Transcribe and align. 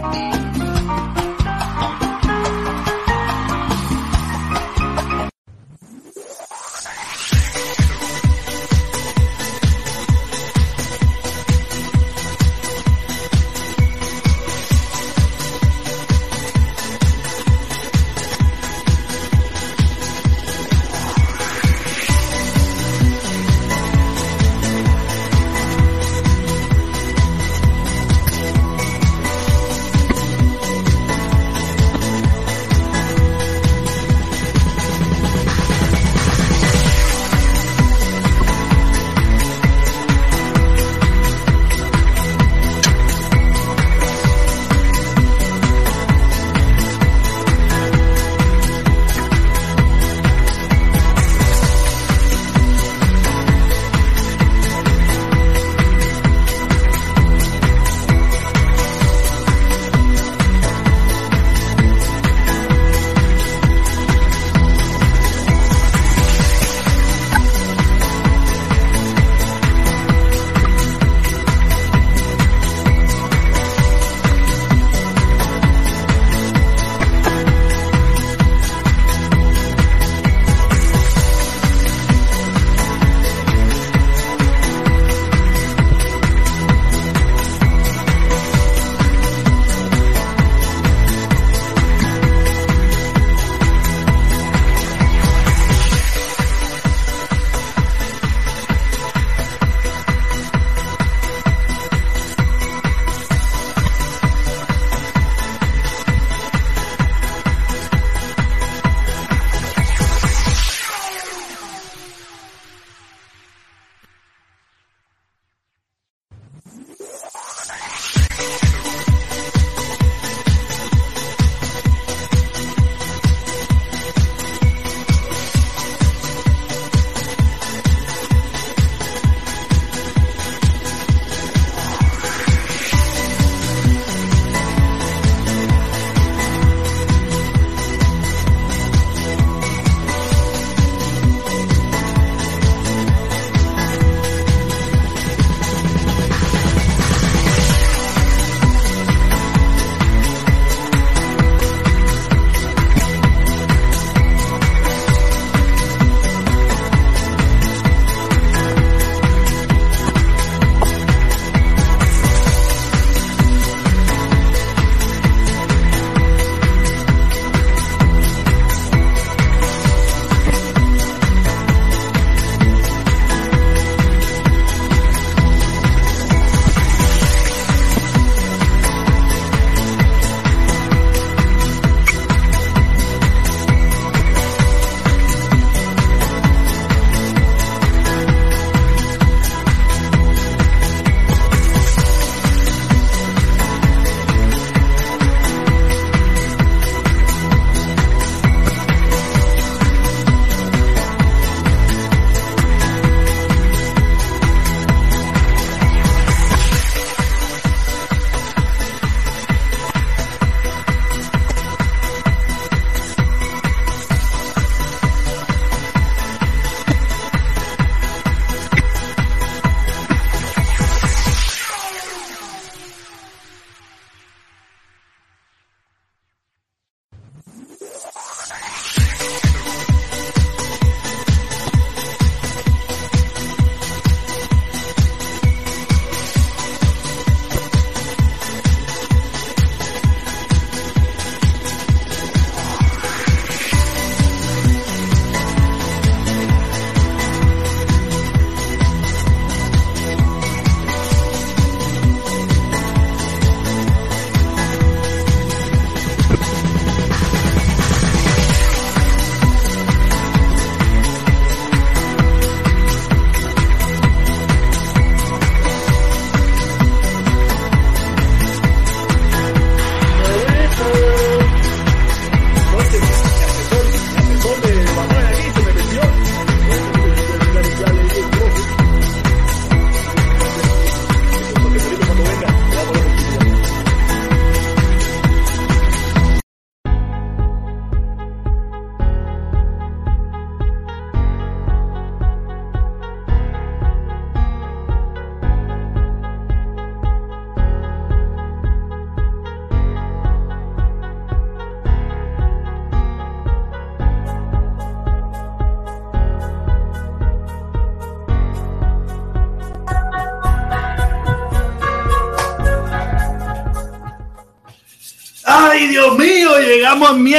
Bye. 0.00 0.67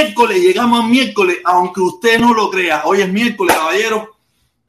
Miércoles, 0.03 0.41
llegamos 0.41 0.79
a 0.79 0.87
miércoles, 0.87 1.37
aunque 1.43 1.81
usted 1.81 2.19
no 2.19 2.33
lo 2.33 2.49
crea. 2.49 2.83
Hoy 2.85 3.01
es 3.01 3.11
miércoles, 3.11 3.53
caballero. 3.53 4.15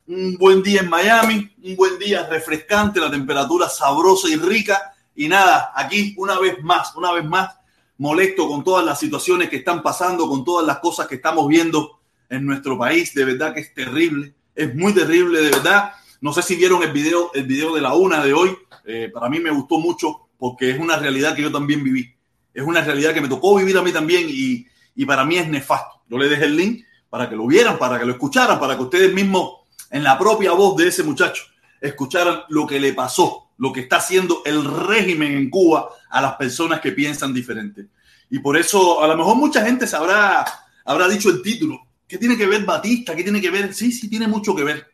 Un 0.09 0.37
buen 0.37 0.61
día 0.61 0.81
en 0.81 0.91
Miami, 0.91 1.49
un 1.63 1.77
buen 1.77 2.01
día 2.01 2.27
refrescante, 2.27 2.99
la 2.99 3.13
temperatura 3.13 3.69
sabrosa 3.69 4.29
y 4.29 4.35
rica. 4.35 4.93
Y 5.15 5.29
nada, 5.29 5.71
aquí 5.77 6.15
una 6.19 6.37
vez 6.41 6.61
más, 6.65 6.97
una 6.97 7.13
vez 7.13 7.25
más, 7.25 7.55
molesto 7.99 8.49
con 8.49 8.65
todas 8.65 8.85
las 8.85 8.99
situaciones 8.99 9.49
que 9.49 9.59
están 9.59 9.85
pasando, 9.85 10.29
con 10.29 10.45
todas 10.45 10.67
las 10.67 10.81
cosas 10.81 11.07
que 11.07 11.15
estamos 11.15 11.47
viendo 11.47 12.01
en 12.29 12.45
nuestro 12.45 12.77
país. 12.77 13.15
De 13.15 13.25
verdad 13.25 13.55
que 13.55 13.61
es 13.61 13.73
terrible, 13.73 14.35
es 14.57 14.75
muy 14.75 14.93
terrible, 14.93 15.43
de 15.43 15.51
verdad. 15.51 15.93
No 16.21 16.33
sé 16.33 16.43
si 16.43 16.57
vieron 16.57 16.83
el 16.83 16.91
video, 16.91 17.31
el 17.35 17.45
video 17.45 17.73
de 17.73 17.81
la 17.81 17.95
una 17.95 18.21
de 18.25 18.33
hoy. 18.33 18.57
Eh, 18.85 19.13
para 19.15 19.29
mí 19.29 19.39
me 19.39 19.53
gustó 19.53 19.79
mucho 19.79 20.29
porque 20.37 20.71
es 20.71 20.81
una 20.81 20.97
realidad 20.97 21.37
que 21.37 21.43
yo 21.43 21.53
también 21.53 21.85
viví 21.85 22.17
es 22.53 22.65
una 22.65 22.83
realidad 22.83 23.15
que 23.15 23.21
me 23.21 23.29
tocó 23.29 23.57
vivir 23.57 23.77
a 23.79 23.83
mí 23.83 23.93
también 23.93 24.27
y, 24.29 24.67
para 25.07 25.25
mí 25.25 25.37
es 25.37 25.49
nefasto. 25.49 26.03
Yo 26.09 26.19
le 26.19 26.29
dejé 26.29 26.45
el 26.45 26.57
link 26.57 26.85
para 27.09 27.29
que 27.29 27.37
lo 27.37 27.47
vieran, 27.47 27.79
para 27.79 27.99
que 27.99 28.05
lo 28.05 28.13
escucharan, 28.13 28.59
para 28.59 28.77
que 28.77 28.83
ustedes 28.83 29.13
mismos, 29.13 29.61
en 29.91 30.05
la 30.05 30.19
propia 30.19 30.53
voz 30.53 30.77
de 30.77 30.89
ese 30.89 31.03
muchacho, 31.03 31.43
escucharan 31.81 32.43
lo 32.49 32.67
que 32.67 32.79
le 32.79 32.93
pasó, 32.93 33.51
lo 33.59 33.73
que 33.73 33.81
está 33.81 33.97
haciendo 33.97 34.43
el 34.45 34.65
régimen 34.65 35.33
en 35.33 35.51
Cuba 35.51 35.91
a 36.09 36.21
las 36.21 36.35
personas 36.35 36.81
que 36.81 36.93
piensan 36.93 37.35
diferente. 37.35 37.89
Y 38.31 38.39
por 38.39 38.57
eso, 38.57 39.03
a 39.03 39.09
lo 39.09 39.17
mejor 39.17 39.37
mucha 39.37 39.65
gente 39.65 39.87
se 39.87 39.97
habrá, 39.97 40.45
habrá 40.85 41.09
dicho 41.09 41.31
el 41.31 41.43
título. 41.43 41.81
¿Qué 42.07 42.19
tiene 42.19 42.37
que 42.37 42.47
ver 42.47 42.65
Batista? 42.65 43.17
¿Qué 43.17 43.23
tiene 43.23 43.41
que 43.41 43.51
ver? 43.51 43.75
Sí, 43.75 43.91
sí, 43.91 44.09
tiene 44.09 44.29
mucho 44.29 44.55
que 44.55 44.65
ver. 44.65 44.87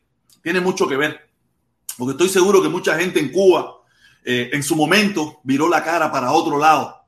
Tiene 0.43 0.60
mucho 0.60 0.88
que 0.88 0.96
ver. 0.96 1.28
Porque 1.98 2.12
estoy 2.12 2.28
seguro 2.28 2.62
que 2.62 2.69
mucha 2.69 2.98
gente 2.98 3.20
en 3.20 3.31
Cuba, 3.31 3.82
eh, 4.25 4.50
en 4.52 4.62
su 4.62 4.76
momento, 4.76 5.40
viró 5.44 5.69
la 5.69 5.82
cara 5.82 6.10
para 6.10 6.32
otro 6.32 6.58
lado 6.58 7.06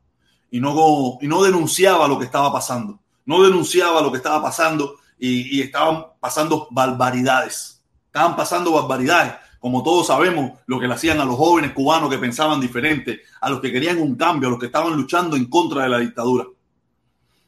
y 0.51 0.61
no, 0.61 1.19
y 1.21 1.29
no 1.29 1.43
denunciaba 1.43 2.09
lo 2.09 2.19
que 2.19 2.25
estaba 2.25 2.53
pasando. 2.53 2.99
No 3.27 3.43
denunciaba 3.43 4.01
lo 4.01 4.11
que 4.11 4.17
estaba 4.17 4.43
pasando 4.43 4.97
y, 5.19 5.61
estaban 5.61 6.07
pasando 6.21 6.69
barbaridades. 6.71 7.83
Estaban 8.07 8.37
pasando 8.37 8.73
barbaridades. 8.73 9.35
Como 9.61 9.83
todos 9.83 10.07
sabemos, 10.07 10.53
lo 10.67 10.79
que 10.79 10.87
le 10.87 10.95
hacían 10.95 11.21
a 11.21 11.25
los 11.25 11.37
jóvenes 11.37 11.73
cubanos 11.73 12.09
que 12.09 12.19
pensaban 12.19 12.61
diferente, 12.61 13.23
a 13.41 13.51
los 13.51 13.61
que 13.61 13.73
querían 13.73 13.99
un 13.99 14.15
cambio, 14.15 14.49
a 14.49 14.51
los 14.53 14.61
que 14.61 14.67
estaban 14.67 14.95
luchando 14.95 15.37
en 15.37 15.47
contra 15.47 15.83
de 15.83 15.89
la 15.89 15.99
dictadura. 15.99 16.47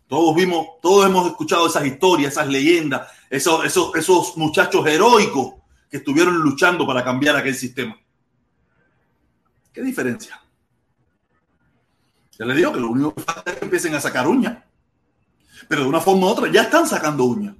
Todos 0.08 0.34
vimos, 0.34 0.66
todos 0.82 1.06
hemos 1.06 1.28
escuchado 1.28 1.68
esas 1.68 1.86
historias, 1.86 2.32
esas 2.32 2.48
leyendas, 2.48 3.08
esos, 3.30 3.64
esos, 3.64 3.94
esos 3.94 4.36
muchachos 4.36 4.84
heroicos 4.86 5.54
que 5.88 5.98
estuvieron 5.98 6.36
luchando 6.38 6.84
para 6.84 7.04
cambiar 7.04 7.36
aquel 7.36 7.54
sistema. 7.54 7.96
¿Qué 9.72 9.82
diferencia? 9.82 10.42
Ya 12.40 12.46
les 12.46 12.56
digo 12.56 12.72
que 12.72 12.80
lo 12.80 12.88
único 12.88 13.14
que 13.14 13.22
falta 13.22 13.50
es 13.50 13.58
que 13.58 13.66
empiecen 13.66 13.94
a 13.94 14.00
sacar 14.00 14.26
uñas. 14.26 14.64
Pero 15.68 15.82
de 15.82 15.88
una 15.88 16.00
forma 16.00 16.26
u 16.26 16.30
otra 16.30 16.50
ya 16.50 16.62
están 16.62 16.88
sacando 16.88 17.24
uñas. 17.24 17.54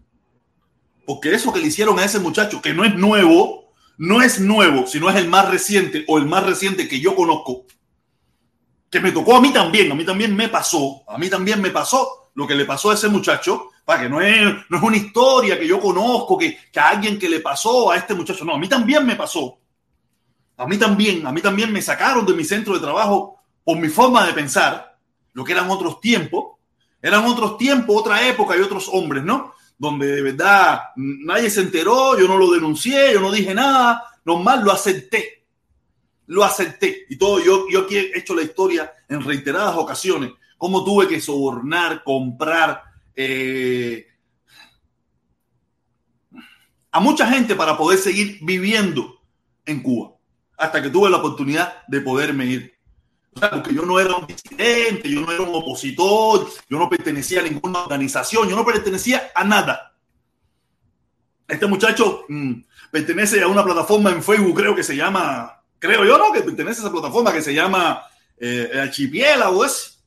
Porque 1.05 1.35
eso 1.35 1.53
que 1.53 1.61
le 1.61 1.67
hicieron 1.67 1.99
a 1.99 2.05
ese 2.07 2.19
muchacho, 2.19 2.63
que 2.63 2.73
no 2.73 2.87
es 2.87 2.95
nuevo, 2.95 3.75
no 3.99 4.23
es 4.23 4.41
nuevo, 4.41 4.87
sino 4.87 5.11
es 5.11 5.17
el 5.17 5.29
más 5.29 5.51
reciente 5.51 6.07
o 6.09 6.17
el 6.17 6.25
más 6.25 6.47
reciente 6.47 6.89
que 6.89 6.99
yo 6.99 7.15
conozco, 7.15 7.67
que 8.89 9.01
me 9.01 9.13
tocó 9.13 9.37
a 9.37 9.41
mí 9.43 9.53
también, 9.53 9.93
a 9.93 9.95
mí 9.95 10.03
también 10.03 10.35
me 10.35 10.49
pasó, 10.49 11.03
a 11.07 11.19
mí 11.19 11.29
también 11.29 11.61
me 11.61 11.69
pasó 11.69 12.31
lo 12.35 12.47
que 12.47 12.55
le 12.55 12.65
pasó 12.65 12.91
a 12.91 12.95
ese 12.95 13.09
muchacho, 13.09 13.69
para 13.85 14.05
que 14.05 14.09
no 14.09 14.23
es, 14.23 14.41
no 14.71 14.79
es 14.79 14.83
una 14.83 14.97
historia 14.97 15.59
que 15.59 15.69
yo 15.69 15.79
conozco, 15.79 16.39
que, 16.39 16.57
que 16.73 16.81
a 16.81 16.89
alguien 16.89 17.19
que 17.19 17.29
le 17.29 17.41
pasó 17.41 17.91
a 17.91 17.99
este 17.99 18.15
muchacho, 18.15 18.47
no, 18.47 18.55
a 18.55 18.59
mí 18.59 18.67
también 18.67 19.05
me 19.05 19.15
pasó. 19.15 19.59
A 20.57 20.67
mí 20.67 20.79
también, 20.79 21.27
a 21.27 21.33
mí 21.33 21.43
también 21.43 21.71
me 21.71 21.83
sacaron 21.83 22.25
de 22.25 22.33
mi 22.33 22.45
centro 22.45 22.73
de 22.73 22.81
trabajo 22.81 23.40
por 23.65 23.79
mi 23.79 23.89
forma 23.89 24.27
de 24.27 24.33
pensar, 24.33 24.99
lo 25.33 25.45
que 25.45 25.53
eran 25.53 25.71
otros 25.71 26.01
tiempos, 26.01 26.57
eran 27.03 27.25
otros 27.25 27.57
tiempos, 27.57 27.97
otra 27.97 28.27
época 28.27 28.57
y 28.57 28.61
otros 28.61 28.89
hombres, 28.93 29.25
¿no? 29.25 29.55
Donde 29.79 30.07
de 30.07 30.23
verdad 30.23 30.81
nadie 30.97 31.49
se 31.49 31.63
enteró, 31.63 32.19
yo 32.19 32.29
no 32.29 32.37
lo 32.37 32.51
denuncié, 32.51 33.13
yo 33.13 33.21
no 33.21 33.33
dije 33.33 33.55
nada, 33.55 34.05
normal, 34.25 34.63
lo 34.65 34.73
acepté, 34.73 35.47
lo 36.27 36.45
acepté. 36.45 37.07
Y 37.09 37.17
todo, 37.17 37.43
yo, 37.43 37.67
yo 37.71 37.81
aquí 37.81 37.97
he 37.97 38.19
hecho 38.19 38.35
la 38.35 38.43
historia 38.43 38.93
en 39.09 39.23
reiteradas 39.23 39.77
ocasiones, 39.77 40.33
cómo 40.59 40.85
tuve 40.85 41.09
que 41.09 41.21
sobornar, 41.21 42.05
comprar 42.05 42.83
eh, 43.15 44.07
a 46.93 47.01
mucha 47.01 47.27
gente 47.27 47.55
para 47.55 47.77
poder 47.77 47.99
seguir 47.99 48.39
viviendo 48.43 49.21
en 49.65 49.83
Cuba, 49.83 50.13
hasta 50.59 50.83
que 50.83 50.91
tuve 50.91 51.09
la 51.09 51.19
oportunidad 51.19 51.87
de 51.87 52.01
poderme 52.01 52.47
ir 52.47 52.80
porque 53.33 53.75
yo 53.75 53.83
no 53.87 54.01
era 54.01 54.17
un 54.17 54.27
disidente, 54.27 55.09
yo 55.09 55.21
no 55.21 55.33
era 55.33 55.43
un 55.43 55.55
opositor, 55.55 56.49
yo 56.69 56.79
no 56.79 56.89
pertenecía 56.89 57.41
a 57.41 57.45
ninguna 57.45 57.85
organización, 57.85 58.49
yo 58.49 58.57
no 58.57 58.65
pertenecía 58.65 59.31
a 59.35 59.45
nada. 59.45 59.95
Este 61.47 61.67
muchacho 61.67 62.25
mm, 62.29 62.55
pertenece 62.91 63.43
a 63.43 63.49
una 63.49 63.65
plataforma 63.65 64.11
en 64.11 64.23
Facebook, 64.23 64.57
creo 64.57 64.75
que 64.75 64.83
se 64.83 64.97
llama, 64.97 65.63
creo 65.79 66.05
yo, 66.05 66.19
¿no? 66.19 66.33
Que 66.33 66.43
pertenece 66.43 66.81
a 66.81 66.85
esa 66.85 66.93
plataforma 66.93 67.33
que 67.33 67.43
se 67.43 67.55
llama 67.55 68.03
eh, 68.39 68.71
Archipiélago, 68.83 69.65
es, 69.65 70.03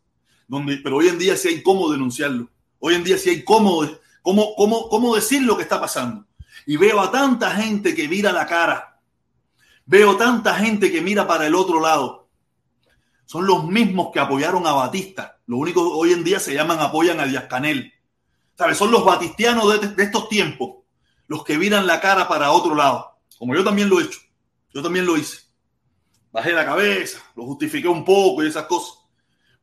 donde, 0.48 0.78
pero 0.78 0.98
hoy 0.98 1.08
en 1.08 1.18
día 1.18 1.36
sí 1.38 1.48
hay 1.48 1.64
cómo 1.64 1.92
denunciarlo. 1.92 2.50
Hoy 2.80 2.96
en 2.96 3.04
día 3.04 3.18
sí 3.18 3.30
hay 3.30 3.44
cómo, 3.44 3.88
cómo, 4.22 4.56
cómo, 4.56 4.90
cómo 4.90 5.16
decir 5.16 5.42
lo 5.44 5.56
que 5.56 5.64
está 5.64 5.80
pasando. 5.80 6.25
Y 6.66 6.78
veo 6.78 7.00
a 7.00 7.12
tanta 7.12 7.52
gente 7.52 7.96
que 7.96 8.08
mira 8.08 8.31
la 8.31 8.46
cara. 8.46 9.00
Veo 9.86 10.16
tanta 10.16 10.56
gente 10.56 10.92
que 10.92 11.02
mira 11.02 11.28
para 11.28 11.48
el 11.48 11.56
otro 11.56 11.81
lado 11.81 12.23
son 13.34 13.48
los 13.48 13.66
mismos 13.66 14.12
que 14.14 14.20
apoyaron 14.20 14.68
a 14.68 14.74
Batista. 14.74 15.40
Lo 15.48 15.58
único 15.58 15.82
hoy 15.98 16.14
en 16.14 16.24
día 16.24 16.40
se 16.40 16.54
llaman 16.54 16.80
apoyan 16.80 17.20
a 17.20 17.26
Díaz 17.26 17.46
Canel. 17.46 17.92
¿Sabes? 18.56 18.78
Son 18.78 18.92
los 18.92 19.04
batistianos 19.04 19.82
de, 19.82 20.04
estos 20.04 20.30
tiempos, 20.30 20.84
los 21.26 21.44
que 21.44 21.58
viran 21.58 21.88
la 21.88 22.00
cara 22.00 22.28
para 22.28 22.52
otro 22.52 22.76
lado. 22.76 23.18
Como 23.40 23.56
yo 23.56 23.64
también 23.64 23.90
lo 23.90 24.00
he 24.00 24.04
hecho. 24.04 24.20
Yo 24.72 24.84
también 24.84 25.08
lo 25.08 25.18
hice. 25.18 25.40
Bajé 26.32 26.52
la 26.52 26.64
cabeza, 26.64 27.24
lo 27.36 27.46
justifiqué 27.46 27.88
un 27.88 28.06
poco 28.06 28.44
y 28.44 28.50
esas 28.50 28.68
cosas. 28.68 29.00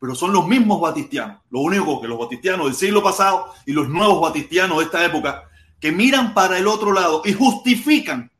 Pero 0.00 0.16
son 0.16 0.32
los 0.32 0.48
mismos 0.48 0.80
batistianos. 0.80 1.40
Lo 1.50 1.60
único 1.60 2.00
que 2.00 2.08
los 2.08 2.18
batistianos 2.18 2.66
del 2.66 2.74
siglo 2.74 3.04
pasado 3.04 3.54
y 3.66 3.72
los 3.72 3.88
nuevos 3.88 4.20
batistianos 4.20 4.78
de 4.78 4.84
esta 4.86 5.04
época 5.04 5.44
que 5.78 5.92
miran 5.92 6.34
para 6.34 6.58
el 6.58 6.66
otro 6.66 6.92
lado 6.92 7.22
y 7.24 7.34
justifican 7.34 8.32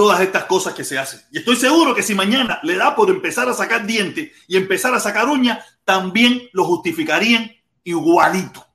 todas 0.00 0.22
estas 0.22 0.44
cosas 0.44 0.72
que 0.72 0.82
se 0.82 0.98
hacen. 0.98 1.20
Y 1.30 1.40
estoy 1.40 1.56
seguro 1.56 1.94
que 1.94 2.02
si 2.02 2.14
mañana 2.14 2.58
le 2.62 2.74
da 2.76 2.96
por 2.96 3.10
empezar 3.10 3.46
a 3.50 3.52
sacar 3.52 3.84
dientes 3.84 4.30
y 4.48 4.56
empezar 4.56 4.94
a 4.94 4.98
sacar 4.98 5.28
uñas, 5.28 5.62
también 5.84 6.48
lo 6.54 6.64
justificarían 6.64 7.52
igualito. 7.84 8.66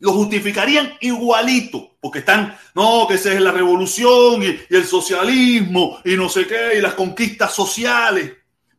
Lo 0.00 0.10
justificarían 0.10 0.94
igualito, 1.00 1.96
porque 2.00 2.18
están, 2.18 2.58
no, 2.74 3.06
que 3.06 3.14
esa 3.14 3.32
es 3.32 3.40
la 3.40 3.52
revolución 3.52 4.42
y, 4.42 4.58
el 4.74 4.84
socialismo 4.84 6.00
y 6.04 6.16
no 6.16 6.28
sé 6.28 6.48
qué, 6.48 6.76
y 6.76 6.80
las 6.80 6.94
conquistas 6.94 7.54
sociales. 7.54 8.32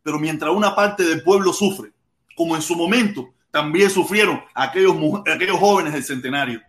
Pero 0.04 0.20
mientras 0.20 0.54
una 0.54 0.76
parte 0.76 1.04
del 1.04 1.24
pueblo 1.24 1.54
sufre, 1.54 1.94
como 2.36 2.54
en 2.54 2.62
su 2.62 2.76
momento 2.76 3.34
también 3.50 3.90
sufrieron 3.90 4.44
aquellos, 4.54 4.94
aquellos 5.34 5.58
jóvenes 5.58 5.94
del 5.94 6.04
centenario. 6.04 6.62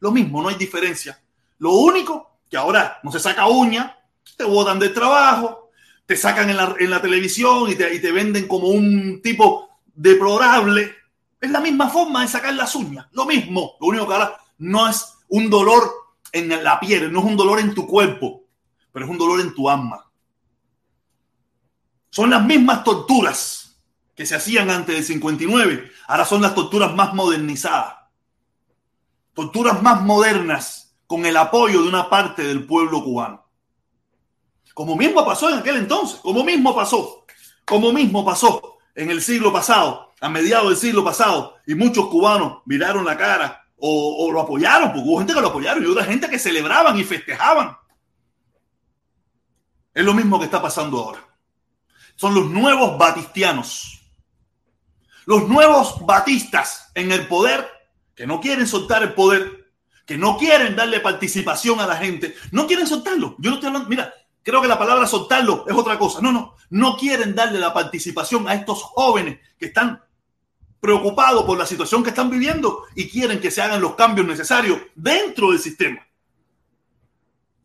Lo 0.00 0.12
mismo, 0.12 0.42
no 0.42 0.50
hay 0.50 0.56
diferencia. 0.56 1.18
Lo 1.56 1.72
único 1.72 2.35
que 2.50 2.56
ahora 2.56 3.00
no 3.02 3.12
se 3.12 3.20
saca 3.20 3.46
uña, 3.46 3.98
te 4.36 4.44
botan 4.44 4.78
del 4.78 4.94
trabajo, 4.94 5.70
te 6.06 6.16
sacan 6.16 6.50
en 6.50 6.90
la, 6.90 7.02
televisión 7.02 7.70
y 7.70 7.74
te, 7.74 8.12
venden 8.12 8.46
como 8.46 8.68
un 8.68 9.20
tipo 9.22 9.80
deplorable. 9.94 10.94
Es 11.40 11.50
la 11.50 11.60
misma 11.60 11.88
forma 11.88 12.22
de 12.22 12.28
sacar 12.28 12.54
las 12.54 12.74
uñas, 12.74 13.06
lo 13.12 13.26
mismo. 13.26 13.76
Lo 13.80 13.88
único 13.88 14.06
que 14.06 14.14
ahora 14.14 14.36
no 14.58 14.88
es 14.88 15.04
un 15.28 15.50
dolor 15.50 15.90
en 16.32 16.62
la 16.62 16.78
piel, 16.78 17.12
no 17.12 17.20
es 17.20 17.24
un 17.24 17.36
dolor 17.36 17.58
en 17.58 17.74
tu 17.74 17.86
cuerpo, 17.86 18.44
pero 18.92 19.04
es 19.04 19.10
un 19.10 19.18
dolor 19.18 19.40
en 19.40 19.54
tu 19.54 19.68
alma. 19.68 20.04
Son 22.10 22.30
las 22.30 22.44
mismas 22.44 22.84
torturas 22.84 23.82
que 24.14 24.24
se 24.24 24.36
hacían 24.36 24.70
antes 24.70 24.94
del 24.94 25.04
59, 25.04 25.90
ahora 26.06 26.24
son 26.24 26.40
las 26.40 26.54
torturas 26.54 26.94
más 26.94 27.12
modernizadas, 27.12 27.96
torturas 29.34 29.82
más 29.82 30.00
modernas 30.00 30.85
con 31.06 31.24
el 31.26 31.36
apoyo 31.36 31.82
de 31.82 31.88
una 31.88 32.08
parte 32.10 32.42
del 32.42 32.66
pueblo 32.66 33.02
cubano. 33.02 33.44
Como 34.74 34.96
mismo 34.96 35.24
pasó 35.24 35.48
en 35.48 35.58
aquel 35.58 35.76
entonces, 35.76 36.20
como 36.20 36.44
mismo 36.44 36.74
pasó, 36.74 37.24
como 37.64 37.92
mismo 37.92 38.24
pasó 38.24 38.76
en 38.94 39.10
el 39.10 39.22
siglo 39.22 39.52
pasado, 39.52 40.12
a 40.20 40.28
mediados 40.28 40.68
del 40.68 40.76
siglo 40.76 41.04
pasado, 41.04 41.56
y 41.66 41.74
muchos 41.74 42.08
cubanos 42.08 42.62
miraron 42.66 43.04
la 43.04 43.16
cara 43.16 43.66
o, 43.78 44.30
lo 44.32 44.40
apoyaron, 44.40 44.92
porque 44.92 45.08
hubo 45.08 45.18
gente 45.18 45.34
que 45.34 45.40
lo 45.40 45.48
apoyaron 45.48 45.82
y 45.82 45.86
otra 45.86 46.04
gente 46.04 46.28
que 46.28 46.38
celebraban 46.38 46.98
y 46.98 47.04
festejaban. 47.04 47.76
Es 49.94 50.04
lo 50.04 50.14
mismo 50.14 50.38
que 50.38 50.46
está 50.46 50.60
pasando 50.60 50.98
ahora. 50.98 51.20
Son 52.16 52.34
los 52.34 52.46
nuevos 52.50 52.98
batistianos. 52.98 54.02
Los 55.26 55.48
nuevos 55.48 56.04
batistas 56.04 56.90
en 56.94 57.12
el 57.12 57.26
poder 57.26 57.66
que 58.14 58.26
no 58.26 58.40
quieren 58.40 58.66
soltar 58.66 59.02
el 59.02 59.14
poder 59.14 59.55
que 60.06 60.16
no 60.16 60.38
quieren 60.38 60.76
darle 60.76 61.00
participación 61.00 61.80
a 61.80 61.86
la 61.86 61.96
gente, 61.96 62.34
no 62.52 62.66
quieren 62.66 62.86
soltarlo. 62.86 63.34
Yo 63.38 63.50
no 63.50 63.56
estoy 63.56 63.66
hablando, 63.68 63.88
mira, 63.88 64.14
creo 64.42 64.62
que 64.62 64.68
la 64.68 64.78
palabra 64.78 65.06
soltarlo 65.06 65.64
es 65.66 65.74
otra 65.74 65.98
cosa. 65.98 66.20
No, 66.22 66.32
no, 66.32 66.54
no 66.70 66.96
quieren 66.96 67.34
darle 67.34 67.58
la 67.58 67.74
participación 67.74 68.48
a 68.48 68.54
estos 68.54 68.82
jóvenes 68.82 69.40
que 69.58 69.66
están 69.66 70.00
preocupados 70.78 71.44
por 71.44 71.58
la 71.58 71.66
situación 71.66 72.04
que 72.04 72.10
están 72.10 72.30
viviendo 72.30 72.84
y 72.94 73.08
quieren 73.08 73.40
que 73.40 73.50
se 73.50 73.60
hagan 73.60 73.80
los 73.80 73.96
cambios 73.96 74.26
necesarios 74.26 74.78
dentro 74.94 75.50
del 75.50 75.58
sistema. 75.58 76.06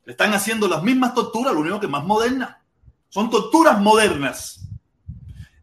Están 0.08 0.34
haciendo 0.34 0.68
las 0.68 0.82
mismas 0.82 1.14
torturas, 1.14 1.54
lo 1.54 1.60
único 1.60 1.80
que 1.80 1.88
más 1.88 2.04
modernas. 2.04 2.58
Son 3.10 3.30
torturas 3.30 3.80
modernas. 3.80 4.68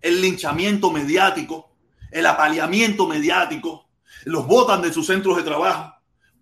El 0.01 0.23
linchamiento 0.23 0.93
mediático, 0.93 1.75
el 2.13 2.25
apaleamiento 2.25 3.09
mediático, 3.09 3.89
los 4.25 4.47
botan 4.47 4.81
de 4.81 4.93
sus 4.93 5.07
centros 5.07 5.37
de 5.37 5.43
trabajo. 5.43 5.98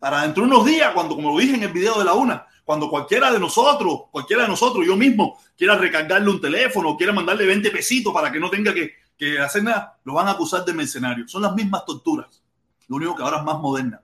Para 0.07 0.23
dentro 0.23 0.45
de 0.45 0.51
unos 0.51 0.65
días, 0.65 0.93
cuando, 0.95 1.17
como 1.17 1.33
lo 1.33 1.39
dije 1.41 1.57
en 1.57 1.65
el 1.65 1.73
video 1.73 1.99
de 1.99 2.05
la 2.05 2.15
una, 2.15 2.47
cuando 2.65 2.89
cualquiera 2.89 3.33
de 3.33 3.41
nosotros, 3.41 4.03
cualquiera 4.13 4.45
de 4.45 4.49
nosotros, 4.49 4.87
yo 4.87 4.97
mismo, 4.97 5.37
quiera 5.59 5.77
recargarle 5.77 6.31
un 6.31 6.41
teléfono, 6.41 6.97
quiera 6.97 7.13
mandarle 7.13 7.45
20 7.45 7.73
pesitos 7.73 8.15
para 8.15 8.31
que 8.31 8.39
no 8.39 8.49
tenga 8.49 8.73
que, 8.73 8.93
que 9.19 9.41
hacer 9.41 9.65
nada, 9.65 9.99
lo 10.05 10.15
van 10.15 10.29
a 10.29 10.31
acusar 10.31 10.65
de 10.65 10.73
mercenario. 10.75 11.27
Son 11.27 11.43
las 11.43 11.53
mismas 11.57 11.85
torturas. 11.85 12.41
Lo 12.87 12.99
único 12.99 13.17
que 13.17 13.23
ahora 13.25 13.39
es 13.39 13.43
más 13.43 13.59
moderna. 13.59 14.01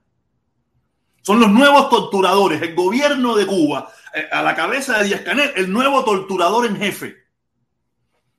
Son 1.21 1.39
los 1.39 1.49
nuevos 1.49 1.89
torturadores. 1.89 2.61
El 2.61 2.75
gobierno 2.75 3.37
de 3.37 3.47
Cuba, 3.47 3.89
eh, 4.13 4.27
a 4.29 4.41
la 4.43 4.57
cabeza 4.57 4.97
de 4.97 5.05
Díaz 5.05 5.21
Canel, 5.21 5.53
el 5.55 5.71
nuevo 5.71 6.03
torturador 6.03 6.65
en 6.65 6.75
jefe, 6.75 7.15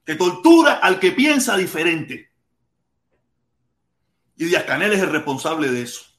que 0.04 0.16
tortura 0.16 0.74
al 0.74 1.00
que 1.00 1.12
piensa 1.12 1.56
diferente. 1.56 2.30
Y 4.36 4.44
Díaz 4.44 4.64
Canel 4.64 4.92
es 4.92 5.00
el 5.00 5.08
responsable 5.08 5.70
de 5.70 5.80
eso. 5.80 6.13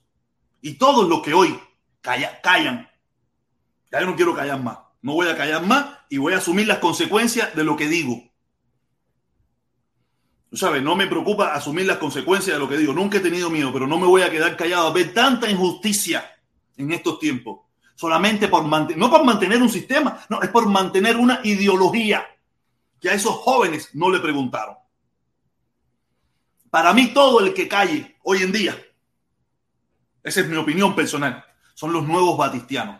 Y 0.66 0.80
todos 0.80 1.08
los 1.08 1.22
que 1.22 1.32
hoy 1.32 1.60
callan, 2.02 2.90
ya 3.92 4.00
yo 4.00 4.08
no 4.08 4.16
quiero 4.16 4.34
callar 4.34 4.60
más. 4.64 4.80
No 5.04 5.14
voy 5.14 5.28
a 5.28 5.38
callar 5.38 5.64
más 5.64 5.86
y 6.10 6.18
voy 6.18 6.34
a 6.34 6.38
asumir 6.38 6.66
las 6.66 6.80
consecuencias 6.80 7.56
de 7.56 7.64
lo 7.64 7.76
que 7.76 7.88
digo. 7.88 8.20
Tú 10.50 10.58
sabes, 10.58 10.82
no 10.82 10.96
me 10.96 11.06
preocupa 11.06 11.54
asumir 11.54 11.86
las 11.86 11.98
consecuencias 11.98 12.56
de 12.56 12.60
lo 12.60 12.68
que 12.68 12.78
digo. 12.78 12.94
Nunca 12.94 13.20
he 13.20 13.22
tenido 13.22 13.52
miedo, 13.52 13.72
pero 13.72 13.86
no 13.86 14.00
me 14.00 14.08
voy 14.08 14.24
a 14.24 14.32
quedar 14.32 14.58
callado 14.58 14.88
a 14.88 14.92
ver 14.92 15.14
tanta 15.14 15.48
injusticia 15.48 16.26
en 16.78 16.92
estos 16.92 17.20
tiempos. 17.20 17.60
Solamente 17.94 18.48
por 18.48 18.64
mantener, 18.64 18.98
no 18.98 19.12
por 19.12 19.24
mantener 19.24 19.62
un 19.62 19.70
sistema, 19.70 20.26
no, 20.30 20.42
es 20.42 20.50
por 20.50 20.68
mantener 20.68 21.16
una 21.18 21.42
ideología 21.44 22.26
que 23.00 23.12
a 23.12 23.14
esos 23.14 23.36
jóvenes 23.36 23.92
no 23.94 24.10
le 24.10 24.20
preguntaron. 24.20 24.78
Para 26.72 26.92
mí, 26.92 27.14
todo 27.14 27.42
el 27.42 27.54
que 27.54 27.68
calle 27.68 28.16
hoy 28.24 28.42
en 28.42 28.52
día, 28.52 28.76
esa 30.26 30.42
es 30.42 30.48
mi 30.48 30.58
opinión 30.58 30.96
personal, 30.96 31.46
son 31.76 31.94
los 31.94 32.04
nuevos 32.04 32.36
batistianos. 32.36 33.00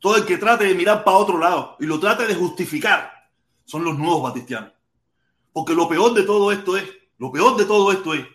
Todo 0.00 0.16
el 0.16 0.24
que 0.24 0.38
trate 0.38 0.64
de 0.64 0.74
mirar 0.74 1.04
para 1.04 1.18
otro 1.18 1.38
lado 1.38 1.76
y 1.78 1.84
lo 1.84 2.00
trate 2.00 2.26
de 2.26 2.34
justificar, 2.34 3.28
son 3.66 3.84
los 3.84 3.98
nuevos 3.98 4.22
batistianos. 4.22 4.72
Porque 5.52 5.74
lo 5.74 5.86
peor 5.90 6.14
de 6.14 6.22
todo 6.22 6.50
esto 6.50 6.78
es, 6.78 6.88
lo 7.18 7.30
peor 7.30 7.56
de 7.58 7.66
todo 7.66 7.92
esto 7.92 8.14
es 8.14 8.26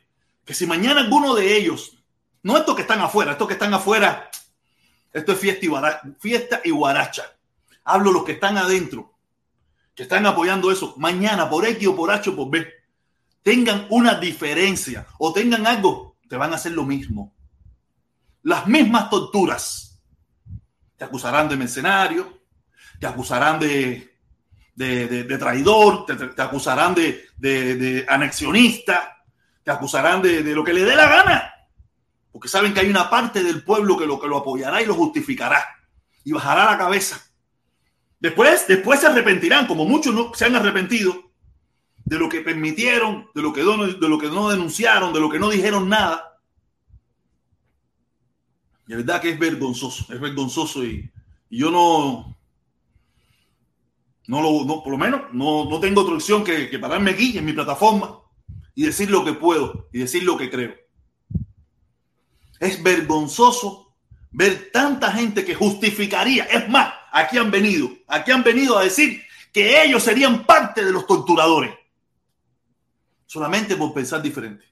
que 0.46 0.54
si 0.54 0.68
mañana 0.68 1.02
alguno 1.02 1.34
de 1.34 1.58
ellos 1.58 1.98
no 2.44 2.56
estos 2.56 2.76
que 2.76 2.84
están 2.84 3.02
afuera, 3.02 3.32
estos 3.32 3.48
que 3.48 3.56
están 3.56 3.74
afuera, 3.74 4.30
esto 5.12 5.32
es 5.32 5.40
fiesta 5.40 5.66
y, 5.66 5.70
guaracha, 5.70 6.02
fiesta 6.20 6.62
y 6.64 6.70
guaracha. 6.70 7.36
Hablo 7.84 8.12
los 8.12 8.24
que 8.26 8.34
están 8.34 8.60
adentro, 8.60 9.16
que 9.96 10.04
están 10.04 10.28
apoyando 10.28 10.70
eso. 10.70 10.94
Mañana, 10.98 11.50
por 11.50 11.66
X 11.66 11.88
o 11.88 11.96
por 11.96 12.12
H 12.12 12.30
o 12.30 12.36
por 12.36 12.52
B, 12.52 12.68
tengan 13.42 13.88
una 13.90 14.14
diferencia 14.20 15.08
o 15.18 15.34
tengan 15.34 15.66
algo, 15.66 16.17
te 16.28 16.38
van 16.38 16.52
a 16.52 16.56
hacer 16.56 16.72
lo 16.72 16.84
mismo. 16.84 17.34
Las 18.44 18.68
mismas 18.68 19.10
torturas. 19.10 20.02
Te 20.96 21.04
acusarán 21.04 21.48
de 21.48 21.58
mercenario, 21.58 22.42
te 23.00 23.06
acusarán 23.06 23.60
de, 23.60 24.16
de, 24.76 25.38
traidor, 25.38 26.06
te, 26.06 26.42
acusarán 26.42 26.96
de, 26.96 28.06
anexionista, 28.10 29.24
te 29.64 29.72
acusarán 29.72 30.22
de 30.22 30.56
lo 30.56 30.64
que 30.64 30.74
le 30.74 30.86
dé 30.86 30.96
la 30.96 31.08
gana 31.08 31.54
porque 32.38 32.50
saben 32.50 32.72
que 32.72 32.82
hay 32.82 32.90
una 32.92 33.10
parte 33.10 33.44
del 33.44 33.64
pueblo 33.64 33.98
que 33.98 34.06
lo, 34.06 34.20
que 34.20 34.28
lo 34.28 34.38
apoyará 34.38 34.80
y 34.80 34.86
lo 34.86 34.94
justificará 34.94 35.66
y 36.24 36.34
bajará 36.34 36.66
la 36.66 36.78
cabeza. 36.78 37.20
Después, 38.20 38.68
después 38.68 39.00
se 39.00 39.08
arrepentirán, 39.08 39.66
como 39.66 39.86
muchos 39.86 40.14
no, 40.14 40.32
se 40.36 40.46
han 40.46 40.56
arrepentido 40.56 41.27
de 42.08 42.18
lo 42.18 42.30
que 42.30 42.40
permitieron, 42.40 43.30
de 43.36 43.42
lo 43.42 43.52
que, 43.52 43.62
no, 43.64 43.86
de 43.86 44.08
lo 44.08 44.18
que 44.18 44.30
no 44.30 44.48
denunciaron, 44.48 45.12
de 45.12 45.20
lo 45.20 45.30
que 45.30 45.40
no 45.40 45.50
dijeron 45.50 45.90
nada. 45.90 46.40
Y 48.88 48.92
la 48.92 48.98
verdad 48.98 49.22
que 49.22 49.32
es 49.32 49.38
vergonzoso, 49.38 50.14
es 50.14 50.20
vergonzoso 50.22 50.86
y, 50.86 51.12
yo 51.50 51.70
no, 51.70 52.38
no 54.28 54.42
lo, 54.42 54.64
no, 54.64 54.84
por 54.84 54.92
lo 54.92 54.98
menos 54.98 55.34
no, 55.34 55.70
no 55.70 55.80
tengo 55.82 56.02
otra 56.02 56.16
opción 56.16 56.46
que, 56.46 56.70
que 56.70 56.80
pararme 56.80 57.12
aquí 57.12 57.38
en 57.38 57.44
mi 57.44 57.52
plataforma 57.52 58.22
y 58.74 58.86
decir 58.86 59.12
lo 59.12 59.26
que 59.26 59.34
puedo 59.34 59.90
y 59.92 60.00
decir 60.00 60.24
lo 60.24 60.38
que 60.38 60.50
creo. 60.50 60.76
Es 62.62 62.82
vergonzoso 62.82 63.98
ver 64.32 64.72
tanta 64.72 65.12
gente 65.12 65.44
que 65.44 65.56
justificaría. 65.56 66.46
Es 66.46 66.70
más, 66.70 66.94
aquí 67.12 67.38
han 67.38 67.52
venido, 67.52 67.90
aquí 68.08 68.32
han 68.32 68.44
venido 68.44 68.78
a 68.78 68.84
decir 68.84 69.24
que 69.52 69.84
ellos 69.84 70.04
serían 70.04 70.46
parte 70.46 70.86
de 70.86 70.94
los 70.94 71.06
torturadores. 71.06 71.77
Solamente 73.28 73.76
por 73.76 73.94
pensar 73.94 74.22
diferente. 74.22 74.66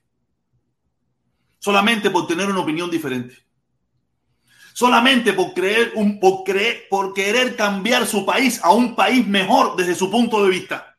Solamente 1.58 2.10
por 2.10 2.26
tener 2.26 2.48
una 2.48 2.60
opinión 2.60 2.90
diferente. 2.90 3.36
Solamente 4.72 5.32
por 5.34 5.54
creer 5.54 5.92
un, 5.94 6.18
por 6.18 6.42
creer, 6.42 6.88
por 6.90 7.14
querer 7.14 7.54
cambiar 7.54 8.06
su 8.06 8.26
país 8.26 8.60
a 8.62 8.72
un 8.72 8.96
país 8.96 9.26
mejor 9.26 9.76
desde 9.76 9.94
su 9.94 10.10
punto 10.10 10.42
de 10.42 10.50
vista. 10.50 10.98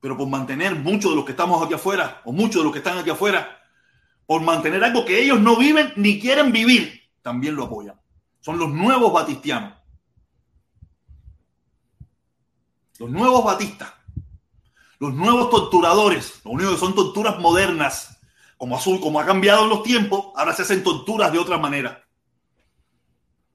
Pero 0.00 0.16
por 0.16 0.28
mantener 0.28 0.74
muchos 0.74 1.12
de 1.12 1.16
los 1.16 1.24
que 1.24 1.32
estamos 1.32 1.64
aquí 1.64 1.74
afuera, 1.74 2.20
o 2.24 2.32
muchos 2.32 2.56
de 2.56 2.64
los 2.64 2.72
que 2.72 2.78
están 2.78 2.98
aquí 2.98 3.10
afuera, 3.10 3.60
por 4.26 4.42
mantener 4.42 4.82
algo 4.82 5.04
que 5.04 5.22
ellos 5.22 5.40
no 5.40 5.56
viven 5.56 5.92
ni 5.96 6.20
quieren 6.20 6.52
vivir, 6.52 7.00
también 7.22 7.54
lo 7.54 7.64
apoyan. 7.64 8.00
Son 8.40 8.58
los 8.58 8.70
nuevos 8.70 9.12
batistianos. 9.12 9.74
Los 12.98 13.10
nuevos 13.10 13.44
batistas. 13.44 13.95
Los 14.98 15.14
nuevos 15.14 15.50
torturadores. 15.50 16.40
Lo 16.44 16.52
único 16.52 16.72
que 16.72 16.78
son 16.78 16.94
torturas 16.94 17.38
modernas. 17.38 18.18
Como, 18.56 18.76
azul, 18.76 19.00
como 19.00 19.20
ha 19.20 19.26
cambiado 19.26 19.64
en 19.64 19.70
los 19.70 19.82
tiempos, 19.82 20.28
ahora 20.34 20.54
se 20.54 20.62
hacen 20.62 20.82
torturas 20.82 21.30
de 21.30 21.38
otra 21.38 21.58
manera. 21.58 22.02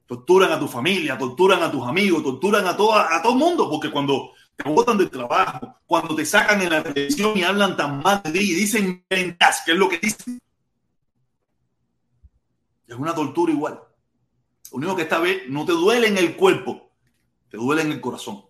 Torturan 0.06 0.52
a 0.52 0.60
tu 0.60 0.68
familia, 0.68 1.18
torturan 1.18 1.62
a 1.62 1.70
tus 1.70 1.84
amigos, 1.86 2.22
torturan 2.22 2.66
a 2.66 2.76
todo, 2.76 2.94
a 2.94 3.20
todo 3.20 3.32
el 3.32 3.38
mundo, 3.38 3.68
porque 3.68 3.90
cuando 3.90 4.32
te 4.56 4.68
botan 4.68 4.98
de 4.98 5.06
trabajo, 5.06 5.76
cuando 5.86 6.14
te 6.14 6.24
sacan 6.24 6.60
en 6.62 6.70
la 6.70 6.82
televisión 6.82 7.36
y 7.36 7.42
hablan 7.42 7.76
tan 7.76 8.00
mal 8.00 8.22
de 8.22 8.30
ti 8.30 8.38
y 8.38 8.54
dicen 8.54 9.04
ventas, 9.08 9.62
que 9.64 9.72
es 9.72 9.78
lo 9.78 9.88
que 9.88 9.98
dicen, 9.98 10.38
es 12.86 12.94
una 12.96 13.14
tortura 13.14 13.52
igual. 13.52 13.80
Lo 14.70 14.78
único 14.78 14.96
que 14.96 15.02
esta 15.02 15.18
vez 15.18 15.48
no 15.48 15.64
te 15.64 15.72
duele 15.72 16.08
en 16.08 16.18
el 16.18 16.36
cuerpo, 16.36 16.90
te 17.48 17.56
duele 17.56 17.82
en 17.82 17.92
el 17.92 18.00
corazón. 18.00 18.44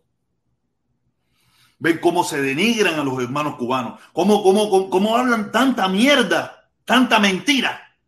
Ven 1.83 1.99
cómo 1.99 2.23
se 2.23 2.41
denigran 2.41 2.95
a 2.95 3.03
los 3.03 3.21
hermanos 3.21 3.57
cubanos, 3.57 4.01
cómo, 4.13 4.41
cómo, 4.45 4.89
cómo, 4.89 5.17
hablan 5.17 5.51
tanta 5.51 5.89
mierda, 5.89 6.71
tanta 6.85 7.19
mentira 7.19 7.99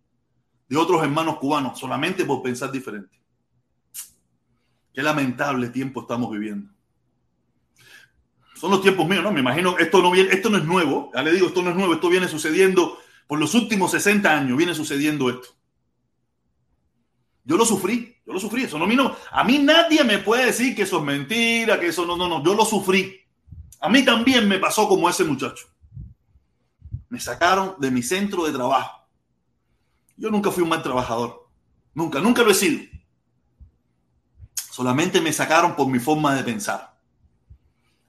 de 0.69 0.77
otros 0.77 1.03
hermanos 1.03 1.39
cubanos 1.39 1.77
solamente 1.77 2.25
por 2.25 2.41
pensar 2.41 2.71
diferente. 2.71 3.21
Qué 4.93 5.03
lamentable 5.03 5.71
tiempo 5.71 6.03
estamos 6.03 6.31
viviendo. 6.31 6.71
Son 8.55 8.71
los 8.71 8.81
tiempos 8.81 9.09
míos, 9.09 9.25
¿no? 9.25 9.33
Me 9.33 9.41
imagino, 9.41 9.77
esto 9.77 10.01
no, 10.01 10.13
viene, 10.13 10.33
esto 10.33 10.51
no 10.51 10.59
es 10.59 10.65
nuevo, 10.65 11.11
ya 11.13 11.25
le 11.25 11.33
digo, 11.33 11.49
esto 11.49 11.61
no 11.61 11.71
es 11.71 11.77
nuevo, 11.77 11.95
esto 11.95 12.09
viene 12.09 12.29
sucediendo 12.29 12.97
por 13.27 13.41
los 13.41 13.57
últimos 13.57 13.91
60 13.91 14.39
años, 14.39 14.57
viene 14.57 14.73
sucediendo 14.73 15.29
esto. 15.29 15.49
Yo 17.43 17.57
lo 17.57 17.65
sufrí, 17.65 18.19
yo 18.25 18.33
lo 18.33 18.39
sufrí. 18.39 18.63
Eso 18.63 18.79
no, 18.79 18.87
a, 18.87 19.41
a 19.41 19.43
mí 19.43 19.59
nadie 19.59 20.05
me 20.05 20.19
puede 20.19 20.47
decir 20.47 20.77
que 20.77 20.83
eso 20.83 20.99
es 20.99 21.05
mentira, 21.05 21.81
que 21.81 21.89
eso 21.89 22.07
no, 22.07 22.17
no, 22.17 22.29
no. 22.29 22.45
Yo 22.45 22.55
lo 22.55 22.65
sufrí. 22.65 23.24
A 23.81 23.89
mí 23.89 24.05
también 24.05 24.49
me 24.49 24.59
pasó 24.59 24.89
como 24.89 25.09
ese 25.09 25.25
muchacho. 25.25 25.67
Me 27.09 27.21
sacaron 27.21 27.77
de 27.79 27.91
mi 27.91 28.03
centro 28.03 28.45
de 28.45 28.53
trabajo. 28.53 29.07
Yo 30.17 30.31
nunca 30.31 30.51
fui 30.51 30.63
un 30.63 30.69
mal 30.69 30.83
trabajador. 30.83 31.49
Nunca, 31.93 32.21
nunca 32.21 32.43
lo 32.43 32.51
he 32.51 32.55
sido. 32.55 32.83
Solamente 34.71 35.21
me 35.21 35.33
sacaron 35.33 35.77
por 35.77 35.89
mi 35.89 35.99
forma 35.99 36.35
de 36.35 36.43
pensar. 36.43 36.99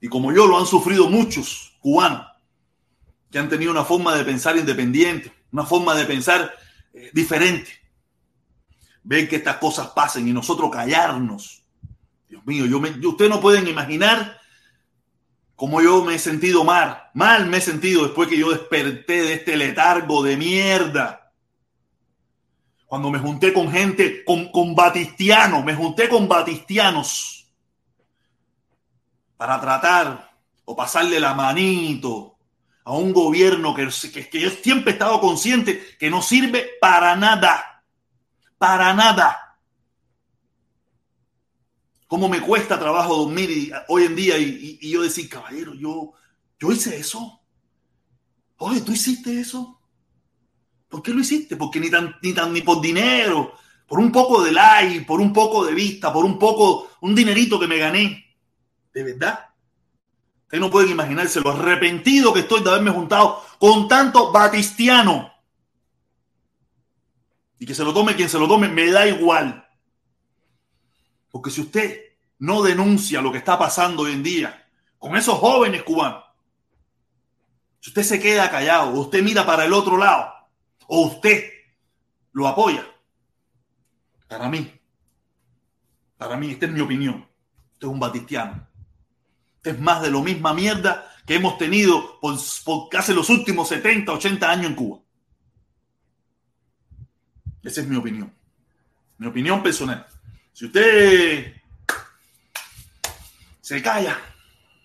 Y 0.00 0.08
como 0.08 0.32
yo 0.32 0.46
lo 0.46 0.58
han 0.58 0.66
sufrido 0.66 1.08
muchos 1.08 1.76
cubanos 1.80 2.26
que 3.30 3.38
han 3.38 3.48
tenido 3.48 3.70
una 3.70 3.84
forma 3.84 4.14
de 4.14 4.24
pensar 4.24 4.56
independiente, 4.56 5.32
una 5.52 5.64
forma 5.64 5.94
de 5.94 6.04
pensar 6.04 6.52
eh, 6.92 7.10
diferente 7.12 7.86
ven 9.06 9.28
que 9.28 9.36
estas 9.36 9.56
cosas 9.58 9.88
pasen 9.88 10.26
y 10.26 10.32
nosotros 10.32 10.68
callarnos. 10.70 11.62
Dios 12.28 12.44
mío, 12.44 12.66
yo, 12.66 13.28
no 13.28 13.40
pueden 13.40 13.68
imaginar 13.68 14.40
cómo 15.56 15.80
yo 15.80 16.04
me 16.04 16.14
he 16.14 16.18
sentido 16.18 16.62
mal. 16.62 17.10
Mal 17.14 17.46
me 17.46 17.56
he 17.56 17.60
sentido 17.60 18.04
después 18.04 18.28
que 18.28 18.38
yo 18.38 18.50
desperté 18.50 19.22
de 19.22 19.32
este 19.34 19.56
letargo 19.56 20.22
de 20.22 20.36
mierda. 20.36 21.32
Cuando 22.86 23.10
me 23.10 23.18
junté 23.18 23.52
con 23.52 23.72
gente, 23.72 24.24
con, 24.24 24.52
con 24.52 24.76
batistianos, 24.76 25.64
me 25.64 25.74
junté 25.74 26.08
con 26.08 26.28
batistianos 26.28 27.48
para 29.36 29.60
tratar 29.60 30.30
o 30.64 30.76
pasarle 30.76 31.18
la 31.18 31.34
manito 31.34 32.36
a 32.84 32.92
un 32.92 33.12
gobierno 33.12 33.74
que, 33.74 33.88
que, 34.12 34.28
que 34.28 34.40
yo 34.40 34.50
siempre 34.50 34.92
he 34.92 34.92
estado 34.92 35.20
consciente 35.20 35.96
que 35.98 36.08
no 36.08 36.22
sirve 36.22 36.70
para 36.80 37.16
nada. 37.16 37.82
Para 38.58 38.94
nada. 38.94 39.45
¿Cómo 42.06 42.28
me 42.28 42.40
cuesta 42.40 42.78
trabajo 42.78 43.16
dormir 43.16 43.72
hoy 43.88 44.04
en 44.04 44.14
día 44.14 44.38
y, 44.38 44.78
y, 44.80 44.90
yo 44.90 45.02
decir, 45.02 45.28
caballero, 45.28 45.74
yo, 45.74 46.12
yo 46.58 46.70
hice 46.70 46.96
eso? 46.96 47.40
Oye, 48.58 48.80
¿tú 48.80 48.92
hiciste 48.92 49.40
eso? 49.40 49.80
¿Por 50.88 51.02
qué 51.02 51.12
lo 51.12 51.20
hiciste? 51.20 51.56
Porque 51.56 51.80
ni 51.80 51.90
tan, 51.90 52.16
ni 52.22 52.32
tan 52.32 52.52
ni 52.52 52.62
por 52.62 52.80
dinero, 52.80 53.54
por 53.88 53.98
un 53.98 54.12
poco 54.12 54.42
de 54.42 54.52
like, 54.52 55.04
por 55.04 55.20
un 55.20 55.32
poco 55.32 55.64
de 55.64 55.74
vista, 55.74 56.12
por 56.12 56.24
un 56.24 56.38
poco, 56.38 56.90
un 57.00 57.14
dinerito 57.14 57.58
que 57.58 57.66
me 57.66 57.78
gané. 57.78 58.36
¿De 58.92 59.02
verdad? 59.02 59.50
Ustedes 60.42 60.60
no 60.60 60.70
pueden 60.70 60.90
imaginarse 60.90 61.40
lo 61.40 61.50
arrepentido 61.50 62.32
que 62.32 62.40
estoy 62.40 62.62
de 62.62 62.70
haberme 62.70 62.92
juntado 62.92 63.42
con 63.58 63.88
tanto 63.88 64.30
batistiano. 64.30 65.32
Y 67.58 67.66
que 67.66 67.74
se 67.74 67.82
lo 67.82 67.92
tome 67.92 68.14
quien 68.14 68.28
se 68.28 68.38
lo 68.38 68.46
tome, 68.46 68.68
me 68.68 68.90
da 68.90 69.08
igual. 69.08 69.65
Porque 71.30 71.50
si 71.50 71.60
usted 71.60 72.00
no 72.38 72.62
denuncia 72.62 73.20
lo 73.20 73.32
que 73.32 73.38
está 73.38 73.58
pasando 73.58 74.04
hoy 74.04 74.12
en 74.12 74.22
día 74.22 74.68
con 74.98 75.16
esos 75.16 75.38
jóvenes 75.38 75.82
cubanos, 75.82 76.24
si 77.80 77.90
usted 77.90 78.02
se 78.02 78.20
queda 78.20 78.50
callado, 78.50 78.90
o 78.90 79.00
usted 79.00 79.22
mira 79.22 79.46
para 79.46 79.64
el 79.64 79.72
otro 79.72 79.96
lado, 79.96 80.32
o 80.88 81.06
usted 81.06 81.50
lo 82.32 82.48
apoya, 82.48 82.84
para 84.28 84.48
mí, 84.48 84.72
para 86.16 86.36
mí, 86.36 86.50
esta 86.50 86.66
es 86.66 86.72
mi 86.72 86.80
opinión, 86.80 87.28
usted 87.74 87.86
es 87.86 87.92
un 87.92 88.00
batistiano. 88.00 88.66
Usted 89.56 89.72
es 89.72 89.80
más 89.80 90.02
de 90.02 90.10
lo 90.10 90.22
misma 90.22 90.54
mierda 90.54 91.12
que 91.26 91.34
hemos 91.34 91.58
tenido 91.58 92.18
por, 92.20 92.36
por 92.64 92.88
casi 92.88 93.12
los 93.12 93.28
últimos 93.30 93.68
70, 93.68 94.12
80 94.12 94.50
años 94.50 94.66
en 94.66 94.74
Cuba. 94.74 95.00
Esa 97.62 97.80
es 97.80 97.88
mi 97.88 97.96
opinión. 97.96 98.32
Mi 99.18 99.26
opinión 99.26 99.62
personal. 99.62 100.06
Si 100.56 100.64
usted 100.64 101.52
se 103.60 103.82
calla, 103.82 104.18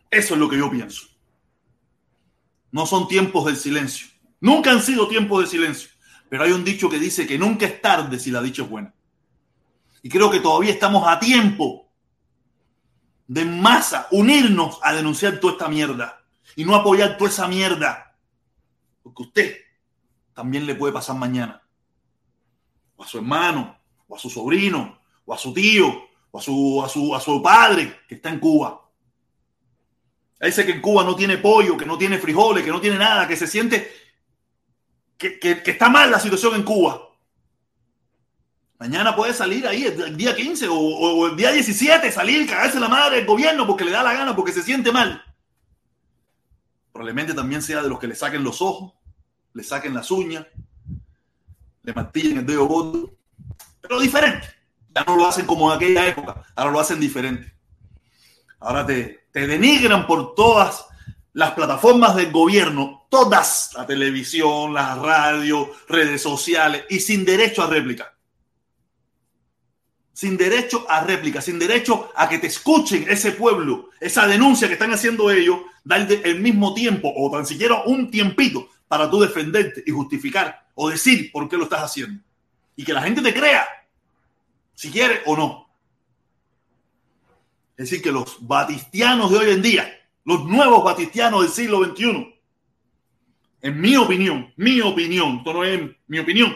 eso 0.10 0.34
es 0.34 0.40
lo 0.42 0.50
que 0.50 0.58
yo 0.58 0.70
pienso. 0.70 1.08
No 2.72 2.86
son 2.86 3.08
tiempos 3.08 3.46
del 3.46 3.56
silencio. 3.56 4.08
Nunca 4.42 4.72
han 4.72 4.82
sido 4.82 5.08
tiempos 5.08 5.42
de 5.42 5.50
silencio. 5.50 5.90
Pero 6.28 6.44
hay 6.44 6.52
un 6.52 6.66
dicho 6.66 6.90
que 6.90 7.00
dice 7.00 7.26
que 7.26 7.38
nunca 7.38 7.66
es 7.66 7.82
tarde 7.82 8.20
si 8.20 8.32
la 8.32 8.42
dicha 8.42 8.64
es 8.64 8.70
buena. 8.70 8.94
Y 10.02 10.10
creo 10.10 10.30
que 10.30 10.42
todavía 10.42 10.74
estamos 10.74 11.08
a 11.08 11.18
tiempo 11.22 11.90
de 13.28 13.46
masa 13.46 14.10
unirnos 14.12 14.78
a 14.84 14.92
denunciar 14.92 15.40
toda 15.40 15.54
esta 15.54 15.70
mierda 15.70 16.22
y 16.58 16.66
no 16.66 16.76
apoyar 16.76 17.16
toda 17.16 17.30
esa 17.30 17.48
mierda. 17.48 18.18
Porque 19.02 19.24
usted 19.24 19.56
también 20.34 20.66
le 20.66 20.76
puede 20.76 20.92
pasar 20.92 21.16
mañana. 21.16 21.64
O 22.98 23.06
a 23.06 23.08
su 23.08 23.20
hermano, 23.20 23.80
o 24.10 24.18
a 24.18 24.20
su 24.20 24.30
sobrino, 24.30 25.01
a 25.34 25.38
su 25.38 25.54
tío, 25.54 26.10
o 26.32 26.40
a 26.40 26.42
su, 26.42 26.82
a 26.84 26.90
su, 26.90 27.16
a 27.16 27.20
su 27.20 27.42
padre 27.42 28.02
que 28.08 28.16
está 28.16 28.30
en 28.30 28.40
Cuba. 28.40 28.82
Ese 30.40 30.66
que 30.66 30.72
en 30.72 30.82
Cuba 30.82 31.04
no 31.04 31.16
tiene 31.16 31.38
pollo, 31.38 31.78
que 31.78 31.86
no 31.86 31.98
tiene 31.98 32.18
frijoles, 32.18 32.64
que 32.64 32.72
no 32.72 32.82
tiene 32.82 32.98
nada, 32.98 33.28
que 33.28 33.36
se 33.36 33.48
siente 33.48 33.92
que, 35.18 35.38
que, 35.38 35.62
que 35.62 35.72
está 35.72 35.88
mal 35.88 36.10
la 36.10 36.20
situación 36.20 36.56
en 36.56 36.64
Cuba. 36.64 37.10
Mañana 38.80 39.16
puede 39.16 39.36
salir 39.36 39.68
ahí 39.68 39.86
el 39.86 40.18
día 40.18 40.36
15 40.36 40.68
o, 40.68 40.74
o, 40.76 41.28
el 41.28 41.36
día 41.36 41.52
17, 41.52 42.12
salir, 42.12 42.50
cagarse 42.50 42.80
la 42.80 42.90
madre 42.90 43.18
del 43.18 43.28
gobierno 43.28 43.68
porque 43.68 43.86
le 43.86 43.92
da 43.92 44.02
la 44.02 44.14
gana, 44.14 44.36
porque 44.36 44.52
se 44.52 44.64
siente 44.64 44.92
mal. 44.92 45.24
Probablemente 46.92 47.36
también 47.36 47.62
sea 47.62 47.84
de 47.84 47.90
los 47.90 48.00
que 48.00 48.08
le 48.08 48.16
saquen 48.16 48.44
los 48.44 48.60
ojos, 48.64 48.94
le 49.54 49.64
saquen 49.64 49.94
las 49.94 50.10
uñas, 50.10 50.48
le 51.84 51.94
martillen 51.94 52.40
el 52.40 52.46
dedo 52.48 52.66
gordo. 52.66 53.12
Pero 53.82 54.00
diferente. 54.00 54.61
Ya 54.94 55.04
no 55.06 55.16
lo 55.16 55.28
hacen 55.28 55.46
como 55.46 55.72
en 55.72 55.78
aquella 55.78 56.08
época, 56.08 56.44
ahora 56.56 56.72
lo 56.72 56.80
hacen 56.80 57.00
diferente. 57.00 57.54
Ahora 58.60 58.86
te, 58.86 59.28
te 59.32 59.48
denigran 59.48 60.06
por 60.06 60.36
todas 60.36 60.86
las 61.34 61.52
plataformas 61.52 62.16
del 62.16 62.32
gobierno, 62.32 63.08
todas, 63.10 63.72
la 63.76 63.86
televisión, 63.86 64.74
la 64.74 64.96
radio, 64.96 65.72
redes 65.88 66.22
sociales, 66.22 66.84
y 66.90 67.00
sin 67.00 67.24
derecho 67.24 67.64
a 67.64 67.68
réplica. 67.68 68.14
Sin 70.14 70.38
derecho 70.38 70.86
a 70.90 71.02
réplica, 71.02 71.42
sin 71.42 71.58
derecho 71.58 72.12
a 72.16 72.28
que 72.28 72.38
te 72.38 72.48
escuchen 72.48 73.06
ese 73.10 73.32
pueblo, 73.32 73.90
esa 74.00 74.28
denuncia 74.28 74.68
que 74.68 74.74
están 74.74 74.92
haciendo 74.92 75.32
ellos, 75.32 75.62
darle 75.84 76.22
el 76.26 76.42
mismo 76.42 76.74
tiempo 76.74 77.12
o 77.16 77.32
tan 77.32 77.46
siquiera 77.46 77.84
un 77.86 78.12
tiempito 78.12 78.68
para 78.88 79.10
tú 79.10 79.22
defenderte 79.22 79.84
y 79.86 79.92
justificar 79.92 80.68
o 80.76 80.90
decir 80.90 81.32
por 81.32 81.48
qué 81.48 81.58
lo 81.58 81.64
estás 81.64 81.82
haciendo. 81.82 82.22
Y 82.76 82.84
que 82.84 82.94
la 82.94 83.02
gente 83.02 83.22
te 83.22 83.34
crea, 83.34 83.66
si 84.82 84.90
quiere 84.90 85.22
o 85.28 85.38
no. 85.38 85.70
Es 87.78 87.88
decir, 87.88 88.02
que 88.02 88.12
los 88.12 88.48
batistianos 88.48 89.30
de 89.30 89.38
hoy 89.38 89.52
en 89.52 89.62
día, 89.62 89.88
los 90.24 90.44
nuevos 90.46 90.84
batistianos 90.84 91.44
del 91.44 91.52
siglo 91.52 91.86
XXI, 91.86 92.42
en 93.62 93.80
mi 93.80 93.96
opinión, 93.96 94.52
mi 94.58 94.82
opinión, 94.82 95.38
esto 95.38 95.54
no 95.54 95.64
es 95.64 95.80
mi 96.08 96.18
opinión, 96.18 96.52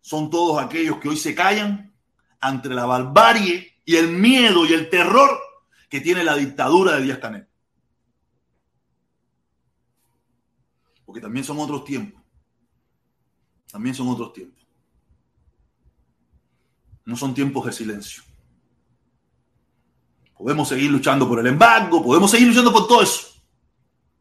son 0.00 0.28
todos 0.28 0.60
aquellos 0.60 0.98
que 0.98 1.08
hoy 1.08 1.16
se 1.16 1.32
callan 1.32 1.94
ante 2.40 2.68
la 2.68 2.84
barbarie 2.84 3.80
y 3.84 3.94
el 3.94 4.08
miedo 4.08 4.66
y 4.66 4.72
el 4.72 4.90
terror 4.90 5.30
que 5.88 6.00
tiene 6.00 6.24
la 6.24 6.34
dictadura 6.34 6.96
de 6.96 7.02
Díaz 7.02 7.18
Canel. 7.18 7.48
Porque 11.04 11.20
también 11.20 11.44
son 11.44 11.60
otros 11.60 11.84
tiempos. 11.84 12.20
También 13.70 13.94
son 13.94 14.08
otros 14.08 14.32
tiempos. 14.32 14.59
No 17.04 17.16
son 17.16 17.34
tiempos 17.34 17.66
de 17.66 17.72
silencio. 17.72 18.22
Podemos 20.36 20.68
seguir 20.68 20.90
luchando 20.90 21.28
por 21.28 21.38
el 21.40 21.46
embargo, 21.46 22.02
podemos 22.02 22.30
seguir 22.30 22.48
luchando 22.48 22.72
por 22.72 22.88
todo 22.88 23.02
eso. 23.02 23.28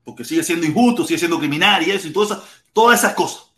Porque 0.04 0.26
sigue 0.26 0.44
siendo 0.44 0.66
injusto, 0.66 1.06
sigue 1.06 1.20
siendo 1.20 1.40
criminal 1.40 1.88
y 1.88 1.92
eso 1.92 2.08
y 2.08 2.12
todas 2.12 2.32
esas, 2.32 2.44
todas 2.74 3.00
esas 3.00 3.14
cosas. 3.14 3.54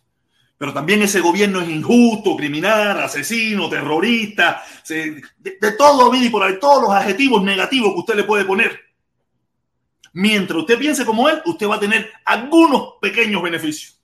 Pero 0.57 0.73
también 0.73 1.01
ese 1.01 1.21
gobierno 1.21 1.59
es 1.61 1.69
injusto, 1.69 2.35
criminal, 2.35 2.99
asesino, 3.01 3.67
terrorista, 3.67 4.61
de, 4.87 5.23
de 5.39 5.71
todo, 5.71 6.13
y 6.13 6.29
por 6.29 6.43
ahí, 6.43 6.59
todos 6.59 6.83
los 6.83 6.91
adjetivos 6.91 7.41
negativos 7.41 7.93
que 7.93 7.99
usted 7.99 8.15
le 8.15 8.25
puede 8.25 8.45
poner. 8.45 8.79
Mientras 10.13 10.59
usted 10.59 10.77
piense 10.77 11.05
como 11.05 11.29
él, 11.29 11.41
usted 11.45 11.67
va 11.67 11.77
a 11.77 11.79
tener 11.79 12.11
algunos 12.25 12.95
pequeños 13.01 13.41
beneficios. 13.41 13.99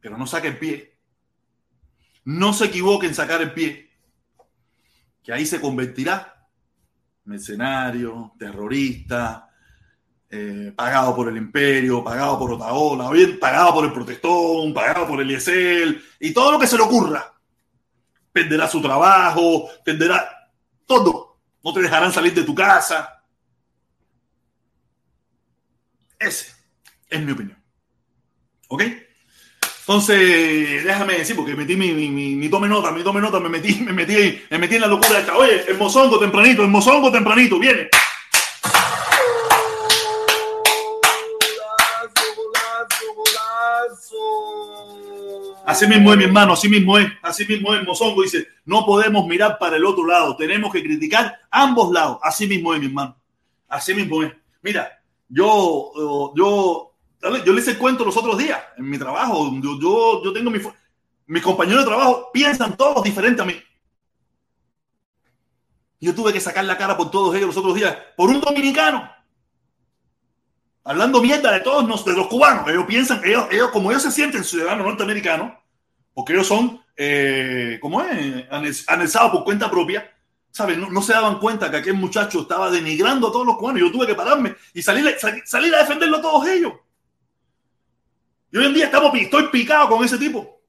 Pero 0.00 0.16
no 0.16 0.26
saque 0.26 0.48
el 0.48 0.58
pie. 0.58 0.95
No 2.26 2.52
se 2.52 2.66
equivoque 2.66 3.06
en 3.06 3.14
sacar 3.14 3.40
el 3.40 3.52
pie. 3.52 3.90
Que 5.22 5.32
ahí 5.32 5.46
se 5.46 5.60
convertirá 5.60 6.36
mercenario, 7.26 8.32
terrorista, 8.38 9.48
eh, 10.30 10.72
pagado 10.74 11.14
por 11.14 11.28
el 11.28 11.36
imperio, 11.36 12.02
pagado 12.02 12.38
por 12.38 12.52
Otaola, 12.52 13.10
bien 13.10 13.38
pagado 13.38 13.74
por 13.74 13.84
el 13.84 13.92
protestón, 13.92 14.72
pagado 14.72 15.06
por 15.06 15.20
el 15.20 15.30
IESEL 15.30 16.02
y 16.20 16.32
todo 16.32 16.52
lo 16.52 16.58
que 16.58 16.66
se 16.66 16.76
le 16.76 16.82
ocurra. 16.82 17.32
Perderá 18.32 18.68
su 18.68 18.80
trabajo, 18.80 19.68
perderá 19.84 20.50
todo. 20.84 21.38
No 21.62 21.72
te 21.72 21.82
dejarán 21.82 22.12
salir 22.12 22.34
de 22.34 22.44
tu 22.44 22.54
casa. 22.54 23.24
Ese 26.18 26.54
es 27.08 27.22
mi 27.22 27.32
opinión. 27.32 27.62
¿Ok? 28.68 28.82
Entonces, 29.88 30.82
déjame 30.82 31.18
decir, 31.18 31.36
porque 31.36 31.54
metí 31.54 31.76
mi, 31.76 31.92
mi, 31.92 32.10
mi, 32.10 32.48
tome 32.48 32.66
nota, 32.66 32.90
mi 32.90 33.04
tome 33.04 33.20
nota, 33.20 33.38
me 33.38 33.48
metí, 33.48 33.76
me 33.82 33.92
metí, 33.92 34.42
me 34.50 34.58
metí 34.58 34.74
en 34.74 34.80
la 34.80 34.88
locura 34.88 35.20
esta. 35.20 35.36
Oye, 35.36 35.64
el 35.68 35.78
mozongo 35.78 36.18
tempranito, 36.18 36.62
el 36.62 36.68
mozongo 36.68 37.12
tempranito, 37.12 37.56
viene. 37.56 37.88
Así 45.64 45.86
mismo 45.86 46.12
es, 46.12 46.18
mi 46.18 46.24
hermano, 46.24 46.54
así 46.54 46.68
mismo 46.68 46.98
es, 46.98 47.06
así 47.22 47.46
mismo 47.46 47.72
es. 47.72 47.84
Mozongo 47.84 48.22
dice, 48.22 48.48
no 48.64 48.84
podemos 48.84 49.24
mirar 49.28 49.56
para 49.56 49.76
el 49.76 49.84
otro 49.84 50.04
lado, 50.04 50.34
tenemos 50.36 50.72
que 50.72 50.82
criticar 50.82 51.38
ambos 51.48 51.92
lados. 51.92 52.18
Así 52.22 52.48
mismo 52.48 52.74
es, 52.74 52.80
mi 52.80 52.86
hermano. 52.86 53.16
Así 53.68 53.94
mismo 53.94 54.24
es. 54.24 54.32
Mira, 54.62 55.00
yo, 55.28 56.32
yo, 56.34 56.85
yo 57.22 57.52
le 57.52 57.60
hice 57.60 57.72
el 57.72 57.78
cuento 57.78 58.04
los 58.04 58.16
otros 58.16 58.38
días 58.38 58.60
en 58.76 58.88
mi 58.88 58.98
trabajo. 58.98 59.50
Yo, 59.62 59.78
yo, 59.80 60.24
yo 60.24 60.32
tengo 60.32 60.50
mi, 60.50 60.60
mis 61.26 61.42
compañeros 61.42 61.84
de 61.84 61.90
trabajo 61.90 62.30
piensan 62.32 62.76
todos 62.76 63.02
diferentes 63.02 63.42
a 63.42 63.46
mí. 63.46 63.60
Yo 66.00 66.14
tuve 66.14 66.32
que 66.32 66.40
sacar 66.40 66.64
la 66.64 66.76
cara 66.76 66.96
por 66.96 67.10
todos 67.10 67.34
ellos 67.34 67.48
los 67.48 67.56
otros 67.56 67.74
días, 67.74 67.96
por 68.16 68.28
un 68.28 68.40
dominicano. 68.40 69.10
Hablando 70.84 71.20
mierda 71.20 71.50
de 71.52 71.60
todos 71.60 71.84
los 71.84 72.26
cubanos. 72.28 72.68
Ellos 72.68 72.84
piensan, 72.86 73.20
ellos, 73.24 73.48
ellos 73.50 73.70
como 73.70 73.90
ellos 73.90 74.02
se 74.02 74.12
sienten 74.12 74.44
ciudadanos 74.44 74.86
norteamericanos, 74.86 75.52
porque 76.14 76.32
ellos 76.32 76.46
son, 76.46 76.80
eh, 76.96 77.78
¿cómo 77.80 78.02
es? 78.02 78.88
Anexados 78.88 79.32
por 79.32 79.42
cuenta 79.42 79.68
propia, 79.68 80.14
¿sabes? 80.52 80.78
No, 80.78 81.02
se 81.02 81.12
daban 81.12 81.40
cuenta 81.40 81.70
que 81.70 81.78
aquel 81.78 81.94
muchacho 81.94 82.42
estaba 82.42 82.70
denigrando 82.70 83.28
a 83.28 83.32
todos 83.32 83.46
los 83.46 83.56
cubanos. 83.56 83.80
Yo 83.80 83.90
tuve 83.90 84.06
que 84.06 84.14
pararme 84.14 84.54
y 84.74 84.82
salir, 84.82 85.16
salir 85.44 85.74
a 85.74 85.78
defenderlo 85.78 86.18
a 86.18 86.22
todos 86.22 86.46
ellos. 86.46 86.72
Y 88.52 88.58
hoy 88.58 88.66
en 88.66 88.74
día 88.74 88.86
estamos, 88.86 89.14
estoy 89.14 89.48
picado 89.48 89.88
con 89.88 90.04
ese 90.04 90.18
tipo. 90.18 90.60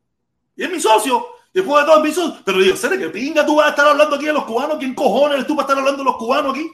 Y 0.55 0.63
es 0.63 0.71
mi 0.71 0.79
socio. 0.79 1.25
Después 1.53 1.83
de 1.83 1.91
todo 1.91 1.97
es 1.97 2.03
mi 2.03 2.11
socio. 2.11 2.41
Pero 2.43 2.59
digo, 2.59 2.75
¿sabes 2.75 2.99
qué 2.99 3.09
pinga 3.09 3.45
tú 3.45 3.55
vas 3.55 3.67
a 3.67 3.69
estar 3.69 3.87
hablando 3.87 4.15
aquí 4.15 4.25
de 4.25 4.33
los 4.33 4.45
cubanos? 4.45 4.77
¿Quién 4.77 4.93
cojones 4.93 5.35
eres 5.35 5.47
tú 5.47 5.55
para 5.55 5.65
estar 5.65 5.77
hablando 5.77 5.99
de 5.99 6.09
los 6.09 6.17
cubanos 6.17 6.53
aquí? 6.53 6.69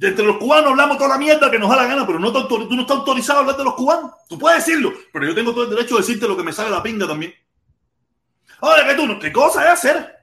Y 0.00 0.06
entre 0.06 0.24
los 0.24 0.36
cubanos 0.36 0.70
hablamos 0.70 0.96
toda 0.96 1.10
la 1.10 1.18
mierda 1.18 1.50
que 1.50 1.58
nos 1.58 1.68
da 1.68 1.76
la 1.76 1.86
gana, 1.86 2.06
pero 2.06 2.20
no 2.20 2.32
tú 2.46 2.58
no 2.70 2.82
estás 2.82 2.98
autorizado 2.98 3.40
a 3.40 3.42
hablar 3.42 3.56
de 3.56 3.64
los 3.64 3.74
cubanos. 3.74 4.12
Tú 4.28 4.38
puedes 4.38 4.64
decirlo, 4.64 4.92
pero 5.12 5.26
yo 5.26 5.34
tengo 5.34 5.52
todo 5.52 5.64
el 5.64 5.70
derecho 5.70 5.96
de 5.96 6.02
decirte 6.02 6.28
lo 6.28 6.36
que 6.36 6.44
me 6.44 6.52
sale 6.52 6.70
la 6.70 6.82
pinga 6.82 7.06
también. 7.06 7.34
Ahora 8.60 8.86
que 8.86 8.94
tú 8.94 9.18
¿qué 9.18 9.32
cosa 9.32 9.64
es 9.64 9.70
hacer? 9.70 10.18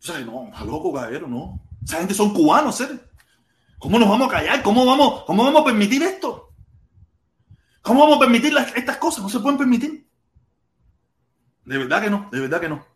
O 0.00 0.06
sea, 0.06 0.20
no, 0.20 0.52
loco, 0.64 0.92
caballero, 0.92 1.26
no. 1.26 1.60
Esa 1.84 1.98
gente 1.98 2.14
son 2.14 2.32
cubanos, 2.32 2.80
¿eh? 2.80 2.88
¿Cómo 3.78 3.98
nos 3.98 4.08
vamos 4.08 4.28
a 4.28 4.30
callar? 4.30 4.62
¿Cómo 4.62 4.84
vamos, 4.84 5.24
cómo 5.24 5.44
vamos 5.44 5.62
a 5.62 5.64
permitir 5.64 6.02
esto? 6.02 6.54
¿Cómo 7.82 8.00
vamos 8.00 8.16
a 8.16 8.20
permitir 8.20 8.52
estas 8.74 8.96
cosas? 8.96 9.22
No 9.22 9.28
se 9.28 9.40
pueden 9.40 9.58
permitir. 9.58 10.08
De 11.64 11.78
verdad 11.78 12.02
que 12.02 12.10
no, 12.10 12.28
de 12.32 12.40
verdad 12.40 12.60
que 12.60 12.68
no. 12.68 12.86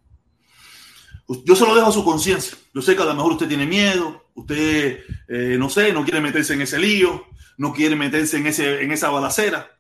Yo 1.44 1.54
se 1.54 1.64
lo 1.64 1.74
dejo 1.74 1.88
a 1.88 1.92
su 1.92 2.04
conciencia. 2.04 2.58
Yo 2.74 2.82
sé 2.82 2.96
que 2.96 3.02
a 3.02 3.04
lo 3.04 3.14
mejor 3.14 3.32
usted 3.32 3.46
tiene 3.46 3.66
miedo, 3.66 4.30
usted, 4.34 5.04
eh, 5.28 5.56
no 5.58 5.68
sé, 5.68 5.92
no 5.92 6.02
quiere 6.02 6.20
meterse 6.20 6.54
en 6.54 6.62
ese 6.62 6.78
lío, 6.78 7.24
no 7.56 7.72
quiere 7.72 7.94
meterse 7.94 8.38
en, 8.38 8.48
ese, 8.48 8.82
en 8.82 8.90
esa 8.90 9.10
balacera. 9.10 9.78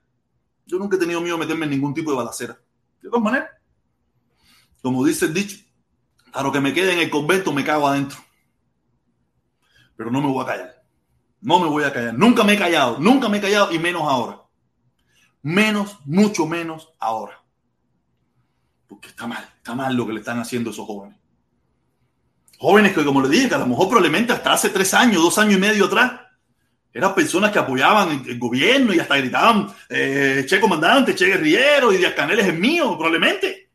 Yo 0.66 0.78
nunca 0.78 0.96
he 0.96 1.00
tenido 1.00 1.20
miedo 1.20 1.36
de 1.36 1.40
meterme 1.40 1.64
en 1.64 1.70
ningún 1.70 1.94
tipo 1.94 2.10
de 2.10 2.16
balacera. 2.18 2.60
De 3.02 3.08
todas 3.08 3.24
maneras, 3.24 3.50
como 4.82 5.04
dice 5.04 5.26
el 5.26 5.34
dicho, 5.34 5.56
a 6.32 6.42
lo 6.42 6.52
que 6.52 6.60
me 6.60 6.72
quede 6.72 6.92
en 6.92 7.00
el 7.00 7.10
convento 7.10 7.52
me 7.52 7.64
cago 7.64 7.88
adentro. 7.88 8.18
Pero 9.96 10.10
no 10.10 10.20
me 10.20 10.28
voy 10.28 10.44
a 10.44 10.46
callar. 10.46 10.79
No 11.40 11.58
me 11.58 11.68
voy 11.68 11.84
a 11.84 11.92
callar. 11.92 12.14
Nunca 12.14 12.44
me 12.44 12.54
he 12.54 12.58
callado. 12.58 12.98
Nunca 12.98 13.28
me 13.28 13.38
he 13.38 13.40
callado 13.40 13.72
y 13.72 13.78
menos 13.78 14.02
ahora. 14.02 14.42
Menos, 15.42 15.98
mucho 16.04 16.46
menos 16.46 16.92
ahora. 16.98 17.42
Porque 18.86 19.08
está 19.08 19.26
mal. 19.26 19.48
Está 19.56 19.74
mal 19.74 19.94
lo 19.94 20.06
que 20.06 20.12
le 20.12 20.20
están 20.20 20.38
haciendo 20.38 20.70
esos 20.70 20.86
jóvenes. 20.86 21.18
Jóvenes 22.58 22.92
que, 22.92 23.04
como 23.04 23.22
le 23.22 23.28
dije, 23.28 23.48
que 23.48 23.54
a 23.54 23.58
lo 23.58 23.66
mejor 23.66 23.88
probablemente 23.88 24.32
hasta 24.32 24.52
hace 24.52 24.68
tres 24.68 24.92
años, 24.92 25.22
dos 25.22 25.38
años 25.38 25.54
y 25.54 25.60
medio 25.60 25.86
atrás, 25.86 26.20
eran 26.92 27.14
personas 27.14 27.52
que 27.52 27.58
apoyaban 27.58 28.22
el, 28.26 28.38
gobierno 28.38 28.92
y 28.92 28.98
hasta 28.98 29.16
gritaban, 29.16 29.72
eh, 29.88 30.44
che 30.46 30.60
comandante, 30.60 31.14
che 31.14 31.26
guerrillero 31.26 31.92
y 31.92 31.96
Díaz 31.96 32.14
Canel 32.14 32.40
es 32.40 32.52
mío, 32.52 32.98
probablemente. 32.98 33.70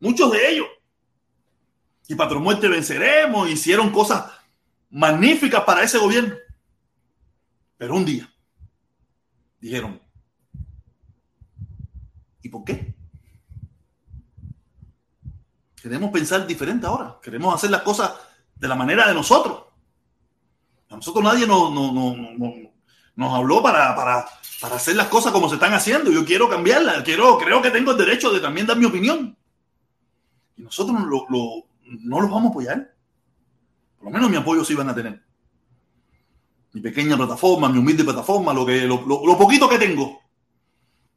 Muchos 0.00 0.32
de 0.32 0.50
ellos 0.50 0.66
y 2.08 2.14
Patrón 2.14 2.42
Muerte 2.42 2.68
venceremos, 2.68 3.50
hicieron 3.50 3.90
cosas 3.90 4.24
magníficas 4.90 5.64
para 5.64 5.82
ese 5.82 5.98
gobierno. 5.98 6.34
Pero 7.76 7.94
un 7.94 8.04
día 8.04 8.32
dijeron, 9.60 10.00
¿y 12.42 12.48
por 12.48 12.64
qué? 12.64 12.94
Queremos 15.74 16.10
pensar 16.10 16.46
diferente 16.46 16.86
ahora, 16.86 17.18
queremos 17.22 17.54
hacer 17.54 17.70
las 17.70 17.82
cosas 17.82 18.12
de 18.54 18.68
la 18.68 18.74
manera 18.74 19.06
de 19.06 19.14
nosotros. 19.14 19.64
A 20.88 20.96
nosotros 20.96 21.22
nadie 21.22 21.46
nos, 21.46 21.72
nos 21.72 23.34
habló 23.34 23.62
para, 23.62 23.94
para, 23.94 24.26
para, 24.60 24.76
hacer 24.76 24.96
las 24.96 25.08
cosas 25.08 25.32
como 25.32 25.48
se 25.48 25.56
están 25.56 25.74
haciendo. 25.74 26.10
Yo 26.10 26.24
quiero 26.24 26.48
cambiarlas, 26.48 27.02
quiero, 27.02 27.38
creo 27.38 27.60
que 27.60 27.70
tengo 27.70 27.92
el 27.92 27.98
derecho 27.98 28.32
de 28.32 28.40
también 28.40 28.66
dar 28.66 28.76
mi 28.76 28.84
opinión. 28.84 29.36
Y 30.56 30.62
nosotros 30.62 30.96
lo, 31.02 31.26
no 31.84 32.20
los 32.20 32.30
vamos 32.30 32.46
a 32.46 32.50
apoyar. 32.50 32.94
Por 33.98 34.06
lo 34.06 34.10
menos 34.10 34.30
mi 34.30 34.36
apoyo 34.36 34.64
sí 34.64 34.74
van 34.74 34.88
a 34.88 34.94
tener. 34.94 35.25
Mi 36.76 36.82
pequeña 36.82 37.16
plataforma, 37.16 37.70
mi 37.70 37.78
humilde 37.78 38.04
plataforma, 38.04 38.52
lo, 38.52 38.66
que, 38.66 38.82
lo, 38.82 39.38
poquito 39.38 39.66
que 39.66 39.78
tengo, 39.78 40.20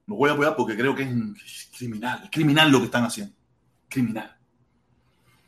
lo 0.08 0.16
voy 0.16 0.30
a 0.30 0.32
apoyar 0.32 0.56
porque 0.56 0.78
creo 0.78 0.96
que 0.96 1.04
es 1.04 1.70
criminal. 1.78 2.22
Es 2.24 2.30
criminal 2.30 2.72
lo 2.72 2.80
que 2.80 2.86
están 2.86 3.04
haciendo. 3.04 3.36
Criminal. 3.90 4.38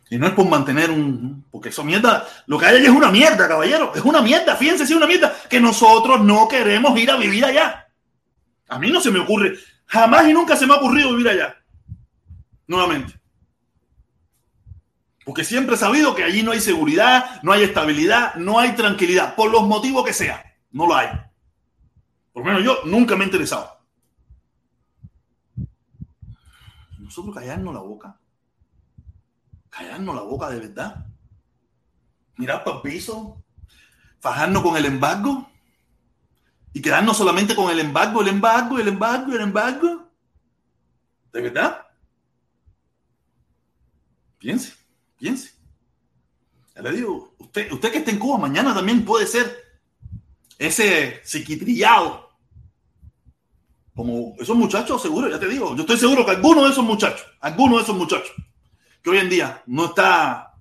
Y 0.09 0.17
no 0.17 0.27
es 0.27 0.33
por 0.33 0.49
mantener 0.49 0.91
un. 0.91 1.45
Porque 1.49 1.69
eso 1.69 1.85
mierda. 1.85 2.27
Lo 2.47 2.59
que 2.59 2.65
hay 2.65 2.75
allí 2.75 2.87
es 2.87 2.91
una 2.91 3.09
mierda, 3.09 3.47
caballero. 3.47 3.93
Es 3.95 4.01
una 4.01 4.21
mierda. 4.21 4.57
Fíjense 4.57 4.85
si 4.85 4.91
es 4.91 4.97
una 4.97 5.07
mierda. 5.07 5.33
Que 5.49 5.61
nosotros 5.61 6.19
no 6.19 6.45
queremos 6.49 6.99
ir 6.99 7.09
a 7.09 7.15
vivir 7.15 7.45
allá. 7.45 7.87
A 8.67 8.79
mí 8.79 8.91
no 8.91 8.99
se 8.99 9.11
me 9.11 9.19
ocurre. 9.19 9.53
Jamás 9.85 10.27
y 10.27 10.33
nunca 10.33 10.57
se 10.57 10.67
me 10.67 10.73
ha 10.73 10.77
ocurrido 10.77 11.11
vivir 11.11 11.29
allá. 11.29 11.55
Nuevamente. 12.67 13.20
Porque 15.31 15.45
siempre 15.45 15.75
he 15.75 15.77
sabido 15.77 16.13
que 16.13 16.25
allí 16.25 16.43
no 16.43 16.51
hay 16.51 16.59
seguridad, 16.59 17.41
no 17.41 17.53
hay 17.53 17.63
estabilidad, 17.63 18.35
no 18.35 18.59
hay 18.59 18.75
tranquilidad, 18.75 19.33
por 19.33 19.49
los 19.49 19.63
motivos 19.63 20.05
que 20.05 20.11
sea. 20.11 20.57
No 20.71 20.85
lo 20.85 20.93
hay. 20.93 21.07
Por 22.33 22.43
lo 22.43 22.51
menos 22.51 22.65
yo 22.65 22.79
nunca 22.83 23.15
me 23.15 23.23
he 23.23 23.27
interesado. 23.27 23.79
Nosotros 26.99 27.33
callarnos 27.33 27.73
la 27.73 27.79
boca. 27.79 28.19
Callarnos 29.69 30.15
la 30.15 30.21
boca 30.21 30.49
de 30.49 30.59
verdad. 30.59 31.05
Mirar 32.35 32.65
para 32.65 32.75
el 32.75 32.81
piso. 32.81 33.41
Fajarnos 34.19 34.63
con 34.63 34.75
el 34.75 34.83
embargo. 34.83 35.49
Y 36.73 36.81
quedarnos 36.81 37.15
solamente 37.15 37.55
con 37.55 37.71
el 37.71 37.79
embargo, 37.79 38.19
el 38.19 38.27
embargo, 38.27 38.79
el 38.79 38.89
embargo, 38.89 39.31
el 39.31 39.39
embargo. 39.39 40.11
¿De 41.31 41.41
verdad? 41.41 41.87
Piense. 44.37 44.80
Piense. 45.21 45.51
Ya 46.75 46.81
le 46.81 46.93
digo, 46.93 47.35
usted, 47.37 47.71
usted 47.71 47.91
que 47.91 47.99
está 47.99 48.09
en 48.09 48.17
Cuba, 48.17 48.39
mañana 48.39 48.73
también 48.73 49.05
puede 49.05 49.27
ser 49.27 49.55
ese 50.57 51.21
psiquitrillado. 51.23 52.31
Como 53.95 54.33
esos 54.39 54.57
muchachos, 54.57 54.99
seguro, 54.99 55.29
ya 55.29 55.39
te 55.39 55.47
digo, 55.47 55.75
yo 55.75 55.81
estoy 55.81 55.97
seguro 55.97 56.25
que 56.25 56.31
algunos 56.31 56.63
de 56.63 56.71
esos 56.71 56.83
muchachos, 56.83 57.23
algunos 57.39 57.77
de 57.77 57.83
esos 57.83 57.95
muchachos, 57.95 58.31
que 59.03 59.11
hoy 59.11 59.19
en 59.19 59.29
día 59.29 59.61
no 59.67 59.85
está, 59.85 60.55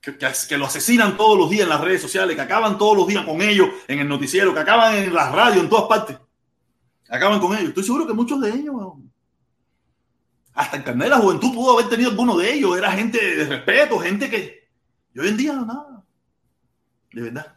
que, 0.00 0.16
que, 0.16 0.56
lo 0.56 0.64
asesinan 0.64 1.18
todos 1.18 1.36
los 1.36 1.50
días 1.50 1.64
en 1.64 1.68
las 1.68 1.82
redes 1.82 2.00
sociales, 2.00 2.36
que 2.36 2.42
acaban 2.42 2.78
todos 2.78 2.96
los 2.96 3.06
días 3.06 3.26
con 3.26 3.42
ellos 3.42 3.68
en 3.86 3.98
el 3.98 4.08
noticiero, 4.08 4.54
que 4.54 4.60
acaban 4.60 4.94
en 4.94 5.12
las 5.12 5.30
radios, 5.30 5.62
en 5.62 5.68
todas 5.68 5.88
partes, 5.88 6.16
acaban 7.10 7.38
con 7.38 7.52
ellos. 7.52 7.68
Estoy 7.68 7.84
seguro 7.84 8.06
que 8.06 8.14
muchos 8.14 8.40
de 8.40 8.48
ellos 8.48 8.76
hasta 10.74 10.76
el 10.76 10.84
carnet 10.84 11.06
de 11.06 11.10
la 11.10 11.20
juventud 11.20 11.54
pudo 11.54 11.74
haber 11.74 11.88
tenido 11.88 12.10
alguno 12.10 12.36
de 12.36 12.52
ellos. 12.52 12.76
Era 12.76 12.92
gente 12.92 13.36
de 13.36 13.44
respeto, 13.44 13.98
gente 13.98 14.28
que. 14.28 14.68
Y 15.14 15.20
hoy 15.20 15.28
en 15.28 15.36
día, 15.36 15.52
nada. 15.52 16.04
De 17.12 17.22
verdad. 17.22 17.56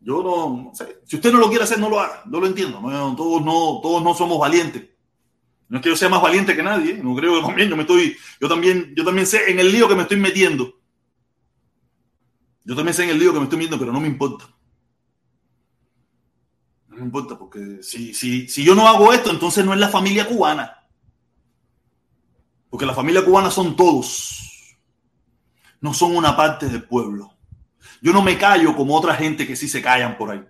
Yo 0.00 0.22
no, 0.22 0.72
sé. 0.74 1.00
Si 1.04 1.16
usted 1.16 1.32
no 1.32 1.38
lo 1.38 1.48
quiere 1.48 1.64
hacer, 1.64 1.78
no 1.78 1.88
lo 1.88 2.00
haga. 2.00 2.22
No 2.26 2.40
lo 2.40 2.46
entiendo. 2.46 2.80
todos, 3.16 3.42
no, 3.42 3.80
todos 3.82 4.02
no 4.02 4.14
somos 4.14 4.38
valientes. 4.38 4.90
No 5.68 5.78
es 5.78 5.82
que 5.82 5.88
yo 5.88 5.96
sea 5.96 6.10
más 6.10 6.20
valiente 6.20 6.54
que 6.54 6.62
nadie. 6.62 6.94
No 6.94 7.14
creo 7.14 7.40
que 7.40 7.46
también 7.46 7.70
yo 7.70 7.76
me 7.76 7.82
estoy. 7.82 8.16
Yo 8.40 8.48
también, 8.48 8.92
yo 8.94 9.04
también 9.04 9.26
sé 9.26 9.50
en 9.50 9.58
el 9.58 9.72
lío 9.72 9.88
que 9.88 9.94
me 9.94 10.02
estoy 10.02 10.18
metiendo. 10.18 10.78
Yo 12.64 12.76
también 12.76 12.94
sé 12.94 13.04
en 13.04 13.10
el 13.10 13.18
lío 13.18 13.32
que 13.32 13.38
me 13.38 13.44
estoy 13.44 13.58
metiendo, 13.58 13.78
pero 13.78 13.92
no 13.92 14.00
me 14.00 14.08
importa. 14.08 14.46
No 16.88 16.96
me 16.96 17.02
importa, 17.02 17.38
porque 17.38 17.82
si, 17.82 18.12
si, 18.12 18.46
si 18.48 18.62
yo 18.62 18.74
no 18.74 18.86
hago 18.86 19.12
esto, 19.12 19.30
entonces 19.30 19.64
no 19.64 19.72
es 19.72 19.80
la 19.80 19.88
familia 19.88 20.28
cubana. 20.28 20.81
Porque 22.72 22.86
la 22.86 22.94
familia 22.94 23.22
cubana 23.22 23.50
son 23.50 23.76
todos. 23.76 24.78
No 25.82 25.92
son 25.92 26.16
una 26.16 26.34
parte 26.34 26.70
del 26.70 26.82
pueblo. 26.84 27.30
Yo 28.00 28.14
no 28.14 28.22
me 28.22 28.38
callo 28.38 28.74
como 28.74 28.96
otra 28.96 29.14
gente 29.14 29.46
que 29.46 29.56
sí 29.56 29.68
se 29.68 29.82
callan 29.82 30.16
por 30.16 30.30
ahí. 30.30 30.42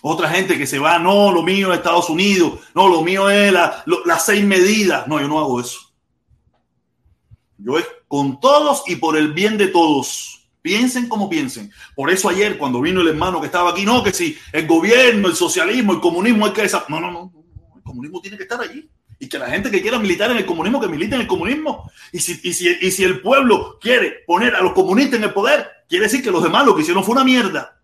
Otra 0.00 0.30
gente 0.30 0.56
que 0.56 0.66
se 0.66 0.78
va, 0.78 0.98
no, 0.98 1.30
lo 1.30 1.42
mío 1.42 1.70
es 1.70 1.76
Estados 1.80 2.08
Unidos, 2.08 2.60
no, 2.74 2.88
lo 2.88 3.02
mío 3.02 3.28
es 3.28 3.52
las 3.52 4.24
seis 4.24 4.42
medidas. 4.42 5.06
No, 5.06 5.20
yo 5.20 5.28
no 5.28 5.38
hago 5.38 5.60
eso. 5.60 5.78
Yo 7.58 7.76
es 7.76 7.86
con 8.08 8.40
todos 8.40 8.84
y 8.86 8.96
por 8.96 9.14
el 9.18 9.34
bien 9.34 9.58
de 9.58 9.66
todos. 9.68 10.48
Piensen 10.62 11.10
como 11.10 11.28
piensen. 11.28 11.70
Por 11.94 12.10
eso 12.10 12.30
ayer, 12.30 12.56
cuando 12.56 12.80
vino 12.80 13.02
el 13.02 13.08
hermano 13.08 13.38
que 13.38 13.46
estaba 13.46 13.72
aquí, 13.72 13.84
no, 13.84 14.02
que 14.02 14.14
si 14.14 14.38
el 14.50 14.66
gobierno, 14.66 15.28
el 15.28 15.36
socialismo, 15.36 15.92
el 15.92 16.00
comunismo 16.00 16.46
hay 16.46 16.54
que... 16.54 16.70
No, 16.88 17.00
no, 17.00 17.10
no, 17.10 17.30
el 17.76 17.82
comunismo 17.82 18.18
tiene 18.22 18.38
que 18.38 18.44
estar 18.44 18.58
allí. 18.62 18.88
Y 19.18 19.28
que 19.28 19.38
la 19.38 19.50
gente 19.50 19.70
que 19.70 19.82
quiera 19.82 19.98
militar 19.98 20.30
en 20.30 20.36
el 20.36 20.46
comunismo, 20.46 20.80
que 20.80 20.88
milite 20.88 21.16
en 21.16 21.22
el 21.22 21.26
comunismo. 21.26 21.90
Y 22.12 22.20
si, 22.20 22.40
y 22.42 22.52
si, 22.52 22.68
y 22.80 22.90
si 22.90 23.04
el 23.04 23.20
pueblo 23.20 23.78
quiere 23.80 24.22
poner 24.26 24.54
a 24.54 24.60
los 24.60 24.72
comunistas 24.72 25.18
en 25.18 25.24
el 25.24 25.32
poder, 25.32 25.68
quiere 25.88 26.04
decir 26.04 26.22
que 26.22 26.30
los 26.30 26.42
demás 26.42 26.64
lo 26.64 26.74
que 26.74 26.82
hicieron 26.82 27.02
fue 27.02 27.14
una 27.14 27.24
mierda. 27.24 27.80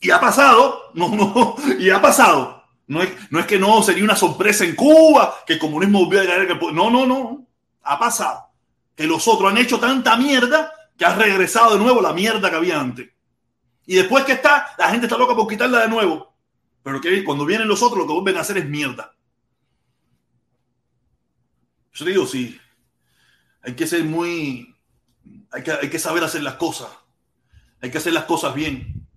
Y 0.00 0.10
ha 0.10 0.20
pasado, 0.20 0.90
no, 0.94 1.08
no, 1.08 1.56
y 1.78 1.88
ha 1.88 2.00
pasado. 2.02 2.62
No 2.86 3.02
es, 3.02 3.10
no 3.30 3.40
es 3.40 3.46
que 3.46 3.58
no 3.58 3.82
sería 3.82 4.04
una 4.04 4.16
sorpresa 4.16 4.64
en 4.64 4.74
Cuba, 4.74 5.36
que 5.46 5.54
el 5.54 5.58
comunismo 5.58 6.04
volvió 6.04 6.20
a 6.20 6.26
caer. 6.26 6.60
No, 6.74 6.90
no, 6.90 7.06
no. 7.06 7.46
Ha 7.82 7.98
pasado. 7.98 8.50
Que 8.94 9.06
los 9.06 9.26
otros 9.26 9.50
han 9.50 9.56
hecho 9.56 9.80
tanta 9.80 10.16
mierda 10.16 10.70
que 10.96 11.06
ha 11.06 11.14
regresado 11.14 11.72
de 11.72 11.82
nuevo 11.82 12.02
la 12.02 12.12
mierda 12.12 12.50
que 12.50 12.56
había 12.56 12.78
antes. 12.78 13.08
Y 13.86 13.96
después 13.96 14.24
que 14.24 14.32
está, 14.32 14.74
la 14.78 14.90
gente 14.90 15.06
está 15.06 15.18
loca 15.18 15.34
por 15.34 15.48
quitarla 15.48 15.80
de 15.80 15.88
nuevo. 15.88 16.33
Pero 16.84 17.00
que 17.00 17.24
cuando 17.24 17.46
vienen 17.46 17.66
los 17.66 17.82
otros, 17.82 17.98
lo 17.98 18.06
que 18.06 18.12
vuelven 18.12 18.36
a 18.36 18.42
hacer 18.42 18.58
es 18.58 18.68
mierda. 18.68 19.16
Yo 21.94 22.04
te 22.04 22.10
digo, 22.10 22.26
sí, 22.26 22.60
hay 23.62 23.74
que 23.74 23.86
ser 23.86 24.04
muy, 24.04 24.76
hay 25.50 25.62
que, 25.62 25.72
hay 25.72 25.88
que 25.88 25.98
saber 25.98 26.22
hacer 26.22 26.42
las 26.42 26.54
cosas, 26.54 26.90
hay 27.80 27.90
que 27.90 27.98
hacer 27.98 28.12
las 28.12 28.24
cosas 28.24 28.54
bien. 28.54 29.08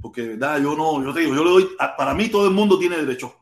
Porque, 0.00 0.28
verdad, 0.28 0.62
yo 0.62 0.74
no, 0.74 1.04
yo 1.04 1.12
te 1.12 1.20
digo, 1.20 1.34
yo 1.34 1.44
le 1.44 1.50
doy, 1.50 1.68
para 1.98 2.14
mí 2.14 2.28
todo 2.28 2.48
el 2.48 2.54
mundo 2.54 2.78
tiene 2.78 2.96
derecho. 2.96 3.36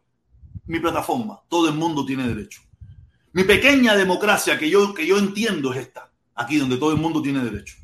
Mi 0.67 0.81
plataforma, 0.81 1.41
todo 1.49 1.69
el 1.69 1.75
mundo 1.75 2.05
tiene 2.05 2.27
derecho. 2.27 2.63
Mi 3.33 3.45
pequeña 3.45 3.95
democracia 3.95 4.59
que 4.59 4.69
yo, 4.69 4.93
que 4.93 5.07
yo 5.07 5.19
entiendo 5.19 5.73
es 5.73 5.81
esta, 5.81 6.11
aquí 6.35 6.57
donde 6.57 6.79
todo 6.79 6.91
el 6.91 6.99
mundo 6.99 7.23
tiene 7.23 7.45
derecho. 7.45 7.77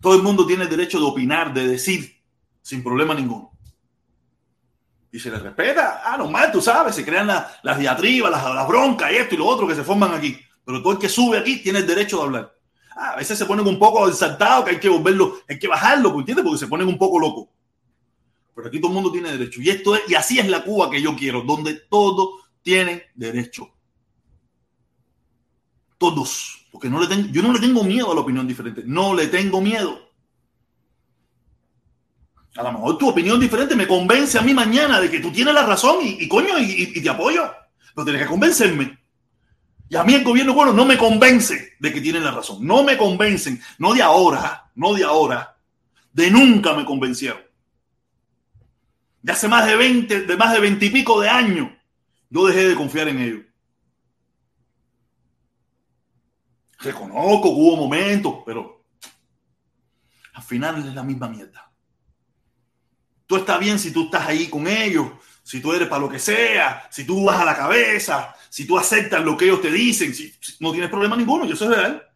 Todo 0.00 0.14
el 0.14 0.22
mundo 0.22 0.46
tiene 0.46 0.66
derecho 0.66 1.00
de 1.00 1.06
opinar, 1.06 1.52
de 1.52 1.66
decir, 1.66 2.22
sin 2.60 2.84
problema 2.84 3.14
ninguno. 3.14 3.51
Y 5.12 5.18
se 5.18 5.30
les 5.30 5.42
respeta. 5.42 6.00
Ah, 6.04 6.16
normal, 6.16 6.50
tú 6.50 6.62
sabes, 6.62 6.94
se 6.94 7.04
crean 7.04 7.26
las 7.26 7.78
diatribas, 7.78 8.32
las, 8.32 8.66
broncas 8.66 9.12
y 9.12 9.16
esto 9.16 9.34
y 9.34 9.38
lo 9.38 9.46
otro 9.46 9.68
que 9.68 9.74
se 9.74 9.84
forman 9.84 10.14
aquí. 10.14 10.38
Pero 10.64 10.80
todo 10.82 10.94
el 10.94 10.98
que 10.98 11.10
sube 11.10 11.36
aquí 11.36 11.62
tiene 11.62 11.80
el 11.80 11.86
derecho 11.86 12.16
de 12.16 12.22
hablar. 12.24 12.54
Ah, 12.96 13.10
a 13.10 13.16
veces 13.16 13.36
se 13.36 13.44
ponen 13.44 13.66
un 13.66 13.78
poco 13.78 14.08
exaltados 14.08 14.64
que 14.64 14.70
hay 14.70 14.80
que 14.80 14.88
volverlo, 14.88 15.40
hay 15.46 15.58
que 15.58 15.68
bajarlo, 15.68 16.18
¿entiendes? 16.18 16.44
Porque 16.44 16.58
se 16.58 16.66
ponen 16.66 16.88
un 16.88 16.96
poco 16.96 17.18
locos. 17.18 17.48
Pero 18.54 18.68
aquí 18.68 18.80
todo 18.80 18.90
el 18.90 18.94
mundo 18.94 19.12
tiene 19.12 19.32
derecho. 19.32 19.60
Y 19.60 19.68
esto 19.68 19.94
es, 19.94 20.02
y 20.08 20.14
así 20.14 20.38
es 20.38 20.48
la 20.48 20.64
Cuba 20.64 20.90
que 20.90 21.02
yo 21.02 21.14
quiero, 21.14 21.42
donde 21.42 21.74
todos 21.74 22.42
tienen 22.62 23.02
derecho. 23.14 23.68
Todos. 25.98 26.66
Porque 26.72 26.88
no 26.88 26.98
le 26.98 27.06
tengo, 27.06 27.28
yo 27.30 27.42
no 27.42 27.52
le 27.52 27.60
tengo 27.60 27.84
miedo 27.84 28.10
a 28.12 28.14
la 28.14 28.22
opinión 28.22 28.46
diferente. 28.46 28.82
No 28.86 29.14
le 29.14 29.26
tengo 29.26 29.60
miedo. 29.60 30.11
A 32.56 32.62
lo 32.62 32.72
mejor 32.72 32.98
tu 32.98 33.08
opinión 33.08 33.40
diferente 33.40 33.74
me 33.74 33.86
convence 33.86 34.38
a 34.38 34.42
mí 34.42 34.52
mañana 34.52 35.00
de 35.00 35.10
que 35.10 35.20
tú 35.20 35.32
tienes 35.32 35.54
la 35.54 35.64
razón 35.64 35.98
y, 36.02 36.28
coño, 36.28 36.58
y, 36.58 37.00
te 37.00 37.08
apoyo. 37.08 37.50
Pero 37.94 38.04
tienes 38.04 38.22
que 38.22 38.28
convencerme. 38.28 38.98
Y 39.88 39.96
a 39.96 40.04
mí 40.04 40.14
el 40.14 40.24
gobierno 40.24 40.54
bueno 40.54 40.72
no 40.72 40.84
me 40.84 40.98
convence 40.98 41.74
de 41.78 41.92
que 41.92 42.00
tienen 42.00 42.24
la 42.24 42.30
razón. 42.30 42.66
No 42.66 42.82
me 42.82 42.96
convencen. 42.96 43.60
No 43.78 43.94
de 43.94 44.02
ahora, 44.02 44.70
no 44.74 44.92
de 44.94 45.04
ahora. 45.04 45.56
De 46.12 46.30
nunca 46.30 46.74
me 46.74 46.84
convencieron. 46.84 47.40
De 49.22 49.32
hace 49.32 49.48
más 49.48 49.66
de 49.66 49.76
20, 49.76 50.20
de 50.22 50.36
más 50.36 50.52
de 50.52 50.60
20 50.60 50.84
y 50.84 50.90
pico 50.90 51.20
de 51.20 51.28
años, 51.28 51.70
yo 52.28 52.46
dejé 52.46 52.68
de 52.68 52.74
confiar 52.74 53.08
en 53.08 53.18
ellos. 53.20 53.42
Reconozco 56.78 57.42
que 57.42 57.48
hubo 57.48 57.76
momentos, 57.76 58.34
pero 58.44 58.84
al 60.34 60.42
final 60.42 60.78
es 60.86 60.94
la 60.94 61.02
misma 61.02 61.28
mierda. 61.28 61.71
Tú 63.32 63.38
estás 63.38 63.58
bien 63.58 63.78
si 63.78 63.90
tú 63.90 64.04
estás 64.04 64.28
ahí 64.28 64.46
con 64.48 64.66
ellos, 64.66 65.06
si 65.42 65.62
tú 65.62 65.72
eres 65.72 65.88
para 65.88 66.02
lo 66.02 66.08
que 66.10 66.18
sea, 66.18 66.86
si 66.90 67.06
tú 67.06 67.24
vas 67.24 67.40
a 67.40 67.46
la 67.46 67.56
cabeza, 67.56 68.36
si 68.50 68.66
tú 68.66 68.76
aceptas 68.76 69.24
lo 69.24 69.38
que 69.38 69.46
ellos 69.46 69.62
te 69.62 69.70
dicen, 69.70 70.14
si, 70.14 70.34
no 70.60 70.70
tienes 70.70 70.90
problema 70.90 71.16
ninguno, 71.16 71.46
yo 71.46 71.56
soy 71.56 71.68
real. 71.68 72.06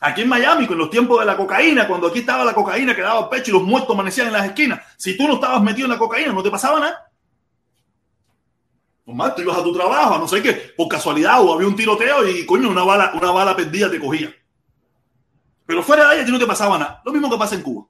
Aquí 0.00 0.22
en 0.22 0.28
Miami, 0.28 0.66
con 0.66 0.76
los 0.76 0.90
tiempos 0.90 1.20
de 1.20 1.26
la 1.26 1.36
cocaína, 1.36 1.86
cuando 1.86 2.08
aquí 2.08 2.18
estaba 2.18 2.44
la 2.44 2.52
cocaína 2.52 2.96
que 2.96 3.02
daba 3.02 3.20
el 3.20 3.28
pecho 3.28 3.52
y 3.52 3.54
los 3.54 3.62
muertos 3.62 3.94
amanecían 3.94 4.26
en 4.26 4.32
las 4.32 4.44
esquinas, 4.46 4.80
si 4.96 5.16
tú 5.16 5.28
no 5.28 5.34
estabas 5.34 5.62
metido 5.62 5.86
en 5.86 5.92
la 5.92 5.98
cocaína, 5.98 6.32
no 6.32 6.42
te 6.42 6.50
pasaba 6.50 6.80
nada. 6.80 7.12
Normal, 9.06 9.36
tú 9.36 9.42
ibas 9.42 9.58
a 9.58 9.62
tu 9.62 9.72
trabajo, 9.72 10.18
no 10.18 10.26
sé 10.26 10.42
qué, 10.42 10.52
por 10.76 10.88
casualidad 10.88 11.44
o 11.44 11.54
había 11.54 11.68
un 11.68 11.76
tiroteo 11.76 12.28
y 12.28 12.44
coño, 12.44 12.70
una 12.70 12.82
bala, 12.82 13.12
una 13.14 13.30
bala 13.30 13.54
perdida 13.54 13.88
te 13.88 14.00
cogía. 14.00 14.34
Pero 15.64 15.80
fuera 15.84 16.08
de 16.08 16.14
ahí 16.16 16.20
a 16.22 16.24
ti 16.24 16.32
no 16.32 16.40
te 16.40 16.46
pasaba 16.46 16.76
nada. 16.76 17.02
Lo 17.04 17.12
mismo 17.12 17.30
que 17.30 17.38
pasa 17.38 17.54
en 17.54 17.62
Cuba. 17.62 17.86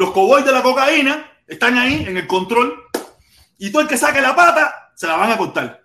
Los 0.00 0.12
cowboys 0.12 0.46
de 0.46 0.52
la 0.52 0.62
cocaína 0.62 1.30
están 1.46 1.76
ahí 1.76 2.06
en 2.08 2.16
el 2.16 2.26
control 2.26 2.84
y 3.58 3.70
todo 3.70 3.82
el 3.82 3.88
que 3.88 3.98
saque 3.98 4.22
la 4.22 4.34
pata 4.34 4.92
se 4.94 5.06
la 5.06 5.14
van 5.14 5.30
a 5.30 5.36
cortar. 5.36 5.84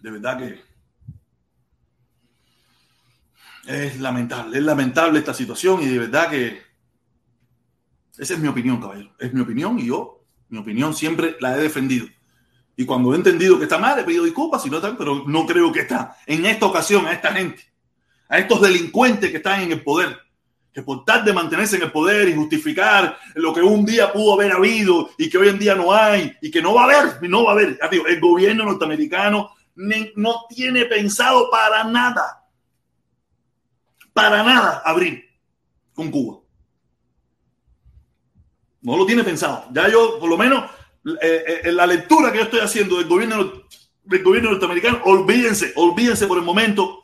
De 0.00 0.10
verdad 0.10 0.38
que 0.38 0.60
es 3.64 4.00
lamentable, 4.00 4.58
es 4.58 4.64
lamentable 4.64 5.20
esta 5.20 5.32
situación 5.32 5.80
y 5.82 5.86
de 5.86 6.00
verdad 6.00 6.28
que 6.28 6.60
esa 8.18 8.34
es 8.34 8.40
mi 8.40 8.48
opinión, 8.48 8.80
caballero. 8.80 9.14
Es 9.20 9.32
mi 9.32 9.40
opinión 9.40 9.78
y 9.78 9.86
yo 9.86 10.24
mi 10.48 10.58
opinión 10.58 10.96
siempre 10.96 11.36
la 11.38 11.56
he 11.56 11.60
defendido. 11.60 12.08
Y 12.74 12.84
cuando 12.84 13.12
he 13.12 13.16
entendido 13.16 13.56
que 13.56 13.66
está 13.66 13.78
mal, 13.78 14.00
he 14.00 14.02
pedido 14.02 14.24
disculpas, 14.24 14.66
no 14.66 14.98
pero 14.98 15.22
no 15.28 15.46
creo 15.46 15.70
que 15.70 15.82
está. 15.82 16.16
En 16.26 16.44
esta 16.44 16.66
ocasión, 16.66 17.06
a 17.06 17.12
esta 17.12 17.32
gente, 17.32 17.72
a 18.28 18.38
estos 18.38 18.60
delincuentes 18.60 19.30
que 19.30 19.36
están 19.36 19.60
en 19.60 19.70
el 19.70 19.84
poder, 19.84 20.31
que 20.72 20.82
por 20.82 21.04
tal 21.04 21.24
de 21.24 21.32
mantenerse 21.32 21.76
en 21.76 21.82
el 21.82 21.92
poder 21.92 22.28
y 22.28 22.34
justificar 22.34 23.18
lo 23.34 23.52
que 23.52 23.60
un 23.60 23.84
día 23.84 24.12
pudo 24.12 24.34
haber 24.34 24.52
habido 24.52 25.10
y 25.18 25.28
que 25.28 25.38
hoy 25.38 25.48
en 25.48 25.58
día 25.58 25.74
no 25.74 25.92
hay 25.92 26.32
y 26.40 26.50
que 26.50 26.62
no 26.62 26.74
va 26.74 26.82
a 26.82 26.84
haber, 26.84 27.28
no 27.28 27.44
va 27.44 27.50
a 27.50 27.54
haber. 27.54 27.78
el 28.08 28.20
gobierno 28.20 28.64
norteamericano 28.64 29.50
no 29.74 30.46
tiene 30.48 30.86
pensado 30.86 31.50
para 31.50 31.84
nada, 31.84 32.46
para 34.12 34.42
nada 34.42 34.82
abrir 34.84 35.24
con 35.94 36.10
Cuba. 36.10 36.38
No 38.82 38.96
lo 38.96 39.06
tiene 39.06 39.22
pensado. 39.22 39.66
Ya 39.72 39.88
yo, 39.88 40.18
por 40.18 40.28
lo 40.28 40.36
menos, 40.36 40.70
eh, 41.20 41.62
eh, 41.64 41.72
la 41.72 41.86
lectura 41.86 42.32
que 42.32 42.38
yo 42.38 42.44
estoy 42.44 42.60
haciendo 42.60 42.98
del 42.98 43.06
gobierno, 43.06 43.64
del 44.04 44.22
gobierno 44.22 44.50
norteamericano, 44.50 45.00
olvídense, 45.04 45.72
olvídense 45.76 46.26
por 46.26 46.38
el 46.38 46.44
momento, 46.44 47.01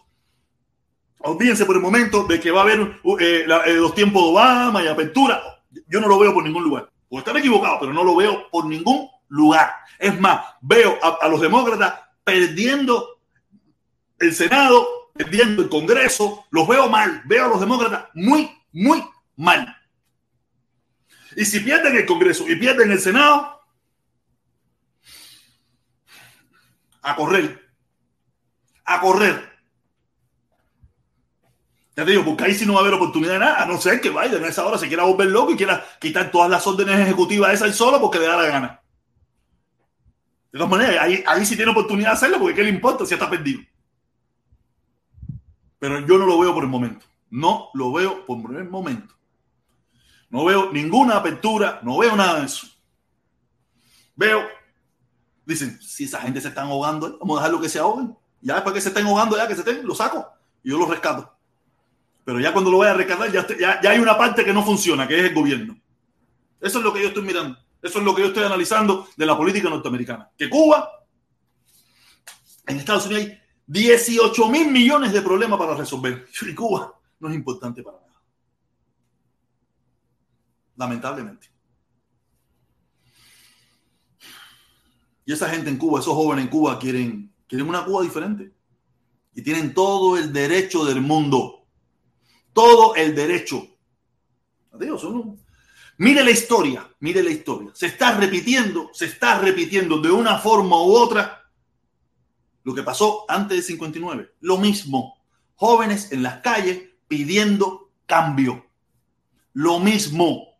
olvídense 1.18 1.64
por 1.64 1.76
el 1.76 1.82
momento 1.82 2.24
de 2.24 2.40
que 2.40 2.50
va 2.50 2.60
a 2.60 2.64
haber 2.64 2.80
uh, 3.02 3.18
eh, 3.18 3.44
los 3.46 3.94
tiempos 3.94 4.22
de 4.22 4.28
Obama 4.30 4.82
y 4.82 4.86
apertura. 4.86 5.42
Yo 5.88 6.00
no 6.00 6.08
lo 6.08 6.18
veo 6.18 6.32
por 6.32 6.44
ningún 6.44 6.64
lugar. 6.64 6.90
Puedo 7.08 7.20
estar 7.20 7.36
equivocado, 7.36 7.78
pero 7.80 7.92
no 7.92 8.04
lo 8.04 8.16
veo 8.16 8.48
por 8.50 8.66
ningún 8.66 9.08
lugar. 9.28 9.72
Es 9.98 10.18
más, 10.20 10.40
veo 10.60 10.98
a 11.02 11.28
los 11.28 11.40
demócratas 11.40 11.94
perdiendo 12.24 13.20
el 14.18 14.34
Senado, 14.34 15.10
perdiendo 15.14 15.62
el 15.62 15.68
Congreso. 15.68 16.46
Los 16.50 16.68
veo 16.68 16.88
mal. 16.88 17.22
Veo 17.24 17.46
a 17.46 17.48
los 17.48 17.60
demócratas 17.60 18.08
muy, 18.14 18.50
muy 18.72 19.02
mal. 19.36 19.74
Y 21.36 21.44
si 21.44 21.60
pierden 21.60 21.96
el 21.96 22.06
Congreso 22.06 22.48
y 22.48 22.56
pierden 22.56 22.90
el 22.90 23.00
Senado, 23.00 23.62
a 27.02 27.16
correr. 27.16 27.70
A 28.84 29.00
correr. 29.00 29.57
Ya 31.98 32.04
te 32.04 32.12
digo, 32.12 32.24
porque 32.24 32.44
ahí 32.44 32.54
sí 32.54 32.64
no 32.64 32.74
va 32.74 32.78
a 32.78 32.82
haber 32.82 32.94
oportunidad 32.94 33.32
de 33.32 33.38
nada, 33.40 33.60
a 33.60 33.66
no 33.66 33.76
ser 33.76 34.00
que 34.00 34.10
Biden 34.10 34.44
a 34.44 34.46
esa 34.46 34.64
hora 34.64 34.78
se 34.78 34.86
quiera 34.86 35.02
volver 35.02 35.26
loco 35.26 35.50
y 35.50 35.56
quiera 35.56 35.84
quitar 36.00 36.30
todas 36.30 36.48
las 36.48 36.64
órdenes 36.64 37.00
ejecutivas 37.00 37.52
esas 37.52 37.74
solo 37.74 38.00
porque 38.00 38.20
le 38.20 38.26
da 38.28 38.36
la 38.36 38.46
gana. 38.46 38.80
De 40.52 40.60
todas 40.60 40.70
maneras, 40.70 40.96
ahí, 41.00 41.24
ahí 41.26 41.44
sí 41.44 41.56
tiene 41.56 41.72
oportunidad 41.72 42.10
de 42.10 42.14
hacerlo 42.14 42.38
porque 42.38 42.54
¿qué 42.54 42.62
le 42.62 42.68
importa 42.68 43.04
si 43.04 43.14
está 43.14 43.28
perdido? 43.28 43.62
Pero 45.80 45.98
yo 46.06 46.18
no 46.18 46.26
lo 46.26 46.38
veo 46.38 46.54
por 46.54 46.62
el 46.62 46.70
momento. 46.70 47.04
No 47.30 47.70
lo 47.74 47.90
veo 47.90 48.24
por 48.24 48.38
el 48.54 48.70
momento. 48.70 49.16
No 50.30 50.44
veo 50.44 50.72
ninguna 50.72 51.16
apertura, 51.16 51.80
no 51.82 51.98
veo 51.98 52.14
nada 52.14 52.38
de 52.38 52.46
eso. 52.46 52.68
Veo, 54.14 54.46
dicen, 55.44 55.82
si 55.82 56.04
esa 56.04 56.20
gente 56.20 56.40
se 56.40 56.46
están 56.46 56.68
ahogando, 56.68 57.18
vamos 57.18 57.38
a 57.38 57.40
dejarlo 57.40 57.60
que 57.60 57.68
se 57.68 57.80
ahoguen. 57.80 58.16
Ya 58.40 58.54
después 58.54 58.72
que 58.72 58.82
se 58.82 58.90
estén 58.90 59.04
ahogando, 59.04 59.36
ya 59.36 59.48
que 59.48 59.54
se 59.54 59.62
estén, 59.62 59.84
lo 59.84 59.96
saco 59.96 60.24
y 60.62 60.70
yo 60.70 60.78
lo 60.78 60.86
rescato. 60.86 61.37
Pero 62.28 62.40
ya 62.40 62.52
cuando 62.52 62.70
lo 62.70 62.76
voy 62.76 62.88
a 62.88 62.92
rescatar, 62.92 63.32
ya, 63.32 63.80
ya, 63.80 63.90
hay 63.90 63.98
una 63.98 64.18
parte 64.18 64.44
que 64.44 64.52
no 64.52 64.62
funciona, 64.62 65.08
que 65.08 65.18
es 65.18 65.24
el 65.30 65.34
gobierno. 65.34 65.80
Eso 66.60 66.76
es 66.76 66.84
lo 66.84 66.92
que 66.92 67.00
yo 67.00 67.08
estoy 67.08 67.22
mirando. 67.22 67.58
Eso 67.80 68.00
es 68.00 68.04
lo 68.04 68.14
que 68.14 68.20
yo 68.20 68.28
estoy 68.28 68.44
analizando 68.44 69.08
de 69.16 69.24
la 69.24 69.34
política 69.34 69.70
norteamericana. 69.70 70.30
Que 70.36 70.50
Cuba, 70.50 70.90
en 72.66 72.76
Estados 72.76 73.06
Unidos 73.06 73.28
hay 73.28 73.40
18 73.66 74.46
mil 74.50 74.70
millones 74.70 75.14
de 75.14 75.22
problemas 75.22 75.58
para 75.58 75.74
resolver. 75.74 76.28
Y 76.42 76.54
Cuba 76.54 77.00
no 77.18 77.30
es 77.30 77.34
importante 77.34 77.82
para 77.82 77.96
nada 77.96 78.08
lamentablemente. 80.76 81.50
Y 85.24 85.32
esa 85.32 85.48
gente 85.48 85.70
en 85.70 85.78
Cuba, 85.78 86.00
esos 86.00 86.12
jóvenes 86.12 86.44
en 86.44 86.50
Cuba 86.50 86.78
quieren, 86.78 87.32
quieren 87.46 87.66
una 87.66 87.86
Cuba 87.86 88.02
diferente. 88.02 88.52
Y 89.34 89.40
tienen 89.40 89.72
todo 89.72 90.18
el 90.18 90.30
derecho 90.30 90.84
del 90.84 91.00
mundo. 91.00 91.57
Todo 92.58 92.96
el 92.96 93.14
derecho. 93.14 93.68
Adiós, 94.72 95.06
Mire 95.98 96.24
la 96.24 96.32
historia, 96.32 96.92
mire 96.98 97.22
la 97.22 97.30
historia. 97.30 97.70
Se 97.72 97.86
está 97.86 98.18
repitiendo, 98.18 98.90
se 98.92 99.04
está 99.04 99.38
repitiendo 99.38 100.00
de 100.00 100.10
una 100.10 100.38
forma 100.38 100.82
u 100.82 100.90
otra 100.90 101.48
lo 102.64 102.74
que 102.74 102.82
pasó 102.82 103.24
antes 103.28 103.58
del 103.58 103.62
59. 103.62 104.34
Lo 104.40 104.58
mismo. 104.58 105.22
Jóvenes 105.54 106.10
en 106.10 106.24
las 106.24 106.40
calles 106.40 106.82
pidiendo 107.06 107.92
cambio. 108.06 108.66
Lo 109.52 109.78
mismo. 109.78 110.58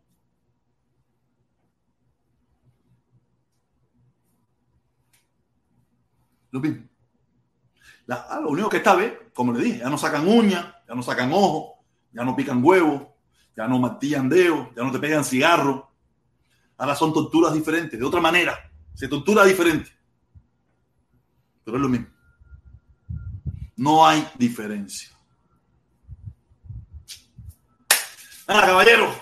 Lo 6.51 6.61
mismo. 6.61 6.87
Ah, 8.07 8.39
lo 8.41 8.51
único 8.51 8.69
que 8.69 8.77
está 8.77 8.95
vez, 8.95 9.13
como 9.33 9.51
le 9.51 9.61
dije, 9.61 9.79
ya 9.79 9.89
no 9.89 9.97
sacan 9.97 10.25
uñas, 10.25 10.65
ya 10.87 10.95
no 10.95 11.03
sacan 11.03 11.33
ojos, 11.33 11.78
ya 12.11 12.23
no 12.23 12.35
pican 12.35 12.63
huevos, 12.63 13.03
ya 13.55 13.67
no 13.67 13.79
martillan 13.79 14.29
dedos, 14.29 14.69
ya 14.75 14.83
no 14.83 14.91
te 14.91 14.99
pegan 14.99 15.23
cigarros. 15.23 15.83
Ahora 16.77 16.95
son 16.95 17.13
torturas 17.13 17.53
diferentes, 17.53 17.99
de 17.99 18.05
otra 18.05 18.21
manera. 18.21 18.57
Se 18.93 19.07
tortura 19.07 19.43
diferente. 19.45 19.91
pero 21.63 21.77
es 21.77 21.83
lo 21.83 21.89
mismo. 21.89 22.07
No 23.75 24.07
hay 24.07 24.27
diferencia. 24.37 25.09
Nada, 28.47 28.65
caballero. 28.65 29.13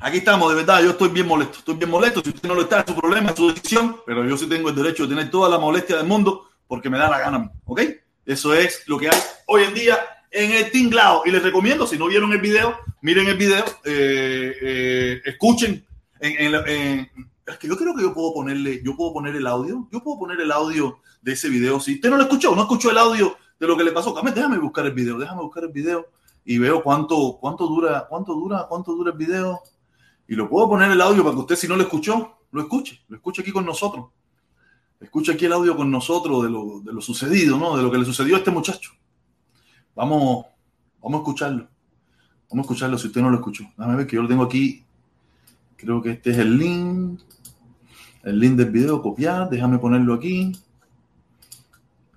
Aquí 0.00 0.18
estamos, 0.18 0.50
de 0.50 0.56
verdad, 0.56 0.82
yo 0.82 0.90
estoy 0.90 1.08
bien 1.10 1.26
molesto. 1.26 1.58
Estoy 1.58 1.76
bien 1.76 1.90
molesto. 1.90 2.22
Si 2.22 2.30
usted 2.30 2.48
no 2.48 2.54
lo 2.54 2.62
está, 2.62 2.80
es 2.80 2.86
su 2.86 2.94
problema, 2.94 3.30
es 3.30 3.36
su 3.36 3.52
decisión, 3.52 4.00
pero 4.06 4.26
yo 4.26 4.36
sí 4.36 4.48
tengo 4.48 4.70
el 4.70 4.74
derecho 4.74 5.04
de 5.04 5.14
tener 5.14 5.30
toda 5.30 5.48
la 5.48 5.58
molestia 5.58 5.96
del 5.96 6.06
mundo 6.06 6.48
porque 6.66 6.88
me 6.88 6.98
da 6.98 7.10
la 7.10 7.18
gana. 7.20 7.52
¿Ok? 7.64 7.82
Eso 8.24 8.54
es 8.54 8.82
lo 8.86 8.98
que 8.98 9.08
hay 9.08 9.18
hoy 9.46 9.64
en 9.64 9.74
día 9.74 9.98
en 10.30 10.52
el 10.52 10.70
tinglado. 10.70 11.22
Y 11.26 11.30
les 11.30 11.42
recomiendo, 11.42 11.86
si 11.86 11.98
no 11.98 12.06
vieron 12.06 12.32
el 12.32 12.40
video, 12.40 12.76
miren 13.02 13.28
el 13.28 13.36
video, 13.36 13.64
eh, 13.84 14.54
eh, 14.62 15.22
escuchen. 15.24 15.84
En, 16.20 17.08
es 17.46 17.58
que 17.58 17.68
yo 17.68 17.76
creo 17.76 17.94
que 17.94 18.02
yo 18.02 18.14
puedo 18.14 18.32
ponerle, 18.32 18.80
yo 18.84 18.96
puedo 18.96 19.12
poner 19.12 19.34
el 19.34 19.46
audio, 19.46 19.88
yo 19.90 20.02
puedo 20.02 20.18
poner 20.18 20.40
el 20.40 20.52
audio 20.52 21.00
de 21.20 21.32
ese 21.32 21.48
video. 21.48 21.80
Si 21.80 21.94
usted 21.94 22.10
no 22.10 22.16
lo 22.16 22.22
escuchó, 22.22 22.54
no 22.54 22.62
escuchó 22.62 22.90
el 22.90 22.98
audio 22.98 23.36
de 23.58 23.66
lo 23.66 23.76
que 23.76 23.84
le 23.84 23.92
pasó, 23.92 24.14
déjame 24.34 24.58
buscar 24.58 24.86
el 24.86 24.92
video, 24.92 25.18
déjame 25.18 25.42
buscar 25.42 25.64
el 25.64 25.70
video 25.70 26.06
y 26.44 26.58
veo 26.58 26.82
cuánto, 26.82 27.38
cuánto 27.40 27.66
dura, 27.66 28.06
cuánto 28.08 28.34
dura, 28.34 28.66
cuánto 28.68 28.92
dura 28.94 29.12
el 29.12 29.18
video. 29.18 29.60
Y 30.28 30.34
lo 30.34 30.48
puedo 30.48 30.68
poner 30.68 30.90
el 30.90 31.00
audio 31.00 31.24
para 31.24 31.34
que 31.34 31.40
usted, 31.40 31.56
si 31.56 31.66
no 31.66 31.76
lo 31.76 31.82
escuchó, 31.82 32.38
lo 32.52 32.62
escuche, 32.62 33.02
lo 33.08 33.16
escuche 33.16 33.42
aquí 33.42 33.50
con 33.50 33.66
nosotros. 33.66 34.06
Escuche 35.00 35.32
aquí 35.32 35.46
el 35.46 35.52
audio 35.52 35.76
con 35.76 35.90
nosotros 35.90 36.44
de 36.44 36.50
lo, 36.50 36.80
de 36.80 36.92
lo 36.92 37.00
sucedido, 37.00 37.58
¿no? 37.58 37.76
De 37.76 37.82
lo 37.82 37.90
que 37.90 37.98
le 37.98 38.04
sucedió 38.04 38.36
a 38.36 38.38
este 38.38 38.50
muchacho. 38.50 38.92
Vamos, 39.94 40.46
vamos 41.02 41.18
a 41.18 41.22
escucharlo. 41.22 41.68
Vamos 42.50 42.64
a 42.64 42.66
escucharlo 42.66 42.98
si 42.98 43.06
usted 43.06 43.20
no 43.20 43.30
lo 43.30 43.36
escuchó. 43.36 43.64
Déjame 43.76 43.96
ver 43.96 44.06
que 44.06 44.16
yo 44.16 44.22
lo 44.22 44.28
tengo 44.28 44.44
aquí. 44.44 44.84
Creo 45.76 46.02
que 46.02 46.10
este 46.10 46.30
es 46.30 46.38
el 46.38 46.58
link. 46.58 47.20
El 48.22 48.38
link 48.38 48.56
del 48.56 48.70
video, 48.70 49.00
copiar. 49.00 49.48
Déjame 49.48 49.78
ponerlo 49.78 50.14
aquí. 50.14 50.52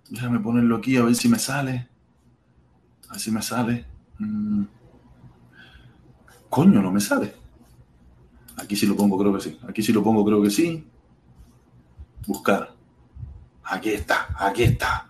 Déjame 0.09 0.39
ponerlo 0.39 0.77
aquí 0.77 0.97
a 0.97 1.03
ver 1.03 1.15
si 1.15 1.29
me 1.29 1.39
sale. 1.39 1.87
A 3.09 3.13
ver 3.13 3.19
si 3.19 3.31
me 3.31 3.41
sale. 3.41 3.85
Mm. 4.19 4.63
Coño, 6.49 6.81
no 6.81 6.91
me 6.91 6.99
sale. 6.99 7.33
Aquí 8.57 8.75
sí 8.75 8.85
lo 8.85 8.95
pongo, 8.95 9.17
creo 9.17 9.33
que 9.33 9.41
sí. 9.41 9.57
Aquí 9.67 9.81
sí 9.81 9.91
lo 9.91 10.03
pongo, 10.03 10.23
creo 10.23 10.41
que 10.41 10.49
sí. 10.49 10.85
Buscar. 12.27 12.73
Aquí 13.63 13.89
está, 13.89 14.35
aquí 14.37 14.63
está. 14.63 15.09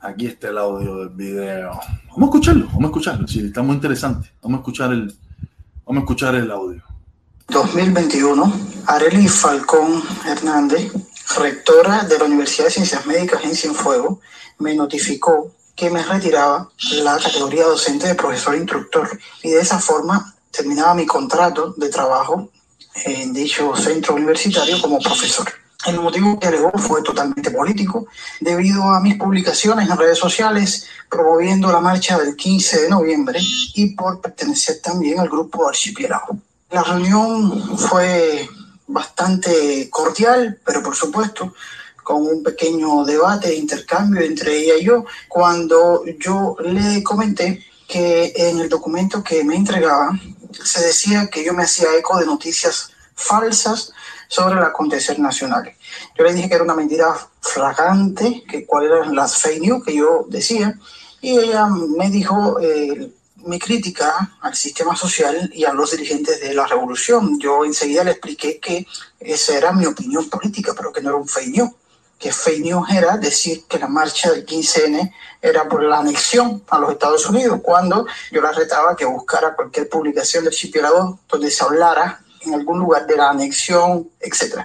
Aquí 0.00 0.26
está 0.26 0.48
el 0.48 0.58
audio 0.58 0.96
del 0.96 1.10
video. 1.10 1.70
Vamos 2.10 2.22
a 2.22 2.24
escucharlo, 2.24 2.66
vamos 2.66 2.82
a 2.82 2.86
escucharlo. 2.86 3.28
Sí, 3.28 3.40
está 3.46 3.62
muy 3.62 3.76
interesante. 3.76 4.32
Vamos 4.42 4.58
a 4.58 4.60
escuchar 4.60 4.92
el, 4.92 5.14
vamos 5.86 6.00
a 6.00 6.04
escuchar 6.04 6.34
el 6.34 6.50
audio. 6.50 6.82
2021, 7.48 8.52
Arely 8.86 9.28
Falcón 9.28 10.02
Hernández, 10.26 10.92
rectora 11.38 12.04
de 12.04 12.18
la 12.18 12.24
Universidad 12.24 12.66
de 12.66 12.72
Ciencias 12.72 13.06
Médicas 13.06 13.44
en 13.44 13.54
Cienfuegos, 13.54 14.18
me 14.58 14.74
notificó 14.74 15.52
que 15.76 15.90
me 15.90 16.02
retiraba 16.02 16.70
la 17.02 17.18
categoría 17.18 17.64
docente 17.64 18.06
de 18.06 18.14
profesor 18.14 18.54
instructor 18.54 19.08
y 19.42 19.50
de 19.50 19.60
esa 19.60 19.78
forma 19.78 20.34
terminaba 20.50 20.94
mi 20.94 21.06
contrato 21.06 21.74
de 21.76 21.88
trabajo 21.88 22.50
en 23.04 23.32
dicho 23.32 23.74
centro 23.76 24.14
universitario 24.14 24.80
como 24.80 24.98
profesor. 24.98 25.61
El 25.86 26.00
motivo 26.00 26.38
que 26.38 26.46
alegó 26.46 26.70
fue 26.78 27.02
totalmente 27.02 27.50
político, 27.50 28.06
debido 28.40 28.84
a 28.84 29.00
mis 29.00 29.16
publicaciones 29.16 29.90
en 29.90 29.96
redes 29.96 30.18
sociales 30.18 30.86
promoviendo 31.10 31.72
la 31.72 31.80
marcha 31.80 32.18
del 32.18 32.36
15 32.36 32.82
de 32.82 32.88
noviembre 32.88 33.40
y 33.74 33.94
por 33.94 34.20
pertenecer 34.20 34.80
también 34.80 35.18
al 35.18 35.28
grupo 35.28 35.68
Archipiélago. 35.68 36.38
La 36.70 36.84
reunión 36.84 37.76
fue 37.76 38.48
bastante 38.86 39.90
cordial, 39.90 40.60
pero 40.64 40.82
por 40.82 40.94
supuesto 40.94 41.52
con 42.02 42.26
un 42.26 42.42
pequeño 42.42 43.04
debate, 43.04 43.48
de 43.48 43.56
intercambio 43.56 44.22
entre 44.22 44.56
ella 44.56 44.74
y 44.78 44.84
yo, 44.84 45.04
cuando 45.28 46.04
yo 46.18 46.56
le 46.60 47.02
comenté 47.02 47.64
que 47.88 48.32
en 48.34 48.58
el 48.58 48.68
documento 48.68 49.22
que 49.22 49.44
me 49.44 49.56
entregaba 49.56 50.10
se 50.64 50.80
decía 50.80 51.28
que 51.28 51.44
yo 51.44 51.52
me 51.54 51.64
hacía 51.64 51.94
eco 51.96 52.18
de 52.18 52.26
noticias 52.26 52.90
falsas 53.14 53.92
sobre 54.32 54.56
el 54.56 54.64
acontecer 54.64 55.18
nacional. 55.18 55.70
Yo 56.16 56.24
le 56.24 56.32
dije 56.32 56.48
que 56.48 56.54
era 56.54 56.64
una 56.64 56.74
mentira 56.74 57.14
flagrante, 57.42 58.42
que 58.48 58.64
cuáles 58.64 58.90
eran 58.90 59.14
las 59.14 59.36
fake 59.36 59.60
news 59.60 59.84
que 59.84 59.94
yo 59.94 60.24
decía, 60.26 60.78
y 61.20 61.38
ella 61.38 61.66
me 61.66 62.08
dijo 62.08 62.58
eh, 62.58 63.12
mi 63.44 63.58
crítica 63.58 64.38
al 64.40 64.54
sistema 64.54 64.96
social 64.96 65.50
y 65.52 65.64
a 65.64 65.74
los 65.74 65.90
dirigentes 65.90 66.40
de 66.40 66.54
la 66.54 66.66
revolución. 66.66 67.38
Yo 67.38 67.62
enseguida 67.66 68.04
le 68.04 68.12
expliqué 68.12 68.58
que 68.58 68.86
esa 69.20 69.54
era 69.54 69.72
mi 69.72 69.84
opinión 69.84 70.30
política, 70.30 70.72
pero 70.74 70.90
que 70.90 71.02
no 71.02 71.10
era 71.10 71.18
un 71.18 71.28
fake 71.28 71.48
news 71.48 71.70
que 72.18 72.32
fake 72.32 72.62
news 72.62 72.88
era 72.90 73.18
decir 73.18 73.64
que 73.68 73.80
la 73.80 73.88
marcha 73.88 74.30
del 74.30 74.46
15N 74.46 75.12
era 75.42 75.68
por 75.68 75.82
la 75.82 75.98
anexión 75.98 76.62
a 76.70 76.78
los 76.78 76.92
Estados 76.92 77.28
Unidos, 77.28 77.58
cuando 77.62 78.06
yo 78.30 78.40
la 78.40 78.52
retaba 78.52 78.94
que 78.94 79.04
buscara 79.04 79.56
cualquier 79.56 79.88
publicación 79.88 80.44
del 80.44 80.52
archipiélago 80.52 81.18
donde 81.28 81.50
se 81.50 81.64
hablara 81.64 82.22
en 82.44 82.54
algún 82.54 82.78
lugar 82.78 83.06
de 83.06 83.16
la 83.16 83.30
anexión, 83.30 84.08
etc. 84.20 84.60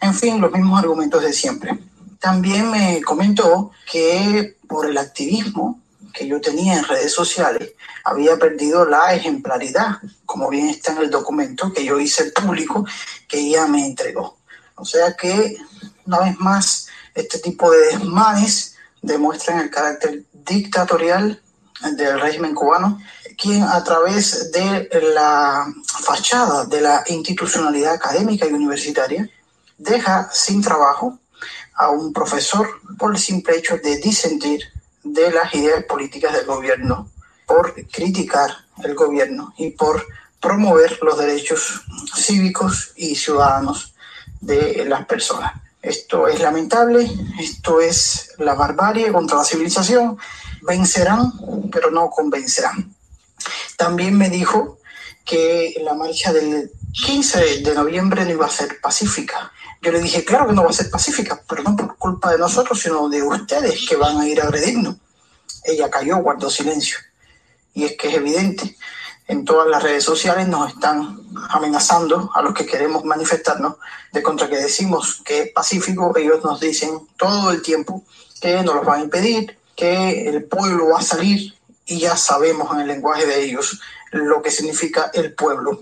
En 0.00 0.14
fin, 0.14 0.40
los 0.40 0.52
mismos 0.52 0.80
argumentos 0.80 1.22
de 1.22 1.32
siempre. 1.32 1.78
También 2.18 2.70
me 2.70 3.00
comentó 3.02 3.70
que 3.90 4.56
por 4.66 4.86
el 4.86 4.98
activismo 4.98 5.80
que 6.12 6.26
yo 6.26 6.40
tenía 6.40 6.78
en 6.78 6.84
redes 6.84 7.12
sociales, 7.12 7.72
había 8.04 8.36
perdido 8.36 8.84
la 8.84 9.14
ejemplaridad, 9.14 9.98
como 10.24 10.48
bien 10.48 10.68
está 10.68 10.92
en 10.92 10.98
el 10.98 11.10
documento 11.10 11.72
que 11.72 11.84
yo 11.84 12.00
hice 12.00 12.32
público, 12.32 12.86
que 13.28 13.38
ella 13.38 13.66
me 13.66 13.86
entregó. 13.86 14.38
O 14.74 14.84
sea 14.84 15.14
que 15.14 15.56
una 16.06 16.20
vez 16.20 16.38
más, 16.38 16.88
este 17.14 17.38
tipo 17.38 17.70
de 17.70 17.86
desmanes 17.88 18.76
demuestran 19.02 19.60
el 19.60 19.70
carácter 19.70 20.24
dictatorial 20.32 21.40
del 21.96 22.20
régimen 22.20 22.54
cubano, 22.54 23.00
quien 23.38 23.62
a 23.62 23.82
través 23.84 24.50
de 24.50 24.88
la 25.14 25.72
fachada 25.84 26.64
de 26.64 26.80
la 26.80 27.04
institucionalidad 27.06 27.94
académica 27.94 28.46
y 28.46 28.52
universitaria 28.52 29.30
deja 29.78 30.28
sin 30.32 30.60
trabajo 30.60 31.18
a 31.74 31.90
un 31.90 32.12
profesor 32.12 32.68
por 32.98 33.12
el 33.12 33.18
simple 33.18 33.56
hecho 33.56 33.78
de 33.78 33.98
disentir 33.98 34.64
de 35.04 35.30
las 35.30 35.54
ideas 35.54 35.84
políticas 35.84 36.32
del 36.32 36.46
gobierno, 36.46 37.08
por 37.46 37.74
criticar 37.86 38.50
el 38.82 38.94
gobierno 38.94 39.54
y 39.56 39.70
por 39.70 40.04
promover 40.40 40.98
los 41.02 41.16
derechos 41.18 41.82
cívicos 42.14 42.92
y 42.96 43.14
ciudadanos 43.14 43.94
de 44.40 44.84
las 44.84 45.06
personas. 45.06 45.52
Esto 45.80 46.26
es 46.26 46.40
lamentable, 46.40 47.08
esto 47.38 47.80
es 47.80 48.34
la 48.38 48.54
barbarie 48.54 49.12
contra 49.12 49.38
la 49.38 49.44
civilización. 49.44 50.18
Vencerán, 50.62 51.32
pero 51.70 51.90
no 51.92 52.10
convencerán. 52.10 52.97
También 53.76 54.16
me 54.16 54.30
dijo 54.30 54.78
que 55.24 55.74
la 55.82 55.94
marcha 55.94 56.32
del 56.32 56.70
15 57.04 57.62
de 57.62 57.74
noviembre 57.74 58.24
no 58.24 58.30
iba 58.30 58.46
a 58.46 58.50
ser 58.50 58.80
pacífica. 58.80 59.52
Yo 59.82 59.92
le 59.92 60.00
dije, 60.00 60.24
claro 60.24 60.48
que 60.48 60.54
no 60.54 60.64
va 60.64 60.70
a 60.70 60.72
ser 60.72 60.90
pacífica, 60.90 61.42
pero 61.48 61.62
no 61.62 61.76
por 61.76 61.96
culpa 61.96 62.32
de 62.32 62.38
nosotros, 62.38 62.80
sino 62.80 63.08
de 63.08 63.22
ustedes 63.22 63.86
que 63.88 63.96
van 63.96 64.18
a 64.18 64.26
ir 64.28 64.40
a 64.40 64.44
agredirnos. 64.44 64.96
Ella 65.64 65.90
cayó, 65.90 66.16
guardó 66.18 66.50
silencio. 66.50 66.98
Y 67.74 67.84
es 67.84 67.96
que 67.96 68.08
es 68.08 68.14
evidente 68.14 68.76
en 69.28 69.44
todas 69.44 69.68
las 69.68 69.82
redes 69.82 70.04
sociales 70.04 70.48
nos 70.48 70.70
están 70.72 71.20
amenazando 71.50 72.30
a 72.34 72.40
los 72.40 72.54
que 72.54 72.64
queremos 72.64 73.04
manifestarnos 73.04 73.74
de 74.10 74.22
contra 74.22 74.48
que 74.48 74.56
decimos 74.56 75.20
que 75.22 75.42
es 75.42 75.52
pacífico, 75.52 76.16
ellos 76.16 76.42
nos 76.42 76.58
dicen 76.58 77.06
todo 77.18 77.50
el 77.50 77.60
tiempo 77.60 78.04
que 78.40 78.62
nos 78.62 78.76
los 78.76 78.86
van 78.86 79.00
a 79.00 79.04
impedir, 79.04 79.58
que 79.76 80.28
el 80.28 80.44
pueblo 80.44 80.88
va 80.88 81.00
a 81.00 81.02
salir 81.02 81.54
y 81.88 81.98
ya 81.98 82.16
sabemos 82.16 82.72
en 82.72 82.80
el 82.80 82.86
lenguaje 82.86 83.26
de 83.26 83.42
ellos 83.42 83.80
lo 84.12 84.42
que 84.42 84.50
significa 84.50 85.10
el 85.12 85.34
pueblo. 85.34 85.80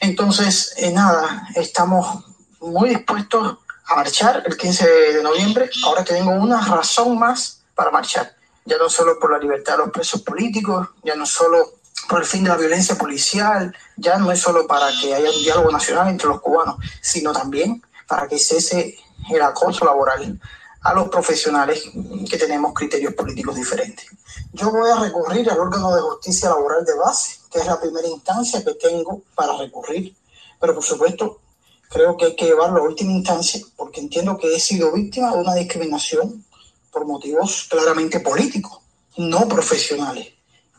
Entonces, 0.00 0.72
en 0.76 0.94
nada, 0.94 1.48
estamos 1.54 2.24
muy 2.60 2.90
dispuestos 2.90 3.58
a 3.86 3.96
marchar 3.96 4.42
el 4.46 4.56
15 4.56 4.88
de 4.88 5.22
noviembre. 5.22 5.70
Ahora 5.84 6.04
tengo 6.04 6.30
una 6.30 6.64
razón 6.64 7.18
más 7.18 7.62
para 7.74 7.90
marchar. 7.90 8.34
Ya 8.64 8.78
no 8.78 8.88
solo 8.88 9.18
por 9.18 9.32
la 9.32 9.38
libertad 9.38 9.74
de 9.74 9.78
los 9.80 9.90
presos 9.90 10.22
políticos, 10.22 10.88
ya 11.02 11.14
no 11.14 11.26
solo 11.26 11.74
por 12.08 12.20
el 12.20 12.26
fin 12.26 12.44
de 12.44 12.50
la 12.50 12.56
violencia 12.56 12.96
policial, 12.96 13.76
ya 13.96 14.16
no 14.18 14.30
es 14.32 14.40
solo 14.40 14.66
para 14.66 14.88
que 15.00 15.14
haya 15.14 15.30
un 15.30 15.42
diálogo 15.42 15.70
nacional 15.70 16.08
entre 16.08 16.28
los 16.28 16.40
cubanos, 16.40 16.76
sino 17.00 17.32
también 17.32 17.82
para 18.06 18.26
que 18.28 18.38
cese 18.38 18.96
el 19.30 19.42
acoso 19.42 19.84
laboral 19.84 20.40
a 20.82 20.94
los 20.94 21.08
profesionales 21.08 21.82
que 22.28 22.36
tenemos 22.36 22.72
criterios 22.74 23.14
políticos 23.14 23.56
diferentes. 23.56 24.06
Yo 24.52 24.70
voy 24.70 24.90
a 24.90 25.00
recurrir 25.00 25.50
al 25.50 25.58
órgano 25.58 25.94
de 25.94 26.00
justicia 26.00 26.50
laboral 26.50 26.84
de 26.84 26.94
base, 26.94 27.38
que 27.50 27.58
es 27.58 27.66
la 27.66 27.80
primera 27.80 28.08
instancia 28.08 28.64
que 28.64 28.74
tengo 28.74 29.22
para 29.34 29.56
recurrir, 29.56 30.14
pero 30.60 30.74
por 30.74 30.84
supuesto 30.84 31.40
creo 31.88 32.16
que 32.16 32.26
hay 32.26 32.36
que 32.36 32.46
llevarlo 32.46 32.80
a 32.80 32.84
última 32.84 33.12
instancia 33.12 33.60
porque 33.76 34.00
entiendo 34.00 34.36
que 34.36 34.54
he 34.54 34.60
sido 34.60 34.92
víctima 34.92 35.32
de 35.32 35.38
una 35.38 35.54
discriminación 35.54 36.44
por 36.90 37.06
motivos 37.06 37.66
claramente 37.70 38.20
políticos, 38.20 38.78
no 39.16 39.46
profesionales. 39.48 40.28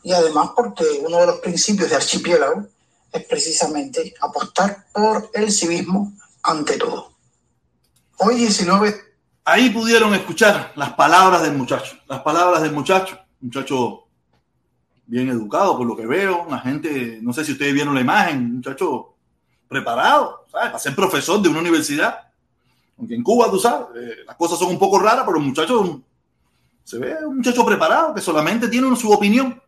Y 0.02 0.12
además 0.12 0.50
porque 0.54 0.84
uno 1.04 1.18
de 1.18 1.26
los 1.26 1.40
principios 1.40 1.90
de 1.90 1.96
archipiélago 1.96 2.66
es 3.12 3.24
precisamente 3.24 4.14
apostar 4.20 4.86
por 4.92 5.30
el 5.34 5.50
civismo 5.50 6.12
ante 6.42 6.76
todo. 6.76 7.12
Hoy 8.18 8.36
19 8.36 8.94
ahí 9.44 9.70
pudieron 9.70 10.14
escuchar 10.14 10.72
las 10.76 10.92
palabras 10.94 11.42
del 11.42 11.52
muchacho, 11.52 11.96
las 12.08 12.20
palabras 12.20 12.62
del 12.62 12.72
muchacho, 12.72 13.18
muchacho 13.40 14.06
bien 15.06 15.28
educado 15.28 15.76
por 15.76 15.86
lo 15.86 15.96
que 15.96 16.06
veo, 16.06 16.44
una 16.44 16.58
gente, 16.58 17.20
no 17.22 17.32
sé 17.32 17.44
si 17.44 17.52
ustedes 17.52 17.72
vieron 17.72 17.94
la 17.94 18.00
imagen, 18.00 18.56
muchacho 18.56 19.14
preparado, 19.68 20.44
¿sabes? 20.50 20.68
Para 20.68 20.78
ser 20.78 20.94
profesor 20.94 21.40
de 21.40 21.48
una 21.48 21.60
universidad. 21.60 22.20
Aunque 22.98 23.14
en 23.14 23.22
Cuba, 23.22 23.50
tú 23.50 23.58
sabes, 23.58 23.88
eh, 23.96 24.16
las 24.26 24.36
cosas 24.36 24.58
son 24.58 24.70
un 24.70 24.78
poco 24.78 24.98
raras, 24.98 25.24
pero 25.26 25.38
el 25.38 25.44
muchacho 25.44 26.02
se 26.82 26.98
ve 26.98 27.16
un 27.26 27.38
muchacho 27.38 27.64
preparado 27.64 28.14
que 28.14 28.20
solamente 28.20 28.68
tiene 28.68 28.94
su 28.96 29.10
opinión. 29.10 29.60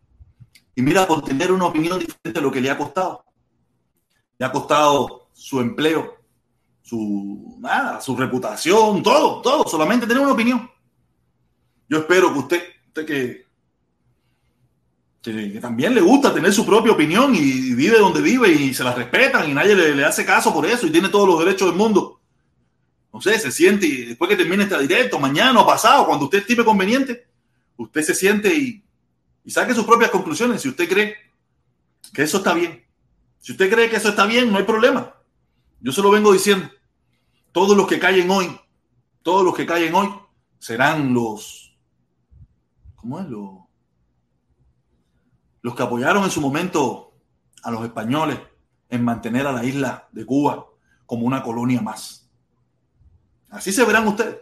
Y 0.74 0.82
mira, 0.82 1.06
por 1.06 1.22
tener 1.22 1.50
una 1.50 1.66
opinión 1.66 1.98
diferente 1.98 2.38
a 2.38 2.42
lo 2.42 2.50
que 2.50 2.60
le 2.60 2.70
ha 2.70 2.78
costado. 2.78 3.24
Le 4.38 4.46
ha 4.46 4.52
costado 4.52 5.28
su 5.32 5.60
empleo, 5.60 6.14
su, 6.80 7.56
nada, 7.58 8.00
su 8.00 8.16
reputación, 8.16 9.02
todo, 9.02 9.42
todo, 9.42 9.68
solamente 9.68 10.06
tener 10.06 10.22
una 10.22 10.32
opinión. 10.32 10.70
Yo 11.88 11.98
espero 11.98 12.32
que 12.32 12.38
usted, 12.38 12.62
usted 12.86 13.06
que 13.06 13.47
que, 15.32 15.60
también 15.60 15.94
le 15.94 16.00
gusta 16.00 16.32
tener 16.32 16.52
su 16.52 16.64
propia 16.64 16.92
opinión 16.92 17.34
y 17.34 17.74
vive 17.74 17.98
donde 17.98 18.20
vive 18.20 18.50
y 18.50 18.74
se 18.74 18.84
la 18.84 18.94
respetan 18.94 19.48
y 19.48 19.54
nadie 19.54 19.74
le, 19.74 20.04
hace 20.04 20.24
caso 20.24 20.52
por 20.52 20.66
eso 20.66 20.86
y 20.86 20.90
tiene 20.90 21.08
todos 21.08 21.28
los 21.28 21.38
derechos 21.38 21.68
del 21.68 21.76
mundo. 21.76 22.20
No 23.12 23.20
sé, 23.20 23.38
se 23.38 23.50
siente 23.50 23.86
después 24.06 24.28
que 24.28 24.36
termine 24.36 24.64
este 24.64 24.78
directo, 24.78 25.18
mañana 25.18 25.60
o 25.60 25.66
pasado, 25.66 26.06
cuando 26.06 26.26
usted 26.26 26.38
estime 26.38 26.64
conveniente, 26.64 27.26
usted 27.76 28.02
se 28.02 28.14
siente 28.14 28.54
y, 28.54 28.82
y 29.44 29.50
saque 29.50 29.74
sus 29.74 29.84
propias 29.84 30.10
conclusiones. 30.10 30.62
Si 30.62 30.68
usted 30.68 30.88
cree 30.88 31.16
que 32.12 32.22
eso 32.22 32.38
está 32.38 32.54
bien, 32.54 32.84
si 33.40 33.52
usted 33.52 33.70
cree 33.70 33.88
que 33.88 33.96
eso 33.96 34.10
está 34.10 34.26
bien, 34.26 34.52
no 34.52 34.58
hay 34.58 34.64
problema. 34.64 35.14
Yo 35.80 35.92
se 35.92 36.02
lo 36.02 36.10
vengo 36.10 36.32
diciendo. 36.32 36.68
Todos 37.52 37.76
los 37.76 37.86
que 37.86 37.98
callen 37.98 38.30
hoy, 38.30 38.58
todos 39.22 39.44
los 39.44 39.54
que 39.54 39.66
callen 39.66 39.94
hoy 39.94 40.10
serán 40.58 41.14
los, 41.14 41.76
¿cómo 42.96 43.20
es? 43.20 43.26
Los 43.26 43.57
los 45.68 45.76
que 45.76 45.82
apoyaron 45.82 46.24
en 46.24 46.30
su 46.30 46.40
momento 46.40 47.12
a 47.62 47.70
los 47.70 47.84
españoles 47.84 48.38
en 48.88 49.04
mantener 49.04 49.46
a 49.46 49.52
la 49.52 49.66
isla 49.66 50.08
de 50.12 50.24
Cuba 50.24 50.64
como 51.04 51.26
una 51.26 51.42
colonia 51.42 51.82
más. 51.82 52.26
Así 53.50 53.70
se 53.70 53.84
verán 53.84 54.08
ustedes, 54.08 54.38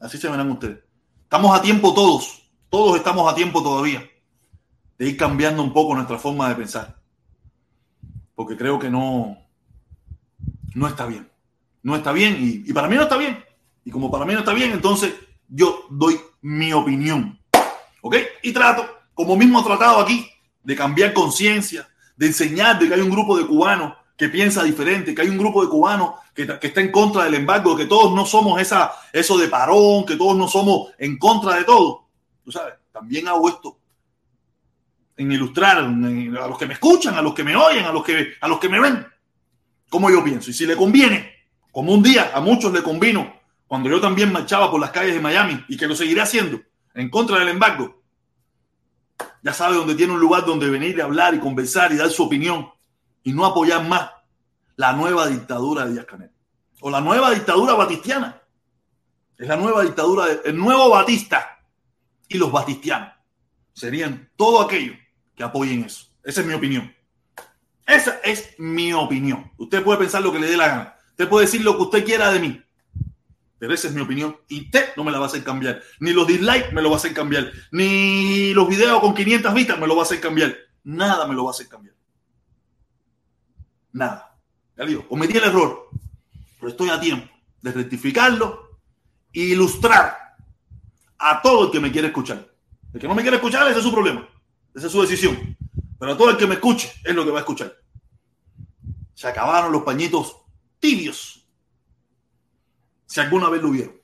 así 0.00 0.18
se 0.18 0.28
verán 0.28 0.50
ustedes. 0.50 0.80
Estamos 1.22 1.56
a 1.56 1.62
tiempo 1.62 1.94
todos, 1.94 2.50
todos 2.68 2.96
estamos 2.96 3.32
a 3.32 3.36
tiempo 3.36 3.62
todavía 3.62 4.02
de 4.98 5.08
ir 5.08 5.16
cambiando 5.16 5.62
un 5.62 5.72
poco 5.72 5.94
nuestra 5.94 6.18
forma 6.18 6.48
de 6.48 6.56
pensar. 6.56 7.00
Porque 8.34 8.56
creo 8.56 8.76
que 8.80 8.90
no, 8.90 9.38
no 10.74 10.88
está 10.88 11.06
bien. 11.06 11.30
No 11.84 11.94
está 11.94 12.10
bien 12.10 12.38
y, 12.40 12.72
para 12.72 12.88
mí 12.88 12.96
no 12.96 13.02
está 13.02 13.16
bien. 13.16 13.38
Y 13.84 13.92
como 13.92 14.10
para 14.10 14.24
mí 14.24 14.32
no 14.32 14.40
está 14.40 14.52
bien, 14.52 14.72
entonces 14.72 15.14
yo 15.46 15.84
doy 15.90 16.18
mi 16.40 16.72
opinión. 16.72 17.38
¿Ok? 18.00 18.16
Y 18.42 18.52
trato, 18.52 18.84
como 19.14 19.36
mismo 19.36 19.60
he 19.60 19.64
tratado 19.64 20.00
aquí, 20.00 20.28
de 20.66 20.74
cambiar 20.74 21.12
conciencia, 21.12 21.88
de 22.16 22.26
enseñar 22.26 22.76
de 22.76 22.88
que 22.88 22.94
hay 22.94 23.00
un 23.00 23.10
grupo 23.10 23.38
de 23.38 23.46
cubanos 23.46 23.94
que 24.16 24.28
piensa 24.28 24.64
diferente, 24.64 25.14
que 25.14 25.22
hay 25.22 25.28
un 25.28 25.38
grupo 25.38 25.62
de 25.62 25.70
cubanos 25.70 26.14
que, 26.34 26.42
está 26.60 26.80
en 26.80 26.90
contra 26.90 27.22
del 27.22 27.34
embargo, 27.34 27.76
que 27.76 27.84
todos 27.84 28.12
no 28.12 28.26
somos 28.26 28.60
esa, 28.60 28.90
eso 29.12 29.38
de 29.38 29.46
parón, 29.46 30.04
que 30.04 30.16
todos 30.16 30.36
no 30.36 30.48
somos 30.48 30.90
en 30.98 31.18
contra 31.18 31.54
de 31.54 31.62
todo. 31.62 32.08
Tú 32.44 32.50
sabes, 32.50 32.74
también 32.90 33.28
hago 33.28 33.48
esto 33.48 33.78
en 35.16 35.30
ilustrar 35.30 35.78
a 35.78 35.82
los 36.48 36.58
que 36.58 36.66
me 36.66 36.74
escuchan, 36.74 37.14
a 37.14 37.22
los 37.22 37.32
que 37.32 37.44
me 37.44 37.54
oyen, 37.54 37.84
a 37.84 37.92
los 37.92 38.02
que, 38.02 38.34
a 38.40 38.48
los 38.48 38.58
que 38.58 38.68
me 38.68 38.80
ven, 38.80 39.06
como 39.88 40.10
yo 40.10 40.24
pienso. 40.24 40.50
Y 40.50 40.52
si 40.52 40.66
le 40.66 40.74
conviene, 40.74 41.32
como 41.70 41.94
un 41.94 42.02
día 42.02 42.32
a 42.34 42.40
muchos 42.40 42.72
le 42.72 42.82
convino, 42.82 43.36
cuando 43.68 43.88
yo 43.88 44.00
también 44.00 44.32
marchaba 44.32 44.68
por 44.68 44.80
las 44.80 44.90
calles 44.90 45.14
de 45.14 45.20
Miami 45.20 45.64
y 45.68 45.76
que 45.76 45.86
lo 45.86 45.94
seguiré 45.94 46.22
haciendo 46.22 46.60
en 46.92 47.08
contra 47.08 47.38
del 47.38 47.50
embargo, 47.50 48.02
ya 49.46 49.52
sabe 49.52 49.76
dónde 49.76 49.94
tiene 49.94 50.12
un 50.12 50.18
lugar 50.18 50.44
donde 50.44 50.68
venir 50.68 51.00
a 51.00 51.04
hablar 51.04 51.32
y 51.32 51.38
conversar 51.38 51.92
y 51.92 51.96
dar 51.96 52.10
su 52.10 52.24
opinión 52.24 52.68
y 53.22 53.32
no 53.32 53.46
apoyar 53.46 53.86
más 53.86 54.10
la 54.74 54.92
nueva 54.92 55.28
dictadura 55.28 55.86
de 55.86 55.92
Díaz 55.92 56.04
Canel 56.04 56.32
o 56.80 56.90
la 56.90 57.00
nueva 57.00 57.30
dictadura 57.30 57.74
batistiana. 57.74 58.42
Es 59.38 59.46
la 59.46 59.54
nueva 59.54 59.84
dictadura, 59.84 60.26
el 60.44 60.56
nuevo 60.56 60.90
Batista 60.90 61.60
y 62.26 62.38
los 62.38 62.50
batistianos 62.50 63.12
serían 63.72 64.32
todo 64.34 64.62
aquello 64.62 64.94
que 65.36 65.44
apoyen 65.44 65.84
eso. 65.84 66.06
Esa 66.24 66.40
es 66.40 66.46
mi 66.48 66.54
opinión. 66.54 66.92
Esa 67.86 68.18
es 68.24 68.58
mi 68.58 68.92
opinión. 68.94 69.52
Usted 69.58 69.84
puede 69.84 70.00
pensar 70.00 70.22
lo 70.22 70.32
que 70.32 70.40
le 70.40 70.48
dé 70.48 70.56
la 70.56 70.66
gana. 70.66 70.96
Usted 71.10 71.28
puede 71.28 71.46
decir 71.46 71.60
lo 71.60 71.76
que 71.76 71.82
usted 71.84 72.04
quiera 72.04 72.32
de 72.32 72.40
mí. 72.40 72.64
Pero 73.58 73.72
esa 73.72 73.88
es 73.88 73.94
mi 73.94 74.02
opinión 74.02 74.36
y 74.48 74.64
usted 74.64 74.90
no 74.96 75.04
me 75.04 75.10
la 75.10 75.18
va 75.18 75.24
a 75.24 75.28
hacer 75.28 75.42
cambiar. 75.42 75.82
Ni 76.00 76.12
los 76.12 76.26
dislikes 76.26 76.72
me 76.72 76.82
lo 76.82 76.90
va 76.90 76.96
a 76.96 76.98
hacer 76.98 77.14
cambiar. 77.14 77.50
Ni 77.70 78.52
los 78.52 78.68
videos 78.68 79.00
con 79.00 79.14
500 79.14 79.54
vistas 79.54 79.78
me 79.78 79.86
lo 79.86 79.96
va 79.96 80.02
a 80.02 80.04
hacer 80.04 80.20
cambiar. 80.20 80.54
Nada 80.84 81.26
me 81.26 81.34
lo 81.34 81.44
va 81.44 81.50
a 81.50 81.54
hacer 81.54 81.68
cambiar. 81.68 81.94
Nada. 83.92 84.38
Ya 84.76 84.84
digo, 84.84 85.08
cometí 85.08 85.38
el 85.38 85.44
error, 85.44 85.88
pero 86.60 86.70
estoy 86.70 86.90
a 86.90 87.00
tiempo 87.00 87.32
de 87.62 87.72
rectificarlo 87.72 88.78
e 89.32 89.40
ilustrar 89.40 90.36
a 91.18 91.40
todo 91.40 91.66
el 91.66 91.70
que 91.72 91.80
me 91.80 91.90
quiere 91.90 92.08
escuchar. 92.08 92.46
El 92.92 93.00
que 93.00 93.08
no 93.08 93.14
me 93.14 93.22
quiere 93.22 93.36
escuchar, 93.36 93.66
ese 93.68 93.78
es 93.78 93.84
su 93.84 93.92
problema. 93.92 94.28
Esa 94.74 94.86
es 94.86 94.92
su 94.92 95.00
decisión. 95.00 95.56
Pero 95.98 96.12
a 96.12 96.16
todo 96.16 96.30
el 96.30 96.36
que 96.36 96.46
me 96.46 96.54
escuche 96.54 96.92
es 97.02 97.14
lo 97.14 97.24
que 97.24 97.30
va 97.30 97.38
a 97.38 97.40
escuchar. 97.40 97.74
Se 99.14 99.26
acabaron 99.26 99.72
los 99.72 99.82
pañitos 99.82 100.36
tibios 100.78 101.35
si 103.16 103.22
alguna 103.22 103.48
vez 103.48 103.62
lo 103.62 103.70
vieron. 103.70 103.94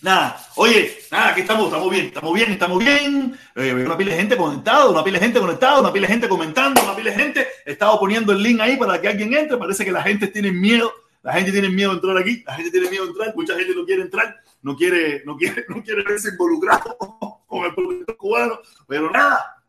Nada, 0.00 0.42
oye, 0.54 1.00
nada, 1.10 1.32
aquí 1.32 1.42
estamos, 1.42 1.66
estamos 1.66 1.90
bien, 1.90 2.06
estamos 2.06 2.32
bien, 2.32 2.50
estamos 2.50 2.78
bien. 2.78 3.38
Eh, 3.54 3.74
una 3.74 3.94
pila 3.94 4.12
de 4.12 4.16
gente 4.16 4.38
conectada, 4.38 4.88
una 4.88 5.04
pila 5.04 5.18
de 5.18 5.24
gente 5.26 5.38
conectada, 5.38 5.80
una 5.80 5.92
pila 5.92 6.06
de 6.06 6.12
gente 6.14 6.28
comentando, 6.28 6.82
una 6.82 6.96
pila 6.96 7.10
de 7.10 7.16
gente. 7.16 7.46
He 7.66 7.72
estado 7.72 8.00
poniendo 8.00 8.32
el 8.32 8.42
link 8.42 8.58
ahí 8.60 8.78
para 8.78 8.98
que 8.98 9.08
alguien 9.08 9.34
entre. 9.34 9.58
Parece 9.58 9.84
que 9.84 9.92
la 9.92 10.02
gente 10.02 10.28
tiene 10.28 10.50
miedo, 10.50 10.90
la 11.22 11.34
gente 11.34 11.52
tiene 11.52 11.68
miedo 11.68 11.90
de 11.90 11.96
entrar 11.96 12.16
aquí, 12.16 12.42
la 12.46 12.54
gente 12.54 12.70
tiene 12.70 12.88
miedo 12.88 13.04
de 13.04 13.10
entrar, 13.10 13.36
mucha 13.36 13.54
gente 13.54 13.74
no 13.74 13.84
quiere 13.84 14.00
entrar, 14.00 14.36
no 14.62 14.76
quiere, 14.76 15.22
no 15.26 15.36
quiere, 15.36 15.66
no 15.68 15.82
quiere 15.82 16.02
verse 16.02 16.30
involucrado 16.30 16.96
con 17.46 17.66
el 17.66 17.74
pueblo 17.74 18.16
cubano, 18.16 18.60
pero 18.88 19.10
nada. 19.10 19.62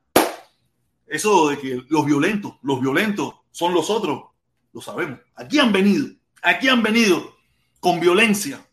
Eso 1.05 1.49
de 1.49 1.59
que 1.59 1.83
los 1.89 2.05
violentos, 2.05 2.53
los 2.61 2.79
violentos 2.79 3.33
son 3.51 3.73
los 3.73 3.89
otros, 3.89 4.23
lo 4.71 4.79
sabemos. 4.79 5.19
Aquí 5.35 5.59
han 5.59 5.73
venido, 5.73 6.07
aquí 6.41 6.69
han 6.69 6.81
venido 6.81 7.36
con 7.79 7.99
violencia 7.99 8.65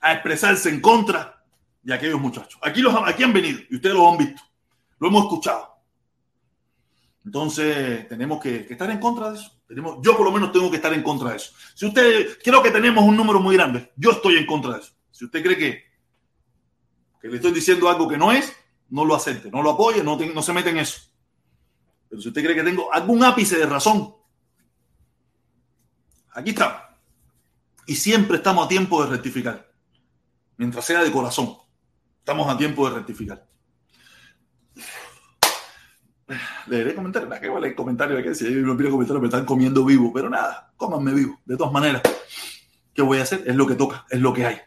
a 0.00 0.12
expresarse 0.12 0.68
en 0.68 0.80
contra 0.80 1.44
de 1.82 1.94
aquellos 1.94 2.20
muchachos. 2.20 2.60
Aquí, 2.62 2.80
los, 2.80 2.94
aquí 3.06 3.22
han 3.22 3.32
venido 3.32 3.60
y 3.70 3.76
ustedes 3.76 3.94
lo 3.94 4.10
han 4.10 4.18
visto, 4.18 4.42
lo 4.98 5.08
hemos 5.08 5.24
escuchado. 5.24 5.76
Entonces 7.24 8.08
tenemos 8.08 8.40
que, 8.40 8.66
estar 8.70 8.90
en 8.90 8.98
contra 8.98 9.30
de 9.30 9.38
eso. 9.38 9.52
Tenemos, 9.66 9.98
yo 10.02 10.16
por 10.16 10.24
lo 10.24 10.32
menos 10.32 10.50
tengo 10.50 10.70
que 10.70 10.76
estar 10.76 10.92
en 10.94 11.02
contra 11.02 11.30
de 11.30 11.36
eso. 11.36 11.52
Si 11.74 11.86
usted, 11.86 12.38
creo 12.42 12.62
que 12.62 12.70
tenemos 12.70 13.04
un 13.04 13.16
número 13.16 13.40
muy 13.40 13.54
grande, 13.54 13.92
yo 13.96 14.12
estoy 14.12 14.36
en 14.36 14.46
contra 14.46 14.74
de 14.74 14.80
eso. 14.80 14.92
Si 15.10 15.24
usted 15.24 15.42
cree 15.42 15.58
que, 15.58 15.84
que 17.20 17.28
le 17.28 17.36
estoy 17.36 17.52
diciendo 17.52 17.88
algo 17.88 18.08
que 18.08 18.16
no 18.16 18.32
es, 18.32 18.54
no 18.90 19.04
lo 19.04 19.14
acepte, 19.14 19.50
no 19.50 19.62
lo 19.62 19.70
apoye, 19.72 20.02
no, 20.02 20.16
no 20.16 20.42
se 20.42 20.52
mete 20.52 20.70
en 20.70 20.78
eso. 20.78 21.00
Pero 22.08 22.22
si 22.22 22.28
usted 22.28 22.42
cree 22.42 22.56
que 22.56 22.64
tengo 22.64 22.92
algún 22.92 23.22
ápice 23.22 23.58
de 23.58 23.66
razón, 23.66 24.14
aquí 26.32 26.50
está 26.50 26.87
y 27.88 27.94
siempre 27.94 28.36
estamos 28.36 28.66
a 28.66 28.68
tiempo 28.68 29.02
de 29.02 29.08
rectificar. 29.08 29.66
Mientras 30.58 30.84
sea 30.84 31.02
de 31.02 31.10
corazón, 31.10 31.56
estamos 32.18 32.46
a 32.46 32.56
tiempo 32.58 32.86
de 32.86 32.96
rectificar. 32.96 33.46
Leeré 36.66 36.94
comentarios, 36.94 37.40
¿qué 37.40 37.48
vale 37.48 37.68
el 37.68 37.74
comentario 37.74 38.18
aquí? 38.18 38.34
Si 38.34 38.44
yo 38.44 38.60
no 38.60 38.76
pido 38.76 38.90
comentarios, 38.90 39.22
me 39.22 39.28
están 39.28 39.46
comiendo 39.46 39.86
vivo, 39.86 40.12
pero 40.12 40.28
nada, 40.28 40.70
cómanme 40.76 41.14
vivo. 41.14 41.40
De 41.46 41.56
todas 41.56 41.72
maneras, 41.72 42.02
¿qué 42.92 43.00
voy 43.00 43.20
a 43.20 43.22
hacer? 43.22 43.42
Es 43.46 43.56
lo 43.56 43.66
que 43.66 43.74
toca, 43.74 44.04
es 44.10 44.20
lo 44.20 44.34
que 44.34 44.44
hay. 44.44 44.58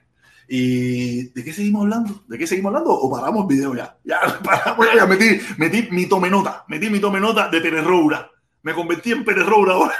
¿Y 0.47 1.25
de 1.25 1.43
qué 1.43 1.53
seguimos 1.53 1.83
hablando? 1.83 2.23
¿De 2.27 2.39
qué 2.39 2.47
seguimos 2.47 2.71
hablando? 2.71 2.89
¿O 2.89 3.11
paramos 3.11 3.43
el 3.43 3.55
video 3.55 3.75
ya? 3.75 3.99
Ya, 4.03 4.19
paramos 4.43 4.87
ya, 4.95 5.05
metí, 5.05 5.39
metí 5.59 5.89
mi 5.91 6.07
tomenota, 6.07 6.65
metí 6.69 6.89
mi 6.89 6.99
tomenota 6.99 7.49
de 7.49 7.61
Pérez 7.61 7.83
Roura. 7.85 8.31
Me 8.63 8.73
convertí 8.73 9.11
en 9.11 9.23
Pérez 9.23 9.45
Roura 9.45 9.73
ahora. 9.73 9.93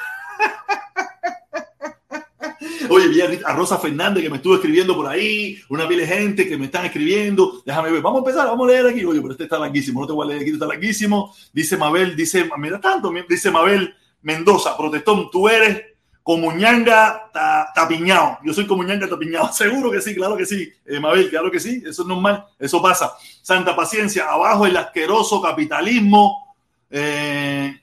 A 3.46 3.54
Rosa 3.54 3.78
Fernández 3.78 4.24
que 4.24 4.30
me 4.30 4.38
estuvo 4.38 4.56
escribiendo 4.56 4.96
por 4.96 5.08
ahí, 5.08 5.60
una 5.70 5.88
pila 5.88 6.02
de 6.02 6.08
gente 6.08 6.48
que 6.48 6.58
me 6.58 6.66
están 6.66 6.86
escribiendo. 6.86 7.62
Déjame 7.66 7.92
ver, 7.92 8.02
vamos 8.02 8.20
a 8.20 8.28
empezar, 8.28 8.48
vamos 8.48 8.68
a 8.68 8.72
leer 8.72 8.88
aquí. 8.88 9.04
Oye, 9.06 9.22
pero 9.22 9.32
este 9.34 9.44
está 9.44 9.60
larguísimo, 9.60 10.02
no 10.02 10.08
te 10.08 10.14
voy 10.14 10.26
a 10.26 10.30
leer 10.30 10.42
aquí, 10.42 10.52
está 10.52 10.66
larguísimo. 10.66 11.34
Dice 11.54 11.78
Mabel, 11.78 12.16
dice, 12.16 12.50
mira 12.58 12.80
tanto, 12.80 13.12
dice 13.28 13.52
Mabel 13.52 13.94
Mendoza, 14.22 14.78
protestón, 14.78 15.30
tú 15.32 15.50
eres 15.50 15.84
como 16.24 16.52
ñanga 16.52 17.32
tapiñado. 17.74 18.38
Yo 18.44 18.54
soy 18.54 18.68
como 18.68 18.84
ñanga 18.84 19.08
tapiñado. 19.08 19.52
Seguro 19.54 19.92
que 19.92 20.02
sí, 20.02 20.14
claro 20.14 20.38
que 20.38 20.46
sí. 20.46 20.72
Eh, 20.86 21.00
Mabel, 21.00 21.30
claro 21.30 21.50
que 21.50 21.60
sí. 21.60 21.82
Eso 21.86 22.04
es 22.04 22.08
normal. 22.08 22.46
Eso 22.60 22.82
pasa. 22.82 23.14
Santa 23.42 23.76
paciencia. 23.76 24.26
Abajo 24.30 24.66
el 24.66 24.78
asqueroso 24.78 25.42
capitalismo 25.42 26.56
eh, 26.90 27.82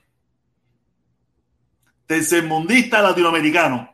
tercermundista 2.05 3.01
latinoamericano. 3.01 3.93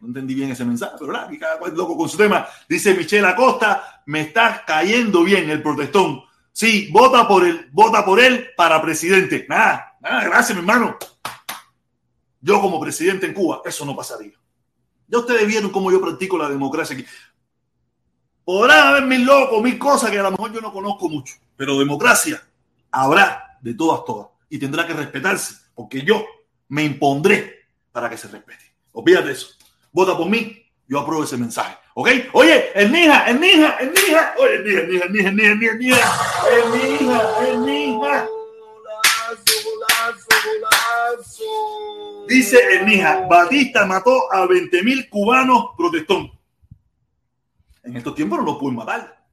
No 0.00 0.08
entendí 0.08 0.34
bien 0.34 0.50
ese 0.50 0.64
mensaje, 0.64 0.96
pero 0.98 1.12
nada, 1.12 1.30
cada 1.38 1.58
cual 1.58 1.74
loco 1.76 1.96
con 1.96 2.08
su 2.08 2.16
tema. 2.16 2.46
Dice 2.68 2.94
Michelle 2.94 3.26
Acosta, 3.26 4.02
me 4.06 4.22
está 4.22 4.64
cayendo 4.66 5.22
bien 5.22 5.50
el 5.50 5.62
protestón. 5.62 6.22
Sí, 6.52 6.88
vota 6.90 7.28
por 7.28 7.44
él, 7.44 7.68
vota 7.72 8.04
por 8.04 8.18
él 8.18 8.48
para 8.56 8.80
presidente. 8.80 9.46
Nada, 9.48 9.96
nada, 10.00 10.24
gracias, 10.24 10.56
mi 10.56 10.60
hermano. 10.60 10.96
Yo 12.40 12.60
como 12.60 12.80
presidente 12.80 13.26
en 13.26 13.34
Cuba, 13.34 13.60
eso 13.64 13.84
no 13.84 13.94
pasaría. 13.94 14.32
Ya 15.06 15.18
ustedes 15.18 15.46
vieron 15.46 15.70
cómo 15.70 15.90
yo 15.90 16.00
practico 16.00 16.38
la 16.38 16.48
democracia 16.48 16.96
aquí. 16.96 17.04
Podrán 18.44 18.88
haber 18.88 19.04
mil 19.04 19.24
locos, 19.24 19.62
mil 19.62 19.78
cosas 19.78 20.10
que 20.10 20.18
a 20.18 20.22
lo 20.22 20.30
mejor 20.30 20.52
yo 20.52 20.60
no 20.60 20.72
conozco 20.72 21.08
mucho, 21.08 21.34
pero 21.56 21.78
democracia 21.78 22.42
habrá 22.90 23.58
de 23.60 23.74
todas, 23.74 24.04
todas. 24.04 24.28
Y 24.48 24.58
tendrá 24.58 24.86
que 24.86 24.94
respetarse, 24.94 25.56
porque 25.74 26.02
yo 26.02 26.24
me 26.68 26.84
impondré 26.84 27.68
para 27.92 28.08
que 28.08 28.16
se 28.16 28.28
respete. 28.28 28.64
Olvídate 28.92 29.32
eso. 29.32 29.59
Vota 29.92 30.16
por 30.16 30.28
mí, 30.28 30.64
yo 30.86 31.00
apruebo 31.00 31.24
ese 31.24 31.36
mensaje. 31.36 31.76
¿Ok? 31.94 32.08
Oye, 32.32 32.70
el 32.74 32.92
Nija, 32.92 33.28
el 33.28 33.40
Nija, 33.40 33.76
el 33.80 33.92
Nija. 33.92 34.34
Oye, 34.38 34.54
el 34.56 34.64
Nija, 34.64 35.04
el 35.04 35.12
Nija, 35.12 35.28
el 35.28 35.36
Nija, 35.36 35.50
el 35.50 35.58
Nija, 35.58 35.70
el 35.70 35.78
Nija, 35.78 36.06
el 36.50 36.70
Nija, 36.72 37.48
el 37.48 37.64
Nija. 37.64 38.28
Dice 42.28 42.58
el 42.72 42.86
Nija, 42.86 43.26
Batista 43.28 43.86
mató 43.86 44.32
a 44.32 44.46
20 44.46 44.82
mil 44.82 45.08
cubanos 45.08 45.70
protestón. 45.76 46.30
En 47.82 47.96
estos 47.96 48.14
tiempos 48.14 48.38
no 48.38 48.44
lo 48.44 48.58
pueden 48.58 48.76
matar. 48.76 49.24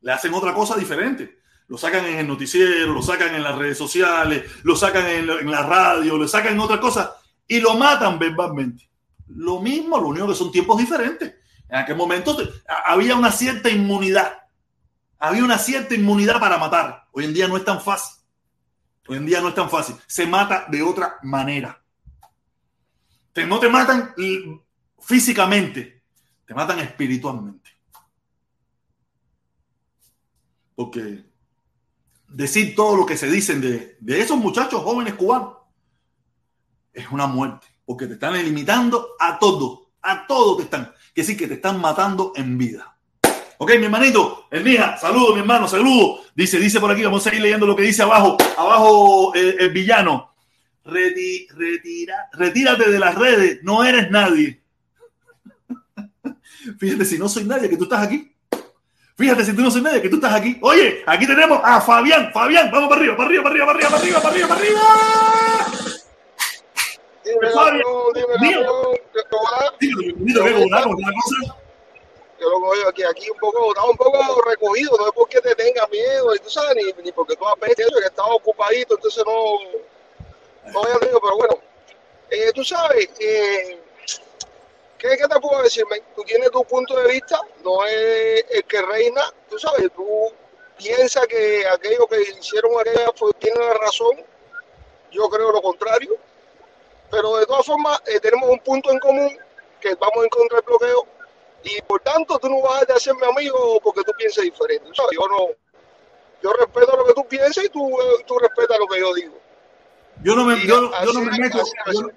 Le 0.00 0.12
hacen 0.12 0.34
otra 0.34 0.52
cosa 0.52 0.76
diferente. 0.76 1.38
Lo 1.68 1.78
sacan 1.78 2.04
en 2.06 2.18
el 2.18 2.26
noticiero, 2.26 2.92
lo 2.92 3.02
sacan 3.02 3.34
en 3.34 3.44
las 3.44 3.56
redes 3.56 3.78
sociales, 3.78 4.44
lo 4.64 4.74
sacan 4.74 5.06
en, 5.06 5.30
en 5.30 5.50
la 5.50 5.62
radio, 5.62 6.16
lo 6.16 6.26
sacan 6.26 6.54
en 6.54 6.60
otra 6.60 6.80
cosa 6.80 7.16
y 7.46 7.60
lo 7.60 7.74
matan 7.74 8.18
verbalmente. 8.18 8.89
Lo 9.34 9.60
mismo, 9.60 9.98
lo 9.98 10.08
único 10.08 10.28
que 10.28 10.34
son 10.34 10.50
tiempos 10.50 10.78
diferentes. 10.78 11.34
En 11.68 11.76
aquel 11.76 11.96
momento 11.96 12.36
había 12.84 13.16
una 13.16 13.30
cierta 13.30 13.70
inmunidad. 13.70 14.38
Había 15.18 15.44
una 15.44 15.58
cierta 15.58 15.94
inmunidad 15.94 16.40
para 16.40 16.58
matar. 16.58 17.06
Hoy 17.12 17.24
en 17.24 17.34
día 17.34 17.46
no 17.46 17.56
es 17.56 17.64
tan 17.64 17.80
fácil. 17.80 18.16
Hoy 19.06 19.18
en 19.18 19.26
día 19.26 19.40
no 19.40 19.48
es 19.48 19.54
tan 19.54 19.70
fácil. 19.70 19.96
Se 20.06 20.26
mata 20.26 20.66
de 20.68 20.82
otra 20.82 21.18
manera. 21.22 21.82
Te, 23.32 23.46
no 23.46 23.60
te 23.60 23.68
matan 23.68 24.14
físicamente, 24.98 26.02
te 26.46 26.54
matan 26.54 26.80
espiritualmente. 26.80 27.70
Porque 30.74 31.24
decir 32.26 32.74
todo 32.74 32.96
lo 32.96 33.06
que 33.06 33.16
se 33.16 33.30
dicen 33.30 33.60
de, 33.60 33.96
de 34.00 34.20
esos 34.20 34.38
muchachos 34.38 34.82
jóvenes 34.82 35.14
cubanos 35.14 35.58
es 36.92 37.08
una 37.10 37.26
muerte. 37.26 37.66
Porque 37.90 38.06
te 38.06 38.12
están 38.12 38.34
limitando 38.34 39.16
a 39.18 39.36
todo. 39.36 39.90
A 40.02 40.24
todo 40.24 40.58
te 40.58 40.62
están. 40.62 40.92
Que 41.12 41.24
sí 41.24 41.36
que 41.36 41.48
te 41.48 41.54
están 41.54 41.80
matando 41.80 42.32
en 42.36 42.56
vida. 42.56 42.94
Ok, 43.58 43.72
mi 43.80 43.86
hermanito, 43.86 44.46
el 44.52 44.62
mija, 44.62 44.96
saludo, 44.96 45.34
mi 45.34 45.40
hermano, 45.40 45.66
saludo. 45.66 46.20
Dice, 46.32 46.60
dice 46.60 46.78
por 46.78 46.92
aquí, 46.92 47.02
vamos 47.02 47.26
a 47.26 47.34
ir 47.34 47.42
leyendo 47.42 47.66
lo 47.66 47.74
que 47.74 47.82
dice 47.82 48.02
abajo. 48.02 48.36
Abajo, 48.56 49.34
eh, 49.34 49.56
el 49.58 49.70
villano. 49.70 50.32
retira, 50.84 52.28
retírate 52.34 52.88
de 52.92 52.98
las 53.00 53.16
redes, 53.16 53.58
no 53.64 53.82
eres 53.82 54.08
nadie. 54.08 54.62
Fíjate 56.78 57.04
si 57.04 57.18
no 57.18 57.28
soy 57.28 57.42
nadie, 57.42 57.68
que 57.68 57.76
tú 57.76 57.84
estás 57.84 58.06
aquí. 58.06 58.32
Fíjate 59.16 59.44
si 59.44 59.52
tú 59.52 59.62
no 59.62 59.70
soy 59.72 59.82
nadie, 59.82 60.00
que 60.00 60.08
tú 60.08 60.14
estás 60.14 60.34
aquí. 60.34 60.58
Oye, 60.60 61.02
aquí 61.08 61.26
tenemos 61.26 61.60
a 61.64 61.80
Fabián. 61.80 62.30
Fabián, 62.32 62.70
vamos 62.70 62.88
para 62.88 63.00
arriba, 63.00 63.16
para 63.16 63.28
arriba, 63.28 63.42
para 63.42 63.52
arriba, 63.52 63.66
para 63.66 63.78
arriba, 63.78 63.90
para 63.90 64.00
arriba, 64.00 64.20
para 64.20 64.30
arriba, 64.30 64.48
para 64.48 64.60
arriba. 64.60 65.49
Dime, 67.24 67.50
Fabián, 67.50 67.82
yo 72.40 72.48
lo 72.48 72.70
veo 72.70 72.88
aquí, 72.88 73.02
aquí 73.02 73.30
un 73.30 73.36
poco, 73.38 73.68
está 73.68 73.84
un 73.84 73.96
poco 73.96 74.42
recogido, 74.42 74.96
no 74.96 75.06
es 75.06 75.12
porque 75.14 75.40
te 75.40 75.54
tenga 75.54 75.86
miedo, 75.88 76.34
y 76.34 76.38
tú 76.38 76.48
sabes, 76.48 76.74
ni, 76.76 77.02
ni 77.02 77.12
porque 77.12 77.36
tú 77.36 77.46
apestes 77.46 77.86
eso, 77.86 78.00
que 78.00 78.06
estaba 78.06 78.34
ocupadito, 78.34 78.94
entonces 78.94 79.22
no, 79.26 79.58
no 80.72 80.82
había 80.82 80.98
río, 80.98 81.20
pero 81.20 81.36
bueno, 81.36 81.58
eh, 82.30 82.50
tú 82.54 82.64
sabes, 82.64 83.10
eh, 83.18 83.78
¿qué, 84.96 85.08
¿qué, 85.18 85.28
te 85.28 85.40
puedo 85.40 85.62
decir? 85.62 85.84
Tú 86.16 86.22
tienes 86.22 86.50
tu 86.50 86.64
punto 86.64 86.96
de 86.96 87.08
vista, 87.08 87.38
no 87.62 87.84
es 87.84 88.44
el 88.48 88.64
que 88.64 88.80
reina, 88.82 89.22
tú 89.50 89.58
sabes, 89.58 89.90
tú 89.94 90.32
piensas 90.78 91.26
que 91.26 91.66
aquello 91.66 92.06
que 92.06 92.22
hicieron 92.22 92.72
aquella 92.80 93.12
fue, 93.14 93.32
tiene 93.34 93.60
la 93.60 93.74
razón, 93.74 94.24
yo 95.10 95.28
creo 95.28 95.52
lo 95.52 95.60
contrario, 95.60 96.16
pero 97.10 97.36
de 97.36 97.46
todas 97.46 97.66
formas 97.66 98.00
eh, 98.06 98.20
tenemos 98.20 98.48
un 98.48 98.60
punto 98.60 98.90
en 98.90 98.98
común, 98.98 99.30
que 99.80 99.94
vamos 99.94 100.24
en 100.24 100.28
contra 100.28 100.58
del 100.58 100.66
bloqueo, 100.66 101.06
y 101.64 101.82
por 101.82 102.00
tanto 102.00 102.38
tú 102.38 102.48
no 102.48 102.62
vas 102.62 102.88
a 102.88 102.94
hacerme 102.94 103.26
amigo 103.26 103.80
porque 103.82 104.02
tú 104.04 104.12
pienses 104.16 104.44
diferente. 104.44 104.88
¿sabes? 104.94 105.12
Yo 105.12 105.28
no, 105.28 105.48
yo 106.42 106.52
respeto 106.52 106.96
lo 106.96 107.04
que 107.04 107.14
tú 107.14 107.26
piensas 107.28 107.64
y 107.64 107.68
tú, 107.68 107.90
tú 108.26 108.38
respetas 108.38 108.78
lo 108.78 108.86
que 108.86 109.00
yo 109.00 109.14
digo. 109.14 109.38
Yo 110.22 110.36
no 110.36 110.44
me, 110.44 110.66
yo, 110.66 110.90
yo 111.04 111.12
no 111.12 111.20
me 111.22 111.38
meto, 111.38 111.58
yo, 111.92 112.10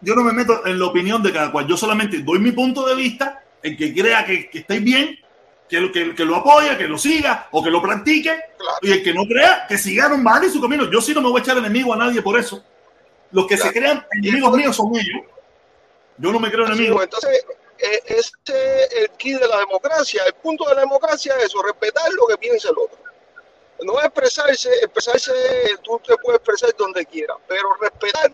yo, 0.00 0.14
no 0.14 0.24
me 0.24 0.32
meto 0.32 0.66
en 0.66 0.78
la 0.78 0.86
opinión 0.86 1.22
de 1.22 1.32
cada 1.32 1.52
cual. 1.52 1.66
Yo 1.66 1.76
solamente 1.76 2.18
doy 2.18 2.38
mi 2.40 2.52
punto 2.52 2.86
de 2.86 2.94
vista. 2.94 3.44
El 3.60 3.76
que 3.76 3.92
crea 3.92 4.24
que, 4.24 4.48
que 4.48 4.58
estáis 4.58 4.82
bien, 4.82 5.18
que, 5.68 5.90
que, 5.90 6.14
que, 6.14 6.24
lo 6.24 6.36
apoya, 6.36 6.78
que 6.78 6.86
lo 6.86 6.96
siga 6.96 7.48
o 7.50 7.62
que 7.62 7.70
lo 7.70 7.82
practique. 7.82 8.30
Claro. 8.56 8.78
Y 8.82 8.92
el 8.92 9.02
que 9.02 9.12
no 9.12 9.24
crea, 9.24 9.66
que 9.68 9.78
siga 9.78 10.08
mal 10.08 10.44
en 10.44 10.52
su 10.52 10.60
camino. 10.60 10.90
Yo 10.90 11.00
sí 11.00 11.12
no 11.12 11.20
me 11.20 11.28
voy 11.28 11.40
a 11.40 11.42
echar 11.42 11.58
enemigo 11.58 11.92
a 11.92 11.96
nadie 11.96 12.22
por 12.22 12.38
eso. 12.38 12.62
Los 13.30 13.46
que 13.46 13.56
claro. 13.56 13.70
se 13.70 13.78
crean 13.78 14.06
enemigos 14.12 14.52
míos 14.56 14.76
son 14.76 14.94
ellos. 14.96 15.22
Yo 16.16 16.32
no 16.32 16.40
me 16.40 16.50
creo 16.50 16.66
enemigo. 16.66 17.02
Entonces, 17.02 17.44
este 17.78 18.84
es 18.84 18.92
el 18.92 19.10
key 19.10 19.34
de 19.34 19.46
la 19.46 19.58
democracia. 19.58 20.22
El 20.26 20.34
punto 20.34 20.68
de 20.68 20.74
la 20.74 20.80
democracia 20.80 21.34
es 21.38 21.44
eso, 21.44 21.62
respetar 21.62 22.12
lo 22.12 22.26
que 22.26 22.36
piensa 22.38 22.68
el 22.70 22.78
otro. 22.78 22.98
No 23.82 24.00
expresarse, 24.00 24.70
expresarse, 24.82 25.32
tú 25.82 26.00
te 26.04 26.16
puedes 26.16 26.40
expresar 26.40 26.74
donde 26.76 27.06
quieras, 27.06 27.36
pero 27.46 27.74
respetar, 27.80 28.32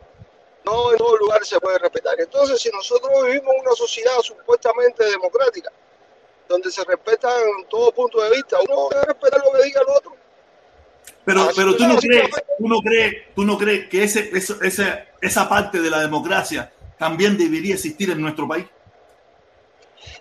no 0.65 0.93
en 0.93 0.97
todo 0.97 1.19
lugar 1.19 1.45
se 1.45 1.61
puede 1.61 1.79
respetar. 1.79 2.19
Entonces, 2.19 2.63
si 2.63 2.71
nosotros 2.71 3.13
vivimos 3.27 3.55
en 3.55 3.61
una 3.61 3.75
sociedad 3.75 4.19
supuestamente 4.23 5.05
democrática, 5.05 5.71
donde 6.49 6.71
se 6.71 6.83
respetan 6.85 7.43
todo 7.69 7.93
punto 7.93 8.23
de 8.23 8.31
vista, 8.31 8.59
uno 8.67 8.89
debe 8.91 9.05
respetar 9.05 9.43
lo 9.45 9.53
que 9.53 9.65
diga 9.65 9.83
el 9.83 9.89
otro. 9.89 10.17
Pero, 11.25 11.49
pero 11.57 11.75
tú 11.75 11.87
no 11.87 11.97
crees, 11.97 12.31
tú 12.59 12.69
no 12.69 12.81
crees, 12.81 13.35
tú 13.35 13.45
no 13.45 13.59
crees 13.59 13.89
que 13.89 14.05
ese, 14.05 14.31
ese, 14.37 14.55
esa, 14.63 15.07
esa 15.21 15.49
parte 15.49 15.81
de 15.81 15.91
la 15.91 16.01
democracia 16.01 16.71
también 16.99 17.39
debería 17.39 17.75
existir 17.75 18.11
en 18.11 18.21
nuestro 18.21 18.47
país. 18.47 18.67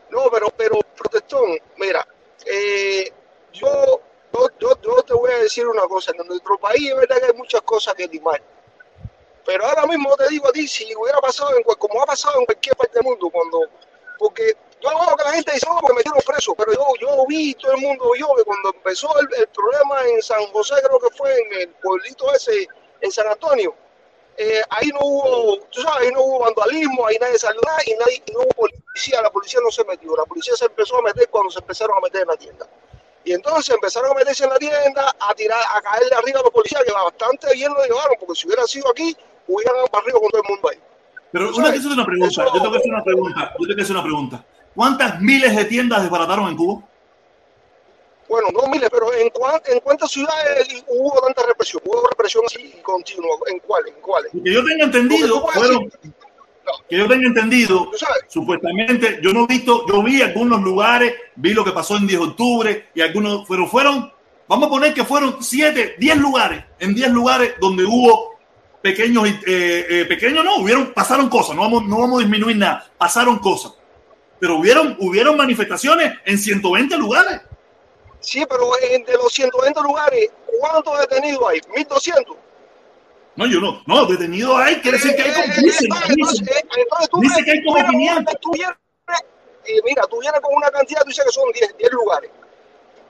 No, 0.09 0.29
pero, 0.31 0.47
pero, 0.55 0.79
protestón, 0.95 1.57
mira, 1.77 2.07
eh, 2.45 3.11
yo, 3.51 4.01
yo, 4.33 4.47
yo, 4.59 4.81
yo, 4.81 5.03
te 5.03 5.13
voy 5.13 5.31
a 5.31 5.39
decir 5.39 5.67
una 5.67 5.83
cosa, 5.83 6.11
en 6.17 6.25
nuestro 6.27 6.57
país 6.57 6.89
es 6.89 6.95
verdad 6.95 7.19
que 7.19 7.25
hay 7.25 7.33
muchas 7.33 7.61
cosas 7.63 7.93
que 7.95 8.07
limar, 8.07 8.41
pero 9.45 9.65
ahora 9.65 9.85
mismo 9.87 10.15
te 10.15 10.29
digo 10.29 10.47
a 10.47 10.51
ti, 10.51 10.67
si 10.67 10.95
hubiera 10.95 11.19
pasado, 11.19 11.57
en, 11.57 11.63
como 11.63 12.01
ha 12.01 12.05
pasado 12.05 12.39
en 12.39 12.45
cualquier 12.45 12.75
parte 12.75 12.93
del 12.95 13.03
mundo, 13.03 13.29
cuando, 13.29 13.59
porque 14.17 14.55
yo 14.84 14.89
hago 14.89 15.15
que 15.15 15.23
la 15.23 15.34
gente 15.34 15.51
dice, 15.53 15.65
no, 15.69 15.79
porque 15.79 15.93
me 15.93 15.97
metieron 15.99 16.19
preso, 16.25 16.53
pero 16.55 16.73
yo, 16.73 16.86
yo 16.99 17.25
vi, 17.27 17.53
todo 17.53 17.71
el 17.71 17.81
mundo 17.81 18.11
vio 18.13 18.27
que 18.36 18.43
cuando 18.43 18.69
empezó 18.75 19.09
el, 19.19 19.47
problema 19.47 20.05
en 20.09 20.21
San 20.21 20.45
José, 20.47 20.75
creo 20.84 20.99
que 20.99 21.15
fue 21.15 21.34
en 21.34 21.61
el 21.61 21.69
pueblito 21.81 22.34
ese, 22.34 22.67
en 22.99 23.11
San 23.11 23.27
Antonio, 23.27 23.73
eh, 24.36 24.61
ahí 24.71 24.89
no 24.89 24.99
hubo, 25.01 25.57
tú 25.71 25.81
sabes, 25.81 26.07
ahí 26.07 26.11
no 26.11 26.21
hubo 26.21 26.39
vandalismo, 26.39 27.07
ahí 27.07 27.17
nadie 27.21 27.39
salió 27.39 27.61
nada 27.65 27.79
y 27.86 27.93
nadie, 27.93 28.23
no 28.34 28.41
hubo 28.41 28.67
policía, 28.67 29.21
la 29.21 29.31
policía 29.31 29.59
no 29.63 29.71
se 29.71 29.86
metió, 29.86 30.17
la 30.17 30.25
policía 30.25 30.55
se 30.55 30.65
empezó 30.65 30.97
a 30.97 31.01
meter 31.03 31.29
cuando 31.29 31.51
se 31.51 31.59
empezaron 31.59 31.97
a 31.97 32.01
meter 32.01 32.23
en 32.23 32.27
la 32.27 32.38
tienda. 32.38 32.67
Y 33.25 33.31
entonces 33.31 33.73
empezaron 33.73 34.11
a 34.11 34.15
meterse 34.15 34.43
en 34.43 34.49
la 34.49 34.57
tienda, 34.57 35.15
a 35.17 35.34
tirar, 35.34 35.59
a 35.75 35.81
caerle 35.81 36.13
arriba 36.13 36.41
a 36.41 36.43
los 36.43 36.51
policías, 36.51 36.84
que 36.84 36.91
bastante 36.91 37.53
bien 37.53 37.71
lo 37.73 37.81
llevaron, 37.86 38.17
porque 38.19 38.36
si 38.36 38.47
hubiera 38.47 38.63
sido 38.63 38.89
aquí, 38.89 39.15
hubieran 39.47 39.75
barrido 39.93 40.19
con 40.19 40.29
todo 40.29 40.41
el 40.41 40.49
mundo 40.49 40.69
ahí. 40.69 40.79
Pero 41.31 41.55
una, 41.55 41.73
es 41.73 41.86
una 41.86 42.05
pregunta, 42.05 42.45
yo 42.45 42.51
tengo 42.51 42.71
que 42.71 42.77
hacer 42.77 42.91
una 42.91 43.03
pregunta, 43.03 43.53
yo 43.57 43.65
tengo 43.65 43.75
que 43.75 43.81
hacer 43.81 43.95
una 43.95 44.03
pregunta. 44.03 44.45
¿Cuántas 44.76 45.21
miles 45.21 45.55
de 45.55 45.65
tiendas 45.65 46.01
desbarataron 46.01 46.49
en 46.49 46.57
Cuba? 46.57 46.84
bueno, 48.34 48.47
no 48.51 48.67
miles, 48.67 48.89
pero 48.91 49.13
¿en, 49.13 49.30
cuán, 49.30 49.61
¿en 49.67 49.80
cuántas 49.82 50.09
ciudades 50.09 50.84
hubo 50.88 51.21
tanta 51.21 51.45
represión? 51.45 51.84
¿Hubo 51.86 52.07
represión 52.09 52.43
así 52.47 52.74
continua? 52.82 53.38
¿En 53.51 53.59
cuáles? 53.59 53.93
¿En 53.93 54.01
cuáles? 54.01 54.32
Que 54.32 54.51
yo 54.51 54.63
tenga 54.63 54.86
entendido, 54.86 55.47
fueron, 55.49 55.84
no. 55.84 56.71
que 56.89 56.97
yo 56.97 57.07
tenga 57.07 57.28
entendido, 57.28 57.91
supuestamente, 58.28 59.19
yo 59.21 59.34
no 59.34 59.43
he 59.43 59.47
visto, 59.47 59.86
yo 59.88 60.01
vi 60.01 60.24
algunos 60.24 60.61
lugares, 60.61 61.13
vi 61.36 61.53
lo 61.53 61.63
que 61.63 61.74
pasó 61.74 61.95
en 61.97 62.07
10 62.07 62.19
de 62.19 62.28
octubre 62.28 62.89
y 62.95 63.01
algunos, 63.01 63.45
pero 63.47 63.67
fueron, 63.67 64.11
vamos 64.47 64.67
a 64.67 64.69
poner 64.71 64.93
que 64.95 65.03
fueron 65.03 65.38
7, 65.39 65.97
10 65.99 66.17
lugares, 66.17 66.63
en 66.80 66.95
10 66.95 67.11
lugares 67.11 67.53
donde 67.61 67.84
hubo 67.84 68.39
pequeños, 68.82 69.28
eh, 69.28 69.36
eh, 69.45 70.05
pequeños 70.05 70.43
no, 70.43 70.57
hubieron, 70.57 70.91
pasaron 70.91 71.30
cosas, 71.30 71.55
no 71.55 71.61
vamos, 71.61 71.86
no 71.86 71.99
vamos 71.99 72.17
a 72.17 72.21
disminuir 72.21 72.57
nada, 72.57 72.91
pasaron 72.97 73.38
cosas, 73.38 73.74
pero 74.43 74.57
hubieron, 74.57 74.97
hubieron 74.99 75.37
manifestaciones 75.37 76.15
en 76.25 76.37
120 76.37 76.97
lugares. 76.97 77.39
Sí, 78.19 78.43
pero 78.49 78.71
de 78.81 79.13
los 79.13 79.31
120 79.31 79.81
lugares, 79.81 80.31
¿cuántos 80.59 80.99
detenidos 80.99 81.41
hay? 81.49 81.61
1200. 81.73 82.35
No, 83.37 83.45
yo 83.45 83.61
no. 83.61 83.81
No, 83.87 84.05
detenido 84.05 84.57
hay, 84.57 84.81
quiere 84.81 84.97
decir 84.97 85.15
que 85.15 85.21
hay 85.21 85.31
como 85.31 85.45
15. 85.45 85.87
Dice 87.21 87.43
que 87.45 87.51
hay 87.51 87.63
como 87.63 87.89
500. 87.89 88.35
Y 89.65 89.81
mira, 89.85 90.03
tú 90.11 90.19
vienes 90.19 90.41
con 90.41 90.55
una 90.57 90.69
cantidad, 90.71 91.03
tú 91.03 91.07
dices 91.07 91.23
que 91.23 91.31
son 91.31 91.49
10, 91.53 91.77
10 91.77 91.91
lugares. 91.93 92.29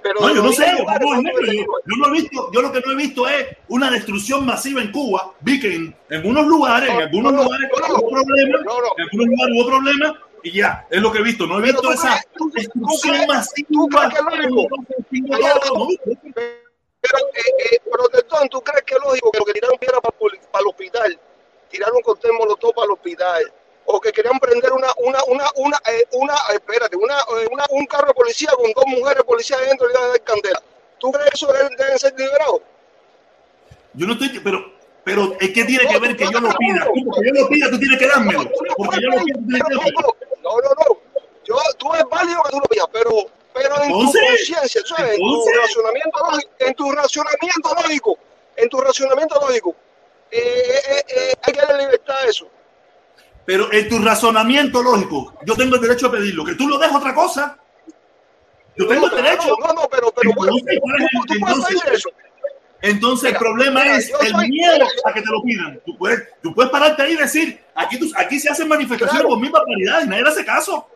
Pero 0.04 0.20
no, 0.20 0.36
yo 0.36 0.44
no 0.44 0.52
sé, 0.52 0.66
yo, 0.68 1.96
no 1.98 2.08
he 2.10 2.12
visto, 2.12 2.52
yo 2.52 2.62
lo 2.62 2.72
que 2.72 2.82
no 2.86 2.92
he 2.92 2.96
visto 2.96 3.28
es 3.28 3.48
una 3.70 3.90
destrucción 3.90 4.46
masiva 4.46 4.84
en 4.84 4.92
Cuba. 4.92 5.34
Vi 5.40 5.60
que 5.60 5.74
en, 5.74 5.96
en 6.12 6.28
unos 6.28 6.46
lugares, 6.46 6.92
en 6.92 7.02
algunos 7.02 7.34
lugares 7.34 7.72
hubo 7.74 8.08
problemas, 8.08 8.62
en 8.98 9.04
algunos 9.04 9.28
lugares 9.28 9.56
hubo 9.56 9.68
problemas 9.68 10.14
y 10.44 10.52
ya, 10.52 10.86
es 10.90 11.02
lo 11.02 11.12
que 11.12 11.20
he 11.20 11.24
visto. 11.24 11.48
No 11.48 11.60
he 11.60 11.62
visto 11.62 11.92
esa 11.92 12.22
destrucción 12.54 13.28
masiva. 13.28 13.68
Pero, 17.04 17.18
eh, 17.18 17.42
eh, 17.72 17.82
protestón, 17.92 18.48
¿tú 18.50 18.62
crees 18.62 18.84
que 18.84 18.96
es 18.96 19.02
lógico 19.04 19.32
que 19.32 19.40
lo 19.40 19.46
que 19.46 19.54
tiraron 19.54 19.78
piedra 19.78 20.00
para, 20.00 20.16
para 20.18 20.62
el 20.62 20.68
hospital, 20.68 21.20
tiraron 21.70 22.02
cóctel 22.02 22.32
molotov 22.32 22.74
para 22.74 22.86
el 22.86 22.92
hospital, 22.92 23.44
o 23.86 24.00
que 24.00 24.12
querían 24.12 24.40
prender 24.40 24.72
una, 24.72 24.88
una, 24.98 25.20
una, 25.26 25.46
una, 25.56 25.78
eh, 25.92 26.06
una 26.14 26.34
espérate, 26.54 26.96
una, 26.96 27.16
eh, 27.16 27.48
una, 27.52 27.66
un 27.72 27.86
carro 27.88 28.08
de 28.08 28.14
policía 28.14 28.52
con 28.56 28.72
dos 28.72 28.86
mujeres 28.88 29.24
policías 29.24 29.60
dentro 29.68 29.90
y 29.90 29.94
dar 29.94 30.22
candela? 30.24 30.62
¿Tú 31.00 31.12
crees 31.12 31.30
que 31.32 31.36
eso 31.36 31.52
deben, 31.52 31.76
deben 31.78 32.00
ser 32.00 32.14
liberados? 32.18 32.62
Yo 33.94 34.08
no 34.08 34.14
estoy, 34.14 34.40
pero, 34.40 34.74
pero 35.04 35.36
es 35.40 35.50
que 35.52 35.66
tiene 35.66 35.86
que 35.86 36.00
ver 36.00 36.16
que 36.16 36.24
yo 36.32 36.40
lo 36.40 36.50
pida. 36.56 36.86
Porque 36.86 37.28
yo 37.28 37.42
lo 37.42 37.50
pida, 37.50 37.70
tú 37.70 37.80
tienes 37.80 38.00
que 38.00 38.08
dármelo. 38.08 38.50
Porque 38.78 39.02
yo 39.02 39.10
lo 39.10 39.24
pido, 39.24 39.38
tú 39.40 39.46
tienes 39.48 39.64
que 39.64 39.76
dármelo. 39.76 40.16
No, 40.62 40.70
no, 40.70 40.70
no. 40.70 41.24
Yo, 41.44 41.56
tú 41.78 41.94
es 41.94 42.04
válido 42.10 42.42
que 42.44 42.50
tú 42.52 42.60
lo 42.60 42.66
pidas, 42.66 42.88
pero 42.92 43.10
pero 43.54 43.82
en 43.84 43.92
tu 43.92 44.12
conciencia, 44.12 44.82
¿sabes? 44.86 45.14
En 45.14 45.20
tu 45.20 45.46
razonamiento 45.62 46.20
lógico, 46.20 46.52
en 46.60 46.74
tu 46.74 46.92
razonamiento 46.92 47.76
lógico, 47.76 48.18
en 48.56 48.70
tu 48.70 48.82
razonamiento 48.82 49.40
lógico, 49.40 49.76
eh, 50.32 50.40
eh, 50.40 51.04
eh, 51.08 51.34
hay 51.42 51.54
que 51.54 51.60
darle 51.60 51.84
libertad 51.84 52.16
a 52.18 52.26
eso. 52.26 52.48
Pero 53.46 53.72
en 53.72 53.90
tu 53.90 54.00
razonamiento 54.00 54.82
lógico, 54.82 55.34
yo 55.46 55.56
tengo 55.56 55.76
el 55.76 55.82
derecho 55.82 56.08
a 56.08 56.12
pedirlo. 56.12 56.46
Que 56.46 56.56
tú 56.56 56.68
lo 56.68 56.78
dejes 56.78 56.96
otra 56.96 57.14
cosa. 57.14 57.58
Yo 58.76 58.88
tengo 58.88 59.06
el 59.08 59.16
derecho. 59.16 59.56
No, 59.60 59.74
no, 59.74 59.88
pero, 59.90 60.12
pero 60.12 60.30
entonces, 60.30 60.80
bueno, 60.82 61.06
tú, 61.12 61.26
tú 61.28 61.34
entonces, 61.34 61.82
eso. 61.92 62.10
Entonces 62.84 63.30
mira, 63.30 63.40
el 63.40 63.44
problema 63.44 63.82
mira, 63.82 63.98
es 63.98 64.10
el 64.22 64.32
soy, 64.32 64.50
miedo 64.50 64.86
a 65.06 65.14
que 65.14 65.22
te 65.22 65.32
lo 65.32 65.42
pidan. 65.42 65.82
Tú 65.86 65.98
puedes, 65.98 66.22
tú 66.44 66.54
puedes 66.54 66.72
pararte 66.72 67.02
ahí 67.02 67.14
y 67.14 67.16
decir, 67.18 67.60
aquí, 67.74 67.98
tú, 67.98 68.12
aquí 68.16 68.40
se 68.40 68.50
hacen 68.50 68.68
manifestaciones 68.68 69.22
claro. 69.22 69.30
por 69.30 69.40
mil 69.40 69.52
barbaridades, 69.52 70.08
nadie 70.08 70.24
le 70.24 70.30
hace 70.30 70.46
caso 70.46 70.88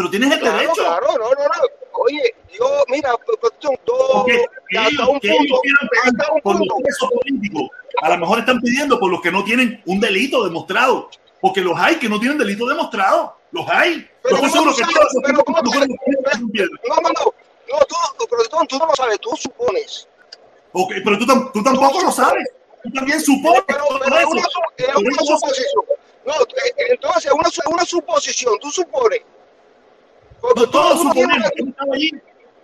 pero 0.00 0.10
tienes 0.10 0.32
el 0.32 0.40
claro, 0.40 0.56
derecho. 0.56 0.74
Claro, 0.76 1.06
no, 1.08 1.18
no, 1.18 1.28
no. 1.28 1.50
Oye, 1.92 2.34
yo, 2.58 2.84
mira, 2.88 3.10
son 3.58 3.74
dos. 3.84 4.24
Que, 4.24 4.44
que 4.70 4.78
ellos, 4.78 5.08
un 5.08 5.20
que 5.20 5.28
punto, 5.28 5.60
ellos 5.62 6.40
por 6.42 6.58
los 6.58 6.68
presos 6.82 7.10
políticos. 7.10 7.68
A 8.00 8.08
lo 8.08 8.18
mejor 8.18 8.38
están 8.38 8.60
pidiendo 8.60 8.98
por 8.98 9.10
los 9.10 9.20
que 9.20 9.30
no 9.30 9.44
tienen 9.44 9.82
un 9.86 10.00
delito 10.00 10.42
demostrado. 10.44 11.10
Porque 11.40 11.60
los 11.60 11.78
hay 11.78 11.96
que 11.96 12.08
no 12.08 12.18
tienen 12.18 12.38
delito 12.38 12.66
demostrado. 12.66 13.36
Los 13.50 13.68
hay. 13.68 14.08
Pero 14.22 14.36
No, 14.36 14.46
no, 16.96 17.10
no. 17.10 17.34
Tú 18.66 18.78
no 18.78 18.86
lo 18.86 18.94
sabes, 18.94 19.20
tú 19.20 19.36
supones. 19.36 20.08
Ok, 20.72 20.92
pero 21.04 21.18
tú, 21.18 21.26
tú 21.52 21.62
tampoco 21.62 22.02
lo 22.02 22.12
sabes. 22.12 22.48
Tú 22.82 22.90
también 22.92 23.20
supones. 23.20 23.62
Pero, 23.66 23.84
pero 24.02 24.18
es 24.18 24.26
una, 24.26 24.42
es 24.76 24.96
una 24.96 25.22
suposición. 25.24 25.84
No, 26.26 26.34
entonces 26.90 27.26
es 27.26 27.32
una, 27.32 27.74
una 27.74 27.84
suposición. 27.84 28.58
Tú 28.60 28.70
supones 28.70 29.22
no, 30.42 30.66
todos 30.70 31.02
suponemos, 31.02 31.50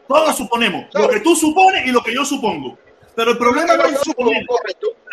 todos 0.08 0.36
suponemos, 0.36 0.86
lo 0.94 1.08
que 1.08 1.20
tú 1.20 1.36
supones 1.36 1.86
y 1.86 1.90
lo 1.90 2.02
que 2.02 2.14
yo 2.14 2.24
supongo. 2.24 2.78
Pero 3.14 3.32
el 3.32 3.38
problema 3.38 3.76
no 3.76 3.84
es 3.84 4.00
suponer. 4.00 4.44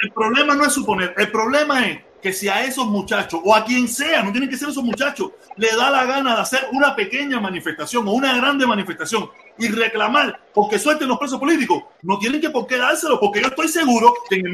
El 0.03 0.11
problema 0.11 0.55
no 0.55 0.65
es 0.65 0.73
suponer. 0.73 1.13
El 1.17 1.31
problema 1.31 1.87
es 1.87 1.99
que 2.21 2.33
si 2.33 2.49
a 2.49 2.63
esos 2.63 2.85
muchachos 2.85 3.39
o 3.43 3.55
a 3.55 3.63
quien 3.63 3.87
sea, 3.87 4.23
no 4.23 4.31
tienen 4.31 4.49
que 4.49 4.57
ser 4.57 4.69
esos 4.69 4.83
muchachos, 4.83 5.31
le 5.55 5.75
da 5.75 5.89
la 5.89 6.05
gana 6.05 6.35
de 6.35 6.41
hacer 6.41 6.67
una 6.71 6.95
pequeña 6.95 7.39
manifestación 7.39 8.07
o 8.07 8.11
una 8.11 8.35
grande 8.35 8.65
manifestación 8.65 9.29
y 9.57 9.67
reclamar 9.67 10.39
porque 10.53 10.77
suelten 10.77 11.07
los 11.07 11.17
presos 11.17 11.39
políticos, 11.39 11.83
no 12.01 12.19
tienen 12.19 12.39
que 12.39 12.49
por 12.49 12.67
qué 12.67 12.77
dárselo, 12.77 13.19
porque 13.19 13.41
yo 13.41 13.47
estoy 13.47 13.67
seguro 13.67 14.13
que 14.29 14.35
en, 14.35 14.47
el, 14.47 14.53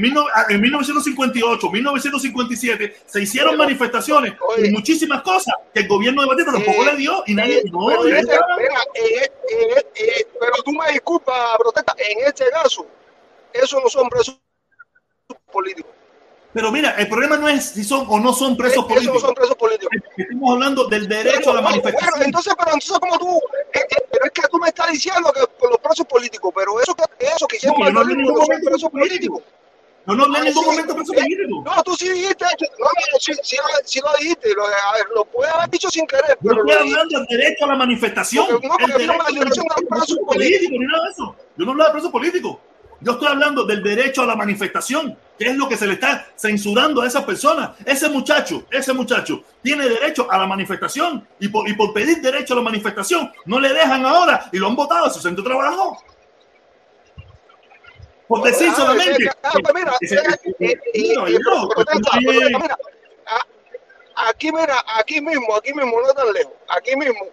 en 0.49 0.61
1958, 0.61 1.69
1957 1.69 2.95
se 3.05 3.21
hicieron 3.21 3.51
Pero, 3.51 3.63
manifestaciones 3.63 4.33
oye, 4.47 4.67
y 4.67 4.71
muchísimas 4.71 5.21
cosas 5.21 5.53
que 5.73 5.81
el 5.81 5.87
gobierno 5.87 6.21
de 6.21 6.27
Batista 6.27 6.53
tampoco 6.53 6.83
eh, 6.83 6.85
le 6.91 6.97
dio 6.97 7.23
y 7.27 7.35
nadie. 7.35 7.57
Eh, 7.57 7.63
no, 7.71 7.87
pero, 7.87 8.05
este, 8.05 8.37
mira, 8.57 8.79
eh, 8.93 9.31
eh, 9.95 10.27
pero 10.39 10.53
tú 10.63 10.71
me 10.71 10.91
disculpas, 10.91 11.57
protesta, 11.57 11.95
en 11.97 12.27
este 12.27 12.49
caso, 12.49 12.85
esos 13.53 13.83
no 13.83 13.89
son 13.89 14.09
presos 14.09 14.39
políticos. 15.51 15.91
Pero 16.51 16.71
mira, 16.71 16.91
el 16.97 17.07
problema 17.07 17.37
no 17.37 17.47
es 17.47 17.65
si 17.65 17.83
son 17.83 18.05
o 18.09 18.19
no 18.19 18.33
son 18.33 18.57
presos 18.57 18.85
políticos. 18.85 19.21
Son 19.21 19.35
presos 19.35 19.55
políticos. 19.55 19.91
Estamos 20.17 20.53
hablando 20.53 20.87
del 20.87 21.07
derecho 21.07 21.51
a 21.51 21.55
la 21.55 21.61
manifestación. 21.61 22.09
Bueno, 22.09 22.25
entonces, 22.25 22.53
pero 22.57 22.73
entonces 22.73 22.99
como 22.99 23.19
tú, 23.19 23.37
eh, 23.73 23.79
eh, 23.79 24.05
pero 24.11 24.25
es 24.25 24.31
que 24.31 24.41
tú 24.49 24.57
me 24.57 24.69
estás 24.69 24.91
diciendo 24.91 25.31
que 25.31 25.41
por 25.59 25.69
los 25.69 25.79
presos 25.79 26.07
políticos, 26.07 26.51
pero 26.55 26.81
eso 26.81 26.95
que 26.95 27.03
eso 27.19 27.45
que 27.47 27.57
hicieron 27.57 27.79
no, 27.79 27.91
no, 27.91 28.03
no, 28.03 28.15
no 28.15 28.45
son 28.45 28.61
presos 28.61 28.89
políticos. 28.89 29.43
No, 30.07 30.15
no, 30.15 30.27
no 30.27 30.37
en 30.39 30.45
ningún 30.45 30.65
momento 30.65 30.95
presos 30.95 31.15
políticos. 31.15 31.63
No, 31.63 31.83
tú 31.83 31.95
sí 31.95 32.09
dijiste, 32.09 32.45
no, 32.79 32.85
no, 32.85 33.19
sí, 33.19 33.33
sí, 33.43 33.57
sí 33.85 33.99
lo 34.03 34.17
dijiste, 34.19 34.49
lo, 34.55 34.63
a 34.65 34.93
ver, 34.93 35.05
lo 35.13 35.25
puedes 35.25 35.53
haber 35.53 35.69
dicho 35.69 35.87
sin 35.91 36.07
querer. 36.07 36.35
Pero 36.41 36.65
Yo 36.65 36.73
estoy 36.73 36.89
hablando 36.89 37.19
del 37.19 37.27
derecho 37.27 37.65
a 37.65 37.67
la 37.67 37.75
manifestación. 37.75 38.47
Porque, 38.49 38.67
no, 38.67 38.73
porque 38.79 39.03
el 39.03 39.35
derecho 39.35 39.61
los 39.61 39.87
presos 39.87 40.17
políticos. 40.25 40.71
Ni 40.71 40.79
nada 40.79 41.03
de 41.03 41.11
eso. 41.11 41.35
Yo 41.57 41.65
no 41.65 41.71
hablaba 41.73 41.89
de 41.89 41.93
presos 41.93 42.11
políticos. 42.11 42.57
Yo 43.01 43.13
estoy 43.13 43.27
hablando 43.29 43.63
del 43.63 43.81
derecho 43.81 44.23
a 44.23 44.25
la 44.25 44.35
manifestación, 44.35 45.17
que 45.37 45.47
es 45.47 45.55
lo 45.55 45.69
que 45.69 45.77
se 45.77 45.87
le 45.87 45.93
está 45.93 46.27
censurando 46.35 47.01
a 47.01 47.07
esas 47.07 47.23
personas. 47.23 47.71
Ese 47.85 48.09
muchacho, 48.09 48.65
ese 48.69 48.91
muchacho 48.93 49.43
tiene 49.61 49.87
derecho 49.87 50.29
a 50.29 50.37
la 50.37 50.45
manifestación 50.45 51.25
y 51.39 51.47
por, 51.47 51.67
y 51.69 51.73
por 51.73 51.93
pedir 51.93 52.21
derecho 52.21 52.53
a 52.53 52.57
la 52.57 52.63
manifestación 52.63 53.31
no 53.45 53.59
le 53.59 53.73
dejan 53.73 54.05
ahora 54.05 54.49
y 54.51 54.57
lo 54.57 54.67
han 54.67 54.75
votado 54.75 55.05
a 55.05 55.09
su 55.09 55.21
centro 55.21 55.43
de 55.43 55.49
trabajo. 55.49 56.03
Por 58.27 58.43
decir 58.43 58.71
solamente. 58.73 59.31
Aquí, 64.27 64.51
mira, 64.51 64.83
aquí 64.97 65.21
mismo, 65.21 65.55
aquí 65.55 65.73
mismo, 65.73 66.01
no 66.01 66.13
tan 66.13 66.31
lejos, 66.33 66.53
aquí 66.67 66.95
mismo. 66.95 67.27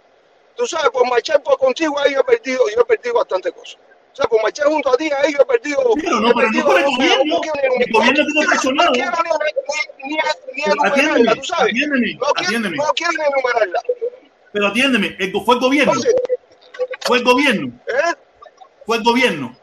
Tú 0.57 0.67
sabes, 0.67 0.91
por 0.91 1.07
marchar 1.09 1.43
por 1.43 1.59
contigo 1.59 1.99
ahí 1.99 2.15
yo 2.15 2.21
he 2.21 2.25
perdido, 2.25 2.61
yo 2.75 2.81
he 2.81 2.85
perdido 2.85 3.17
bastante 3.17 3.51
cosas. 3.53 3.79
O 4.17 4.19
sea, 4.19 4.27
por 4.31 4.43
marchar 4.43 4.67
junto 4.69 4.95
a 4.95 4.97
ti, 4.97 5.11
ahí 5.13 5.31
yo 5.31 5.43
he 5.43 5.45
perdido. 5.45 5.93
Pero 5.95 6.21
no, 6.21 6.33
pero 6.35 6.51
no 6.51 6.65
por 6.65 6.79
el 6.79 6.85
gobierno. 6.87 7.41
El 7.79 7.93
gobierno 7.93 8.25
no 8.35 8.51
ha 8.51 8.55
hecho 8.55 8.73
nada. 8.73 8.89
No 8.89 8.95
quiero 8.95 9.19
ni, 9.19 10.09
ni, 10.09 10.17
ni 10.55 10.63
enumerarla, 10.65 11.35
tú 11.35 11.45
sabes. 11.45 11.75
No, 11.75 12.27
quiero, 12.33 12.93
quieren 12.95 13.21
enumerarla. 13.21 13.81
Pero 14.53 14.67
atiéndeme, 14.69 15.19
fue 15.45 15.55
el 15.57 15.61
gobierno. 15.61 15.93
Fue 17.03 17.19
el 17.19 17.25
gobierno. 17.25 17.67
¿Eh? 17.89 18.15
Fue 18.87 18.97
el 18.97 19.03
gobierno. 19.03 19.55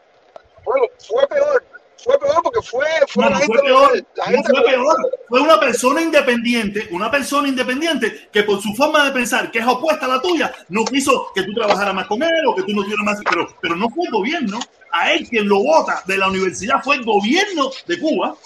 Bueno, 0.64 0.86
fue 1.04 1.26
peor. 1.26 1.64
Fue 2.04 2.18
peor 2.18 2.42
porque 2.42 2.60
fue, 2.60 2.86
fue 3.08 3.24
no, 3.24 3.30
la 3.30 3.38
gente. 3.38 3.52
Fue 3.54 3.62
peor. 3.62 4.06
La 4.14 4.24
gente 4.26 4.50
fue 4.50 4.62
peor. 4.62 4.96
Fue 5.26 5.40
una 5.40 5.58
persona 5.58 6.02
independiente, 6.02 6.88
una 6.90 7.10
persona 7.10 7.48
independiente 7.48 8.28
que 8.30 8.42
por 8.42 8.60
su 8.60 8.74
forma 8.74 9.06
de 9.06 9.12
pensar, 9.12 9.50
que 9.50 9.60
es 9.60 9.66
opuesta 9.66 10.04
a 10.04 10.08
la 10.10 10.20
tuya, 10.20 10.52
no 10.68 10.84
quiso 10.84 11.28
que 11.34 11.44
tú 11.44 11.54
trabajaras 11.54 11.94
más 11.94 12.06
con 12.06 12.22
él 12.22 12.46
o 12.46 12.54
que 12.54 12.62
tú 12.62 12.74
no 12.74 12.82
tuvieras 12.82 13.06
más. 13.06 13.20
Pero, 13.28 13.56
pero 13.60 13.74
no 13.74 13.88
fue 13.88 14.04
el 14.04 14.12
gobierno. 14.12 14.60
A 14.92 15.12
él 15.12 15.26
quien 15.26 15.48
lo 15.48 15.62
vota 15.62 16.02
de 16.06 16.18
la 16.18 16.28
universidad 16.28 16.82
fue 16.84 16.96
el 16.96 17.04
gobierno 17.04 17.70
de 17.86 17.98
Cuba. 17.98 18.36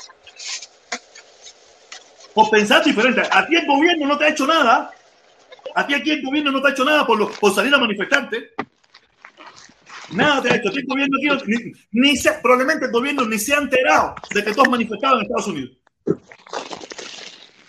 Por 2.32 2.50
pensar 2.50 2.84
diferente. 2.84 3.22
A 3.28 3.44
ti 3.44 3.56
el 3.56 3.66
gobierno 3.66 4.06
no 4.06 4.16
te 4.16 4.26
ha 4.26 4.28
hecho 4.28 4.46
nada. 4.46 4.92
A 5.74 5.86
ti 5.86 5.94
aquí 5.94 6.12
el 6.12 6.22
gobierno 6.22 6.52
no 6.52 6.62
te 6.62 6.68
ha 6.68 6.70
hecho 6.70 6.84
nada 6.84 7.04
por, 7.04 7.18
los, 7.18 7.36
por 7.38 7.52
salir 7.52 7.74
a 7.74 7.78
manifestarte. 7.78 8.52
Nada 10.10 10.40
de 10.40 10.50
esto. 10.50 10.70
Gobierno 10.86 11.18
aquí, 11.18 11.72
ni, 11.92 12.14
probablemente 12.42 12.86
el 12.86 12.92
gobierno 12.92 13.26
ni 13.26 13.38
se 13.38 13.54
ha 13.54 13.58
enterado 13.58 14.14
de 14.34 14.44
que 14.44 14.52
tú 14.52 14.62
has 14.62 14.68
manifestado 14.68 15.16
en 15.16 15.22
Estados 15.22 15.46
Unidos. 15.48 15.76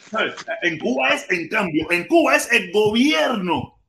¿Sabes? 0.09 0.33
En 0.63 0.79
Cuba 0.79 1.09
es, 1.09 1.29
en 1.29 1.47
cambio, 1.49 1.91
en 1.91 2.07
Cuba 2.07 2.35
es 2.35 2.51
el 2.51 2.71
gobierno 2.71 3.79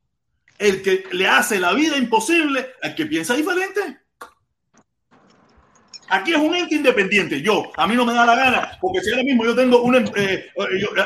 el 0.59 0.83
que 0.83 1.05
le 1.13 1.27
hace 1.27 1.59
la 1.59 1.73
vida 1.73 1.97
imposible 1.97 2.67
al 2.83 2.95
que 2.95 3.07
piensa 3.07 3.35
diferente. 3.35 3.81
Aquí 6.09 6.33
es 6.33 6.39
un 6.39 6.55
ente 6.55 6.75
independiente. 6.75 7.41
Yo, 7.41 7.71
a 7.77 7.87
mí 7.87 7.95
no 7.95 8.05
me 8.05 8.13
da 8.13 8.27
la 8.27 8.35
gana, 8.35 8.79
porque 8.81 9.01
si 9.01 9.11
ahora 9.11 9.23
mismo 9.23 9.45
yo 9.45 9.55
tengo 9.55 9.81
un. 9.81 9.95
Eh, 10.17 10.47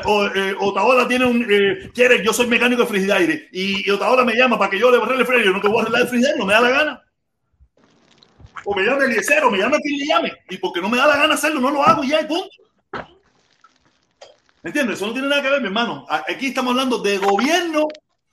o, 0.06 0.26
eh, 0.26 0.54
Otaola 0.58 1.06
tiene 1.06 1.26
un. 1.26 1.46
Eh, 1.48 1.90
quiere, 1.94 2.24
yo 2.24 2.32
soy 2.32 2.46
mecánico 2.46 2.82
de 2.82 2.88
frigidaire 2.88 3.48
y, 3.52 3.86
y 3.86 3.90
Otaola 3.90 4.24
me 4.24 4.34
llama 4.34 4.58
para 4.58 4.70
que 4.70 4.78
yo 4.78 4.90
le 4.90 4.96
arregle 4.96 5.20
el 5.20 5.26
frigidaire. 5.26 5.52
No 5.52 5.60
te 5.60 5.68
voy 5.68 5.78
a 5.78 5.82
arreglar 5.82 6.02
el 6.02 6.08
frigidaire, 6.08 6.38
no 6.38 6.46
me 6.46 6.54
da 6.54 6.60
la 6.62 6.70
gana 6.70 7.03
o 8.64 8.74
me 8.74 8.84
llame 8.84 9.04
Eliezer, 9.04 9.44
o 9.44 9.50
me 9.50 9.58
llame 9.58 9.78
quien 9.78 9.98
le 9.98 10.06
llame, 10.06 10.32
y 10.48 10.56
porque 10.58 10.80
no 10.80 10.88
me 10.88 10.96
da 10.96 11.06
la 11.06 11.16
gana 11.16 11.34
hacerlo, 11.34 11.60
no 11.60 11.70
lo 11.70 11.82
hago 11.82 12.02
y 12.04 12.08
ya, 12.08 12.20
y 12.20 12.26
punto. 12.26 12.48
¿Entiendes? 14.62 14.96
Eso 14.96 15.06
no 15.06 15.12
tiene 15.12 15.28
nada 15.28 15.42
que 15.42 15.50
ver, 15.50 15.60
mi 15.60 15.66
hermano. 15.66 16.06
Aquí 16.08 16.46
estamos 16.46 16.70
hablando 16.70 16.98
de 16.98 17.18
gobierno, 17.18 17.86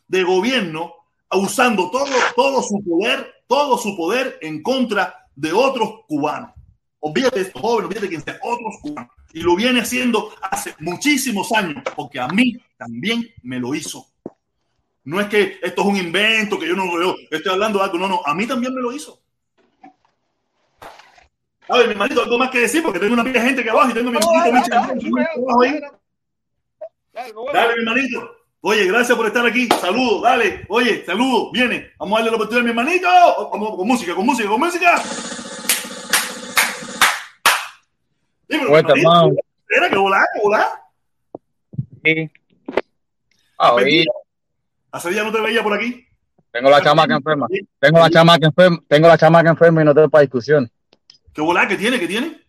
de 0.07 0.23
gobierno, 0.23 0.93
usando 1.29 1.91
todo, 1.91 2.07
todo 2.35 2.61
su 2.63 2.81
poder, 2.83 3.43
todo 3.47 3.77
su 3.77 3.97
poder 3.97 4.37
en 4.41 4.63
contra 4.63 5.27
de 5.35 5.51
otros 5.51 6.05
cubanos. 6.07 6.51
Olvídate 6.99 7.39
de 7.39 7.45
estos 7.47 7.61
jóvenes, 7.61 7.85
olvídate 7.87 8.05
de 8.05 8.09
quien 8.09 8.23
sea, 8.23 8.39
otros 8.41 8.75
cubanos. 8.81 9.11
Y 9.33 9.41
lo 9.41 9.55
viene 9.55 9.81
haciendo 9.81 10.33
hace 10.41 10.73
muchísimos 10.79 11.51
años, 11.51 11.83
porque 11.95 12.19
a 12.19 12.27
mí 12.29 12.57
también 12.77 13.27
me 13.43 13.59
lo 13.59 13.75
hizo. 13.75 14.07
No 15.03 15.19
es 15.19 15.27
que 15.27 15.59
esto 15.61 15.81
es 15.81 15.87
un 15.87 15.97
invento, 15.97 16.59
que 16.59 16.67
yo 16.67 16.75
no 16.75 16.85
lo 16.95 17.15
estoy 17.29 17.51
hablando 17.51 17.79
de 17.79 17.85
algo, 17.85 17.97
no, 17.97 18.07
no, 18.07 18.21
a 18.23 18.33
mí 18.33 18.45
también 18.45 18.73
me 18.73 18.81
lo 18.81 18.93
hizo. 18.93 19.21
A 21.71 21.77
ver, 21.77 21.87
mi 21.87 21.93
hermanito, 21.93 22.21
algo 22.21 22.37
más 22.37 22.49
que 22.49 22.59
decir, 22.59 22.83
porque 22.83 22.99
tengo 22.99 23.13
una 23.13 23.23
pila 23.23 23.39
de 23.39 23.47
gente 23.47 23.63
que 23.63 23.69
abajo 23.69 23.91
y 23.91 23.93
tengo 23.93 24.11
mi 24.11 24.17
hermanito 24.17 24.75
Dale, 27.53 27.75
mi 27.75 27.81
hermanito. 27.81 28.35
Oye, 28.59 28.85
gracias 28.87 29.17
por 29.17 29.25
estar 29.25 29.45
aquí. 29.45 29.69
Saludos, 29.79 30.21
dale. 30.21 30.65
Oye, 30.67 31.05
saludos. 31.05 31.49
Viene. 31.53 31.91
Vamos 31.97 32.13
a 32.13 32.17
darle 32.17 32.31
la 32.31 32.35
oportunidad 32.35 32.61
a 32.61 32.63
mi 32.65 32.69
hermanito. 32.71 33.07
Vamos 33.53 33.77
con 33.77 33.87
música, 33.87 34.13
con 34.13 34.25
música, 34.25 34.49
con 34.49 34.59
música. 34.59 35.01
Dímelo, 38.49 38.77
hermano. 38.77 39.35
Era 39.69 39.89
que 39.89 39.95
volá, 39.95 40.25
que 40.33 40.41
volá. 40.41 40.67
Sí. 42.03 42.31
Ah, 43.57 43.73
oí. 43.75 44.05
¿Hace 44.91 45.09
días 45.09 45.25
no 45.25 45.31
te 45.31 45.39
veía 45.39 45.63
por 45.63 45.73
aquí? 45.73 46.05
Tengo 46.51 46.69
la 46.69 46.81
chamaca 46.81 47.15
enferma. 47.15 47.47
Tengo 47.79 47.99
la 47.99 48.09
chamaca 48.09 48.45
enferma. 48.45 48.83
Tengo 48.89 49.07
la 49.07 49.17
chamaca 49.17 49.49
enferma 49.49 49.81
y 49.81 49.85
no 49.85 49.95
tengo 49.95 50.09
para 50.09 50.23
discusión. 50.23 50.69
¿Qué 51.33 51.41
volá? 51.41 51.67
¿Qué 51.67 51.77
tiene? 51.77 51.99
¿Qué 51.99 52.07
tiene? 52.07 52.41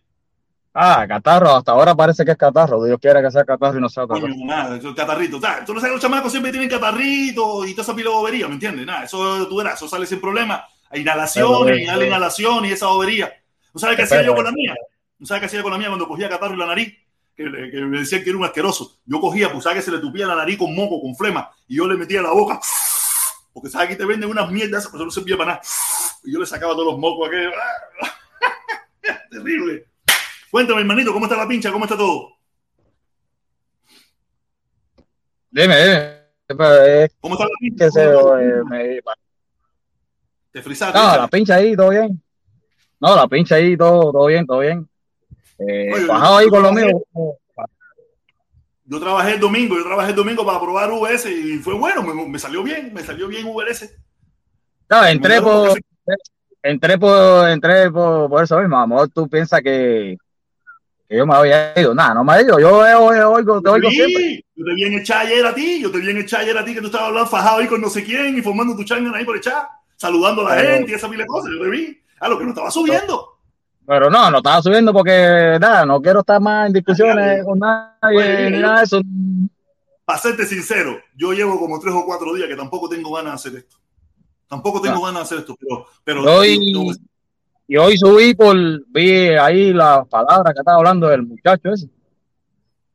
Ah, 0.75 1.05
catarro, 1.07 1.55
hasta 1.55 1.71
ahora 1.71 1.93
parece 1.93 2.25
que 2.25 2.31
es 2.31 2.37
catarro. 2.37 2.83
Dios 2.83 2.97
quiera 2.99 3.21
que 3.21 3.29
sea 3.29 3.45
catarro 3.45 3.77
y 3.77 3.81
no 3.81 3.89
sea 3.89 4.07
catarro. 4.07 4.21
Coño, 4.21 4.45
nada, 4.45 4.77
eso 4.77 4.89
es 4.89 4.95
catarrito. 4.95 5.37
O 5.37 5.39
sea, 5.39 5.63
tú 5.63 5.73
no 5.73 5.79
sabes 5.79 5.91
que 5.91 5.95
los 5.95 6.01
chamacos 6.01 6.31
siempre 6.31 6.51
tienen 6.51 6.69
catarrito 6.69 7.65
y 7.65 7.71
toda 7.73 7.83
esa 7.83 7.95
pila 7.95 8.09
de 8.09 8.15
bobería, 8.15 8.47
¿me 8.47 8.55
entiendes? 8.55 8.85
Nada, 8.85 9.03
eso 9.03 9.47
tú 9.47 9.57
verás, 9.57 9.75
eso 9.75 9.87
sale 9.87 10.07
sin 10.07 10.19
problema. 10.19 10.65
Hay 10.89 11.01
inhalaciones, 11.01 11.79
y 11.79 11.85
la 11.85 12.05
inhalación 12.05 12.65
y 12.65 12.71
esa 12.71 12.87
bobería. 12.87 13.31
¿No 13.73 13.79
sabes 13.79 13.97
qué 13.97 14.03
hacía 14.03 14.23
yo 14.23 14.35
con 14.35 14.45
la 14.45 14.51
mía? 14.51 14.73
¿No 15.19 15.27
sabes 15.27 15.41
qué 15.41 15.45
hacía 15.45 15.61
con 15.61 15.71
la 15.71 15.77
mía 15.77 15.87
cuando 15.87 16.07
cogía 16.07 16.27
catarro 16.27 16.55
y 16.55 16.57
la 16.57 16.65
nariz? 16.65 16.93
Que, 17.35 17.43
que, 17.43 17.81
me 17.81 17.99
decían 17.99 18.23
que 18.23 18.29
era 18.29 18.37
un 18.37 18.45
asqueroso. 18.45 18.99
Yo 19.05 19.19
cogía, 19.19 19.51
pues 19.51 19.63
sabes 19.63 19.79
que 19.79 19.85
se 19.85 19.91
le 19.91 19.99
tupía 19.99 20.25
la 20.25 20.35
nariz 20.35 20.57
con 20.57 20.73
moco, 20.75 21.01
con 21.01 21.15
flema, 21.15 21.51
y 21.67 21.77
yo 21.77 21.87
le 21.87 21.97
metía 21.97 22.21
la 22.21 22.31
boca. 22.31 22.59
Porque 23.53 23.69
sabes 23.69 23.89
que 23.89 23.95
te 23.95 24.05
venden 24.05 24.29
unas 24.29 24.49
mierdas, 24.51 24.89
pero 24.91 25.05
no 25.05 25.11
servía 25.11 25.37
para 25.37 25.51
nada. 25.51 25.61
Y 26.23 26.33
yo 26.33 26.39
le 26.39 26.45
sacaba 26.47 26.73
todos 26.73 26.87
los 26.87 26.99
mocos 26.99 27.27
aquellos. 27.27 27.53
Terrible. 29.31 29.85
Cuéntame, 30.49 30.81
hermanito, 30.81 31.11
¿cómo 31.11 31.25
está 31.25 31.37
la 31.37 31.47
pincha? 31.47 31.71
¿Cómo 31.71 31.85
está 31.85 31.97
todo? 31.97 32.37
Dime, 35.49 35.75
dime. 35.83 36.23
¿Cómo 37.19 37.35
está 37.35 37.45
la 37.45 37.57
pincha? 37.59 37.91
Se, 37.91 38.03
eh, 38.03 38.61
me... 38.69 38.99
¿Te 40.51 40.61
frisaste? 40.61 40.97
No, 40.97 41.17
la 41.17 41.27
pincha 41.27 41.55
ahí, 41.55 41.75
todo 41.75 41.89
bien. 41.89 42.21
No, 42.99 43.15
la 43.15 43.27
pincha 43.27 43.55
ahí, 43.55 43.75
todo, 43.75 44.11
todo 44.11 44.27
bien, 44.27 44.45
todo 44.45 44.59
bien. 44.59 44.87
Eh, 45.59 45.91
Oye, 45.93 46.05
bajado 46.05 46.37
ahí 46.37 46.47
con 46.47 46.63
lo 46.63 46.71
mío. 46.71 47.03
Yo 48.85 48.99
trabajé 48.99 49.35
el 49.35 49.39
domingo, 49.39 49.77
yo 49.77 49.83
trabajé 49.83 50.09
el 50.09 50.15
domingo 50.15 50.45
para 50.45 50.59
probar 50.59 50.91
VS 50.91 51.31
y 51.31 51.57
fue 51.57 51.73
bueno, 51.73 52.03
me, 52.03 52.27
me 52.27 52.37
salió 52.37 52.61
bien, 52.61 52.93
me 52.93 53.01
salió 53.01 53.27
bien 53.27 53.47
VS. 53.47 53.97
No, 54.89 55.05
entré 55.05 55.41
por, 55.41 55.79
entré 56.63 56.97
por, 56.97 57.49
entré 57.49 57.91
por, 57.91 58.29
por 58.29 58.43
eso 58.43 58.59
mismo. 58.59 58.77
A 58.77 58.81
lo 58.81 58.87
mejor 58.87 59.09
tú 59.09 59.27
piensas 59.27 59.61
que, 59.61 60.17
que 61.07 61.17
yo 61.17 61.27
me 61.27 61.35
había 61.35 61.79
ido. 61.79 61.93
Nada, 61.93 62.15
no 62.15 62.23
me 62.23 62.37
he 62.37 62.43
ido. 62.43 62.59
Yo 62.59 62.79
oigo, 62.79 63.61
te 63.61 63.69
oigo 63.69 63.89
sí, 63.89 63.95
siempre. 63.95 64.45
Yo 64.55 64.65
te 64.65 64.73
vi 64.73 64.83
en 64.85 64.93
el 64.93 65.03
chat 65.03 65.25
ayer 65.25 65.45
a 65.45 65.53
ti, 65.53 65.81
yo 65.81 65.91
te 65.91 65.99
vi 65.99 66.09
en 66.09 66.17
el 66.17 66.25
chat 66.25 66.41
ayer 66.41 66.57
a 66.57 66.65
ti 66.65 66.73
que 66.73 66.79
tú 66.79 66.87
estabas 66.87 67.09
hablando 67.09 67.29
fajado 67.29 67.59
ahí 67.59 67.67
con 67.67 67.81
no 67.81 67.89
sé 67.89 68.03
quién 68.03 68.37
y 68.37 68.41
formando 68.41 68.75
tu 68.75 68.83
changa 68.83 69.15
ahí 69.15 69.25
por 69.25 69.35
el 69.35 69.41
chat, 69.41 69.67
saludando 69.97 70.47
a 70.47 70.51
la 70.51 70.61
pero, 70.61 70.75
gente 70.75 70.91
y 70.91 70.95
esa 70.95 71.07
de 71.07 71.25
cosas. 71.25 71.51
Yo 71.55 71.63
te 71.63 71.69
vi. 71.69 71.99
A 72.19 72.29
lo 72.29 72.37
que 72.37 72.45
no 72.45 72.51
estaba 72.51 72.71
subiendo. 72.71 73.33
Pero 73.85 74.09
no, 74.09 74.31
no 74.31 74.37
estaba 74.37 74.61
subiendo 74.61 74.93
porque 74.93 75.57
nada, 75.59 75.85
no 75.85 76.01
quiero 76.01 76.21
estar 76.21 76.39
más 76.39 76.67
en 76.67 76.73
discusiones 76.73 77.43
con 77.43 77.59
nadie 77.59 78.51
ni 78.51 78.59
nada 78.59 78.77
de 78.77 78.83
eso. 78.85 79.01
Para 80.05 80.19
serte 80.19 80.45
sincero, 80.45 80.97
yo 81.15 81.33
llevo 81.33 81.59
como 81.59 81.79
tres 81.79 81.93
o 81.93 82.05
cuatro 82.05 82.33
días 82.33 82.47
que 82.47 82.55
tampoco 82.55 82.87
tengo 82.87 83.13
ganas 83.13 83.43
de 83.43 83.49
hacer 83.49 83.59
esto. 83.59 83.77
Tampoco 84.47 84.81
tengo 84.81 85.01
ganas 85.01 85.15
de 85.15 85.21
hacer 85.21 85.37
esto, 85.39 85.55
pero. 85.59 85.85
pero 86.03 86.37
hoy, 86.37 86.71
no, 86.71 86.91
y 87.67 87.77
hoy 87.77 87.97
subí 87.97 88.35
por. 88.35 88.55
Vi 88.89 89.29
ahí 89.29 89.73
las 89.73 90.07
palabras 90.07 90.53
que 90.53 90.59
estaba 90.59 90.77
hablando 90.77 91.07
del 91.07 91.23
muchacho 91.23 91.71
ese. 91.71 91.87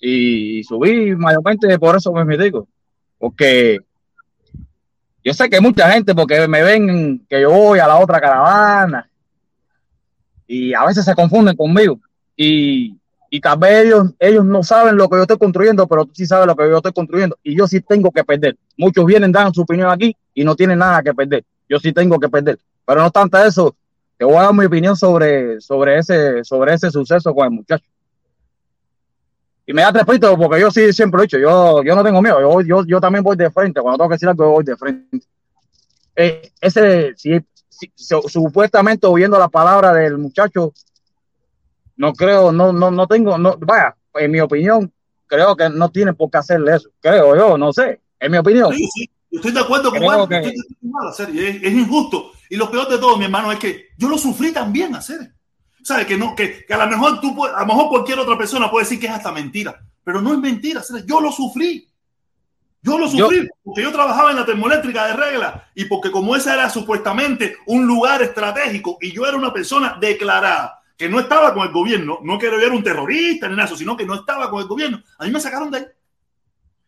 Y 0.01 0.63
subí 0.65 1.17
mayormente 1.17 1.79
por 1.79 1.97
eso 1.97 2.13
me 2.13 2.39
digo. 2.39 2.69
Porque 3.19 3.81
yo 5.25 5.35
sé 5.35 5.51
que 5.51 5.61
mucha 5.61 5.91
gente, 5.91 6.15
porque 6.15 6.47
me 6.47 6.63
ven 6.63 7.27
que 7.29 7.41
yo 7.41 7.51
voy 7.51 7.81
a 7.81 7.87
la 7.87 7.99
otra 7.99 8.21
caravana 8.21 9.11
y 10.47 10.73
a 10.73 10.85
veces 10.87 11.05
se 11.05 11.15
confunden 11.15 11.55
conmigo 11.55 12.01
y, 12.35 12.97
y 13.31 13.41
tal 13.41 13.59
vez 13.59 13.87
ellos, 13.87 14.11
ellos 14.19 14.45
no 14.45 14.63
saben 14.63 14.97
lo 14.97 15.09
que 15.09 15.17
yo 15.17 15.23
estoy 15.23 15.39
construyendo, 15.39 15.87
pero 15.87 16.07
tú 16.07 16.13
sí 16.15 16.27
sabes 16.27 16.47
lo 16.47 16.57
que 16.57 16.69
yo 16.69 16.77
estoy 16.77 16.93
construyendo 16.93 17.39
y 17.43 17.57
yo 17.57 17.67
sí 17.67 17.81
tengo 17.81 18.11
que 18.11 18.25
perder. 18.25 18.57
Muchos 18.77 19.05
vienen, 19.05 19.33
dan 19.33 19.53
su 19.53 19.63
opinión 19.63 19.91
aquí 19.91 20.17
y 20.35 20.45
no 20.45 20.57
tienen 20.57 20.79
nada 20.79 21.03
que 21.03 21.13
perder. 21.13 21.45
Yo 21.69 21.79
sí 21.79 21.93
tengo 21.93 22.19
que 22.19 22.29
perder. 22.29 22.59
Pero 22.87 23.01
no 23.01 23.07
obstante 23.07 23.47
eso, 23.47 23.75
te 24.17 24.25
voy 24.25 24.37
a 24.37 24.43
dar 24.43 24.55
mi 24.55 24.65
opinión 24.65 24.97
sobre, 24.97 25.61
sobre, 25.61 25.99
ese, 25.99 26.43
sobre 26.43 26.75
ese 26.75 26.91
suceso 26.91 27.35
con 27.35 27.45
el 27.45 27.51
muchacho. 27.51 27.85
Y 29.67 29.75
me 29.75 29.83
da 29.83 29.91
respeto 29.91 30.35
porque 30.39 30.61
yo 30.61 30.71
sí 30.71 30.91
siempre 30.95 31.19
lo 31.19 31.23
he 31.23 31.27
dicho, 31.27 31.39
yo, 31.39 31.83
yo 31.83 31.95
no 31.95 32.03
tengo 32.03 32.23
miedo, 32.23 32.41
yo, 32.41 32.61
yo, 32.63 32.87
yo 32.87 33.01
también 33.01 33.23
voy 33.23 33.37
de 33.37 33.51
frente, 33.51 33.83
cuando 33.83 33.99
tengo 33.99 34.09
que 34.09 34.15
decir 34.15 34.29
algo, 34.29 34.45
yo 34.45 34.51
voy 34.51 34.65
de 34.65 34.77
frente. 34.77 35.21
Eh, 36.17 36.51
ese, 36.59 37.13
si, 37.17 37.39
supuestamente 37.97 39.07
oyendo 39.07 39.39
la 39.39 39.49
palabra 39.49 39.93
del 39.93 40.17
muchacho, 40.17 40.73
no 41.99 42.15
creo, 42.15 42.53
no, 42.53 42.73
no, 42.73 42.91
no 42.91 43.07
tengo, 43.07 43.37
no, 43.37 43.59
vaya, 43.59 43.95
en 44.15 44.31
mi 44.31 44.41
opinión, 44.41 44.91
creo 45.27 45.57
que 45.57 45.69
no 45.69 45.91
tiene 45.91 46.15
por 46.15 46.31
qué 46.31 46.39
hacerle 46.39 46.77
eso. 46.77 46.89
Creo 47.01 47.37
yo, 47.37 47.59
no 47.59 47.73
sé, 47.73 48.01
en 48.21 48.33
mi 48.33 48.39
opinión. 48.39 48.73
Sí, 48.73 48.89
sí, 48.95 49.11
estoy 49.33 49.53
de 49.53 49.61
acuerdo 49.61 49.91
con 49.91 50.01
Juan, 50.01 50.29
que... 50.29 50.39
es, 50.39 51.63
es, 51.63 51.73
injusto. 51.73 52.33
Y 52.49 52.57
lo 52.57 52.71
peor 52.71 52.89
de 52.89 52.99
todo, 52.99 53.19
mi 53.19 53.25
hermano, 53.25 53.51
es 53.51 53.59
que 53.59 53.89
yo 53.99 54.09
lo 54.09 54.17
sufrí 54.17 54.53
también 54.53 54.95
hacer. 54.95 55.35
¿Sabes? 55.83 56.07
Que, 56.07 56.17
no, 56.17 56.35
que, 56.35 56.65
que 56.65 56.75
a 56.75 56.85
lo 56.85 56.87
mejor 56.87 57.21
tú, 57.21 57.45
a 57.45 57.61
lo 57.61 57.67
mejor 57.67 57.89
cualquier 57.89 58.19
otra 58.21 58.39
persona 58.39 58.71
puede 58.71 58.85
decir 58.85 59.01
que 59.01 59.07
es 59.07 59.13
hasta 59.13 59.33
mentira, 59.33 59.81
pero 60.05 60.21
no 60.21 60.33
es 60.33 60.39
mentira. 60.39 60.83
¿sabes? 60.83 61.05
Yo 61.05 61.21
lo 61.21 61.33
sufrí. 61.33 61.89
Yo 62.81 62.97
lo 62.97 63.09
sufrí 63.09 63.41
yo, 63.41 63.49
porque 63.65 63.83
yo 63.83 63.91
trabajaba 63.91 64.31
en 64.31 64.37
la 64.37 64.47
termoeléctrica 64.47 65.09
de 65.09 65.15
regla 65.15 65.69
y 65.75 65.87
porque 65.87 66.13
como 66.13 66.37
ese 66.37 66.53
era 66.53 66.71
supuestamente 66.71 67.57
un 67.67 67.87
lugar 67.87 68.23
estratégico 68.23 68.99
y 69.01 69.13
yo 69.13 69.27
era 69.27 69.37
una 69.37 69.53
persona 69.53 69.99
declarada 70.01 70.78
que 70.99 71.09
no 71.09 71.21
estaba 71.21 71.55
con 71.55 71.63
el 71.65 71.73
gobierno, 71.73 72.19
no 72.23 72.39
que 72.39 72.49
era 72.49 72.73
un 72.73 72.83
terrorista 72.83 73.49
ni 73.49 73.55
nada, 73.55 73.75
sino 73.75 73.97
que 73.97 74.05
no 74.05 74.17
estaba 74.17 74.51
con 74.51 74.61
el 74.61 74.67
gobierno, 74.67 75.01
a 75.17 75.25
mí 75.25 75.31
me 75.31 75.41
sacaron 75.41 75.71
de 75.71 75.79
ahí. 75.79 75.87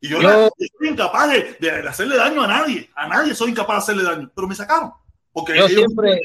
Y 0.00 0.08
yo, 0.08 0.20
soy 0.20 0.88
incapaz 0.88 1.30
de, 1.30 1.56
de, 1.60 1.88
hacerle 1.88 2.16
daño 2.16 2.42
a 2.42 2.48
nadie, 2.48 2.90
a 2.96 3.06
nadie 3.06 3.34
soy 3.34 3.50
incapaz 3.50 3.76
de 3.76 3.92
hacerle 3.92 4.02
daño, 4.02 4.30
pero 4.34 4.48
me 4.48 4.54
sacaron. 4.56 4.92
Porque 5.32 5.56
yo 5.56 5.68
siempre, 5.68 6.20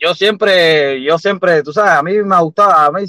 yo 0.00 0.14
siempre, 0.14 1.02
yo 1.02 1.16
siempre, 1.16 1.62
tú 1.62 1.72
sabes, 1.72 1.92
a 1.92 2.02
mí 2.02 2.20
me 2.22 2.40
gustaba, 2.40 2.86
a 2.86 2.90
mí, 2.90 3.04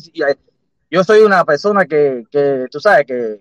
yo 0.91 1.03
soy 1.03 1.21
una 1.21 1.43
persona 1.43 1.85
que, 1.85 2.23
que 2.29 2.65
tú 2.69 2.79
sabes, 2.79 3.07
que, 3.07 3.39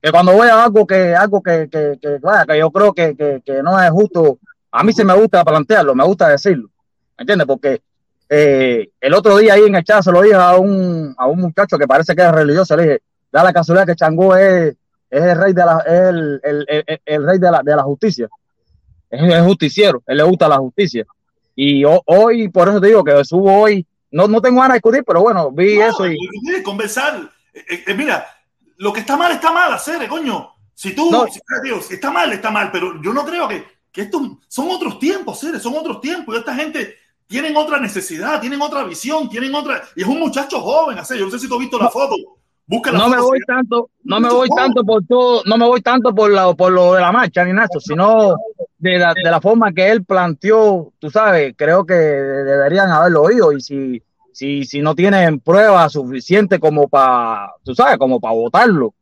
que 0.00 0.10
cuando 0.12 0.32
voy 0.32 0.46
a 0.46 0.62
algo 0.62 0.86
que 0.86 1.16
algo 1.16 1.42
que, 1.42 1.68
que, 1.68 1.98
que, 2.00 2.18
vaya, 2.18 2.46
que 2.46 2.56
yo 2.56 2.70
creo 2.70 2.92
que, 2.92 3.16
que, 3.16 3.42
que, 3.44 3.62
no 3.64 3.82
es 3.82 3.90
justo, 3.90 4.38
a 4.70 4.84
mí 4.84 4.92
sí 4.92 5.04
me 5.04 5.14
gusta 5.14 5.44
plantearlo, 5.44 5.92
me 5.96 6.04
gusta 6.04 6.28
decirlo, 6.28 6.68
¿me 7.18 7.22
entiendes? 7.22 7.48
Porque 7.48 7.82
eh, 8.32 8.90
el 9.00 9.12
otro 9.12 9.36
día 9.38 9.54
ahí 9.54 9.64
en 9.64 9.74
el 9.74 9.82
chat 9.82 10.04
se 10.04 10.12
lo 10.12 10.22
dije 10.22 10.36
a 10.36 10.56
un, 10.56 11.12
a 11.18 11.26
un 11.26 11.40
muchacho 11.40 11.76
que 11.76 11.88
parece 11.88 12.14
que 12.14 12.22
es 12.22 12.30
religioso, 12.30 12.76
le 12.76 12.82
dije, 12.84 13.02
da 13.32 13.42
la 13.42 13.52
casualidad 13.52 13.86
que 13.86 13.96
Changó 13.96 14.36
es, 14.36 14.76
es 15.10 15.22
el 15.22 15.36
rey 15.36 15.52
de 15.52 15.64
la, 15.64 15.78
es 15.84 16.00
el, 16.00 16.40
el, 16.44 16.64
el, 16.68 17.00
el, 17.04 17.26
rey 17.26 17.38
de 17.40 17.50
la, 17.50 17.60
de 17.64 17.74
la 17.74 17.82
justicia, 17.82 18.28
es, 19.10 19.20
es 19.20 19.42
justiciero, 19.42 20.00
él 20.06 20.16
le 20.16 20.22
gusta 20.22 20.48
la 20.48 20.58
justicia. 20.58 21.04
Y 21.56 21.82
hoy, 21.84 22.48
por 22.50 22.68
eso 22.68 22.80
te 22.80 22.86
digo 22.86 23.02
que 23.02 23.24
subo 23.24 23.62
hoy, 23.62 23.84
no, 24.12 24.28
no 24.28 24.40
tengo 24.40 24.60
ganas 24.60 24.74
de 24.74 24.78
discutir, 24.78 25.02
pero 25.04 25.22
bueno, 25.22 25.50
vi 25.50 25.78
no, 25.78 25.88
eso 25.88 26.06
y... 26.06 26.16
Conversar, 26.62 27.28
eh, 27.52 27.82
eh, 27.84 27.94
mira, 27.94 28.24
lo 28.76 28.92
que 28.92 29.00
está 29.00 29.16
mal 29.16 29.32
está 29.32 29.50
mal, 29.50 29.72
hacer, 29.72 30.06
coño. 30.08 30.52
Si 30.72 30.94
tú, 30.94 31.10
no. 31.10 31.26
si, 31.26 31.40
Dios, 31.64 31.86
si 31.86 31.94
está 31.94 32.12
mal, 32.12 32.32
está 32.32 32.52
mal, 32.52 32.70
pero 32.70 33.02
yo 33.02 33.12
no 33.12 33.26
creo 33.26 33.48
que, 33.48 33.64
que 33.90 34.02
estos 34.02 34.22
son 34.46 34.70
otros 34.70 35.00
tiempos, 35.00 35.40
seres, 35.40 35.60
son 35.60 35.74
otros 35.74 36.00
tiempos. 36.00 36.34
Y 36.34 36.38
esta 36.38 36.54
gente 36.54 36.96
tienen 37.30 37.56
otra 37.56 37.78
necesidad, 37.78 38.40
tienen 38.40 38.60
otra 38.60 38.82
visión, 38.82 39.28
tienen 39.28 39.54
otra. 39.54 39.80
Y 39.94 40.02
es 40.02 40.08
un 40.08 40.18
muchacho 40.18 40.60
joven, 40.60 40.98
así. 40.98 41.16
Yo 41.16 41.26
no 41.26 41.30
sé 41.30 41.38
si 41.38 41.46
tú 41.48 41.54
has 41.54 41.60
visto 41.60 41.78
la 41.78 41.88
foto. 41.88 42.16
Busca 42.66 42.90
la 42.90 42.98
no 42.98 43.04
foto, 43.04 43.16
me 43.16 43.22
voy 43.22 43.38
¿sí? 43.38 43.44
tanto, 43.46 43.90
no 44.02 44.20
me 44.20 44.28
voy 44.28 44.48
tanto 44.48 44.84
por 44.84 45.06
todo, 45.06 45.42
no 45.46 45.56
me 45.56 45.64
voy 45.64 45.80
tanto 45.80 46.12
por, 46.12 46.30
la, 46.30 46.52
por 46.54 46.72
lo 46.72 46.94
de 46.94 47.00
la 47.00 47.12
marcha 47.12 47.44
ni 47.44 47.52
nada, 47.52 47.68
sino 47.78 48.34
de 48.78 48.98
la, 48.98 49.14
de 49.14 49.30
la 49.30 49.40
forma 49.40 49.72
que 49.72 49.90
él 49.90 50.04
planteó, 50.04 50.92
tú 50.98 51.08
sabes, 51.08 51.54
creo 51.56 51.86
que 51.86 51.94
deberían 51.94 52.90
haberlo 52.90 53.22
oído. 53.22 53.52
Y 53.52 53.60
si, 53.60 54.02
si, 54.32 54.64
si 54.64 54.82
no 54.82 54.96
tienen 54.96 55.38
pruebas 55.38 55.92
suficientes 55.92 56.58
como 56.58 56.88
para, 56.88 57.52
tú 57.62 57.76
sabes, 57.76 57.96
como 57.96 58.18
para 58.18 58.34
votarlo, 58.34 58.92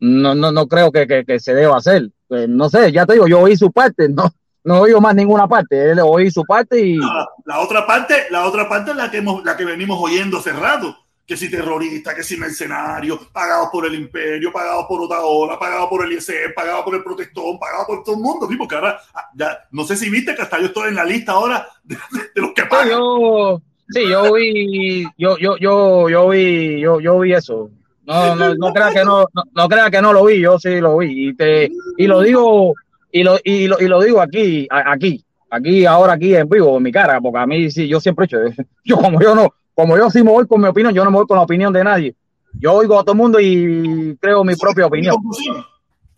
no, 0.00 0.34
no, 0.34 0.52
no 0.52 0.68
creo 0.68 0.92
que, 0.92 1.06
que, 1.06 1.24
que 1.24 1.40
se 1.40 1.54
deba 1.54 1.78
hacer. 1.78 2.10
Pues, 2.28 2.50
no 2.50 2.68
sé, 2.68 2.92
ya 2.92 3.06
te 3.06 3.14
digo, 3.14 3.26
yo 3.28 3.40
oí 3.40 3.56
su 3.56 3.72
parte, 3.72 4.08
no, 4.10 4.30
no 4.64 4.80
oí 4.80 4.92
más 5.00 5.14
ninguna 5.14 5.46
parte, 5.46 5.90
él 5.90 6.00
oí 6.00 6.30
su 6.30 6.44
parte 6.44 6.80
y... 6.80 6.96
La, 6.96 7.28
la, 7.44 7.60
otra 7.60 7.86
parte, 7.86 8.26
la 8.30 8.46
otra 8.46 8.68
parte 8.68 8.90
es 8.90 8.96
la 8.96 9.10
que, 9.10 9.18
hemos, 9.18 9.44
la 9.44 9.56
que 9.56 9.64
venimos 9.64 9.98
oyendo 10.00 10.38
hace 10.38 10.52
rato, 10.52 10.96
que 11.26 11.36
si 11.36 11.50
terrorista, 11.50 12.14
que 12.14 12.22
si 12.22 12.36
mercenario, 12.36 13.20
pagados 13.32 13.68
por 13.70 13.86
el 13.86 13.94
imperio, 13.94 14.50
pagados 14.50 14.86
por 14.86 15.02
Otaola, 15.02 15.58
pagados 15.58 15.88
por 15.88 16.04
el 16.04 16.12
IEC, 16.12 16.54
pagados 16.54 16.82
por 16.84 16.94
el 16.94 17.04
protestón, 17.04 17.58
pagados 17.58 17.86
por 17.86 18.02
todo 18.02 18.16
el 18.16 18.22
mundo, 18.22 18.48
¿sí? 18.48 18.56
porque 18.56 18.74
ahora, 18.74 18.98
ah, 19.14 19.28
ya, 19.34 19.58
no 19.70 19.84
sé 19.84 19.96
si 19.96 20.08
viste 20.08 20.34
que 20.34 20.42
hasta 20.42 20.58
yo 20.58 20.66
estoy 20.66 20.88
en 20.88 20.94
la 20.94 21.04
lista 21.04 21.32
ahora 21.32 21.68
de, 21.84 21.96
de 22.34 22.40
los 22.40 22.52
que 22.52 22.64
pagan. 22.64 22.88
Yo, 22.88 23.62
sí, 23.90 24.08
yo 24.08 24.32
vi, 24.32 25.04
yo, 25.18 25.36
yo, 25.38 25.56
yo, 25.58 26.08
yo 26.08 26.28
vi, 26.30 26.80
yo, 26.80 27.00
yo 27.00 27.18
vi 27.20 27.34
eso. 27.34 27.70
No, 28.06 28.34
no, 28.34 28.54
no 28.54 28.72
creas 28.72 28.94
que 28.94 29.04
no, 29.04 29.26
no, 29.34 29.42
no 29.52 29.68
creas 29.68 29.90
que 29.90 30.00
no 30.00 30.14
lo 30.14 30.24
vi, 30.24 30.40
yo 30.40 30.58
sí 30.58 30.80
lo 30.80 30.96
vi. 30.96 31.28
Y 31.28 31.34
te, 31.34 31.70
y 31.98 32.06
lo 32.06 32.22
digo, 32.22 32.72
y 33.10 33.22
lo, 33.22 33.38
y 33.42 33.66
lo, 33.66 33.80
y 33.80 33.88
lo 33.88 34.00
digo 34.02 34.20
aquí, 34.20 34.66
aquí, 34.70 35.24
aquí, 35.50 35.86
ahora 35.86 36.14
aquí 36.14 36.34
en 36.34 36.48
vivo, 36.48 36.76
en 36.76 36.82
mi 36.82 36.92
cara, 36.92 37.20
porque 37.20 37.38
a 37.38 37.46
mí 37.46 37.70
sí, 37.70 37.88
yo 37.88 38.00
siempre 38.00 38.24
he 38.24 38.26
hecho, 38.26 38.38
yo 38.84 38.96
como 38.96 39.20
yo 39.20 39.34
no, 39.34 39.52
como 39.74 39.96
yo 39.96 40.10
sí 40.10 40.22
me 40.22 40.30
voy 40.30 40.46
con 40.46 40.60
mi 40.60 40.68
opinión, 40.68 40.92
yo 40.94 41.04
no 41.04 41.10
me 41.10 41.18
voy 41.18 41.26
con 41.26 41.36
la 41.36 41.44
opinión 41.44 41.72
de 41.72 41.84
nadie. 41.84 42.14
Yo 42.54 42.74
oigo 42.74 42.98
a 42.98 43.02
todo 43.02 43.12
el 43.12 43.18
mundo 43.18 43.38
y 43.40 44.16
creo 44.20 44.42
mi 44.42 44.56
propia 44.56 44.86
opinión. 44.86 45.16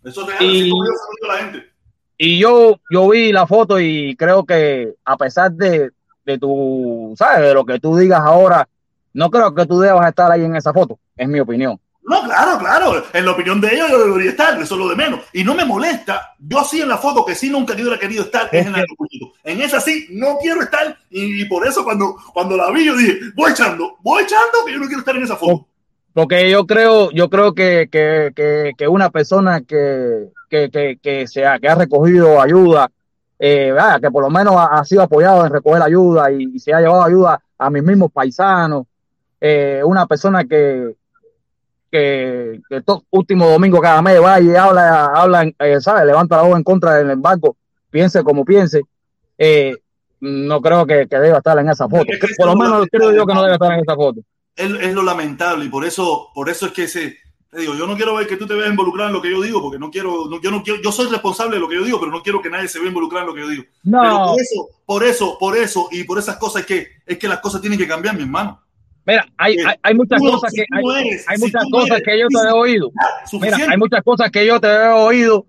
Eso 0.03 0.27
es 0.31 0.41
y, 0.41 0.71
la 1.27 1.37
gente. 1.37 1.69
y 2.17 2.39
yo, 2.39 2.79
yo 2.89 3.09
vi 3.09 3.31
la 3.31 3.45
foto 3.45 3.79
y 3.79 4.15
creo 4.15 4.45
que 4.45 4.95
a 5.05 5.17
pesar 5.17 5.51
de, 5.51 5.91
de 6.25 6.37
tu, 6.39 7.13
¿sabes? 7.15 7.41
De 7.47 7.53
lo 7.53 7.65
que 7.65 7.79
tú 7.79 7.95
digas 7.95 8.21
ahora, 8.21 8.67
no 9.13 9.29
creo 9.29 9.53
que 9.53 9.65
tú 9.65 9.79
debas 9.79 10.07
estar 10.07 10.31
ahí 10.31 10.43
en 10.43 10.55
esa 10.55 10.73
foto, 10.73 10.97
es 11.15 11.27
mi 11.27 11.39
opinión. 11.39 11.79
No, 12.03 12.23
claro, 12.23 12.57
claro. 12.57 13.03
En 13.13 13.25
la 13.25 13.31
opinión 13.31 13.61
de 13.61 13.73
ellos 13.73 13.89
yo 13.91 14.05
debería 14.05 14.31
estar, 14.31 14.59
eso 14.59 14.73
es 14.75 14.79
lo 14.79 14.89
de 14.89 14.95
menos. 14.95 15.21
Y 15.33 15.43
no 15.43 15.53
me 15.53 15.65
molesta. 15.65 16.33
Yo 16.39 16.63
sí 16.63 16.81
en 16.81 16.89
la 16.89 16.97
foto 16.97 17.23
que 17.23 17.35
sí 17.35 17.49
nunca 17.49 17.73
hubiera 17.73 17.99
querido 17.99 18.23
estar 18.23 18.49
es 18.51 18.65
en 18.65 18.73
la 18.73 18.83
En 19.43 19.61
esa 19.61 19.79
sí 19.79 20.07
no 20.11 20.37
quiero 20.41 20.61
estar. 20.61 20.97
Y, 21.09 21.45
por 21.45 21.65
eso 21.67 21.83
cuando, 21.83 22.15
cuando 22.33 22.57
la 22.57 22.71
vi 22.71 22.85
yo 22.85 22.95
dije, 22.95 23.19
voy 23.35 23.51
echando, 23.51 23.97
voy 24.01 24.23
echando 24.23 24.65
que 24.65 24.73
yo 24.73 24.79
no 24.79 24.87
quiero 24.87 24.99
estar 24.99 25.15
en 25.15 25.23
esa 25.23 25.35
foto. 25.35 25.67
Porque 26.13 26.49
yo 26.49 26.65
creo, 26.65 27.11
yo 27.11 27.29
creo 27.29 27.53
que, 27.53 27.87
que, 27.89 28.31
que, 28.35 28.71
que 28.77 28.87
una 28.87 29.11
persona 29.11 29.61
que, 29.61 30.27
que, 30.49 30.69
que, 30.69 30.97
que, 31.01 31.27
sea, 31.27 31.59
que 31.59 31.69
ha 31.69 31.75
recogido 31.75 32.41
ayuda, 32.41 32.91
eh, 33.39 33.73
que 34.01 34.11
por 34.11 34.23
lo 34.23 34.29
menos 34.29 34.55
ha, 34.55 34.79
ha, 34.79 34.83
sido 34.83 35.03
apoyado 35.03 35.45
en 35.45 35.53
recoger 35.53 35.81
ayuda 35.81 36.31
y, 36.31 36.51
y 36.53 36.59
se 36.59 36.73
ha 36.73 36.81
llevado 36.81 37.03
ayuda 37.03 37.41
a 37.57 37.69
mis 37.69 37.83
mismos 37.83 38.11
paisanos, 38.11 38.87
eh, 39.39 39.81
una 39.85 40.05
persona 40.05 40.43
que, 40.43 40.95
que, 41.91 42.61
que 42.69 42.81
todo 42.81 43.03
último 43.11 43.49
domingo 43.49 43.81
cada 43.81 44.01
mes 44.01 44.19
vaya 44.19 44.51
y 44.51 44.55
habla, 44.55 45.05
habla 45.07 45.51
eh, 45.59 45.81
¿sabe? 45.81 46.05
Levanta 46.05 46.37
la 46.37 46.43
voz 46.43 46.57
en 46.57 46.63
contra 46.63 46.95
del 46.95 47.11
embargo, 47.11 47.57
piense 47.89 48.23
como 48.23 48.45
piense. 48.45 48.81
Eh, 49.37 49.75
no 50.21 50.61
creo 50.61 50.85
que, 50.85 51.07
que, 51.07 51.17
deba 51.17 51.39
estar 51.39 51.57
en 51.59 51.69
esa 51.69 51.89
foto. 51.89 52.05
Es 52.07 52.19
que 52.19 52.27
por 52.37 52.47
lo 52.47 52.55
menos 52.55 52.87
creo 52.91 53.11
yo 53.11 53.25
que 53.25 53.33
no 53.33 53.43
debe 53.43 53.55
estar 53.55 53.73
en 53.73 53.81
esa 53.81 53.95
foto. 53.95 54.21
Es, 54.55 54.71
es, 54.71 54.93
lo 54.93 55.03
lamentable 55.03 55.65
y 55.65 55.69
por 55.69 55.83
eso, 55.83 56.29
por 56.33 56.49
eso 56.49 56.67
es 56.67 56.71
que 56.71 56.83
ese, 56.83 57.17
te 57.49 57.59
digo, 57.59 57.73
yo 57.75 57.85
no 57.85 57.97
quiero 57.97 58.15
ver 58.15 58.27
que 58.27 58.37
tú 58.37 58.47
te 58.47 58.53
veas 58.53 58.69
involucrado 58.69 59.09
en 59.09 59.15
lo 59.15 59.21
que 59.21 59.31
yo 59.31 59.41
digo, 59.41 59.61
porque 59.61 59.79
no 59.79 59.91
quiero, 59.91 60.27
no, 60.29 60.39
yo 60.39 60.51
no 60.51 60.63
quiero, 60.63 60.81
yo 60.81 60.91
soy 60.91 61.07
responsable 61.07 61.55
de 61.55 61.59
lo 61.59 61.67
que 61.67 61.75
yo 61.75 61.83
digo, 61.83 61.99
pero 61.99 62.11
no 62.11 62.21
quiero 62.21 62.41
que 62.41 62.49
nadie 62.49 62.67
se 62.67 62.79
vea 62.79 62.87
involucrado 62.87 63.23
en 63.23 63.29
lo 63.29 63.35
que 63.35 63.41
yo 63.41 63.49
digo. 63.49 63.63
No. 63.83 64.01
Pero 64.01 64.17
por 64.17 64.39
eso, 64.39 64.69
por 64.85 65.03
eso, 65.03 65.37
por 65.37 65.57
eso 65.57 65.89
y 65.91 66.03
por 66.03 66.19
esas 66.19 66.37
cosas 66.37 66.61
es 66.61 66.67
que, 66.67 66.87
es 67.05 67.17
que 67.17 67.27
las 67.27 67.39
cosas 67.39 67.59
tienen 67.59 67.77
que 67.77 67.87
cambiar, 67.87 68.15
mi 68.15 68.21
hermano. 68.21 68.61
Mira, 69.05 69.25
hay, 69.37 69.57
hay, 69.57 69.75
hay 69.81 69.93
muchas 69.95 70.19
cosas 70.19 70.53
que 70.53 70.61
hay, 70.61 71.07
eres, 71.07 71.27
hay 71.27 71.37
muchas 71.39 71.63
si 71.63 71.71
cosas 71.71 71.91
eres, 71.91 72.03
que 72.03 72.19
yo 72.19 72.27
te 72.27 72.47
he 72.47 72.51
oído. 72.51 72.91
Mira, 73.33 73.57
hay 73.69 73.77
muchas 73.77 74.03
cosas 74.03 74.29
que 74.31 74.45
yo 74.45 74.59
te 74.59 74.67
he 74.67 74.87
oído 74.87 75.45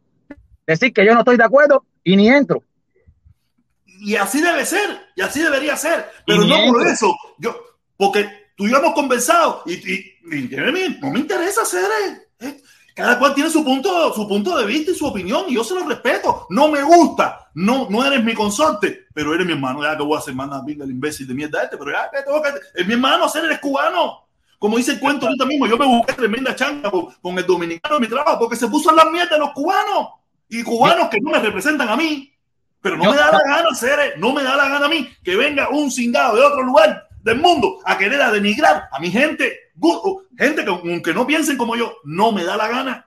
decir 0.67 0.93
que 0.93 1.05
yo 1.05 1.15
no 1.15 1.21
estoy 1.21 1.37
de 1.37 1.45
acuerdo 1.45 1.85
y 2.03 2.17
ni 2.17 2.29
entro. 2.29 2.63
Y 3.87 4.17
así 4.17 4.41
debe 4.41 4.65
ser, 4.65 4.99
y 5.15 5.21
así 5.21 5.41
debería 5.41 5.77
ser, 5.77 6.07
pero 6.27 6.45
no 6.45 6.57
entro. 6.57 6.73
por 6.73 6.87
eso. 6.87 7.15
Yo, 7.39 7.57
porque 7.97 8.29
tú 8.57 8.67
y 8.67 8.71
yo 8.71 8.79
hemos 8.79 8.95
conversado 8.95 9.63
y, 9.67 9.75
y, 9.75 10.19
y 10.33 10.99
no 11.01 11.11
me 11.11 11.21
interesa 11.21 11.65
ser. 11.65 11.85
Eh, 12.41 12.61
cada 12.95 13.19
cual 13.19 13.35
tiene 13.35 13.49
su 13.49 13.65
punto, 13.65 14.13
su 14.15 14.29
punto 14.29 14.57
de 14.57 14.67
vista 14.67 14.91
y 14.91 14.95
su 14.95 15.07
opinión, 15.07 15.47
y 15.49 15.55
yo 15.55 15.65
se 15.65 15.75
lo 15.75 15.87
respeto. 15.87 16.47
No 16.51 16.69
me 16.69 16.83
gusta, 16.83 17.51
no, 17.55 17.89
no 17.89 18.05
eres 18.05 18.23
mi 18.23 18.35
consorte, 18.35 19.07
pero 19.15 19.35
eres 19.35 19.47
mi 19.47 19.53
hermano. 19.53 19.83
Ya 19.83 19.97
que 19.97 20.03
voy 20.03 20.17
a 20.17 20.19
hacer 20.19 20.35
manda 20.35 20.65
pinga 20.65 20.85
el 20.85 20.91
imbécil 20.91 21.27
de 21.27 21.35
mierda 21.35 21.63
este, 21.63 21.77
pero 21.77 21.93
ya 21.93 22.11
que 22.11 22.23
tengo 22.23 22.43
que. 22.43 22.51
Es 22.75 22.87
mi 22.87 22.95
hermano, 22.95 23.29
ser 23.29 23.45
eres 23.45 23.61
cubano. 23.61 24.29
Como 24.59 24.77
dice 24.77 24.93
el 24.93 25.01
cuento 25.01 25.27
ahorita 25.27 25.45
mismo, 25.45 25.67
yo 25.67 25.77
me 25.77 25.87
busqué 25.87 26.13
tremenda 26.13 26.55
changa 26.55 26.91
con, 26.91 27.07
con 27.21 27.37
el 27.37 27.45
dominicano 27.45 27.97
en 27.97 28.03
mi 28.03 28.09
trabajo 28.09 28.39
porque 28.39 28.57
se 28.57 28.69
puso 28.69 28.91
en 28.91 28.97
las 28.97 29.07
mierdas 29.07 29.31
de 29.31 29.39
los 29.39 29.51
cubanos 29.53 30.09
y 30.49 30.63
cubanos 30.63 31.09
que 31.09 31.19
no 31.21 31.31
me 31.31 31.39
representan 31.39 31.89
a 31.89 31.97
mí. 31.97 32.33
Pero 32.81 32.97
no 32.97 33.11
me 33.11 33.17
da 33.17 33.31
la 33.31 33.41
gana, 33.45 33.75
ser, 33.75 34.19
no 34.19 34.33
me 34.33 34.43
da 34.43 34.57
la 34.57 34.69
gana 34.69 34.87
a 34.87 34.89
mí 34.89 35.09
que 35.23 35.37
venga 35.37 35.69
un 35.71 35.91
cingado 35.91 36.37
de 36.37 36.43
otro 36.43 36.63
lugar 36.63 37.09
del 37.23 37.39
mundo 37.39 37.79
a 37.85 37.97
querer 37.97 38.21
a 38.21 38.33
denigrar 38.33 38.89
a 38.91 38.99
mi 38.99 39.11
gente 39.11 39.57
gente 40.39 40.65
que 40.65 40.71
aunque 40.71 41.15
no 41.15 41.27
piensen 41.27 41.57
como 41.57 41.77
yo, 41.77 41.97
no 42.05 42.33
me 42.33 42.45
da 42.45 42.57
la 42.57 42.69
gana. 42.69 43.07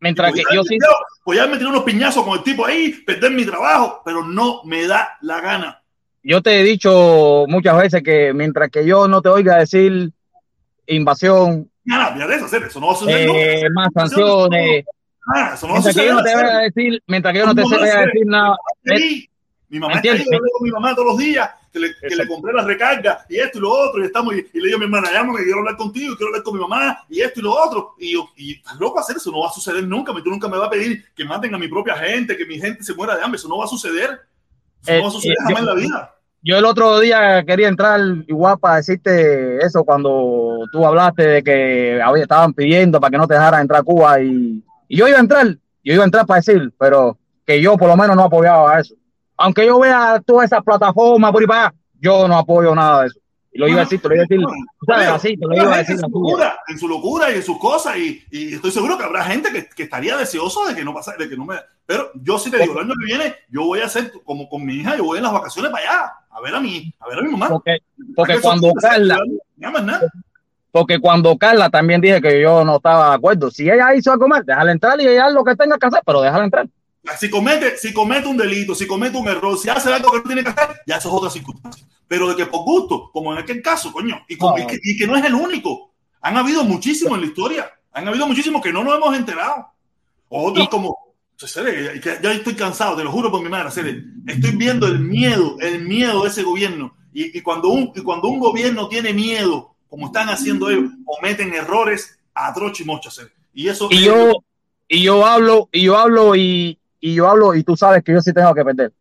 Mientras 0.00 0.32
que 0.32 0.42
yo 0.54 0.62
sí. 0.62 0.78
Voy 1.24 1.38
a 1.38 1.46
meter 1.46 1.66
unos 1.66 1.82
piñazos 1.82 2.24
con 2.24 2.38
el 2.38 2.44
tipo 2.44 2.64
ahí, 2.66 2.92
perder 3.04 3.32
mi 3.32 3.44
trabajo, 3.44 4.02
pero 4.04 4.24
no 4.24 4.62
me 4.64 4.86
da 4.86 5.16
la 5.22 5.40
gana. 5.40 5.82
Yo 6.22 6.42
te 6.42 6.60
he 6.60 6.62
dicho 6.62 7.44
muchas 7.48 7.76
veces 7.78 8.02
que 8.02 8.32
mientras 8.32 8.70
que 8.70 8.84
yo 8.84 9.08
no 9.08 9.22
te 9.22 9.28
oiga 9.28 9.58
decir 9.58 10.12
invasión, 10.86 11.70
Nada, 11.86 12.10
mira 12.10 12.34
eso, 12.34 12.46
eso 12.46 12.80
no 12.80 12.88
va 12.88 12.92
a 12.92 12.96
suceder. 12.96 13.30
Eh, 13.32 13.70
más 13.70 13.88
sanciones. 13.94 14.84
Ah, 15.32 15.52
eso 15.54 15.68
no 15.68 15.74
mientras 15.74 15.94
que 15.94 16.06
yo 16.06 16.14
no 16.14 16.22
te 16.22 16.34
vaya 16.34 16.56
a 16.56 16.60
decir, 16.62 17.02
mientras 17.06 17.32
que 17.32 17.38
yo 17.38 17.46
no 17.46 17.54
te 17.54 17.62
a 17.62 18.00
decir 18.06 18.26
nada. 18.26 18.56
Mi 19.68 19.80
mamá 19.80 19.94
está 19.94 20.12
ahí, 20.12 20.18
yo 20.18 20.38
con 20.38 20.62
mi 20.62 20.70
mamá 20.70 20.94
todos 20.94 21.08
los 21.08 21.18
días, 21.18 21.48
que 21.76 21.80
le, 21.80 21.94
que 22.08 22.16
le, 22.16 22.26
compré 22.26 22.52
la 22.54 22.64
recarga 22.64 23.26
y 23.28 23.36
esto 23.36 23.58
y 23.58 23.60
lo 23.60 23.70
otro, 23.70 24.02
y 24.02 24.06
estamos, 24.06 24.34
y, 24.34 24.46
y 24.52 24.60
le 24.60 24.66
digo 24.66 24.76
a 24.76 24.78
mi 24.78 24.84
hermana, 24.86 25.12
llámame, 25.12 25.42
quiero 25.42 25.58
hablar 25.58 25.76
contigo, 25.76 26.16
quiero 26.16 26.28
hablar 26.28 26.42
con 26.42 26.54
mi 26.54 26.60
mamá, 26.60 27.04
y 27.08 27.20
esto 27.20 27.40
y 27.40 27.42
lo 27.42 27.52
otro. 27.52 27.94
Y 27.98 28.14
yo, 28.14 28.28
y 28.36 28.54
estás 28.54 28.76
loco 28.80 28.98
hacer 28.98 29.16
eso, 29.16 29.30
no 29.30 29.40
va 29.40 29.48
a 29.48 29.52
suceder 29.52 29.86
nunca, 29.86 30.12
tú 30.14 30.30
nunca 30.30 30.48
me 30.48 30.56
vas 30.56 30.68
a 30.68 30.70
pedir 30.70 31.04
que 31.14 31.24
maten 31.24 31.54
a 31.54 31.58
mi 31.58 31.68
propia 31.68 31.96
gente, 31.96 32.36
que 32.36 32.46
mi 32.46 32.58
gente 32.58 32.82
se 32.82 32.94
muera 32.94 33.16
de 33.16 33.22
hambre, 33.22 33.36
eso 33.36 33.48
no 33.48 33.58
va 33.58 33.66
a 33.66 33.68
suceder. 33.68 34.20
Eso 34.82 34.92
eh, 34.92 34.96
no 34.96 35.02
va 35.02 35.08
a 35.08 35.12
suceder 35.12 35.36
eh, 35.38 35.44
jamás 35.44 35.60
en 35.60 35.66
la 35.66 35.74
vida. 35.74 36.14
Yo 36.42 36.58
el 36.58 36.64
otro 36.64 37.00
día 37.00 37.44
quería 37.44 37.68
entrar 37.68 38.00
igual 38.26 38.58
para 38.58 38.76
decirte 38.76 39.58
eso 39.58 39.84
cuando 39.84 40.64
tú 40.72 40.86
hablaste 40.86 41.26
de 41.26 41.42
que 41.42 42.00
estaban 42.22 42.54
pidiendo 42.54 43.00
para 43.00 43.10
que 43.10 43.18
no 43.18 43.26
te 43.26 43.34
dejaran 43.34 43.62
entrar 43.62 43.80
a 43.80 43.84
Cuba 43.84 44.20
y, 44.20 44.62
y 44.88 44.96
yo 44.96 45.08
iba 45.08 45.18
a 45.18 45.20
entrar, 45.20 45.46
yo 45.82 45.94
iba 45.94 46.04
a 46.04 46.06
entrar 46.06 46.24
para 46.24 46.38
decir, 46.38 46.72
pero 46.78 47.18
que 47.44 47.60
yo 47.60 47.76
por 47.76 47.88
lo 47.88 47.96
menos 47.96 48.14
no 48.14 48.22
apoyaba 48.22 48.78
eso 48.78 48.94
aunque 49.36 49.66
yo 49.66 49.78
vea 49.78 50.20
todas 50.24 50.46
esas 50.46 50.62
plataformas 50.64 51.32
por 51.32 51.40
ahí 51.42 51.46
para 51.46 51.66
allá, 51.66 51.74
yo 52.00 52.28
no 52.28 52.38
apoyo 52.38 52.74
nada 52.74 53.02
de 53.02 53.06
eso. 53.08 53.20
Y 53.52 53.58
lo 53.58 53.68
iba 53.68 53.80
a 53.80 53.84
decir, 53.84 54.00
te 54.02 54.08
lo 54.08 54.14
iba 54.14 54.22
a 54.22 54.26
decir, 54.26 54.46
¿sabes? 54.86 55.08
Así, 55.08 55.36
te 55.36 55.46
lo 55.46 55.54
iba 55.54 55.74
a 55.74 55.78
decir. 55.78 55.94
En 55.94 56.00
su, 56.00 56.08
locura, 56.08 56.58
en 56.68 56.78
su 56.78 56.88
locura 56.88 57.30
y 57.30 57.36
en 57.36 57.42
sus 57.42 57.58
cosas, 57.58 57.96
y, 57.96 58.22
y, 58.30 58.54
estoy 58.54 58.70
seguro 58.70 58.98
que 58.98 59.04
habrá 59.04 59.24
gente 59.24 59.50
que, 59.50 59.66
que, 59.66 59.84
estaría 59.84 60.14
deseoso 60.16 60.66
de 60.66 60.74
que 60.74 60.84
no 60.84 60.92
pasa, 60.92 61.14
de 61.18 61.26
que 61.26 61.36
no 61.38 61.46
me. 61.46 61.56
Pero 61.86 62.10
yo 62.14 62.38
sí 62.38 62.50
te 62.50 62.58
digo, 62.58 62.74
el 62.74 62.80
año 62.80 62.94
que 63.00 63.06
viene, 63.06 63.34
yo 63.48 63.64
voy 63.64 63.80
a 63.80 63.86
hacer 63.86 64.12
como 64.24 64.46
con 64.48 64.64
mi 64.64 64.74
hija, 64.74 64.96
yo 64.96 65.04
voy 65.04 65.18
en 65.18 65.24
las 65.24 65.32
vacaciones 65.32 65.70
para 65.70 65.84
allá, 65.88 66.12
a 66.28 66.40
ver 66.42 66.54
a 66.54 66.60
mi, 66.60 66.92
a 67.00 67.08
ver 67.08 67.18
a 67.18 67.22
mi 67.22 67.30
mamá. 67.30 67.48
Porque, 67.48 67.78
porque 68.14 68.40
cuando 68.42 68.72
Carla. 68.74 69.18
Porque 70.70 70.98
cuando 70.98 71.38
Carla 71.38 71.70
también 71.70 72.02
dije 72.02 72.20
que 72.20 72.42
yo 72.42 72.62
no 72.62 72.76
estaba 72.76 73.08
de 73.08 73.14
acuerdo. 73.14 73.50
Si 73.50 73.62
ella 73.70 73.94
hizo 73.94 74.12
algo 74.12 74.28
mal, 74.28 74.44
déjala 74.44 74.72
entrar 74.72 75.00
y 75.00 75.06
ella 75.06 75.30
lo 75.30 75.42
que 75.42 75.56
tenga 75.56 75.78
que 75.78 75.86
hacer, 75.86 76.02
pero 76.04 76.20
déjala 76.20 76.44
entrar. 76.44 76.68
Si 77.18 77.30
comete, 77.30 77.76
si 77.76 77.92
comete 77.92 78.28
un 78.28 78.36
delito, 78.36 78.74
si 78.74 78.86
comete 78.86 79.16
un 79.16 79.28
error, 79.28 79.58
si 79.58 79.68
hace 79.68 79.92
algo 79.92 80.10
que 80.10 80.18
no 80.18 80.24
tiene 80.24 80.42
que 80.42 80.50
hacer, 80.50 80.80
ya 80.86 80.96
eso 80.96 81.08
es 81.08 81.14
otra 81.14 81.30
circunstancia. 81.30 81.86
Pero 82.08 82.28
de 82.28 82.36
que 82.36 82.46
por 82.46 82.64
gusto, 82.64 83.10
como 83.12 83.32
en 83.32 83.38
aquel 83.38 83.62
caso, 83.62 83.92
coño, 83.92 84.24
y, 84.28 84.36
con, 84.36 84.54
no. 84.54 84.62
y, 84.62 84.66
que, 84.66 84.78
y 84.82 84.96
que 84.96 85.06
no 85.06 85.16
es 85.16 85.24
el 85.24 85.34
único. 85.34 85.92
Han 86.20 86.36
habido 86.36 86.64
muchísimos 86.64 87.14
en 87.14 87.20
la 87.20 87.26
historia. 87.26 87.70
Han 87.92 88.08
habido 88.08 88.26
muchísimos 88.26 88.62
que 88.62 88.72
no 88.72 88.84
nos 88.84 88.96
hemos 88.96 89.16
enterado. 89.16 89.68
Otros 90.28 90.66
y, 90.66 90.68
como, 90.68 90.96
ya 92.20 92.32
estoy 92.32 92.54
cansado, 92.54 92.96
te 92.96 93.04
lo 93.04 93.12
juro 93.12 93.30
por 93.30 93.42
mi 93.42 93.48
madre, 93.48 93.68
estoy 94.26 94.50
viendo 94.56 94.86
el 94.86 94.98
miedo, 94.98 95.56
el 95.60 95.86
miedo 95.86 96.22
de 96.22 96.28
ese 96.28 96.42
gobierno. 96.42 96.96
Y, 97.12 97.38
y, 97.38 97.42
cuando 97.42 97.68
un, 97.68 97.92
y 97.94 98.00
cuando 98.02 98.28
un 98.28 98.40
gobierno 98.40 98.88
tiene 98.88 99.12
miedo, 99.12 99.74
como 99.88 100.06
están 100.06 100.28
haciendo 100.28 100.68
ellos, 100.70 100.90
cometen 101.04 101.54
errores 101.54 102.18
atroz 102.34 102.80
y 102.80 102.84
mochos. 102.84 103.20
Y 103.54 103.68
eso 103.68 103.88
y 103.90 104.04
yo, 104.04 104.44
y 104.88 105.02
yo 105.02 105.26
hablo, 105.26 105.68
y 105.72 105.82
yo 105.82 105.96
hablo 105.96 106.36
y, 106.36 106.78
y 107.00 107.14
yo 107.14 107.28
hablo 107.28 107.54
y 107.54 107.62
tú 107.62 107.76
sabes 107.76 108.02
que 108.02 108.12
yo 108.12 108.20
sí 108.20 108.32
tengo 108.32 108.54
que 108.54 108.64
perder. 108.64 108.92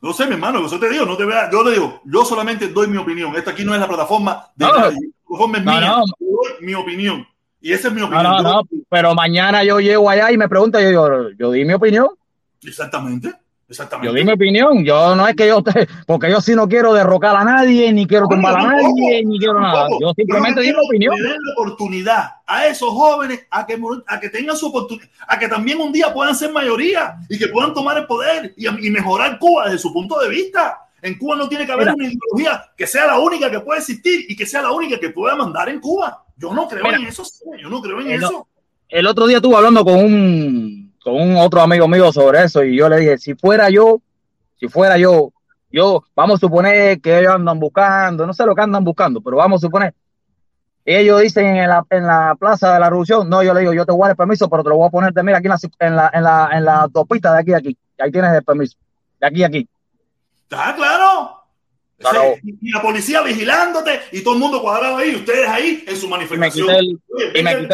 No 0.00 0.12
sé, 0.12 0.26
mi 0.26 0.34
hermano, 0.34 0.68
yo 0.68 0.78
te 0.78 0.90
digo, 0.90 1.06
no 1.06 1.16
te 1.16 1.24
vea, 1.24 1.50
yo 1.50 1.64
le 1.64 1.72
digo, 1.72 2.02
yo 2.04 2.24
solamente 2.24 2.68
doy 2.68 2.88
mi 2.88 2.98
opinión. 2.98 3.34
Esta 3.36 3.52
aquí 3.52 3.64
no 3.64 3.74
es 3.74 3.80
la 3.80 3.88
plataforma 3.88 4.48
de 4.54 4.66
no, 4.66 4.78
nadie. 4.78 4.98
La 5.00 5.26
plataforma 5.26 5.58
es 5.58 5.64
no, 5.64 5.72
mía. 5.72 5.88
No. 5.88 6.04
Yo 6.20 6.26
doy 6.26 6.66
mi 6.66 6.74
opinión. 6.74 7.26
Y 7.60 7.72
esa 7.72 7.88
es 7.88 7.94
mi 7.94 8.02
opinión. 8.02 8.22
No, 8.22 8.42
no, 8.42 8.62
pero 8.90 9.14
mañana 9.14 9.64
yo 9.64 9.80
llego 9.80 10.10
allá 10.10 10.30
y 10.30 10.36
me 10.36 10.48
pregunta, 10.48 10.82
yo 10.82 10.88
digo, 10.88 11.30
yo 11.38 11.50
di 11.50 11.64
mi 11.64 11.72
opinión. 11.72 12.08
Exactamente. 12.62 13.32
Exactamente. 13.68 14.12
Yo 14.12 14.18
di 14.18 14.24
mi 14.24 14.32
opinión. 14.32 14.84
Yo 14.84 15.14
no 15.14 15.26
es 15.26 15.34
que 15.34 15.48
yo 15.48 15.62
te, 15.62 15.88
porque 16.06 16.30
yo 16.30 16.40
sí 16.40 16.54
no 16.54 16.68
quiero 16.68 16.92
derrocar 16.92 17.34
a 17.36 17.44
nadie, 17.44 17.92
ni 17.92 18.06
quiero 18.06 18.28
tumbar 18.28 18.58
a 18.58 18.62
nadie, 18.62 19.24
ni 19.24 19.38
quiero 19.38 19.60
nada. 19.60 19.88
Yo 20.00 20.12
simplemente 20.14 20.60
di 20.60 20.68
mi 20.68 20.86
opinión. 20.86 21.16
Den 21.16 21.32
la 21.32 21.52
oportunidad 21.52 22.30
a 22.46 22.66
esos 22.66 22.90
jóvenes 22.90 23.46
a 23.50 23.66
que, 23.66 23.80
a 24.06 24.20
que 24.20 24.28
tengan 24.28 24.56
su 24.56 24.66
oportunidad, 24.66 25.08
a 25.26 25.38
que 25.38 25.48
también 25.48 25.80
un 25.80 25.92
día 25.92 26.12
puedan 26.12 26.34
ser 26.34 26.52
mayoría 26.52 27.16
y 27.28 27.38
que 27.38 27.48
puedan 27.48 27.72
tomar 27.72 27.96
el 27.98 28.06
poder 28.06 28.54
y, 28.56 28.66
y 28.66 28.90
mejorar 28.90 29.38
Cuba 29.38 29.66
desde 29.66 29.78
su 29.78 29.92
punto 29.92 30.18
de 30.20 30.28
vista. 30.28 30.80
En 31.00 31.18
Cuba 31.18 31.36
no 31.36 31.48
tiene 31.48 31.66
que 31.66 31.72
haber 31.72 31.88
una 31.92 32.06
ideología 32.06 32.64
que 32.74 32.86
sea 32.86 33.06
la 33.06 33.18
única 33.18 33.50
que 33.50 33.60
pueda 33.60 33.78
existir 33.78 34.24
y 34.26 34.34
que 34.34 34.46
sea 34.46 34.62
la 34.62 34.72
única 34.72 34.98
que 34.98 35.10
pueda 35.10 35.36
mandar 35.36 35.68
en 35.68 35.78
Cuba. 35.78 36.24
Yo 36.36 36.52
no 36.54 36.66
creo 36.66 36.86
en 36.92 37.06
eso, 37.06 37.22
yo 37.60 37.68
no 37.68 37.80
creo 37.82 38.00
en 38.00 38.12
eso. 38.12 38.48
El 38.88 39.06
otro 39.06 39.26
día 39.26 39.38
estuve 39.38 39.56
hablando 39.56 39.84
con 39.84 39.96
un, 39.96 40.83
con 41.04 41.14
un 41.14 41.36
otro 41.36 41.60
amigo 41.60 41.86
mío 41.86 42.10
sobre 42.10 42.42
eso 42.42 42.64
y 42.64 42.76
yo 42.76 42.88
le 42.88 42.96
dije, 42.96 43.18
si 43.18 43.34
fuera 43.34 43.70
yo, 43.70 44.00
si 44.58 44.66
fuera 44.66 44.98
yo, 44.98 45.32
yo, 45.70 46.02
vamos 46.16 46.36
a 46.36 46.40
suponer 46.40 47.00
que 47.00 47.20
ellos 47.20 47.34
andan 47.34 47.60
buscando, 47.60 48.26
no 48.26 48.32
sé 48.32 48.44
lo 48.44 48.54
que 48.54 48.62
andan 48.62 48.82
buscando, 48.82 49.20
pero 49.20 49.36
vamos 49.36 49.62
a 49.62 49.66
suponer 49.66 49.94
ellos 50.84 51.20
dicen 51.22 51.56
en 51.56 51.68
la, 51.68 51.84
en 51.88 52.06
la 52.06 52.36
Plaza 52.38 52.74
de 52.74 52.80
la 52.80 52.88
Revolución, 52.90 53.28
no, 53.28 53.42
yo 53.42 53.54
le 53.54 53.60
digo, 53.60 53.72
yo 53.72 53.86
te 53.86 53.92
voy 53.92 54.02
a 54.02 54.04
dar 54.04 54.10
el 54.10 54.16
permiso, 54.16 54.50
pero 54.50 54.62
te 54.62 54.68
lo 54.68 54.76
voy 54.76 54.86
a 54.86 54.90
poner 54.90 55.12
de 55.12 55.22
mira 55.22 55.38
aquí 55.38 55.48
en 55.78 55.96
la, 55.96 56.10
en 56.12 56.22
la, 56.22 56.50
en 56.52 56.64
la, 56.64 56.80
autopista 56.82 57.32
de 57.32 57.40
aquí 57.40 57.52
a 57.54 57.56
aquí. 57.56 57.76
Ahí 57.98 58.10
tienes 58.10 58.32
el 58.32 58.44
permiso. 58.44 58.76
De 59.18 59.26
aquí 59.26 59.42
a 59.42 59.46
aquí. 59.46 59.68
Está 60.42 60.74
claro. 60.74 61.43
Y 62.42 62.70
la 62.72 62.82
policía 62.82 63.22
vigilándote 63.22 64.00
y 64.12 64.22
todo 64.22 64.34
el 64.34 64.40
mundo 64.40 64.60
cuadrado 64.60 64.98
ahí, 64.98 65.14
ustedes 65.14 65.48
ahí 65.48 65.84
en 65.86 65.96
su 65.96 66.08
manifestación. 66.08 66.68
Y 67.34 67.42
me 67.42 67.52
el, 67.52 67.68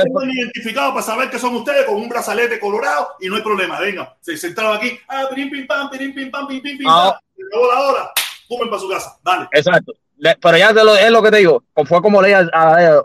para 0.75 1.03
saber 1.03 1.31
que 1.31 1.39
son 1.39 1.55
ustedes 1.57 1.87
con 1.87 1.97
un 1.97 2.09
brazalete 2.09 2.61
colorado 2.61 3.09
y 3.21 3.29
no 3.29 3.37
hay 3.37 3.43
problema. 3.43 3.81
Venga, 3.81 4.17
se 4.21 4.37
sentaron 4.37 4.77
aquí. 4.77 4.99
Ah, 5.09 5.29
pim, 5.35 5.51
pim, 5.51 5.67
pam, 5.67 5.91
pim, 5.91 6.15
pim, 6.15 6.31
pam, 6.31 6.47
pim, 6.47 6.61
pim, 6.61 6.79
pim. 6.79 6.87
Ah. 6.89 7.19
la 7.37 7.81
hora. 7.81 8.11
para 8.49 8.79
su 8.81 8.89
casa. 8.89 9.19
Dale. 9.25 9.49
Exacto 9.53 9.93
pero 10.41 10.59
ya 10.59 10.73
lo, 10.73 10.97
es 10.97 11.11
lo 11.11 11.23
que 11.23 11.31
te 11.31 11.39
digo, 11.39 11.65
fue 11.87 12.03
como 12.03 12.21
leía, 12.21 12.47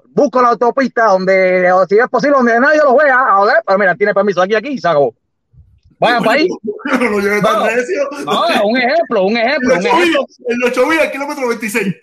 busco 0.09 0.41
la 0.41 0.49
autopista 0.49 1.05
donde, 1.05 1.72
si 1.88 1.97
es 1.97 2.09
posible, 2.09 2.38
donde 2.38 2.59
nadie 2.59 2.80
lo 2.80 2.95
vea, 2.95 3.18
a 3.18 3.63
pero 3.66 3.80
mira, 3.80 3.95
tiene 3.95 4.13
permiso 4.13 4.41
aquí, 4.41 4.55
aquí 4.55 4.70
y 4.70 4.78
se 4.80 4.88
acabó. 4.88 5.16
Vayan 6.00 6.24
para 6.24 6.39
ahí. 6.39 6.48
No, 6.48 6.58
un 8.66 8.78
ejemplo, 8.78 9.26
un 9.26 9.38
ejemplo. 9.38 9.76
Un 9.76 9.86
ejemplo. 9.86 10.26
En 10.48 10.60
los 10.60 10.72
8 10.72 10.91
el 11.04 11.12
kilómetro 11.12 11.48
26. 11.48 11.86
Sí, 11.86 11.93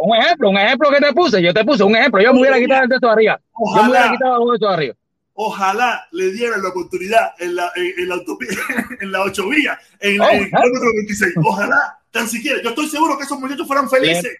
un 0.00 0.16
ejemplo, 0.16 0.50
un 0.50 0.58
ejemplo 0.58 0.90
que 0.90 1.00
te 1.04 1.12
puse. 1.12 1.42
Yo 1.42 1.52
te 1.52 1.64
puse 1.64 1.82
un 1.84 1.94
ejemplo. 1.94 2.22
Yo 2.22 2.32
me 2.32 2.40
hubiera 2.40 2.58
quitado 2.58 2.84
el 2.84 2.88
texto 2.88 3.06
de 3.06 3.12
arriba. 3.12 3.38
Yo 3.76 3.82
me 3.82 3.90
hubiera 3.90 4.10
quitado 4.10 4.42
el 4.42 4.48
texto 4.52 4.68
de 4.68 4.74
arriba. 4.74 4.94
Ojalá 5.34 6.06
le 6.12 6.30
dieran 6.32 6.62
la 6.62 6.68
oportunidad 6.68 7.32
en 7.38 7.56
la, 7.56 7.72
en, 7.74 8.08
la 8.08 8.16
autopista, 8.16 8.62
en 9.00 9.10
la 9.10 9.22
8 9.22 9.48
vías, 9.48 9.78
en, 10.00 10.20
oh, 10.20 10.28
el 10.28 10.44
kilómetro 10.46 10.92
26. 10.94 11.34
Ojalá 11.42 11.98
tan 12.10 12.28
siquiera. 12.28 12.60
Yo 12.62 12.68
estoy 12.70 12.88
seguro 12.88 13.16
que 13.16 13.24
esos 13.24 13.40
muchachos 13.40 13.66
fueran 13.66 13.88
felices. 13.88 14.36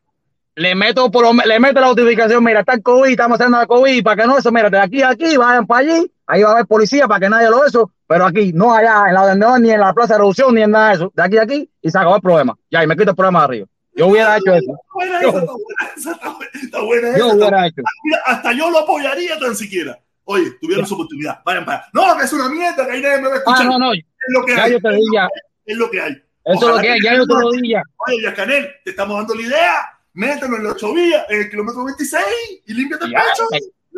Le, 0.54 0.74
meto 0.74 1.10
por 1.10 1.34
le 1.46 1.60
meto 1.60 1.80
la 1.80 1.86
notificación, 1.86 2.44
mira, 2.44 2.60
está 2.60 2.74
el 2.74 2.82
COVID, 2.82 3.10
estamos 3.10 3.36
haciendo 3.36 3.56
la 3.56 3.66
COVID, 3.66 4.04
para 4.04 4.22
que 4.22 4.28
no 4.28 4.36
eso, 4.36 4.52
mira, 4.52 4.68
de 4.68 4.78
aquí 4.78 5.00
a 5.00 5.08
aquí, 5.08 5.34
vayan 5.38 5.66
para 5.66 5.80
allí, 5.80 6.12
ahí 6.32 6.42
va 6.42 6.48
a 6.48 6.52
haber 6.52 6.66
policía 6.66 7.06
para 7.06 7.20
que 7.20 7.28
nadie 7.28 7.50
lo 7.50 7.64
eso, 7.66 7.92
pero 8.06 8.24
aquí, 8.24 8.52
no 8.54 8.74
allá, 8.74 9.04
en 9.08 9.14
la 9.14 9.34
no, 9.34 9.58
ni 9.58 9.70
en 9.70 9.80
la 9.80 9.92
Plaza 9.92 10.14
de 10.14 10.18
Revolución, 10.18 10.54
ni 10.54 10.62
en 10.62 10.70
nada 10.70 10.88
de 10.88 10.94
eso, 10.94 11.12
de 11.14 11.22
aquí 11.22 11.36
a 11.36 11.42
aquí, 11.42 11.70
y 11.82 11.90
se 11.90 11.98
acabó 11.98 12.16
el 12.16 12.22
problema. 12.22 12.56
Ya, 12.70 12.82
y 12.82 12.86
me 12.86 12.96
quito 12.96 13.10
el 13.10 13.16
problema 13.16 13.40
de 13.40 13.44
arriba. 13.44 13.66
Yo 13.94 14.06
hubiera 14.06 14.38
hecho 14.38 14.54
eso. 14.54 14.72
Yo 17.18 17.32
hubiera 17.34 17.66
hecho. 17.66 17.82
Hasta 18.24 18.52
yo 18.52 18.70
lo 18.70 18.78
apoyaría 18.78 19.38
tan 19.38 19.54
siquiera. 19.54 19.98
Oye, 20.24 20.52
tuvieron 20.60 20.86
su 20.86 20.94
oportunidad, 20.94 21.40
vayan 21.44 21.66
para. 21.66 21.84
No, 21.92 22.16
que 22.16 22.24
es 22.24 22.32
una 22.32 22.48
mierda, 22.48 22.86
que 22.86 22.92
ahí 22.92 23.02
nadie 23.02 23.20
me 23.20 23.28
va 23.28 23.34
a 23.34 23.38
escuchar. 23.38 23.66
Ah, 23.66 23.68
no, 23.70 23.78
no. 23.78 23.92
Es 23.92 24.02
lo 24.28 24.46
que 24.46 24.54
hay. 24.54 24.72
Es 25.66 25.76
lo 25.76 25.90
que 25.90 26.00
hay. 26.00 26.12
Eso 26.44 26.68
es 26.70 26.76
lo 26.76 26.80
que 26.80 26.90
hay, 26.90 27.00
ya 27.02 27.14
yo 27.14 27.26
te 27.26 27.34
lo 27.34 27.50
dije. 27.50 27.82
Oye, 28.06 28.22
Yascanel, 28.22 28.70
te 28.84 28.90
estamos 28.90 29.18
dando 29.18 29.34
la 29.34 29.42
idea. 29.42 29.98
Mételo 30.14 30.56
en 30.56 30.64
la 30.64 30.70
8 30.70 30.94
vías, 30.94 31.24
en 31.28 31.40
el 31.40 31.50
kilómetro 31.50 31.84
26 31.84 32.24
y 32.66 32.74
límpiate 32.74 33.04
el 33.04 33.12
pecho. 33.12 33.48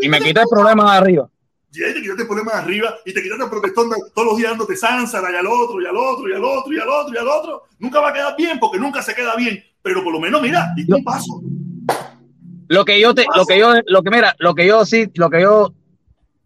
y 0.01 0.09
me 0.09 0.21
quita 0.21 0.43
el 0.43 0.49
problema 0.49 0.93
de 0.93 0.99
arriba. 0.99 1.29
Y 1.75 1.83
ahí 1.83 1.93
te 1.93 2.01
quitaste 2.01 2.23
el 2.23 2.29
problema 2.29 2.53
de 2.53 2.59
arriba 2.59 2.95
y 3.05 3.13
te 3.13 3.23
quitaste 3.23 3.45
el 3.45 3.63
de, 3.63 3.71
todos 4.15 4.29
los 4.29 4.37
días 4.37 4.51
dándote 4.51 4.77
sánsara 4.77 5.33
y 5.33 5.37
al 5.37 5.47
otro, 5.47 5.81
y 5.81 5.87
al 5.87 5.97
otro, 5.97 6.29
y 6.29 6.33
al 6.33 6.45
otro, 6.45 6.73
y 6.73 6.79
al 6.79 6.89
otro, 6.89 7.15
y 7.15 7.19
al 7.19 7.29
otro. 7.29 7.63
Nunca 7.79 8.01
va 8.01 8.11
a 8.11 8.13
quedar 8.13 8.37
bien 8.37 8.59
porque 8.61 8.79
nunca 8.79 9.03
se 9.03 9.15
queda 9.15 9.35
bien. 9.35 9.63
Pero 9.83 10.05
por 10.05 10.13
lo 10.13 10.21
menos, 10.21 10.41
mira, 10.41 10.73
y 10.77 10.91
un 10.91 11.03
paso. 11.03 11.43
Lo 12.69 12.85
que 12.85 13.01
yo 13.01 13.15
te, 13.15 13.27
lo 13.37 13.45
que 13.45 13.59
yo, 13.59 13.75
lo 13.87 14.03
que 14.03 14.11
mira, 14.11 14.35
lo 14.39 14.55
que 14.55 14.67
yo 14.67 14.85
sí, 14.87 15.11
lo 15.15 15.29
que 15.29 15.43
yo, 15.43 15.75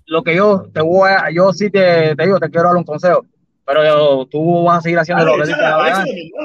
lo 0.06 0.22
que 0.22 0.34
yo 0.34 0.68
te 0.72 0.80
voy 0.80 1.10
a, 1.10 1.30
yo 1.30 1.52
sí 1.52 1.70
te, 1.70 2.16
te 2.16 2.24
digo, 2.24 2.40
te 2.40 2.50
quiero 2.50 2.68
dar 2.68 2.76
un 2.76 2.84
consejo 2.84 3.24
pero 3.68 4.26
tú 4.26 4.64
vas 4.64 4.78
a 4.78 4.80
seguir 4.80 4.98
haciendo 4.98 5.26
lo 5.26 5.34
que 5.34 5.48
dices. 5.48 5.58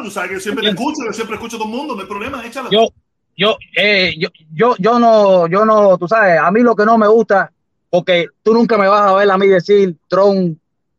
Tú 0.03 0.11
sabes 0.11 0.29
que 0.29 0.35
yo 0.35 0.41
siempre 0.41 0.65
te 0.65 0.71
escucho, 0.71 1.05
yo 1.05 1.13
siempre 1.13 1.35
escucho 1.35 1.55
a 1.55 1.59
todo 1.59 1.69
el 1.69 1.75
mundo, 1.75 1.95
no 1.95 2.01
hay 2.01 2.07
problema, 2.07 2.45
échala. 2.45 2.69
Yo, 2.69 2.89
yo, 3.37 3.55
eh, 3.77 4.13
yo, 4.17 4.27
yo, 4.53 4.75
yo 4.77 4.99
no, 4.99 5.47
yo 5.47 5.63
no, 5.63 5.97
tú 5.97 6.05
sabes, 6.05 6.37
a 6.37 6.51
mí 6.51 6.59
lo 6.59 6.75
que 6.75 6.85
no 6.85 6.97
me 6.97 7.07
gusta, 7.07 7.49
porque 7.93 8.25
tú 8.41 8.55
nunca 8.55 8.75
me 8.75 8.87
vas 8.87 9.07
a 9.07 9.13
ver 9.13 9.29
a 9.29 9.37
mí 9.37 9.45
decir 9.45 9.95
Trump 10.07 10.57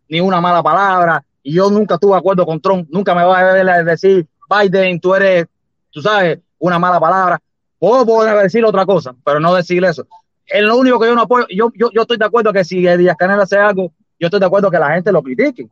ni 0.08 0.20
una 0.20 0.40
mala 0.40 0.62
palabra, 0.62 1.24
y 1.42 1.54
yo 1.54 1.68
nunca 1.68 1.94
estuve 1.94 2.12
de 2.12 2.18
acuerdo 2.18 2.46
con 2.46 2.60
Trump, 2.60 2.86
nunca 2.88 3.16
me 3.16 3.24
vas 3.24 3.36
a 3.36 3.52
ver 3.52 3.84
decir 3.84 4.24
Biden, 4.48 5.00
tú 5.00 5.12
eres, 5.12 5.46
tú 5.90 6.00
sabes, 6.00 6.38
una 6.56 6.78
mala 6.78 7.00
palabra. 7.00 7.40
Puedo 7.80 8.06
poder 8.06 8.40
decir 8.40 8.64
otra 8.64 8.86
cosa, 8.86 9.12
pero 9.24 9.40
no 9.40 9.52
decir 9.52 9.84
eso. 9.84 10.06
Es 10.46 10.62
lo 10.62 10.76
único 10.76 11.00
que 11.00 11.08
yo 11.08 11.16
no 11.16 11.22
apoyo. 11.22 11.46
Yo, 11.50 11.72
yo, 11.74 11.90
yo 11.92 12.02
estoy 12.02 12.16
de 12.16 12.26
acuerdo 12.26 12.52
que 12.52 12.62
si 12.62 12.86
Díaz 12.86 13.16
Canel 13.16 13.40
hace 13.40 13.58
algo, 13.58 13.92
yo 14.20 14.28
estoy 14.28 14.38
de 14.38 14.46
acuerdo 14.46 14.70
que 14.70 14.78
la 14.78 14.92
gente 14.92 15.10
lo 15.10 15.20
critique. 15.20 15.66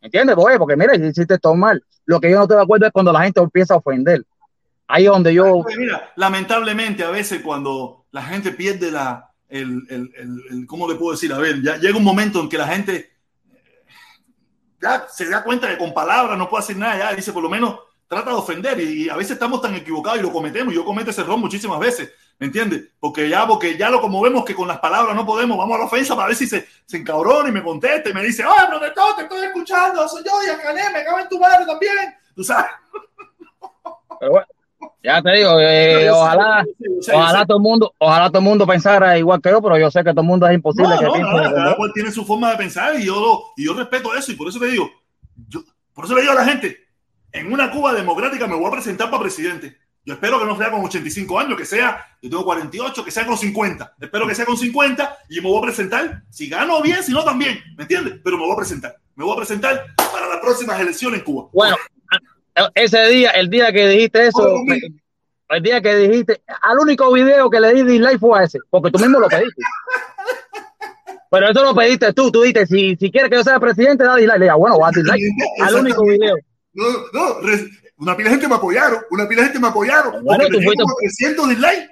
¿Entiendes? 0.00 0.34
porque 0.56 0.76
mira, 0.76 0.96
hiciste 0.96 1.36
todo 1.36 1.56
mal. 1.56 1.84
Lo 2.06 2.20
que 2.20 2.30
yo 2.30 2.36
no 2.36 2.44
estoy 2.44 2.56
de 2.56 2.62
acuerdo 2.62 2.86
es 2.86 2.92
cuando 2.92 3.12
la 3.12 3.20
gente 3.20 3.38
empieza 3.38 3.74
a 3.74 3.76
ofender. 3.76 4.24
Ahí 4.86 5.04
es 5.04 5.10
donde 5.10 5.34
yo. 5.34 5.62
Mira, 5.76 6.10
lamentablemente 6.16 7.04
a 7.04 7.10
veces 7.10 7.42
cuando 7.42 8.06
la 8.12 8.22
gente 8.22 8.50
pierde 8.52 8.90
la. 8.90 9.27
El, 9.48 9.86
el, 9.88 10.12
el, 10.50 10.66
¿Cómo 10.66 10.88
le 10.88 10.96
puedo 10.96 11.12
decir? 11.12 11.32
A 11.32 11.38
ver, 11.38 11.62
ya 11.62 11.76
llega 11.76 11.96
un 11.96 12.04
momento 12.04 12.40
en 12.40 12.48
que 12.48 12.58
la 12.58 12.68
gente 12.68 13.10
ya 14.80 15.06
se 15.08 15.28
da 15.28 15.42
cuenta 15.42 15.68
que 15.68 15.78
con 15.78 15.92
palabras 15.92 16.38
no 16.38 16.48
puede 16.48 16.64
hacer 16.64 16.76
nada, 16.76 16.98
ya 16.98 17.16
dice 17.16 17.32
por 17.32 17.42
lo 17.42 17.48
menos 17.48 17.78
trata 18.08 18.30
de 18.30 18.36
ofender 18.36 18.80
y, 18.80 19.08
a 19.08 19.16
veces 19.16 19.32
estamos 19.32 19.60
tan 19.60 19.74
equivocados 19.74 20.18
y 20.18 20.22
lo 20.22 20.32
cometemos. 20.32 20.74
Yo 20.74 20.84
cometo 20.84 21.10
ese 21.10 21.20
error 21.20 21.36
muchísimas 21.36 21.78
veces, 21.78 22.10
¿me 22.38 22.46
entiendes? 22.46 22.88
Porque 22.98 23.28
ya, 23.28 23.46
porque 23.46 23.76
ya 23.76 23.90
lo 23.90 24.00
como 24.00 24.20
vemos 24.22 24.44
que 24.44 24.54
con 24.54 24.66
las 24.66 24.78
palabras 24.78 25.14
no 25.14 25.26
podemos, 25.26 25.58
vamos 25.58 25.76
a 25.76 25.78
la 25.80 25.84
ofensa 25.84 26.16
para 26.16 26.28
ver 26.28 26.36
si 26.36 26.46
se, 26.46 26.66
se 26.86 26.96
encabrona 26.96 27.50
y 27.50 27.52
me 27.52 27.62
contesta 27.62 28.08
y 28.08 28.14
me 28.14 28.22
dice, 28.22 28.42
¡ay, 28.44 28.66
protector, 28.68 29.16
te 29.16 29.22
estoy 29.22 29.46
escuchando! 29.46 30.08
Soy 30.08 30.24
yo, 30.24 30.32
y 30.42 30.62
Cané, 30.62 30.90
me 30.90 31.04
cago 31.04 31.18
en 31.18 31.28
tu 31.28 31.38
madre 31.38 31.66
también. 31.66 32.16
Tú 32.34 32.42
sabes. 32.42 32.70
Pero 34.20 34.32
bueno. 34.32 34.46
Ya 35.02 35.22
te 35.22 35.30
digo, 35.32 35.60
eh, 35.60 36.10
ojalá, 36.10 36.66
ojalá 37.14 37.46
todo 37.46 37.58
el 37.58 37.62
mundo, 37.62 37.94
ojalá 37.98 38.28
todo 38.28 38.38
el 38.38 38.44
mundo 38.44 38.66
pensara 38.66 39.16
igual 39.16 39.40
que 39.40 39.50
yo, 39.50 39.62
pero 39.62 39.78
yo 39.78 39.90
sé 39.90 40.02
que 40.02 40.10
todo 40.10 40.22
el 40.22 40.26
mundo 40.26 40.46
es 40.48 40.54
imposible 40.54 40.96
que 40.98 41.06
piense. 41.06 41.54
cada 41.54 41.76
cual 41.76 41.92
tiene 41.94 42.10
su 42.10 42.24
forma 42.24 42.50
de 42.50 42.56
pensar 42.56 42.98
y 42.98 43.06
yo, 43.06 43.52
y 43.56 43.66
yo 43.66 43.74
respeto 43.74 44.14
eso 44.14 44.32
y 44.32 44.34
por 44.34 44.48
eso 44.48 44.58
te 44.58 44.66
digo, 44.66 44.90
yo, 45.48 45.60
por 45.94 46.04
eso 46.04 46.14
le 46.14 46.22
digo 46.22 46.32
a 46.32 46.36
la 46.36 46.44
gente, 46.44 46.76
en 47.32 47.52
una 47.52 47.70
Cuba 47.70 47.94
democrática 47.94 48.46
me 48.46 48.56
voy 48.56 48.66
a 48.66 48.72
presentar 48.72 49.08
para 49.08 49.22
presidente. 49.22 49.76
Yo 50.04 50.14
espero 50.14 50.38
que 50.38 50.46
no 50.46 50.56
sea 50.56 50.70
con 50.70 50.82
85 50.82 51.38
años, 51.38 51.58
que 51.58 51.66
sea, 51.66 52.02
yo 52.22 52.30
tengo 52.30 52.44
48, 52.44 53.04
que 53.04 53.10
sea 53.10 53.26
con 53.26 53.36
50. 53.36 53.96
Espero 54.00 54.26
que 54.26 54.34
sea 54.34 54.46
con 54.46 54.56
50 54.56 55.18
y 55.28 55.40
me 55.40 55.48
voy 55.48 55.58
a 55.58 55.62
presentar. 55.62 56.22
Si 56.30 56.48
gano 56.48 56.80
bien, 56.80 57.02
si 57.02 57.12
no 57.12 57.22
también, 57.24 57.60
¿me 57.76 57.82
entiendes? 57.82 58.14
Pero 58.24 58.38
me 58.38 58.44
voy 58.44 58.52
a 58.54 58.56
presentar. 58.56 58.96
Me 59.14 59.24
voy 59.24 59.34
a 59.34 59.36
presentar 59.36 59.84
para 59.96 60.26
las 60.26 60.38
próximas 60.38 60.80
elecciones 60.80 61.18
en 61.18 61.24
Cuba. 61.26 61.50
Bueno, 61.52 61.76
ese 62.74 63.06
día, 63.08 63.30
el 63.30 63.50
día 63.50 63.72
que 63.72 63.88
dijiste 63.88 64.26
eso, 64.28 64.62
el 65.50 65.62
día 65.62 65.80
que 65.80 65.96
dijiste, 65.96 66.42
al 66.62 66.78
único 66.78 67.12
video 67.12 67.48
que 67.50 67.60
le 67.60 67.74
di 67.74 67.82
dislike 67.82 68.18
fue 68.18 68.40
a 68.40 68.44
ese, 68.44 68.58
porque 68.70 68.90
tú 68.90 68.98
mismo 68.98 69.18
lo 69.18 69.28
pediste. 69.28 69.62
Pero 71.30 71.50
eso 71.50 71.62
lo 71.62 71.74
pediste 71.74 72.12
tú, 72.14 72.30
tú 72.30 72.40
dijiste, 72.40 72.66
si, 72.66 72.96
si 72.96 73.10
quieres 73.10 73.30
que 73.30 73.36
yo 73.36 73.44
sea 73.44 73.60
presidente, 73.60 74.04
da 74.04 74.16
dislike. 74.16 74.38
Le 74.38 74.44
diga, 74.46 74.54
bueno, 74.54 74.78
voy 74.78 74.88
a 74.88 74.90
dislike. 74.90 75.22
Al 75.62 75.74
único 75.74 76.04
video. 76.04 76.36
No, 76.72 76.84
no, 77.12 77.36
una 77.98 78.16
pila 78.16 78.30
de 78.30 78.36
gente 78.36 78.48
me 78.48 78.54
apoyaron, 78.54 79.00
una 79.10 79.28
pila 79.28 79.42
de 79.42 79.48
gente 79.48 79.60
me 79.60 79.68
apoyaron. 79.68 80.24
Bueno, 80.24 80.44
tú 80.46 80.60
fuiste... 80.60 80.82
como 80.82 80.94
300 81.00 81.48
dislikes. 81.48 81.88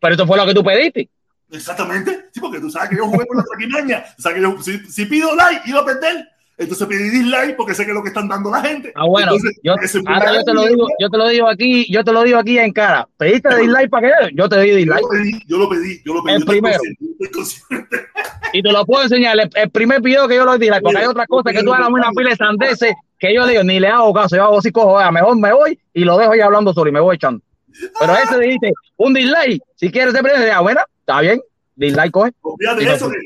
Pero 0.00 0.14
eso 0.14 0.26
fue 0.26 0.36
lo 0.36 0.46
que 0.46 0.54
tú 0.54 0.62
pediste. 0.62 1.08
Exactamente. 1.50 2.28
Sí, 2.32 2.40
porque 2.40 2.60
tú 2.60 2.70
sabes 2.70 2.90
que 2.90 2.96
yo 2.96 3.06
jugué 3.06 3.26
con 3.26 3.38
la 3.38 3.44
traquinaña. 3.44 4.04
O 4.18 4.22
sea, 4.22 4.34
que 4.34 4.42
yo, 4.42 4.60
si, 4.60 4.78
si, 4.90 5.06
pido 5.06 5.34
like, 5.34 5.62
iba 5.66 5.80
a 5.80 5.84
perder. 5.84 6.28
Entonces 6.58 6.88
pedí 6.88 7.10
dislike 7.10 7.54
porque 7.54 7.74
sé 7.74 7.84
que 7.84 7.90
es 7.90 7.94
lo 7.94 8.02
que 8.02 8.08
están 8.08 8.28
dando 8.28 8.50
la 8.50 8.62
gente. 8.62 8.90
Ah, 8.94 9.06
bueno. 9.06 9.32
yo, 9.62 9.74
ahora 10.06 10.34
yo 10.34 10.42
te 10.42 10.54
lo 10.54 10.66
digo, 10.66 10.88
yo 10.98 11.10
te 11.10 11.18
lo 11.18 11.28
digo 11.28 11.48
aquí, 11.48 11.92
yo 11.92 12.02
te 12.02 12.12
lo 12.12 12.22
digo 12.22 12.38
aquí 12.38 12.58
en 12.58 12.72
cara. 12.72 13.06
¿Pediste 13.18 13.54
dislike 13.56 13.90
para 13.90 14.08
qué? 14.08 14.30
Yo 14.34 14.48
te 14.48 14.60
di 14.60 14.70
dislike. 14.70 15.02
Yo 15.46 15.58
lo 15.58 15.68
pedí, 15.68 16.02
yo 16.04 16.14
lo 16.14 16.22
pedí. 16.22 16.34
El 16.34 16.44
primero. 16.46 16.80
y 18.54 18.62
te 18.62 18.72
lo 18.72 18.86
puedo 18.86 19.02
enseñar. 19.02 19.36
El, 19.54 19.70
primer 19.70 20.00
video 20.00 20.26
que 20.26 20.36
yo 20.36 20.46
lo 20.46 20.56
di, 20.56 20.70
porque 20.82 20.98
hay 20.98 21.06
otra 21.06 21.26
cosa 21.26 21.52
que 21.52 21.62
tú 21.62 21.74
hagas 21.74 21.90
una 21.90 22.10
pila 22.12 22.30
de 22.30 22.36
sandeces 22.36 22.94
que 23.18 23.34
yo 23.34 23.46
digo, 23.46 23.62
ni 23.62 23.80
le 23.80 23.88
hago 23.88 24.12
caso, 24.12 24.36
yo 24.36 24.44
hago 24.44 24.58
así, 24.58 24.70
cojo, 24.70 24.98
mejor 25.10 25.36
me 25.38 25.52
voy 25.52 25.78
y 25.94 26.04
lo 26.04 26.18
dejo 26.18 26.32
ahí 26.32 26.40
hablando 26.40 26.72
solo 26.72 26.90
y 26.90 26.92
me 26.92 27.00
voy 27.00 27.16
echando. 27.16 27.42
Pero 27.98 28.14
ese 28.14 28.38
dijiste, 28.38 28.72
un 28.96 29.14
dislike, 29.14 29.62
si 29.74 29.90
quieres 29.90 30.12
ser 30.12 30.22
presidente, 30.22 30.52
ah, 30.52 30.60
bueno, 30.60 30.80
está 31.00 31.20
bien, 31.20 31.40
dislike 31.74 32.10
coge. 32.10 32.32
Eso, 32.80 33.10
que 33.10 33.16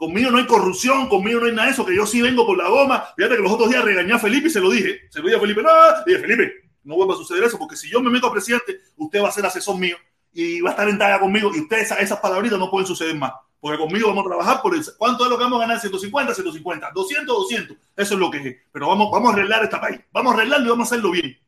conmigo 0.00 0.30
no 0.30 0.38
hay 0.38 0.46
corrupción, 0.46 1.08
conmigo 1.10 1.40
no 1.40 1.46
hay 1.46 1.52
nada 1.52 1.66
de 1.66 1.74
eso, 1.74 1.84
que 1.84 1.94
yo 1.94 2.06
sí 2.06 2.22
vengo 2.22 2.46
por 2.46 2.56
la 2.56 2.70
goma. 2.70 3.04
Fíjate 3.18 3.36
que 3.36 3.42
los 3.42 3.52
otros 3.52 3.68
días 3.68 3.84
regañé 3.84 4.14
a 4.14 4.18
Felipe 4.18 4.48
y 4.48 4.50
se 4.50 4.58
lo 4.58 4.70
dije. 4.70 5.02
Se 5.10 5.18
lo 5.18 5.26
dije 5.26 5.36
a 5.36 5.40
Felipe, 5.40 5.62
no, 5.62 5.68
dije, 6.06 6.18
Felipe, 6.20 6.52
no 6.84 6.94
vuelva 6.96 7.12
a 7.12 7.18
suceder 7.18 7.44
eso, 7.44 7.58
porque 7.58 7.76
si 7.76 7.90
yo 7.90 8.00
me 8.00 8.10
meto 8.10 8.26
a 8.26 8.32
presidente, 8.32 8.80
usted 8.96 9.22
va 9.22 9.28
a 9.28 9.32
ser 9.32 9.44
asesor 9.44 9.76
mío 9.76 9.98
y 10.32 10.62
va 10.62 10.70
a 10.70 10.72
estar 10.72 10.88
en 10.88 10.96
talla 10.96 11.20
conmigo 11.20 11.50
y 11.54 11.60
ustedes 11.60 11.90
esas 11.90 12.18
palabritas 12.18 12.58
no 12.58 12.70
pueden 12.70 12.86
suceder 12.86 13.14
más. 13.14 13.32
Porque 13.60 13.76
conmigo 13.76 14.08
vamos 14.08 14.24
a 14.24 14.28
trabajar 14.28 14.62
por 14.62 14.74
el, 14.74 14.82
¿cuánto 14.96 15.24
es 15.24 15.30
lo 15.30 15.36
que 15.36 15.44
vamos 15.44 15.58
a 15.58 15.66
ganar? 15.66 15.78
150, 15.78 16.34
150, 16.34 16.90
200, 16.94 17.36
200. 17.36 17.76
Eso 17.94 18.14
es 18.14 18.20
lo 18.20 18.30
que 18.30 18.38
es. 18.38 18.56
Pero 18.72 18.88
vamos, 18.88 19.10
vamos 19.12 19.30
a 19.30 19.34
arreglar 19.34 19.62
esta 19.64 19.82
país. 19.82 20.00
Vamos 20.12 20.32
a 20.32 20.36
arreglarlo 20.38 20.66
y 20.66 20.70
vamos 20.70 20.90
a 20.90 20.94
hacerlo 20.94 21.10
bien. 21.10 21.38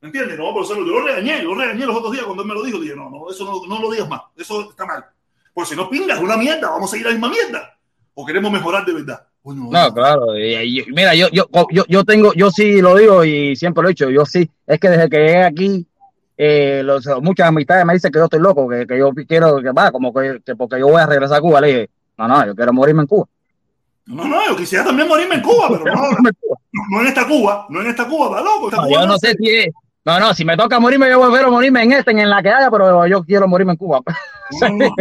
¿Me 0.00 0.08
entiendes? 0.08 0.38
No, 0.38 0.54
pero 0.54 0.66
yo 0.66 0.80
lo 0.80 1.02
regañé, 1.02 1.42
lo 1.42 1.54
regañé 1.54 1.84
los 1.84 1.96
otros 1.96 2.12
días 2.12 2.24
cuando 2.24 2.44
él 2.44 2.48
me 2.48 2.54
lo 2.54 2.62
dijo. 2.62 2.78
Dije, 2.78 2.96
no, 2.96 3.10
no, 3.10 3.30
eso 3.30 3.44
no, 3.44 3.66
no 3.66 3.78
lo 3.78 3.90
digas 3.90 4.08
más. 4.08 4.22
Eso 4.36 4.70
está 4.70 4.86
mal. 4.86 5.04
Porque 5.52 5.70
si 5.70 5.76
no 5.76 5.88
pingas, 5.88 6.20
una 6.20 6.36
mierda, 6.36 6.70
vamos 6.70 6.90
a 6.90 6.92
seguir 6.92 7.06
la 7.06 7.12
misma 7.12 7.28
mierda. 7.28 7.78
O 8.14 8.24
queremos 8.24 8.52
mejorar 8.52 8.84
de 8.84 8.94
verdad. 8.94 9.26
Bueno, 9.42 9.68
no, 9.70 9.94
claro. 9.94 10.38
Y, 10.38 10.80
y, 10.80 10.84
mira, 10.92 11.14
yo, 11.14 11.28
yo, 11.30 11.46
yo, 11.70 11.84
yo 11.88 12.04
tengo, 12.04 12.32
yo 12.34 12.50
sí 12.50 12.80
lo 12.80 12.94
digo 12.96 13.24
y 13.24 13.56
siempre 13.56 13.82
lo 13.82 13.88
he 13.88 13.92
dicho. 13.92 14.08
Yo 14.10 14.24
sí, 14.24 14.48
es 14.66 14.78
que 14.78 14.88
desde 14.88 15.08
que 15.08 15.16
llegué 15.16 15.42
aquí, 15.42 15.86
eh, 16.36 16.82
los, 16.84 17.06
muchas 17.20 17.48
amistades 17.48 17.84
me 17.84 17.94
dicen 17.94 18.12
que 18.12 18.18
yo 18.18 18.24
estoy 18.24 18.40
loco, 18.40 18.68
que, 18.68 18.86
que 18.86 18.98
yo 18.98 19.10
quiero, 19.26 19.60
que 19.60 19.72
va, 19.72 19.90
como 19.90 20.12
que, 20.12 20.40
que, 20.44 20.54
porque 20.54 20.78
yo 20.78 20.88
voy 20.88 21.00
a 21.00 21.06
regresar 21.06 21.38
a 21.38 21.40
Cuba. 21.40 21.60
Le 21.60 21.66
dije, 21.66 21.90
no, 22.18 22.28
no, 22.28 22.46
yo 22.46 22.54
quiero 22.54 22.72
morirme 22.72 23.02
en 23.02 23.08
Cuba. 23.08 23.26
No, 24.06 24.24
no, 24.24 24.46
yo 24.46 24.56
quisiera 24.56 24.84
también 24.84 25.08
morirme 25.08 25.36
en 25.36 25.42
Cuba, 25.42 25.68
pero 25.70 25.84
no, 25.94 26.10
no, 26.10 26.30
no 26.90 27.00
en 27.00 27.06
esta 27.06 27.26
Cuba, 27.26 27.66
no 27.68 27.80
en 27.80 27.86
esta 27.88 28.06
Cuba, 28.06 28.26
está 28.26 28.42
loco. 28.42 28.68
Esta 28.68 28.82
no, 28.82 28.88
Cuba 28.88 29.00
yo 29.00 29.06
no 29.06 29.18
sé 29.18 29.34
si 29.38 29.50
es, 29.50 29.68
no, 30.04 30.18
no, 30.18 30.34
si 30.34 30.44
me 30.44 30.56
toca 30.56 30.80
morirme, 30.80 31.08
yo 31.08 31.20
prefiero 31.20 31.50
morirme 31.50 31.82
en 31.82 31.92
este, 31.92 32.10
en 32.10 32.28
la 32.28 32.42
que 32.42 32.50
haya, 32.50 32.70
pero 32.70 33.06
yo 33.06 33.22
quiero 33.22 33.46
morirme 33.46 33.72
en 33.72 33.78
Cuba. 33.78 34.00
No, 34.60 34.68
no, 34.68 34.94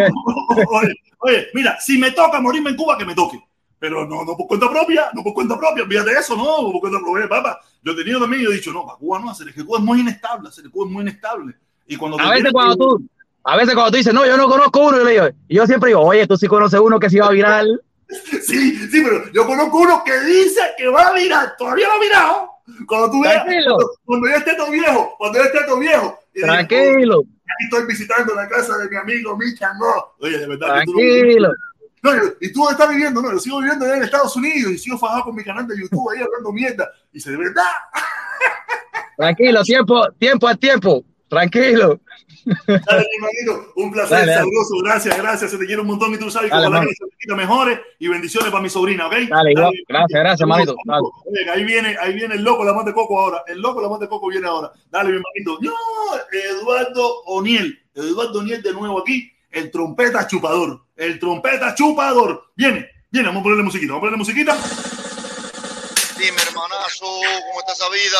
oye, 0.69 0.95
oye, 1.17 1.47
mira, 1.53 1.77
si 1.81 1.97
me 1.97 2.11
toca 2.11 2.39
morirme 2.39 2.69
en 2.69 2.77
Cuba, 2.77 2.97
que 2.97 3.03
me 3.03 3.13
toque. 3.13 3.37
Pero 3.77 4.07
no, 4.07 4.23
no 4.23 4.37
por 4.37 4.47
cuenta 4.47 4.69
propia, 4.69 5.09
no 5.13 5.23
por 5.23 5.33
cuenta 5.33 5.57
propia, 5.57 5.85
fíjate 5.85 6.11
eso, 6.11 6.37
no, 6.37 6.71
por 6.71 6.79
cuenta 6.79 6.99
propia, 6.99 7.27
papá. 7.27 7.59
Yo 7.83 7.91
he 7.91 7.95
tenido 7.95 8.21
también, 8.21 8.43
yo 8.43 8.51
he 8.51 8.53
dicho, 8.53 8.71
no, 8.71 8.85
para 8.85 8.97
Cuba 8.97 9.19
no, 9.19 9.29
hacer 9.29 9.53
que 9.53 9.65
Cuba 9.65 9.79
es 9.79 9.83
muy 9.83 9.99
inestable, 9.99 10.47
hacer 10.47 10.69
Cuba 10.69 10.85
es 10.85 10.91
muy 10.91 11.01
inestable. 11.01 11.55
Y 11.87 11.97
cuando 11.97 12.17
a 12.17 12.29
veces 12.29 12.51
cuando 12.53 12.77
tú, 12.77 13.09
a 13.43 13.57
veces 13.57 13.73
cuando 13.73 13.91
tú 13.91 13.97
dices, 13.97 14.13
no, 14.13 14.25
yo 14.25 14.37
no 14.37 14.47
conozco 14.47 14.87
uno, 14.87 14.99
yo, 14.99 15.03
le 15.03 15.11
digo, 15.11 15.29
y 15.47 15.55
yo 15.55 15.65
siempre 15.65 15.89
digo, 15.89 16.01
oye, 16.01 16.27
tú 16.27 16.37
sí 16.37 16.47
conoces 16.47 16.79
uno 16.79 16.99
que 16.99 17.09
se 17.09 17.17
iba 17.17 17.27
a 17.27 17.31
virar. 17.31 17.65
Sí, 18.43 18.75
sí, 18.89 19.01
pero 19.01 19.31
yo 19.31 19.45
conozco 19.45 19.77
uno 19.77 20.03
que 20.03 20.19
dice 20.19 20.59
que 20.77 20.85
va 20.89 21.07
a 21.07 21.13
virar, 21.13 21.55
todavía 21.57 21.87
no 21.87 21.93
ha 21.93 21.99
virado. 21.99 22.50
Cuando 22.87 23.11
tú 23.11 23.21
veas, 23.21 23.43
cuando, 23.43 23.91
cuando, 24.05 24.27
yo 24.27 24.35
esté 24.35 24.55
todo 24.55 24.71
viejo, 24.71 25.15
cuando 25.17 25.39
yo 25.39 25.45
esté 25.45 25.65
todo 25.65 25.79
viejo. 25.79 26.19
Tranquilo. 26.33 27.21
Digo, 27.21 27.41
aquí 27.43 27.63
estoy 27.65 27.85
visitando 27.85 28.35
la 28.35 28.47
casa 28.47 28.77
de 28.77 28.89
mi 28.89 28.95
amigo 28.97 29.37
Michan, 29.37 29.77
no. 29.77 30.13
Oye, 30.19 30.37
de 30.37 30.47
verdad. 30.47 30.67
Tranquilo. 30.67 31.51
No, 32.03 32.11
¿y 32.39 32.51
tú 32.51 32.67
estás 32.67 32.89
viviendo? 32.89 33.21
No, 33.21 33.31
yo 33.31 33.39
sigo 33.39 33.59
viviendo 33.59 33.85
allá 33.85 33.97
en 33.97 34.03
Estados 34.03 34.35
Unidos 34.35 34.71
y 34.71 34.77
sigo 34.79 34.97
fajado 34.97 35.25
con 35.25 35.35
mi 35.35 35.43
canal 35.43 35.67
de 35.67 35.79
YouTube 35.79 36.09
ahí 36.09 36.21
hablando 36.21 36.51
mierda. 36.51 36.89
Y 37.11 37.17
dice, 37.17 37.29
de 37.29 37.37
verdad. 37.37 37.63
Tranquilo, 39.17 39.61
tiempo, 39.63 40.11
tiempo 40.17 40.47
a 40.47 40.55
tiempo. 40.55 41.03
Tranquilo. 41.29 41.99
Dale, 42.45 43.05
mi 43.09 43.25
hermanito, 43.25 43.73
un 43.75 43.91
placer, 43.91 44.19
dale, 44.19 44.33
sabroso. 44.33 44.75
Dale. 44.75 44.89
Gracias, 44.89 45.17
gracias. 45.17 45.51
Se 45.51 45.57
te 45.57 45.65
quiere 45.65 45.81
un 45.81 45.87
montón 45.87 46.13
y 46.13 46.17
tú 46.17 46.29
sabes 46.31 46.51
que 46.51 46.57
ojalá 46.57 46.81
que 46.81 46.93
se 46.95 47.35
mejores 47.35 47.79
y 47.99 48.07
bendiciones 48.07 48.51
para 48.51 48.63
mi 48.63 48.69
sobrina, 48.69 49.07
¿ok? 49.07 49.13
Dale, 49.29 49.51
igual. 49.51 49.71
Gracias, 49.87 50.19
gracias, 50.19 50.47
manito. 50.47 50.75
Oye, 51.25 51.49
ahí 51.49 51.63
viene, 51.63 51.95
ahí 51.99 52.13
viene 52.13 52.35
el 52.35 52.43
loco 52.43 52.63
la 52.63 52.73
más 52.73 52.85
de 52.85 52.93
coco 52.93 53.19
ahora. 53.19 53.43
El 53.47 53.59
loco 53.59 53.81
la 53.81 53.89
más 53.89 53.99
de 53.99 54.07
coco 54.07 54.27
viene 54.27 54.47
ahora. 54.47 54.71
Dale, 54.89 55.09
mi 55.09 55.17
hermanito. 55.17 55.57
No, 55.61 55.73
Eduardo 56.31 57.23
O'Niel. 57.25 57.79
Eduardo 57.93 58.39
O'Niel 58.39 58.61
de 58.61 58.73
nuevo 58.73 58.99
aquí. 58.99 59.31
El 59.49 59.69
trompeta 59.69 60.27
chupador. 60.27 60.81
El 60.95 61.19
trompeta 61.19 61.75
chupador. 61.75 62.51
Viene, 62.55 62.89
viene. 63.09 63.27
Vamos 63.27 63.41
a 63.41 63.43
ponerle 63.43 63.63
musiquita. 63.63 63.93
Vamos 63.93 63.99
a 63.99 64.01
ponerle 64.01 64.17
musiquita. 64.17 64.57
Dime, 66.17 66.37
hermanazo, 66.47 67.05
¿cómo 67.05 67.59
está 67.59 67.73
esa 67.73 67.89
vida? 67.89 68.19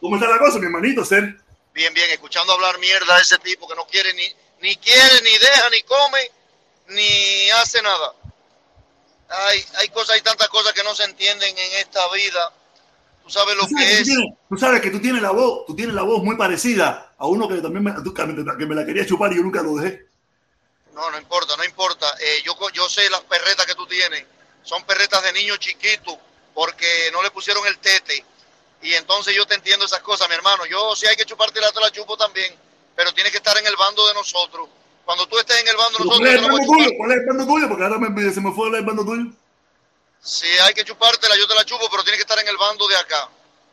¿Cómo 0.00 0.16
está 0.16 0.28
la 0.28 0.38
cosa, 0.38 0.58
mi 0.58 0.66
hermanito, 0.66 1.04
Ser? 1.04 1.36
Bien, 1.78 1.94
bien, 1.94 2.10
escuchando 2.10 2.52
hablar 2.52 2.76
mierda 2.80 3.14
de 3.14 3.22
ese 3.22 3.38
tipo 3.38 3.68
que 3.68 3.76
no 3.76 3.86
quiere 3.86 4.12
ni, 4.12 4.24
ni 4.62 4.74
quiere, 4.78 5.22
ni 5.22 5.30
deja, 5.30 5.70
ni 5.70 5.80
come, 5.82 6.18
ni 6.88 7.50
hace 7.50 7.80
nada. 7.80 8.14
Hay, 9.28 9.64
hay 9.76 9.88
cosas, 9.90 10.16
hay 10.16 10.22
tantas 10.22 10.48
cosas 10.48 10.72
que 10.72 10.82
no 10.82 10.92
se 10.96 11.04
entienden 11.04 11.56
en 11.56 11.72
esta 11.74 12.00
vida. 12.12 12.52
Tú 13.22 13.30
sabes 13.30 13.54
lo 13.54 13.64
¿Tú 13.68 13.76
que 13.76 13.92
es. 13.92 13.98
Tú, 13.98 14.04
tienes, 14.06 14.34
tú 14.48 14.56
sabes 14.56 14.80
que 14.80 14.90
tú 14.90 15.00
tienes 15.00 15.22
la 15.22 15.30
voz, 15.30 15.66
tú 15.66 15.76
tienes 15.76 15.94
la 15.94 16.02
voz 16.02 16.20
muy 16.24 16.36
parecida 16.36 17.14
a 17.16 17.26
uno 17.28 17.46
que 17.46 17.58
también 17.58 17.84
me, 17.84 17.94
que 17.94 18.66
me 18.66 18.74
la 18.74 18.84
quería 18.84 19.06
chupar 19.06 19.32
y 19.32 19.36
yo 19.36 19.42
nunca 19.42 19.62
lo 19.62 19.76
dejé. 19.76 20.04
No, 20.94 21.08
no 21.12 21.16
importa, 21.16 21.56
no 21.56 21.62
importa. 21.64 22.12
Eh, 22.18 22.42
yo, 22.44 22.56
yo 22.72 22.88
sé 22.88 23.08
las 23.08 23.20
perretas 23.20 23.66
que 23.66 23.76
tú 23.76 23.86
tienes. 23.86 24.24
Son 24.64 24.82
perretas 24.82 25.22
de 25.22 25.32
niño 25.32 25.56
chiquito 25.58 26.18
porque 26.54 27.10
no 27.12 27.22
le 27.22 27.30
pusieron 27.30 27.64
el 27.68 27.78
tete. 27.78 28.24
Y 28.82 28.94
entonces 28.94 29.34
yo 29.34 29.46
te 29.46 29.54
entiendo 29.54 29.84
esas 29.84 30.00
cosas, 30.00 30.28
mi 30.28 30.34
hermano. 30.34 30.64
Yo 30.66 30.94
si 30.94 31.06
hay 31.06 31.16
que 31.16 31.24
chuparte 31.24 31.60
la 31.60 31.72
te 31.72 31.80
la 31.80 31.90
chupo 31.90 32.16
también, 32.16 32.54
pero 32.94 33.12
tienes 33.12 33.32
que 33.32 33.38
estar 33.38 33.56
en 33.58 33.66
el 33.66 33.76
bando 33.76 34.06
de 34.06 34.14
nosotros. 34.14 34.68
Cuando 35.04 35.26
tú 35.26 35.38
estés 35.38 35.60
en 35.60 35.68
el 35.68 35.76
bando 35.76 35.98
de 35.98 36.04
nosotros... 36.04 36.18
¿Cuál 36.18 36.30
es 36.30 36.42
el 36.42 36.50
bando 36.50 36.66
tuyo? 36.66 36.90
¿Cuál 36.98 37.10
es 37.10 37.16
el 37.16 37.26
bando 37.26 37.46
tuyo? 37.46 37.68
Porque 37.68 37.84
ahora 37.84 37.98
me, 37.98 38.32
se 38.32 38.40
me 38.40 38.52
fue 38.52 38.68
el 38.68 38.84
bando 38.84 39.04
tuyo. 39.04 39.32
Si 40.20 40.46
hay 40.46 40.74
que 40.74 40.84
chupártela, 40.84 41.36
yo 41.36 41.46
te 41.46 41.54
la 41.54 41.64
chupo, 41.64 41.88
pero 41.90 42.02
tienes 42.02 42.18
que 42.18 42.22
estar 42.22 42.38
en 42.38 42.48
el 42.48 42.56
bando 42.56 42.86
de 42.86 42.96
acá. 42.96 43.28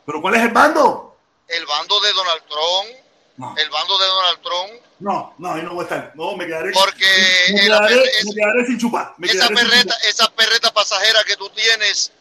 ¿Pero 0.06 0.22
cuál 0.22 0.34
es 0.36 0.42
el 0.42 0.50
bando? 0.50 1.16
El 1.48 1.66
bando 1.66 2.00
de 2.00 2.12
Donald 2.12 2.42
Trump. 2.48 3.06
No. 3.36 3.54
El 3.58 3.68
bando 3.68 3.98
de 3.98 4.06
Donald 4.06 4.40
Trump. 4.40 4.82
No, 4.98 5.34
no, 5.36 5.52
ahí 5.52 5.62
no 5.62 5.74
voy 5.74 5.80
a 5.80 5.82
estar. 5.82 6.12
No, 6.14 6.36
me 6.36 6.46
quedaré. 6.46 6.72
Porque 6.72 7.06
me 7.52 7.60
quedaré, 7.60 8.02
es, 8.02 8.24
me 8.24 8.34
quedaré 8.34 8.66
sin 8.66 8.78
chupar. 8.78 9.14
Me 9.18 9.26
esa, 9.26 9.48
quedaré 9.48 9.54
perreta, 9.54 9.76
sin 9.76 9.90
chupar. 9.90 10.08
esa 10.08 10.30
perreta 10.30 10.72
pasajera 10.72 11.24
que 11.24 11.36
tú 11.36 11.50
tienes, 11.50 12.12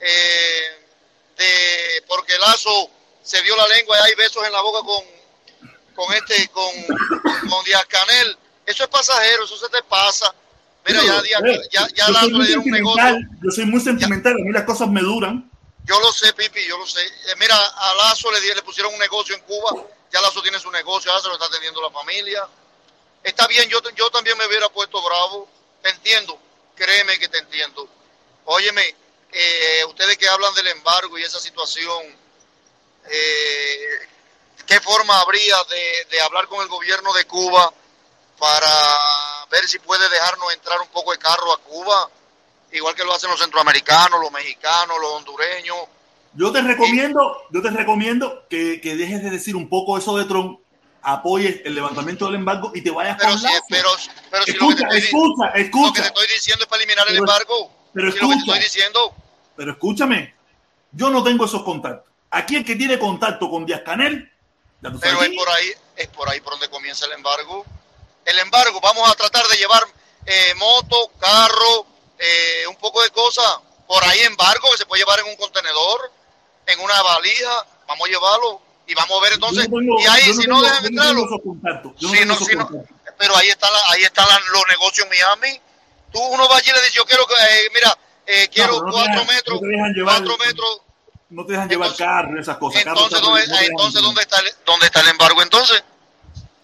eh, 0.00 0.83
de, 1.36 2.04
porque 2.06 2.36
Lazo 2.38 2.90
se 3.22 3.40
dio 3.42 3.56
la 3.56 3.66
lengua 3.68 3.96
y 3.98 4.10
hay 4.10 4.14
besos 4.16 4.44
en 4.46 4.52
la 4.52 4.60
boca 4.60 4.80
con, 4.86 5.04
con 5.94 6.14
este, 6.14 6.48
con, 6.48 6.70
con 7.48 7.64
Díaz 7.64 7.86
Canel. 7.86 8.38
Eso 8.66 8.84
es 8.84 8.88
pasajero, 8.88 9.44
eso 9.44 9.56
se 9.56 9.68
te 9.68 9.82
pasa. 9.82 10.34
Mira, 10.86 11.02
ya, 11.02 11.22
Díaz, 11.22 11.42
eh, 11.46 11.60
ya, 11.72 11.88
ya 11.94 12.08
Lazo 12.10 12.28
le 12.28 12.46
dieron 12.46 12.64
un 12.64 12.70
negocio. 12.70 13.16
Yo 13.42 13.50
soy 13.50 13.64
muy 13.66 13.80
sentimental, 13.80 14.32
a 14.32 14.44
mí 14.44 14.52
las 14.52 14.64
cosas 14.64 14.88
me 14.88 15.00
duran. 15.00 15.50
Yo 15.84 16.00
lo 16.00 16.12
sé, 16.12 16.32
Pipi, 16.32 16.66
yo 16.66 16.78
lo 16.78 16.86
sé. 16.86 17.04
Eh, 17.04 17.34
mira, 17.38 17.56
a 17.56 17.94
Lazo 17.94 18.30
le, 18.32 18.40
le 18.54 18.62
pusieron 18.62 18.92
un 18.92 18.98
negocio 18.98 19.34
en 19.34 19.42
Cuba. 19.42 19.84
Ya 20.12 20.20
Lazo 20.20 20.40
tiene 20.42 20.58
su 20.58 20.70
negocio, 20.70 21.12
ya 21.12 21.20
se 21.20 21.28
lo 21.28 21.34
está 21.34 21.46
atendiendo 21.46 21.82
la 21.82 21.90
familia. 21.90 22.46
Está 23.22 23.46
bien, 23.46 23.68
yo, 23.68 23.80
yo 23.96 24.10
también 24.10 24.36
me 24.38 24.46
hubiera 24.46 24.68
puesto 24.68 25.02
bravo. 25.02 25.48
Te 25.82 25.90
entiendo, 25.90 26.38
créeme 26.74 27.18
que 27.18 27.28
te 27.28 27.38
entiendo. 27.38 27.88
Óyeme, 28.44 28.94
eh, 29.34 29.84
ustedes 29.88 30.16
que 30.16 30.28
hablan 30.28 30.54
del 30.54 30.68
embargo 30.68 31.18
y 31.18 31.22
esa 31.24 31.40
situación, 31.40 32.02
eh, 33.10 33.78
¿qué 34.66 34.80
forma 34.80 35.20
habría 35.20 35.56
de, 35.68 36.06
de 36.10 36.20
hablar 36.22 36.46
con 36.48 36.62
el 36.62 36.68
gobierno 36.68 37.12
de 37.12 37.24
Cuba 37.26 37.72
para 38.38 39.46
ver 39.50 39.66
si 39.68 39.78
puede 39.78 40.08
dejarnos 40.08 40.52
entrar 40.54 40.80
un 40.80 40.88
poco 40.88 41.12
de 41.12 41.18
carro 41.18 41.52
a 41.52 41.58
Cuba? 41.58 42.10
Igual 42.72 42.94
que 42.94 43.04
lo 43.04 43.14
hacen 43.14 43.30
los 43.30 43.40
centroamericanos, 43.40 44.20
los 44.20 44.32
mexicanos, 44.32 44.96
los 45.00 45.12
hondureños. 45.12 45.76
Yo 46.34 46.50
te 46.50 46.60
recomiendo, 46.62 47.42
yo 47.50 47.62
te 47.62 47.70
recomiendo 47.70 48.44
que, 48.50 48.80
que 48.80 48.96
dejes 48.96 49.22
de 49.22 49.30
decir 49.30 49.54
un 49.54 49.68
poco 49.68 49.96
eso 49.96 50.16
de 50.16 50.24
Trump, 50.24 50.58
apoyes 51.02 51.60
el 51.64 51.74
levantamiento 51.74 52.24
del 52.26 52.36
embargo 52.36 52.72
y 52.74 52.80
te 52.82 52.90
vayas 52.90 53.16
Pero 53.18 53.30
con 53.30 53.38
si, 53.40 53.46
pero, 53.68 53.90
pero 54.30 54.44
si 54.44 54.52
lo 54.52 54.68
que 54.68 54.74
te 54.74 54.76
Escucha, 54.76 54.84
estoy, 54.88 55.00
di- 55.00 55.06
escucha, 55.06 55.46
lo 55.46 55.52
que 55.52 55.60
te 55.60 55.62
escucha. 55.66 56.02
estoy 56.06 56.26
diciendo 56.28 56.64
es 56.64 56.68
para 56.68 56.82
eliminar 56.82 57.06
el 57.06 57.12
Pero- 57.14 57.24
embargo. 57.24 57.70
pero 57.94 58.10
Si 58.12 58.18
lo 58.18 58.28
que 58.28 58.34
te 58.34 58.38
escucha. 58.40 58.52
estoy 58.58 58.64
diciendo, 58.64 59.14
Pero 59.56 59.72
escúchame, 59.72 60.34
yo 60.92 61.10
no 61.10 61.22
tengo 61.22 61.44
esos 61.44 61.62
contactos. 61.62 62.12
Aquí 62.30 62.56
el 62.56 62.64
que 62.64 62.74
tiene 62.76 62.98
contacto 62.98 63.48
con 63.48 63.64
Díaz 63.64 63.82
Canel, 63.84 64.30
ya 64.80 64.90
tú 64.90 64.98
sabes 64.98 65.14
pero 65.18 65.22
es 65.22 65.36
por 65.38 65.48
ahí, 65.50 65.72
es 65.96 66.08
por 66.08 66.28
ahí 66.28 66.40
por 66.40 66.52
donde 66.54 66.68
comienza 66.68 67.06
el 67.06 67.12
embargo. 67.12 67.64
El 68.24 68.38
embargo, 68.40 68.80
vamos 68.80 69.08
a 69.08 69.14
tratar 69.14 69.46
de 69.46 69.56
llevar 69.56 69.82
eh, 70.26 70.54
moto, 70.56 71.10
carro, 71.20 71.86
eh, 72.18 72.66
un 72.68 72.76
poco 72.76 73.02
de 73.02 73.10
cosas. 73.10 73.58
Por 73.86 74.02
ahí 74.04 74.20
embargo 74.20 74.68
que 74.72 74.78
se 74.78 74.86
puede 74.86 75.00
llevar 75.02 75.20
en 75.20 75.26
un 75.26 75.36
contenedor, 75.36 76.10
en 76.66 76.80
una 76.80 77.02
valija, 77.02 77.66
vamos 77.86 78.08
a 78.08 78.10
llevarlo 78.10 78.60
y 78.86 78.94
vamos 78.94 79.18
a 79.18 79.22
ver 79.22 79.32
entonces. 79.34 79.64
Yo 79.64 79.70
no 79.70 79.78
tengo- 79.80 80.00
y 80.00 80.06
ahí, 80.06 80.32
si 80.34 80.40
tengo- 80.42 80.54
no 80.56 80.62
dejan 80.62 80.86
entrarlo, 80.86 81.26
Si 81.98 82.24
no, 82.24 82.36
si 82.38 82.56
no- 82.56 82.68
pero 83.18 83.36
ahí 83.36 83.48
están 83.48 83.70
ahí 83.90 84.02
están 84.02 84.26
los 84.52 84.62
negocios 84.68 85.06
en 85.06 85.10
Miami. 85.10 85.60
Tú 86.10 86.18
uno 86.20 86.48
va 86.48 86.56
allí 86.56 86.70
y 86.70 86.72
le 86.72 86.80
dice, 86.80 86.94
yo 86.96 87.04
quiero 87.04 87.26
que, 87.26 87.34
eh, 87.34 87.70
mira, 87.74 87.96
eh, 88.26 88.48
quiero 88.52 88.72
no 88.82 88.92
cuatro 88.92 89.12
dejan- 89.22 89.26
metros, 89.26 89.54
no 89.54 89.60
te 89.60 89.66
dejan 89.68 89.92
llevar- 89.94 90.16
cuatro 90.24 90.38
metros. 90.46 90.80
No 91.30 91.46
te 91.46 91.52
dejan 91.52 91.68
llevar 91.68 91.96
carro 91.96 92.40
esas 92.40 92.56
cosas. 92.58 92.82
Entonces, 92.86 93.18
carro, 93.20 93.26
¿dónde, 93.32 93.46
no 93.48 93.58
entonces. 93.60 94.02
¿dónde, 94.02 94.20
está 94.22 94.38
el, 94.38 94.50
¿dónde 94.64 94.86
está 94.86 95.00
el 95.00 95.08
embargo 95.08 95.42
entonces? 95.42 95.82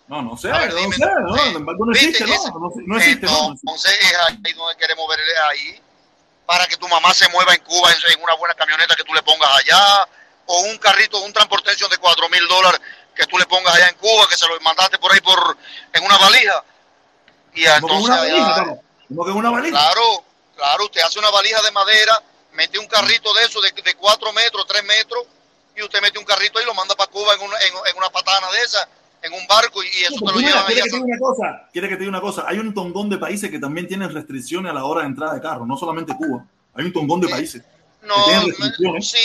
No, 0.07 0.23
no 0.23 0.37
sé, 0.37 0.49
ver, 0.49 0.71
no 0.73 0.77
dime. 0.81 0.97
sé, 0.97 1.05
no, 1.07 1.37
el 1.45 1.57
embargo 1.57 1.87
no 1.87 1.93
existe, 1.93 2.27
no, 2.27 2.35
no, 2.59 2.73
no 2.87 2.97
existe, 2.99 3.27
no. 3.27 3.51
Entonces 3.53 3.99
es 4.01 4.17
ahí 4.29 4.53
donde 4.53 4.77
queremos 4.77 5.07
ver 5.09 5.19
ahí. 5.51 5.81
Para 6.47 6.67
que 6.67 6.77
tu 6.77 6.89
mamá 6.89 7.15
se 7.15 7.29
mueva 7.29 7.55
en 7.55 7.61
Cuba 7.63 7.91
en, 7.93 8.21
una 8.23 8.35
buena 8.35 8.55
camioneta 8.55 8.97
que 8.97 9.05
tú 9.05 9.15
le 9.15 9.23
pongas 9.23 9.51
allá. 9.59 10.09
O 10.47 10.61
un 10.63 10.79
carrito, 10.79 11.21
un 11.23 11.33
transportation 11.33 11.89
de 11.91 11.97
cuatro 11.99 12.29
mil 12.29 12.47
dólares 12.49 12.81
que 13.15 13.25
tú 13.27 13.39
le 13.39 13.47
pongas 13.47 13.73
allá 13.75 13.89
en 13.89 13.95
Cuba, 13.97 14.27
que 14.29 14.37
se 14.37 14.49
lo 14.49 14.59
mandaste 14.61 14.99
por 14.99 15.13
ahí 15.13 15.21
por 15.21 15.57
en 15.93 16.05
una 16.05 16.19
valija. 16.19 16.65
Y 17.55 17.65
entonces 17.67 18.01
una 18.01 18.15
allá- 18.23 18.33
valija, 18.33 18.55
claro. 18.55 18.81
Como 19.09 19.25
que 19.25 19.31
una 19.31 19.51
valija. 19.51 19.79
Claro, 19.79 20.25
claro, 20.61 20.85
usted 20.85 21.01
hace 21.01 21.19
una 21.19 21.31
valija 21.31 21.61
de 21.63 21.71
madera, 21.71 22.23
mete 22.53 22.79
un 22.79 22.87
carrito 22.87 23.33
de 23.35 23.45
eso 23.45 23.61
de, 23.61 23.73
de 23.73 23.95
4 23.95 24.33
metros, 24.33 24.67
3 24.67 24.85
metros, 24.85 25.25
y 25.77 25.83
usted 25.83 26.01
mete 26.03 26.19
un 26.19 26.25
carrito 26.25 26.59
ahí 26.59 26.65
y 26.65 26.67
lo 26.67 26.75
manda 26.75 26.95
para 26.95 27.11
Cuba 27.11 27.35
en 27.35 27.41
una, 27.41 27.57
en, 27.61 27.73
en 27.91 27.97
una 27.97 28.11
patana 28.11 28.51
de 28.53 28.59
esa, 28.61 28.89
en 29.23 29.33
un 29.33 29.47
barco, 29.47 29.83
y, 29.83 29.87
y 29.87 30.05
eso 30.05 30.17
te 30.25 30.33
lo 30.33 30.39
llevan 30.39 30.65
ahí 30.67 30.75
quiere 30.75 30.81
a 30.81 30.85
que 30.85 30.91
te 30.91 30.97
diga 30.97 31.07
una 31.07 31.19
cosa, 31.19 31.69
quiere 31.73 31.89
que 31.89 31.95
te 31.95 32.01
diga 32.01 32.11
una 32.11 32.21
cosa. 32.21 32.45
Hay 32.47 32.59
un 32.59 32.75
tongón 32.75 33.09
de 33.09 33.19
países 33.19 33.51
que 33.51 33.59
también 33.59 33.87
tienen 33.89 34.13
restricciones 34.13 34.71
a 34.71 34.75
la 34.75 34.85
hora 34.85 35.01
de 35.03 35.07
entrada 35.09 35.35
de 35.35 35.41
carro, 35.41 35.65
no 35.67 35.77
solamente 35.77 36.15
Cuba. 36.15 36.45
Hay 36.75 36.85
un 36.85 36.93
tongón 36.93 37.21
de 37.21 37.29
países. 37.29 37.63
No, 38.03 38.15
que 38.17 38.23
tienen 38.31 38.41
me- 38.47 38.53
restricciones. 38.53 39.11
sí, 39.11 39.19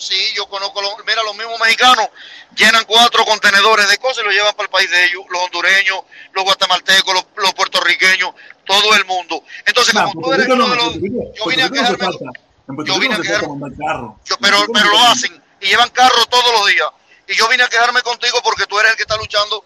Sí, 0.00 0.14
yo 0.36 0.46
conozco, 0.46 0.80
los, 0.80 0.92
mira, 1.04 1.24
los 1.24 1.34
mismos 1.36 1.58
mexicanos 1.58 2.06
llenan 2.54 2.84
cuatro 2.84 3.24
contenedores 3.24 3.90
de 3.90 3.98
cosas 3.98 4.18
y 4.22 4.26
los 4.26 4.32
llevan 4.32 4.54
para 4.54 4.66
el 4.66 4.70
país 4.70 4.88
de 4.88 5.06
ellos, 5.06 5.24
los 5.28 5.42
hondureños, 5.42 6.02
los 6.34 6.44
guatemaltecos, 6.44 7.14
los, 7.14 7.24
los 7.34 7.52
puertorriqueños, 7.52 8.30
todo 8.68 8.94
el 8.94 9.04
mundo. 9.06 9.42
Entonces, 9.66 9.94
Nah, 9.94 10.04
como 10.12 10.22
tú 10.22 10.32
eres 10.32 10.46
uno 10.46 10.56
no, 10.56 10.68
de 10.68 10.76
los... 10.76 10.94
Yo 10.94 11.00
vine 11.00 11.62
a 11.62 11.68
no. 11.70 11.88
En 12.68 12.76
Puerto 12.76 12.92
yo 12.92 13.00
vine 13.00 13.14
no 13.16 13.22
a 13.22 13.40
con 13.40 13.60
carro. 13.76 14.18
yo- 14.26 14.34
En 14.36 14.40
pero, 14.42 14.58
pero 14.72 14.84
no 14.86 14.92
lo 14.92 14.98
hacen 15.06 15.42
y 15.60 15.66
llevan 15.66 15.88
carro 15.90 16.24
todos 16.30 16.52
los 16.52 16.66
días. 16.68 16.88
Y 17.26 17.34
yo 17.34 17.48
vine 17.48 17.62
a 17.62 17.68
quejarme 17.68 18.02
contigo 18.02 18.38
porque 18.44 18.66
tú 18.66 18.78
eres 18.78 18.92
el 18.92 18.96
que 18.96 19.02
está 19.04 19.16
luchando 19.16 19.64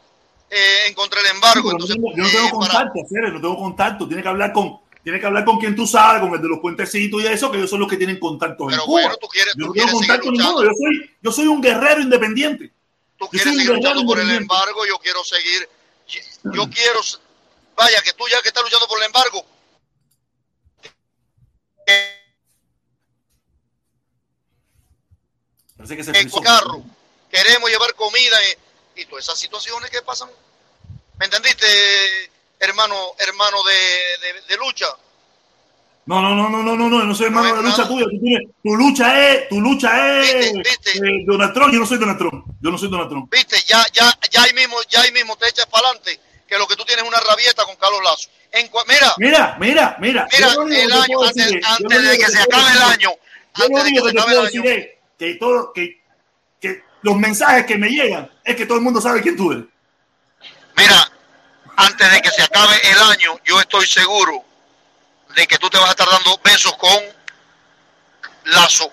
eh, 0.48 0.86
en 0.86 0.94
contra 0.94 1.20
del 1.20 1.32
embargo. 1.32 1.70
Entonces, 1.72 1.96
yo 1.96 2.02
no 2.22 2.28
tengo 2.30 2.46
eh, 2.46 2.50
para- 2.60 2.72
contacto, 2.74 3.00
Cere, 3.08 3.30
no 3.32 3.40
tengo 3.40 3.56
contacto. 3.56 4.06
Tiene 4.06 4.22
que 4.22 4.28
hablar 4.28 4.52
con, 4.52 4.78
tiene 5.02 5.18
que 5.18 5.26
hablar 5.26 5.44
con 5.44 5.58
quien 5.58 5.74
tú 5.74 5.84
sabes, 5.86 6.20
con 6.22 6.32
el 6.34 6.40
de 6.42 6.48
los 6.48 6.60
puentecitos 6.60 7.20
y 7.22 7.26
eso, 7.26 7.50
que 7.50 7.58
ellos 7.58 7.70
son 7.70 7.80
los 7.80 7.88
que 7.88 7.96
tienen 7.96 8.18
contacto 8.20 8.64
en 8.64 8.70
pero 8.70 8.84
Cuba. 8.84 9.00
bueno, 9.02 9.16
tú 9.16 9.26
quieres, 9.28 9.54
yo 9.56 9.66
no 9.66 9.72
tengo 9.72 9.92
contacto 9.92 10.30
luchando. 10.30 10.62
ninguno. 10.62 10.70
Yo 10.70 10.76
soy, 10.78 11.10
yo 11.22 11.32
soy 11.32 11.46
un 11.48 11.60
guerrero 11.60 12.00
independiente. 12.02 12.70
tú 13.18 13.24
Yo 13.24 13.30
quieres 13.30 13.54
seguir 13.56 13.70
luchando 13.70 14.04
por 14.04 14.20
el 14.20 14.30
embargo, 14.30 14.86
yo 14.86 14.96
quiero 14.98 15.24
seguir, 15.24 15.68
yo 16.44 16.68
quiero, 16.70 17.00
vaya, 17.76 18.00
que 18.02 18.12
tú 18.12 18.28
ya 18.28 18.40
que 18.42 18.48
estás 18.48 18.62
luchando 18.62 18.86
por 18.88 18.98
el 18.98 19.06
embargo, 19.06 19.44
Parece 25.76 25.96
que 25.96 26.04
se 26.04 26.10
en 26.18 26.30
carro, 26.42 26.82
queremos 27.30 27.70
llevar 27.70 27.94
comida 27.94 28.36
y, 28.96 29.00
y 29.02 29.06
todas 29.06 29.24
esas 29.24 29.38
situaciones 29.38 29.90
que 29.90 30.02
pasan. 30.02 30.28
¿Me 31.18 31.24
entendiste, 31.26 31.66
hermano, 32.60 32.94
hermano 33.18 33.56
de, 33.64 34.32
de- 34.32 34.40
de 34.42 34.56
lucha? 34.58 34.86
No, 36.04 36.20
no, 36.20 36.34
no, 36.34 36.48
no, 36.50 36.62
no, 36.62 36.76
no, 36.76 36.88
no, 36.90 37.04
no 37.04 37.14
soy 37.14 37.26
hermano 37.26 37.48
No 37.54 37.62
de 37.62 37.62
lucha 37.62 37.86
tuya. 37.88 38.06
Tu 38.62 38.76
lucha 38.76 39.28
es, 39.30 39.48
tu 39.48 39.60
lucha 39.60 40.20
es 40.20 40.34
Viste, 40.52 40.62
viste. 40.68 40.90
eh, 40.98 41.24
Donald 41.26 41.54
Trump. 41.54 41.72
Yo 41.72 41.78
no 41.78 41.86
soy 41.86 41.98
Donald 41.98 42.18
Trump. 42.18 42.44
Yo 42.60 42.70
no 42.70 42.78
soy 42.78 42.90
Donald 42.90 43.08
Trump. 43.08 43.32
Viste, 43.32 43.56
ya, 43.66 43.84
ya, 43.92 44.12
ya 44.30 44.42
ahí 44.42 44.52
mismo, 44.52 44.76
ya 44.88 45.00
ahí 45.02 45.12
mismo 45.12 45.36
te 45.36 45.48
echas 45.48 45.66
para 45.66 45.88
adelante, 45.88 46.20
que 46.52 46.58
lo 46.58 46.66
que 46.66 46.76
tú 46.76 46.84
tienes 46.84 47.02
es 47.02 47.08
una 47.08 47.18
rabieta 47.20 47.64
con 47.64 47.76
Carlos 47.76 48.00
Lazo. 48.04 48.28
En, 48.52 48.70
mira, 48.86 49.14
Mira, 49.16 49.56
mira, 49.58 49.96
mira. 49.98 50.28
mira, 50.30 50.48
el 50.82 50.92
año, 50.92 51.22
antes, 51.22 51.36
decir 51.46 52.00
de 52.02 52.18
que 52.18 52.26
se 52.28 52.42
acabe 52.42 52.70
el 52.72 52.82
año, 52.82 53.10
Yo 53.56 53.68
lo 53.68 53.78
antes 53.78 53.84
de 53.84 53.90
que 53.90 53.96
que 53.96 54.08
se 54.08 54.12
te 54.12 54.18
acabe 54.18 54.32
puedo 54.32 54.40
el 54.40 54.46
decir 54.46 54.60
año, 54.60 54.70
es 54.70 54.88
que, 55.18 55.34
todo, 55.36 55.72
que, 55.72 56.02
que 56.60 56.84
los 57.00 57.16
mensajes 57.16 57.64
que 57.64 57.78
me 57.78 57.88
llegan 57.88 58.30
es 58.44 58.54
que 58.54 58.66
todo 58.66 58.76
el 58.76 58.84
mundo 58.84 59.00
sabe 59.00 59.22
quién 59.22 59.34
tú 59.34 59.50
eres. 59.52 59.64
Mira, 60.76 61.10
antes 61.76 62.12
de 62.12 62.20
que 62.20 62.30
se 62.30 62.42
acabe 62.42 62.76
el 62.90 62.98
año, 62.98 63.40
yo 63.44 63.58
estoy 63.58 63.86
seguro 63.86 64.44
de 65.34 65.46
que 65.46 65.56
tú 65.56 65.70
te 65.70 65.78
vas 65.78 65.88
a 65.88 65.92
estar 65.92 66.08
dando 66.10 66.38
besos 66.44 66.76
con 66.76 66.98
Lazo. 68.44 68.92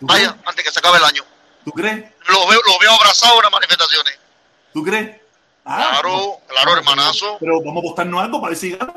¿Tú 0.00 0.06
Vaya, 0.06 0.36
antes 0.44 0.62
que 0.62 0.70
se 0.70 0.80
acabe 0.80 0.98
el 0.98 1.04
año. 1.04 1.24
¿Tú 1.64 1.70
crees? 1.72 2.04
Lo 2.26 2.46
veo, 2.46 2.60
lo 2.66 2.78
veo 2.78 2.92
abrazado 2.92 3.36
en 3.36 3.42
las 3.44 3.52
manifestaciones. 3.52 4.18
¿Tú 4.74 4.82
crees? 4.84 5.23
Ah, 5.64 5.88
Claro, 6.00 6.40
claro, 6.46 6.76
hermanazo. 6.76 7.36
Pero 7.40 7.58
vamos 7.60 7.76
a 7.76 7.78
apostarnos 7.80 8.22
algo 8.22 8.40
para 8.40 8.50
ver 8.50 8.58
si 8.58 8.70
gana. 8.72 8.94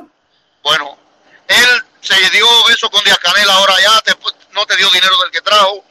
Bueno, 0.64 0.98
él 1.48 1.84
se 2.02 2.16
dio 2.32 2.46
beso 2.68 2.90
con 2.90 3.04
Díaz 3.04 3.20
Canel 3.20 3.50
ahora 3.50 3.74
ya, 3.82 4.02
te- 4.02 4.18
no 4.52 4.66
te 4.66 4.76
dio 4.76 4.90
dinero 4.90 5.18
del 5.22 5.32
que 5.32 5.42
trajo, 5.42 5.84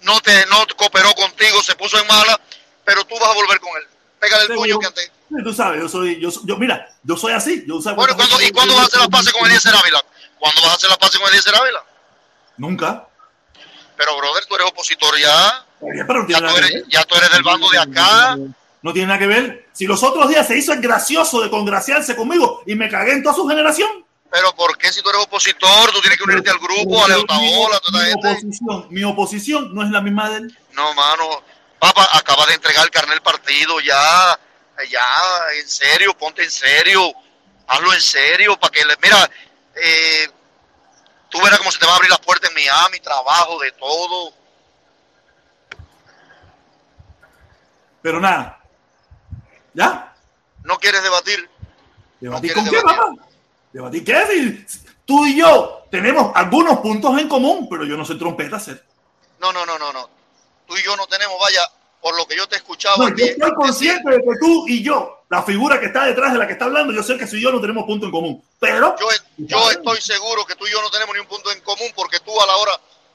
no 0.00 0.20
te 0.20 0.44
no 0.46 0.66
cooperó 0.76 1.12
contigo, 1.14 1.62
se 1.62 1.76
puso 1.76 1.98
en 2.00 2.06
mala, 2.08 2.40
pero 2.84 3.04
tú 3.04 3.14
vas 3.20 3.30
a 3.30 3.34
volver 3.34 3.60
con 3.60 3.70
él. 3.76 3.86
Pégale 4.18 4.42
el 4.42 4.48
Seguro. 4.48 4.64
puño 4.64 4.78
que 4.80 4.86
antes. 4.86 5.04
Sí, 5.28 5.36
Tú 5.44 5.52
sabes, 5.54 5.80
yo 5.80 5.88
soy, 5.88 6.20
yo, 6.20 6.30
yo 6.44 6.56
mira, 6.56 6.88
yo 7.02 7.16
soy 7.16 7.32
así. 7.32 7.64
Yo, 7.66 7.80
¿sabes 7.80 7.96
Bueno, 7.96 8.14
cuántas 8.16 8.28
¿cuándo, 8.38 8.46
¿y 8.48 8.50
cuándo 8.52 8.74
vas 8.74 8.84
a 8.84 8.86
hacer 8.86 9.00
las 9.00 9.08
paces 9.08 9.32
con 9.32 9.46
Eliezer 9.46 9.74
Ávila? 9.74 10.04
¿Cuándo 10.38 10.60
vas 10.62 10.70
a 10.70 10.74
hacer 10.74 10.88
las 10.90 10.98
paces 10.98 11.18
con 11.20 11.28
Eliezer 11.28 11.54
Ávila? 11.54 11.84
Nunca. 12.56 13.06
Pero, 13.96 14.16
brother, 14.16 14.44
tú 14.46 14.54
eres 14.56 14.66
opositor 14.68 15.16
ya. 15.18 15.64
Pero 15.80 16.26
Ya 16.28 16.38
tú 16.38 16.56
eres, 16.56 16.72
ver. 16.72 16.84
ya 16.88 17.04
tú 17.04 17.14
eres 17.14 17.30
del 17.30 17.42
bando 17.42 17.68
de 17.70 17.78
acá. 17.78 18.36
No 18.82 18.92
tiene 18.92 19.08
nada 19.08 19.18
que 19.18 19.26
ver. 19.26 19.68
Si 19.72 19.86
los 19.86 20.02
otros 20.02 20.28
días 20.28 20.46
se 20.46 20.56
hizo 20.56 20.72
el 20.72 20.80
gracioso 20.80 21.40
de 21.40 21.50
congraciarse 21.50 22.16
conmigo 22.16 22.62
y 22.66 22.74
me 22.74 22.88
cagué 22.88 23.12
en 23.12 23.22
toda 23.22 23.34
su 23.34 23.46
generación. 23.46 24.04
Pero 24.30 24.54
¿por 24.54 24.76
qué 24.78 24.90
si 24.90 25.02
tú 25.02 25.10
eres 25.10 25.22
opositor? 25.22 25.92
Tú 25.92 26.00
tienes 26.00 26.18
que 26.18 26.24
unirte 26.24 26.50
al 26.50 26.58
grupo, 26.58 27.02
a 27.02 27.06
Pero 27.06 27.18
Leo 27.18 27.26
Tabola, 27.26 27.76
a 27.76 27.80
toda 27.80 28.02
mi, 28.02 28.08
esta 28.08 28.34
gente. 28.34 28.46
oposición, 28.46 28.86
mi 28.90 29.04
oposición 29.04 29.74
no 29.74 29.82
es 29.82 29.90
la 29.90 30.00
misma 30.00 30.30
de 30.30 30.36
él. 30.38 30.58
No, 30.72 30.94
mano. 30.94 31.42
Papá, 31.78 32.08
acaba 32.14 32.46
de 32.46 32.54
entregar 32.54 32.84
el 32.84 32.90
carnet 32.90 33.14
del 33.14 33.22
partido. 33.22 33.78
Ya, 33.80 34.38
ya, 34.90 35.06
en 35.60 35.68
serio, 35.68 36.16
ponte 36.16 36.42
en 36.42 36.50
serio. 36.50 37.12
Hazlo 37.66 37.92
en 37.92 38.00
serio 38.00 38.58
para 38.58 38.70
que 38.70 38.84
le. 38.84 38.96
Mira, 39.02 39.30
eh, 39.76 40.28
tú 41.28 41.40
verás 41.42 41.58
cómo 41.58 41.70
se 41.70 41.78
te 41.78 41.86
va 41.86 41.92
a 41.92 41.96
abrir 41.96 42.10
las 42.10 42.20
puertas 42.20 42.48
en 42.48 42.54
Miami, 42.54 43.00
trabajo, 43.00 43.60
de 43.60 43.70
todo. 43.72 44.32
Pero 48.00 48.18
nada. 48.18 48.61
¿Ya? 49.74 50.14
¿No 50.64 50.78
quieres 50.78 51.02
debatir? 51.02 51.48
¿Debatir 52.20 52.56
No 52.56 52.62
con 52.62 52.70
qué, 52.70 52.80
papá? 52.82 53.14
¿Debatir 53.72 54.04
qué? 54.04 54.64
Si 54.66 54.84
tú 55.04 55.26
y 55.26 55.38
yo 55.38 55.86
tenemos 55.90 56.32
algunos 56.34 56.78
puntos 56.78 57.18
en 57.18 57.28
común, 57.28 57.68
pero 57.68 57.84
yo 57.84 57.96
no 57.96 58.04
soy 58.04 58.18
trompeta, 58.18 58.60
ser. 58.60 58.84
No, 59.40 59.52
no, 59.52 59.66
no, 59.66 59.78
no, 59.78 59.92
no. 59.92 60.08
Tú 60.66 60.76
y 60.76 60.82
yo 60.82 60.96
no 60.96 61.06
tenemos, 61.06 61.36
vaya, 61.40 61.62
por 62.00 62.16
lo 62.16 62.26
que 62.26 62.36
yo 62.36 62.46
te 62.48 62.56
he 62.56 62.58
escuchado. 62.58 62.96
No, 62.98 63.16
yo 63.16 63.24
estoy 63.24 63.54
consciente 63.54 64.10
de 64.10 64.18
que 64.18 64.38
tú 64.40 64.66
y 64.68 64.82
yo, 64.82 65.24
la 65.28 65.42
figura 65.42 65.80
que 65.80 65.86
está 65.86 66.04
detrás 66.04 66.32
de 66.32 66.38
la 66.38 66.46
que 66.46 66.52
está 66.52 66.66
hablando, 66.66 66.92
yo 66.92 67.02
sé 67.02 67.16
que 67.16 67.26
tú 67.26 67.36
y 67.36 67.42
yo 67.42 67.50
no 67.50 67.60
tenemos 67.60 67.84
punto 67.84 68.06
en 68.06 68.12
común. 68.12 68.44
Pero 68.58 68.96
Yo, 68.98 69.08
yo 69.36 69.70
estoy 69.70 70.00
seguro 70.00 70.44
que 70.44 70.54
tú 70.54 70.66
y 70.66 70.70
yo 70.70 70.80
no 70.80 70.90
tenemos 70.90 71.14
ni 71.14 71.20
un 71.20 71.26
punto 71.26 71.50
en 71.50 71.60
común 71.60 71.88
porque 71.94 72.20
tú 72.20 72.40
a 72.40 72.46
la 72.46 72.56
hora 72.56 72.72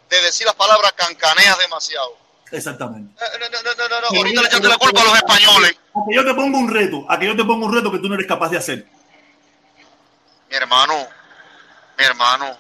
de 0.10 0.22
decir 0.22 0.46
las 0.46 0.56
palabras 0.56 0.94
cancaneas 0.94 1.58
demasiado. 1.60 2.18
Exactamente. 2.52 3.14
No, 3.20 3.40
no, 3.40 3.62
no, 3.64 3.90
no, 3.90 4.02
no, 4.12 4.18
Ahorita 4.18 4.42
le 4.42 4.48
echaste 4.48 4.68
la 4.68 4.78
culpa 4.78 5.02
a 5.02 5.04
los 5.06 5.16
españoles. 5.18 5.76
A 5.94 6.00
que 6.08 6.16
yo 6.16 6.24
te 6.26 6.34
pongo 6.34 6.58
un 6.58 6.70
reto, 6.70 7.06
a 7.10 7.20
que 7.20 7.26
yo 7.26 7.36
te 7.36 7.44
pongo 7.44 7.66
un 7.66 7.74
reto 7.76 7.92
que 7.92 8.00
tú 8.00 8.08
no 8.08 8.16
eres 8.16 8.28
capaz 8.28 8.50
de 8.50 8.58
hacer. 8.58 8.88
Mi 10.50 10.56
hermano, 10.56 10.94
mi 11.98 12.06
hermano, 12.06 12.58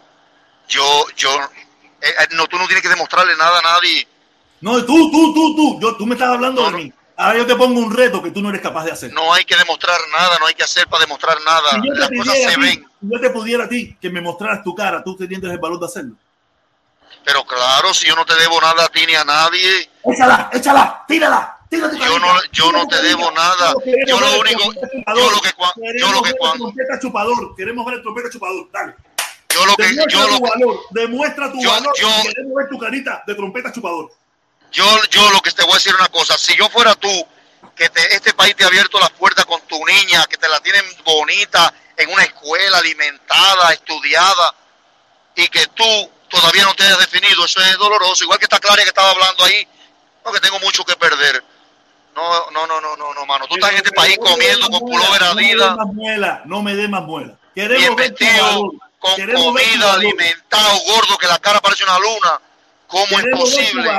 yo, 0.68 1.05
yo, 1.15 1.30
eh, 2.01 2.07
eh, 2.19 2.27
no, 2.31 2.47
tú 2.47 2.57
no 2.57 2.65
tienes 2.65 2.81
que 2.81 2.89
demostrarle 2.89 3.35
nada 3.38 3.59
a 3.59 3.61
nadie. 3.61 4.07
No, 4.59 4.84
tú, 4.84 5.09
tú, 5.11 5.34
tú, 5.34 5.55
tú, 5.55 5.80
yo, 5.81 5.95
tú 5.95 6.05
me 6.05 6.15
estás 6.15 6.30
hablando 6.30 6.64
No, 6.69 6.77
de 6.77 6.84
mí. 6.84 6.93
Ahora 7.15 7.38
yo 7.39 7.47
te 7.47 7.55
pongo 7.55 7.80
un 7.80 7.95
reto 7.95 8.22
que 8.22 8.31
tú 8.31 8.41
no 8.41 8.49
eres 8.49 8.61
capaz 8.61 8.85
de 8.85 8.91
hacer. 8.91 9.11
No 9.14 9.34
hay 9.34 9.45
que 9.45 9.55
demostrar 9.55 9.99
nada, 10.11 10.38
no 10.39 10.45
hay 10.47 10.53
que 10.53 10.64
hacer 10.64 10.88
para 10.88 11.01
demostrar 11.05 11.38
nada. 11.45 11.72
si 11.72 11.88
yo 11.88 11.93
Las 11.93 12.09
te 12.09 12.18
cosas 12.18 12.34
pidiera 12.34 12.49
a 12.49 12.53
se 12.53 12.59
ti, 12.59 12.61
ven. 12.61 12.88
si 13.01 13.07
yo 13.09 13.19
te 13.22 13.30
pudiera 13.30 13.64
a 13.64 13.69
ti 13.69 13.97
que 14.01 14.09
me 14.09 14.22
mostraras 14.22 14.64
tu 14.64 14.76
cara, 14.76 15.03
tú 15.03 15.15
teniendo 15.15 15.49
el 15.49 15.57
valor 15.57 15.80
de 15.80 15.85
hacerlo. 15.85 16.15
Pero 17.23 17.43
claro, 17.45 17.93
si 17.93 18.07
yo 18.07 18.15
no 18.15 18.25
te 18.25 18.35
debo 18.35 18.59
nada 18.61 18.85
a 18.85 18.89
ti 18.89 19.05
ni 19.05 19.15
a 19.15 19.23
nadie, 19.23 19.89
Échala, 20.05 20.49
échala, 20.53 21.03
tírala, 21.07 21.57
tírate. 21.69 21.97
Yo 21.97 22.17
no- 22.19 22.41
yo 22.51 22.71
no 22.71 22.88
te 22.88 23.01
debo 23.01 23.29
nada. 23.31 23.73
Yo 24.07 24.19
lo 24.19 24.39
único- 24.39 24.73
yo 24.73 25.31
lo 25.31 25.41
que 25.41 25.53
cua- 25.55 25.73
yo 25.99 26.11
lo 26.11 26.21
que 26.21 26.34
cuando- 26.34 26.65
Trompeta 26.65 26.99
chupador, 27.01 27.55
queremos 27.55 27.85
ver 27.85 27.95
el 27.95 28.01
trompeta 28.01 28.29
chupador, 28.29 28.71
dale. 28.71 28.95
yo 29.49 29.65
lo 29.65 29.75
que, 29.75 29.84
Demuestra 29.84 30.11
yo 30.11 30.27
lo 30.29 30.38
que, 30.41 30.49
valor, 30.49 30.79
demuestra 30.91 31.51
tu 31.51 31.61
yo- 31.61 31.69
valor. 31.71 31.93
yo- 31.99 32.07
queremos 32.23 32.53
ver 32.55 32.69
tu 32.69 32.77
carita 32.79 33.23
de 33.27 33.35
trompeta 33.35 33.71
chupador. 33.73 34.11
yo, 34.71 34.85
yo 35.11 35.29
lo 35.31 35.41
que 35.41 35.51
te 35.51 35.63
voy 35.63 35.71
a 35.73 35.75
decir 35.75 35.95
una 35.95 36.07
cosa, 36.09 36.38
si 36.38 36.55
yo 36.55 36.69
fuera 36.69 36.95
tú, 36.95 37.09
que 37.75 37.89
te- 37.89 38.15
este 38.15 38.34
país 38.34 38.55
te 38.55 38.63
ha 38.63 38.67
abierto 38.67 38.99
las 38.99 39.09
puertas 39.11 39.45
con 39.45 39.59
tu 39.67 39.84
niña, 39.85 40.25
que 40.29 40.38
te 40.38 40.47
la 40.47 40.59
tienen 40.61 40.84
bonita, 41.03 41.73
en 41.97 42.09
una 42.11 42.23
escuela 42.23 42.77
alimentada, 42.77 43.73
estudiada, 43.73 44.53
y 45.35 45.47
que 45.49 45.65
tú 45.67 46.09
todavía 46.30 46.64
no 46.64 46.74
te 46.74 46.84
hayas 46.84 46.99
definido, 46.99 47.45
eso 47.45 47.60
es 47.62 47.78
doloroso, 47.78 48.24
igual 48.24 48.40
que 48.40 48.45
está 48.45 48.60
Clara 48.60 48.84
que 48.84 48.90
estaba 48.90 49.12
hablando 49.12 49.44
ahí, 49.44 49.68
no 50.26 50.32
que 50.32 50.40
tengo 50.40 50.60
mucho 50.60 50.84
que 50.84 50.95
perder. 50.95 51.44
No, 52.16 52.49
no, 52.52 52.66
no, 52.66 52.82
no, 52.82 52.98
no, 52.98 53.14
no, 53.14 53.26
mano. 53.28 53.45
Tú 53.48 53.56
estás 53.56 53.72
en 53.72 53.78
este 53.78 53.91
país 53.91 54.18
comiendo 54.18 54.68
con 54.70 54.80
pullover 54.80 55.24
Adidas, 55.24 55.78
más 55.78 55.94
muela, 55.94 56.41
no 56.45 56.64
me 56.64 56.76
dé 56.76 56.88
más 56.88 57.04
muela. 57.04 57.36
bien 57.54 57.95
vestido, 57.95 58.72
con 58.98 59.32
comida, 59.34 59.94
alimentado, 59.94 60.80
gordo, 60.88 61.18
que 61.18 61.28
la 61.28 61.38
cara 61.38 61.60
parece 61.62 61.84
una 61.84 61.99
luna. 61.99 62.41
¿Cómo 62.88 63.04
es 63.04 63.10
Queremos 63.10 63.22
ver 63.22 63.32
tu 63.32 63.40
posible? 63.40 63.90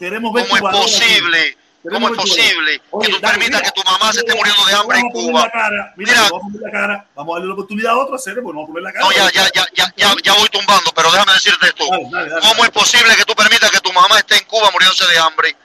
¿Cómo 0.00 0.38
es 0.38 0.62
posible? 0.62 1.57
¿Cómo 1.82 2.08
es 2.08 2.16
posible 2.16 2.82
Oye, 2.90 3.06
que 3.06 3.14
tú 3.14 3.20
dale, 3.20 3.38
permitas 3.38 3.60
mira, 3.60 3.72
que 3.72 3.80
tu 3.80 3.88
mamá 3.88 4.12
se 4.12 4.18
esté 4.20 4.34
muriendo 4.34 4.64
de 4.66 4.74
hambre 4.74 4.98
en 4.98 5.06
a 5.06 5.10
Cuba? 5.10 5.50
cara, 5.50 5.92
mira, 5.96 6.12
Mira. 6.12 6.28
vamos 6.30 6.52
a 6.54 6.66
la 6.66 6.70
cara, 6.72 7.06
vamos 7.14 7.32
a 7.32 7.34
darle 7.36 7.46
la 7.48 7.54
oportunidad 7.54 7.92
a 7.92 7.96
otro 7.98 8.14
hacer, 8.16 8.34
pues 8.34 8.46
vamos 8.46 8.64
a 8.64 8.66
poner 8.66 8.82
la 8.82 8.92
cara. 8.92 9.04
No, 9.04 9.12
ya, 9.12 9.30
ya, 9.30 9.48
ya, 9.54 9.66
ya, 9.74 9.92
ya, 9.96 10.14
ya 10.22 10.32
voy 10.34 10.48
tumbando, 10.48 10.92
pero 10.92 11.10
déjame 11.12 11.32
decirte 11.34 11.66
esto. 11.68 11.84
Dale. 12.10 12.30
¿Cómo 12.40 12.64
es 12.64 12.70
posible 12.70 13.14
que 13.16 13.24
tú 13.24 13.34
permitas 13.34 13.70
que 13.70 13.80
tu 13.80 13.92
mamá 13.92 14.18
esté 14.18 14.36
en 14.36 14.44
Cuba 14.44 14.70
muriéndose 14.72 15.06
de 15.06 15.18
hambre 15.18 15.56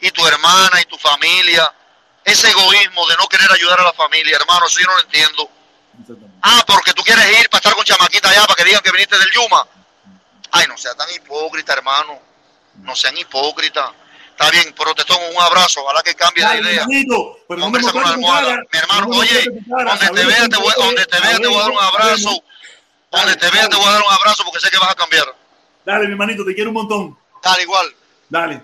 y 0.00 0.10
tu 0.10 0.26
hermana 0.26 0.80
y 0.80 0.84
tu 0.84 0.98
familia? 0.98 1.72
Ese 2.24 2.50
egoísmo 2.50 3.06
de 3.08 3.16
no 3.16 3.26
querer 3.26 3.50
ayudar 3.50 3.80
a 3.80 3.84
la 3.84 3.92
familia, 3.94 4.36
hermano, 4.36 4.66
eso 4.66 4.78
yo 4.78 4.86
no 4.86 4.94
lo 4.94 5.00
entiendo. 5.00 5.50
Ah, 6.42 6.62
porque 6.66 6.92
tú 6.92 7.02
quieres 7.02 7.26
ir 7.40 7.48
para 7.48 7.58
estar 7.58 7.74
con 7.74 7.84
chamaquita 7.84 8.28
allá 8.28 8.42
para 8.42 8.54
que 8.56 8.64
digan 8.64 8.82
que 8.82 8.92
viniste 8.92 9.18
del 9.18 9.30
Yuma. 9.32 9.66
Ay, 10.50 10.66
no 10.68 10.76
sea 10.76 10.94
tan 10.94 11.08
hipócrita, 11.14 11.72
hermano. 11.72 12.20
No 12.76 12.94
sean 12.94 13.16
hipócritas. 13.16 13.90
Está 14.32 14.50
bien, 14.50 14.74
protestón, 14.74 15.18
un 15.36 15.42
abrazo. 15.42 15.80
Ojalá 15.84 16.02
que 16.02 16.14
cambie 16.14 16.42
la 16.42 16.56
idea. 16.58 16.84
pero 16.86 17.60
no 17.60 17.70
me 17.70 17.80
Conversa 17.80 17.92
con 17.92 18.04
almohada. 18.04 18.48
cara, 18.48 18.62
Mi 18.72 18.78
hermano, 18.78 19.00
no 19.02 19.08
me 19.10 19.18
oye, 19.18 19.44
donde 19.44 20.08
te 20.08 20.24
vea, 20.26 20.48
te 20.48 20.56
voy, 20.56 20.72
tú 20.74 20.80
donde 20.82 21.06
te 21.06 21.16
eres- 21.16 21.28
vea, 21.28 21.38
te 21.38 21.46
voy 21.48 21.56
a 21.56 21.60
dar 21.60 21.70
un 21.70 21.78
abrazo. 21.78 22.44
Donde 23.12 23.36
te 23.36 23.50
vea, 23.50 23.68
te 23.68 23.76
voy 23.76 23.84
a 23.86 23.90
dar 23.92 24.02
un 24.02 24.12
abrazo 24.12 24.42
porque 24.44 24.60
sé 24.60 24.70
que 24.70 24.78
vas 24.78 24.90
a 24.90 24.94
cambiar. 24.94 25.24
Dale, 25.84 26.06
mi 26.06 26.12
hermanito, 26.12 26.44
te 26.44 26.54
quiero 26.54 26.70
un 26.70 26.74
montón. 26.74 27.18
Dale, 27.42 27.62
igual. 27.62 27.86
Dale. 28.28 28.62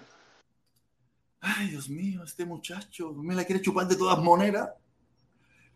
Ay, 1.40 1.69
Dios 1.69 1.89
mío, 1.89 2.24
este 2.24 2.45
muchacho 2.45 3.12
me 3.12 3.35
la 3.35 3.45
quiere 3.45 3.61
chupar 3.62 3.86
de 3.86 3.97
todas 3.97 4.19
maneras. 4.19 4.70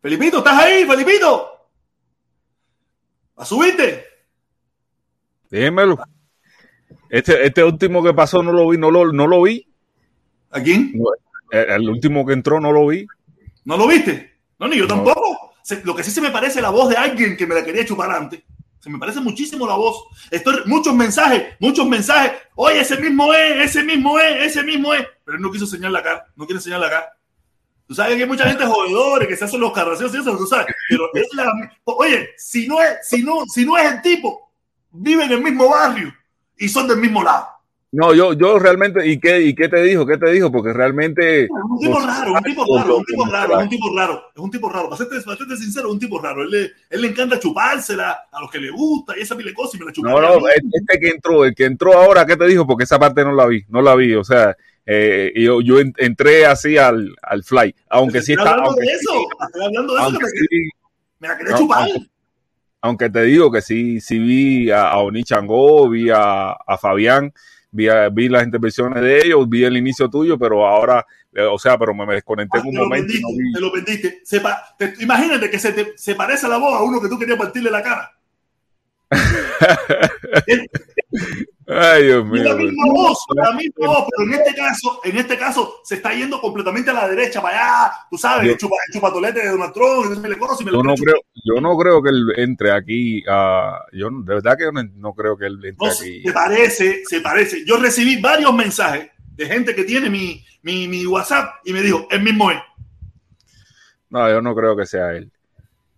Felipito, 0.00 0.38
¿estás 0.38 0.58
ahí, 0.58 0.84
Felipito? 0.84 1.68
¿A 3.36 3.44
subirte? 3.44 4.06
Dímelo. 5.50 5.98
Este, 7.10 7.46
este 7.46 7.62
último 7.62 8.02
que 8.02 8.12
pasó 8.14 8.42
no 8.42 8.52
lo 8.52 8.68
vi, 8.70 8.78
no 8.78 8.90
lo, 8.90 9.12
no 9.12 9.26
lo 9.26 9.42
vi. 9.42 9.68
¿A 10.52 10.60
quién? 10.62 10.92
El, 11.50 11.70
el 11.70 11.88
último 11.90 12.24
que 12.26 12.32
entró 12.32 12.60
no 12.60 12.72
lo 12.72 12.86
vi. 12.86 13.06
¿No 13.64 13.76
lo 13.76 13.86
viste? 13.86 14.38
No, 14.58 14.68
ni 14.68 14.76
yo 14.76 14.86
tampoco. 14.86 15.54
Se- 15.62 15.82
lo 15.84 15.94
que 15.94 16.02
sí 16.04 16.10
se 16.10 16.20
me 16.20 16.30
parece 16.30 16.60
la 16.60 16.70
voz 16.70 16.88
de 16.88 16.96
alguien 16.96 17.36
que 17.36 17.46
me 17.46 17.54
la 17.54 17.64
quería 17.64 17.84
chupar 17.84 18.10
antes. 18.10 18.42
Se 18.80 18.90
me 18.90 18.98
parece 18.98 19.20
muchísimo 19.20 19.66
la 19.66 19.74
voz. 19.76 20.04
Estoy, 20.30 20.56
muchos 20.66 20.92
mensajes, 20.94 21.54
muchos 21.60 21.86
mensajes. 21.86 22.32
Oye, 22.56 22.80
ese 22.80 22.96
mismo 22.98 23.32
es, 23.32 23.70
ese 23.70 23.84
mismo 23.84 24.18
es, 24.18 24.46
ese 24.46 24.62
mismo 24.64 24.92
es. 24.92 25.06
Pero 25.24 25.36
él 25.36 25.42
no 25.42 25.52
quiso 25.52 25.64
enseñar 25.66 25.92
la 25.92 26.02
cara, 26.02 26.26
no 26.34 26.44
quiere 26.46 26.58
enseñar 26.58 26.80
la 26.80 26.90
cara. 26.90 27.12
Tú 27.86 27.94
sabes 27.94 28.16
que 28.16 28.22
hay 28.22 28.28
mucha 28.28 28.48
gente 28.48 28.64
jodedores 28.64 29.28
que 29.28 29.36
se 29.36 29.44
hacen 29.44 29.60
los 29.60 29.72
carraceos 29.72 30.12
y 30.14 30.18
eso, 30.18 30.36
tú 30.36 30.46
sabes. 30.46 30.66
Pero 30.88 31.04
es 31.14 31.28
la. 31.34 31.52
Oye, 31.84 32.30
si 32.36 32.66
no 32.66 32.82
es, 32.82 32.98
si 33.06 33.22
no, 33.22 33.44
si 33.46 33.64
no 33.64 33.76
es 33.78 33.92
el 33.92 34.02
tipo, 34.02 34.52
vive 34.90 35.24
en 35.24 35.32
el 35.32 35.42
mismo 35.42 35.68
barrio 35.68 36.12
y 36.56 36.68
son 36.68 36.88
del 36.88 36.98
mismo 36.98 37.22
lado. 37.22 37.46
No, 37.94 38.14
yo, 38.14 38.32
yo 38.32 38.58
realmente, 38.58 39.06
¿y 39.06 39.20
qué, 39.20 39.42
¿y 39.42 39.54
qué 39.54 39.68
te 39.68 39.82
dijo? 39.82 40.06
¿Qué 40.06 40.16
te 40.16 40.30
dijo? 40.30 40.50
Porque 40.50 40.72
realmente. 40.72 41.44
Es 41.44 41.50
un 41.50 41.78
tipo 41.78 42.00
raro, 42.00 42.32
un 42.32 42.42
tipo 42.42 42.64
raro, 42.78 42.96
un 42.96 43.04
tipo 43.04 43.26
raro, 43.26 43.58
un 43.58 43.68
tipo 43.68 43.94
raro, 43.94 44.22
es 44.34 44.40
un 44.42 44.50
tipo 44.50 44.68
raro. 44.70 44.88
Para 44.88 44.96
serte, 44.96 45.20
para 45.20 45.36
serte 45.36 45.56
sincero, 45.58 45.88
es 45.88 45.92
un 45.92 45.98
tipo 46.00 46.18
raro. 46.18 46.42
Él 46.42 46.50
le, 46.50 46.70
él 46.88 47.02
le 47.02 47.08
encanta 47.08 47.38
chupársela 47.38 48.28
a 48.32 48.40
los 48.40 48.50
que 48.50 48.58
le 48.60 48.70
gusta 48.70 49.12
y 49.18 49.20
esa 49.20 49.36
pile 49.36 49.50
de 49.50 49.54
cosas 49.54 49.74
y 49.74 49.78
me 49.78 49.84
la 49.84 49.92
chupa. 49.92 50.10
No, 50.10 50.20
no, 50.22 50.48
este 50.48 50.98
que 51.00 51.08
entró, 51.10 51.44
el 51.44 51.54
que 51.54 51.66
entró 51.66 51.92
ahora, 51.92 52.24
¿qué 52.24 52.34
te 52.34 52.46
dijo? 52.46 52.66
Porque 52.66 52.84
esa 52.84 52.98
parte 52.98 53.24
no 53.24 53.32
la 53.34 53.46
vi, 53.46 53.62
no 53.68 53.82
la 53.82 53.94
vi. 53.94 54.14
O 54.14 54.24
sea, 54.24 54.56
eh, 54.86 55.30
yo, 55.36 55.60
yo 55.60 55.78
en- 55.78 55.92
entré 55.98 56.46
así 56.46 56.78
al, 56.78 57.14
al 57.22 57.44
fly, 57.44 57.74
aunque 57.90 58.22
sí 58.22 58.32
está. 58.32 58.52
hablando 58.52 58.70
Aunque, 58.70 58.86
de 58.86 58.92
eso, 58.94 59.12
estoy 59.46 59.64
hablando 59.66 59.94
de 59.94 60.00
eso, 60.00 60.18
me, 61.20 61.28
la 61.28 61.36
quería 61.36 61.56
chupar. 61.58 61.82
aunque- 61.90 62.06
aunque 62.80 63.10
te 63.10 63.22
digo 63.24 63.52
que 63.52 63.60
sí, 63.60 64.00
sí 64.00 64.18
vi 64.18 64.70
a, 64.70 64.88
a 64.88 64.96
Oni 65.00 65.22
Changó, 65.24 65.90
vi 65.90 66.08
a, 66.10 66.52
a 66.52 66.78
Fabián, 66.78 67.32
vi, 67.72 67.88
vi 68.12 68.28
las 68.28 68.44
intervenciones 68.44 69.02
de 69.02 69.18
ellos, 69.26 69.48
vi 69.48 69.64
el 69.64 69.76
inicio 69.76 70.08
tuyo, 70.08 70.38
pero 70.38 70.64
ahora, 70.66 71.04
eh, 71.34 71.42
o 71.42 71.58
sea, 71.58 71.76
pero 71.78 71.92
me, 71.92 72.06
desconecté 72.14 72.58
Ah, 72.58 72.60
en 72.60 72.66
un 72.68 72.72
te 72.74 72.78
lo 72.78 72.84
momento. 72.84 73.12
y 73.12 73.16
vendiste, 73.16 73.22
no 73.22 73.38
vi. 73.38 73.52
te 73.52 73.60
lo 73.60 73.72
vendiste. 73.72 74.20
Se 74.24 74.40
pa- 74.40 74.62
te- 74.78 74.94
imagínate 75.00 75.50
que 75.50 75.58
se, 75.58 75.72
te, 75.72 75.92
se 75.96 76.14
parece 76.14 76.46
a 76.46 76.50
la 76.50 76.58
voz 76.58 76.74
a 76.74 76.82
uno 76.84 77.00
que 77.00 77.08
tú 77.08 77.18
querías 77.18 77.38
partirle 77.38 77.70
la 77.70 77.82
cara. 77.82 78.12
Ay, 81.68 82.04
Dios 82.06 82.24
Y 82.26 82.30
mío. 82.30 82.42
la 82.42 82.52
güey. 82.54 82.66
misma 82.66 82.84
voz, 82.92 83.18
la 83.36 83.52
misma 83.52 83.86
voz, 83.86 84.04
pero 84.16 84.28
en 84.28 84.34
este 84.40 84.54
caso, 84.54 85.00
en 85.04 85.16
este 85.16 85.38
caso, 85.38 85.74
se 85.84 85.94
está 85.94 86.12
yendo 86.12 86.40
completamente 86.40 86.90
a 86.90 86.94
la 86.94 87.08
derecha, 87.08 87.40
para 87.40 87.56
allá, 87.86 87.92
tú 88.10 88.18
sabes, 88.18 88.46
Yo- 88.46 88.52
el, 88.52 88.58
chupa, 88.58 88.74
el 88.88 88.94
chupatolete 88.94 89.40
de 89.42 89.48
Donald 89.50 89.72
Trump, 89.72 90.06
y 90.06 90.38
cosas, 90.38 90.60
y 90.60 90.64
me 90.64 90.70
la 90.72 90.76
Yo 90.78 90.82
no 90.82 90.94
creo, 90.96 91.14
yo 91.44 91.60
no 91.60 91.76
creo 91.78 92.02
que 92.02 92.10
él 92.10 92.24
entre 92.36 92.72
aquí. 92.72 93.22
a 93.28 93.78
yo 93.92 94.08
de 94.10 94.34
verdad 94.34 94.56
que 94.58 94.64
yo 94.64 94.72
no, 94.72 94.82
no 94.96 95.12
creo 95.14 95.36
que 95.36 95.46
él 95.46 95.54
entre 95.64 95.86
No, 95.86 95.92
aquí. 95.92 96.22
se 96.24 96.32
parece, 96.32 97.02
se 97.04 97.20
parece. 97.20 97.64
Yo 97.64 97.76
recibí 97.76 98.20
varios 98.20 98.52
mensajes 98.52 99.10
de 99.36 99.46
gente 99.46 99.74
que 99.74 99.84
tiene 99.84 100.10
mi, 100.10 100.44
mi, 100.62 100.88
mi 100.88 101.06
WhatsApp 101.06 101.54
y 101.64 101.72
me 101.72 101.80
dijo, 101.80 102.06
el 102.10 102.22
mismo 102.22 102.50
es. 102.50 102.58
No, 104.10 104.28
yo 104.28 104.42
no 104.42 104.54
creo 104.54 104.76
que 104.76 104.84
sea 104.84 105.12
él. 105.12 105.30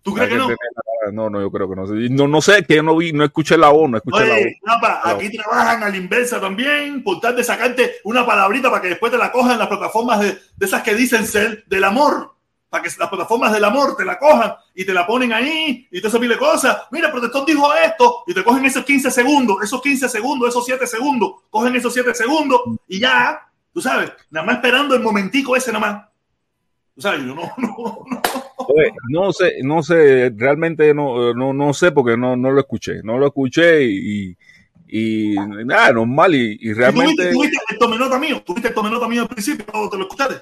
¿Tú 0.03 0.11
Hay 0.11 0.15
crees 0.17 0.29
que 0.29 0.37
no? 0.37 0.43
tener 0.45 0.57
la- 0.75 0.81
No, 1.11 1.29
no, 1.29 1.41
yo 1.41 1.51
creo 1.51 1.69
que 1.69 1.75
no. 1.75 1.85
No, 1.85 2.27
no 2.27 2.41
sé, 2.41 2.63
que 2.63 2.75
yo 2.75 2.83
no 2.83 2.95
vi, 2.95 3.13
no 3.13 3.23
escuché 3.23 3.57
la 3.57 3.69
voz, 3.69 3.89
no 3.89 3.97
escuché 3.97 4.25
la 4.25 4.37
Napa, 4.63 5.01
aquí 5.03 5.29
trabajan 5.29 5.83
a 5.83 5.89
la 5.89 5.97
inversa 5.97 6.39
también, 6.39 7.03
por 7.03 7.19
tal 7.19 7.35
de 7.35 7.43
sacarte 7.43 7.95
una 8.03 8.25
palabrita 8.25 8.69
para 8.69 8.81
que 8.81 8.89
después 8.89 9.11
te 9.11 9.17
la 9.17 9.31
cojan 9.31 9.53
en 9.53 9.59
las 9.59 9.67
plataformas 9.67 10.19
de, 10.19 10.37
de 10.55 10.65
esas 10.65 10.83
que 10.83 10.95
dicen 10.95 11.25
ser 11.25 11.65
del 11.65 11.83
amor. 11.83 12.35
Para 12.69 12.83
que 12.83 12.89
las 12.97 13.09
plataformas 13.09 13.53
del 13.53 13.63
amor 13.63 13.95
te 13.95 14.03
la 14.03 14.19
cojan 14.19 14.53
y 14.73 14.83
te 14.83 14.93
la 14.93 15.07
ponen 15.07 15.31
ahí 15.31 15.87
y 15.89 16.01
te 16.01 16.09
pile 16.09 16.33
de 16.33 16.37
cosas. 16.37 16.77
Mira, 16.91 17.11
Protestón 17.11 17.45
dijo 17.45 17.73
esto 17.73 18.23
y 18.27 18.33
te 18.33 18.43
cogen 18.43 18.65
esos 18.65 18.83
15 18.83 19.11
segundos, 19.11 19.57
esos 19.63 19.81
15 19.81 20.09
segundos, 20.09 20.49
esos 20.49 20.65
7 20.65 20.85
segundos, 20.85 21.35
cogen 21.49 21.75
esos 21.75 21.93
7 21.93 22.13
segundos 22.13 22.61
y 22.87 22.99
ya, 22.99 23.49
tú 23.71 23.81
sabes, 23.81 24.11
nada 24.29 24.45
más 24.45 24.55
esperando 24.57 24.93
el 24.93 25.01
momentico 25.01 25.55
ese 25.55 25.71
nada 25.71 25.85
más. 25.85 26.05
Tú 26.95 27.01
sabes, 27.01 27.21
yo 27.21 27.35
no, 27.35 27.43
no, 27.57 28.03
no. 28.09 28.21
Oye, 28.77 28.93
no 29.09 29.31
sé, 29.31 29.55
no 29.63 29.83
sé, 29.83 30.31
realmente 30.35 30.93
no, 30.93 31.33
no, 31.33 31.53
no 31.53 31.73
sé 31.73 31.91
porque 31.91 32.17
no, 32.17 32.35
no 32.35 32.51
lo 32.51 32.59
escuché. 32.59 33.01
No 33.03 33.17
lo 33.17 33.27
escuché 33.27 33.83
y, 33.83 34.35
y 34.87 35.35
nada, 35.65 35.93
normal. 35.93 36.35
Y, 36.35 36.57
y 36.59 36.69
¿Y 36.69 36.73
realmente 36.73 37.31
¿Tuviste, 37.31 37.57
el 37.69 37.77
tomenota 37.77 38.19
mío? 38.19 38.41
¿Tuviste 38.45 38.69
el 38.69 38.73
tomenota 38.73 39.07
mío 39.07 39.23
al 39.23 39.29
principio? 39.29 39.65
¿O 39.73 39.89
¿Te 39.89 39.97
lo 39.97 40.03
escuchaste? 40.03 40.35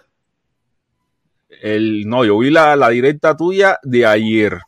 el, 1.64 2.08
no, 2.08 2.26
yo 2.26 2.38
vi 2.40 2.50
la, 2.50 2.76
la 2.76 2.90
directa 2.90 3.38
tuya 3.38 3.80
de 3.84 4.06
ayer, 4.06 4.60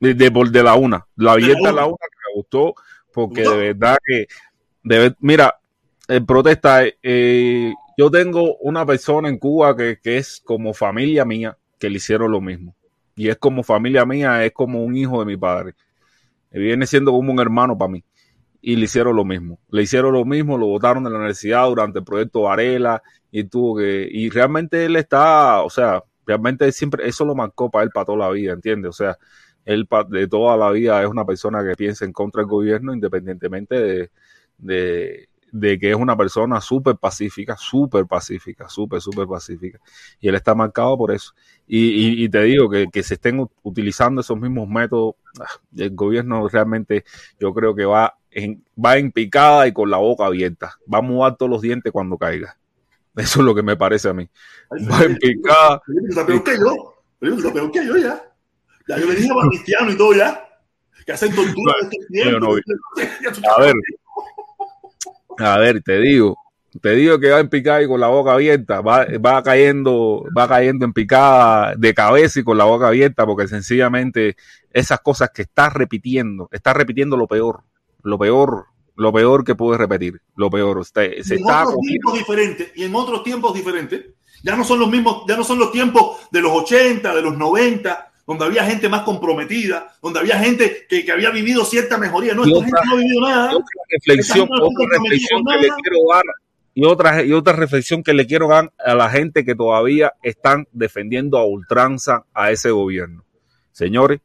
de, 0.00 0.14
de, 0.14 0.62
la 0.62 0.74
una. 0.74 1.06
La 1.16 1.36
directa 1.36 1.68
de 1.68 1.74
la 1.74 1.86
una. 1.86 1.86
una 1.86 2.06
que 2.10 2.18
me 2.28 2.34
gustó 2.34 2.74
porque 3.12 3.42
de 3.42 3.56
verdad 3.56 3.96
que, 4.04 4.26
de 4.82 5.14
mira, 5.20 5.58
el 6.06 6.26
protesta, 6.26 6.82
eh, 7.02 7.72
yo 7.96 8.10
tengo 8.10 8.56
una 8.58 8.84
persona 8.84 9.28
en 9.28 9.38
Cuba 9.38 9.74
que, 9.74 9.98
que 10.02 10.18
es 10.18 10.42
como 10.44 10.74
familia 10.74 11.24
mía, 11.24 11.56
que 11.78 11.88
le 11.88 11.96
hicieron 11.96 12.30
lo 12.30 12.42
mismo. 12.42 12.75
Y 13.16 13.28
es 13.28 13.36
como 13.38 13.62
familia 13.62 14.04
mía, 14.04 14.44
es 14.44 14.52
como 14.52 14.84
un 14.84 14.94
hijo 14.96 15.20
de 15.20 15.26
mi 15.26 15.36
padre. 15.36 15.74
Viene 16.50 16.86
siendo 16.86 17.12
como 17.12 17.32
un 17.32 17.40
hermano 17.40 17.76
para 17.76 17.90
mí. 17.90 18.04
Y 18.60 18.76
le 18.76 18.84
hicieron 18.84 19.16
lo 19.16 19.24
mismo. 19.24 19.58
Le 19.70 19.82
hicieron 19.82 20.12
lo 20.12 20.24
mismo, 20.24 20.58
lo 20.58 20.66
votaron 20.66 21.04
de 21.04 21.10
la 21.10 21.16
universidad 21.16 21.66
durante 21.66 22.00
el 22.00 22.04
proyecto 22.04 22.42
Varela 22.42 23.02
y 23.30 23.44
tuvo 23.44 23.78
que. 23.78 24.08
Y 24.10 24.30
realmente 24.30 24.84
él 24.84 24.96
está, 24.96 25.62
o 25.62 25.70
sea, 25.70 26.02
realmente 26.26 26.70
siempre, 26.72 27.08
eso 27.08 27.24
lo 27.24 27.34
marcó 27.34 27.70
para 27.70 27.84
él 27.84 27.90
para 27.90 28.06
toda 28.06 28.18
la 28.18 28.30
vida, 28.30 28.52
¿entiendes? 28.52 28.90
O 28.90 28.92
sea, 28.92 29.16
él 29.64 29.88
de 30.08 30.28
toda 30.28 30.56
la 30.56 30.70
vida 30.70 31.02
es 31.02 31.08
una 31.08 31.24
persona 31.24 31.64
que 31.64 31.74
piensa 31.74 32.04
en 32.04 32.12
contra 32.12 32.42
del 32.42 32.50
gobierno 32.50 32.94
independientemente 32.94 33.74
de, 33.80 34.10
de, 34.58 35.28
de 35.52 35.78
que 35.78 35.90
es 35.90 35.96
una 35.96 36.16
persona 36.16 36.60
súper 36.60 36.96
pacífica, 36.96 37.56
súper 37.56 38.06
pacífica, 38.06 38.68
súper, 38.68 39.00
súper 39.00 39.26
pacífica. 39.26 39.80
Y 40.20 40.28
él 40.28 40.34
está 40.34 40.54
marcado 40.54 40.96
por 40.98 41.12
eso. 41.12 41.32
Y, 41.68 41.78
y- 42.22 42.24
y 42.24 42.28
te 42.28 42.42
digo 42.42 42.70
que, 42.70 42.86
que 42.92 43.02
se 43.02 43.14
estén 43.14 43.44
utilizando 43.62 44.20
esos 44.20 44.38
mismos 44.38 44.68
métodos, 44.68 45.16
ah, 45.40 45.46
el 45.76 45.90
gobierno 45.94 46.48
realmente 46.48 47.04
yo 47.40 47.52
creo 47.52 47.74
que 47.74 47.84
va 47.84 48.16
en, 48.30 48.64
va 48.82 48.96
en 48.98 49.10
picada 49.12 49.66
y 49.66 49.72
con 49.72 49.90
la 49.90 49.96
boca 49.98 50.26
abierta. 50.26 50.74
Va 50.92 50.98
a 50.98 51.02
mudar 51.02 51.36
todos 51.36 51.50
los 51.50 51.62
dientes 51.62 51.92
cuando 51.92 52.16
caiga. 52.18 52.56
Eso 53.16 53.40
es 53.40 53.46
lo 53.46 53.54
que 53.54 53.62
me 53.62 53.76
parece 53.76 54.08
a 54.10 54.12
mí. 54.12 54.28
Va 54.70 55.02
en 55.04 55.16
picada. 55.16 55.80
Estás 56.08 56.24
peor 56.24 56.44
que 56.44 56.52
yo. 56.56 56.94
Estás 57.36 57.52
peor 57.52 57.70
que 57.72 57.86
yo 57.86 57.96
ya. 57.96 58.22
Ya 58.88 58.98
yo 58.98 59.06
le 59.06 59.14
dije 59.16 59.30
a 59.32 59.48
Cristiano 59.48 59.90
y 59.90 59.96
todo 59.96 60.12
ya. 60.14 60.42
Que 61.04 61.12
hacen 61.12 61.34
tortura 61.34 61.72
de 61.80 61.88
este 61.88 62.06
tiempo. 62.12 62.40
no 62.40 63.50
A 63.56 63.60
ver, 63.60 63.74
a 65.38 65.58
ver, 65.58 65.82
te 65.82 65.98
digo, 66.00 66.36
te 66.80 66.90
digo 66.94 67.18
que 67.20 67.30
va 67.30 67.40
en 67.40 67.48
picada 67.48 67.82
y 67.82 67.86
con 67.86 68.00
la 68.00 68.08
boca 68.08 68.32
abierta, 68.32 68.80
va, 68.80 69.06
va 69.24 69.42
cayendo, 69.42 70.24
va 70.36 70.46
cayendo 70.48 70.84
en 70.84 70.92
picada 70.92 71.74
de 71.76 71.94
cabeza 71.94 72.40
y 72.40 72.44
con 72.44 72.58
la 72.58 72.64
boca 72.64 72.88
abierta, 72.88 73.26
porque 73.26 73.48
sencillamente 73.48 74.36
esas 74.72 75.00
cosas 75.00 75.30
que 75.34 75.42
estás 75.42 75.72
repitiendo, 75.72 76.48
estás 76.52 76.74
repitiendo 76.76 77.16
lo 77.16 77.26
peor, 77.26 77.62
lo 78.02 78.18
peor, 78.18 78.66
lo 78.96 79.12
peor 79.12 79.44
que 79.44 79.54
puedes 79.54 79.78
repetir, 79.80 80.20
lo 80.36 80.50
peor. 80.50 80.78
Usted, 80.78 81.22
se 81.22 81.34
y 81.34 81.38
en 81.38 81.44
está 81.44 81.62
otros 81.64 81.80
tiempos 81.80 82.14
diferentes 82.14 82.72
y 82.76 82.84
en 82.84 82.94
otros 82.94 83.22
tiempos 83.22 83.54
diferentes 83.54 84.04
ya 84.42 84.54
no 84.56 84.64
son 84.64 84.78
los 84.78 84.90
mismos 84.90 85.24
ya 85.26 85.36
no 85.36 85.44
son 85.44 85.58
los 85.58 85.72
tiempos 85.72 86.18
de 86.30 86.40
los 86.42 86.52
80 86.52 87.14
de 87.14 87.22
los 87.22 87.36
90 87.36 88.12
donde 88.26 88.44
había 88.44 88.64
gente 88.64 88.88
más 88.88 89.02
comprometida 89.02 89.94
donde 90.02 90.18
había 90.20 90.38
gente 90.38 90.84
que, 90.88 91.04
que 91.04 91.12
había 91.12 91.30
vivido 91.30 91.64
cierta 91.64 91.96
mejoría. 91.96 92.34
No 92.34 92.44
esta 92.44 92.58
otra- 92.58 92.66
gente 92.66 92.80
no 92.86 92.92
ha 92.92 92.96
vivido 92.96 93.20
nada. 93.22 93.46
otra 93.52 93.64
reflexión, 93.88 94.48
otra 94.50 94.98
que 95.02 95.08
le 95.08 95.68
quiero 95.82 95.98
dar 96.12 96.22
y 96.76 96.84
otra, 96.84 97.24
y 97.24 97.32
otra 97.32 97.54
reflexión 97.54 98.02
que 98.02 98.12
le 98.12 98.26
quiero 98.26 98.48
dar 98.48 98.70
a 98.78 98.94
la 98.94 99.08
gente 99.08 99.46
que 99.46 99.54
todavía 99.54 100.12
están 100.22 100.68
defendiendo 100.72 101.38
a 101.38 101.46
ultranza 101.46 102.26
a 102.34 102.50
ese 102.50 102.70
gobierno. 102.70 103.24
Señores, 103.72 104.20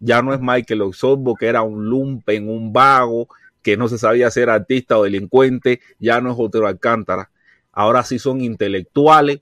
ya 0.00 0.20
no 0.20 0.34
es 0.34 0.40
Michael 0.42 0.82
Osorbo, 0.82 1.34
que 1.34 1.46
era 1.46 1.62
un 1.62 1.86
lumpen, 1.86 2.46
un 2.50 2.74
vago, 2.74 3.28
que 3.62 3.78
no 3.78 3.88
se 3.88 3.96
sabía 3.96 4.30
ser 4.30 4.50
artista 4.50 4.98
o 4.98 5.04
delincuente, 5.04 5.80
ya 5.98 6.20
no 6.20 6.30
es 6.32 6.36
Otero 6.38 6.66
Alcántara. 6.66 7.30
Ahora 7.72 8.02
sí 8.02 8.18
son 8.18 8.42
intelectuales, 8.42 9.40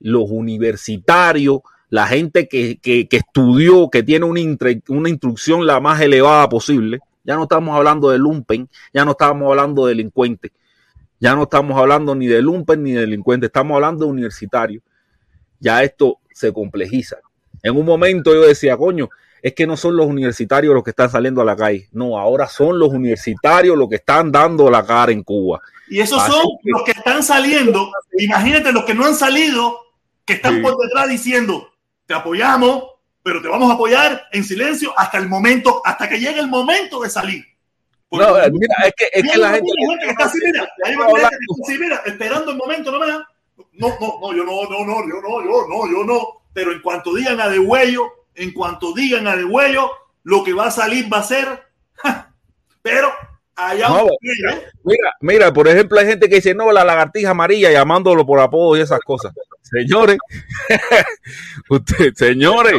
los 0.00 0.24
universitarios, 0.30 1.60
la 1.90 2.08
gente 2.08 2.48
que, 2.48 2.78
que, 2.78 3.06
que 3.06 3.18
estudió, 3.18 3.88
que 3.88 4.02
tiene 4.02 4.26
una, 4.26 4.40
una 4.88 5.08
instrucción 5.08 5.64
la 5.64 5.78
más 5.78 6.00
elevada 6.00 6.48
posible. 6.48 6.98
Ya 7.22 7.36
no 7.36 7.44
estamos 7.44 7.76
hablando 7.76 8.10
de 8.10 8.18
lumpen, 8.18 8.68
ya 8.92 9.04
no 9.04 9.12
estamos 9.12 9.48
hablando 9.48 9.86
de 9.86 9.90
delincuentes, 9.90 10.50
ya 11.20 11.34
no 11.34 11.44
estamos 11.44 11.78
hablando 11.78 12.14
ni 12.14 12.26
de 12.26 12.40
lumpen 12.40 12.82
ni 12.82 12.92
de 12.92 13.02
delincuentes, 13.02 13.48
estamos 13.48 13.74
hablando 13.74 14.06
de 14.06 14.10
universitarios. 14.10 14.82
Ya 15.60 15.82
esto 15.82 16.18
se 16.32 16.52
complejiza. 16.52 17.16
En 17.62 17.76
un 17.76 17.84
momento 17.84 18.32
yo 18.32 18.40
decía, 18.40 18.76
coño, 18.78 19.10
es 19.42 19.54
que 19.54 19.66
no 19.66 19.76
son 19.76 19.96
los 19.96 20.06
universitarios 20.06 20.74
los 20.74 20.82
que 20.82 20.90
están 20.90 21.10
saliendo 21.10 21.42
a 21.42 21.44
la 21.44 21.56
calle. 21.56 21.88
No, 21.92 22.18
ahora 22.18 22.46
son 22.48 22.78
los 22.78 22.88
universitarios 22.88 23.76
los 23.76 23.88
que 23.88 23.96
están 23.96 24.32
dando 24.32 24.70
la 24.70 24.84
cara 24.84 25.12
en 25.12 25.22
Cuba. 25.22 25.60
Y 25.88 26.00
esos 26.00 26.22
son 26.26 26.46
los 26.64 26.82
que 26.84 26.92
están 26.92 27.22
saliendo. 27.22 27.90
Imagínate 28.18 28.72
los 28.72 28.84
que 28.84 28.94
no 28.94 29.04
han 29.04 29.14
salido, 29.14 29.78
que 30.24 30.34
están 30.34 30.62
por 30.62 30.76
detrás 30.78 31.08
diciendo, 31.08 31.68
te 32.06 32.14
apoyamos, 32.14 32.84
pero 33.22 33.42
te 33.42 33.48
vamos 33.48 33.70
a 33.70 33.74
apoyar 33.74 34.22
en 34.32 34.44
silencio 34.44 34.92
hasta 34.96 35.18
el 35.18 35.28
momento, 35.28 35.82
hasta 35.84 36.08
que 36.08 36.18
llegue 36.18 36.40
el 36.40 36.48
momento 36.48 37.00
de 37.00 37.10
salir. 37.10 37.44
No, 38.10 38.34
mira, 38.52 38.74
es 38.86 38.92
que, 38.96 39.08
es 39.12 39.30
que 39.30 39.38
la 39.38 39.52
gente, 39.52 39.70
que 40.00 40.10
está 40.10 40.24
así, 40.24 40.38
mira, 40.44 40.68
mira, 41.78 42.02
esperando 42.06 42.50
el 42.50 42.56
momento, 42.56 42.90
no 42.90 42.98
me 42.98 43.06
da. 43.06 43.28
No, 43.74 43.88
no, 44.00 44.18
no, 44.20 44.32
yo 44.34 44.44
no, 44.44 44.62
no, 44.64 44.84
no, 44.84 45.08
yo 45.08 45.20
no, 45.20 45.44
yo 45.44 45.66
no, 45.68 45.90
yo 45.90 46.04
no. 46.04 46.42
Pero 46.52 46.72
en 46.72 46.82
cuanto 46.82 47.14
digan 47.14 47.40
a 47.40 47.48
de 47.48 47.58
huello, 47.58 48.10
en 48.34 48.52
cuanto 48.52 48.92
digan 48.94 49.26
a 49.26 49.36
de 49.36 49.44
huello, 49.44 49.90
lo 50.24 50.42
que 50.42 50.52
va 50.52 50.66
a 50.66 50.70
salir 50.70 51.12
va 51.12 51.18
a 51.18 51.22
ser. 51.22 51.46
pero 52.82 53.10
allá. 53.54 53.88
¿eh? 53.88 54.62
mira, 54.82 55.12
mira, 55.20 55.52
por 55.52 55.68
ejemplo, 55.68 55.98
hay 55.98 56.06
gente 56.06 56.28
que 56.28 56.36
dice, 56.36 56.54
no, 56.54 56.72
la 56.72 56.84
lagartija 56.84 57.30
amarilla, 57.30 57.70
llamándolo 57.70 58.26
por 58.26 58.40
apodo 58.40 58.76
y 58.76 58.80
esas 58.80 59.00
cosas. 59.00 59.32
Señores, 59.62 60.18
usted, 61.68 62.12
señores, 62.14 62.74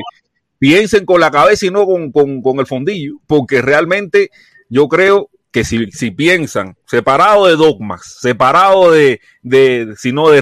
piensen 0.59 1.05
con 1.05 1.19
la 1.21 1.31
cabeza 1.31 1.65
y 1.65 1.71
no 1.71 1.85
con, 1.85 2.11
con, 2.11 2.41
con 2.41 2.59
el 2.59 2.67
fondillo, 2.67 3.13
porque 3.27 3.61
realmente 3.61 4.29
yo 4.71 4.87
creo 4.87 5.29
que 5.51 5.65
si, 5.65 5.91
si, 5.91 6.11
piensan 6.11 6.77
separado 6.85 7.45
de 7.45 7.57
dogmas, 7.57 8.19
separado 8.21 8.89
de, 8.89 9.19
de 9.41 9.93
sino 9.97 10.29
de, 10.29 10.41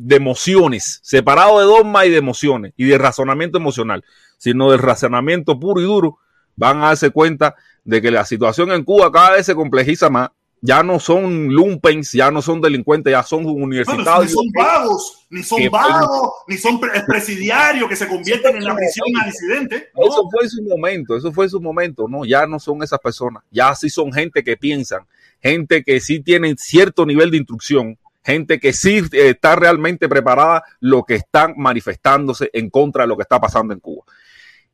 de 0.00 0.16
emociones, 0.16 0.98
separado 1.04 1.60
de 1.60 1.64
dogmas 1.64 2.06
y 2.06 2.10
de 2.10 2.16
emociones 2.16 2.72
y 2.76 2.86
de 2.86 2.98
razonamiento 2.98 3.56
emocional, 3.56 4.04
sino 4.36 4.72
del 4.72 4.80
razonamiento 4.80 5.60
puro 5.60 5.80
y 5.80 5.84
duro, 5.84 6.18
van 6.56 6.78
a 6.78 6.86
darse 6.86 7.10
cuenta 7.10 7.54
de 7.84 8.02
que 8.02 8.10
la 8.10 8.24
situación 8.24 8.72
en 8.72 8.82
Cuba 8.82 9.12
cada 9.12 9.30
vez 9.30 9.46
se 9.46 9.54
complejiza 9.54 10.10
más 10.10 10.30
ya 10.60 10.82
no 10.82 10.98
son 10.98 11.48
lumpens, 11.48 12.12
ya 12.12 12.30
no 12.30 12.42
son 12.42 12.60
delincuentes, 12.60 13.10
ya 13.10 13.22
son 13.22 13.46
universitarios. 13.46 14.24
ni 14.24 14.28
son 14.28 14.46
vagos, 14.54 15.26
ni 15.30 15.42
son 15.42 15.70
vagos, 15.70 16.32
ni 16.48 16.56
son 16.56 16.80
presidiarios 16.80 17.88
que 17.88 17.96
se 17.96 18.08
convierten 18.08 18.56
en 18.56 18.64
la 18.64 18.74
prisión 18.74 19.06
a 19.20 19.26
disidentes. 19.26 19.84
Eso 19.94 20.28
fue 20.30 20.48
su 20.48 20.62
momento, 20.62 21.16
eso 21.16 21.32
fue 21.32 21.48
su 21.48 21.60
momento, 21.60 22.06
no, 22.08 22.24
ya 22.24 22.46
no 22.46 22.58
son 22.58 22.82
esas 22.82 22.98
personas, 22.98 23.42
ya 23.50 23.74
sí 23.74 23.88
son 23.88 24.12
gente 24.12 24.42
que 24.42 24.56
piensan, 24.56 25.02
gente 25.40 25.84
que 25.84 26.00
sí 26.00 26.20
tienen 26.20 26.56
cierto 26.56 27.06
nivel 27.06 27.30
de 27.30 27.38
instrucción, 27.38 27.98
gente 28.24 28.58
que 28.58 28.72
sí 28.72 28.98
eh, 29.12 29.30
está 29.30 29.54
realmente 29.54 30.08
preparada 30.08 30.64
lo 30.80 31.04
que 31.04 31.14
están 31.14 31.54
manifestándose 31.56 32.50
en 32.52 32.68
contra 32.68 33.04
de 33.04 33.08
lo 33.08 33.16
que 33.16 33.22
está 33.22 33.40
pasando 33.40 33.72
en 33.74 33.80
Cuba, 33.80 34.04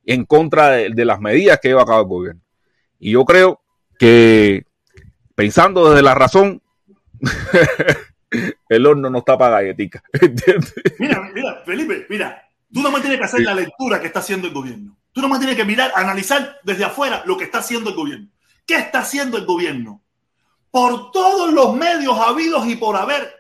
en 0.07 0.25
contra 0.25 0.71
de, 0.71 0.91
de 0.91 1.05
las 1.05 1.21
medidas 1.21 1.59
que 1.61 1.69
lleva 1.69 1.83
a 1.83 1.87
cabo 1.87 2.01
el 2.01 2.09
gobierno. 2.09 2.41
Y 2.99 3.13
yo 3.13 3.25
creo 3.25 3.61
que 3.99 4.65
pensando 5.35 5.91
desde 5.91 6.03
la 6.03 6.15
razón, 6.15 6.63
el 8.69 8.87
horno 8.87 9.11
no 9.11 9.19
está 9.19 9.37
para 9.39 9.57
galletica. 9.57 10.03
Mira, 10.99 11.31
mira, 11.35 11.63
Felipe, 11.65 12.07
mira, 12.09 12.49
tú 12.73 12.83
no 12.83 12.91
más 12.91 13.01
tienes 13.01 13.19
que 13.19 13.25
hacer 13.25 13.41
la 13.41 13.55
lectura 13.55 14.01
que 14.01 14.07
está 14.07 14.21
haciendo 14.21 14.49
el 14.49 14.55
gobierno. 14.55 14.97
Tú 15.13 15.21
no 15.21 15.29
más 15.29 15.39
tienes 15.39 15.57
que 15.57 15.65
mirar, 15.65 15.93
analizar 15.95 16.59
desde 16.65 16.85
afuera 16.85 17.23
lo 17.25 17.37
que 17.37 17.45
está 17.45 17.59
haciendo 17.59 17.91
el 17.91 17.97
gobierno. 17.97 18.29
¿Qué 18.67 18.77
está 18.77 19.01
haciendo 19.01 19.39
el 19.39 19.47
gobierno? 19.47 20.03
Por 20.71 21.13
todos 21.13 21.53
los 21.53 21.75
medios 21.77 22.19
habidos 22.19 22.67
y 22.67 22.75
por 22.75 22.97
haber, 22.97 23.33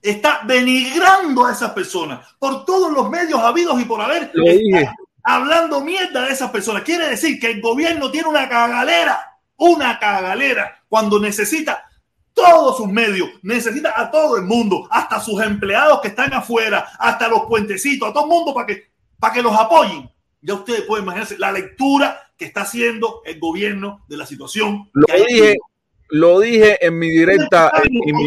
está 0.00 0.42
denigrando 0.44 1.46
a 1.46 1.52
esas 1.52 1.72
personas. 1.72 2.24
Por 2.38 2.64
todos 2.64 2.92
los 2.92 3.10
medios 3.10 3.40
habidos 3.40 3.80
y 3.80 3.84
por 3.86 4.00
haber, 4.00 4.30
hablando 5.24 5.80
mierda 5.80 6.26
de 6.26 6.32
esas 6.32 6.50
personas. 6.50 6.82
Quiere 6.82 7.08
decir 7.08 7.40
que 7.40 7.50
el 7.50 7.60
gobierno 7.60 8.08
tiene 8.10 8.28
una 8.28 8.48
cagalera 8.48 9.29
una 9.60 9.98
cagalera 9.98 10.82
cuando 10.88 11.20
necesita 11.20 11.84
todos 12.32 12.78
sus 12.78 12.88
medios, 12.88 13.28
necesita 13.42 13.92
a 14.00 14.10
todo 14.10 14.36
el 14.38 14.44
mundo, 14.44 14.88
hasta 14.90 15.20
sus 15.20 15.40
empleados 15.42 16.00
que 16.00 16.08
están 16.08 16.32
afuera, 16.32 16.88
hasta 16.98 17.28
los 17.28 17.42
puentecitos, 17.42 18.08
a 18.08 18.12
todo 18.12 18.24
el 18.24 18.30
mundo 18.30 18.54
para 18.54 18.66
que, 18.66 18.90
para 19.18 19.34
que 19.34 19.42
los 19.42 19.54
apoyen. 19.54 20.10
Ya 20.40 20.54
ustedes 20.54 20.82
pueden 20.82 21.04
imaginarse 21.04 21.38
la 21.38 21.52
lectura 21.52 22.32
que 22.38 22.46
está 22.46 22.62
haciendo 22.62 23.20
el 23.26 23.38
gobierno 23.38 24.04
de 24.08 24.16
la 24.16 24.24
situación. 24.24 24.88
Lo 24.94 25.06
dije, 25.14 25.56
lo 26.08 26.40
dije 26.40 26.84
en 26.84 26.98
mi 26.98 27.10
directa. 27.10 27.70
En, 27.84 27.92
mi, 27.92 28.26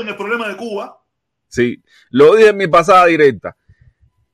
en 0.00 0.08
el 0.08 0.16
problema 0.16 0.48
de 0.48 0.56
Cuba. 0.56 1.00
Sí, 1.46 1.80
lo 2.10 2.34
dije 2.34 2.48
en 2.48 2.56
mi 2.56 2.66
pasada 2.66 3.06
directa. 3.06 3.56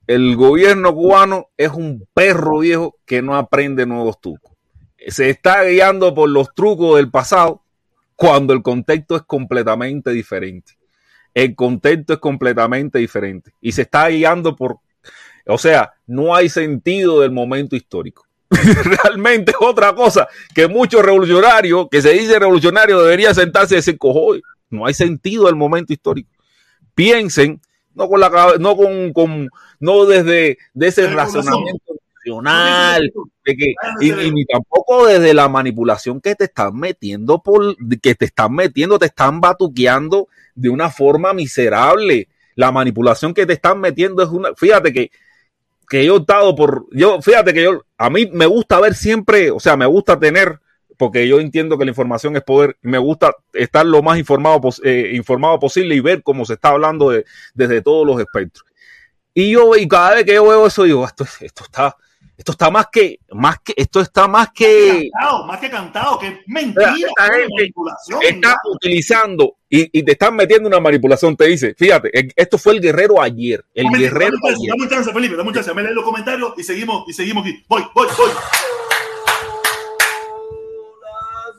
El 0.07 0.35
gobierno 0.35 0.95
cubano 0.95 1.49
es 1.55 1.69
un 1.69 2.07
perro 2.15 2.59
viejo 2.59 2.97
que 3.05 3.21
no 3.21 3.35
aprende 3.35 3.85
nuevos 3.85 4.19
trucos 4.19 4.48
se 5.07 5.29
está 5.29 5.63
guiando 5.63 6.13
por 6.13 6.29
los 6.29 6.53
trucos 6.53 6.97
del 6.97 7.09
pasado 7.09 7.63
cuando 8.15 8.53
el 8.53 8.61
contexto 8.61 9.15
es 9.15 9.21
completamente 9.23 10.11
diferente. 10.11 10.73
El 11.33 11.55
contexto 11.55 12.13
es 12.13 12.19
completamente 12.19 12.99
diferente 12.99 13.53
y 13.61 13.71
se 13.71 13.83
está 13.83 14.09
guiando 14.09 14.55
por, 14.55 14.79
o 15.45 15.57
sea, 15.57 15.93
no 16.05 16.35
hay 16.35 16.49
sentido 16.49 17.21
del 17.21 17.31
momento 17.31 17.75
histórico. 17.75 18.25
Realmente 18.49 19.51
es 19.51 19.57
otra 19.61 19.93
cosa 19.93 20.27
que 20.53 20.67
muchos 20.67 21.03
revolucionarios, 21.03 21.87
que 21.89 22.01
se 22.01 22.11
dice 22.11 22.39
revolucionario, 22.39 23.01
deberían 23.01 23.35
sentarse 23.35 23.75
y 23.75 23.77
decir, 23.77 23.97
cojo, 23.97 24.35
no 24.69 24.85
hay 24.85 24.93
sentido 24.93 25.45
del 25.45 25.55
momento 25.55 25.93
histórico. 25.93 26.29
Piensen, 26.95 27.61
no 27.93 28.09
con 28.09 28.19
la 28.19 28.55
no 28.59 28.75
con, 28.75 29.13
con 29.13 29.49
no 29.79 30.05
desde 30.05 30.57
de 30.73 30.87
ese 30.87 31.07
razonamiento 31.07 31.88
de 33.45 33.55
que, 33.55 33.73
y, 34.01 34.31
ni 34.31 34.45
tampoco 34.45 35.07
desde 35.07 35.33
la 35.33 35.49
manipulación 35.49 36.21
que 36.21 36.35
te 36.35 36.45
están 36.45 36.75
metiendo 36.75 37.41
por, 37.41 37.75
que 38.01 38.15
te 38.15 38.25
están 38.25 38.53
metiendo, 38.53 38.99
te 38.99 39.07
están 39.07 39.41
batuqueando 39.41 40.27
de 40.55 40.69
una 40.69 40.89
forma 40.89 41.33
miserable. 41.33 42.27
La 42.55 42.71
manipulación 42.71 43.33
que 43.33 43.45
te 43.45 43.53
están 43.53 43.79
metiendo 43.79 44.21
es 44.21 44.29
una, 44.29 44.53
fíjate 44.55 44.91
que, 44.93 45.11
que 45.89 46.05
yo 46.05 46.13
he 46.13 46.17
optado 46.17 46.55
por, 46.55 46.85
yo, 46.91 47.21
fíjate 47.21 47.53
que 47.53 47.63
yo, 47.63 47.83
a 47.97 48.09
mí 48.09 48.29
me 48.31 48.45
gusta 48.45 48.79
ver 48.79 48.93
siempre, 48.93 49.49
o 49.49 49.59
sea, 49.59 49.75
me 49.75 49.87
gusta 49.87 50.19
tener, 50.19 50.59
porque 50.97 51.27
yo 51.27 51.39
entiendo 51.39 51.77
que 51.77 51.85
la 51.85 51.91
información 51.91 52.35
es 52.35 52.43
poder, 52.43 52.77
me 52.81 52.99
gusta 52.99 53.33
estar 53.53 53.85
lo 53.85 54.03
más 54.03 54.19
informado, 54.19 54.61
eh, 54.83 55.11
informado 55.15 55.59
posible 55.59 55.95
y 55.95 55.99
ver 55.99 56.21
cómo 56.21 56.45
se 56.45 56.53
está 56.53 56.69
hablando 56.69 57.09
de, 57.09 57.25
desde 57.55 57.81
todos 57.81 58.05
los 58.05 58.19
espectros. 58.19 58.65
Y 59.33 59.51
yo, 59.51 59.75
y 59.75 59.87
cada 59.87 60.15
vez 60.15 60.25
que 60.25 60.33
yo 60.35 60.45
veo 60.45 60.67
eso, 60.67 60.83
digo, 60.83 61.05
esto, 61.05 61.23
esto 61.41 61.63
está, 61.63 61.95
esto 62.39 62.53
está 62.53 62.71
más 62.71 62.87
que, 62.89 63.19
más 63.33 63.59
que, 63.59 63.73
esto 63.75 63.99
está 63.99 64.25
más 64.25 64.53
que. 64.53 65.09
Cantado, 65.11 65.45
más 65.45 65.59
que 65.59 65.69
cantado, 65.69 66.19
que 66.19 66.39
mentira. 66.47 66.95
manipulación, 67.57 68.23
está 68.23 68.55
utilizando 68.63 69.57
y, 69.67 70.01
te 70.01 70.13
están 70.13 70.37
metiendo 70.37 70.69
una 70.69 70.79
manipulación. 70.79 71.35
Te 71.35 71.47
dice, 71.47 71.75
fíjate, 71.77 72.31
esto 72.37 72.57
fue 72.57 72.75
el 72.75 72.79
guerrero 72.79 73.21
ayer. 73.21 73.65
El 73.73 73.89
guerrero. 73.89 74.37
Dame, 74.41 74.55
ayer. 74.55 74.69
dame 74.69 74.89
chance, 74.89 75.11
Felipe, 75.11 75.35
dame 75.35 75.51
chance. 75.51 75.73
Me 75.73 75.83
lee 75.83 75.93
los 75.93 76.05
comentarios 76.05 76.53
y 76.55 76.63
seguimos, 76.63 77.03
y 77.09 77.13
seguimos 77.13 77.45
aquí. 77.45 77.61
Voy, 77.67 77.83
voy, 77.93 78.07
voy. 78.17 78.29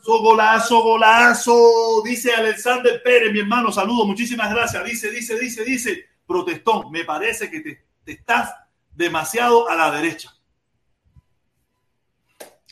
Golazo, 0.02 0.22
golazo, 0.22 0.80
golazo. 0.80 2.02
Dice 2.06 2.32
Alexander 2.32 3.02
Pérez, 3.02 3.30
mi 3.34 3.40
hermano, 3.40 3.70
saludo, 3.70 4.06
muchísimas 4.06 4.50
gracias. 4.50 4.82
Dice, 4.82 5.10
dice, 5.10 5.38
dice, 5.38 5.62
dice, 5.62 6.06
protestón, 6.26 6.90
me 6.90 7.04
parece 7.04 7.50
que 7.50 7.60
te, 7.60 7.84
te 8.02 8.12
estás 8.12 8.54
demasiado 8.94 9.68
a 9.68 9.76
la 9.76 9.90
derecha. 9.90 10.39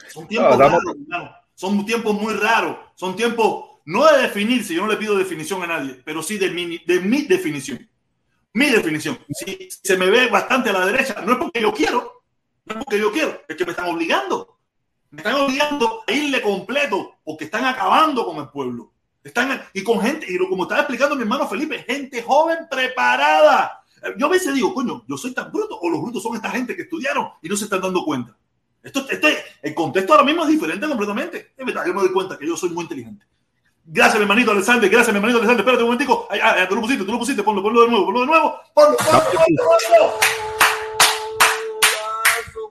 Son 0.08 0.26
tiempos 0.26 0.56
raros, 0.56 0.82
Son 1.54 1.84
tiempos 1.84 2.14
muy 2.14 2.34
raros. 2.34 2.76
Son 2.94 3.16
tiempos 3.16 3.68
no 3.88 4.04
de 4.04 4.20
definirse, 4.20 4.74
yo 4.74 4.82
no 4.82 4.92
le 4.92 4.98
pido 4.98 5.16
definición 5.16 5.62
a 5.62 5.66
nadie, 5.66 6.02
pero 6.04 6.22
sí 6.22 6.36
de 6.36 6.50
mi, 6.50 6.76
de 6.76 7.00
mi 7.00 7.22
definición. 7.22 7.88
Mi 8.52 8.66
definición. 8.68 9.18
Si 9.30 9.66
se 9.82 9.96
me 9.96 10.10
ve 10.10 10.26
bastante 10.26 10.68
a 10.68 10.74
la 10.74 10.84
derecha, 10.84 11.22
no 11.24 11.32
es 11.32 11.38
porque 11.38 11.62
yo 11.62 11.72
quiero, 11.72 12.22
no 12.66 12.74
es 12.74 12.84
porque 12.84 12.98
yo 12.98 13.10
quiero, 13.10 13.40
es 13.48 13.56
que 13.56 13.64
me 13.64 13.70
están 13.70 13.88
obligando. 13.88 14.58
Me 15.10 15.22
están 15.22 15.36
obligando 15.36 16.02
a 16.06 16.12
irle 16.12 16.42
completo 16.42 17.14
porque 17.24 17.46
están 17.46 17.64
acabando 17.64 18.26
con 18.26 18.36
el 18.36 18.50
pueblo. 18.50 18.92
Están, 19.24 19.62
y 19.72 19.82
con 19.82 20.02
gente, 20.02 20.26
y 20.28 20.36
como 20.36 20.64
estaba 20.64 20.82
explicando 20.82 21.16
mi 21.16 21.22
hermano 21.22 21.48
Felipe, 21.48 21.78
gente 21.78 22.22
joven 22.22 22.66
preparada. 22.70 23.82
Yo 24.18 24.26
a 24.26 24.30
veces 24.30 24.54
digo, 24.54 24.74
coño, 24.74 25.02
yo 25.08 25.16
soy 25.16 25.32
tan 25.32 25.50
bruto, 25.50 25.78
o 25.80 25.88
los 25.88 26.02
brutos 26.02 26.22
son 26.22 26.36
esta 26.36 26.50
gente 26.50 26.76
que 26.76 26.82
estudiaron 26.82 27.30
y 27.40 27.48
no 27.48 27.56
se 27.56 27.64
están 27.64 27.80
dando 27.80 28.04
cuenta. 28.04 28.36
Esto, 28.82 29.06
este, 29.10 29.36
el 29.62 29.74
contexto 29.74 30.12
ahora 30.12 30.24
mismo 30.24 30.44
es 30.44 30.48
diferente 30.48 30.86
completamente. 30.86 31.52
Es 31.56 31.66
verdad, 31.66 31.84
yo 31.86 31.94
me 31.94 32.00
doy 32.00 32.12
cuenta 32.12 32.38
que 32.38 32.46
yo 32.46 32.56
soy 32.56 32.70
muy 32.70 32.82
inteligente. 32.82 33.26
Gracias, 33.90 34.16
mi 34.16 34.22
hermanito 34.22 34.50
Alexander. 34.50 34.88
Gracias, 34.88 35.12
mi 35.12 35.16
hermanito 35.16 35.38
Alexander. 35.38 35.60
Espérate 35.60 35.82
un 35.82 35.88
momentico. 35.88 36.28
Ay, 36.30 36.40
ay, 36.42 36.68
tú 36.68 36.74
lo 36.74 36.82
pusiste, 36.82 37.04
tú 37.04 37.12
lo 37.12 37.18
pusiste. 37.18 37.42
Ponlo, 37.42 37.62
ponlo 37.62 37.82
de 37.82 37.88
nuevo, 37.88 38.04
ponlo 38.04 38.20
de 38.20 38.26
nuevo. 38.26 38.60
Ponlo, 38.74 38.96
ponlo, 38.96 39.18
ponlo, 39.18 39.62
ponlo. 39.90 40.12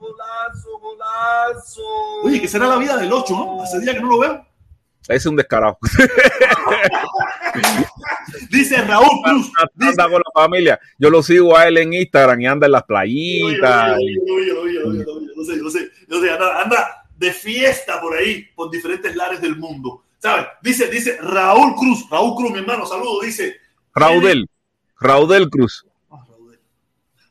golazo, 0.00 0.78
golazo. 0.78 1.82
Oye, 2.22 2.40
¿qué 2.40 2.48
será 2.48 2.68
la 2.68 2.76
vida 2.76 2.96
del 2.96 3.12
8, 3.12 3.34
no? 3.34 3.62
Hace 3.62 3.80
día 3.80 3.94
que 3.94 4.00
no 4.00 4.08
lo 4.08 4.20
veo. 4.20 4.46
Es 5.08 5.26
un 5.26 5.36
descarado. 5.36 5.78
Dice 8.50 8.76
Raúl 8.82 9.22
Cruz. 9.24 9.50
Anda, 9.58 9.88
anda 9.88 10.04
con 10.04 10.22
la 10.22 10.30
familia. 10.34 10.78
Yo 10.98 11.08
lo 11.10 11.22
sigo 11.22 11.56
a 11.56 11.66
él 11.66 11.78
en 11.78 11.94
Instagram 11.94 12.42
y 12.42 12.46
anda 12.46 12.66
en 12.66 12.72
las 12.72 12.84
playitas. 12.84 13.98
Yo 13.98 15.44
sé, 15.44 15.58
yo 15.58 15.70
sé, 15.70 15.90
yo 16.08 16.20
sé, 16.20 16.30
anda, 16.30 16.62
anda 16.62 17.04
de 17.16 17.32
fiesta 17.32 18.00
por 18.00 18.16
ahí, 18.16 18.44
por 18.54 18.70
diferentes 18.70 19.14
lares 19.14 19.40
del 19.40 19.56
mundo. 19.56 20.04
¿Sabes? 20.18 20.46
Dice, 20.62 20.88
dice 20.88 21.18
Raúl 21.20 21.74
Cruz, 21.76 22.08
Raúl 22.10 22.34
Cruz, 22.34 22.50
mi 22.50 22.58
hermano, 22.58 22.86
saludo, 22.86 23.20
dice. 23.20 23.56
Raudel, 23.94 24.48
Raudel 24.98 25.48
Cruz. 25.48 25.86
Ah, 26.10 26.24
Raudel. 26.28 26.60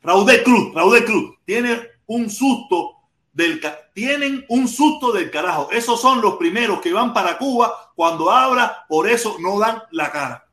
Raudel 0.02 0.44
Cruz, 0.44 0.74
Raudel 0.74 1.06
Cruz, 1.06 1.36
tiene 1.45 1.82
un 2.06 2.30
susto 2.30 2.94
del 3.34 3.62
tienen 3.94 4.45
un 4.49 4.68
susto 4.68 5.12
del 5.12 5.30
carajo. 5.30 5.70
Esos 5.72 6.02
son 6.02 6.22
los 6.22 6.38
primeros 6.38 6.82
que 6.82 6.91
van 6.91 7.14
para 7.14 7.38
Cuba 7.38 7.91
cuando 7.95 8.32
abra, 8.32 8.86
por 8.90 9.08
eso 9.08 9.38
no 9.40 9.60
dan 9.60 9.84
la 9.91 10.12
cara. 10.12 10.48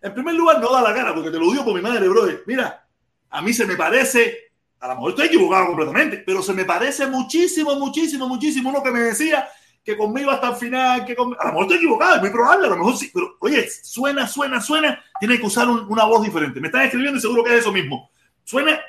En 0.00 0.14
primer 0.14 0.34
lugar, 0.34 0.60
no 0.60 0.72
da 0.72 0.80
la 0.80 0.94
cara, 0.94 1.14
porque 1.14 1.30
te 1.30 1.38
lo 1.38 1.50
digo 1.50 1.64
por 1.64 1.74
mi 1.74 1.82
madre, 1.82 2.08
brother. 2.08 2.42
Mira, 2.46 2.86
a 3.28 3.42
mí 3.42 3.52
se 3.52 3.66
me 3.66 3.76
parece, 3.76 4.45
a 4.80 4.88
lo 4.88 4.94
mejor 4.94 5.10
estoy 5.10 5.26
equivocado 5.26 5.66
completamente, 5.66 6.18
pero 6.18 6.42
se 6.42 6.52
me 6.52 6.64
parece 6.64 7.06
muchísimo, 7.06 7.74
muchísimo, 7.76 8.28
muchísimo 8.28 8.70
uno 8.70 8.82
que 8.82 8.90
me 8.90 9.00
decía 9.00 9.48
que 9.84 9.96
conmigo 9.96 10.30
hasta 10.30 10.48
el 10.50 10.56
final, 10.56 11.04
que 11.04 11.14
con- 11.14 11.34
a 11.38 11.44
lo 11.44 11.50
mejor 11.50 11.62
estoy 11.62 11.76
equivocado, 11.78 12.16
es 12.16 12.20
muy 12.20 12.30
probable, 12.30 12.66
a 12.66 12.70
lo 12.70 12.76
mejor 12.76 12.96
sí, 12.96 13.10
pero 13.14 13.36
oye, 13.40 13.68
suena, 13.70 14.26
suena, 14.26 14.60
suena, 14.60 15.02
tiene 15.20 15.38
que 15.38 15.46
usar 15.46 15.68
un- 15.68 15.86
una 15.88 16.04
voz 16.04 16.22
diferente. 16.24 16.60
Me 16.60 16.66
están 16.68 16.82
escribiendo 16.82 17.18
y 17.18 17.20
seguro 17.20 17.44
que 17.44 17.54
es 17.54 17.60
eso 17.60 17.72
mismo. 17.72 18.10
Suena 18.44 18.80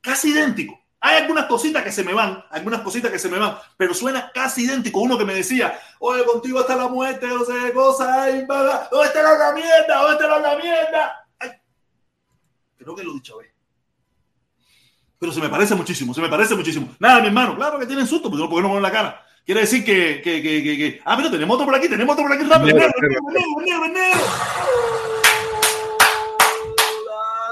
casi 0.00 0.30
idéntico. 0.30 0.78
Hay 1.00 1.16
algunas 1.16 1.46
cositas 1.46 1.82
que 1.84 1.92
se 1.92 2.02
me 2.02 2.12
van, 2.12 2.44
algunas 2.50 2.80
cositas 2.80 3.10
que 3.10 3.18
se 3.20 3.28
me 3.28 3.38
van, 3.38 3.56
pero 3.76 3.94
suena 3.94 4.30
casi 4.34 4.64
idéntico. 4.64 5.00
Uno 5.00 5.16
que 5.16 5.24
me 5.24 5.34
decía, 5.34 5.78
oye, 6.00 6.24
contigo 6.24 6.58
hasta 6.60 6.76
la 6.76 6.88
muerte, 6.88 7.26
no 7.28 7.44
sé 7.44 7.52
qué 7.66 7.72
cosa, 7.72 8.24
ay, 8.24 8.44
vaga, 8.46 8.88
¿dónde 8.90 9.06
está 9.06 9.22
la 9.22 9.52
mierda? 9.54 9.96
¿Dónde 10.02 10.24
está 10.24 10.38
la 10.40 10.56
mierda? 10.56 11.28
Ay, 11.38 11.50
creo 12.76 12.94
que 12.96 13.04
lo 13.04 13.12
he 13.12 13.14
dicho, 13.14 13.38
¿ves? 13.38 13.48
Pero 15.18 15.32
se 15.32 15.40
me 15.40 15.48
parece 15.48 15.74
muchísimo, 15.74 16.14
se 16.14 16.20
me 16.20 16.28
parece 16.28 16.54
muchísimo. 16.54 16.94
Nada, 17.00 17.20
mi 17.20 17.26
hermano, 17.26 17.56
claro 17.56 17.78
que 17.78 17.86
tienen 17.86 18.06
susto, 18.06 18.30
pero 18.30 18.44
no, 18.44 18.48
¿por 18.48 18.58
qué 18.58 18.62
no 18.62 18.68
ponen 18.68 18.82
la 18.82 18.92
cara? 18.92 19.20
Quiere 19.44 19.62
decir 19.62 19.84
que, 19.84 20.20
que, 20.22 20.40
que, 20.42 20.62
que, 20.62 20.76
que- 20.76 21.00
Ah, 21.04 21.16
pero 21.16 21.30
tenemos 21.30 21.54
otro 21.54 21.66
por 21.66 21.74
aquí, 21.74 21.88
tenemos 21.88 22.12
otro 22.12 22.24
por 22.24 22.32
aquí 22.34 22.44
rápido. 22.44 22.76
Negro, 22.76 22.92
Negro, 23.00 23.08
negro, 23.32 23.60
negro, 23.64 23.88
negro, 23.88 23.88
negro. 23.88 24.20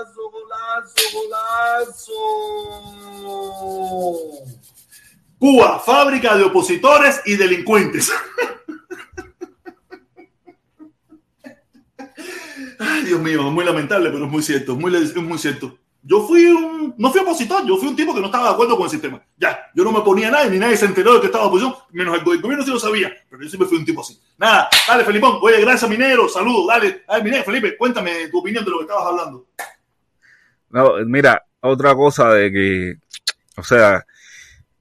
Golazo, 0.07 0.31
golazo, 0.31 2.13
golazo. 3.25 4.45
Cuba, 5.39 5.81
fábrica 5.81 6.37
de 6.37 6.45
opositores 6.45 7.21
y 7.25 7.35
delincuentes. 7.37 8.13
Ay, 12.79 13.05
Dios 13.05 13.21
mío, 13.21 13.41
es 13.49 13.53
muy 13.53 13.65
lamentable, 13.65 14.11
pero 14.11 14.27
es 14.27 14.31
muy 14.31 14.43
cierto, 14.43 14.73
es 14.73 14.79
muy, 14.79 14.95
es 14.95 15.17
muy 15.17 15.39
cierto. 15.39 15.79
Yo 16.09 16.25
fui 16.25 16.45
un, 16.47 16.95
no 16.99 17.11
fui 17.11 17.21
opositor, 17.21 17.67
yo 17.67 17.77
fui 17.79 17.89
un 17.89 17.97
tipo 17.97 18.15
que 18.15 18.21
no 18.21 18.27
estaba 18.27 18.49
de 18.49 18.55
acuerdo 18.55 18.77
con 18.77 18.85
el 18.85 18.91
sistema. 18.91 19.21
Ya, 19.37 19.59
yo 19.75 19.83
no 19.83 19.91
me 19.91 20.03
ponía 20.03 20.31
nada 20.31 20.47
ni 20.47 20.57
nadie 20.59 20.77
se 20.77 20.87
enteró 20.87 21.15
de 21.15 21.21
que 21.21 21.27
estaba 21.27 21.47
oposición, 21.47 21.75
menos 21.91 22.15
el, 22.15 22.21
el 22.33 22.41
gobierno 22.41 22.65
sí 22.65 22.71
lo 22.71 22.79
sabía, 22.79 23.13
pero 23.29 23.43
yo 23.43 23.49
siempre 23.49 23.69
fui 23.69 23.79
un 23.79 23.85
tipo 23.85 24.03
así. 24.03 24.17
Nada, 24.39 24.69
dale, 24.87 25.05
Felipón, 25.05 25.39
oye, 25.43 25.61
gracias, 25.61 25.91
Minero, 25.91 26.29
saludos, 26.29 26.69
dale, 26.69 27.03
dale, 27.09 27.25
Minero, 27.25 27.43
Felipe, 27.45 27.77
cuéntame 27.77 28.29
tu 28.29 28.39
opinión 28.39 28.65
de 28.65 28.71
lo 28.71 28.79
que 28.79 28.83
estabas 28.85 29.07
hablando. 29.07 29.47
No, 30.71 30.93
mira, 31.07 31.43
otra 31.61 31.95
cosa 31.95 32.31
de 32.35 32.53
que, 32.53 32.95
o 33.57 33.63
sea, 33.65 34.05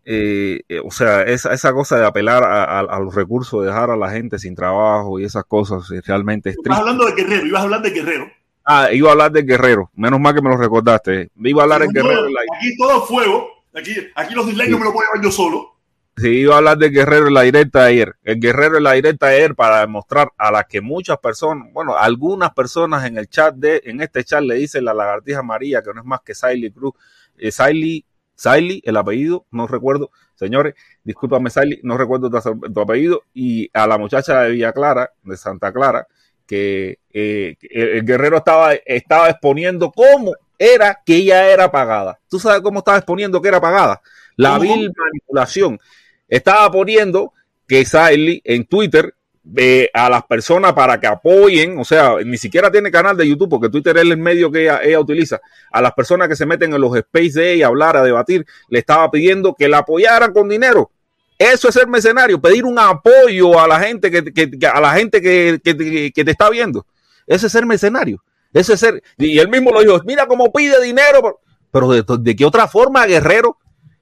eh, 0.04 0.62
eh, 0.70 0.80
o 0.84 0.92
sea, 0.92 1.24
esa, 1.24 1.54
esa 1.54 1.74
cosa 1.74 1.98
de 1.98 2.06
apelar 2.06 2.44
a, 2.44 2.64
a- 2.66 2.80
a 2.82 3.00
los 3.00 3.16
recursos, 3.16 3.62
de 3.62 3.68
dejar 3.68 3.90
a 3.90 3.98
la 3.98 4.12
gente 4.12 4.38
sin 4.38 4.54
trabajo 4.56 5.20
y 5.20 5.26
esas 5.26 5.46
cosas, 5.46 5.90
eh, 5.92 6.02
realmente 6.06 6.52
es 6.52 6.58
triste. 6.62 6.80
hablando 6.80 7.06
de 7.06 7.14
Guerrero, 7.14 7.48
ibas 7.48 7.62
a 7.62 7.64
hablar 7.64 7.82
de 7.82 7.90
Guerrero. 7.90 8.28
Ah, 8.66 8.90
iba 8.92 9.10
a 9.10 9.12
hablar 9.12 9.32
de 9.32 9.44
Guerrero, 9.44 9.92
menos 9.94 10.20
mal 10.20 10.34
que 10.34 10.42
me 10.42 10.50
lo 10.50 10.58
recordaste. 10.58 11.30
Iba 11.38 11.62
a 11.62 11.64
hablar 11.64 11.82
de 11.82 11.88
Guerrero, 11.94 12.26
en 12.28 12.34
la- 12.34 12.42
Aquí 12.58 12.76
todo 12.78 13.02
fuego, 13.06 13.48
aquí, 13.74 13.96
aquí 14.16 14.34
los 14.34 14.48
dislikes 14.48 14.72
no 14.72 14.80
me 14.80 14.86
lo 14.86 14.94
puedo 14.94 15.08
llevar 15.08 15.24
yo 15.24 15.32
solo. 15.32 15.72
sí, 16.18 16.30
iba 16.30 16.56
a 16.56 16.58
hablar 16.58 16.78
de 16.78 16.90
Guerrero 16.90 17.28
en 17.28 17.34
la 17.36 17.42
directa 17.44 17.84
de 17.84 17.90
ayer. 17.90 18.16
El 18.24 18.40
Guerrero 18.40 18.78
en 18.78 18.84
la 18.84 18.94
directa 18.94 19.28
de 19.28 19.36
ayer 19.36 19.56
para 19.56 19.82
demostrar 19.82 20.32
a 20.38 20.50
las 20.52 20.66
que 20.66 20.82
muchas 20.82 21.18
personas, 21.20 21.68
bueno, 21.74 21.96
algunas 21.96 22.54
personas 22.54 23.06
en 23.06 23.18
el 23.18 23.28
chat 23.30 23.54
de, 23.56 23.82
en 23.86 24.02
este 24.02 24.24
chat 24.24 24.42
le 24.42 24.56
dicen 24.56 24.84
la 24.86 24.94
lagartija 24.96 25.44
María, 25.44 25.82
que 25.84 25.94
no 25.94 26.00
es 26.02 26.06
más 26.08 26.22
que 26.22 26.34
Siley 26.34 26.72
Cruz, 26.72 26.94
eh, 27.38 27.52
Siley, 27.52 28.04
Siley, 28.34 28.82
el 28.84 28.98
apellido, 28.98 29.46
no 29.52 29.68
recuerdo, 29.68 30.10
señores, 30.36 30.74
discúlpame 31.04 31.50
Siley, 31.50 31.80
no 31.84 31.98
recuerdo 31.98 32.30
tu, 32.32 32.60
tu 32.74 32.80
apellido, 32.82 33.24
y 33.34 33.70
a 33.74 33.86
la 33.86 33.98
muchacha 33.98 34.42
de 34.42 34.52
Villa 34.52 34.74
Clara, 34.74 35.12
de 35.22 35.38
Santa 35.38 35.72
Clara, 35.72 36.08
que 36.46 37.00
eh, 37.12 37.56
el, 37.70 38.06
guerrero 38.06 38.38
estaba, 38.38 38.74
estaba 38.74 39.30
exponiendo 39.30 39.92
cómo 39.92 40.34
era 40.58 41.02
que 41.06 41.18
ella 41.18 41.50
era 41.50 41.72
pagada. 41.72 42.20
¿Tú 42.30 42.40
sabes 42.40 42.62
cómo 42.62 42.80
estaba 42.80 42.98
exponiendo 42.98 43.42
que 43.42 43.50
era 43.50 43.62
pagada? 43.62 44.02
La 44.36 44.58
vil 44.60 44.92
manipulación. 44.96 45.80
Estaba 46.28 46.72
poniendo 46.72 47.34
que 47.68 47.86
Siley 47.86 48.42
en 48.44 48.66
Twitter 48.66 49.14
eh, 49.56 49.90
a 49.94 50.10
las 50.10 50.24
personas 50.26 50.74
para 50.74 51.00
que 51.00 51.06
apoyen, 51.06 51.78
o 51.78 51.86
sea, 51.86 52.16
ni 52.26 52.38
siquiera 52.38 52.72
tiene 52.72 52.90
canal 52.90 53.16
de 53.16 53.28
YouTube 53.28 53.50
porque 53.50 53.70
Twitter 53.70 53.96
es 53.98 54.04
el 54.04 54.18
medio 54.18 54.52
que 54.52 54.64
ella, 54.64 54.80
ella 54.84 55.00
utiliza, 55.00 55.40
a 55.72 55.82
las 55.82 55.94
personas 55.94 56.28
que 56.28 56.36
se 56.36 56.48
meten 56.48 56.74
en 56.74 56.82
los 56.82 56.96
space 56.98 57.40
de 57.40 57.54
ella 57.54 57.68
a 57.68 57.70
hablar, 57.70 57.96
a 57.96 58.04
debatir, 58.04 58.46
le 58.70 58.80
estaba 58.80 59.10
pidiendo 59.12 59.54
que 59.54 59.70
la 59.70 59.80
apoyaran 59.80 60.34
con 60.34 60.50
dinero. 60.50 60.90
Eso 61.38 61.68
es 61.68 61.74
ser 61.74 61.88
mercenario, 61.88 62.40
pedir 62.40 62.64
un 62.66 62.80
apoyo 62.80 63.60
a 63.60 63.68
la 63.68 63.80
gente 63.80 64.10
que, 64.10 64.24
que- 64.24 64.50
que- 64.52 64.68
a 64.68 64.80
la 64.80 64.94
gente 64.94 65.22
que, 65.22 65.60
que- 65.64 66.24
te 66.26 66.32
está 66.32 66.50
viendo. 66.50 66.86
Eso 67.28 67.48
es 67.48 67.52
ser 67.52 67.66
mercenario. 67.66 68.24
Eso 68.54 68.74
es 68.74 68.80
ser. 68.80 69.04
Y 69.18 69.38
él 69.40 69.50
mismo 69.50 69.72
lo 69.72 69.82
dijo, 69.82 70.00
mira 70.06 70.26
cómo 70.28 70.52
pide 70.54 70.82
dinero. 70.82 71.42
Pero, 71.72 71.90
de, 71.92 72.06
de 72.20 72.36
qué 72.36 72.46
otra 72.46 72.68
forma, 72.70 73.06
guerrero? 73.06 73.58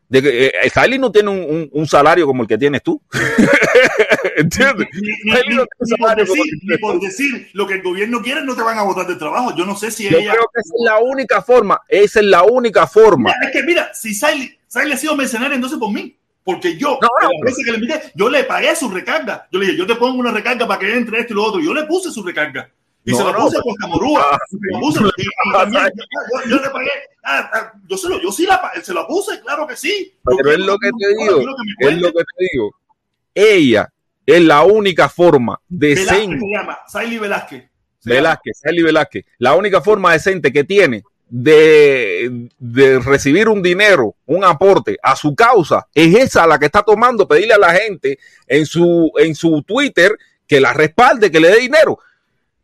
De 0.09 0.21
que 0.21 0.45
eh, 0.47 0.69
Sally 0.71 0.99
no 0.99 1.11
tiene 1.11 1.29
un, 1.31 1.39
un- 1.39 1.69
un 1.71 1.87
salario 1.87 2.27
como 2.27 2.43
el 2.43 2.47
que 2.47 2.57
tienes 2.57 2.83
tú. 2.83 3.01
¿Entiendes? 4.37 4.87
Ni, 4.93 5.01
ni- 5.23 5.31
Ay, 5.35 5.41
ni- 5.49 5.55
no, 5.55 5.65
ni 5.79 5.95
por 5.97 6.15
decir, 6.15 6.43
ni 6.63 6.77
por 6.77 6.99
decir 6.99 7.49
lo 7.53 7.65
que 7.67 7.75
el 7.75 7.81
gobierno 7.81 8.21
quiere, 8.21 8.43
no 8.43 8.55
te 8.55 8.61
van 8.61 8.77
a 8.77 8.83
votar 8.83 9.07
del 9.07 9.17
trabajo. 9.17 9.55
Yo 9.55 9.65
no 9.65 9.75
sé 9.75 9.91
si 9.91 10.03
Yo 10.09 10.17
ella. 10.17 10.31
creo 10.33 10.43
que 10.53 10.59
esa 10.59 10.73
es 10.77 10.83
la 10.85 10.99
única 10.99 11.41
forma. 11.41 11.81
Esa 11.87 12.19
es 12.19 12.25
la 12.25 12.43
única 12.43 12.85
forma. 12.87 13.31
Mira, 13.39 13.49
es 13.51 13.51
que 13.59 13.63
mira, 13.63 13.91
si 13.93 14.13
Siley 14.13 14.57
ha 14.93 14.97
sido 14.97 15.15
mercenario, 15.15 15.55
entonces 15.55 15.79
por 15.79 15.91
mí. 15.91 16.15
Porque 16.43 16.77
yo, 16.77 16.99
No, 17.01 17.07
no, 17.21 17.29
que 17.55 17.71
le 17.71 17.77
invité, 17.77 18.11
yo 18.15 18.29
le 18.29 18.43
pagué 18.43 18.75
su 18.75 18.89
recarga. 18.89 19.47
Yo 19.51 19.59
le 19.59 19.65
dije, 19.67 19.77
yo 19.77 19.87
te 19.87 19.95
pongo 19.95 20.19
una 20.19 20.31
recarga 20.31 20.67
para 20.67 20.79
que 20.79 20.93
entre 20.93 21.19
esto 21.21 21.33
y 21.33 21.35
lo 21.37 21.43
otro. 21.45 21.61
Yo 21.61 21.73
le 21.73 21.83
puse 21.83 22.11
su 22.11 22.21
recarga. 22.23 22.69
Y 23.05 23.11
No, 23.11 23.17
se 23.17 23.23
la 23.23 23.31
no, 23.31 23.37
puse 23.39 23.51
pero- 23.57 23.63
con 23.63 23.75
Camorúa. 23.75 24.25
Ah, 24.31 24.37
Se 24.49 24.57
la 24.71 24.79
puse, 24.79 24.99
y 25.17 25.51
también 25.53 25.83
yo, 26.49 26.55
le 26.57 26.69
pagué. 26.69 26.89
Ah, 27.23 27.49
ah, 27.53 27.73
yo, 27.87 27.97
se 27.97 28.09
lo, 28.09 28.21
yo 28.21 28.31
sí 28.31 28.45
la, 28.45 28.61
se 28.81 28.93
la 28.93 29.07
puse, 29.07 29.39
claro 29.41 29.65
que 29.67 29.75
sí. 29.75 30.13
Pero 30.23 30.51
es 30.51 30.59
lo 30.59 30.77
que 30.77 30.89
te 30.89 31.07
digo, 31.23 31.45
que 31.79 31.87
Es 31.87 31.97
lo 32.01 32.07
que 32.11 32.23
te 32.23 32.45
digo. 32.51 32.75
Ella 33.33 33.89
es 34.25 34.41
la 34.41 34.63
única 34.63 35.09
forma 35.09 35.59
decente. 35.67 36.39
se 36.39 36.45
llama, 36.53 36.79
Siley 36.87 37.17
Velázquez. 37.19 37.69
Se 37.99 38.09
Velázquez, 38.09 38.59
Sally 38.61 38.81
Velázquez, 38.83 39.25
la 39.37 39.55
única 39.55 39.79
forma 39.81 40.11
decente 40.11 40.51
que 40.51 40.65
tiene 40.65 41.03
de, 41.35 42.47
de 42.59 42.99
recibir 42.99 43.49
un 43.49 43.63
dinero, 43.63 44.13
un 44.27 44.43
aporte 44.43 44.99
a 45.01 45.15
su 45.15 45.33
causa, 45.33 45.87
es 45.95 46.13
esa 46.13 46.45
la 46.45 46.59
que 46.59 46.67
está 46.67 46.83
tomando, 46.83 47.27
pedirle 47.27 47.55
a 47.55 47.57
la 47.57 47.73
gente 47.73 48.19
en 48.45 48.67
su, 48.67 49.11
en 49.17 49.33
su 49.33 49.63
Twitter 49.63 50.15
que 50.47 50.61
la 50.61 50.73
respalde, 50.73 51.31
que 51.31 51.39
le 51.39 51.49
dé 51.49 51.57
dinero. 51.61 51.97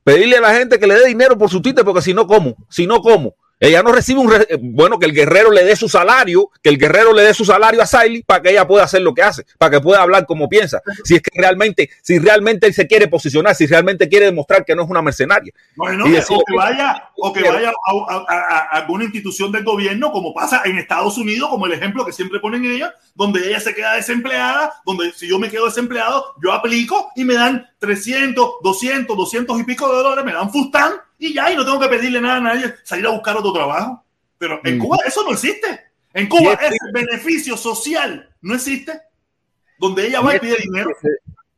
Pedirle 0.04 0.38
a 0.38 0.42
la 0.42 0.54
gente 0.54 0.78
que 0.78 0.86
le 0.86 0.94
dé 0.94 1.08
dinero 1.08 1.36
por 1.36 1.50
su 1.50 1.64
Twitter, 1.64 1.84
porque 1.84 2.04
si 2.04 2.14
no, 2.14 2.28
¿cómo? 2.28 2.58
Si 2.70 2.86
no, 2.86 3.02
¿cómo? 3.02 3.36
Ella 3.60 3.84
no 3.84 3.92
recibe 3.92 4.20
un... 4.20 4.32
re- 4.32 4.48
bueno, 4.62 4.98
que 5.00 5.06
el 5.06 5.14
guerrero 5.14 5.52
le 5.52 5.64
dé 5.66 5.76
su 5.76 5.90
salario, 5.90 6.50
que 6.64 6.70
el 6.70 6.78
guerrero 6.78 7.14
le 7.14 7.24
dé 7.24 7.34
su 7.34 7.44
salario 7.44 7.82
a 7.82 7.86
Siley 7.86 8.24
para 8.24 8.42
que 8.42 8.52
ella 8.52 8.66
pueda 8.68 8.84
hacer 8.86 9.02
lo 9.02 9.14
que 9.14 9.22
hace, 9.22 9.46
para 9.58 9.72
que 9.72 9.82
pueda 9.82 10.02
hablar 10.02 10.26
como 10.26 10.48
piensa. 10.48 10.82
Si 11.04 11.16
es 11.16 11.22
que 11.22 11.32
realmente, 11.40 11.90
si 12.02 12.20
realmente 12.20 12.68
él 12.68 12.74
se 12.74 12.88
quiere 12.88 13.08
posicionar, 13.08 13.56
si 13.56 13.66
realmente 13.68 14.08
quiere 14.08 14.28
demostrar 14.28 14.64
que 14.64 14.76
no 14.76 14.84
es 14.84 14.90
una 14.90 15.02
mercenaria. 15.02 15.54
Bueno, 15.76 16.08
Y 16.08 16.12
decir- 16.12 16.38
o 16.38 16.44
que 16.46 16.56
vaya, 16.56 17.10
o 17.18 17.34
que 17.34 17.44
vaya 17.50 17.72
a, 17.86 18.26
a- 18.30 18.78
alguna 18.78 19.04
institución 19.04 19.52
del 19.52 19.64
gobierno, 19.66 20.12
como 20.12 20.34
pasa 20.34 20.62
en 20.66 20.78
Estados 20.78 21.18
Unidos, 21.18 21.50
como 21.50 21.66
el 21.66 21.74
ejemplo 21.74 22.06
que 22.06 22.14
siempre 22.14 22.40
ponen 22.40 22.64
ellos, 22.64 22.90
donde 23.16 23.46
ella 23.48 23.60
se 23.60 23.76
queda 23.76 23.96
desempleada, 23.96 24.74
donde 24.86 25.12
si 25.12 25.28
yo 25.28 25.38
me 25.38 25.50
quedo 25.50 25.66
desempleado, 25.66 26.24
yo 26.42 26.54
aplico 26.54 27.12
y 27.16 27.26
me 27.26 27.34
dan 27.34 27.68
300, 27.80 28.56
200, 28.62 29.16
200 29.18 29.60
y 29.60 29.64
pico 29.64 29.88
de 29.90 30.04
dólares, 30.04 30.26
me 30.26 30.34
dan 30.34 30.52
fustan 30.52 30.94
y 31.18 31.34
ya, 31.34 31.52
y 31.52 31.56
no 31.56 31.66
tengo 31.66 31.80
que 31.80 31.88
pedirle 31.88 32.22
nada 32.22 32.38
a 32.38 32.42
nadie, 32.42 32.74
salir 32.84 33.06
a 33.08 33.10
buscar 33.12 33.36
otro 33.38 33.52
trabajo. 33.54 34.04
Pero 34.38 34.60
en 34.64 34.78
Mm. 34.78 34.82
Cuba 34.82 34.98
eso 35.06 35.24
no 35.24 35.32
existe. 35.32 35.80
En 36.14 36.28
Cuba 36.28 36.42
Y 36.62 36.66
es- 36.66 36.72
ese 36.72 36.92
beneficio 36.94 37.58
social 37.58 38.30
no 38.42 38.56
existe, 38.56 39.00
donde 39.78 40.08
ella 40.08 40.22
va 40.22 40.34
y 40.34 40.36
es- 40.36 40.42
pide 40.42 40.58
dinero. 40.62 40.90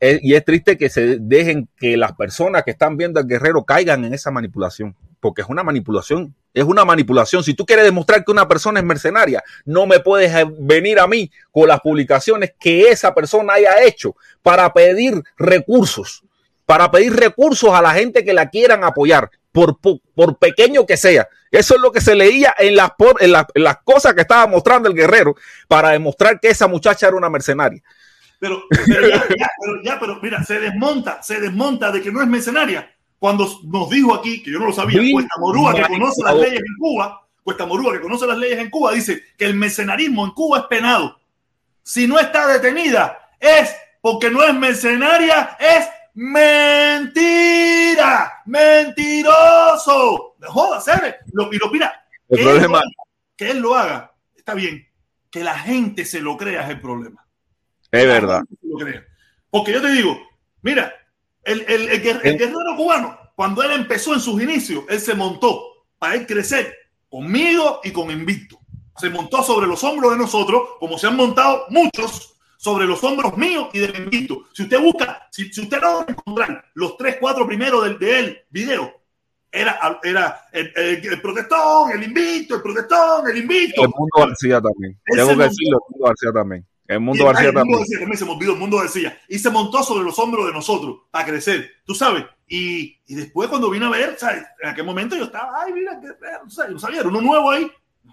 Eh, 0.00 0.18
y 0.22 0.34
es 0.34 0.44
triste 0.44 0.76
que 0.76 0.88
se 0.88 1.18
dejen 1.20 1.68
que 1.76 1.96
las 1.96 2.12
personas 2.12 2.64
que 2.64 2.72
están 2.72 2.96
viendo 2.96 3.20
al 3.20 3.26
guerrero 3.28 3.64
caigan 3.64 4.04
en 4.04 4.14
esa 4.14 4.30
manipulación, 4.32 4.96
porque 5.20 5.42
es 5.42 5.48
una 5.48 5.62
manipulación, 5.62 6.34
es 6.54 6.64
una 6.64 6.84
manipulación. 6.84 7.42
Si 7.42 7.54
tú 7.54 7.64
quieres 7.64 7.84
demostrar 7.84 8.24
que 8.24 8.30
una 8.30 8.48
persona 8.48 8.80
es 8.80 8.86
mercenaria, 8.86 9.42
no 9.64 9.86
me 9.86 10.00
puedes 10.00 10.34
eh, 10.34 10.46
venir 10.58 11.00
a 11.00 11.06
mí 11.06 11.30
con 11.50 11.68
las 11.68 11.80
publicaciones 11.80 12.54
que 12.58 12.88
esa 12.88 13.14
persona 13.14 13.54
haya 13.54 13.82
hecho 13.82 14.16
para 14.42 14.72
pedir 14.72 15.22
recursos, 15.36 16.22
para 16.66 16.90
pedir 16.90 17.14
recursos 17.14 17.72
a 17.72 17.82
la 17.82 17.92
gente 17.92 18.24
que 18.24 18.32
la 18.32 18.50
quieran 18.50 18.84
apoyar, 18.84 19.30
por, 19.52 19.78
por, 19.78 20.38
pequeño 20.38 20.86
que 20.86 20.96
sea. 20.96 21.28
Eso 21.50 21.74
es 21.74 21.80
lo 21.80 21.92
que 21.92 22.00
se 22.00 22.14
leía 22.14 22.54
en 22.58 22.74
las, 22.74 22.92
en, 23.20 23.34
en 23.54 23.64
las 23.64 23.76
cosas 23.84 24.14
que 24.14 24.22
estaba 24.22 24.46
mostrando 24.46 24.88
el 24.88 24.94
guerrero 24.94 25.36
para 25.68 25.90
demostrar 25.90 26.40
que 26.40 26.48
esa 26.48 26.66
muchacha 26.66 27.06
era 27.06 27.16
una 27.16 27.28
mercenaria. 27.28 27.82
Pero, 28.38 28.62
pero 28.86 29.08
ya, 29.08 29.24
ya, 29.38 29.50
pero 29.60 29.82
ya, 29.84 30.00
pero 30.00 30.18
mira, 30.20 30.42
se 30.42 30.58
desmonta, 30.58 31.22
se 31.22 31.38
desmonta 31.38 31.92
de 31.92 32.02
que 32.02 32.10
no 32.10 32.20
es 32.20 32.26
mercenaria. 32.26 32.91
Cuando 33.22 33.46
nos 33.62 33.88
dijo 33.88 34.12
aquí, 34.16 34.42
que 34.42 34.50
yo 34.50 34.58
no 34.58 34.66
lo 34.66 34.72
sabía, 34.72 35.00
Sí, 35.00 35.12
Cuesta 35.12 35.34
Morúa, 35.38 35.72
que 35.74 35.82
conoce 35.82 36.24
las 36.24 36.34
leyes 36.34 36.58
en 36.58 36.76
Cuba, 36.76 37.24
Cuesta 37.44 37.66
Morúa, 37.66 37.92
que 37.92 38.00
conoce 38.00 38.26
las 38.26 38.36
leyes 38.36 38.58
en 38.58 38.68
Cuba, 38.68 38.90
dice 38.90 39.22
que 39.38 39.44
el 39.44 39.54
mercenarismo 39.54 40.24
en 40.24 40.32
Cuba 40.32 40.58
es 40.58 40.64
penado. 40.64 41.20
Si 41.84 42.08
no 42.08 42.18
está 42.18 42.48
detenida, 42.48 43.16
es 43.38 43.72
porque 44.00 44.28
no 44.28 44.42
es 44.42 44.52
mercenaria, 44.54 45.56
es 45.60 45.86
mentira, 46.14 47.22
mentiroso. 48.46 50.34
De 50.38 50.48
joda, 50.48 50.80
¿sabes? 50.80 51.14
Lo, 51.32 51.52
y 51.52 51.58
lo 51.58 51.70
mira, 51.70 52.04
El 52.28 52.38
que, 52.38 52.42
problema- 52.44 52.58
él 52.58 52.72
lo 52.72 52.76
haga, 52.76 52.84
que 53.36 53.50
él 53.52 53.58
lo 53.60 53.74
haga, 53.76 54.14
está 54.34 54.54
bien. 54.54 54.84
Que 55.30 55.44
la 55.44 55.56
gente 55.60 56.04
se 56.04 56.20
lo 56.20 56.36
crea 56.36 56.64
es 56.64 56.70
el 56.70 56.80
problema. 56.80 57.24
Es 57.92 58.04
verdad. 58.04 58.42
Lo 58.62 58.78
crea. 58.84 59.04
Porque 59.48 59.74
yo 59.74 59.80
te 59.80 59.92
digo, 59.92 60.18
mira, 60.62 60.92
el, 61.44 61.60
el- 61.68 61.88
el 61.88 62.02
guer- 62.02 62.20
el 62.24 62.38
guerrero 62.38 62.76
cubano, 62.76 63.18
cuando 63.34 63.62
él 63.62 63.72
empezó 63.72 64.14
en 64.14 64.20
sus 64.20 64.40
inicios, 64.42 64.84
él 64.88 65.00
se 65.00 65.14
montó 65.14 65.86
para 65.98 66.14
él 66.14 66.26
crecer 66.26 66.74
conmigo 67.08 67.80
y 67.84 67.90
con 67.90 68.10
Invicto. 68.10 68.58
Se 68.96 69.08
montó 69.10 69.42
sobre 69.42 69.66
los 69.66 69.82
hombros 69.84 70.12
de 70.12 70.18
nosotros, 70.18 70.62
como 70.78 70.98
se 70.98 71.06
han 71.06 71.16
montado 71.16 71.64
muchos 71.70 72.34
sobre 72.58 72.86
los 72.86 73.02
hombros 73.02 73.36
míos 73.36 73.68
y 73.72 73.80
del 73.80 73.96
Invicto. 73.96 74.44
Si 74.52 74.62
usted 74.62 74.80
busca, 74.80 75.26
si, 75.32 75.52
si 75.52 75.62
usted 75.62 75.80
no 75.80 75.96
va 75.96 76.00
a 76.06 76.12
encontrar 76.12 76.64
los 76.74 76.96
tres, 76.96 77.16
cuatro 77.20 77.46
primeros 77.46 77.82
del 77.84 77.98
de 77.98 78.18
él 78.18 78.38
video, 78.50 78.92
era, 79.50 79.98
era 80.02 80.40
el, 80.52 80.72
el- 80.76 81.06
el 81.12 81.20
protestón, 81.20 81.90
el 81.90 82.02
invicto, 82.04 82.54
el 82.56 82.62
protestón, 82.62 83.28
el 83.28 83.36
invicto. 83.38 83.82
El 83.82 83.88
mundo 83.94 84.12
García 84.26 84.60
también. 84.62 84.98
Tengo 85.04 85.28
que 85.28 85.44
decirlo, 85.44 85.76
el 85.78 85.92
mundo 85.92 86.06
García 86.06 86.32
también. 86.32 86.66
El 86.94 87.00
mundo 87.00 87.24
García 87.26 87.48
el 87.48 87.54
mundo. 87.54 87.78
García 87.78 87.98
también 87.98 88.18
se 88.18 88.24
me 88.24 88.30
olvidó, 88.32 88.52
el 88.52 88.58
mundo 88.58 88.82
decía. 88.82 89.18
Y 89.28 89.38
se 89.38 89.50
montó 89.50 89.82
sobre 89.82 90.04
los 90.04 90.18
hombros 90.18 90.46
de 90.46 90.52
nosotros 90.52 91.00
a 91.12 91.24
crecer, 91.24 91.70
tú 91.84 91.94
sabes. 91.94 92.24
Y, 92.48 92.98
y 93.06 93.14
después 93.14 93.48
cuando 93.48 93.70
vine 93.70 93.86
a 93.86 93.90
ver, 93.90 94.16
¿sabes? 94.18 94.44
en 94.62 94.68
aquel 94.70 94.84
momento 94.84 95.16
yo 95.16 95.24
estaba, 95.24 95.62
ay, 95.64 95.72
mira, 95.72 95.98
que, 96.00 96.08
no 96.44 96.78
sabía, 96.78 97.00
era 97.00 97.08
uno 97.08 97.20
nuevo 97.20 97.50
ahí. 97.50 97.70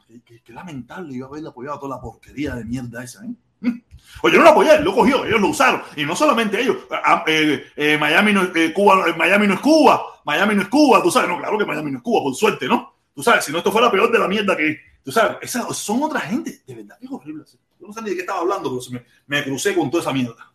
Qué, 0.07 0.21
qué- 0.25 0.41
qué 0.43 0.53
lamentable 0.53 1.15
yo 1.15 1.25
haberle 1.27 1.49
apoyado 1.49 1.79
toda 1.79 1.95
la 1.95 2.01
porquería 2.01 2.55
de 2.55 2.63
mierda 2.65 3.03
esa, 3.03 3.23
¿eh? 3.25 3.29
Mm. 3.61 3.81
Oye, 4.23 4.37
no 4.37 4.43
lo 4.43 4.49
apoyé, 4.49 4.79
lo 4.79 4.95
cogió, 4.95 5.25
ellos 5.25 5.41
lo 5.41 5.49
usaron. 5.49 5.81
Y 5.95 6.05
no 6.05 6.15
solamente 6.15 6.61
ellos, 6.61 6.77
ah, 6.91 7.23
eh, 7.27 7.63
eh, 7.75 7.97
Miami, 7.99 8.31
no, 8.33 8.43
es- 8.43 8.51
eh, 8.55 8.73
Cuba, 8.73 9.05
eh, 9.09 9.13
Miami 9.17 9.47
no 9.47 9.55
es 9.55 9.59
Cuba, 9.59 10.01
Miami 10.25 10.55
no 10.55 10.61
es 10.61 10.67
Cuba, 10.69 11.01
tú 11.03 11.11
sabes, 11.11 11.27
no, 11.29 11.37
claro 11.37 11.57
que 11.57 11.65
Miami 11.65 11.91
no 11.91 11.97
es 11.97 12.03
Cuba, 12.03 12.21
por 12.23 12.33
suerte, 12.35 12.67
¿no? 12.67 12.93
Tú 13.13 13.21
sabes, 13.21 13.43
si 13.43 13.51
no 13.51 13.57
esto 13.57 13.71
fuera 13.71 13.91
peor 13.91 14.09
de 14.11 14.19
la 14.19 14.27
mierda 14.27 14.55
que, 14.55 14.77
tú 15.03 15.11
sabes, 15.11 15.37
esa, 15.41 15.71
son 15.73 16.01
otra 16.03 16.21
gente, 16.21 16.61
de 16.65 16.75
verdad 16.75 16.97
es 17.01 17.09
horrible. 17.11 17.43
Yo 17.79 17.87
no 17.87 17.93
sé 17.93 18.01
ni 18.01 18.09
de 18.09 18.15
qué 18.15 18.21
estaba 18.21 18.39
hablando, 18.41 18.69
pero 18.69 18.81
se 18.81 18.91
me, 18.91 19.05
me 19.27 19.43
crucé 19.43 19.73
con 19.75 19.89
toda 19.89 20.01
esa 20.03 20.13
mierda. 20.13 20.51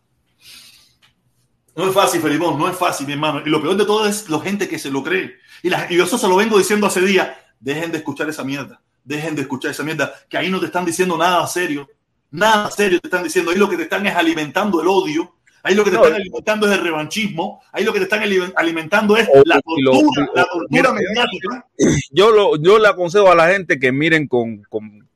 No 1.75 1.87
es 1.87 1.93
fácil, 1.93 2.21
Felipón, 2.21 2.57
no 2.57 2.69
es 2.69 2.77
fácil, 2.77 3.05
mi 3.07 3.13
hermano. 3.13 3.41
Y 3.45 3.49
lo 3.49 3.61
peor 3.61 3.75
de 3.75 3.85
todo 3.85 4.07
es 4.07 4.29
la 4.29 4.39
gente 4.39 4.67
que 4.69 4.79
se 4.79 4.89
lo 4.89 5.03
cree. 5.03 5.35
Y, 5.61 5.69
la- 5.69 5.87
y 5.91 5.99
eso 5.99 6.17
se 6.17 6.27
lo 6.27 6.37
vengo 6.37 6.57
diciendo 6.57 6.87
hace 6.87 7.01
días. 7.01 7.29
Dejen 7.59 7.91
de 7.91 7.97
escuchar 7.97 8.29
esa 8.29 8.43
mierda. 8.43 8.81
Dejen 9.03 9.35
de 9.35 9.41
escuchar 9.41 9.71
esa 9.71 9.83
mierda. 9.83 10.13
Que 10.29 10.37
ahí 10.37 10.49
no 10.49 10.59
te 10.59 10.67
están 10.67 10.85
diciendo 10.85 11.17
nada 11.17 11.45
serio. 11.47 11.89
Nada 12.31 12.71
serio 12.71 12.99
te 13.01 13.07
están 13.07 13.23
diciendo. 13.23 13.51
Ahí 13.51 13.57
lo 13.57 13.69
que 13.69 13.75
te 13.77 13.83
están 13.83 14.05
es 14.05 14.15
alimentando 14.15 14.81
el 14.81 14.87
odio. 14.87 15.35
Ahí 15.63 15.73
lo 15.75 15.83
que 15.83 15.89
te 15.89 15.97
No, 15.97 16.03
están 16.03 16.21
alimentando 16.21 16.67
es 16.67 16.77
el 16.77 16.83
revanchismo. 16.83 17.61
Ahí 17.73 17.83
lo 17.83 17.91
que 17.91 17.99
te 17.99 18.03
están 18.05 18.21
ali- 18.21 18.53
alimentando 18.55 19.17
es 19.17 19.27
O- 19.33 19.41
la 19.45 19.55
lo- 19.55 19.91
tortura, 19.91 20.29
la 20.35 20.43
tortura 20.45 20.67
mira, 20.69 20.93
mediática. 20.93 21.65
yo, 22.11 22.31
lo, 22.31 22.55
yo 22.61 22.79
le 22.79 22.87
aconsejo 22.87 23.29
a 23.31 23.35
la 23.35 23.49
gente 23.49 23.79
que 23.79 23.91
miren 23.91 24.27
con, 24.27 24.61
con, 24.69 25.09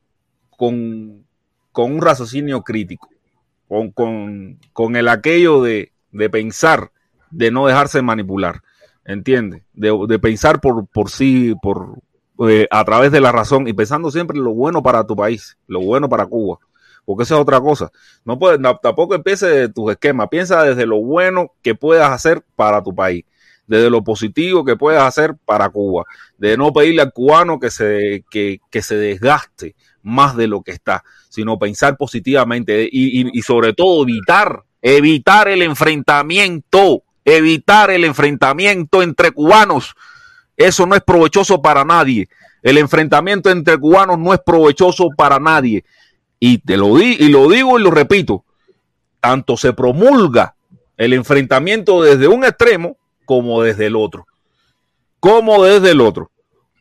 con, 0.58 1.19
con 1.80 1.94
un 1.94 2.02
raciocinio 2.02 2.62
crítico, 2.62 3.08
con, 3.70 3.92
con, 3.92 4.60
con 4.74 4.98
el 4.98 5.08
aquello 5.08 5.62
de, 5.62 5.94
de 6.12 6.30
pensar, 6.30 6.92
de 7.32 7.52
no 7.52 7.68
dejarse 7.68 8.02
manipular, 8.02 8.64
¿entiendes? 9.06 9.64
De, 9.72 9.98
de 10.10 10.20
pensar 10.20 10.60
por, 10.60 10.88
por 10.88 11.10
sí, 11.10 11.56
por, 11.62 12.02
eh, 12.50 12.68
a 12.70 12.84
través 12.84 13.14
de 13.14 13.22
la 13.22 13.32
razón 13.32 13.66
y 13.66 13.72
pensando 13.72 14.12
siempre 14.12 14.38
lo 14.38 14.54
bueno 14.54 14.84
para 14.84 15.08
tu 15.08 15.16
país, 15.16 15.58
lo 15.68 15.80
bueno 15.80 16.10
para 16.10 16.26
Cuba. 16.26 16.58
Porque 17.06 17.24
esa 17.24 17.36
es 17.36 17.42
otra 17.42 17.62
cosa. 17.62 17.90
No 18.26 18.38
puedes, 18.38 18.60
tampoco 18.82 19.16
empieces 19.16 19.50
de 19.50 19.70
tus 19.70 19.90
esquemas. 19.90 20.28
Piensa 20.30 20.66
desde 20.66 20.86
lo 20.86 21.00
bueno 21.00 21.54
que 21.62 21.76
puedas 21.76 22.12
hacer 22.12 22.44
para 22.58 22.84
tu 22.84 22.94
país, 22.94 23.24
desde 23.68 23.90
lo 23.90 24.04
positivo 24.04 24.66
que 24.66 24.76
puedas 24.76 25.04
hacer 25.04 25.34
para 25.46 25.70
Cuba 25.70 26.04
de 26.38 26.58
no 26.58 26.74
pedirle 26.74 27.04
al 27.04 27.14
cubano 27.14 27.58
que 27.58 27.72
se, 27.72 28.26
que, 28.30 28.60
que 28.70 28.82
se 28.82 28.98
desgaste 28.98 29.76
más 30.04 30.36
de 30.36 30.48
lo 30.48 30.62
que 30.62 30.72
está, 30.72 31.04
sino 31.30 31.60
pensar 31.60 31.98
positivamente 31.98 32.88
y, 32.92 33.42
sobre 33.42 33.74
todo 33.74 34.04
evitar, 34.04 34.64
evitar 34.82 35.48
el 35.48 35.62
enfrentamiento, 35.62 37.04
evitar 37.26 37.92
el 37.92 38.06
enfrentamiento 38.06 39.04
entre 39.04 39.32
cubanos. 39.32 39.96
Eso 40.58 40.86
no 40.86 40.96
es 40.96 41.02
provechoso 41.02 41.62
para 41.62 41.86
nadie. 41.86 42.28
El 42.62 42.78
enfrentamiento 42.78 43.50
entre 43.50 43.78
cubanos 43.78 44.20
no 44.20 44.34
es 44.34 44.40
provechoso 44.46 45.10
para 45.16 45.40
nadie. 45.40 45.86
Y 46.40 46.58
te 46.60 46.78
lo 46.78 46.98
di, 46.98 47.18
y 47.20 47.30
lo 47.30 47.50
digo 47.50 47.80
y 47.80 47.84
lo 47.84 47.92
repito. 47.92 48.46
Tanto 49.20 49.58
se 49.58 49.74
promulga 49.74 50.56
el 50.98 51.14
enfrentamiento 51.14 52.02
desde 52.02 52.28
un 52.28 52.44
extremo 52.44 52.98
como 53.26 53.62
desde 53.62 53.86
el 53.88 53.96
otro. 53.96 54.28
Como 55.20 55.64
desde 55.64 55.92
el 55.92 56.02
otro. 56.02 56.32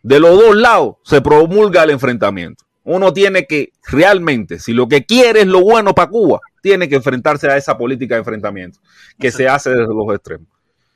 De 0.03 0.21
los 0.21 0.39
dos 0.39 0.57
lados 0.57 0.97
se 1.05 1.21
promulga 1.21 1.83
el 1.83 1.91
enfrentamiento. 1.91 2.65
Uno 2.91 3.13
tiene 3.13 3.47
que 3.47 3.73
realmente, 3.85 4.59
si 4.59 4.73
lo 4.73 4.89
que 4.89 5.05
quiere 5.05 5.43
es 5.43 5.47
lo 5.47 5.61
bueno 5.61 5.95
para 5.95 6.09
Cuba, 6.09 6.41
tiene 6.63 6.89
que 6.89 6.97
enfrentarse 6.97 7.47
a 7.47 7.57
esa 7.59 7.77
política 7.77 8.15
de 8.15 8.21
enfrentamiento 8.21 8.81
que 9.19 9.31
se 9.31 9.47
hace 9.47 9.71
desde 9.71 9.95
los 9.95 10.15
extremos. 10.15 10.47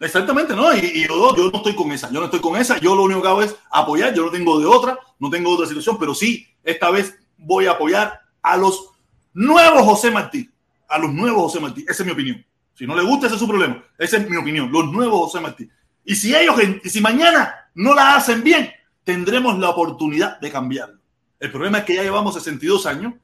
Exactamente, 0.01 0.56
¿no? 0.56 0.74
Y, 0.74 0.81
y 0.81 1.06
yo, 1.06 1.36
yo 1.36 1.51
no 1.51 1.59
estoy 1.59 1.74
con 1.74 1.93
esa, 1.93 2.10
yo 2.10 2.19
no 2.19 2.24
estoy 2.24 2.40
con 2.40 2.56
esa, 2.56 2.78
yo 2.78 2.97
lo 2.97 3.02
único 3.02 3.20
que 3.20 3.28
hago 3.28 3.43
es 3.43 3.55
apoyar, 3.70 4.14
yo 4.14 4.24
no 4.24 4.31
tengo 4.31 4.59
de 4.59 4.64
otra, 4.64 4.98
no 5.19 5.28
tengo 5.28 5.51
otra 5.51 5.66
situación, 5.66 5.98
pero 6.01 6.14
sí, 6.14 6.47
esta 6.64 6.90
vez 6.90 7.14
voy 7.36 7.66
a 7.66 7.73
apoyar 7.73 8.20
a 8.40 8.56
los 8.56 8.89
nuevos 9.35 9.82
José 9.82 10.10
Martí, 10.10 10.48
a 10.89 10.98
los 10.98 11.12
nuevos 11.12 11.43
José 11.43 11.60
Martí, 11.60 11.85
esa 11.86 12.02
es 12.02 12.06
mi 12.06 12.12
opinión. 12.12 12.43
Si 12.74 12.86
no 12.86 12.97
le 12.97 13.02
gusta, 13.02 13.27
ese 13.27 13.35
es 13.35 13.40
su 13.40 13.47
problema, 13.47 13.85
esa 13.98 14.16
es 14.16 14.31
mi 14.31 14.39
opinión, 14.39 14.73
los 14.73 14.90
nuevos 14.90 15.31
José 15.31 15.40
Martí. 15.40 15.69
Y 16.06 16.16
si 16.16 16.35
ellos, 16.35 16.56
y 16.82 16.89
si 16.89 17.02
mañana 17.02 17.55
no 17.74 17.94
la 17.94 18.16
hacen 18.16 18.43
bien, 18.43 18.70
tendremos 19.05 19.59
la 19.59 19.69
oportunidad 19.69 20.40
de 20.40 20.51
cambiarlo. 20.51 21.01
El 21.43 21.51
problema 21.51 21.78
es 21.78 21.85
que 21.85 21.97
ya 21.97 22.05
llevamos 22.05 22.35
62 22.35 22.86
años, 22.86 23.14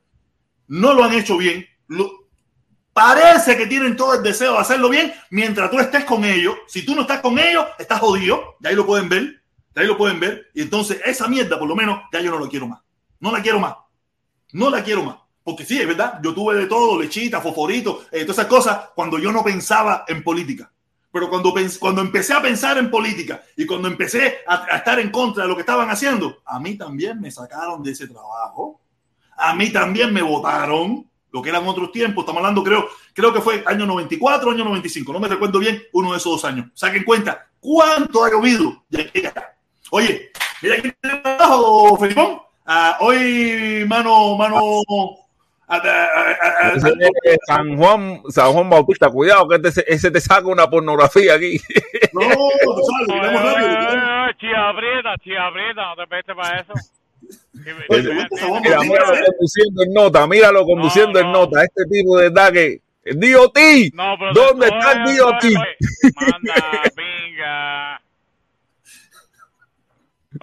no 0.66 0.92
lo 0.92 1.04
han 1.04 1.14
hecho 1.14 1.36
bien, 1.36 1.64
parece 2.92 3.56
que 3.56 3.68
tienen 3.68 3.96
todo 3.96 4.14
el 4.14 4.24
deseo 4.24 4.54
de 4.54 4.58
hacerlo 4.58 4.88
bien 4.88 5.12
mientras 5.30 5.70
tú 5.70 5.78
estés 5.78 6.04
con 6.04 6.24
ellos. 6.24 6.56
Si 6.66 6.84
tú 6.84 6.96
no 6.96 7.02
estás 7.02 7.20
con 7.20 7.38
ellos, 7.38 7.64
estás 7.78 8.00
jodido. 8.00 8.56
Ya 8.58 8.70
ahí 8.70 8.74
lo 8.74 8.84
pueden 8.84 9.08
ver. 9.08 9.40
Ya 9.72 9.82
ahí 9.82 9.86
lo 9.86 9.96
pueden 9.96 10.18
ver. 10.18 10.50
Y 10.52 10.62
entonces 10.62 11.00
esa 11.04 11.28
mierda, 11.28 11.60
por 11.60 11.68
lo 11.68 11.76
menos, 11.76 12.00
ya 12.12 12.20
yo 12.20 12.32
no 12.32 12.40
lo 12.40 12.48
quiero 12.48 12.66
más. 12.66 12.80
No 13.20 13.30
la 13.30 13.40
quiero 13.40 13.60
más. 13.60 13.76
No 14.52 14.68
la 14.68 14.82
quiero 14.82 15.04
más. 15.04 15.18
Porque 15.44 15.64
sí, 15.64 15.80
es 15.80 15.86
verdad, 15.86 16.18
yo 16.20 16.34
tuve 16.34 16.56
de 16.56 16.66
todo, 16.66 17.00
lechita, 17.00 17.40
fosforito, 17.40 18.04
eh, 18.10 18.22
todas 18.22 18.38
esas 18.38 18.48
cosas, 18.48 18.90
cuando 18.96 19.20
yo 19.20 19.30
no 19.30 19.44
pensaba 19.44 20.04
en 20.08 20.24
política. 20.24 20.72
Pero 21.18 21.30
cuando, 21.30 21.52
cuando 21.80 22.00
empecé 22.00 22.32
a 22.32 22.40
pensar 22.40 22.78
en 22.78 22.92
política 22.92 23.42
y 23.56 23.66
cuando 23.66 23.88
empecé 23.88 24.36
a, 24.46 24.76
estar 24.76 25.00
en 25.00 25.10
contra 25.10 25.42
de 25.42 25.48
lo 25.48 25.56
que 25.56 25.62
estaban 25.62 25.90
haciendo, 25.90 26.42
a 26.46 26.60
mí 26.60 26.78
también 26.78 27.20
me 27.20 27.28
sacaron 27.28 27.82
de 27.82 27.90
ese 27.90 28.06
trabajo. 28.06 28.80
A 29.36 29.52
mí 29.52 29.72
también 29.72 30.14
me 30.14 30.22
votaron, 30.22 31.10
lo 31.32 31.42
que 31.42 31.48
eran 31.48 31.66
otros 31.66 31.90
tiempos. 31.90 32.22
Estamos 32.22 32.38
hablando, 32.38 32.62
creo, 32.62 32.86
creo 33.14 33.32
que 33.32 33.40
fue 33.40 33.64
año 33.66 33.84
94, 33.84 34.52
año 34.52 34.64
95. 34.64 35.12
No 35.12 35.18
me 35.18 35.26
recuerdo 35.26 35.58
bien 35.58 35.82
uno 35.92 36.12
de 36.12 36.18
esos 36.18 36.34
dos 36.34 36.44
años. 36.44 36.70
Saquen 36.74 37.02
cuenta 37.02 37.48
cuánto 37.58 38.22
ha 38.22 38.30
llovido. 38.30 38.84
Oye, 39.90 40.30
mira 40.62 40.76
aquí 40.76 40.92
abajo, 41.02 41.96
Felipón. 41.96 42.38
Ah, 42.64 42.96
hoy, 43.00 43.84
mano, 43.88 44.36
mano. 44.36 44.60
San 47.46 47.76
Juan, 47.76 48.22
San 48.30 48.52
Juan 48.52 48.70
Bautista, 48.70 49.08
cuidado 49.10 49.48
que 49.48 49.56
este- 49.68 49.92
ese 49.92 50.10
te 50.10 50.20
saca 50.20 50.46
una 50.46 50.68
pornografía 50.68 51.34
aquí. 51.34 51.60
no, 52.12 52.20
quitamos 53.06 53.42
rápido. 53.42 53.68
Eh, 53.68 54.34
Chiabrieta, 54.38 55.14
chiabrieta, 55.22 55.82
no 55.82 55.96
te 55.96 56.06
metes 56.14 56.36
para 56.36 56.60
eso. 56.60 56.72
¿te? 57.64 57.72
Mira, 58.62 58.80
míralo 58.80 59.14
conduciendo 59.26 59.82
en 59.82 59.92
nota, 59.92 60.26
míralo 60.26 60.64
conduciendo 60.64 61.12
No, 61.12 61.26
en 61.26 61.32
no. 61.32 61.38
nota. 61.40 61.64
Este 61.64 61.84
tipo 61.90 62.16
de 62.18 62.28
verdad 62.30 62.52
que. 62.52 62.80
DOT, 63.10 63.58
No, 63.94 64.16
pero 64.18 64.32
¿dónde 64.34 64.66
está 64.66 64.92
el 64.92 65.16
DOT? 65.16 65.44
Manda, 66.14 66.82
pinga. 66.96 68.00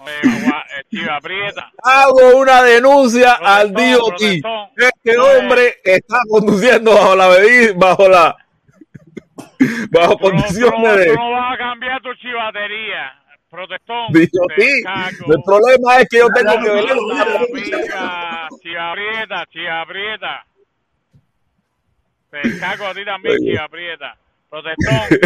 Eh. 0.08 1.52
Hago 1.84 2.38
una 2.38 2.64
denuncia 2.64 3.34
al 3.34 3.72
Protestón, 3.72 4.00
DOT. 4.00 4.18
protestón. 4.18 4.70
Este 4.78 5.18
hombre 5.18 5.76
está 5.84 6.18
conduciendo 6.30 6.94
bajo 6.94 7.16
la 7.16 7.28
bebida, 7.30 7.74
bajo 7.76 8.08
la. 8.08 8.36
bajo 9.92 10.18
condiciones 10.18 10.96
de... 10.98 11.16
no 11.16 11.32
vas 11.32 11.54
a 11.54 11.58
cambiar 11.58 12.02
tu 12.02 12.14
chivatería. 12.16 13.22
Protestón. 13.50 14.08
Cago. 14.84 15.34
el 15.34 15.44
problema 15.44 15.98
es 16.00 16.10
que 16.10 16.18
yo 16.18 16.28
tengo 16.30 16.60
que 16.60 16.70
ver... 16.70 16.86
Pinga, 17.54 18.50
chivaprieta, 18.62 19.46
chivaprieta. 19.50 20.46
Te 22.32 22.60
cago 22.60 22.88
a 22.88 22.94
ti 22.94 23.06
también, 23.06 23.36
Oye. 23.40 23.52
chivaprieta. 23.52 24.18
Protestón. 24.50 25.20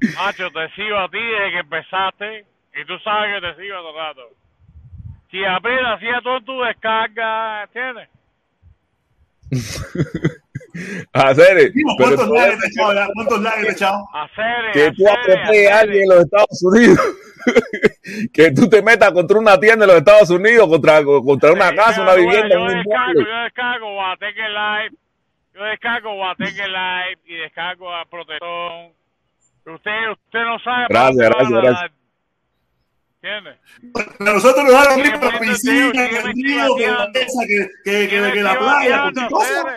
Macho, 0.16 0.50
te 0.50 0.68
sigo 0.74 0.98
a 0.98 1.08
ti 1.08 1.18
desde 1.18 1.50
que 1.52 1.58
empezaste 1.60 2.51
y 2.74 2.84
tú 2.86 2.98
sabes 3.04 3.34
que 3.34 3.46
te 3.48 3.62
sigo 3.62 3.76
todo 3.76 3.90
el 3.90 3.96
rato. 3.96 4.30
Chivaprieta, 5.30 5.92
hacía 5.94 6.20
todo 6.22 6.40
tu 6.42 6.60
descarga, 6.62 7.64
¿entiendes? 7.64 8.08
Hacer, 11.12 11.72
¿Cuántos 11.98 12.28
likes 12.30 12.56
te 12.56 12.66
he 12.66 12.70
echado? 12.70 13.08
¿Cuántos 13.14 13.42
te 13.42 13.70
echado? 13.70 14.08
Hacer, 14.14 14.72
que 14.72 14.90
tú 14.92 15.04
atropelles 15.08 15.70
a 15.70 15.78
alguien 15.80 16.02
en 16.04 16.08
los 16.08 16.24
Estados 16.24 16.62
Unidos, 16.62 16.98
que 18.32 18.50
tú 18.52 18.68
te 18.68 18.82
metas 18.82 19.12
contra 19.12 19.38
una 19.38 19.60
tienda 19.60 19.84
en 19.84 19.90
los 19.90 19.98
Estados 19.98 20.30
Unidos, 20.30 20.66
contra, 20.68 21.04
contra 21.04 21.52
una 21.52 21.74
casa, 21.74 22.02
una 22.02 22.14
vivienda, 22.14 22.54
Yo 22.54 22.62
un 22.62 22.68
descargo, 22.68 23.20
yo 23.20 23.38
descargo 23.44 23.94
Guateque 23.94 24.48
Live, 24.48 24.96
yo 25.54 25.64
descargo 25.64 26.14
Guateque 26.14 26.66
Live 26.68 27.18
y 27.26 27.34
descargo 27.36 27.94
a 27.94 28.04
Protestón. 28.06 28.92
Usted, 29.66 30.10
usted 30.10 30.40
no 30.40 30.58
sabe 30.60 30.86
para 30.88 31.12
Gracias, 31.12 31.28
gracias, 31.28 31.62
gracias. 31.62 32.01
¿Entiendes? 33.22 33.56
A 34.18 34.24
nosotros 34.24 34.64
nos 34.64 34.72
da 34.72 34.84
lo 34.84 34.94
Sigue 34.94 35.12
mismo 35.12 35.30
la 35.30 35.38
piscina, 35.38 35.92
que 35.92 36.16
el 36.16 36.32
río, 36.32 36.76
que 36.76 36.86
la 36.88 37.08
mesa, 37.08 37.46
que, 37.46 37.68
que, 37.84 38.08
que, 38.08 38.32
que 38.32 38.42
la 38.42 38.58
playa, 38.58 39.02
cualquier 39.02 39.28
cosa. 39.28 39.76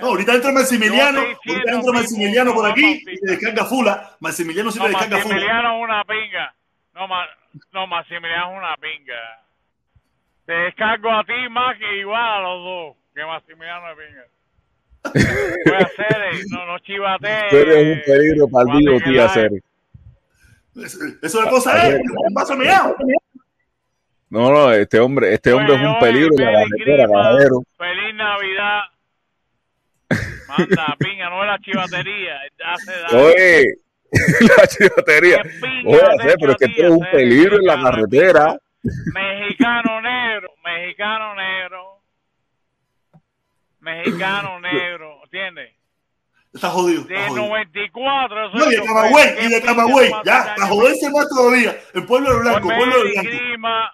No, 0.00 0.06
ahorita 0.06 0.34
entra 0.34 0.52
Maximiliano, 0.52 1.20
ahorita 1.20 1.72
entra 1.72 1.92
Maximiliano 1.92 2.54
por 2.54 2.70
aquí 2.70 3.02
y 3.06 3.20
te 3.20 3.30
descarga 3.32 3.64
fula. 3.66 4.16
Maximiliano 4.20 4.70
sí 4.70 4.78
No, 4.78 4.84
te 4.86 4.90
descarga 4.90 5.18
fula. 5.18 5.34
Maximiliano 5.34 5.76
es 5.76 5.84
una 5.84 6.04
pinga. 6.04 6.54
No, 6.94 7.08
ma, 7.08 7.26
no, 7.72 7.86
Maximiliano 7.86 8.52
es 8.52 8.58
una 8.58 8.76
pinga. 8.76 9.44
Te 10.46 10.52
descargo 10.54 11.10
a 11.10 11.24
ti 11.24 11.48
más 11.50 11.76
que 11.78 11.98
igual 11.98 12.22
a 12.22 12.40
los 12.40 12.64
dos, 12.64 12.96
que 13.14 13.22
Maximiliano 13.22 13.90
es 13.90 13.98
pinga. 13.98 14.24
Voy 15.66 15.74
a 15.74 15.84
hacer, 15.84 16.22
eh, 16.32 16.44
no, 16.50 16.64
no 16.64 16.78
chivate. 16.78 17.48
Tú 17.50 17.56
eres 17.56 17.98
un 17.98 18.02
peligro 18.06 18.48
para 18.48 18.72
el 18.72 18.78
tío, 18.78 19.00
tía 19.00 19.28
Cere. 19.28 19.62
Eso 20.84 21.42
de 21.42 21.50
cosa 21.50 21.88
es, 21.88 22.00
un 22.00 22.34
vaso 22.34 22.56
meado. 22.56 22.96
No, 24.30 24.50
no, 24.50 24.72
este 24.72 25.00
hombre, 25.00 25.32
este 25.32 25.52
hombre 25.52 25.74
es 25.74 25.80
un 25.80 25.98
peligro 25.98 26.34
en 26.36 26.44
la 26.44 26.64
carretera, 26.64 27.06
caballero. 27.08 27.62
Feliz 27.76 28.14
Navidad. 28.14 28.80
Manda, 30.48 30.96
pinga, 30.98 31.30
no 31.30 31.42
es 31.42 31.50
la 31.50 31.58
chivatería. 31.58 32.36
Hace 32.64 32.92
daño. 32.92 33.26
Oye, 33.26 33.78
la 34.56 34.66
chivatería. 34.66 35.42
Oye, 35.86 36.34
pero 36.38 36.52
es 36.52 36.58
que 36.58 36.68
tú 36.68 36.74
eres 36.78 36.90
un 36.90 37.06
peligro 37.10 37.56
en 37.56 37.64
la 37.64 37.76
mexicano, 37.76 37.96
carretera. 37.96 38.58
Mexicano 38.82 40.00
negro, 40.02 40.48
mexicano 40.64 41.34
negro. 41.34 41.98
Mexicano 43.80 44.60
negro, 44.60 45.20
¿entiendes? 45.24 45.77
Está 46.54 46.70
jodido. 46.70 47.02
Está 47.02 47.14
De 47.14 47.20
jodido. 47.28 47.46
94, 47.46 48.50
No, 48.54 48.66
y 48.72 48.74
de 48.76 48.82
Camagüey, 48.84 49.28
y 49.40 49.48
de 49.48 49.62
Camagüey, 49.62 50.10
ya, 50.24 50.54
para 50.56 50.68
joderse 50.68 51.10
más 51.10 51.28
todavía. 51.28 51.76
El 51.94 52.06
pueblo 52.06 52.32
de 52.34 52.40
blanco, 52.40 52.68
pueblo 52.68 52.84
de 52.86 53.04
Mary 53.04 53.12
blanco. 53.12 53.30
Grima, 53.30 53.92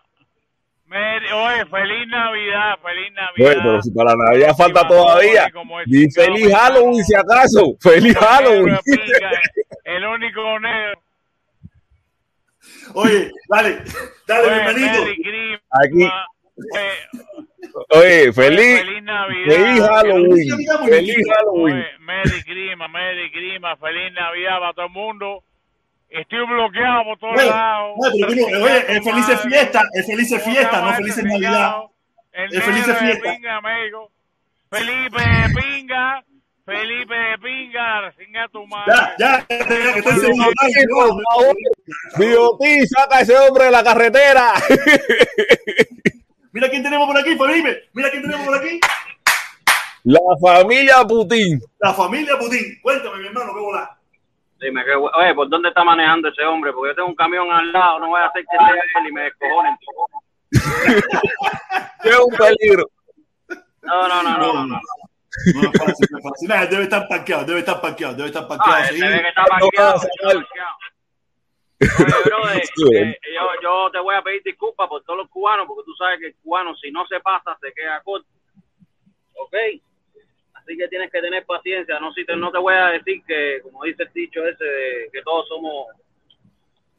Mary- 0.87 1.33
oye, 1.33 1.67
feliz 1.67 2.09
Navidad, 2.09 2.75
feliz 2.83 3.13
Navidad. 3.13 3.51
Oye, 3.51 3.61
pero 3.63 3.83
si 3.83 3.91
para 3.91 4.11
la 4.15 4.25
Navidad 4.31 4.57
falta 4.57 4.87
todavía. 4.87 5.47
El 5.47 5.91
Di 5.91 6.09
chingado 6.09 6.35
feliz 6.37 6.55
Halloween 6.55 7.05
si 7.05 7.15
acaso. 7.17 7.75
Feliz 7.81 8.17
Halloween. 8.17 8.79
El 9.85 10.05
único 10.07 10.61
negro. 10.61 11.01
Oye, 12.95 13.31
dale, 13.49 13.83
dale, 14.27 14.47
Oye, 14.47 14.55
bienvenido. 14.55 15.03
Mary 15.03 15.17
Grima, 15.23 15.61
Aquí. 15.85 16.03
oye, 16.73 16.91
Oye, 17.91 18.33
feliz, 18.33 18.81
feliz 18.81 19.03
Navidad. 19.03 19.55
feliz 19.55 19.81
Halloween. 19.81 20.51
Feliz 20.89 21.27
Halloween. 21.37 21.77
Oye, 21.77 21.87
Merry 22.01 22.43
Grima, 22.47 22.89
Merry 22.89 23.31
Grima, 23.31 23.77
feliz 23.77 24.13
Navidad 24.13 24.59
para 24.61 24.73
todo 24.75 24.87
el 24.87 24.93
mundo. 24.93 25.43
Estoy 26.11 26.47
bloqueado 26.47 27.05
por 27.05 27.19
todos 27.19 27.45
lados. 27.45 27.97
oye, 27.99 28.25
pero 28.27 28.33
mira, 28.33 28.59
oye, 28.65 28.85
es 28.89 29.05
felices 29.05 29.41
fiesta, 29.41 29.83
es 29.95 30.07
felices 30.07 30.43
¿Cómo 30.43 30.55
fiesta, 30.55 30.81
no 30.81 30.93
felices 30.95 31.25
Navidad. 31.25 31.77
Es 32.33 32.65
felices 32.65 32.87
de 32.87 32.95
fiesta. 32.95 33.33
pinga, 33.33 33.57
amigo. 33.57 34.11
Felipe 34.71 35.23
Pinga, 35.55 36.25
Felipe 36.65 37.15
Pinga, 37.41 38.13
singa 38.19 38.49
tu 38.49 38.67
madre. 38.67 38.93
Ya, 38.93 39.15
ya, 39.19 39.47
ya, 39.49 40.03
favor. 40.91 41.57
Biotí, 42.19 42.87
saca 42.89 43.19
a 43.19 43.21
ese 43.21 43.37
hombre 43.37 43.67
de 43.67 43.71
la 43.71 43.85
carretera. 43.85 44.55
Mira 46.55 46.71
quién 46.71 46.85
tenemos 46.85 47.09
por 47.09 47.19
aquí, 47.19 47.37
Felipe. 47.37 47.89
Mira 47.95 48.11
quién 48.11 48.23
tenemos 48.23 48.47
por 48.47 48.57
aquí. 48.57 48.79
La 50.05 50.21
familia 50.41 51.03
Putin. 51.05 51.61
La 51.81 51.93
familia 51.93 52.39
Putin. 52.39 52.79
Cuéntame, 52.81 53.19
mi 53.19 53.27
hermano, 53.27 53.53
qué 53.53 53.61
volá. 53.61 53.99
Dime, 54.61 54.85
que, 54.85 54.95
oye, 54.95 55.35
¿por 55.35 55.49
dónde 55.49 55.71
está 55.71 55.83
manejando 55.83 56.29
ese 56.29 56.45
hombre? 56.45 56.73
Porque 56.73 56.93
yo 56.93 56.95
tengo 56.95 57.09
un 57.09 57.17
camión 57.17 57.51
al 57.51 57.73
lado, 57.73 57.99
no 57.99 58.09
voy 58.11 58.21
a 58.21 58.27
hacer 58.27 58.45
que 58.49 58.57
sea 58.57 58.69
él 58.71 59.09
y 59.09 59.13
me 59.13 59.23
descojonen. 59.23 59.77
Es 62.05 62.17
un 62.19 62.37
peligro. 62.37 62.89
No, 63.83 64.09
no, 64.09 64.23
no, 64.23 64.39
no, 64.39 64.53
no. 64.55 64.67
no. 64.67 64.81
No 65.55 65.63
es 65.63 65.71
fácil, 65.77 66.07
no 66.11 66.19
es 66.19 66.25
fácil. 66.25 66.71
Debe 66.71 66.83
estar 66.85 67.09
parqueado, 67.09 67.45
debe 67.47 67.59
estar 67.59 67.81
parqueado, 67.81 68.15
debe 68.15 68.29
estar 68.29 68.47
parqueado. 68.47 68.81
Ah, 68.81 68.87
sí. 68.89 68.95
está 69.03 69.43
No 69.43 69.49
parqueado, 69.49 69.93
vas 69.95 70.05
a 70.05 70.07
está 70.07 70.29
sacar. 70.29 70.45
parqueado. 70.45 70.77
Oye, 71.81 72.63
eh, 72.95 73.19
yo, 73.35 73.49
yo 73.63 73.91
te 73.91 73.99
voy 73.99 74.15
a 74.15 74.23
pedir 74.23 74.43
disculpas 74.43 74.89
por 74.89 75.03
todos 75.03 75.19
los 75.19 75.29
cubanos, 75.29 75.67
porque 75.67 75.85
tú 75.85 75.95
sabes 75.95 76.21
que 76.21 76.27
el 76.29 76.37
cubano, 76.37 76.75
si 76.77 76.91
no 76.91 77.07
se 77.07 77.21
pasa, 77.21 77.57
se 77.61 77.73
queda 77.73 78.03
corto. 78.03 78.29
¿Ok? 79.35 79.55
Así 80.55 80.77
que 80.77 80.89
tienes 80.89 81.11
que 81.11 81.21
tener 81.21 81.45
paciencia. 81.45 81.99
No, 82.01 82.13
si 82.13 82.25
te, 82.25 82.37
no 82.37 82.51
te 82.51 82.59
voy 82.59 82.75
a 82.75 82.87
decir 82.89 83.23
que, 83.27 83.61
como 83.63 83.83
dice 83.85 84.05
el 84.05 84.13
dicho 84.13 84.47
ese, 84.47 84.65
de 84.65 85.11
que 85.13 85.23
todos 85.23 85.49
somos 85.49 85.89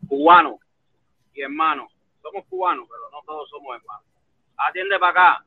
cubanos 0.08 0.60
y 1.34 1.42
hermanos. 1.42 1.92
Somos 2.22 2.46
cubanos, 2.48 2.88
pero 2.90 3.10
no 3.12 3.22
todos 3.26 3.50
somos 3.50 3.76
hermanos. 3.76 4.06
Atiende 4.58 5.00
para 5.00 5.12
acá. 5.12 5.46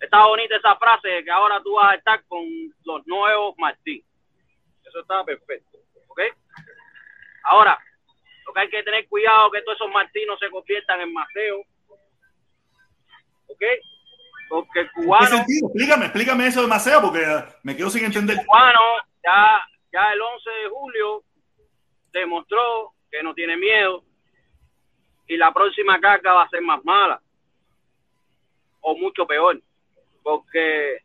Está 0.00 0.26
bonita 0.26 0.56
esa 0.56 0.76
frase 0.76 1.08
de 1.08 1.24
que 1.24 1.30
ahora 1.30 1.60
tú 1.62 1.74
vas 1.74 1.92
a 1.92 1.96
estar 1.96 2.24
con 2.24 2.44
los 2.84 3.06
nuevos 3.06 3.54
Martí. 3.58 4.04
Eso 4.84 5.00
está 5.00 5.24
perfecto. 5.24 5.78
¿Ok? 6.06 6.20
Ahora, 7.42 7.78
lo 8.48 8.54
que 8.54 8.60
hay 8.60 8.70
que 8.70 8.82
tener 8.82 9.06
cuidado 9.08 9.50
que 9.50 9.60
todos 9.60 9.76
esos 9.76 9.92
Martí 9.92 10.24
no 10.26 10.36
se 10.38 10.48
conviertan 10.48 11.02
en 11.02 11.12
Maceo. 11.12 11.60
¿Ok? 13.46 13.62
Porque 14.48 14.80
el 14.80 14.86
¿Qué 14.86 14.92
cubano, 14.94 15.26
sentido? 15.26 15.68
Explícame, 15.68 16.04
explícame 16.06 16.46
eso 16.46 16.62
de 16.62 16.66
Maceo, 16.66 17.02
porque 17.02 17.24
me 17.62 17.76
quedo 17.76 17.90
sin 17.90 18.06
entender. 18.06 18.38
cubano 18.46 18.80
ya, 19.22 19.60
ya 19.92 20.12
el 20.12 20.20
11 20.20 20.50
de 20.50 20.68
julio 20.70 21.22
demostró 22.10 22.94
que 23.10 23.22
no 23.22 23.34
tiene 23.34 23.58
miedo 23.58 24.02
y 25.26 25.36
la 25.36 25.52
próxima 25.52 26.00
carga 26.00 26.32
va 26.32 26.42
a 26.44 26.48
ser 26.48 26.62
más 26.62 26.82
mala 26.84 27.20
o 28.80 28.96
mucho 28.96 29.26
peor 29.26 29.60
porque 30.22 30.98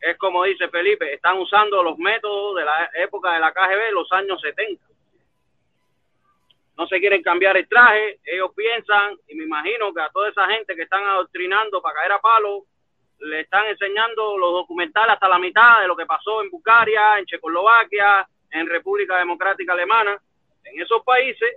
es 0.00 0.16
como 0.18 0.44
dice 0.44 0.68
Felipe, 0.68 1.12
están 1.12 1.38
usando 1.38 1.82
los 1.82 1.98
métodos 1.98 2.56
de 2.56 2.64
la 2.64 2.90
época 2.94 3.32
de 3.32 3.40
la 3.40 3.52
KGB, 3.52 3.92
los 3.92 4.12
años 4.12 4.40
70. 4.40 4.84
No 6.76 6.86
se 6.86 7.00
quieren 7.00 7.22
cambiar 7.22 7.56
el 7.56 7.68
traje, 7.68 8.20
ellos 8.24 8.50
piensan, 8.54 9.16
y 9.28 9.34
me 9.34 9.44
imagino 9.44 9.94
que 9.94 10.00
a 10.00 10.10
toda 10.10 10.28
esa 10.28 10.46
gente 10.48 10.76
que 10.76 10.82
están 10.82 11.04
adoctrinando 11.04 11.80
para 11.80 11.94
caer 11.94 12.12
a 12.12 12.20
palo, 12.20 12.66
le 13.20 13.40
están 13.40 13.66
enseñando 13.66 14.36
los 14.36 14.52
documentales 14.52 15.14
hasta 15.14 15.28
la 15.28 15.38
mitad 15.38 15.80
de 15.80 15.88
lo 15.88 15.96
que 15.96 16.04
pasó 16.04 16.42
en 16.42 16.50
Bulgaria, 16.50 17.18
en 17.18 17.24
Checoslovaquia, 17.24 18.28
en 18.50 18.66
República 18.66 19.18
Democrática 19.18 19.72
Alemana, 19.72 20.20
en 20.64 20.82
esos 20.82 21.02
países, 21.02 21.56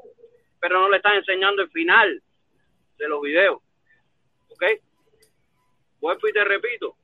pero 0.59 0.79
no 0.79 0.89
le 0.89 0.97
están 0.97 1.15
enseñando 1.15 1.61
el 1.61 1.69
final 1.69 2.21
de 2.97 3.07
los 3.07 3.21
videos. 3.21 3.59
¿Ok? 4.49 4.63
Vuelvo 5.99 6.27
y 6.27 6.33
te 6.33 6.43
repito. 6.43 6.95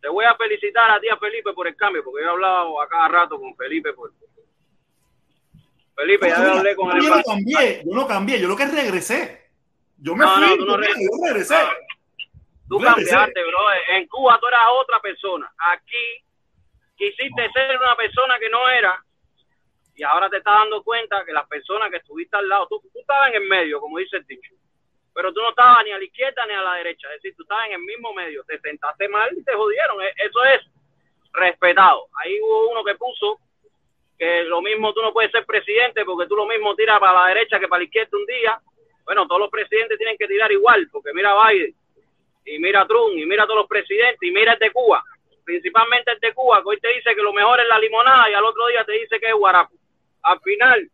Te 0.00 0.08
voy 0.08 0.24
a 0.24 0.34
felicitar 0.36 0.90
a 0.90 1.00
ti, 1.00 1.08
a 1.08 1.16
Felipe, 1.16 1.52
por 1.52 1.66
el 1.66 1.76
cambio, 1.76 2.04
porque 2.04 2.22
yo 2.22 2.28
he 2.28 2.32
hablado 2.32 2.80
a 2.80 2.88
cada 2.88 3.08
rato 3.08 3.40
con 3.40 3.56
Felipe. 3.56 3.92
Por... 3.92 4.12
Felipe, 5.96 6.28
ya 6.28 6.36
Yo 6.44 6.52
hablé 6.58 6.76
con 6.76 6.90
el 6.90 6.98
no 6.98 7.04
embajador. 7.04 7.24
cambié, 7.34 7.82
yo 7.84 7.94
no 7.94 8.06
cambié, 8.06 8.40
yo 8.40 8.48
lo 8.48 8.56
que 8.56 8.66
regresé. 8.66 9.46
Yo 9.98 10.14
me 10.14 10.24
No, 10.24 10.34
fui, 10.34 10.42
no, 10.46 10.56
tú 10.56 10.64
no 10.66 10.72
yo 10.72 10.76
regresas. 10.76 11.02
yo 11.02 11.26
regresé. 11.26 11.54
Tú 12.68 12.78
Regresé. 12.78 13.10
cambiaste, 13.10 13.44
bro. 13.44 13.58
En 13.96 14.06
Cuba 14.08 14.38
tú 14.40 14.46
eras 14.48 14.60
otra 14.82 15.00
persona. 15.00 15.50
Aquí 15.72 16.22
quisiste 16.96 17.50
ser 17.52 17.78
una 17.78 17.96
persona 17.96 18.38
que 18.38 18.48
no 18.50 18.68
era 18.68 19.02
y 19.94 20.02
ahora 20.02 20.28
te 20.28 20.36
estás 20.38 20.54
dando 20.58 20.82
cuenta 20.82 21.24
que 21.24 21.32
las 21.32 21.46
personas 21.48 21.90
que 21.90 21.96
estuviste 21.98 22.36
al 22.36 22.48
lado, 22.48 22.66
tú, 22.68 22.80
tú 22.92 22.98
estabas 23.00 23.30
en 23.30 23.36
el 23.42 23.48
medio, 23.48 23.80
como 23.80 23.96
dice 23.98 24.18
el 24.18 24.26
dicho. 24.26 24.52
pero 25.14 25.32
tú 25.32 25.40
no 25.40 25.48
estabas 25.50 25.82
ni 25.84 25.92
a 25.92 25.98
la 25.98 26.04
izquierda 26.04 26.44
ni 26.46 26.52
a 26.52 26.60
la 26.60 26.74
derecha, 26.74 27.08
es 27.08 27.22
decir, 27.22 27.34
tú 27.34 27.44
estabas 27.44 27.66
en 27.68 27.72
el 27.72 27.78
mismo 27.80 28.12
medio, 28.12 28.44
te 28.44 28.60
sentaste 28.60 29.08
mal 29.08 29.30
y 29.34 29.42
te 29.42 29.54
jodieron, 29.54 30.02
E- 30.02 30.12
eso 30.18 30.44
es 30.44 30.60
respetado. 31.32 32.08
Ahí 32.22 32.38
hubo 32.42 32.70
uno 32.72 32.84
que 32.84 32.94
puso 32.96 33.40
que 34.18 34.44
lo 34.44 34.62
mismo 34.62 34.92
tú 34.92 35.02
no 35.02 35.12
puedes 35.12 35.30
ser 35.30 35.44
presidente 35.44 36.04
porque 36.04 36.28
tú 36.28 36.36
lo 36.36 36.46
mismo 36.46 36.74
tiras 36.74 36.98
para 36.98 37.20
la 37.20 37.26
derecha 37.28 37.60
que 37.60 37.68
para 37.68 37.80
la 37.80 37.84
izquierda 37.84 38.16
un 38.16 38.26
día. 38.26 38.60
Bueno, 39.04 39.26
todos 39.26 39.40
los 39.40 39.50
presidentes 39.50 39.98
tienen 39.98 40.16
que 40.16 40.26
tirar 40.26 40.50
igual, 40.50 40.88
porque 40.90 41.12
mira 41.12 41.30
a 41.30 41.48
Biden, 41.48 41.74
y 42.44 42.58
mira 42.58 42.82
a 42.82 42.86
Trump, 42.86 43.16
y 43.16 43.24
mira 43.26 43.44
a 43.44 43.46
todos 43.46 43.60
los 43.60 43.68
presidentes, 43.68 44.18
y 44.22 44.30
mira 44.30 44.54
el 44.54 44.58
de 44.58 44.72
Cuba, 44.72 45.02
principalmente 45.44 46.10
el 46.12 46.18
de 46.18 46.34
Cuba, 46.34 46.62
que 46.62 46.68
hoy 46.68 46.80
te 46.80 46.88
dice 46.88 47.14
que 47.14 47.22
lo 47.22 47.32
mejor 47.32 47.60
es 47.60 47.68
la 47.68 47.78
limonada 47.78 48.28
y 48.30 48.34
al 48.34 48.44
otro 48.44 48.66
día 48.66 48.84
te 48.84 48.92
dice 48.92 49.20
que 49.20 49.28
es 49.28 49.34
guarapo. 49.34 49.74
Al 50.22 50.40
final, 50.40 50.90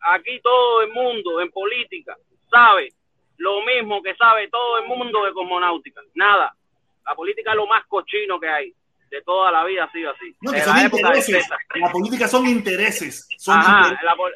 aquí 0.00 0.40
todo 0.40 0.82
el 0.82 0.90
mundo 0.90 1.40
en 1.40 1.50
política 1.50 2.16
sabe 2.50 2.92
lo 3.36 3.62
mismo 3.62 4.02
que 4.02 4.16
sabe 4.16 4.48
todo 4.48 4.78
el 4.78 4.86
mundo 4.86 5.24
de 5.24 5.32
cosmonáutica. 5.32 6.02
Nada. 6.14 6.52
La 7.06 7.14
política 7.14 7.50
es 7.52 7.56
lo 7.56 7.66
más 7.66 7.86
cochino 7.86 8.38
que 8.38 8.48
hay. 8.48 8.74
De 9.10 9.22
toda 9.22 9.50
la 9.50 9.64
vida 9.64 9.84
ha 9.84 9.92
sido 9.92 10.10
así. 10.10 10.34
No, 10.40 10.52
que 10.52 10.60
son 10.60 10.76
la 10.76 10.82
intereses. 10.84 11.48
La 11.74 11.90
política 11.90 12.28
son 12.28 12.46
intereses. 12.46 13.26
Son 13.38 13.56
Ajá, 13.58 13.78
intereses. 13.78 14.04
la 14.04 14.16
pol- 14.16 14.34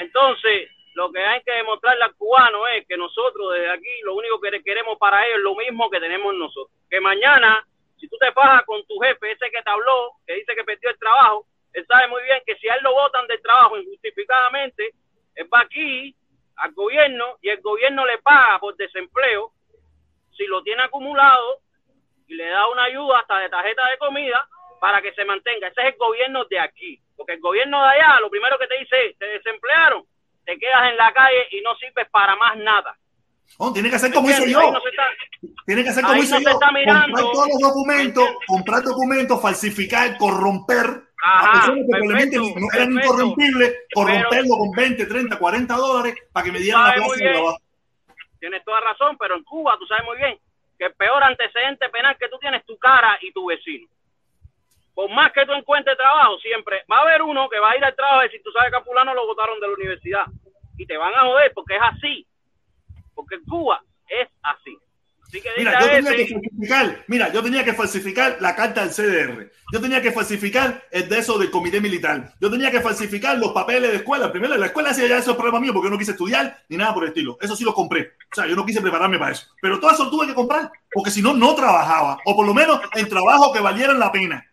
entonces, 0.00 0.68
lo 0.94 1.10
que 1.12 1.20
hay 1.20 1.42
que 1.42 1.52
demostrarle 1.52 2.04
al 2.04 2.14
cubano 2.16 2.66
es 2.68 2.86
que 2.86 2.96
nosotros 2.96 3.52
desde 3.54 3.70
aquí 3.70 3.88
lo 4.04 4.14
único 4.14 4.40
que 4.40 4.62
queremos 4.62 4.98
para 4.98 5.24
ellos 5.26 5.38
es 5.38 5.42
lo 5.44 5.54
mismo 5.56 5.88
que 5.90 6.00
tenemos 6.00 6.34
nosotros. 6.34 6.76
Que 6.88 7.00
mañana, 7.00 7.64
si 7.98 8.08
tú 8.08 8.16
te 8.18 8.32
fajas 8.32 8.64
con 8.66 8.84
tu 8.86 8.98
jefe, 8.98 9.32
ese 9.32 9.50
que 9.50 9.62
te 9.62 9.70
habló, 9.70 10.12
que 10.26 10.34
dice 10.34 10.54
que 10.54 10.64
perdió 10.64 10.90
el 10.90 10.98
trabajo, 10.98 11.46
él 11.72 11.86
sabe 11.86 12.08
muy 12.08 12.22
bien 12.24 12.42
que 12.46 12.56
si 12.56 12.68
a 12.68 12.74
él 12.74 12.80
lo 12.82 12.92
votan 12.92 13.26
del 13.26 13.40
trabajo 13.40 13.78
injustificadamente, 13.78 14.90
él 15.36 15.48
va 15.52 15.60
aquí 15.60 16.14
al 16.56 16.72
gobierno 16.72 17.38
y 17.40 17.48
el 17.48 17.60
gobierno 17.60 18.04
le 18.04 18.18
paga 18.18 18.58
por 18.58 18.76
desempleo, 18.76 19.52
si 20.36 20.46
lo 20.46 20.62
tiene 20.62 20.82
acumulado, 20.82 21.60
y 22.30 22.34
le 22.36 22.46
da 22.46 22.68
una 22.68 22.84
ayuda 22.84 23.18
hasta 23.18 23.38
de 23.40 23.48
tarjeta 23.48 23.82
de 23.90 23.98
comida 23.98 24.46
para 24.80 25.02
que 25.02 25.12
se 25.14 25.24
mantenga. 25.24 25.66
Ese 25.66 25.80
es 25.82 25.86
el 25.94 25.98
gobierno 25.98 26.44
de 26.44 26.60
aquí. 26.60 27.00
Porque 27.16 27.32
el 27.34 27.40
gobierno 27.40 27.82
de 27.82 27.88
allá, 27.88 28.20
lo 28.20 28.30
primero 28.30 28.56
que 28.56 28.68
te 28.68 28.78
dice 28.78 29.06
es, 29.06 29.18
te 29.18 29.26
desemplearon, 29.26 30.04
te 30.44 30.56
quedas 30.58 30.90
en 30.90 30.96
la 30.96 31.12
calle 31.12 31.48
y 31.50 31.60
no 31.60 31.74
sirves 31.74 32.08
para 32.10 32.36
más 32.36 32.56
nada. 32.56 32.96
No, 33.58 33.72
tiene 33.72 33.90
que 33.90 33.96
hacer 33.96 34.12
como 34.14 34.30
hice 34.30 34.48
yo. 34.48 34.60
No 34.70 34.78
está- 34.78 35.08
Tiene 35.66 35.82
que 35.82 35.88
hacer 35.90 36.04
como 36.04 36.22
hice 36.22 36.34
no 36.36 36.40
yo. 36.40 36.50
está 36.50 36.70
mirando. 36.70 37.16
Comprar 37.16 37.32
todos 37.32 37.48
los 37.48 37.60
documentos, 37.60 38.22
¿Entiendes? 38.24 38.46
comprar 38.46 38.82
documentos, 38.84 39.42
falsificar, 39.42 40.16
corromper. 40.16 40.86
Ajá, 41.22 41.48
a 41.48 41.52
personas 41.52 41.80
que 41.80 41.90
probablemente 41.90 42.36
no 42.38 42.66
eran 42.72 42.92
incorrompibles, 42.92 43.74
corromperlo 43.92 44.56
con 44.56 44.70
20, 44.70 45.04
30, 45.04 45.36
40 45.38 45.74
dólares 45.76 46.14
para 46.32 46.44
que 46.46 46.52
me 46.52 46.60
dieran 46.60 46.84
la 46.86 46.94
plaza 46.94 47.14
de 47.16 47.32
trabajo. 47.32 47.58
Tienes 48.38 48.64
toda 48.64 48.80
razón, 48.80 49.18
pero 49.18 49.34
en 49.36 49.42
Cuba 49.44 49.76
tú 49.78 49.84
sabes 49.86 50.04
muy 50.04 50.16
bien 50.16 50.38
que 50.80 50.86
el 50.86 50.94
peor 50.94 51.22
antecedente 51.22 51.90
penal 51.90 52.16
que 52.16 52.30
tú 52.30 52.38
tienes 52.38 52.60
es 52.60 52.66
tu 52.66 52.78
cara 52.78 53.18
y 53.20 53.30
tu 53.32 53.44
vecino. 53.44 53.86
Por 54.94 55.10
más 55.10 55.30
que 55.30 55.44
tú 55.44 55.52
encuentres 55.52 55.94
trabajo, 55.94 56.38
siempre 56.38 56.84
va 56.90 56.96
a 56.96 57.02
haber 57.02 57.20
uno 57.20 57.50
que 57.50 57.58
va 57.58 57.72
a 57.72 57.76
ir 57.76 57.84
al 57.84 57.94
trabajo 57.94 58.22
y 58.22 58.28
decir, 58.28 58.40
tú 58.42 58.50
sabes 58.50 58.70
que 58.70 58.78
a 58.78 58.82
fulano 58.82 59.12
lo 59.12 59.26
votaron 59.26 59.60
de 59.60 59.68
la 59.68 59.74
universidad. 59.74 60.24
Y 60.78 60.86
te 60.86 60.96
van 60.96 61.14
a 61.14 61.20
joder 61.20 61.52
porque 61.54 61.76
es 61.76 61.82
así. 61.82 62.26
Porque 63.14 63.36
Cuba 63.46 63.82
es 64.08 64.26
así. 64.42 64.78
Así 65.30 65.40
que 65.40 65.48
Mira, 65.56 65.80
yo 65.80 65.86
tenía 65.86 66.16
que 66.16 66.26
falsificar, 66.26 67.04
mira, 67.06 67.32
yo 67.32 67.42
tenía 67.44 67.64
que 67.64 67.72
falsificar 67.72 68.38
la 68.40 68.56
carta 68.56 68.84
del 68.84 68.90
CDR. 68.90 69.52
Yo 69.72 69.80
tenía 69.80 70.02
que 70.02 70.10
falsificar 70.10 70.82
el 70.90 71.08
de 71.08 71.18
eso 71.20 71.38
del 71.38 71.52
comité 71.52 71.80
militar. 71.80 72.34
Yo 72.40 72.50
tenía 72.50 72.72
que 72.72 72.80
falsificar 72.80 73.38
los 73.38 73.52
papeles 73.52 73.92
de 73.92 73.98
escuela. 73.98 74.32
Primero, 74.32 74.56
la 74.56 74.66
escuela 74.66 74.90
hacía 74.90 75.06
ya 75.06 75.18
eso 75.18 75.30
es 75.30 75.36
problema 75.36 75.60
mío 75.60 75.72
porque 75.72 75.86
yo 75.86 75.92
no 75.92 75.98
quise 75.98 76.10
estudiar 76.10 76.64
ni 76.68 76.76
nada 76.76 76.92
por 76.92 77.04
el 77.04 77.10
estilo. 77.10 77.38
Eso 77.40 77.54
sí 77.54 77.62
lo 77.62 77.72
compré. 77.72 78.14
O 78.32 78.34
sea, 78.34 78.48
yo 78.48 78.56
no 78.56 78.66
quise 78.66 78.80
prepararme 78.80 79.20
para 79.20 79.30
eso. 79.30 79.46
Pero 79.62 79.78
todo 79.78 79.92
eso 79.92 80.04
lo 80.04 80.10
tuve 80.10 80.26
que 80.26 80.34
comprar 80.34 80.72
porque 80.92 81.12
si 81.12 81.22
no, 81.22 81.32
no 81.32 81.54
trabajaba. 81.54 82.18
O 82.24 82.34
por 82.34 82.44
lo 82.44 82.52
menos 82.52 82.80
en 82.96 83.08
trabajo 83.08 83.52
que 83.52 83.60
valieran 83.60 84.00
la 84.00 84.10
pena. 84.10 84.44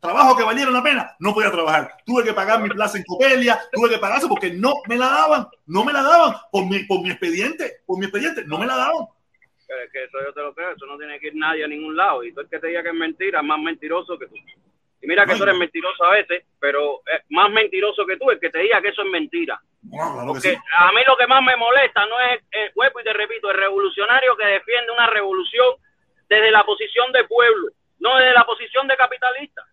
Trabajo 0.00 0.36
que 0.36 0.44
valieran 0.44 0.72
la 0.72 0.82
pena, 0.82 1.16
no 1.18 1.34
podía 1.34 1.50
trabajar. 1.50 1.96
Tuve 2.06 2.22
que 2.22 2.32
pagar 2.32 2.62
mi 2.62 2.70
plaza 2.70 2.96
en 2.96 3.04
Copelia, 3.04 3.60
tuve 3.72 3.90
que 3.90 3.98
pagar 3.98 4.18
eso 4.18 4.28
porque 4.28 4.52
no 4.52 4.72
me 4.86 4.96
la 4.96 5.08
daban. 5.08 5.48
No 5.66 5.84
me 5.84 5.92
la 5.92 6.02
daban 6.02 6.36
por 6.50 6.64
mi, 6.64 6.84
por 6.84 7.02
mi 7.02 7.10
expediente. 7.10 7.82
Por 7.84 7.98
mi 7.98 8.06
expediente, 8.06 8.44
no 8.46 8.58
me 8.58 8.66
la 8.66 8.76
daban. 8.76 9.08
Que 9.92 10.04
eso 10.04 10.18
yo 10.24 10.32
te 10.32 10.40
lo 10.40 10.54
creo, 10.54 10.70
eso 10.70 10.86
no 10.86 10.96
tiene 10.96 11.20
que 11.20 11.26
ir 11.26 11.36
nadie 11.36 11.62
a 11.64 11.68
ningún 11.68 11.94
lado. 11.94 12.24
Y 12.24 12.32
todo 12.32 12.40
el 12.42 12.48
que 12.48 12.58
te 12.58 12.68
diga 12.68 12.82
que 12.82 12.88
es 12.88 12.94
mentira 12.94 13.40
es 13.40 13.44
más 13.44 13.60
mentiroso 13.60 14.18
que 14.18 14.26
tú. 14.26 14.34
Y 15.00 15.06
mira 15.06 15.26
que 15.26 15.32
Ay. 15.32 15.38
tú 15.38 15.44
eres 15.44 15.58
mentiroso 15.58 16.04
a 16.04 16.12
veces, 16.12 16.44
pero 16.58 17.02
es 17.06 17.22
más 17.28 17.50
mentiroso 17.50 18.06
que 18.06 18.16
tú 18.16 18.30
el 18.30 18.40
que 18.40 18.50
te 18.50 18.60
diga 18.60 18.80
que 18.80 18.88
eso 18.88 19.02
es 19.02 19.10
mentira. 19.10 19.60
Claro 19.90 20.20
que 20.20 20.26
Porque 20.26 20.40
sí. 20.40 20.56
a 20.76 20.90
mí 20.92 21.00
lo 21.06 21.16
que 21.16 21.26
más 21.26 21.42
me 21.42 21.54
molesta 21.56 22.04
no 22.06 22.18
es, 22.20 22.40
el 22.50 22.72
vuelvo 22.74 23.00
y 23.00 23.04
te 23.04 23.12
repito, 23.12 23.50
el 23.50 23.58
revolucionario 23.58 24.36
que 24.36 24.46
defiende 24.46 24.90
una 24.90 25.06
revolución 25.06 25.76
desde 26.28 26.50
la 26.50 26.64
posición 26.64 27.12
de 27.12 27.24
pueblo, 27.24 27.68
no 28.00 28.16
desde 28.16 28.32
la 28.32 28.44
posición 28.44 28.88
de 28.88 28.96
capitalista. 28.96 29.64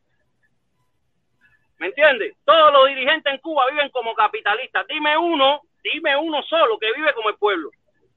¿Me 1.80 1.88
entiendes? 1.88 2.36
Todos 2.46 2.72
los 2.72 2.88
dirigentes 2.88 3.34
en 3.34 3.40
Cuba 3.40 3.70
viven 3.70 3.90
como 3.90 4.14
capitalistas. 4.14 4.86
Dime 4.88 5.18
uno, 5.18 5.62
dime 5.84 6.16
uno 6.16 6.44
solo 6.44 6.78
que 6.80 6.94
vive 6.94 7.14
como 7.14 7.30
el 7.30 7.36
pueblo. 7.36 7.72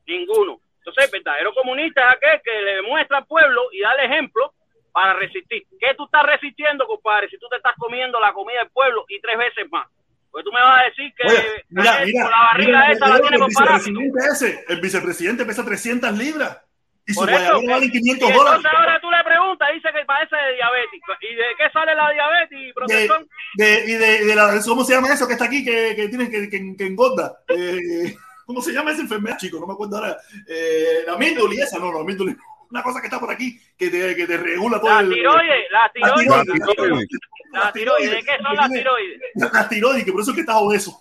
Ninguno. 0.07 0.61
Entonces, 0.89 1.13
el 1.13 1.23
verdadero 1.23 1.53
comunista 1.55 2.01
es 2.09 2.17
aquel 2.17 2.41
que 2.43 2.63
le 2.63 2.75
demuestra 2.77 3.19
al 3.19 3.27
pueblo 3.27 3.69
y 3.73 3.81
da 3.81 3.93
el 3.93 4.11
ejemplo 4.11 4.55
para 4.93 5.13
resistir. 5.15 5.65
¿Qué 5.79 5.95
tú 5.97 6.05
estás 6.07 6.25
resistiendo, 6.25 6.87
compadre? 6.87 7.29
Si 7.29 7.39
tú 7.39 7.47
te 7.49 7.57
estás 7.57 7.75
comiendo 7.79 8.19
la 8.19 8.33
comida 8.33 8.61
del 8.61 8.71
pueblo 8.71 9.05
y 9.09 9.21
tres 9.21 9.37
veces 9.39 9.71
más. 9.71 9.87
Pues 10.31 10.45
tú 10.45 10.53
me 10.53 10.61
vas 10.61 10.81
a 10.83 10.85
decir 10.85 11.13
que 11.15 11.27
Oye, 11.27 11.65
mira, 11.71 12.01
mira, 12.05 12.31
la 12.31 12.37
barriga 12.39 12.79
mira, 12.81 12.93
esa 12.93 13.09
la 13.09 13.21
tiene 13.21 13.37
el 13.37 13.45
vicepresidente 13.47 14.19
ese, 14.31 14.65
el 14.69 14.81
vicepresidente 14.81 15.45
pesa 15.47 15.65
300 15.65 16.13
libras 16.19 16.59
y 17.07 17.15
su 17.15 17.21
Por 17.21 17.31
eso, 17.31 17.39
guayabera 17.39 17.75
vale 17.75 17.87
y 17.87 17.91
500 17.91 18.29
entonces 18.29 18.37
dólares. 18.37 18.67
ahora 18.77 19.01
tú 19.01 19.11
le 19.11 19.25
preguntas, 19.25 19.69
dice 19.73 19.89
que 19.95 20.05
padece 20.05 20.37
de 20.37 20.55
diabético. 20.55 21.13
¿Y 21.23 21.35
de 21.35 21.45
qué 21.57 21.71
sale 21.73 21.95
la 21.95 22.11
diabetes, 22.13 22.61
De, 22.61 22.73
protección? 22.75 23.29
de, 23.55 23.85
y 23.87 23.93
de, 23.95 24.25
de 24.27 24.35
la, 24.37 24.61
¿Cómo 24.67 24.85
se 24.85 24.95
llama 24.95 25.09
eso 25.13 25.27
que 25.27 25.33
está 25.33 25.47
aquí 25.47 25.65
que, 25.65 25.97
que 25.97 26.09
tiene 26.09 26.29
que, 26.31 26.51
que, 26.51 26.77
que 26.77 26.87
engorda? 26.87 27.39
Eh, 27.49 28.15
¿Cómo 28.49 28.63
se 28.63 28.73
llama 28.73 28.93
esa 28.93 29.03
enfermedad, 29.03 29.37
chico? 29.37 29.61
No 29.61 29.67
me 29.67 29.75
acuerdo 29.75 29.99
ahora. 29.99 30.17
Eh, 30.49 31.03
la 31.07 31.13
amíndoli, 31.13 31.61
esa 31.61 31.79
no, 31.79 31.93
la 31.93 32.01
amíndoli. 32.01 32.35
Una 32.71 32.83
cosa 32.83 32.99
que 32.99 33.07
está 33.09 33.21
por 33.21 33.31
aquí 33.31 33.61
que 33.77 33.91
te, 33.91 34.17
que 34.17 34.27
te 34.27 34.39
regula 34.39 34.81
todo 34.81 34.89
La 34.89 35.01
el. 35.01 35.11
tiroides, 35.13 35.71
la 35.71 35.81
La 35.83 35.93
tiroides. 35.93 36.27
La 36.29 36.43
tiroides. 36.65 37.09
La 37.53 37.73
tiroides, 37.73 38.11
¿de 38.11 38.23
qué 38.23 38.37
son 38.43 38.57
las 38.57 38.71
tiroides? 38.71 39.21
La 39.35 39.69
tiroides, 39.69 40.05
que 40.07 40.13
por 40.13 40.23
eso 40.23 40.31
es 40.31 40.35
que 40.35 40.41
estás 40.41 40.57
obeso. 40.57 40.99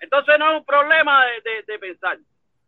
Entonces 0.00 0.34
no 0.36 0.50
es 0.50 0.58
un 0.58 0.64
problema 0.64 1.24
de, 1.26 1.48
de- 1.48 1.62
de 1.62 1.78
pensar. 1.78 2.18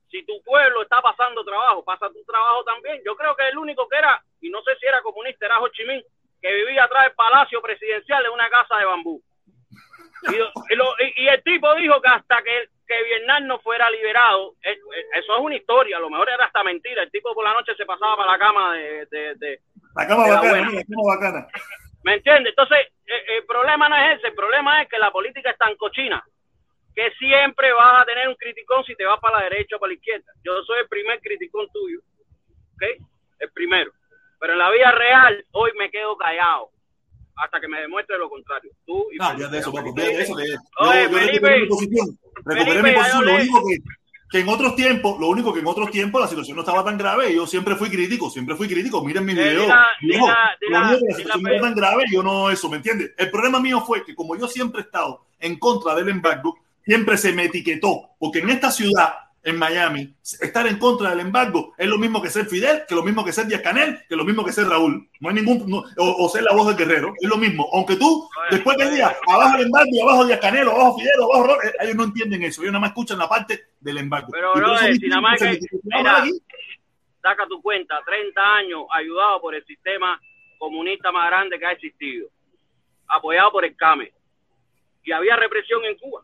Si 0.08 0.24
tu 0.24 0.40
pueblo 0.44 0.82
está 0.82 1.02
pasando 1.02 1.44
trabajo, 1.44 1.84
pasa 1.84 2.08
tu 2.08 2.22
trabajo 2.24 2.62
también. 2.62 3.00
Yo 3.04 3.16
creo 3.16 3.34
que 3.34 3.48
el 3.48 3.58
único 3.58 3.88
que 3.88 3.98
era, 3.98 4.22
y 4.40 4.50
no 4.50 4.62
sé 4.62 4.70
si 4.78 4.86
era 4.86 5.02
comunista, 5.02 5.46
era 5.46 5.58
Ho 5.58 5.66
Chi 5.68 5.84
Minh, 5.84 6.04
que 6.40 6.54
vivía 6.54 6.84
atrás 6.84 7.06
del 7.06 7.14
palacio 7.16 7.60
presidencial 7.60 8.22
de 8.22 8.28
una 8.30 8.48
casa 8.50 8.76
de 8.78 8.84
bambú. 8.84 9.20
Y, 10.30 10.34
y 10.72 10.76
lo- 10.76 10.94
y- 11.00 11.24
y 11.24 11.28
el 11.28 11.42
tipo 11.42 11.74
dijo 11.74 12.00
que 12.00 12.08
hasta 12.08 12.40
que, 12.42 12.68
que 12.86 13.02
Vietnam 13.02 13.46
no 13.46 13.58
fuera 13.60 13.90
liberado, 13.90 14.54
eso 14.62 15.34
es 15.34 15.40
una 15.40 15.56
historia, 15.56 15.96
a 15.96 16.00
lo 16.00 16.10
mejor 16.10 16.28
era 16.30 16.44
hasta 16.44 16.62
mentira. 16.62 17.02
El 17.02 17.10
tipo 17.10 17.34
por 17.34 17.44
la 17.44 17.52
noche 17.52 17.74
se 17.76 17.84
pasaba 17.86 18.16
para 18.16 18.32
la 18.32 18.38
cama 18.38 18.74
de- 18.74 19.06
de- 19.06 19.34
de, 19.36 19.60
La 19.96 20.06
cama 20.06 20.24
De 20.24 20.30
la 20.30 20.36
bacana, 20.40 20.70
la 20.72 20.84
cama 20.84 21.14
bacana. 21.16 21.48
¿Me 22.04 22.14
entiendes? 22.14 22.50
Entonces, 22.50 22.78
eh, 23.06 23.24
el 23.38 23.44
problema 23.46 23.88
no 23.88 23.96
es 23.96 24.18
ese, 24.18 24.28
el 24.28 24.34
problema 24.34 24.82
es 24.82 24.88
que 24.88 24.98
la 24.98 25.10
política 25.10 25.50
es 25.50 25.58
tan 25.58 25.74
cochina 25.76 26.22
que 26.94 27.10
siempre 27.18 27.72
vas 27.72 28.02
a 28.02 28.04
tener 28.06 28.28
un 28.28 28.36
criticón 28.36 28.84
si 28.84 28.94
te 28.94 29.04
vas 29.04 29.18
para 29.20 29.38
la 29.38 29.44
derecha 29.44 29.76
o 29.76 29.78
para 29.80 29.88
la 29.90 29.94
izquierda. 29.94 30.32
Yo 30.44 30.62
soy 30.62 30.78
el 30.80 30.88
primer 30.88 31.20
criticón 31.20 31.66
tuyo, 31.72 31.98
¿ok? 32.74 32.82
El 33.40 33.50
primero. 33.52 33.90
Pero 34.38 34.52
en 34.52 34.58
la 34.60 34.70
vida 34.70 34.92
real, 34.92 35.44
hoy 35.52 35.72
me 35.76 35.90
quedo 35.90 36.16
callado 36.16 36.70
hasta 37.36 37.60
que 37.60 37.68
me 37.68 37.80
demuestre 37.80 38.18
lo 38.18 38.28
contrario. 38.30 38.70
Tú 38.86 39.06
y 39.12 39.16
No, 39.16 39.26
Felipe. 39.28 39.42
ya 39.44 39.48
de 39.50 39.58
eso, 39.58 39.72
ya 39.72 39.82
de 39.82 40.22
eso. 40.22 40.38
yo, 40.38 40.44
Oye, 40.78 41.02
yo 41.02 41.10
Felipe, 41.10 41.26
recuperé 41.28 41.60
mi 41.60 41.66
posición. 41.68 42.18
Recuperé 42.44 42.64
Felipe, 42.64 42.88
mi 42.88 42.94
posición. 42.94 43.20
yo 43.20 43.26
Lo 43.26 43.34
único 43.36 43.62
que, 43.68 43.76
que 44.30 44.38
en 44.40 44.48
otros 44.48 44.74
tiempos, 44.76 45.20
lo 45.20 45.28
único 45.28 45.52
que 45.54 45.60
en 45.60 45.66
otros 45.66 45.90
tiempos 45.90 46.20
la 46.20 46.26
situación 46.28 46.56
no 46.56 46.62
estaba 46.62 46.84
tan 46.84 46.98
grave. 46.98 47.34
Yo 47.34 47.46
siempre 47.46 47.76
fui 47.76 47.88
crítico, 47.90 48.28
siempre 48.30 48.56
fui 48.56 48.66
crítico. 48.68 49.04
Miren 49.04 49.24
mis 49.24 49.36
Eh, 49.38 49.50
videos. 49.50 49.68
lo 50.00 50.16
único 50.16 50.26
que 50.60 50.66
la 50.70 51.16
situación 51.16 51.42
no 51.42 51.48
era 51.50 51.60
tan 51.60 51.74
grave, 51.74 52.04
yo 52.12 52.22
no 52.22 52.50
eso, 52.50 52.68
¿me 52.68 52.76
entiendes? 52.78 53.12
El 53.16 53.30
problema 53.30 53.60
mío 53.60 53.80
fue 53.82 54.04
que 54.04 54.14
como 54.14 54.36
yo 54.36 54.48
siempre 54.48 54.80
he 54.80 54.84
estado 54.84 55.26
en 55.38 55.58
contra 55.58 55.94
del 55.94 56.08
embargo, 56.08 56.58
siempre 56.84 57.16
se 57.18 57.32
me 57.32 57.44
etiquetó. 57.44 58.10
Porque 58.18 58.38
en 58.40 58.50
esta 58.50 58.70
ciudad, 58.70 59.14
en 59.46 59.58
Miami, 59.58 60.12
estar 60.40 60.66
en 60.66 60.76
contra 60.78 61.10
del 61.10 61.20
embargo 61.20 61.72
es 61.78 61.86
lo 61.88 61.98
mismo 61.98 62.20
que 62.20 62.28
ser 62.30 62.46
Fidel, 62.46 62.82
que 62.88 62.94
lo 62.96 63.02
mismo 63.04 63.24
que 63.24 63.32
ser 63.32 63.46
Díaz 63.46 63.62
Canel, 63.62 64.00
que 64.08 64.16
lo 64.16 64.24
mismo 64.24 64.44
que 64.44 64.52
ser 64.52 64.66
Raúl. 64.66 65.08
No 65.20 65.28
hay 65.28 65.36
ningún, 65.36 65.70
no- 65.70 65.84
o, 65.98 66.24
o 66.24 66.28
ser 66.28 66.42
la 66.42 66.52
voz 66.52 66.66
del 66.66 66.76
guerrero, 66.76 67.14
es 67.20 67.28
lo 67.28 67.36
mismo. 67.36 67.68
Aunque 67.72 67.94
tú, 67.96 68.28
después 68.50 68.76
que 68.76 68.90
digas 68.90 69.16
abajo 69.32 69.56
el 69.56 69.66
embargo 69.66 69.88
y 69.92 70.00
abajo 70.00 70.26
Díaz 70.26 70.40
Canel, 70.40 70.68
abajo 70.68 70.98
Fidel, 70.98 71.12
abajo 71.22 71.46
Raúl, 71.46 71.64
eh, 71.64 71.72
ellos 71.82 71.94
no 71.96 72.04
entienden 72.04 72.42
eso. 72.42 72.60
Ellos 72.62 72.72
nada 72.72 72.80
más 72.80 72.90
escuchan 72.90 73.18
la 73.18 73.28
parte 73.28 73.66
del 73.80 73.98
embargo. 73.98 74.28
Pero, 74.32 74.50
Y 74.50 74.52
por 74.54 74.62
brother, 74.62 74.76
eso 74.78 74.84
a 74.84 74.88
mí 74.90 74.98
si 74.98 75.08
nada 75.08 75.20
más 75.22 75.38
se 75.38 75.44
me 75.44 75.50
que- 75.52 75.56
etiquetó 75.58 75.80
mira, 75.84 76.24
saca 77.22 77.46
tu 77.46 77.62
cuenta, 77.62 78.00
30 78.04 78.54
años 78.56 78.82
ayudado 78.90 79.40
por 79.40 79.54
el 79.54 79.64
sistema 79.64 80.20
comunista 80.58 81.12
más 81.12 81.26
grande 81.30 81.58
que 81.58 81.66
ha 81.66 81.72
existido, 81.72 82.28
apoyado 83.06 83.52
por 83.52 83.64
el 83.64 83.76
CAME. 83.76 84.12
Y 85.04 85.12
había 85.12 85.36
represión 85.36 85.84
en 85.84 85.96
Cuba. 85.98 86.22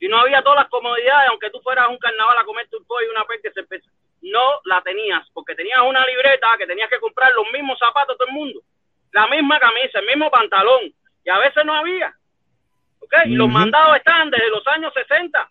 Y 0.00 0.08
no 0.08 0.18
había 0.18 0.42
todas 0.42 0.60
las 0.60 0.68
comodidades, 0.68 1.28
aunque 1.28 1.50
tú 1.50 1.60
fueras 1.60 1.84
a 1.84 1.88
un 1.88 1.98
carnaval 1.98 2.38
a 2.38 2.44
comer 2.44 2.66
tu 2.68 2.82
pollo 2.84 3.06
y 3.06 3.10
una 3.10 3.24
pez 3.26 3.42
se 3.52 3.62
pesa. 3.64 3.88
No 4.22 4.60
la 4.64 4.80
tenías, 4.82 5.28
porque 5.32 5.54
tenías 5.54 5.80
una 5.82 6.04
libreta 6.06 6.56
que 6.58 6.66
tenías 6.66 6.88
que 6.88 6.98
comprar 6.98 7.32
los 7.34 7.50
mismos 7.52 7.78
zapatos 7.78 8.16
todo 8.16 8.28
el 8.28 8.34
mundo, 8.34 8.60
la 9.12 9.26
misma 9.28 9.58
camisa, 9.58 9.98
el 9.98 10.06
mismo 10.06 10.30
pantalón, 10.30 10.92
y 11.24 11.30
a 11.30 11.38
veces 11.38 11.64
no 11.64 11.74
había. 11.74 12.14
¿Ok? 13.00 13.14
Y 13.26 13.34
los 13.34 13.48
mandados 13.48 13.96
están 13.96 14.30
desde 14.30 14.48
los 14.48 14.66
años 14.68 14.92
60. 14.94 15.50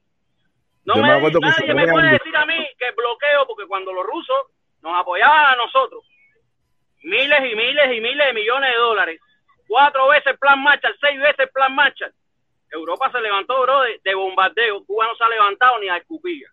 No 0.86 0.96
me 0.96 1.02
me, 1.02 1.32
nadie 1.40 1.74
me 1.74 1.88
puede 1.88 2.12
decir 2.12 2.36
a 2.36 2.46
mí 2.46 2.68
que 2.78 2.92
bloqueo, 2.92 3.46
porque 3.46 3.68
cuando 3.68 3.94
los 3.94 4.06
rusos 4.06 4.48
nos 4.82 5.00
apoyaban 5.00 5.54
a 5.54 5.56
nosotros, 5.56 6.04
miles 7.04 7.40
y 7.52 7.56
miles 7.56 7.86
y 7.96 8.02
miles 8.02 8.28
de 8.28 8.34
millones 8.34 8.72
de 8.72 8.78
dólares, 8.78 9.22
cuatro 9.68 10.08
veces 10.08 10.38
plan 10.40 10.60
Marshall, 10.62 10.98
seis 11.00 11.20
veces 11.20 11.50
plan 11.54 11.76
Marshall, 11.76 12.14
Europa 12.72 13.12
se 13.12 13.22
levantó, 13.22 13.62
bro, 13.62 13.82
de, 13.82 14.00
de 14.04 14.16
bombardeo. 14.16 14.84
Cuba 14.86 15.08
no 15.08 15.16
se 15.16 15.24
ha 15.24 15.30
levantado 15.30 15.80
ni 15.80 15.90
a 15.90 15.98
escupilla. 15.98 16.48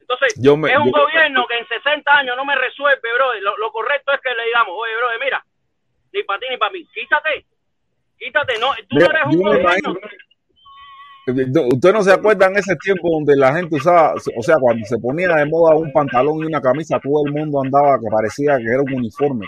Entonces, 0.00 0.34
Yo 0.40 0.56
me- 0.56 0.70
es 0.72 0.78
un 0.78 0.86
yo- 0.86 0.92
gobierno 1.02 1.46
que 1.46 1.58
en 1.58 1.66
60 1.68 2.10
años 2.18 2.36
no 2.36 2.44
me 2.44 2.54
resuelve, 2.56 3.00
bro. 3.14 3.34
Lo, 3.40 3.56
lo 3.58 3.70
correcto 3.72 4.12
es 4.12 4.20
que 4.20 4.34
le 4.34 4.46
digamos, 4.46 4.74
oye, 4.76 4.96
bro, 4.96 5.08
mira, 5.22 5.44
ni 6.12 6.22
para 6.22 6.40
ti 6.40 6.46
ni 6.50 6.56
para 6.56 6.72
mí, 6.72 6.86
quítate, 6.94 7.44
quítate, 8.18 8.58
no, 8.58 8.72
tú 8.88 8.96
no 8.98 9.04
eres 9.04 9.22
un 9.26 9.38
gobierno. 9.42 9.60
imagino- 9.60 9.98
¿Usted 11.74 11.92
no 11.92 12.02
se 12.02 12.12
acuerda 12.12 12.46
en 12.46 12.56
ese 12.56 12.74
tiempo 12.76 13.10
donde 13.12 13.36
la 13.36 13.54
gente 13.54 13.76
usaba, 13.76 14.14
o 14.14 14.42
sea, 14.42 14.56
cuando 14.58 14.86
se 14.86 14.96
ponía 14.98 15.28
de 15.34 15.44
moda 15.44 15.76
un 15.76 15.92
pantalón 15.92 16.38
y 16.42 16.46
una 16.46 16.60
camisa, 16.62 16.98
todo 17.00 17.26
el 17.26 17.32
mundo 17.32 17.60
andaba 17.62 17.98
que 18.00 18.06
parecía 18.10 18.56
que 18.56 18.64
era 18.64 18.80
un 18.80 18.94
uniforme? 18.94 19.46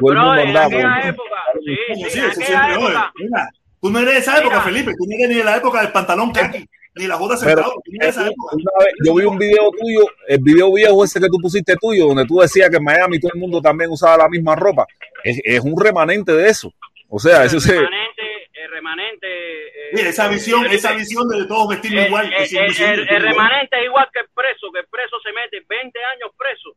Todo 0.00 0.12
el 0.12 0.16
Bro, 0.16 0.24
mundo 0.26 0.40
en 0.40 0.48
andaba 0.48 0.66
aquella 0.66 1.08
época, 1.10 1.36
sí, 1.62 1.76
Sí, 1.86 1.94
sí, 2.10 2.18
eso 2.20 2.40
siempre, 2.40 2.76
mira, 3.16 3.50
tú 3.80 3.90
no 3.90 3.98
eres 4.00 4.14
de 4.14 4.20
esa 4.20 4.38
época, 4.38 4.56
Mira. 4.56 4.62
Felipe. 4.62 4.92
Tú 4.98 5.04
no 5.06 5.14
eres 5.16 5.28
ni 5.28 5.34
de 5.36 5.44
la 5.44 5.56
época 5.56 5.82
del 5.82 5.92
pantalón 5.92 6.32
kaki, 6.32 6.68
ni 6.96 7.06
la 7.06 7.18
Pero 7.18 7.36
sentado. 7.36 7.72
Tú 7.84 7.90
no 7.92 8.02
eres 8.02 8.14
de 8.16 8.20
esa 8.22 8.30
época. 8.30 8.56
una 8.56 8.84
vez 8.84 8.94
yo 9.04 9.14
vi 9.14 9.24
un 9.24 9.38
video 9.38 9.70
tuyo, 9.78 10.06
el 10.26 10.38
video 10.42 10.72
viejo 10.72 11.04
ese 11.04 11.20
que 11.20 11.28
tú 11.28 11.38
pusiste 11.40 11.74
tuyo, 11.80 12.06
donde 12.06 12.24
tú 12.26 12.40
decías 12.40 12.68
que 12.70 12.76
en 12.76 12.84
Miami 12.84 13.20
todo 13.20 13.32
el 13.34 13.40
mundo 13.40 13.60
también 13.60 13.90
usaba 13.90 14.16
la 14.16 14.28
misma 14.28 14.56
ropa. 14.56 14.86
Es, 15.24 15.40
es 15.44 15.60
un 15.60 15.78
remanente 15.80 16.32
de 16.32 16.48
eso. 16.48 16.72
O 17.08 17.18
sea, 17.18 17.44
eso 17.44 17.56
el 17.56 17.62
se, 17.62 17.72
remanente, 17.72 18.22
el 18.52 18.70
remanente, 18.70 19.26
eh, 19.26 19.90
Sí, 19.94 20.00
esa 20.06 20.28
visión, 20.28 20.58
Felipe, 20.60 20.76
esa 20.76 20.92
visión 20.92 21.26
de 21.28 21.44
todos 21.46 21.68
vestirnos 21.68 22.06
igual. 22.06 22.32
el- 22.32 22.42
visión 22.42 23.06
remanente 23.06 23.78
es 23.78 23.84
igual 23.86 24.08
que 24.12 24.20
el 24.20 24.28
preso, 24.34 24.66
que 24.74 24.80
el 24.80 24.86
preso 24.88 25.16
se 25.24 25.32
mete 25.32 25.64
20 25.66 25.98
años 26.14 26.30
preso 26.36 26.70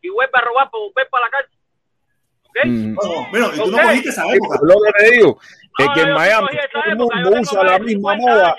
y 0.00 0.08
vuelve 0.08 0.32
a 0.34 0.40
robar 0.40 0.70
por 0.70 0.80
volver 0.80 1.06
para 1.10 1.26
la 1.26 1.30
cárcel. 1.30 1.58
¿Ok? 2.44 2.56
Mm. 2.64 2.94
No, 2.94 3.28
bueno, 3.30 3.50
y 3.54 3.58
tú 3.58 3.70
no 3.70 3.76
Ok. 3.76 3.82
cogiste 3.82 4.08
esa 4.08 4.22
Sí, 4.22 4.28
época. 4.36 4.58
lo 4.62 4.74
que 4.80 5.04
te 5.04 5.10
digo 5.12 5.38
que 5.76 5.84
en 5.84 5.94
yo 5.96 6.04
sí 6.04 6.12
Miami 6.12 6.48
todo 6.72 6.82
el 6.86 6.96
mundo 6.96 7.40
usa 7.40 7.64
la 7.64 7.78
misma 7.78 8.12
50 8.14 8.32
moda, 8.32 8.44
años, 8.46 8.56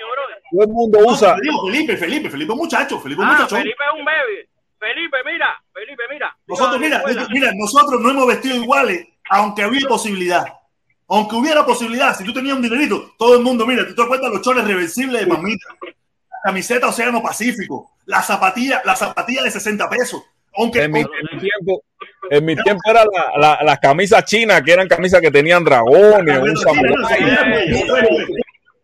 todo 0.50 0.62
el 0.62 0.68
mundo 0.68 0.98
No, 1.00 1.12
usa. 1.12 1.36
digo, 1.42 1.66
Felipe, 1.66 1.96
Felipe, 1.96 2.30
Felipe 2.30 2.52
es 2.52 2.54
un 2.54 2.58
muchacho, 2.64 3.00
Felipe 3.00 3.22
es 3.22 3.26
un 3.28 3.34
Ah, 3.34 3.36
muchachón. 3.38 3.58
Felipe 3.58 3.84
es 3.92 3.98
un 3.98 4.04
baby. 4.04 4.48
Felipe, 4.78 5.16
mira, 5.24 5.62
Felipe, 5.72 6.02
mira. 6.10 6.36
Nosotros, 6.46 6.78
mira, 6.80 7.02
mira, 7.30 7.50
nosotros 7.54 8.00
no 8.00 8.10
hemos 8.10 8.26
vestido 8.26 8.56
iguales, 8.56 9.06
aunque 9.30 9.62
había 9.62 9.86
posibilidad. 9.88 10.44
Aunque 11.08 11.36
hubiera 11.36 11.64
posibilidad, 11.64 12.16
si 12.16 12.24
tú 12.24 12.32
tenías 12.32 12.56
un 12.56 12.62
dinerito, 12.62 13.12
todo 13.18 13.36
el 13.36 13.42
mundo, 13.42 13.64
mira, 13.66 13.86
tú 13.86 13.94
te 13.94 14.02
acuerdas 14.02 14.30
los 14.30 14.42
chones 14.42 14.64
reversibles 14.66 15.20
de 15.20 15.26
mamita, 15.26 15.66
la 15.82 16.38
camiseta 16.42 16.88
Océano 16.88 17.22
Pacífico, 17.22 17.92
la 18.06 18.22
zapatilla, 18.22 18.82
la 18.84 18.94
zapatilla 18.96 19.42
de 19.44 19.50
60 19.50 19.88
pesos. 19.88 20.22
Aunque, 20.58 20.82
En 20.84 20.92
mi, 20.92 21.00
aunque- 21.00 21.18
en 21.18 21.36
mi 21.36 21.40
tiempo, 21.48 21.82
en 22.30 22.44
mi 22.44 22.56
tiempo 22.56 22.80
era 22.90 23.04
la, 23.04 23.38
la- 23.38 23.62
las 23.64 23.78
camisas 23.78 24.24
chinas, 24.24 24.62
que 24.62 24.72
eran 24.72 24.88
camisas 24.88 25.20
que 25.20 25.30
tenían 25.30 25.64
dragones, 25.64 26.38
un 26.38 26.56
samurái. 26.56 27.36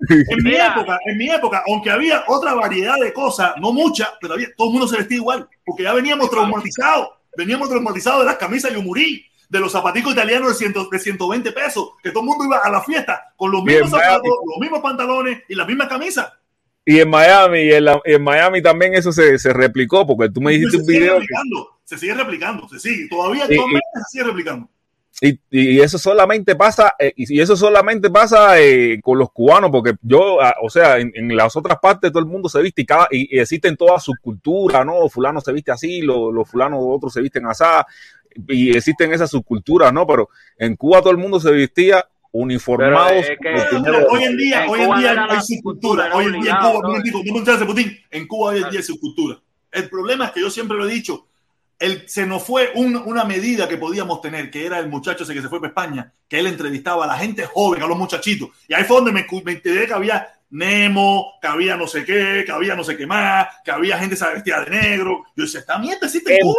en 0.09 0.43
mi 0.44 0.55
época, 0.55 0.99
en 1.07 1.19
mi 1.19 1.31
época, 1.31 1.62
aunque 1.69 1.90
había 1.90 2.24
otra 2.27 2.55
variedad 2.55 2.97
de 3.01 3.12
cosas, 3.12 3.53
no 3.61 3.73
muchas, 3.73 4.09
pero 4.20 4.35
había, 4.35 4.49
todo 4.57 4.69
el 4.69 4.73
mundo 4.73 4.89
se 4.89 4.97
vestía 4.97 5.16
igual, 5.19 5.49
porque 5.65 5.85
ya 5.85 5.93
veníamos 5.93 6.28
traumatizados, 6.31 7.09
veníamos 7.36 7.69
traumatizados 7.69 8.20
de 8.20 8.27
las 8.27 8.36
camisas 8.36 8.73
Yumurí, 8.73 9.24
de 9.49 9.61
los 9.61 9.70
zapaticos 9.70 10.12
italianos 10.15 10.49
de, 10.49 10.55
100 10.55 10.74
de 10.90 10.99
120 10.99 11.53
pesos, 11.53 11.90
que 12.03 12.11
todo 12.11 12.20
el 12.20 12.27
mundo 12.27 12.44
iba 12.47 12.59
a 12.59 12.70
la 12.70 12.81
fiesta 12.82 13.32
con 13.36 13.53
los 13.53 13.62
mismos 13.62 13.90
zapatos, 13.90 14.23
los 14.47 14.59
mismos 14.61 14.81
pantalones 14.81 15.43
y 15.49 15.55
las 15.55 15.66
mismas 15.66 15.89
camisas. 15.89 16.32
Y 16.84 16.98
en 16.98 17.09
Miami, 17.10 17.60
y 17.60 17.72
en, 17.72 17.84
la- 17.84 18.00
en 18.04 18.22
Miami 18.22 18.60
también 18.62 18.94
eso 18.94 19.12
se, 19.12 19.38
se 19.38 19.52
replicó, 19.52 20.06
porque 20.06 20.28
tú 20.30 20.40
me 20.40 20.52
dijiste 20.52 20.78
se 20.78 20.82
un 20.82 20.86
video 20.86 21.14
que- 21.14 21.20
replicando, 21.20 21.68
se 21.84 21.98
sigue 21.98 22.14
replicando, 22.14 22.68
se 22.68 22.80
sigue, 22.80 23.09
todavía 23.09 23.44
Y- 23.48 23.54
se 23.56 23.62
sigue 24.10 24.24
replicando. 24.24 24.68
y, 25.20 25.38
y 25.50 25.80
eso 25.80 25.98
solamente 25.98 26.56
pasa, 26.56 26.94
eh, 26.98 27.12
y 27.16 27.40
eso 27.40 27.56
solamente 27.56 28.10
pasa 28.10 28.59
eh, 28.60 28.98
con 29.00 29.16
los 29.18 29.30
cubanos, 29.30 29.70
porque 29.70 29.92
yo, 30.02 30.40
ah, 30.42 30.56
o 30.60 30.68
sea, 30.70 30.98
en, 30.98 31.12
en 31.14 31.36
las 31.36 31.54
otras 31.54 31.78
partes 31.80 32.10
todo 32.10 32.20
el 32.20 32.28
mundo 32.28 32.48
se 32.48 32.60
viste 32.60 32.82
y, 32.82 32.86
cada, 32.86 33.06
y, 33.12 33.36
y 33.36 33.38
existen 33.38 33.76
todas 33.76 34.02
sus 34.02 34.16
culturas, 34.20 34.84
¿no? 34.84 35.09
Fulano 35.09 35.40
se 35.40 35.52
viste 35.52 35.70
así, 35.70 36.00
los, 36.00 36.32
los 36.34 36.48
fulanos 36.50 36.80
otros 36.82 37.12
se 37.12 37.20
visten 37.20 37.46
así, 37.46 37.62
y 38.48 38.76
existen 38.76 39.12
esas 39.12 39.30
subculturas, 39.30 39.92
¿no? 39.92 40.04
Pero 40.06 40.30
en 40.59 40.74
Cuba 40.74 41.00
todo 41.00 41.10
el 41.12 41.18
mundo 41.18 41.38
se 41.38 41.50
vestía 41.52 42.04
uniformados. 42.32 43.12
Es 43.28 43.38
que- 43.40 43.76
hoy 44.10 44.24
en 44.24 44.36
día, 44.36 44.64
En 44.64 44.70
hoy 44.70 44.80
en 44.80 44.94
día 44.98 45.10
hay 45.28 45.40
subcultura. 45.40 45.42
subcultura, 45.42 46.16
Hoy 46.16 46.24
en 46.26 46.40
día 46.40 46.50
en 46.52 46.56
Cuba, 46.59 46.72
¿no? 46.82 46.88
momentico, 46.88 47.18
no 47.24 47.32
me 47.32 47.38
interesa, 47.38 47.66
Putin. 47.66 47.98
En 48.10 48.26
Cuba 48.26 48.50
hoy 48.52 48.62
en 48.62 48.70
día 48.70 48.80
hay 48.80 48.84
subcultura. 48.84 49.38
El 49.70 49.88
problema 49.88 50.26
es 50.26 50.30
que 50.32 50.40
yo 50.40 50.50
siempre 50.50 50.76
lo 50.76 50.88
he 50.88 50.92
dicho, 50.92 51.26
el, 51.78 52.09
se 52.09 52.26
nos 52.26 52.42
fue 52.42 52.70
un- 52.74 52.96
una 52.96 53.24
medida 53.24 53.68
que 53.68 53.76
podíamos 53.76 54.20
tener, 54.20 54.50
que 54.50 54.64
era 54.66 54.78
el 54.78 54.88
muchacho 54.88 55.24
ese 55.24 55.34
que 55.34 55.42
se 55.42 55.48
fue 55.48 55.60
para 55.60 55.68
España, 55.70 56.12
que 56.28 56.38
él 56.38 56.46
entrevistaba 56.46 57.04
a 57.04 57.09
la 57.09 57.18
gente 57.18 57.44
joven, 57.44 57.82
a 57.82 57.86
los 57.86 57.98
muchachitos. 57.98 58.50
Y 58.68 58.74
ahí 58.74 58.84
fue 58.84 58.96
donde 58.96 59.12
me, 59.12 59.26
me 59.44 59.52
enteré 59.52 59.86
que 59.86 59.92
había 59.94 60.28
Nemo, 60.53 61.33
que 61.41 61.49
había 61.49 61.77
no 61.77 61.87
sé 61.87 62.05
qué, 62.05 62.43
que 62.45 62.53
había 62.53 62.74
no 62.74 62.85
sé 62.85 62.95
qué 62.97 63.07
más, 63.07 63.49
que 63.65 63.70
había 63.70 63.99
gente 63.99 64.16
vestida 64.35 64.65
de 64.65 64.70
negro. 64.70 65.24
Yo 65.35 65.45
decía, 65.45 65.61
esta 65.61 65.79
mierda 65.79 66.07
existe 66.07 66.35
en 66.35 66.41
Cuba. 66.43 66.55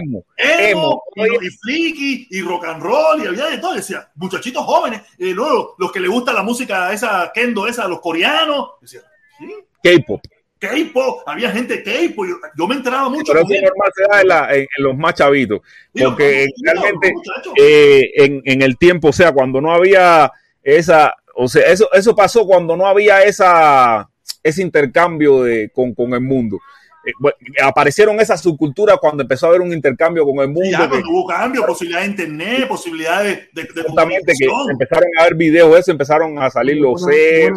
emo. 0.00 0.24
Emo, 0.36 1.02
Emo. 1.14 1.38
y, 1.68 2.26
y 2.28 2.38
y 2.38 2.42
rock 2.42 2.64
and 2.66 2.82
roll, 2.82 3.22
y 3.22 3.26
había 3.28 3.46
de 3.46 3.58
todo. 3.58 3.74
Decía, 3.74 4.08
muchachitos 4.16 4.64
jóvenes, 4.64 5.02
y 5.18 5.32
luego 5.32 5.76
los 5.78 5.92
que 5.92 6.00
les 6.00 6.10
gusta 6.10 6.32
la 6.32 6.42
música 6.42 6.92
esa, 6.92 7.30
kendo 7.32 7.68
esa, 7.68 7.86
los 7.86 8.00
coreanos. 8.00 8.70
Decía, 8.80 9.00
¿sí? 9.38 9.54
K-pop. 9.82 10.20
K-pop, 10.58 11.22
había 11.26 11.50
gente 11.52 11.82
K-pop. 11.84 12.26
Yo, 12.26 12.34
yo 12.58 12.66
me 12.66 12.74
enteraba 12.74 13.08
mucho. 13.08 13.32
Pero 13.32 13.44
eso 13.48 13.62
normal 13.62 13.90
se 13.94 14.02
da 14.10 14.20
en, 14.22 14.28
la- 14.28 14.54
en- 14.54 14.66
en 14.76 14.84
los 14.84 14.96
más 14.96 15.14
chavitos. 15.14 15.60
Porque 15.92 16.48
realmente 16.64 17.12
eh, 17.60 18.10
en, 18.16 18.42
en 18.44 18.62
el 18.62 18.76
tiempo, 18.76 19.08
o 19.08 19.12
sea, 19.12 19.30
cuando 19.32 19.60
no 19.60 19.72
había 19.72 20.32
esa, 20.62 21.14
o 21.36 21.48
sea, 21.48 21.66
eso, 21.70 21.88
eso 21.92 22.14
pasó 22.16 22.46
cuando 22.46 22.76
no 22.76 22.86
había 22.86 23.22
esa, 23.22 24.08
ese 24.42 24.62
intercambio 24.62 25.42
de, 25.42 25.70
con, 25.70 25.94
con 25.94 26.12
el 26.14 26.20
mundo. 26.20 26.58
Eh, 27.06 27.12
bueno, 27.20 27.36
aparecieron 27.62 28.18
esas 28.18 28.40
subculturas 28.42 28.96
cuando 29.00 29.22
empezó 29.22 29.46
a 29.46 29.50
haber 29.50 29.60
un 29.60 29.72
intercambio 29.72 30.24
con 30.24 30.38
el 30.40 30.48
mundo. 30.48 30.68
ya, 30.70 30.80
que- 30.82 30.88
cuando 30.88 31.08
hubo 31.10 31.26
cambio, 31.26 31.64
posibilidad 31.64 32.00
de 32.00 32.06
internet, 32.06 32.66
posibilidades 32.66 33.48
de, 33.52 33.62
de 33.62 33.82
Justamente 33.82 34.32
que 34.36 34.46
empezaron 34.70 35.08
a 35.20 35.24
ver 35.24 35.34
videos 35.36 35.72
de 35.72 35.78
eso, 35.80 35.90
empezaron 35.92 36.38
a 36.42 36.50
salir 36.50 36.78
los 36.78 37.00
En 37.08 37.54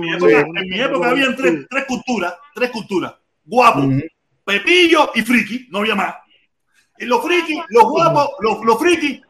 mi 0.00 0.14
época, 0.14 0.40
en 0.40 0.68
mi 0.68 0.80
época 0.80 1.10
habían 1.10 1.34
tres, 1.34 1.66
tres 1.68 1.84
culturas, 1.86 2.34
tres 2.54 2.70
culturas. 2.70 3.14
Guapo. 3.44 3.88
Pepillo 4.44 5.10
y 5.14 5.22
Friki, 5.22 5.66
no 5.70 5.78
había 5.78 5.96
más. 5.96 6.14
Y 6.98 7.04
los 7.04 7.22
friki, 7.22 7.60
los 7.70 7.84
guapos, 7.90 8.30
los, 8.40 8.64
los 8.64 8.78
friki, 8.78 9.20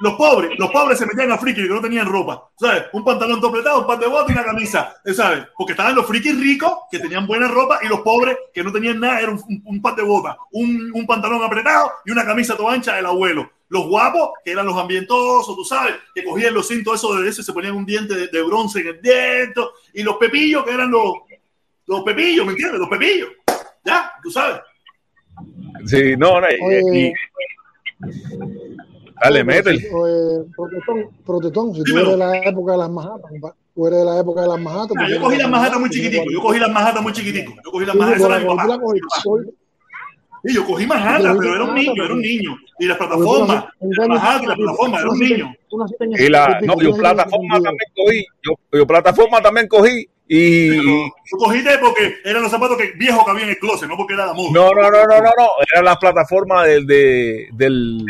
los 0.00 0.14
pobres, 0.14 0.50
los 0.58 0.70
pobres 0.70 0.98
se 0.98 1.06
metían 1.06 1.32
a 1.32 1.38
friki 1.38 1.62
que 1.62 1.68
no 1.68 1.80
tenían 1.80 2.06
ropa, 2.06 2.50
¿sabes? 2.58 2.84
Un 2.92 3.04
pantalón 3.04 3.40
topletado, 3.40 3.80
un 3.80 3.86
par 3.86 3.98
de 3.98 4.06
botas 4.06 4.30
y 4.30 4.32
una 4.32 4.44
camisa, 4.44 4.94
¿sabes? 5.14 5.44
Porque 5.56 5.72
estaban 5.72 5.94
los 5.94 6.06
frikis 6.06 6.38
ricos 6.40 6.72
que 6.90 6.98
tenían 6.98 7.26
buena 7.26 7.48
ropa 7.48 7.80
y 7.82 7.88
los 7.88 8.00
pobres 8.00 8.36
que 8.54 8.62
no 8.62 8.72
tenían 8.72 9.00
nada, 9.00 9.20
era 9.20 9.32
un, 9.32 9.38
un- 9.48 9.62
un 9.64 9.82
par 9.82 9.94
de 9.96 10.02
botas, 10.02 10.36
un, 10.52 10.90
un 10.94 11.06
pantalón 11.06 11.42
apretado 11.42 11.90
y 12.04 12.10
una 12.12 12.24
camisa 12.24 12.56
toda 12.56 12.74
ancha 12.74 12.94
del 12.96 13.06
abuelo. 13.06 13.50
Los 13.70 13.86
guapos, 13.86 14.30
que 14.44 14.52
eran 14.52 14.64
los 14.66 14.76
ambientosos, 14.78 15.54
tú 15.54 15.62
sabes, 15.64 15.94
que 16.14 16.24
cogían 16.24 16.54
los 16.54 16.66
cintos 16.68 16.94
esos 16.94 17.20
de 17.22 17.28
eso 17.28 17.40
y 17.42 17.44
se 17.44 17.52
ponían 17.52 17.74
un 17.76 17.84
diente 17.84 18.14
de, 18.14 18.28
de 18.28 18.42
bronce 18.42 18.80
en 18.80 18.86
el 18.88 19.02
diente, 19.02 19.60
y 19.92 20.02
los 20.02 20.16
pepillos, 20.16 20.64
que 20.64 20.72
eran 20.72 20.90
los, 20.90 21.12
los 21.86 22.02
pepillos, 22.02 22.46
¿me 22.46 22.52
entiendes? 22.52 22.80
Los 22.80 22.88
pepillos. 22.88 23.28
Ya, 23.84 24.10
tú 24.22 24.30
sabes. 24.30 24.60
Sí, 25.86 26.16
no, 26.16 26.40
no, 26.40 26.46
y- 26.50 26.60
Oye, 26.64 27.08
y- 27.08 27.12
dale, 29.22 29.44
métele. 29.44 29.88
Oye, 29.92 30.44
protestón, 30.56 31.10
protestón, 31.24 31.74
si 31.74 31.78
tú 31.82 31.84
Dímelo. 31.84 32.06
eres 32.08 32.12
de 32.12 32.18
la 32.18 32.38
época 32.48 32.72
de 32.72 32.78
las 32.78 32.88
pa- 32.90 33.54
tú 33.74 33.86
eres 33.86 33.98
de 34.00 34.04
la 34.04 34.18
época 34.20 34.40
de 34.42 34.48
las. 34.48 34.58
Ah, 34.66 34.86
tú 34.88 34.94
yo 35.08 35.20
cogí 35.20 35.36
las 35.38 35.50
majatas 35.50 35.80
muy 35.80 35.90
chiquitico. 35.90 36.24
Yo 36.30 36.40
cogí 36.40 36.58
las 36.58 36.70
majatas 36.70 37.02
muy 37.02 37.12
chiquitico. 37.12 37.52
Yo 37.64 37.70
cogí 37.70 37.86
las 37.86 37.96
majatas. 37.96 38.18
tú 38.18 38.24
esa 38.24 38.28
la 38.28 38.36
era 38.40 38.44
mi 38.44 38.48
cogí, 38.48 38.56
tú 38.56 38.68
papá. 38.68 38.76
la 38.76 38.82
cogí. 38.82 39.00
Soy- 39.22 39.54
Sí, 40.44 40.54
yo 40.54 40.64
cogí 40.64 40.86
majatas, 40.86 41.36
pero 41.36 41.54
era 41.56 41.64
un 41.64 41.74
niño, 41.74 42.04
era 42.04 42.14
un 42.14 42.20
niño. 42.20 42.56
Y 42.78 42.86
las 42.86 42.96
tú 42.96 43.04
plataformas, 43.08 43.64
majatas 44.08 44.42
y 44.42 44.46
las 44.46 44.56
plataformas, 44.56 45.00
era 45.00 45.10
un 45.10 45.18
tú 45.18 45.24
niño. 45.24 45.54
tú 45.68 45.76
Y 46.16 46.28
la, 46.28 46.44
70 46.46 46.64
y 46.64 46.66
no, 46.68 46.80
yo 46.80 46.90
tú 46.92 46.96
plataforma 46.96 47.56
72. 47.56 47.62
también 47.64 47.90
cogí, 47.96 48.26
yo, 48.44 48.78
yo 48.78 48.86
plataforma 48.86 49.40
también 49.42 49.66
cogí 49.68 50.08
y, 50.28 50.76
tú 51.28 51.36
cogiste 51.38 51.70
porque 51.80 52.14
eran 52.24 52.42
los 52.42 52.52
zapatos 52.52 52.76
que 52.76 52.92
viejos 52.96 53.24
que 53.24 53.30
había 53.32 53.42
en 53.44 53.50
el 53.50 53.58
closet, 53.58 53.88
no 53.88 53.96
porque 53.96 54.14
era 54.14 54.28
de 54.28 54.34
moda. 54.34 54.50
no, 54.52 54.70
no, 54.70 54.82
no, 54.82 54.90
no, 54.90 55.16
no, 55.16 55.22
no, 55.36 55.48
era 55.72 55.82
la 55.82 55.96
plataforma 55.98 56.64
del, 56.64 56.86
de, 56.86 57.48
del, 57.54 58.04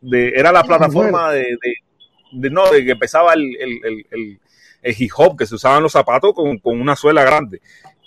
de, 0.00 0.28
era 0.30 0.52
la 0.52 0.62
plataforma 0.64 1.32
de, 1.32 1.40
de, 1.40 1.74
de- 2.32 2.50
no, 2.50 2.70
de 2.70 2.84
que 2.84 2.92
empezaba 2.92 3.32
el, 3.34 3.56
el, 3.60 3.80
el, 3.84 4.06
el, 4.10 4.40
el 4.82 4.94
hip 4.98 5.10
hop, 5.16 5.36
que 5.38 5.46
se 5.46 5.54
usaban 5.54 5.82
los 5.82 5.92
zapatos 5.92 6.32
con, 6.34 6.58
con 6.58 6.80
una 6.80 6.94
suela 6.96 7.22
grande. 7.22 7.60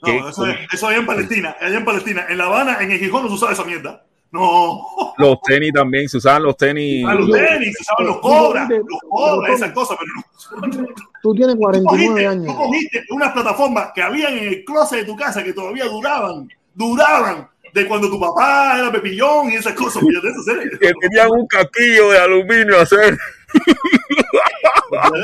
No, 0.03 0.29
eso, 0.29 0.47
es, 0.47 0.57
eso 0.73 0.87
allá 0.87 0.97
en 0.97 1.05
Palestina, 1.05 1.55
allá 1.59 1.77
en 1.77 1.85
Palestina. 1.85 2.25
En 2.29 2.37
La 2.37 2.45
Habana, 2.45 2.77
en 2.81 2.91
el 2.91 2.97
Gijón 2.99 3.23
no 3.23 3.29
se 3.29 3.35
usa 3.35 3.51
esa 3.51 3.63
mierda. 3.63 4.03
No. 4.31 4.81
Los 5.17 5.41
tenis 5.41 5.73
también, 5.73 6.07
se 6.07 6.17
usaban 6.17 6.41
los 6.43 6.55
tenis. 6.55 7.05
Ah, 7.07 7.13
los 7.15 7.29
tenis, 7.29 7.75
se 7.75 7.81
usaban 7.81 8.05
los 8.07 8.19
cobras, 8.19 8.69
los 8.69 8.99
cobras, 9.09 9.53
esas 9.55 9.71
cosas, 9.73 9.97
pero 9.99 10.71
no. 10.79 10.87
Tú 11.21 11.35
tienes 11.35 11.55
Tú 11.55 11.61
49 11.61 11.85
cogiste, 11.85 12.27
años. 12.27 12.45
tú 12.47 12.55
cogiste 12.55 13.03
unas 13.11 13.31
plataformas 13.33 13.91
que 13.93 14.01
habían 14.01 14.37
en 14.37 14.47
el 14.47 14.63
closet 14.63 14.99
de 14.99 15.05
tu 15.05 15.15
casa 15.17 15.43
que 15.43 15.51
todavía 15.53 15.85
duraban, 15.85 16.47
duraban 16.73 17.49
de 17.73 17.87
cuando 17.87 18.09
tu 18.09 18.19
papá 18.19 18.77
era 18.79 18.91
pepillón 18.91 19.51
y 19.51 19.55
esas 19.55 19.73
cosas. 19.73 20.03
Fíjate. 20.05 20.77
Que 20.79 20.93
tenían 20.99 21.29
un 21.31 21.47
casquillo 21.47 22.09
de 22.11 22.17
aluminio 22.19 22.77
a 22.79 22.81
hacer. 22.83 23.17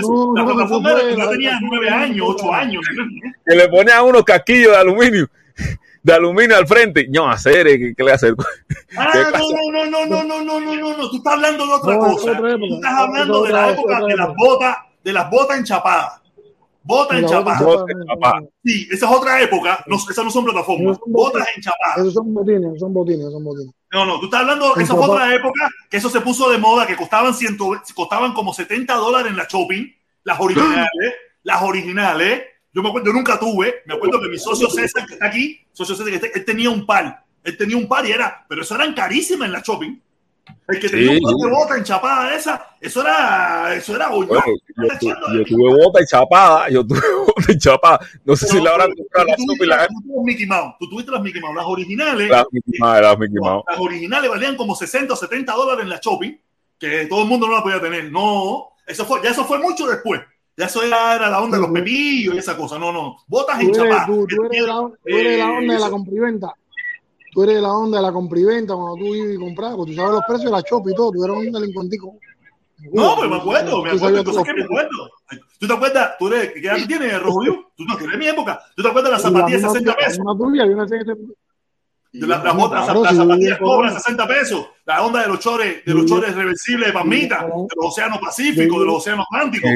No, 0.01 0.33
La 0.35 0.45
plataforma 0.45 0.91
no 1.17 1.29
tenía 1.29 1.59
nueve 1.61 1.89
años, 1.89 2.25
ocho 2.29 2.53
años. 2.53 2.83
Que 3.45 3.55
le 3.55 3.67
ponían 3.67 4.03
unos 4.05 4.23
casquillos 4.23 4.71
de 4.71 4.77
aluminio. 4.77 5.29
De 6.03 6.13
aluminio 6.13 6.55
al 6.55 6.67
frente. 6.67 7.07
No, 7.09 7.29
hacer, 7.29 7.65
¿qué, 7.67 7.93
qué 7.95 8.03
le 8.03 8.11
hacer? 8.13 8.33
Ah, 8.97 9.09
¿Qué 9.11 9.19
no, 9.37 9.85
no, 9.85 9.85
no, 9.85 10.05
no, 10.05 10.05
no, 10.05 10.23
no, 10.23 10.43
no, 10.43 10.59
no, 10.61 10.75
no, 10.75 10.97
no. 10.97 11.09
Tú 11.09 11.17
estás 11.17 11.33
hablando 11.33 11.65
de 11.67 11.73
otra 11.73 11.93
No, 11.95 11.99
cosa. 11.99 12.31
otra. 12.31 12.55
Tú 12.57 12.75
estás 12.75 12.93
hablando 12.93 13.43
de 13.43 13.51
la 13.51 13.69
época 13.71 13.99
de 14.07 14.15
las 14.15 14.35
botas, 14.35 14.77
de 15.03 15.13
las 15.13 15.29
botas 15.29 15.57
enchapadas. 15.59 16.21
Botas 16.87 17.29
chapadas, 17.29 17.61
enchapadas. 17.89 18.43
Sí, 18.63 18.87
esa 18.91 19.05
es 19.09 19.11
otra 19.15 19.41
época. 19.41 19.83
No, 19.87 19.95
esas 19.97 20.23
no 20.25 20.31
son 20.31 20.45
plataformas. 20.45 20.97
Botas 21.05 21.41
botines. 21.41 21.57
enchapadas. 21.57 21.97
Esos 21.99 22.13
son 22.13 22.33
botines, 22.33 22.79
son 22.79 22.93
botines, 22.93 23.31
son 23.31 23.43
botines. 23.43 23.73
No, 23.91 24.05
no, 24.05 24.19
tú 24.19 24.25
estás 24.25 24.41
hablando, 24.41 24.73
Un 24.73 24.81
esa 24.81 24.95
fue 24.95 25.05
otra 25.05 25.33
época 25.35 25.69
que 25.89 25.97
eso 25.97 26.09
se 26.09 26.21
puso 26.21 26.49
de 26.49 26.57
moda, 26.57 26.87
que 26.87 26.95
costaban, 26.95 27.33
ciento, 27.33 27.71
costaban 27.93 28.33
como 28.33 28.53
70 28.53 28.93
dólares 28.95 29.31
en 29.31 29.37
la 29.37 29.47
shopping, 29.49 29.85
las 30.23 30.39
originales, 30.39 31.13
las 31.43 31.61
originales. 31.61 32.43
Yo 32.73 32.81
me 32.83 32.89
acuerdo, 32.89 33.07
yo 33.07 33.13
nunca 33.13 33.39
tuve, 33.39 33.75
me 33.85 33.95
acuerdo 33.95 34.21
que 34.21 34.29
mi 34.29 34.37
socio 34.37 34.69
César, 34.69 35.05
que 35.07 35.13
está 35.15 35.27
aquí, 35.27 35.59
socio 35.73 35.95
César, 35.95 36.09
que 36.11 36.25
está- 36.25 36.39
él 36.39 36.45
tenía 36.45 36.69
un 36.69 36.85
par, 36.85 37.23
él 37.43 37.57
tenía 37.57 37.75
un 37.77 37.87
par 37.87 38.05
y 38.05 38.11
era, 38.11 38.45
pero 38.47 38.61
eso 38.61 38.75
eran 38.75 38.93
carísimas 38.93 39.47
en 39.47 39.53
la 39.53 39.61
shopping. 39.65 39.99
El 40.67 40.79
que 40.79 40.89
tenía 40.89 41.11
Sí, 41.13 41.17
un 41.17 41.23
par 41.23 41.33
de 41.33 41.41
sí. 41.43 41.49
bota 41.49 41.77
enchapada 41.77 42.35
esa, 42.35 42.67
eso 42.81 43.01
era, 43.01 43.73
eso 43.75 43.95
era. 43.95 44.09
Bueno, 44.09 44.27
yo, 44.33 44.97
tu- 44.99 45.07
yo 45.07 45.43
tuve 45.45 45.75
bota 45.83 46.01
y 46.01 46.05
chapada. 46.05 46.69
Yo 46.69 46.85
tuve 46.85 46.99
bota 47.25 47.51
y 47.51 47.57
chapada. 47.57 47.99
No 48.25 48.35
sé 48.35 48.47
si 48.47 48.61
la 48.61 48.71
habrán 48.71 48.89
comprado 48.93 49.27
la 49.27 49.35
tú, 49.35 49.63
la 49.65 49.87
tú 49.87 49.93
tuviste 50.01 50.21
Mickey 50.23 50.45
Mouse, 50.45 50.75
tú 50.79 50.89
tuviste 50.89 51.11
las 51.11 51.21
Mickey 51.21 51.41
Mouse, 51.41 51.55
las 51.55 51.65
originales. 51.65 52.29
Las 52.29 52.45
Mickey 52.51 52.79
Mouse, 52.79 53.01
las 53.01 53.17
Mickey 53.19 53.37
Mouse. 53.39 53.63
Las 53.69 53.79
originales 53.79 54.29
valían 54.29 54.55
como 54.57 54.75
60 54.75 55.13
o 55.13 55.17
70 55.17 55.53
dólares 55.53 55.83
en 55.83 55.89
la 55.89 55.99
shopping, 56.03 56.33
que 56.77 57.05
todo 57.07 57.21
el 57.23 57.27
mundo 57.29 57.47
no 57.47 57.53
la 57.55 57.63
podía 57.63 57.79
tener. 57.81 58.11
No, 58.11 58.69
eso 58.85 59.05
fue, 59.05 59.21
ya 59.23 59.31
eso 59.31 59.45
fue 59.45 59.59
mucho 59.59 59.87
después. 59.87 60.21
Ya 60.57 60.65
eso 60.65 60.81
era, 60.81 61.15
era 61.15 61.29
la 61.29 61.39
onda 61.41 61.57
de 61.57 61.61
los 61.63 61.71
pepillos 61.71 62.33
y 62.33 62.37
esa 62.39 62.57
cosa. 62.57 62.79
No, 62.79 62.91
no. 62.91 63.17
Botas 63.27 63.59
Tú 63.59 63.67
enchapadas. 63.67 64.07
tú, 64.07 64.25
tú 64.27 64.43
eres 64.45 64.61
de 64.61 64.67
la, 64.67 64.73
tú 64.73 64.97
eres 65.05 65.37
la 65.37 65.51
onda 65.51 65.73
de 65.75 65.79
la 65.79 65.89
compriventa. 65.91 66.47
Tú 67.37 67.43
eres 67.43 67.57
de 67.57 67.61
la 67.61 67.71
onda 67.71 67.97
de 67.99 68.01
la 68.03 68.11
compriventa 68.11 68.73
cuando 68.73 68.95
tú 68.95 69.13
ibas 69.13 69.35
y 69.35 69.37
comprabas, 69.37 69.75
porque 69.77 69.91
tú 69.91 69.95
sabes 69.97 70.11
los 70.13 70.23
precios 70.27 70.45
de 70.45 70.57
la 70.57 70.63
shop 70.67 70.89
y 70.89 70.95
todo. 70.95 71.11
Tú 71.11 71.23
eres 71.23 71.37
un 71.37 71.51
delincuentico. 71.51 72.15
No, 72.91 73.15
pero 73.15 73.29
me 73.29 73.35
acuerdo, 73.37 73.83
me 73.83 73.91
acuerdo, 73.91 74.17
entonces 74.17 74.43
que 74.43 74.53
me 74.55 74.63
acuerdo. 74.63 74.89
¿Tú 75.59 75.67
te 75.67 75.73
acuerdas? 75.75 76.11
¿Tú 76.17 76.27
eres, 76.29 76.51
¿Qué 76.53 76.59
edad 76.67 76.77
tienes, 76.87 77.21
Rojo? 77.21 77.41
Tú 77.75 77.83
no, 77.85 77.95
eres 77.95 78.11
de 78.11 78.17
mi 78.17 78.25
época. 78.27 78.59
¿Tú 78.75 78.81
te 78.81 78.89
acuerdas 78.89 79.11
de 79.11 79.13
las 79.13 79.21
zapatillas 79.21 79.61
la 79.61 79.69
60 79.69 79.91
misma- 79.91 79.95
pesos? 80.03 80.17
misma 80.17 80.37
tuya, 80.39 80.65
yo 80.65 80.75
no 80.75 80.87
sé 80.87 80.97
qué 80.97 81.05
te- 81.05 82.19
De 82.19 82.25
la- 82.27 82.37
las 82.43 82.87
zapatillas 82.87 83.27
cobran 83.27 83.57
Colombia. 83.59 83.91
60 83.99 84.27
pesos. 84.27 84.65
La 84.87 85.05
onda 85.05 85.21
de 85.21 85.27
los 85.27 85.39
chores, 85.39 85.85
de 85.85 85.93
los 85.93 86.05
chores 86.07 86.33
reversibles 86.33 86.87
de 86.87 86.93
Palmita, 86.93 87.43
de 87.43 87.49
los 87.49 87.85
océanos 87.85 88.17
Pacíficos, 88.17 88.79
de 88.79 88.85
los 88.87 88.95
océanos 88.95 89.27
Atlánticos. 89.31 89.69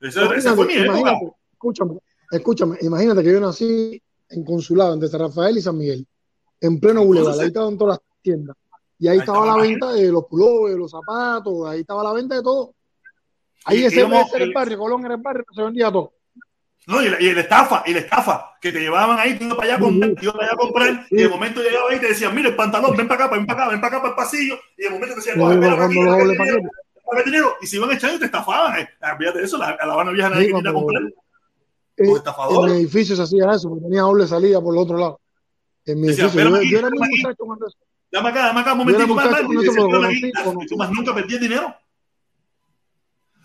Esa, 0.00 0.34
esa 0.34 0.54
fue 0.56 0.66
mi 0.66 0.74
época. 0.74 1.20
Escúchame, 1.52 1.98
escúchame, 2.32 2.78
imagínate 2.80 3.22
que 3.22 3.30
yo 3.32 3.38
nací 3.40 4.02
en 4.28 4.44
consulado 4.44 4.92
entre 4.94 5.08
San 5.08 5.20
Rafael 5.20 5.56
y 5.56 5.62
San 5.62 5.78
Miguel, 5.78 6.04
en 6.60 6.80
pleno 6.80 7.04
bulevar, 7.04 7.26
Entonces- 7.34 7.42
ahí 7.42 7.48
estaban 7.48 7.78
todas 7.78 7.98
las 7.98 8.22
tiendas. 8.22 8.56
Y 8.98 9.08
ahí, 9.08 9.12
Ahí 9.14 9.18
estaba 9.20 9.38
estaba 9.40 9.56
la 9.58 9.62
venta 9.62 9.92
de 9.92 10.10
los 10.10 10.24
pullovers, 10.24 10.74
de 10.74 10.78
los 10.78 10.90
zapatos, 10.90 11.66
ahí 11.68 11.80
estaba 11.80 12.02
la 12.02 12.12
venta 12.12 12.34
de 12.34 12.42
todo. 12.42 12.72
Ahí 13.66 13.84
ese, 13.84 14.00
íbamos- 14.00 14.26
ese 14.28 14.36
era 14.36 14.44
el 14.46 14.52
barrio, 14.54 14.78
Colón 14.78 15.04
era 15.04 15.14
el 15.16 15.20
barrio, 15.20 15.44
se 15.54 15.62
vendía 15.62 15.90
todo. 15.92 16.12
No, 16.86 17.02
y 17.02 17.08
la, 17.08 17.20
y 17.20 17.34
la 17.34 17.40
estafa, 17.40 17.82
y 17.84 17.92
la 17.92 17.98
estafa, 17.98 18.52
que 18.60 18.70
te 18.70 18.78
llevaban 18.78 19.18
ahí, 19.18 19.36
tú 19.38 19.48
para 19.50 19.64
allá 19.64 19.74
a 19.74 19.80
comprar, 19.80 20.14
tú 20.14 20.32
para 20.32 20.44
allá 20.44 20.52
a 20.52 20.56
comprar, 20.56 21.06
y 21.10 21.16
de 21.16 21.28
momento 21.28 21.60
llegaba 21.60 21.90
ahí 21.90 21.96
y 21.96 22.00
te 22.00 22.06
decían, 22.08 22.32
mira 22.34 22.48
el 22.48 22.54
pantalón, 22.56 22.96
ven 22.96 23.08
para 23.08 23.24
acá, 23.26 23.34
ven 23.34 23.44
para 23.44 23.62
acá, 23.64 23.70
ven 23.72 23.80
para 23.80 23.88
acá 23.96 24.02
para 24.02 24.10
el 24.10 24.16
pasillo, 24.16 24.54
y 24.78 24.82
de 24.84 24.90
momento 24.90 25.14
te 25.14 25.20
decían, 25.20 25.38
No, 25.38 25.50
espera, 25.52 25.72
doble 25.76 25.88
dinero, 25.88 26.60
dinero, 27.24 27.54
y 27.60 27.66
se 27.66 27.76
iban 27.76 27.90
echando 27.90 28.16
y 28.16 28.18
te 28.20 28.24
estafaban. 28.26 28.78
Eh. 28.80 28.88
Ah, 29.00 29.16
Fíjate 29.18 29.42
eso, 29.42 29.58
la, 29.58 29.70
a 29.70 29.86
la 29.86 29.92
Habana 29.94 30.12
vieja 30.12 30.28
nadie 30.30 30.46
Sí, 30.46 30.52
quería 30.52 30.72
cuando- 30.72 30.80
comprar. 30.86 31.02
Eh, 31.02 31.12
Los 31.98 32.06
en 32.06 32.12
mi 32.12 32.16
estafadores. 32.18 32.74
edificio 32.74 33.16
se 33.16 33.22
hacía 33.22 33.50
eso, 33.52 33.68
porque 33.68 33.84
tenía 33.84 34.02
doble 34.02 34.26
salida 34.26 34.60
por 34.60 34.74
el 34.74 34.80
otro 34.80 34.96
lado. 34.98 35.20
En 35.86 36.00
mi 36.00 36.08
Decía, 36.08 36.24
edificio, 36.24 36.26
"Espérame 36.26 36.52
yo, 36.52 36.58
aquí, 36.58 36.70
yo 36.70 36.78
era 36.78 36.90
muy 36.90 36.96
espérame 36.98 37.14
aquí". 37.14 37.22
muchacho 37.22 37.44
cuando 37.46 37.66
eso. 37.66 37.76
Dame 38.12 38.28
acá, 38.28 38.46
dame 38.46 38.60
acá 38.60 38.72
un 38.72 38.78
momentico 38.78 39.14
más, 39.14 39.30
más, 39.30 39.40
y 39.42 40.26
y 40.26 40.66
tú 40.66 40.76
más 40.76 40.90
nunca 40.90 41.14
perdías 41.14 41.40
dinero. 41.40 41.74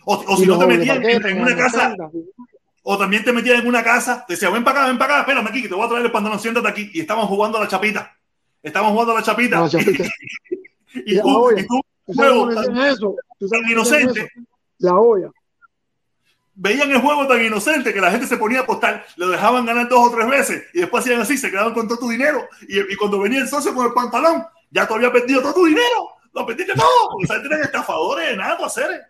O, 0.06 0.16
o 0.16 0.34
Y 0.34 0.38
si 0.38 0.46
no 0.48 0.58
te 0.58 0.66
metían 0.68 1.04
en, 1.04 1.42
una 1.42 1.56
casa, 1.56 1.96
o 2.84 2.98
también 2.98 3.24
te 3.24 3.34
metían 3.34 3.60
en 3.62 3.68
una 3.68 3.84
casa, 3.84 4.26
te 4.28 4.34
decían, 4.34 4.54
ven 4.54 4.64
para 4.64 4.80
acá, 4.82 4.88
ven 4.88 4.98
para 4.98 5.14
acá, 5.14 5.22
espérame 5.22 5.48
aquí, 5.48 5.62
que 5.62 5.70
te 5.70 5.76
voy 5.76 5.86
a 5.86 5.90
traer 5.90 6.06
el 6.06 6.12
pantalón, 6.12 6.40
siéntate 6.40 6.68
aquí. 6.68 6.92
Y 6.94 7.02
estamos 7.02 7.26
jugando 7.28 7.58
a 7.58 7.62
la 7.62 7.68
chapita. 7.68 8.18
Estamos 8.64 8.92
jugando 8.92 9.14
a 9.14 9.16
la 9.16 9.24
chapita. 9.24 9.62
la 9.62 9.70
chapita. 9.70 10.04
y, 11.06 11.18
Y 11.18 11.22
tú, 11.22 11.52
y 11.58 11.68
tú, 11.68 11.82
¿Tú 12.06 12.14
sabes 12.14 12.32
juego 12.32 12.54
tan, 12.54 12.78
eso? 12.78 13.16
¿Tú 13.40 13.48
tan 13.48 13.70
inocente? 13.70 14.30
La 14.80 14.96
olla. 14.96 15.32
Veían 16.54 16.92
el 16.92 17.00
juego 17.00 17.28
tan 17.28 17.44
inocente 17.44 17.94
que 17.94 18.02
la 18.02 18.12
gente 18.12 18.28
se 18.28 18.38
ponía 18.38 18.60
a 18.60 18.64
apostar, 18.64 19.06
lo 19.16 19.30
dejaban 19.30 19.66
ganar 19.66 19.88
dos 19.90 20.10
o 20.10 20.12
tres 20.16 20.28
veces 20.30 20.64
y 20.74 20.80
después 20.82 21.04
hacían 21.04 21.22
así, 21.22 21.38
se 21.38 21.50
quedaban 21.50 21.74
con 21.74 21.88
todo 21.88 22.00
tu 22.00 22.10
dinero. 22.10 22.48
Y, 22.68 22.80
y 22.80 22.96
cuando 22.96 23.20
venía 23.20 23.40
el 23.42 23.48
socio 23.50 23.74
con 23.74 23.88
el 23.88 23.94
pantalón, 23.94 24.46
ya 24.70 24.88
tú 24.88 24.96
habías 24.96 25.12
perdido 25.12 25.42
todo 25.42 25.54
tu 25.54 25.66
dinero. 25.66 26.10
Lo 26.34 26.46
perdiste 26.46 26.74
todo. 26.74 26.86
O 27.22 27.26
sea, 27.28 27.38
eran 27.38 27.62
estafadores 27.62 28.30
de 28.30 28.38
nada, 28.38 28.66
hacer. 28.66 29.02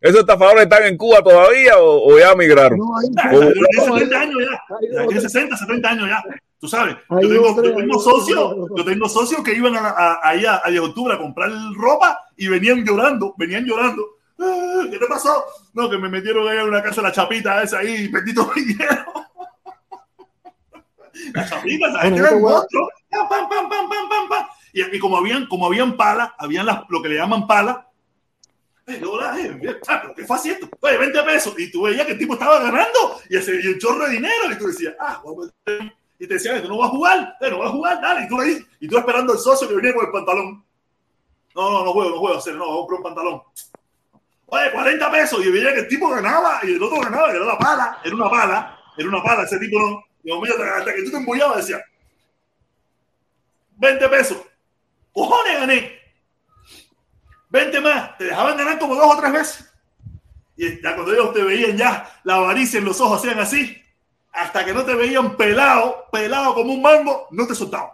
Esos, 0.00 0.20
estafadores 0.20 0.64
están 0.64 0.84
en 0.84 0.96
Cuba 0.96 1.22
todavía 1.22 1.78
o, 1.78 2.12
o 2.12 2.18
ya 2.18 2.34
migraron. 2.34 2.78
No, 2.78 2.98
ahí 2.98 3.06
ya 3.16 3.30
Tiene 3.30 3.46
no, 3.88 3.94
ahí- 3.94 4.00
70 4.04 4.20
años 4.20 4.38
ya. 4.40 4.76
ahí 4.76 4.86
Ya 4.86 4.88
tiene 4.88 5.04
otra. 5.18 5.20
60, 5.20 5.56
70 5.56 5.88
años 5.88 6.08
ya. 6.08 6.22
Tú 6.58 6.68
sabes. 6.68 6.96
Yo 7.10 7.28
tengo, 7.28 7.50
otra, 7.52 7.64
yo 7.64 7.76
tengo 7.76 7.94
ahí 7.98 8.00
socios, 8.04 8.54
yo 8.76 8.84
tengo 8.84 9.08
socios 9.08 9.42
que 9.42 9.52
iban 9.54 9.76
a, 9.76 9.88
a- 9.90 10.20
ahí 10.22 10.44
a, 10.46 10.62
de 10.70 10.80
octubre 10.80 11.14
a 11.14 11.18
comprar 11.18 11.50
ropa 11.74 12.18
y 12.36 12.48
venían 12.48 12.84
llorando, 12.84 13.34
venían 13.36 13.64
llorando. 13.64 14.02
Ah, 14.38 14.82
¿Qué 14.90 14.98
te 14.98 15.06
pasó? 15.06 15.44
No, 15.74 15.88
que 15.90 15.98
me 15.98 16.08
metieron 16.08 16.48
ahí 16.48 16.58
en 16.58 16.64
una 16.68 16.82
casa 16.82 17.02
la 17.02 17.12
chapita 17.12 17.62
esa 17.62 17.78
ahí 17.78 18.08
mi 18.56 18.62
dinero. 18.64 19.04
La 21.32 21.46
chapita, 21.48 21.88
esa 21.88 21.98
gente 22.00 22.10
Bueno, 22.10 22.16
yo 22.16 22.22
era 22.22 22.28
te 22.30 22.34
un 22.36 22.42
voy 22.42 22.50
a- 22.52 22.54
monstruo. 22.56 22.88
Pam, 23.10 23.28
pam, 23.28 23.48
pam, 23.48 23.68
pam, 23.68 23.88
pam, 23.88 24.08
pam, 24.08 24.28
pam. 24.28 24.46
Y, 24.72 24.96
y 24.96 24.98
como 24.98 25.16
habían, 25.18 25.46
como 25.46 25.66
habían 25.66 25.96
palas, 25.96 26.30
habían 26.38 26.66
las, 26.66 26.80
lo 26.88 27.00
que 27.02 27.08
le 27.10 27.16
llaman 27.16 27.46
palas. 27.46 27.78
Eh, 28.86 29.00
hola, 29.06 29.38
eh, 29.40 29.78
ah, 29.88 30.12
qué 30.14 30.24
fácil 30.26 30.52
esto. 30.52 30.68
Oye, 30.80 30.98
20 30.98 31.22
pesos. 31.22 31.54
Y 31.58 31.70
tú 31.70 31.82
veías 31.82 32.04
que 32.04 32.12
el 32.12 32.18
tipo 32.18 32.34
estaba 32.34 32.58
ganando 32.60 33.20
y, 33.30 33.36
ese, 33.36 33.54
y 33.62 33.66
el 33.66 33.78
chorro 33.78 34.04
de 34.06 34.12
dinero. 34.12 34.50
Y 34.50 34.58
tú 34.58 34.66
decías, 34.66 34.94
ah, 34.98 35.22
vamos 35.24 35.48
a. 35.66 35.70
Y 36.18 36.26
te 36.26 36.34
decían, 36.34 36.62
tú 36.62 36.68
no 36.68 36.78
vas 36.78 36.88
a 36.88 36.92
jugar, 36.92 37.36
no 37.40 37.58
vas 37.58 37.68
a 37.68 37.72
jugar, 37.72 38.00
dale. 38.00 38.24
Y 38.24 38.28
tú 38.28 38.40
ahí, 38.40 38.66
y 38.80 38.88
tú 38.88 38.98
esperando 38.98 39.32
al 39.32 39.38
socio 39.38 39.68
que 39.68 39.74
venía 39.74 39.94
con 39.94 40.06
el 40.06 40.12
pantalón. 40.12 40.64
No, 41.54 41.70
no, 41.70 41.84
no 41.84 41.92
juego, 41.92 42.10
no 42.10 42.18
juego, 42.18 42.38
hacer, 42.38 42.54
no, 42.54 42.64
comprar 42.66 42.98
un 42.98 43.02
pantalón. 43.02 43.42
Oye, 44.46 44.72
40 44.72 45.10
pesos. 45.10 45.44
Y 45.44 45.50
veía 45.50 45.72
que 45.72 45.80
el 45.80 45.88
tipo 45.88 46.08
ganaba 46.08 46.60
y 46.62 46.72
el 46.74 46.82
otro 46.82 47.00
ganaba, 47.00 47.30
que 47.30 47.36
era 47.36 47.46
la 47.46 47.58
pala, 47.58 48.00
era 48.04 48.14
una 48.14 48.30
pala, 48.30 48.78
era 48.96 49.08
una 49.08 49.22
pala, 49.22 49.42
ese 49.44 49.58
tipo 49.58 49.78
no. 49.78 50.04
Y 50.22 50.30
hasta 50.32 50.94
que 50.94 51.02
tú 51.02 51.10
te 51.10 51.16
embullabas, 51.18 51.58
decía, 51.58 51.84
20 53.76 54.08
pesos. 54.08 54.38
Cojones 55.12 55.60
gané. 55.60 55.98
20 57.50 57.80
más. 57.80 58.16
Te 58.18 58.24
dejaban 58.24 58.56
ganar 58.56 58.78
como 58.78 58.94
dos 58.94 59.14
o 59.14 59.20
tres 59.20 59.32
veces. 59.32 59.70
Y 60.56 60.82
ya 60.82 60.94
cuando 60.94 61.12
ellos 61.12 61.32
te 61.32 61.42
veían 61.42 61.76
ya 61.76 62.20
la 62.24 62.36
avaricia 62.36 62.78
en 62.78 62.84
los 62.84 63.00
ojos 63.00 63.18
hacían 63.18 63.38
así, 63.40 63.83
hasta 64.34 64.64
que 64.64 64.72
no 64.74 64.84
te 64.84 64.94
veían 64.94 65.36
pelado, 65.36 66.04
pelado 66.12 66.54
como 66.54 66.72
un 66.72 66.82
mango, 66.82 67.28
no 67.30 67.46
te 67.46 67.54
soltaban. 67.54 67.90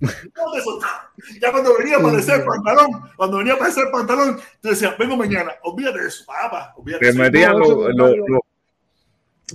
No 0.00 0.52
te 0.52 0.60
soltaban. 0.62 1.00
Ya 1.40 1.50
cuando 1.50 1.76
venía 1.76 1.96
a 1.96 2.00
aparecer 2.00 2.40
el 2.40 2.46
pantalón, 2.46 2.90
cuando 3.16 3.38
venía 3.38 3.52
a 3.54 3.56
aparecer 3.56 3.84
el 3.86 3.90
pantalón, 3.90 4.40
te 4.60 4.68
decían, 4.70 4.94
vengo 4.98 5.16
mañana, 5.16 5.52
olvídate 5.62 6.00
de 6.02 6.08
eso, 6.08 6.24
papá, 6.26 6.72
olvídate 6.76 7.00
Te 7.00 7.06
de 7.06 7.10
eso. 7.12 7.22
metían, 7.22 7.58
lo- 7.58 7.88
lo- 7.90 8.16
lo- 8.16 8.40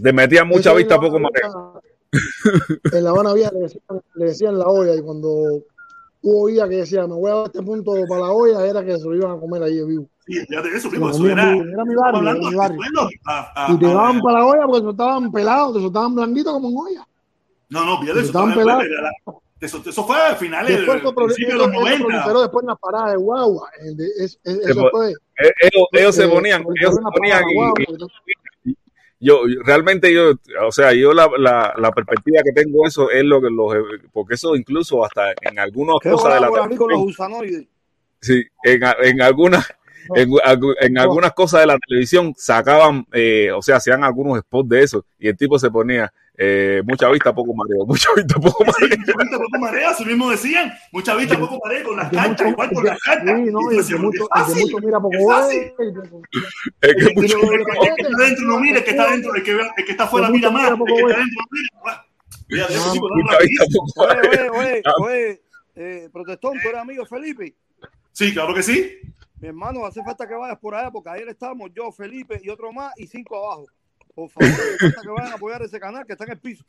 te 0.01 0.11
metían 0.14 0.47
mucha 0.47 0.73
vista, 0.73 0.99
poco. 0.99 1.18
Vieja- 1.19 1.81
En 2.97 3.03
La 3.03 3.10
Habana 3.11 3.34
Vieja 3.34 3.51
le 3.53 3.60
decían, 3.61 3.81
le 4.15 4.26
decían 4.26 4.60
la 4.60 4.65
olla 4.68 4.95
y 4.95 5.01
cuando 5.01 5.64
tú 6.23 6.43
oías 6.45 6.67
que 6.69 6.77
decía 6.77 7.05
me 7.05 7.13
voy 7.15 7.29
a 7.29 7.35
dar 7.35 7.45
este 7.47 7.61
punto 7.61 7.93
para 8.09 8.21
la 8.21 8.31
olla 8.31 8.65
era 8.65 8.83
que 8.83 8.97
se 8.97 9.03
lo 9.05 9.13
iban 9.15 9.31
a 9.37 9.39
comer 9.39 9.61
ahí 9.61 9.75
de 9.75 9.85
vivo. 9.85 10.07
Sí, 10.25 10.39
olvídate 10.39 10.69
de 10.71 10.77
eso, 10.77 10.89
Se 10.89 10.97
lo 10.97 11.09
eso 11.09 11.27
era. 11.27 11.43
Era 11.53 11.85
mi 11.85 11.95
barrio, 11.95 12.21
era 12.21 12.33
mi 12.33 12.55
barrio. 12.55 12.79
a- 13.25 13.65
a- 13.67 13.71
Y 13.73 13.77
te 13.77 13.85
a- 13.85 13.89
daban 13.89 14.21
para 14.21 14.39
la 14.39 14.45
olla 14.45 14.61
porque 14.65 14.81
se 14.85 14.89
estaban 14.91 15.31
pelados, 15.31 15.73
te 15.75 15.81
soltaban 15.81 16.15
blanditos 16.15 16.53
como 16.53 16.69
en 16.69 16.77
olla. 16.95 17.07
No, 17.69 17.85
no, 17.85 18.03
de 18.05 18.11
eso. 18.11 18.19
Estaban 18.21 18.53
pelados. 18.55 18.83
Eso, 19.59 19.81
eso 19.85 20.03
fue 20.05 20.17
a 20.17 20.35
finales 20.35 20.75
Después 20.77 21.01
del 21.03 21.13
principio 21.15 21.53
de 21.53 21.57
los 21.59 21.67
eso 21.69 21.79
90. 21.79 22.05
proliferó 22.05 22.41
después 22.41 22.63
en 22.63 22.67
las 22.67 22.79
paradas 22.79 23.11
de 23.11 23.17
guagua. 23.17 23.69
En 23.79 23.95
de- 23.97 24.07
es- 24.19 24.39
es- 24.43 24.57
Eso 24.59 24.81
pues, 24.81 24.91
fue. 24.91 25.11
Eh, 25.11 25.51
Ellos, 25.61 25.87
ellos 25.93 26.15
se 26.15 26.25
eh, 26.25 26.27
ponían, 26.27 26.63
proliferó 26.63 26.89
ellos 26.91 26.99
se 27.03 27.17
ponían 27.17 27.43
y, 27.49 27.55
guagua. 27.55 27.73
y-. 27.79 27.85
yo 29.23 29.41
realmente 29.65 30.13
yo, 30.13 30.33
o 30.65 30.71
sea, 30.71 30.93
yo 30.93 31.13
la, 31.13 31.29
la, 31.37 31.73
la 31.77 31.91
perspectiva 31.91 32.41
que 32.43 32.51
tengo 32.53 32.85
eso 32.87 33.09
es 33.09 33.23
lo 33.23 33.41
que 33.41 33.49
los, 33.49 33.73
porque 34.11 34.35
eso 34.35 34.55
incluso 34.55 35.03
hasta 35.05 35.31
en 35.41 35.59
algunas 35.59 35.97
¿Qué 36.01 36.09
cosas 36.09 36.35
de 36.35 36.39
la 36.41 36.51
con 36.77 36.89
los 36.89 36.99
televisión, 36.99 37.03
gusanoides? 37.03 37.67
sí, 38.21 38.43
en, 38.63 38.81
en 39.03 39.21
algunas 39.21 39.67
en, 40.15 40.29
en 40.81 40.97
algunas 40.97 41.33
cosas 41.33 41.61
de 41.61 41.67
la 41.67 41.77
televisión 41.79 42.33
sacaban, 42.37 43.05
eh, 43.13 43.51
o 43.51 43.61
sea, 43.61 43.77
hacían 43.77 44.03
algunos 44.03 44.39
spots 44.39 44.69
de 44.69 44.83
eso 44.83 45.05
y 45.17 45.29
el 45.29 45.37
tipo 45.37 45.57
se 45.59 45.71
ponía 45.71 46.13
eh, 46.38 46.81
mucha 46.85 47.10
vista, 47.10 47.34
poco 47.34 47.53
mareo, 47.53 47.85
mucha 47.88 48.10
vista, 48.15 48.35
poco 48.39 48.64
Sí, 48.65 48.72
mareo. 48.81 48.97
mucha 48.99 49.14
vista, 49.18 49.38
poco 49.38 49.60
marea, 49.60 49.89
así 49.91 50.05
mismo 50.05 50.30
decían. 50.31 50.73
Mucha 50.91 51.15
vista, 51.15 51.38
poco 51.39 51.60
marea 51.64 51.84
con 51.84 51.97
las 51.97 52.10
canchas, 52.11 52.30
mucho- 52.30 52.47
igual 52.49 52.72
con 52.73 52.84
las 52.85 52.99
canchas. 53.01 53.35
sí, 53.38 53.43
no, 53.51 53.60
que 53.69 53.76
es 53.77 53.91
mucho, 53.99 54.27
mucho 54.53 54.77
mira 54.85 54.99
poco 54.99 55.15
es 55.15 55.73
Es 56.81 56.95
que 56.95 57.03
el 57.05 57.14
que 57.14 57.22
mucho- 57.22 57.38
El 57.53 57.61
está 57.61 58.18
dentro 58.23 58.45
no 58.47 58.60
mira, 58.60 58.77
el 58.80 58.84
que 58.84 58.91
está 58.91 59.11
dentro, 59.11 59.35
el 59.35 59.43
que, 59.43 59.51
el 59.51 59.85
que 59.85 59.91
está 59.91 60.05
mucho 60.05 60.30
mira 60.31 60.49
más, 60.51 60.72
mira, 60.72 60.73
el 60.73 60.77
que 60.85 61.01
está 61.01 61.18
dentro 61.19 61.41
no 61.41 61.47
mira. 62.49 62.68
Sí, 62.68 62.99
mucha 62.99 63.38
vista, 63.39 63.65
poco 63.73 64.01
Oye, 64.03 64.15
mareo. 64.15 64.51
oye, 64.53 64.60
oye, 64.60 64.81
Ah, 64.85 64.91
oye, 65.01 65.41
eh, 65.76 66.10
protestón, 66.11 66.53
tú 66.61 66.69
eres 66.69 66.81
amigo 66.81 67.05
Felipe. 67.05 67.55
Sí, 68.11 68.34
claro 68.34 68.53
que 68.53 68.61
sí. 68.64 68.99
Mi 69.39 69.47
hermano, 69.49 69.85
hace 69.85 70.03
falta 70.03 70.27
que 70.27 70.35
vayas 70.35 70.57
por 70.60 70.76
allá 70.76 70.91
porque 70.91 71.10
ayer 71.10 71.27
estábamos 71.30 71.72
yo, 71.76 71.91
Felipe 71.91 72.39
y 72.43 72.49
otro 72.49 72.72
más 72.72 72.93
y 72.97 73.07
cinco 73.07 73.38
abajo. 73.38 73.65
Por 74.15 74.30
favor, 74.30 74.48
que 74.80 75.10
vayan 75.10 75.31
a 75.31 75.35
apoyar 75.35 75.64
ese 75.64 75.80
canal 75.80 76.06
que 76.06 76.14
está 76.14 76.26
en 76.26 76.31
el 76.34 76.38
piso. 76.38 76.64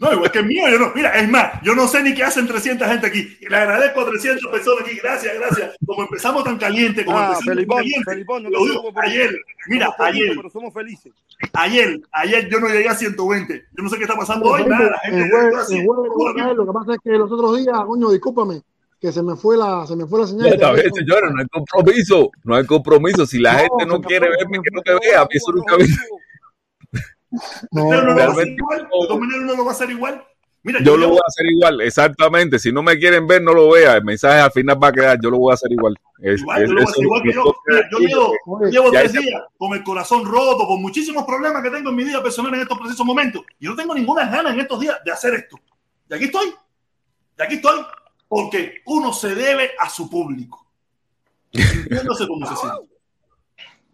No, 0.00 0.12
igual 0.12 0.32
que 0.32 0.40
el 0.40 0.46
mío, 0.46 0.68
yo 0.68 0.76
no. 0.78 0.92
Mira, 0.92 1.10
es 1.20 1.28
más, 1.28 1.62
yo 1.62 1.72
no 1.76 1.86
sé 1.86 2.02
ni 2.02 2.14
qué 2.14 2.24
hacen 2.24 2.48
300 2.48 2.88
gente 2.88 3.06
aquí. 3.06 3.38
Y 3.40 3.48
le 3.48 3.56
agradezco 3.56 4.00
a 4.00 4.06
300 4.10 4.50
personas 4.50 4.84
aquí. 4.84 4.96
Gracias, 5.00 5.32
gracias. 5.38 5.76
Como 5.86 6.02
empezamos 6.02 6.42
tan 6.42 6.58
caliente, 6.58 7.04
como 7.04 7.16
Ah, 7.16 7.22
empezamos 7.26 7.46
tan 7.46 7.54
Felipón, 7.54 7.76
caliente. 7.78 8.10
Felipón, 8.10 8.42
no 8.42 8.50
Lo 8.50 8.64
digo, 8.64 8.92
ayer, 9.02 9.30
mira, 9.68 9.94
ayer, 10.00 10.32
pero 10.34 10.50
somos 10.50 10.74
felices. 10.74 11.12
ayer, 11.52 12.00
ayer 12.10 12.48
yo 12.50 12.58
no 12.58 12.66
llegué 12.68 12.88
a 12.88 12.94
120. 12.96 13.54
Yo 13.76 13.82
no 13.84 13.88
sé 13.88 13.96
qué 13.96 14.02
está 14.02 14.16
pasando 14.16 14.50
Pero, 14.52 14.64
hoy. 14.64 14.68
Nada, 14.68 14.90
la 14.90 14.98
gente 14.98 15.22
el 15.22 15.30
jueves, 15.30 15.66
jueves 16.12 16.56
lo 16.56 16.66
que 16.66 16.72
pasa 16.72 16.92
es 16.94 16.98
que 17.04 17.10
los 17.10 17.30
otros 17.30 17.56
días, 17.58 17.76
coño, 17.86 18.10
discúlpame, 18.10 18.62
que 19.00 19.12
se 19.12 19.22
me 19.22 19.36
fue 19.36 19.56
la, 19.56 19.86
se 19.86 19.94
me 19.94 20.06
fue 20.08 20.20
la 20.22 20.26
señal. 20.26 20.50
te 20.58 20.72
vez, 20.72 20.90
señores, 20.92 21.30
no 21.32 21.40
hay 21.40 21.46
compromiso, 21.46 22.30
no 22.42 22.54
hay 22.56 22.66
compromiso. 22.66 23.24
Si 23.26 23.38
la 23.38 23.52
No, 23.52 23.58
gente 23.60 23.86
no 23.86 24.00
quiere 24.00 24.28
verme, 24.28 24.58
que 24.60 24.70
no 24.72 24.82
te 24.82 24.92
vea. 24.94 25.24
Eso 25.30 25.52
nunca. 25.52 25.76
No, 27.70 27.88
Pero 27.90 28.02
no 28.02 28.08
lo 28.10 28.16
va 28.16 28.24
a 28.24 28.30
hacer 28.32 28.48
igual. 28.48 28.78
De 28.82 28.88
todas 29.06 29.18
maneras, 29.20 29.42
no 29.44 29.56
lo 29.56 29.64
va 29.64 29.70
a 29.70 29.74
hacer 29.74 29.90
igual. 29.90 30.24
Mira, 30.62 30.78
Yo 30.82 30.94
lo 30.96 30.98
llevo- 31.06 31.10
voy 31.12 31.18
a 31.18 31.28
hacer 31.28 31.46
igual, 31.52 31.80
exactamente. 31.80 32.58
Si 32.58 32.70
no 32.70 32.82
me 32.82 32.98
quieren 32.98 33.26
ver, 33.26 33.40
no 33.40 33.54
lo 33.54 33.70
vea. 33.70 33.94
El 33.96 34.04
mensaje 34.04 34.40
al 34.40 34.50
final 34.52 34.78
va 34.82 34.88
a 34.88 34.92
quedar. 34.92 35.18
Yo 35.22 35.30
lo 35.30 35.38
voy 35.38 35.52
a 35.52 35.54
hacer 35.54 35.72
igual. 35.72 35.94
Es- 36.20 36.40
Igual, 36.40 36.62
es- 36.62 36.68
yo 36.68 36.74
lo 36.74 36.80
voy 36.80 36.82
a 36.82 36.82
eso 36.82 36.90
hacer 36.90 37.04
igual 37.04 37.22
que 37.22 37.28
es 37.30 37.34
yo. 37.34 37.44
lo 37.44 37.52
que- 37.52 37.58
Mira, 37.72 37.88
yo 37.90 37.98
llevo, 37.98 38.32
Oye, 38.46 38.70
llevo 38.70 38.92
ya 38.92 39.00
tres 39.00 39.12
días 39.12 39.42
con 39.56 39.72
el 39.72 39.82
corazón 39.82 40.24
roto, 40.26 40.66
con 40.66 40.82
muchísimos 40.82 41.24
problemas 41.24 41.62
que 41.62 41.70
tengo 41.70 41.88
en 41.90 41.96
mi 41.96 42.04
vida 42.04 42.22
personal 42.22 42.52
en 42.54 42.60
estos 42.60 42.78
precisos 42.78 43.06
momentos. 43.06 43.42
Y 43.58 43.66
no 43.66 43.74
tengo 43.74 43.94
ninguna 43.94 44.26
ganas 44.28 44.52
en 44.52 44.60
estos 44.60 44.80
días 44.80 44.98
de 45.02 45.10
hacer 45.12 45.32
esto. 45.34 45.56
Y 46.10 46.14
aquí 46.14 46.24
estoy. 46.24 46.48
Y 47.38 47.42
aquí 47.42 47.54
estoy. 47.54 47.80
Porque 48.28 48.82
uno 48.84 49.14
se 49.14 49.34
debe 49.34 49.70
a 49.78 49.88
su 49.88 50.10
público. 50.10 50.66
Sintiéndose 51.52 52.26
como 52.28 52.46
se 52.46 52.56
siente. 52.56 52.94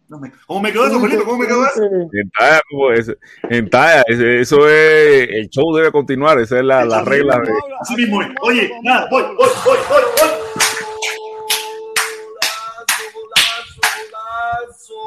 No 0.09 0.19
me- 0.21 0.31
¿Cómo 0.47 0.61
me 0.61 0.73
quedó 0.73 0.87
eso, 0.87 1.01
Felipe? 1.01 1.25
¿Cómo 1.25 1.39
me 1.39 1.47
quedó 1.49 1.67
eso? 1.67 1.83
En 2.13 2.31
talla, 2.31 2.61
como 2.71 2.93
ese- 2.93 3.17
en 3.51 3.69
talla, 3.69 4.03
ese- 4.07 4.41
eso 4.41 4.69
es, 4.69 5.29
el 5.31 5.49
show 5.51 5.75
debe 5.75 5.91
continuar, 5.91 6.39
esa 6.39 6.59
es 6.59 6.65
la, 6.65 6.85
la 6.85 6.99
Así 6.99 7.09
regla. 7.11 7.39
mismo, 7.41 7.55
de- 7.57 7.75
Así 7.81 7.97
mismo 7.97 8.23
es. 8.23 8.29
Oye, 8.43 8.73
nada, 8.83 9.09
voy, 9.11 9.23
voy, 9.23 9.35
voy, 9.37 9.49
voy, 9.89 10.03
voy. 10.21 10.31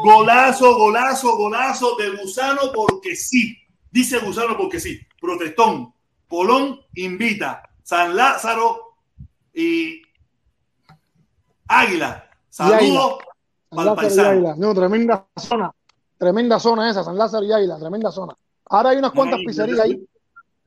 Golazo, 0.04 0.76
golazo, 0.78 1.36
golazo 1.38 1.96
de 1.98 2.10
Gusano 2.12 2.72
porque 2.74 3.16
sí. 3.16 3.58
Dice 3.92 4.20
Gusano 4.20 4.56
porque 4.58 4.80
sí. 4.80 5.00
Protestón. 5.20 5.94
Colón 6.28 6.80
invita. 6.96 7.64
San 7.84 8.16
Lázaro 8.16 8.96
y 9.54 10.02
Águila. 11.68 12.30
Saludos 12.50 13.20
San 13.72 13.86
Lázaro 13.86 14.56
y. 14.56 14.60
No, 14.60 14.74
tremenda 14.74 15.26
zona. 15.38 15.72
Tremenda 16.18 16.60
zona 16.60 16.90
esa, 16.90 17.04
San 17.04 17.18
Lázaro 17.18 17.46
y 17.46 17.52
Águila, 17.54 17.78
tremenda 17.80 18.12
zona. 18.12 18.34
Ahora 18.66 18.90
hay 18.90 18.98
unas 18.98 19.12
cuantas 19.12 19.40
pizzerías 19.46 19.80
ahí. 19.80 20.04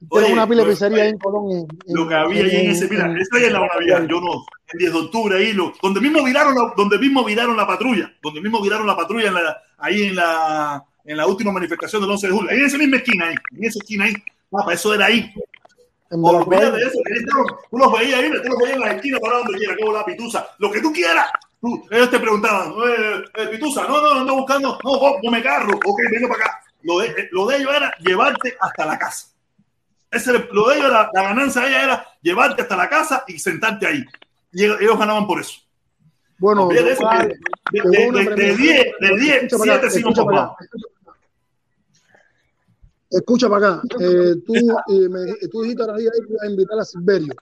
Oye, 0.08 0.32
una 0.32 0.48
pila 0.48 0.64
de 0.64 0.70
pizzería 0.70 1.06
en 1.06 1.18
Colón. 1.18 1.50
en- 1.52 1.94
Lo 1.94 2.08
que 2.08 2.14
había 2.14 2.44
ahí 2.44 2.56
en 2.66 2.70
ese, 2.72 2.88
mira, 2.88 3.06
esa 3.20 3.38
es 3.38 3.52
la 3.52 3.60
Navidad, 3.60 4.04
yo 4.08 4.20
no, 4.20 4.44
el 4.72 4.78
10 4.78 4.92
de 4.92 4.98
octubre 4.98 5.36
ahí, 5.36 5.52
lo, 5.52 5.72
donde 5.80 6.00
mismo 6.00 6.24
viraron 6.24 6.54
la, 6.54 6.72
donde 6.76 6.98
mismo 6.98 7.24
viraron 7.24 7.56
la 7.56 7.66
patrulla, 7.66 8.12
donde 8.22 8.40
mismo 8.40 8.60
viraron 8.62 8.86
la 8.86 8.96
patrulla 8.96 9.28
en 9.28 9.34
la, 9.34 9.56
ahí 9.78 10.02
en 10.08 10.16
la, 10.16 10.84
en 11.04 11.16
la 11.16 11.26
última 11.26 11.52
manifestación 11.52 12.02
del 12.02 12.10
11 12.10 12.26
de 12.26 12.32
julio, 12.32 12.50
ahí 12.50 12.58
en 12.58 12.64
esa 12.66 12.78
misma 12.78 12.96
esquina 12.96 13.26
ahí, 13.28 13.34
en 13.56 13.64
esa 13.64 13.78
esquina 13.78 14.04
ahí, 14.06 14.14
papá, 14.50 14.72
eso 14.72 14.92
era 14.92 15.06
ahí, 15.06 15.32
olvídate 16.10 16.76
de 16.78 16.82
eso, 16.82 16.98
tú 17.70 17.78
los 17.78 17.92
veías 17.92 18.20
ahí, 18.20 18.30
tú 18.42 18.48
los 18.48 18.58
veías 18.58 18.74
en 18.74 18.80
la 18.80 18.92
esquina 18.92 19.18
para 19.20 19.38
donde 19.38 19.58
quiera, 19.58 19.76
como 19.78 19.92
la 19.92 20.04
pitusa, 20.04 20.48
lo 20.58 20.70
que 20.72 20.80
tú 20.80 20.92
quieras, 20.92 21.26
tú, 21.62 21.86
ellos 21.90 22.10
te 22.10 22.18
preguntaban, 22.18 22.72
eh, 22.72 23.24
eh, 23.36 23.46
pitusa, 23.48 23.86
no, 23.86 24.02
no, 24.02 24.20
ando 24.20 24.34
buscando, 24.34 24.78
no, 24.84 24.98
vos, 24.98 25.16
no 25.22 25.30
me 25.30 25.42
carro, 25.42 25.78
ok, 25.86 26.00
vengo 26.10 26.28
para 26.28 26.44
acá, 26.44 26.60
lo 26.82 26.98
de, 26.98 27.06
eh, 27.06 27.28
lo 27.30 27.46
de 27.46 27.56
ellos 27.56 27.70
era 27.74 27.94
llevarte 27.98 28.56
hasta 28.60 28.84
la 28.84 28.98
casa. 28.98 29.28
Ese, 30.10 30.32
lo 30.52 30.68
de 30.68 30.76
ellos, 30.76 30.90
la, 30.90 31.08
la 31.14 31.22
ganancia 31.22 31.62
de 31.62 31.68
ella 31.68 31.84
era 31.84 32.06
llevarte 32.20 32.62
hasta 32.62 32.76
la 32.76 32.88
casa 32.88 33.24
y 33.26 33.38
sentarte 33.38 33.86
ahí. 33.86 34.04
Y 34.52 34.64
ellos, 34.64 34.98
ganaban 34.98 35.26
por 35.26 35.40
eso. 35.40 35.60
Bueno, 36.36 36.68
de 36.68 36.92
eso, 36.92 37.02
total, 37.02 37.28
de, 37.28 37.38
llegó 37.72 37.90
de, 37.90 38.08
una 38.08 38.18
de, 38.18 38.24
de 38.24 38.34
premiación. 38.34 38.58
10, 38.58 38.94
de 39.00 39.20
10, 39.20 39.42
Escucha 39.44 39.58
para 39.58 39.74
acá, 39.74 39.88
7 39.88 39.90
sí 39.90 40.02
nos 40.02 40.52
escucha 43.12 43.48
para 43.48 43.68
acá. 43.68 43.82
Eh, 44.00 44.34
tú, 44.44 44.54
eh, 44.54 45.08
me, 45.08 45.48
tú 45.48 45.62
dijiste 45.62 45.82
ahora 45.82 45.96
ahí 45.96 46.04
que 46.04 46.32
ibas 46.32 46.42
a 46.42 46.50
invitar 46.50 46.78
a 46.78 46.84
Silverio. 46.84 47.34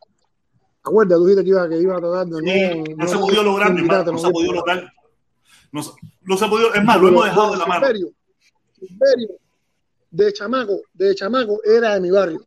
¿Te 0.91 0.93
acuerdas? 0.93 1.19
Tú 1.19 1.27
dijiste 1.27 1.45
que 1.45 1.51
iba, 1.51 1.69
que 1.69 1.77
iba 1.79 2.01
de 2.01 2.81
Sí, 2.85 2.95
no 2.97 3.07
se 3.07 3.19
podido 3.19 3.43
lograr, 3.45 3.73
mi 3.73 3.81
hermano, 3.81 4.13
no 4.13 4.19
se 4.19 4.27
invitarte. 4.27 4.57
lograr. 4.57 4.93
No, 5.73 5.83
se- 5.85 5.93
no 6.23 6.37
podido, 6.51 6.75
es 6.75 6.85
más, 6.85 7.01
lo 7.01 7.09
hemos 7.09 7.25
dejado 7.27 7.53
de 7.53 7.57
la 7.59 7.67
mano. 7.67 7.87
Silverio, 7.87 8.13
Silverio, 8.79 9.29
de 10.11 10.33
chamaco, 10.33 10.81
de 10.93 11.15
chamaco, 11.15 11.61
era 11.65 11.95
de 11.95 12.01
mi 12.01 12.11
barrio. 12.11 12.45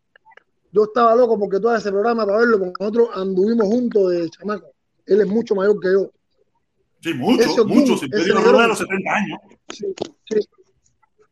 Yo 0.74 0.84
estaba 0.84 1.16
loco 1.16 1.40
porque 1.40 1.60
todo 1.60 1.74
ese 1.74 1.90
programa 1.90 2.26
para 2.26 2.40
verlo, 2.40 2.60
porque 2.60 2.74
nosotros 2.80 3.10
anduvimos 3.14 3.66
juntos 3.68 4.12
de 4.12 4.30
chamaco. 4.30 4.68
Él 5.06 5.22
es 5.22 5.28
mucho 5.28 5.56
mayor 5.56 5.80
que 5.80 5.92
yo. 5.94 6.12
Sí, 7.02 7.14
mucho, 7.14 7.44
Ese 7.44 7.64
mucho. 7.64 7.94
Kun, 7.94 7.98
Si 8.00 8.06
ese 8.06 8.10
Pedro 8.10 8.36
negrón. 8.36 8.52
Rueda 8.54 8.66
a 8.66 8.68
los 8.68 8.78
70 8.80 9.12
años. 9.14 9.40
Sí, 9.70 9.86
sí. 10.30 10.40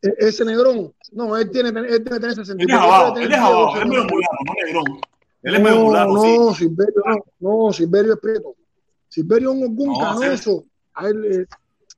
E- 0.03 0.15
Ese 0.27 0.45
negrón, 0.45 0.93
no, 1.11 1.35
él 1.37 1.49
tiene, 1.51 1.69
él 1.69 2.03
tener 2.03 2.33
60 2.35 2.63
Él 2.63 2.69
es 2.69 2.75
abajo, 2.75 3.17
él 3.17 3.31
es 3.31 3.37
abajo, 3.37 3.75
él 3.75 3.81
es 3.83 3.87
medio 3.89 4.03
mulano, 4.05 4.37
no 4.45 4.53
negrón. 4.65 5.01
Él 5.43 5.55
es 5.55 5.61
medio 5.61 5.75
No, 5.77 5.83
mulano, 5.85 6.21
sí. 6.21 6.37
no, 6.37 6.53
Silverio 6.53 7.01
no, 7.39 7.65
no, 7.67 7.73
Silverio 7.73 8.13
es 8.13 8.19
prieto. 8.19 8.55
Silverio 9.07 9.49
es 9.51 9.55
un 9.57 9.63
orgún 9.63 9.87
No, 9.93 9.99
canoso. 9.99 10.63
A 10.93 11.07
él, 11.07 11.25
eh, 11.25 11.45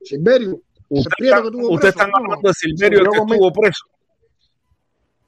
Silverio, 0.02 0.60
Usted 0.88 1.10
está- 1.18 1.42
que 1.42 1.50
tuvo 1.50 1.70
Ustedes 1.74 1.94
preso. 1.94 2.06
están 2.06 2.10
no, 2.10 2.16
hablando 2.16 2.48
de 2.48 2.54
Silverio, 2.54 2.98
que 3.10 3.18
conmigo. 3.18 3.46
estuvo 3.48 3.62
preso. 3.62 3.84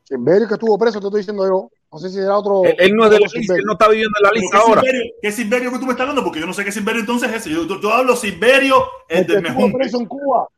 Silverio 0.05 0.49
que 0.49 0.55
estuvo 0.55 0.79
preso, 0.79 1.01
te 1.01 1.07
estoy 1.07 1.21
diciendo 1.21 1.47
yo. 1.47 1.71
No 1.93 1.99
sé 1.99 2.11
si 2.11 2.19
era 2.19 2.37
otro. 2.39 2.63
Él, 2.65 2.75
él 2.79 2.93
no 2.95 3.05
es 3.05 3.11
de 3.11 3.21
la 3.21 3.27
lista, 3.27 3.55
él 3.55 3.63
no 3.65 3.73
está 3.73 3.89
viviendo 3.89 4.13
en 4.19 4.23
la 4.23 4.31
lista 4.33 4.57
¿qué 4.59 4.63
ahora. 4.63 4.81
Silverio, 4.83 5.13
¿Qué 5.23 5.33
Silverio 5.33 5.73
que 5.73 5.79
tú 5.79 5.85
me 5.87 5.91
estás 5.93 6.01
hablando? 6.03 6.25
Porque 6.25 6.41
yo 6.41 6.47
no 6.47 6.53
sé 6.53 6.65
qué 6.65 6.73
Silverio 6.73 7.01
entonces 7.01 7.31
es 7.31 7.37
ese. 7.37 7.51
Yo, 7.51 7.65
yo, 7.67 7.81
yo 7.81 7.93
hablo 7.93 8.15
Silverio, 8.17 8.77
el 9.09 9.27
del 9.27 9.43
Mejunte. 9.43 9.79
preso 9.79 9.99
en 10.01 10.07
Cuba. 10.07 10.49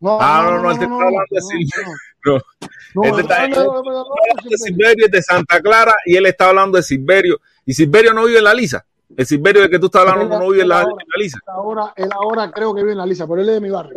No, 0.00 0.18
Ah, 0.20 0.42
no, 0.50 0.62
no, 0.62 0.70
él 0.70 0.78
te 0.78 0.84
está 0.84 0.94
hablando 0.94 1.20
de 1.30 1.40
Silverio. 1.40 1.60
No, 1.60 1.60
No, 1.60 1.68
no, 1.70 1.80
no, 1.80 1.80
no, 1.80 1.80
no, 1.80 1.86
no, 1.86 1.92
no, 1.92 1.98
Está 2.22 3.42
hablando 3.44 3.82
de 3.82 4.42
Silverio. 4.42 4.58
Silverio 4.58 5.06
es 5.06 5.12
de 5.12 5.22
Santa 5.22 5.60
Clara 5.60 5.94
y 6.04 6.16
él 6.16 6.26
está 6.26 6.48
hablando 6.48 6.76
de 6.76 6.82
Silverio. 6.82 7.40
Y 7.64 7.72
Silverio 7.74 8.12
no 8.14 8.24
vive 8.26 8.38
en 8.38 8.44
la 8.44 8.54
lisa. 8.54 8.84
El 9.16 9.26
Silverio 9.26 9.62
del 9.62 9.70
que 9.70 9.78
tú 9.78 9.86
estás 9.86 10.02
hablando 10.02 10.34
Él- 10.34 10.40
no 10.40 10.50
vive 10.50 10.62
en 10.62 10.68
la, 10.68 10.80
él 10.82 10.86
en 10.90 10.96
la 11.08 11.22
lisa. 11.22 11.38
Ahora, 11.46 11.92
él 11.96 12.08
ahora 12.12 12.50
creo 12.50 12.74
que 12.74 12.80
vive 12.82 12.92
en 12.92 12.98
la 12.98 13.06
lisa, 13.06 13.26
pero 13.26 13.40
él 13.40 13.48
es 13.48 13.54
de 13.56 13.60
mi 13.60 13.70
barrio. 13.70 13.96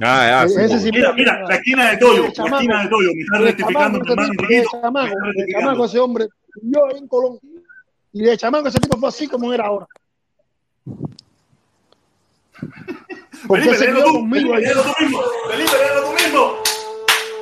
Ah, 0.00 0.42
ah, 0.42 0.48
sí. 0.48 0.54
Ese 0.58 0.78
sí- 0.78 0.90
Mira, 0.92 1.12
mira, 1.12 1.40
la 1.48 1.56
esquina 1.56 1.90
de 1.90 1.96
Toyo, 1.96 2.22
De 2.22 2.28
la 2.28 2.32
chamaco. 2.32 2.56
esquina 2.56 2.82
de 2.82 2.88
Toyo. 2.88 3.08
Me 3.14 3.20
está 3.22 3.38
De 3.38 3.44
rectificando 3.44 3.98
mi 3.98 4.04
chamaco, 4.06 4.12
hermano 4.12 4.32
de. 4.32 4.56
Me 4.56 4.64
chamaco, 4.70 5.14
de 5.34 5.52
chamaco 5.52 5.84
ese 5.86 5.98
hombre, 5.98 6.28
yo 6.62 6.80
en 6.96 7.08
Colón, 7.08 7.38
y 8.12 8.22
de 8.22 8.36
chamaco 8.36 8.68
ese 8.68 8.78
tipo 8.78 8.98
fue 8.98 9.08
así 9.08 9.26
como 9.26 9.52
era 9.52 9.66
ahora. 9.66 9.86
Porque 13.48 13.64
Felipe, 13.64 13.84
se 13.84 13.92
tú. 13.92 14.12
conmigo 14.12 14.54
Felipe, 14.54 14.56
ahí. 14.56 14.62
léelo 14.64 14.82
tú 14.82 14.92
mismo. 15.02 15.18
Felipe, 15.50 15.72
léelo 15.76 16.04
tú 16.04 16.12
mismo. 16.12 16.52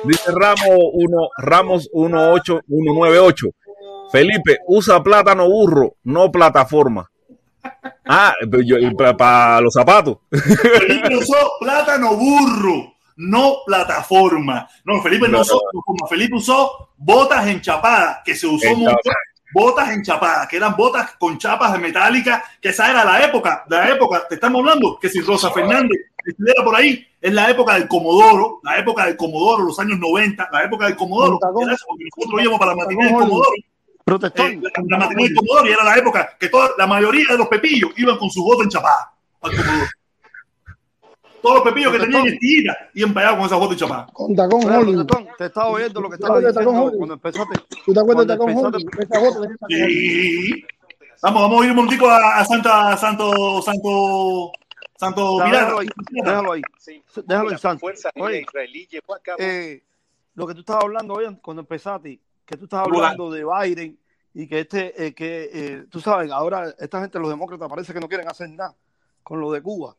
Dice 0.03 0.31
Ramos 0.31 0.79
1, 0.93 1.29
Ramos 1.37 1.89
18198. 1.93 3.47
Felipe, 4.11 4.57
usa 4.67 5.03
plátano 5.03 5.47
burro, 5.47 5.95
no 6.03 6.31
plataforma. 6.31 7.09
Ah, 8.07 8.33
yo- 8.63 8.77
para, 9.17 9.61
los 9.61 9.73
zapatos. 9.73 10.17
Felipe 10.31 11.15
usó 11.17 11.35
plátano 11.59 12.15
burro, 12.15 12.93
no 13.17 13.57
plataforma. 13.65 14.67
No, 14.85 15.01
Felipe 15.01 15.27
no, 15.27 15.37
No. 15.37 15.41
usó 15.41 15.59
como 15.85 16.07
Felipe 16.07 16.35
usó 16.35 16.89
botas 16.97 17.47
enchapadas, 17.47 18.19
que 18.25 18.35
se 18.35 18.47
usó 18.47 18.75
mucho. 18.75 18.95
Botas 19.53 19.89
enchapadas, 19.89 20.47
que 20.47 20.57
eran 20.57 20.75
botas 20.75 21.15
con 21.19 21.37
chapas 21.39 21.79
metálicas, 21.79 22.43
que 22.61 22.69
esa 22.69 22.89
era 22.91 23.03
la 23.03 23.23
época, 23.23 23.65
la 23.67 23.89
época, 23.89 24.27
te 24.29 24.35
estamos 24.35 24.59
hablando, 24.59 24.97
que 24.99 25.09
si 25.09 25.21
Rosa 25.21 25.49
Fernández 25.49 25.97
estuviera 26.31 26.63
por 26.63 26.75
ahí, 26.75 27.05
es 27.21 27.33
la 27.33 27.49
época 27.49 27.73
del 27.75 27.87
Comodoro, 27.87 28.59
la 28.63 28.77
época 28.77 29.05
del 29.05 29.17
Comodoro, 29.17 29.63
los 29.63 29.79
años 29.79 29.99
90, 29.99 30.49
la 30.51 30.63
época 30.63 30.85
del 30.85 30.95
Comodoro. 30.95 31.39
Era 31.61 31.73
eso, 31.73 31.85
porque 31.87 32.05
nosotros 32.15 32.41
íbamos 32.41 32.59
para 32.59 32.71
la 32.71 32.77
matinée 32.77 33.05
del 33.05 33.15
Comodoro. 33.15 33.51
Protestón. 34.03 34.51
Eh, 34.53 34.61
la, 34.87 34.97
la 34.97 35.07
del 35.07 35.35
Comodoro 35.35 35.67
y 35.67 35.71
era 35.71 35.83
la 35.83 35.97
época 35.97 36.37
que 36.39 36.49
toda, 36.49 36.71
la 36.77 36.87
mayoría 36.87 37.25
de 37.29 37.37
los 37.37 37.47
pepillos 37.47 37.91
iban 37.97 38.17
con 38.17 38.29
su 38.29 38.43
voto 38.43 38.63
enchapada 38.63 39.13
al 39.41 39.51
Comodoro. 39.55 39.87
Todos 41.41 41.55
los 41.55 41.63
pepillos 41.63 41.93
que 41.93 41.99
tenían 41.99 42.25
iban 42.93 43.13
para 43.13 43.29
allá 43.29 43.37
con 43.37 43.45
esa 43.45 43.55
voto 43.55 43.73
enchapada. 43.73 44.07
Con 44.13 44.35
tacón. 44.35 44.61
Protestón, 44.61 45.27
te 45.37 45.45
estaba 45.45 45.67
oyendo 45.67 46.01
lo 46.01 46.09
que 46.09 46.17
¿Tú 46.17 46.27
te 46.27 46.47
estaba 46.49 46.63
diciendo 46.63 46.97
cuando 46.97 47.13
empezaste. 47.13 47.59
¿Tú 47.85 47.93
te 47.93 47.99
acuerdas 47.99 48.27
de 48.27 48.37
Cuando 48.37 48.71
tacón 48.71 49.27
Hollywood. 49.27 49.47
Sí. 49.69 50.65
Vamos, 51.21 51.41
vamos 51.41 51.61
a 51.61 51.65
ir 51.65 51.71
un 51.71 51.75
momentico 51.75 52.09
a, 52.09 52.39
a 52.39 52.45
Santa, 52.45 52.95
Santo, 52.95 53.61
Santo, 53.61 54.51
Santo 54.99 55.37
Pirata. 55.37 55.51
déjalo 55.59 55.79
ahí, 55.79 55.87
déjalo 56.11 56.51
ahí. 56.51 56.61
Déjalo 57.25 57.57
santo. 57.57 57.79
Fuerza 57.79 58.09
Oye, 58.15 58.23
Aérea 58.25 58.41
Israelí 58.41 58.87
llegó 58.87 59.15
a 59.15 59.19
cabo 59.19 59.37
eh, 59.39 59.83
lo 60.35 60.45
que 60.45 60.53
tú 60.53 60.59
estabas 60.59 60.83
hablando 60.83 61.13
hoy 61.13 61.37
cuando 61.41 61.61
empezaste, 61.61 62.19
que 62.45 62.57
tú 62.57 62.65
estabas 62.65 62.87
Hola. 62.89 62.97
hablando 63.11 63.31
de 63.31 63.45
Biden 63.45 63.97
y 64.33 64.47
que 64.47 64.59
este, 64.59 65.05
eh, 65.05 65.13
que 65.13 65.49
eh, 65.53 65.85
tú 65.89 66.01
sabes, 66.01 66.29
ahora 66.31 66.73
esta 66.77 66.99
gente, 66.99 67.17
los 67.17 67.29
demócratas, 67.29 67.69
parece 67.69 67.93
que 67.93 67.99
no 68.01 68.09
quieren 68.09 68.27
hacer 68.27 68.49
nada 68.49 68.75
con 69.23 69.39
lo 69.39 69.51
de 69.51 69.61
Cuba. 69.61 69.95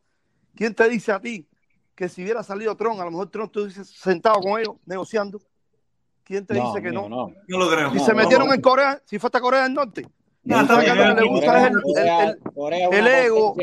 ¿Quién 0.55 0.75
te 0.75 0.87
dice 0.87 1.11
a 1.11 1.19
ti 1.19 1.47
que 1.95 2.07
si 2.07 2.21
hubiera 2.23 2.43
salido 2.43 2.75
Trump, 2.75 2.99
a 3.01 3.05
lo 3.05 3.11
mejor 3.11 3.29
Trump 3.31 3.47
estuviese 3.47 3.83
sentado 3.85 4.39
con 4.39 4.59
ellos 4.59 4.75
negociando? 4.85 5.41
¿Quién 6.23 6.45
te 6.45 6.53
dice 6.53 6.81
que 6.81 6.91
no? 6.91 7.09
No 7.09 7.33
lo 7.47 7.69
creo. 7.71 7.89
Si 7.91 7.97
No, 7.97 8.05
se 8.05 8.11
no, 8.11 8.17
metieron 8.19 8.47
no. 8.47 8.53
en 8.53 8.61
Corea, 8.61 9.01
si 9.05 9.17
fue 9.17 9.29
hasta 9.29 9.41
Corea 9.41 9.63
del 9.63 9.73
Norte. 9.73 10.07
No, 10.43 10.59
el, 10.59 10.69
el- 12.93 13.07
ego, 13.07 13.55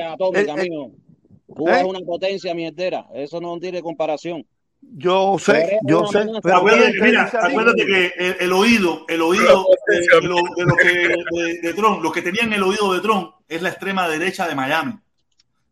Cuba 1.54 1.78
¿Eh? 1.78 1.80
es 1.80 1.84
una 1.84 2.00
potencia 2.00 2.54
mierdera. 2.54 3.06
Eso 3.14 3.40
no 3.40 3.58
tiene 3.58 3.82
comparación. 3.82 4.46
Yo 4.80 5.36
sé, 5.40 5.78
yo 5.82 6.06
sé, 6.06 6.24
pero 6.40 6.58
Acuérdate 6.58 6.92
¿quién 6.92 6.92
que, 6.92 6.98
te 7.00 7.06
mira, 7.06 7.24
acuérdate 7.24 7.84
que 7.84 8.12
el, 8.16 8.36
el 8.38 8.52
oído, 8.52 9.04
el 9.08 9.22
oído 9.22 9.66
de, 9.88 9.98
de 9.98 10.28
lo, 10.28 10.36
de 10.36 10.64
lo 10.64 10.76
que 10.76 11.42
de, 11.42 11.60
de 11.60 11.74
Trump, 11.74 12.00
los 12.00 12.12
que 12.12 12.22
tenían 12.22 12.52
el 12.52 12.62
oído 12.62 12.94
de 12.94 13.00
Trump 13.00 13.32
es 13.48 13.60
la 13.60 13.70
extrema 13.70 14.08
derecha 14.08 14.46
de 14.46 14.54
Miami. 14.54 14.94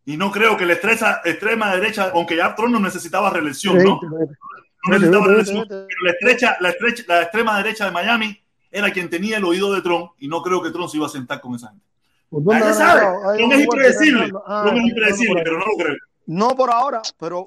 Y 0.07 0.17
no 0.17 0.33
creo 0.33 0.57
que 0.57 0.67
la 0.67 0.73
extrema, 0.73 1.21
extrema 1.25 1.75
derecha, 1.77 2.11
aunque 2.15 2.37
ya 2.37 2.55
Trump 2.57 2.73
no 2.73 2.81
necesitaba 2.81 3.31
reelección, 3.31 3.79
¿no? 3.79 4.01
No 4.03 4.93
necesitaba 4.93 5.27
reelección, 5.27 5.67
pero 5.69 5.87
la 6.03 6.11
estrecha, 6.11 6.57
la 6.61 6.71
estrecha, 6.71 7.05
la 7.07 7.23
extrema 7.23 7.57
derecha 7.59 7.85
de 7.85 7.91
Miami 7.93 8.41
era 8.71 8.91
quien 8.91 9.09
tenía 9.09 9.39
el 9.39 9.45
oído 9.45 9.73
de 9.73 9.83
Trump 9.83 10.13
y 10.19 10.27
no 10.27 10.43
creo 10.43 10.61
que 10.63 10.71
Trump 10.71 10.89
se 10.89 10.97
iba 10.97 11.07
a 11.07 11.11
sentar 11.11 11.41
con 11.41 11.55
esa 11.55 11.69
gente. 11.69 11.85
Un 12.31 12.53
es 12.53 13.61
impredecible. 13.61 14.33
Ah, 14.47 14.71
es 14.75 14.83
impredecible, 14.83 15.43
pero 15.45 15.59
no 15.59 15.65
lo 15.67 15.85
creo. 15.85 15.97
No 16.27 16.57
por 16.57 16.71
ahora, 16.71 17.03
pero, 17.19 17.47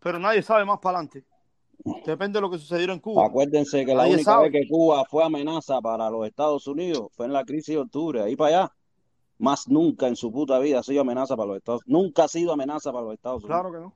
pero 0.00 0.18
nadie 0.18 0.42
sabe 0.42 0.64
más 0.64 0.78
para 0.78 0.98
adelante. 0.98 1.24
Depende 2.06 2.38
de 2.38 2.40
lo 2.40 2.50
que 2.50 2.58
sucediera 2.58 2.94
en 2.94 3.00
Cuba. 3.00 3.26
Acuérdense 3.26 3.84
que 3.84 3.94
la 3.94 4.02
Nadie 4.04 4.14
única 4.14 4.32
sabe. 4.32 4.48
vez 4.48 4.62
que 4.62 4.68
Cuba 4.68 5.04
fue 5.04 5.22
amenaza 5.22 5.80
para 5.82 6.08
los 6.08 6.26
Estados 6.26 6.66
Unidos 6.66 7.08
fue 7.12 7.26
en 7.26 7.34
la 7.34 7.44
crisis 7.44 7.74
de 7.74 7.80
octubre, 7.80 8.22
ahí 8.22 8.36
para 8.36 8.56
allá. 8.62 8.72
Más 9.36 9.68
nunca 9.68 10.06
en 10.06 10.16
su 10.16 10.32
puta 10.32 10.58
vida 10.60 10.78
ha 10.78 10.82
sido 10.82 11.02
amenaza 11.02 11.36
para 11.36 11.48
los 11.48 11.56
Estados 11.58 11.82
Nunca 11.86 12.24
ha 12.24 12.28
sido 12.28 12.52
amenaza 12.52 12.92
para 12.92 13.04
los 13.04 13.14
Estados 13.14 13.44
Unidos. 13.44 13.60
Claro 13.60 13.72
que 13.72 13.80
no. 13.80 13.94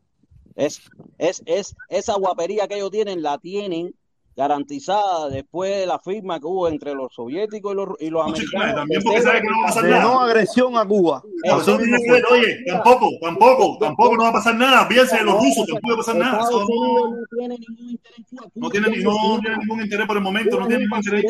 Es, 0.57 0.83
es, 1.17 1.43
es, 1.47 1.77
esa 1.89 2.15
guapería 2.17 2.67
que 2.67 2.75
ellos 2.75 2.91
tienen, 2.91 3.23
la 3.23 3.39
tienen 3.39 3.95
garantizada 4.39 5.28
después 5.31 5.81
de 5.81 5.86
la 5.86 5.98
firma 5.98 6.39
que 6.39 6.47
hubo 6.47 6.69
entre 6.69 6.94
los 6.94 7.12
soviéticos 7.12 7.73
y 7.73 7.77
los, 7.77 7.89
y 7.98 8.09
los 8.10 8.23
americanos. 8.24 8.74
también 8.77 9.02
porque 9.02 9.20
sabe 9.20 9.40
que 9.40 9.48
no 9.48 9.56
va 9.59 9.62
a 9.65 9.66
pasar 9.66 9.82
De 9.82 9.90
nada. 9.90 10.02
no 10.05 10.20
agresión 10.20 10.77
a 10.77 10.86
Cuba. 10.86 11.23
No, 11.44 11.55
Así 11.56 11.62
eso 11.62 11.73
no 11.73 11.78
mismo 11.78 11.97
tiene 11.97 12.06
que 12.06 12.12
ver, 12.12 12.24
fue. 12.28 12.39
oye, 12.39 12.56
tampoco, 12.69 13.10
tampoco, 13.20 13.78
tampoco 13.81 14.16
no 14.16 14.23
va 14.23 14.28
a 14.28 14.32
pasar 14.35 14.55
nada. 14.55 14.86
Fíjense 14.86 15.16
de 15.16 15.24
los 15.24 15.35
rusos, 15.35 15.66
tampoco 15.66 15.89
va 15.89 15.94
a 15.94 15.97
pasar 15.97 16.16
nada. 16.16 16.39
Eso 16.44 16.65
no, 16.69 17.10
no 17.10 17.27
tiene 17.36 17.59
ningún 17.59 17.90
interés 17.90 18.27
no 18.55 18.70
tiene, 18.70 19.02
no 19.02 19.40
tiene 19.40 19.56
ningún 19.59 19.81
interés 19.82 20.06
por 20.06 20.16
el 20.16 20.23
momento, 20.23 20.60
no 20.60 20.66
tiene 20.69 20.82
ningún 20.85 20.98
interés. 20.98 21.24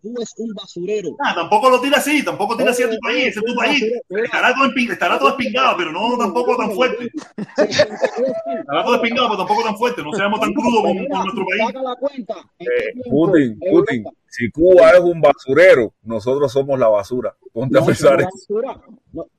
Cuba 0.00 0.22
es 0.22 0.32
un 0.38 0.52
basurero. 0.54 1.10
Ah, 1.24 1.34
tampoco 1.34 1.70
lo 1.70 1.80
tira 1.80 1.98
así, 1.98 2.24
tampoco 2.24 2.56
tira 2.56 2.70
así 2.70 2.82
a 2.82 2.90
tu 2.90 2.96
país, 2.98 3.26
ese 3.28 3.40
es 3.40 3.44
tu 3.44 3.54
país. 3.54 3.82
Estará 4.08 4.54
todo, 4.54 4.64
empi- 4.66 4.90
estará 4.90 5.18
todo 5.18 5.28
espingado, 5.30 5.76
pero 5.76 5.92
no 5.92 6.16
tampoco 6.18 6.56
tan 6.56 6.72
fuerte. 6.72 7.10
Estará 7.56 8.84
todo 8.84 8.94
espingado, 8.96 9.28
pero 9.28 9.38
tampoco 9.38 9.62
tan 9.64 9.76
fuerte. 9.76 10.02
No 10.02 10.12
seamos 10.12 10.40
tan 10.40 10.52
crudos 10.52 10.82
con, 10.82 10.96
con 10.96 11.18
nuestro 11.24 11.44
país. 11.46 11.62
Saca 11.66 11.82
la 11.82 11.96
cuenta. 11.96 12.34
¿En 12.58 12.66
Eh, 12.66 13.10
Putin, 13.10 13.60
Putin, 13.70 14.04
si 14.28 14.50
Cuba 14.50 14.90
es 14.90 15.00
un 15.00 15.20
basurero, 15.20 15.92
nosotros 16.02 16.52
somos 16.52 16.78
la 16.78 16.88
basura. 16.88 17.36
Ponte 17.52 17.78
a 17.78 17.84
pensar 17.84 18.20
eso. 18.20 18.30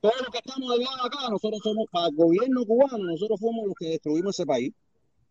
todos 0.00 0.14
los 0.20 0.28
que 0.30 0.38
estamos 0.38 0.70
del 0.70 0.80
lado 0.84 0.96
de 0.96 1.06
acá, 1.06 1.28
nosotros 1.30 1.60
somos 1.62 1.86
para 1.90 2.08
el 2.08 2.14
gobierno 2.16 2.64
cubano, 2.66 2.98
nosotros 2.98 3.40
fuimos 3.40 3.66
los 3.66 3.74
que 3.78 3.86
destruimos 3.88 4.38
ese 4.38 4.46
país. 4.46 4.72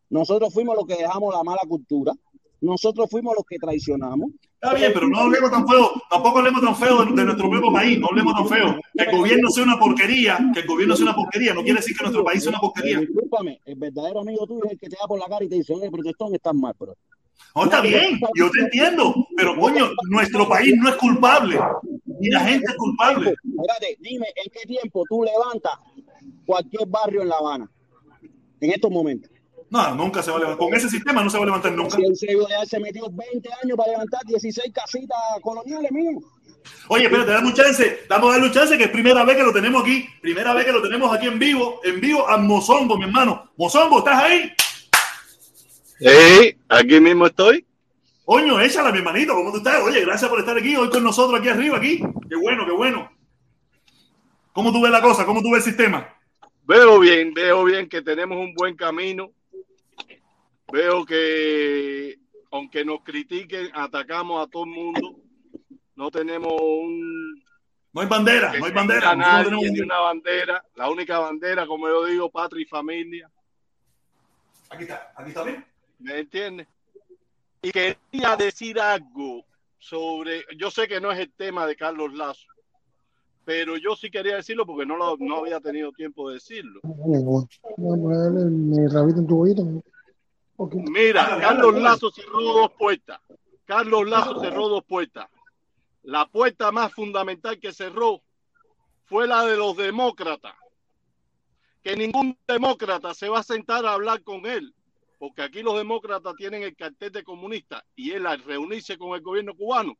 Nosotros 0.09 0.53
fuimos 0.53 0.75
los 0.75 0.85
que 0.85 0.95
dejamos 0.95 1.33
la 1.33 1.43
mala 1.43 1.61
cultura. 1.67 2.11
Nosotros 2.59 3.07
fuimos 3.09 3.33
los 3.35 3.45
que 3.45 3.57
traicionamos. 3.57 4.31
Está 4.63 4.75
bien, 4.75 4.91
pero 4.93 5.07
no 5.07 5.19
hablemos 5.21 5.49
tan 5.49 5.67
feo, 5.67 5.91
tampoco 6.07 6.37
hablemos 6.37 6.61
tan 6.61 6.75
feo 6.75 7.03
de, 7.03 7.11
de 7.13 7.25
nuestro 7.25 7.49
propio 7.49 7.71
país, 7.73 7.97
no 7.99 8.07
hablemos 8.09 8.33
tan 8.35 8.47
feo. 8.47 8.79
Que 8.95 9.03
el 9.05 9.17
gobierno 9.17 9.49
sea 9.49 9.63
una 9.63 9.79
porquería, 9.79 10.37
que 10.53 10.59
el 10.59 10.67
gobierno 10.67 10.95
sea 10.95 11.05
una 11.05 11.15
porquería, 11.15 11.53
no 11.55 11.63
quiere 11.63 11.79
decir 11.79 11.97
que 11.97 12.03
nuestro 12.03 12.23
país 12.23 12.43
sea 12.43 12.49
una 12.51 12.57
Eh, 12.59 12.61
porquería. 12.61 12.99
discúlpame, 12.99 13.59
el 13.65 13.75
verdadero 13.75 14.19
amigo 14.19 14.45
tuyo 14.45 14.61
es 14.65 14.73
el 14.73 14.79
que 14.79 14.87
te 14.89 14.97
da 15.01 15.07
por 15.07 15.17
la 15.19 15.25
cara 15.25 15.43
y 15.45 15.49
te 15.49 15.55
dice, 15.55 15.73
oye, 15.73 15.89
protestón, 15.89 16.35
estás 16.35 16.53
mal, 16.53 16.75
bro. 16.79 16.93
No, 17.55 17.63
está 17.63 17.81
bien, 17.81 18.19
yo 18.37 18.51
te 18.51 18.59
entiendo, 18.61 19.15
pero 19.35 19.57
coño, 19.59 19.89
nuestro 20.09 20.47
país 20.47 20.75
no 20.77 20.89
es 20.89 20.95
culpable, 20.95 21.59
ni 22.19 22.29
la 22.29 22.41
gente 22.41 22.65
es 22.71 22.77
culpable. 22.77 23.33
Espérate, 23.43 23.97
dime, 23.99 24.27
¿en 24.35 24.51
qué 24.51 24.67
tiempo 24.67 25.03
tú 25.09 25.23
levantas 25.23 25.73
cualquier 26.45 26.87
barrio 26.87 27.23
en 27.23 27.29
La 27.29 27.37
Habana? 27.37 27.69
En 28.59 28.69
estos 28.69 28.91
momentos. 28.91 29.31
No, 29.71 29.95
nunca 29.95 30.21
se 30.21 30.29
va 30.29 30.35
a 30.35 30.39
levantar. 30.41 30.67
Con 30.67 30.73
ese 30.75 30.89
sistema 30.89 31.23
no 31.23 31.29
se 31.29 31.37
va 31.37 31.43
a 31.43 31.45
levantar 31.45 31.71
nunca. 31.71 31.95
Si 31.95 32.03
Eusebio 32.03 32.45
Leal 32.45 32.67
se 32.67 32.77
metió 32.77 33.09
20 33.09 33.49
años 33.63 33.77
para 33.77 33.91
levantar 33.91 34.19
16 34.25 34.73
casitas 34.73 35.17
coloniales, 35.41 35.89
mío. 35.93 36.19
Oye, 36.89 37.05
espérate, 37.05 37.31
dame 37.31 37.47
un 37.47 37.53
chance, 37.53 38.01
damos 38.09 38.29
a 38.29 38.31
darle 38.33 38.47
un 38.47 38.53
chance 38.53 38.77
que 38.77 38.83
es 38.83 38.89
primera 38.89 39.23
vez 39.23 39.37
que 39.37 39.43
lo 39.43 39.53
tenemos 39.53 39.81
aquí, 39.81 40.05
primera 40.21 40.53
vez 40.53 40.65
que 40.65 40.73
lo 40.73 40.81
tenemos 40.81 41.11
aquí 41.15 41.27
en 41.27 41.39
vivo, 41.39 41.79
en 41.85 42.01
vivo 42.01 42.27
a 42.27 42.37
Mozongo, 42.37 42.97
mi 42.97 43.05
hermano. 43.05 43.49
Mozongo, 43.55 43.99
¿estás 43.99 44.21
ahí? 44.21 44.51
Sí, 45.99 46.57
aquí 46.67 46.99
mismo 46.99 47.27
estoy. 47.27 47.65
Coño, 48.25 48.59
échala, 48.59 48.91
mi 48.91 48.97
hermanito, 48.97 49.33
¿cómo 49.33 49.51
tú 49.51 49.57
estás? 49.59 49.81
Oye, 49.83 50.01
gracias 50.01 50.29
por 50.29 50.39
estar 50.39 50.57
aquí 50.57 50.75
hoy 50.75 50.89
con 50.89 51.03
nosotros 51.03 51.39
aquí 51.39 51.47
arriba, 51.47 51.77
aquí. 51.77 52.03
Qué 52.29 52.35
bueno, 52.35 52.65
qué 52.65 52.73
bueno. 52.73 53.09
¿Cómo 54.51 54.73
tú 54.73 54.81
ves 54.81 54.91
la 54.91 55.01
cosa? 55.01 55.25
¿Cómo 55.25 55.41
tú 55.41 55.49
ves 55.51 55.65
el 55.65 55.71
sistema? 55.73 56.13
Veo 56.63 56.99
bien, 56.99 57.33
veo 57.33 57.63
bien 57.63 57.87
que 57.87 58.01
tenemos 58.01 58.37
un 58.37 58.53
buen 58.53 58.75
camino. 58.75 59.31
Veo 60.71 61.05
que, 61.05 62.17
aunque 62.51 62.83
nos 62.85 63.01
critiquen, 63.03 63.69
atacamos 63.73 64.45
a 64.45 64.49
todo 64.49 64.63
el 64.65 64.69
mundo. 64.71 65.15
No 65.95 66.09
tenemos 66.11 66.53
un. 66.61 67.35
No 67.93 68.01
hay 68.01 68.07
bandera, 68.07 68.53
no 68.57 68.65
hay 68.65 68.71
bandera. 68.71 69.15
no 69.15 69.21
nadie, 69.21 69.43
tenemos 69.45 69.63
ni 69.71 69.79
un- 69.79 69.85
una 69.85 69.99
bandera. 69.99 70.65
La 70.75 70.89
única 70.89 71.19
bandera, 71.19 71.65
como 71.67 71.87
yo 71.89 72.05
digo, 72.05 72.29
patria 72.29 72.61
y 72.63 72.65
familia. 72.65 73.29
Aquí 74.69 74.83
está, 74.83 75.11
aquí 75.15 75.29
está 75.29 75.43
bien. 75.43 75.65
¿Me 75.99 76.19
entiendes? 76.19 76.67
Y 77.61 77.71
quería 77.71 78.35
decir 78.37 78.79
algo 78.79 79.45
sobre. 79.77 80.45
Yo 80.57 80.71
sé 80.71 80.87
que 80.87 81.01
no 81.01 81.11
es 81.11 81.19
el 81.19 81.31
tema 81.33 81.67
de 81.67 81.75
Carlos 81.75 82.13
Lazo, 82.13 82.47
pero 83.43 83.75
yo 83.77 83.95
sí 83.97 84.09
quería 84.09 84.37
decirlo 84.37 84.65
porque 84.65 84.85
no, 84.85 84.95
lo, 84.95 85.17
no 85.19 85.37
había 85.39 85.59
tenido 85.59 85.91
tiempo 85.91 86.29
de 86.29 86.35
decirlo. 86.35 86.79
Voy 86.83 87.17
a 87.17 88.01
ponerle 88.01 88.45
mi 88.45 88.87
rabito 88.87 89.19
en 89.19 89.27
tu 89.27 89.35
bollito. 89.35 89.63
Mira, 90.69 91.39
Carlos. 91.39 91.75
Lazo 91.75 92.11
cerró 92.11 92.41
dos 92.41 92.71
puertas. 92.73 93.19
Carlos 93.65 94.07
Lazo 94.07 94.39
cerró 94.39 94.67
dos 94.67 94.83
puertas. 94.83 95.29
La 96.03 96.25
puerta 96.27 96.71
más 96.71 96.93
fundamental 96.93 97.59
que 97.59 97.71
cerró 97.71 98.21
fue 99.05 99.27
la 99.27 99.45
de 99.45 99.57
los 99.57 99.77
demócratas. 99.77 100.55
Que 101.83 101.95
ningún 101.95 102.37
demócrata 102.47 103.13
se 103.13 103.29
va 103.29 103.39
a 103.39 103.43
sentar 103.43 103.85
a 103.85 103.93
hablar 103.93 104.23
con 104.23 104.45
él, 104.45 104.73
porque 105.17 105.41
aquí 105.41 105.63
los 105.63 105.77
demócratas 105.77 106.35
tienen 106.35 106.63
el 106.63 106.75
cartel 106.75 107.11
de 107.11 107.23
comunista 107.23 107.83
y 107.95 108.11
él 108.11 108.27
al 108.27 108.43
reunirse 108.43 108.97
con 108.97 109.15
el 109.15 109.21
gobierno 109.21 109.55
cubano, 109.55 109.97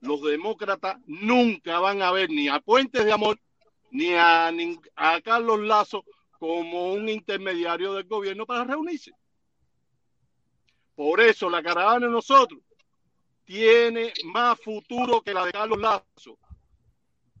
los 0.00 0.22
demócratas 0.22 0.98
nunca 1.06 1.80
van 1.80 2.02
a 2.02 2.12
ver 2.12 2.30
ni 2.30 2.48
a 2.48 2.60
Puentes 2.60 3.04
de 3.04 3.12
Amor 3.12 3.40
ni 3.90 4.14
a 4.14 4.52
Carlos 5.24 5.60
Lazo 5.60 6.04
como 6.38 6.92
un 6.92 7.08
intermediario 7.08 7.94
del 7.94 8.04
gobierno 8.04 8.44
para 8.44 8.64
reunirse. 8.64 9.12
Por 10.94 11.20
eso 11.20 11.50
la 11.50 11.62
caravana 11.62 12.06
de 12.06 12.12
nosotros 12.12 12.60
tiene 13.44 14.12
más 14.26 14.58
futuro 14.60 15.20
que 15.22 15.34
la 15.34 15.44
de 15.44 15.52
Carlos 15.52 15.78
Lazo. 15.78 16.38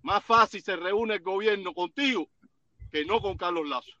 Más 0.02 0.22
fácil 0.24 0.62
se 0.62 0.76
reúne 0.76 1.14
el 1.14 1.20
gobierno 1.22 1.72
contigo 1.72 2.28
que 2.92 3.04
no 3.04 3.20
con 3.20 3.36
Carlos 3.36 3.66
Lazo. 3.68 3.92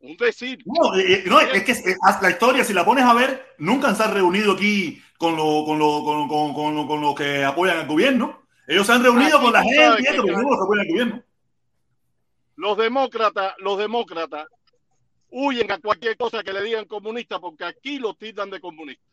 Un 0.00 0.16
decir. 0.18 0.58
No, 0.66 0.94
eh, 0.98 1.14
eh, 1.14 1.24
no, 1.26 1.40
es 1.40 1.64
que 1.64 1.72
eh, 1.72 1.96
la 2.20 2.30
historia, 2.30 2.62
si 2.64 2.74
la 2.74 2.84
pones 2.84 3.04
a 3.04 3.14
ver, 3.14 3.54
nunca 3.58 3.94
se 3.94 4.02
han 4.02 4.12
reunido 4.12 4.52
aquí 4.52 5.00
con 5.16 5.34
los 5.36 5.64
con 5.64 5.78
lo, 5.78 6.04
con, 6.04 6.28
con, 6.28 6.52
con, 6.54 6.74
lo- 6.76 6.96
los 7.00 7.14
que 7.14 7.42
apoyan 7.42 7.78
al 7.78 7.86
gobierno. 7.86 8.42
Ellos 8.66 8.86
se 8.86 8.92
han 8.92 9.02
reunido 9.02 9.36
Aquí 9.38 9.44
con 9.44 9.52
la 9.54 9.62
gente 9.62 10.02
que 10.04 10.16
los 10.16 10.24
que 10.26 10.32
apoyan 10.32 10.80
al 10.80 10.88
gobierno. 10.88 11.22
los 12.56 12.76
demócratas, 12.76 13.54
los 13.58 13.78
demócratas 13.78 14.46
huyen 15.36 15.70
a 15.72 15.78
cualquier 15.80 16.16
cosa 16.16 16.44
que 16.44 16.52
le 16.52 16.62
digan 16.62 16.84
comunista 16.84 17.40
porque 17.40 17.64
aquí 17.64 17.98
los 17.98 18.16
tildan 18.16 18.50
de 18.50 18.60
comunistas. 18.60 19.04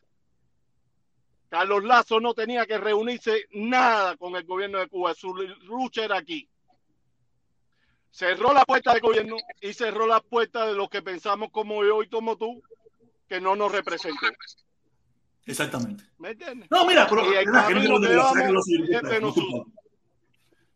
Carlos 1.50 1.84
Lazo 1.84 2.20
no 2.20 2.34
tenía 2.36 2.66
que 2.68 2.78
reunirse 2.78 3.48
nada 3.54 4.16
con 4.18 4.36
el 4.36 4.44
gobierno 4.46 4.78
de 4.78 4.88
Cuba, 4.88 5.14
su 5.16 5.34
lucha 5.34 6.06
era 6.06 6.18
aquí. 6.18 6.48
Cerró 8.12 8.54
la 8.54 8.64
puerta 8.66 8.94
del 8.94 9.02
gobierno 9.02 9.38
y 9.62 9.74
cerró 9.74 10.06
la 10.06 10.22
puerta 10.22 10.68
de 10.68 10.76
los 10.76 10.90
que 10.90 11.02
pensamos 11.02 11.50
como 11.52 11.84
yo 11.84 12.04
y 12.04 12.10
como 12.10 12.38
tú, 12.38 12.62
que 13.28 13.42
no 13.42 13.56
nos 13.56 13.72
representó. 13.72 14.28
Exactamente. 15.46 16.04
¿Me 16.20 16.30
entiendes? 16.30 16.70
No, 16.70 16.86
mira, 16.86 17.08
pero 17.10 17.24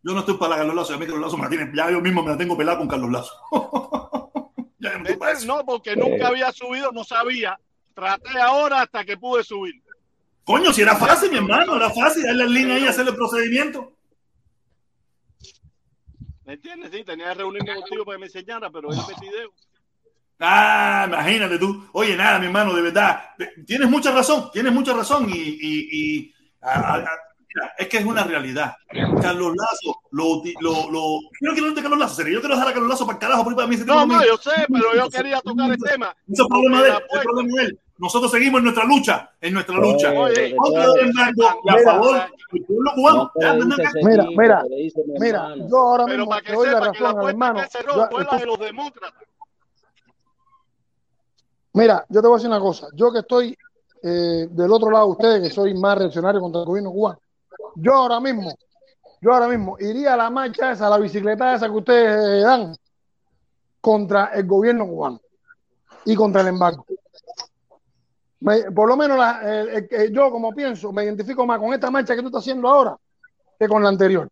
Yo 0.04 0.14
no 0.14 0.20
estoy 0.20 0.38
para 0.38 0.58
Carlos 0.58 0.76
Lazo, 0.76 0.94
a 0.94 0.98
mí 0.98 1.06
Carlos 1.06 1.22
Lazo 1.22 1.38
me 1.38 1.44
la 1.44 1.50
tiene- 1.50 1.72
ya 1.76 1.92
yo 1.92 2.02
mismo 2.02 2.24
me 2.24 2.32
la 2.32 2.38
tengo 2.38 2.58
pelada 2.58 2.78
con 2.80 2.88
Carlos 2.88 3.12
Lazo. 3.12 3.34
no 4.80 5.66
porque 5.66 5.96
nunca 5.96 6.28
había 6.28 6.52
subido, 6.52 6.92
no 6.92 7.04
sabía. 7.04 7.60
Traté 7.94 8.40
ahora 8.40 8.82
hasta 8.82 9.06
que 9.06 9.18
pude 9.18 9.44
subir. 9.44 9.82
Coño, 10.44 10.72
si 10.74 10.82
era 10.82 10.96
fácil, 10.96 11.32
mi 11.32 11.38
hermano, 11.38 11.76
era 11.76 11.90
fácil 11.90 12.24
darle 12.24 12.48
link 12.48 12.70
ahí 12.70 12.84
y 12.84 12.88
hacer 12.88 13.08
el 13.08 13.16
procedimiento. 13.16 13.94
¿Me 16.46 16.54
entiendes? 16.54 16.92
Sí, 16.94 17.04
tenía 17.04 17.30
que 17.30 17.34
reunirme 17.36 17.74
contigo 17.76 18.06
para 18.06 18.16
que 18.18 18.20
me 18.20 18.26
enseñara, 18.28 18.70
pero 18.70 18.92
él 18.92 18.98
me 18.98 19.28
video. 19.28 19.52
Ah, 20.40 21.06
imagínate 21.08 21.58
tú. 21.58 21.88
Oye, 21.94 22.16
nada, 22.16 22.38
mi 22.38 22.46
hermano, 22.48 22.74
de 22.74 22.82
verdad. 22.84 23.30
Tienes 23.66 23.90
mucha 23.90 24.12
razón, 24.12 24.52
tienes 24.52 24.72
mucha 24.74 24.94
razón. 24.94 25.28
Y, 25.30 25.38
y- 25.38 25.90
y- 25.92 26.36
a- 26.62 26.96
a- 26.98 27.06
es 27.78 27.88
que 27.88 27.98
es 27.98 28.06
una 28.06 28.24
realidad. 28.24 28.74
Carlos 29.22 29.54
Lazo, 29.56 30.00
lo, 30.12 30.42
lo, 30.62 30.92
lo- 30.92 31.20
yo 31.22 31.50
no 31.50 31.54
quiero 31.54 31.72
de 31.74 31.82
Carlos 31.82 32.00
Lazo, 32.00 32.16
serio. 32.16 32.34
Yo 32.34 32.40
quiero 32.42 32.56
dejar 32.56 32.70
a 32.70 32.74
Carlos 32.74 32.90
Lazo 32.90 33.06
para 33.06 33.16
el 33.18 33.20
carajo, 33.22 33.56
para 33.56 33.68
mí. 33.68 33.76
ese 33.76 33.86
No, 33.86 34.06
no, 34.06 34.26
yo 34.26 34.38
sé, 34.38 34.52
pero 34.72 34.96
yo 34.96 35.10
quería 35.10 35.42
tocar 35.42 35.72
el 35.72 35.78
tema. 35.78 36.16
Ese 36.28 36.34
es 36.34 36.40
el 36.40 36.48
problema 36.48 36.82
de 36.82 36.88
él, 36.90 36.94
La 36.94 36.98
ese 36.98 37.06
es 37.10 37.16
el 37.16 37.22
problema 37.24 37.62
de 37.62 37.66
él. 37.68 37.80
Nosotros 37.98 38.30
seguimos 38.32 38.58
en 38.60 38.64
nuestra 38.66 38.84
lucha, 38.84 39.32
en 39.40 39.54
nuestra 39.54 39.78
lucha. 39.78 40.12
oye, 40.12 40.54
a 40.54 41.76
Mira. 41.78 41.92
favor 41.94 42.16
del 42.52 42.66
pueblo 42.66 42.92
cubano. 42.94 43.32
Mira, 44.04 44.26
mira, 44.36 44.64
Mira, 45.20 45.56
yo 45.70 45.78
ahora 45.78 46.04
Pero 46.06 46.18
mismo 46.18 46.30
para 46.30 46.42
que 46.42 46.48
te 46.50 46.54
doy 46.56 46.68
la 46.68 46.74
sepa 46.74 46.92
que 46.92 47.00
la 47.04 47.14
razón 47.14 47.30
hermano. 47.30 47.62
que 47.62 47.68
cerró 47.70 47.96
Yo- 47.96 48.08
fue 48.12 48.24
la 48.26 48.38
de 48.38 48.46
los 48.46 48.60
demócratas. 48.60 49.24
Mira, 51.74 52.06
yo 52.10 52.22
te 52.22 52.28
voy 52.28 52.36
a 52.36 52.38
decir 52.38 52.50
una 52.50 52.60
cosa. 52.60 52.88
Yo 52.94 53.12
que 53.12 53.20
estoy 53.20 53.58
eh, 54.04 54.48
del 54.52 54.72
otro 54.72 54.92
lado 54.92 55.06
de 55.08 55.12
ustedes, 55.14 55.42
que 55.44 55.50
soy 55.50 55.74
más 55.74 55.98
reaccionario 55.98 56.40
contra 56.40 56.62
el 56.62 56.68
gobierno 56.68 56.92
cubano, 56.92 57.20
yo 57.76 57.94
ahora 57.94 58.20
mismo, 58.20 58.54
yo 59.22 59.34
ahora 59.34 59.48
mismo 59.48 59.78
iría 59.80 60.14
a 60.14 60.18
la 60.18 60.30
marcha 60.30 60.72
esa, 60.72 60.88
a 60.88 60.90
la 60.90 60.98
bicicleta 60.98 61.56
esa 61.56 61.68
que 61.68 61.78
ustedes 61.78 62.16
eh, 62.16 62.42
dan 62.42 62.76
contra 63.82 64.26
el 64.34 64.46
gobierno 64.46 64.88
cubano 64.88 65.22
y 66.06 66.16
contra 66.16 66.42
el 66.42 66.48
embargo. 66.48 66.86
Por 68.76 68.88
lo 68.88 68.96
menos 68.96 69.20
yo, 70.12 70.30
como 70.30 70.54
pienso, 70.54 70.92
me 70.92 71.04
identifico 71.04 71.46
más 71.46 71.60
con 71.60 71.74
esta 71.74 71.90
marcha 71.90 72.16
que 72.16 72.22
tú 72.22 72.28
estás 72.28 72.42
haciendo 72.42 72.68
ahora 72.68 72.96
que 73.58 73.68
con 73.68 73.82
la 73.82 73.90
anterior. 73.90 74.30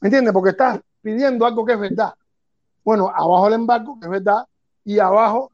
¿Me 0.00 0.08
entiendes? 0.08 0.32
Porque 0.32 0.50
estás 0.50 0.80
pidiendo 1.00 1.46
algo 1.46 1.64
que 1.64 1.74
es 1.74 1.80
verdad. 1.80 2.14
Bueno, 2.84 3.08
abajo 3.08 3.48
el 3.48 3.54
embargo, 3.54 3.98
que 4.00 4.06
es 4.06 4.10
verdad, 4.10 4.44
y 4.84 4.98
abajo 4.98 5.52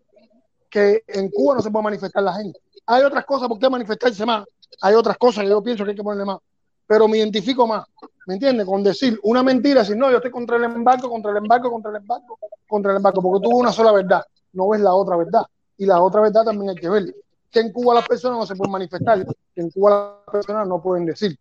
que 0.70 1.03
en 1.07 1.31
Cuba 1.31 1.57
no 1.57 1.62
se 1.62 1.70
puede 1.70 1.85
manifestar 1.85 2.23
la 2.23 2.35
gente. 2.35 2.59
Hay 2.86 3.03
otras 3.03 3.24
cosas 3.24 3.49
por 3.49 3.59
qué 3.59 3.69
manifestarse 3.69 4.24
más. 4.24 4.45
Hay 4.81 4.95
otras 4.95 5.16
cosas 5.19 5.45
que 5.45 5.51
yo 5.51 5.62
pienso 5.62 5.85
que 5.85 5.91
hay 5.91 5.97
que 5.97 6.03
ponerle 6.03 6.24
más. 6.24 6.39
Pero 6.86 7.09
me 7.09 7.19
identifico 7.19 7.66
más, 7.66 7.86
¿me 8.27 8.35
entiendes? 8.35 8.66
Con 8.66 8.82
decir 8.82 9.19
una 9.23 9.43
mentira, 9.43 9.81
decir 9.81 9.97
no, 9.97 10.11
yo 10.11 10.16
estoy 10.16 10.31
contra 10.31 10.56
el 10.56 10.65
embargo, 10.65 11.09
contra 11.09 11.31
el 11.31 11.39
embargo, 11.39 11.70
contra 11.70 11.90
el 11.90 11.97
embargo, 11.97 12.39
contra 12.69 12.90
el 12.93 12.97
embargo, 12.98 13.23
porque 13.23 13.44
tuvo 13.44 13.59
una 13.59 13.73
sola 13.73 13.93
verdad, 13.93 14.23
no 14.52 14.69
ves 14.69 14.81
la 14.81 14.93
otra 14.94 15.16
verdad. 15.16 15.43
Y 15.77 15.86
la 15.86 16.01
otra 16.01 16.20
verdad 16.20 16.44
también 16.44 16.70
hay 16.70 16.77
que 16.77 16.89
verla. 16.89 17.12
Que 17.51 17.61
en 17.61 17.73
Cuba 17.73 17.94
las 17.94 18.06
personas 18.06 18.39
no 18.39 18.47
se 18.47 18.55
pueden 18.55 18.73
manifestar, 18.73 19.24
que 19.55 19.61
en 19.61 19.70
Cuba 19.70 20.20
las 20.27 20.32
personas 20.32 20.69
no 20.69 20.82
pueden 20.82 21.06
decir. 21.06 21.39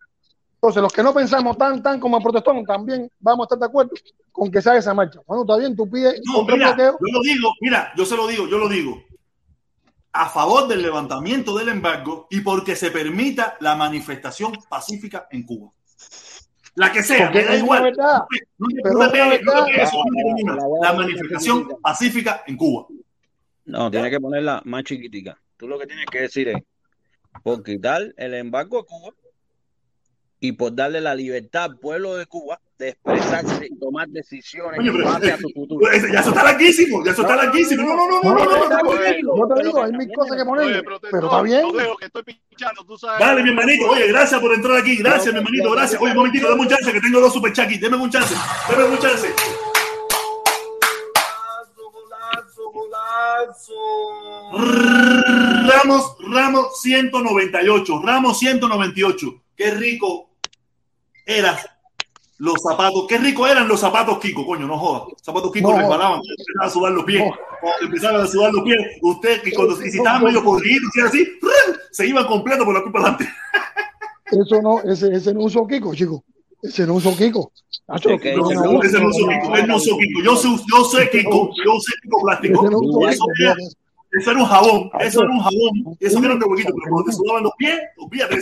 Entonces, 0.56 0.82
los 0.82 0.94
que 0.94 1.03
no 1.03 1.14
pensamos 1.14 1.57
tan, 1.57 1.84
tan 1.84 1.99
como 1.99 2.18
el 2.18 2.24
protestón, 2.24 2.64
también 2.64 3.11
vamos 3.20 3.44
a 3.44 3.45
estar 3.48 3.60
de 3.60 3.65
acuerdo 3.65 3.91
con 4.32 4.49
que 4.49 4.61
se 4.61 4.70
haga 4.70 4.80
esa 4.80 4.94
marcha. 4.94 5.20
Bueno, 5.28 5.44
está 5.44 5.57
bien, 5.57 5.76
tú 5.76 5.90
pides 5.90 6.22
No, 6.26 6.44
mira, 6.44 6.68
bloqueo. 6.70 6.94
yo 6.94 7.18
lo 7.18 7.22
digo, 7.22 7.49
mira, 7.60 7.91
yo 7.98 8.06
se 8.06 8.15
lo 8.15 8.28
digo, 8.28 8.48
yo 8.48 8.57
lo 8.57 8.70
digo. 8.70 9.03
A 10.14 10.30
favor 10.30 10.68
del 10.68 10.81
levantamiento 10.81 11.57
del 11.57 11.69
embargo 11.69 12.27
y 12.30 12.41
porque 12.41 12.76
se 12.76 12.91
permita 12.91 13.57
la 13.60 13.76
manifestación 13.76 14.53
pacífica 14.69 15.27
en 15.31 15.44
Cuba. 15.44 15.72
La 16.76 16.91
que 16.91 17.03
sea, 17.03 17.30
me 17.30 17.44
da 17.44 17.56
igual. 17.56 17.94
La- 17.95 18.26
manifestación 20.94 21.68
pacífica 21.81 22.44
en 22.48 22.57
Cuba. 22.57 22.88
No, 23.65 23.90
tiene 23.90 24.10
que 24.10 24.19
ponerla 24.19 24.61
más 24.65 24.84
chiquitica. 24.84 25.40
Tú 25.57 25.68
lo 25.68 25.80
que 25.80 25.88
tienes 25.88 26.06
que 26.11 26.22
decir 26.22 26.49
es, 26.49 26.57
por 27.44 27.64
quitar 27.64 28.14
el 28.18 28.34
embargo 28.34 28.80
a 28.80 28.85
Cuba 28.85 29.14
y 30.40 30.52
por 30.52 30.76
darle 30.76 31.02
la 31.02 31.15
libertad 31.15 31.64
al 31.64 31.80
pueblo 31.80 32.15
de 32.15 32.26
Cuba 32.26 32.60
expresarse 32.90 33.68
y 33.70 33.80
tomar 33.80 34.08
decisiones 34.10 34.80
Oye, 34.80 34.92
pero, 34.92 35.10
a 35.10 35.20
tu 35.38 35.50
futuro. 35.50 35.92
Ya 35.92 36.20
eso 36.20 36.30
está 36.30 36.44
larguísimo, 36.44 37.04
ya 37.06 37.12
eso 37.12 37.22
está 37.22 37.36
larguísimo. 37.36 37.84
No, 37.84 37.96
no, 37.96 38.08
no, 38.08 38.22
no, 38.22 38.34
no, 38.34 38.46
no, 38.46 39.48
no, 39.48 39.56
te 39.56 39.64
digo, 39.64 39.84
hay 39.84 39.92
mil 39.92 40.10
cosas 40.14 40.38
que 40.38 40.46
poner, 40.46 40.84
pero 40.84 41.28
está 41.28 41.42
bien. 41.42 41.66
Dale, 43.20 43.44
mi 43.44 43.50
hermanito, 43.50 43.90
oye, 43.90 44.08
gracias 44.08 44.40
por 44.40 44.54
entrar 44.54 44.78
aquí, 44.78 44.98
gracias, 44.98 45.34
mi 45.34 45.40
hermanito, 45.40 45.72
gracias. 45.72 46.02
Oye, 46.02 46.12
un 46.12 46.18
momentito, 46.18 46.50
dame 46.50 46.62
un 46.62 46.68
chance, 46.68 46.92
que 46.92 47.02
tengo 47.02 47.20
dos 47.20 47.34
super 47.34 47.52
aquí, 47.60 47.78
deme 47.78 47.98
un 47.98 48.10
chance, 48.10 48.36
deme 48.70 48.84
un 48.86 49.00
chance. 49.00 49.34
Ramos, 55.66 56.16
Ramos 56.20 56.82
198, 56.82 58.02
Ramos 58.04 58.40
198. 58.40 59.44
Qué 59.56 59.72
rico 59.72 60.30
eras 61.26 61.73
los 62.44 62.56
zapatos. 62.61 63.06
Qué 63.07 63.18
rico 63.18 63.48
eran 63.48 63.68
los 63.70 63.80
zapatos 63.80 64.20
Kiko, 64.20 64.45
coño, 64.45 64.68
no 64.68 64.78
jodas. 64.78 65.03
Zapatos 65.22 65.52
Kiko 65.53 65.72
No. 65.72 65.78
resbalaban. 65.80 66.20
Empezaban 66.20 66.68
a 66.68 66.70
sudar 66.70 66.91
los 66.91 67.03
pies. 67.06 67.24
No. 67.26 67.70
Empezaban 67.82 68.22
a 68.22 68.28
sudar 68.28 68.52
los 68.53 68.64
pies, 68.64 68.78
usted, 69.02 69.41
y, 69.45 69.52
cuando, 69.53 69.82
y 69.86 69.90
si 69.91 69.98
estaban 69.98 70.24
medio 70.26 70.44
podridos, 70.44 70.90
y 70.98 70.99
así, 71.02 71.28
se 71.91 72.06
iban 72.07 72.26
completo 72.28 72.65
por 72.65 72.74
la 72.74 72.82
culpa 72.84 72.99
adelante. 72.99 73.30
Eso 74.26 74.61
no, 74.61 74.82
ese, 74.82 75.14
ese 75.15 75.34
no 75.34 75.41
usó 75.41 75.65
Kiko, 75.65 75.95
chico. 75.95 76.24
Ese 76.61 76.86
no 76.86 76.95
usó 76.95 77.15
Kiko. 77.15 77.52
Ese 77.95 78.36
no, 78.36 78.45
usó 78.45 79.28
Kiko, 79.30 79.56
él 79.56 79.68
no 79.68 79.76
usó 79.78 79.98
Kiko. 79.98 80.22
Yo 80.24 80.36
sé, 80.36 80.48
yo 80.70 80.84
sé 80.86 81.10
Kiko, 81.11 81.49
yo 81.65 81.80
sé 81.80 81.94
Kiko 82.02 82.22
plástico. 82.24 82.61
ese 82.61 82.72
no 82.72 82.80
usó 82.80 83.07
Eso 83.10 83.26
Kiko. 83.38 83.52
era, 83.52 83.56
eso 84.20 84.32
era 84.32 84.40
un 84.41 84.45
jabón, 84.45 84.90
eso 84.99 85.22
era 85.24 85.32
un 85.32 85.40
jabón, 85.40 85.98
eso 85.99 86.20
era 86.20 86.34
un 86.36 86.44
huequito, 86.44 86.74
pero 86.76 86.90
cuando 86.91 87.10
te 87.10 87.15
sudaban 87.15 87.44
los 87.44 87.53
pies, 87.57 87.80
olvídate. 87.98 88.41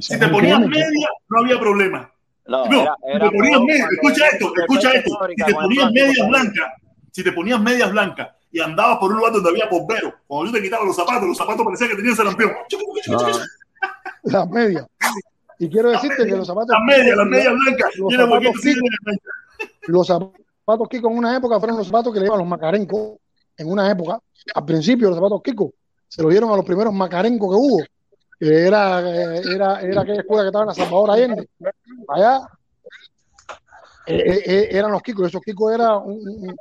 Si 0.00 0.18
te 0.18 0.28
ponías 0.28 0.60
media, 0.60 1.08
no 1.30 1.40
había 1.40 1.58
problema. 1.58 2.12
No, 2.48 2.64
No, 2.66 2.80
era, 2.80 2.96
era 3.06 3.30
te 3.30 3.36
ponías 3.36 3.60
escucha 3.92 4.26
esto, 4.32 4.52
escucha 4.56 4.92
esto. 4.92 5.10
Si 5.28 5.44
te 5.44 5.54
ponías 5.54 5.92
medias 5.92 6.28
blancas, 6.28 6.72
si 7.12 7.24
te 7.24 7.32
ponías 7.32 7.60
medias 7.60 7.90
blancas 7.92 8.30
y 8.50 8.60
andabas 8.60 8.96
por 8.96 9.10
un 9.10 9.18
lugar 9.18 9.34
donde 9.34 9.50
había 9.50 9.68
bomberos, 9.68 10.14
cuando 10.26 10.46
yo 10.46 10.52
te 10.56 10.62
quitaba 10.62 10.84
los 10.84 10.96
zapatos, 10.96 11.28
los 11.28 11.36
zapatos 11.36 11.62
parecían 11.62 11.90
que 11.90 11.96
tenían 11.96 12.16
sarampión. 12.16 12.50
Ah, 12.50 13.32
Las 14.22 14.48
medias. 14.48 14.86
Y 15.58 15.68
quiero 15.68 15.90
decirte 15.90 16.24
que 16.24 16.36
los 16.36 16.46
zapatos. 16.46 16.70
Las 16.70 16.82
medias, 16.84 17.16
las 17.16 17.26
medias 17.26 17.52
blancas, 17.52 17.96
Los 17.96 18.14
zapatos 18.14 18.60
Kiko, 18.62 18.86
los 19.88 20.06
zapatos 20.06 20.88
Kiko 20.88 21.10
en 21.10 21.18
una 21.18 21.36
época 21.36 21.58
fueron 21.58 21.76
los 21.76 21.86
zapatos 21.86 22.14
que 22.14 22.20
le 22.20 22.26
iban 22.26 22.36
a 22.36 22.42
los 22.42 22.48
macarencos. 22.48 23.18
En 23.58 23.70
una 23.70 23.90
época, 23.90 24.20
al 24.54 24.64
principio, 24.64 25.08
los 25.08 25.18
zapatos 25.18 25.42
Kiko 25.42 25.74
se 26.06 26.22
los 26.22 26.30
dieron 26.30 26.50
a 26.50 26.56
los 26.56 26.64
primeros 26.64 26.94
macarencos 26.94 27.50
que 27.50 27.56
hubo. 27.56 27.82
Era, 28.40 29.00
era, 29.00 29.80
era 29.80 30.00
aquella 30.02 30.20
escuela 30.20 30.42
que 30.42 30.48
estaba 30.48 30.62
en 30.62 30.68
la 30.68 30.74
Salvador 30.74 31.10
Allende. 31.10 31.48
Allá 32.08 32.40
eh, 34.06 34.16
eh, 34.16 34.42
eh, 34.46 34.68
eran 34.70 34.92
los 34.92 35.02
Kiko. 35.02 35.26
Esos 35.26 35.42
Kiko 35.42 35.70
era 35.70 35.96
un, 35.98 36.56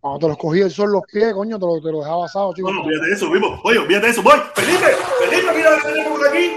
cuando 0.00 0.18
te 0.18 0.28
los 0.28 0.38
cogía 0.38 0.64
el 0.64 0.70
sol 0.70 0.92
los 0.92 1.02
pies, 1.10 1.34
coño, 1.34 1.58
te 1.58 1.66
los 1.66 1.82
te 1.82 1.92
lo 1.92 2.00
dejaba 2.00 2.24
asado, 2.24 2.54
chico. 2.54 2.72
No, 2.72 2.84
fíjate 2.84 3.12
eso, 3.12 3.30
vivo. 3.30 3.60
Oye, 3.64 3.80
fíjate 3.86 4.08
eso. 4.08 4.22
Voy, 4.22 4.40
Felipe, 4.54 4.86
Felipe, 5.18 5.52
mira 5.54 5.76
que 5.76 5.88
tenemos 5.88 6.18
por 6.18 6.28
aquí. 6.28 6.56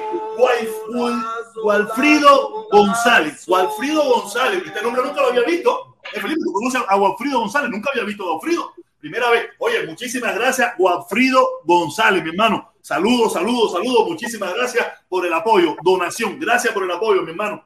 Gualfrido 1.62 2.68
González. 2.72 3.46
Gualfrido 3.46 4.04
González. 4.04 4.64
Este 4.66 4.82
nombre 4.82 5.04
nunca 5.04 5.22
lo 5.22 5.28
había 5.28 5.44
visto. 5.44 5.98
Eh, 6.14 6.22
Felipe, 6.22 6.42
¿tú 6.42 6.54
conoces 6.54 6.82
a 6.88 6.96
Gualfrido 6.96 7.40
González? 7.40 7.70
Nunca 7.70 7.90
había 7.92 8.06
visto 8.06 8.24
a 8.24 8.28
Gualfrido. 8.28 8.72
Primera 9.00 9.30
vez. 9.30 9.48
Oye, 9.60 9.86
muchísimas 9.86 10.36
gracias, 10.36 10.78
Gualfrido 10.78 11.46
González, 11.66 12.24
mi 12.24 12.30
hermano. 12.30 12.73
Saludos, 12.84 13.32
saludos, 13.32 13.72
saludos. 13.72 14.10
Muchísimas 14.10 14.54
gracias 14.54 14.86
por 15.08 15.26
el 15.26 15.32
apoyo. 15.32 15.78
Donación. 15.82 16.38
Gracias 16.38 16.74
por 16.74 16.84
el 16.84 16.92
apoyo, 16.92 17.22
mi 17.22 17.30
hermano. 17.30 17.64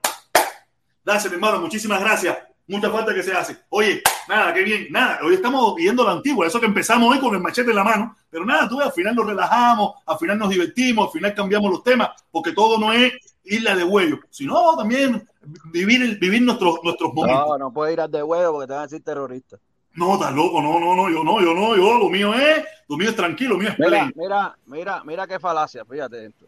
Gracias, 1.03 1.31
mi 1.31 1.37
hermano. 1.37 1.59
Muchísimas 1.59 1.99
gracias. 1.99 2.37
Mucha 2.67 2.91
falta 2.91 3.15
que 3.15 3.23
se 3.23 3.33
hace. 3.33 3.57
Oye, 3.69 4.03
nada, 4.29 4.53
qué 4.53 4.61
bien. 4.61 4.87
Nada, 4.91 5.19
hoy 5.23 5.33
estamos 5.33 5.73
viendo 5.73 6.03
la 6.03 6.11
antigua. 6.11 6.45
Eso 6.45 6.59
que 6.59 6.67
empezamos 6.67 7.11
hoy 7.11 7.19
con 7.19 7.33
el 7.33 7.41
machete 7.41 7.71
en 7.71 7.77
la 7.77 7.83
mano. 7.83 8.15
Pero 8.29 8.45
nada, 8.45 8.69
tú 8.69 8.77
ves, 8.77 8.85
al 8.85 8.93
final 8.93 9.15
nos 9.15 9.25
relajamos, 9.25 9.95
al 10.05 10.19
final 10.19 10.37
nos 10.37 10.49
divertimos, 10.49 11.07
al 11.07 11.11
final 11.11 11.33
cambiamos 11.33 11.71
los 11.71 11.83
temas, 11.83 12.09
porque 12.29 12.51
todo 12.51 12.77
no 12.77 12.93
es 12.93 13.13
irle 13.43 13.75
de 13.75 13.83
huello, 13.83 14.19
sino 14.29 14.77
también 14.77 15.27
vivir, 15.71 16.19
vivir 16.19 16.43
nuestros, 16.43 16.75
nuestros 16.83 17.11
momentos. 17.11 17.47
no, 17.47 17.57
no 17.57 17.73
puedes 17.73 17.93
ir 17.93 18.01
al 18.01 18.11
de 18.11 18.21
huevo 18.21 18.53
porque 18.53 18.67
te 18.67 18.73
van 18.73 18.81
a 18.81 18.85
decir 18.85 19.03
terrorista. 19.03 19.57
No, 19.97 20.13
estás 20.13 20.31
loco, 20.33 20.61
no, 20.61 20.79
no, 20.79 20.95
no, 20.95 21.09
yo 21.09 21.23
no, 21.23 21.41
yo 21.41 21.55
no, 21.55 21.75
yo, 21.75 21.97
lo 21.97 22.07
mío 22.07 22.31
es, 22.35 22.63
lo 22.87 22.97
mío 22.97 23.09
es 23.09 23.15
tranquilo, 23.15 23.55
lo 23.55 23.57
mío 23.57 23.69
es 23.69 23.79
Mira, 23.79 23.89
play. 23.89 24.11
mira, 24.15 24.57
mira, 24.67 25.03
mira 25.03 25.27
qué 25.27 25.39
falacia, 25.39 25.83
fíjate 25.85 26.27
esto. 26.27 26.45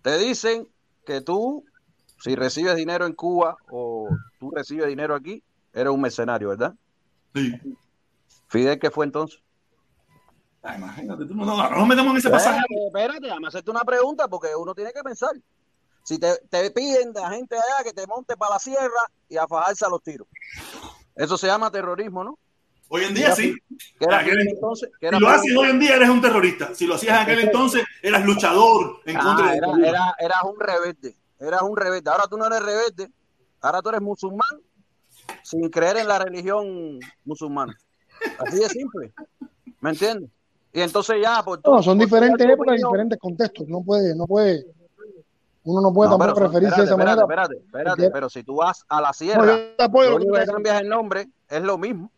Te 0.00 0.16
dicen 0.16 0.68
que 1.04 1.20
tú, 1.20 1.64
si 2.20 2.36
recibes 2.36 2.76
dinero 2.76 3.04
en 3.04 3.14
Cuba 3.14 3.56
o 3.68 4.08
tú 4.38 4.52
recibes 4.52 4.86
dinero 4.86 5.16
aquí, 5.16 5.42
eres 5.74 5.92
un 5.92 6.00
mercenario, 6.00 6.50
¿verdad? 6.50 6.72
Sí. 7.34 7.52
Fidel, 8.46 8.78
¿qué 8.78 8.92
fue 8.92 9.06
entonces? 9.06 9.40
Ay, 10.62 10.78
imagínate, 10.78 11.26
tú 11.26 11.34
no, 11.34 11.44
no, 11.44 11.68
no 11.70 11.86
metemos 11.86 12.12
en 12.12 12.18
ese 12.18 12.30
pasaje. 12.30 12.60
Espérate, 12.60 12.86
espérate, 12.86 13.26
déjame 13.26 13.48
hacerte 13.48 13.70
una 13.72 13.84
pregunta 13.84 14.28
porque 14.28 14.54
uno 14.56 14.72
tiene 14.72 14.92
que 14.92 15.02
pensar. 15.02 15.32
Si 16.04 16.16
te, 16.18 16.38
te 16.48 16.70
piden 16.70 17.12
de 17.12 17.20
la 17.20 17.30
gente 17.30 17.56
allá 17.56 17.82
que 17.82 17.92
te 17.92 18.06
monte 18.06 18.36
para 18.36 18.54
la 18.54 18.58
sierra 18.60 19.02
y 19.28 19.36
a 19.36 19.48
fajarse 19.48 19.84
a 19.84 19.88
los 19.88 20.00
tiros. 20.00 20.28
Eso 21.16 21.36
se 21.38 21.46
llama 21.46 21.70
terrorismo, 21.70 22.22
¿no? 22.22 22.38
Hoy 22.88 23.04
en 23.04 23.14
día 23.14 23.32
sí. 23.34 23.56
¿Qué 23.98 24.04
era 24.04 24.18
Aquel- 24.20 24.32
Fidel 24.34 24.48
entonces? 24.48 24.90
¿Qué 25.00 25.06
era 25.08 25.16
Si 25.18 25.22
lo 25.24 25.28
haces 25.30 25.56
hoy 25.56 25.68
en 25.70 25.80
día 25.80 25.96
eres 25.96 26.08
un 26.08 26.20
terrorista. 26.20 26.74
Si 26.74 26.86
lo 26.86 26.94
hacías 26.94 27.16
en 27.16 27.22
aquel 27.22 27.40
entonces 27.40 27.82
eras 28.02 28.24
luchador 28.24 29.00
en 29.06 29.16
contra 29.18 29.48
Ah, 29.48 29.50
de 29.52 29.56
era, 29.56 29.68
era, 29.88 30.14
eras 30.20 30.38
un 30.44 30.60
rebelde, 30.60 31.16
eras 31.40 31.62
un 31.62 31.76
rebelde. 31.76 32.10
Ahora 32.10 32.24
tú 32.30 32.36
no 32.36 32.46
eres 32.46 32.62
rebelde, 32.62 33.10
ahora 33.60 33.82
tú 33.82 33.88
eres 33.88 34.00
musulmán 34.02 34.46
sin 35.42 35.68
creer 35.68 35.96
en 35.96 36.06
la 36.06 36.18
religión 36.20 37.00
musulmana. 37.24 37.76
Así 38.38 38.58
de 38.58 38.68
simple, 38.68 39.12
¿me 39.80 39.90
entiendes? 39.90 40.30
Y 40.72 40.80
entonces 40.82 41.16
ya, 41.20 41.42
por 41.42 41.58
No, 41.64 41.82
son 41.82 41.98
por 41.98 42.06
diferentes 42.06 42.46
épocas, 42.46 42.72
opinión- 42.74 42.90
diferentes 42.92 43.18
contextos. 43.18 43.66
No 43.66 43.82
puede, 43.82 44.14
no 44.14 44.26
puede, 44.26 44.64
uno 45.66 45.80
no 45.82 45.92
puede 45.92 46.10
No, 46.10 46.16
tampoco 46.16 46.34
pero, 46.40 46.46
referirse 46.48 46.76
de 46.76 46.84
esa 46.84 46.94
espérate, 46.94 47.20
manera. 47.20 47.22
Espérate, 47.22 47.56
espérate, 47.66 47.96
porque- 48.02 48.10
pero 48.12 48.30
si 48.30 48.42
tú 48.44 48.56
vas 48.56 48.84
a 48.88 49.00
la 49.00 49.08
No, 49.08 49.12
sierra, 49.12 49.46
yo 49.46 49.76
te 49.76 49.82
apoyo 49.84 50.10
lo 50.10 50.16
único 50.16 50.32
que 50.34 50.46
cambias 50.46 50.80
el 50.80 50.88
nombre 50.88 51.26
es 51.48 51.62
lo 51.62 51.76
mismo. 51.78 52.10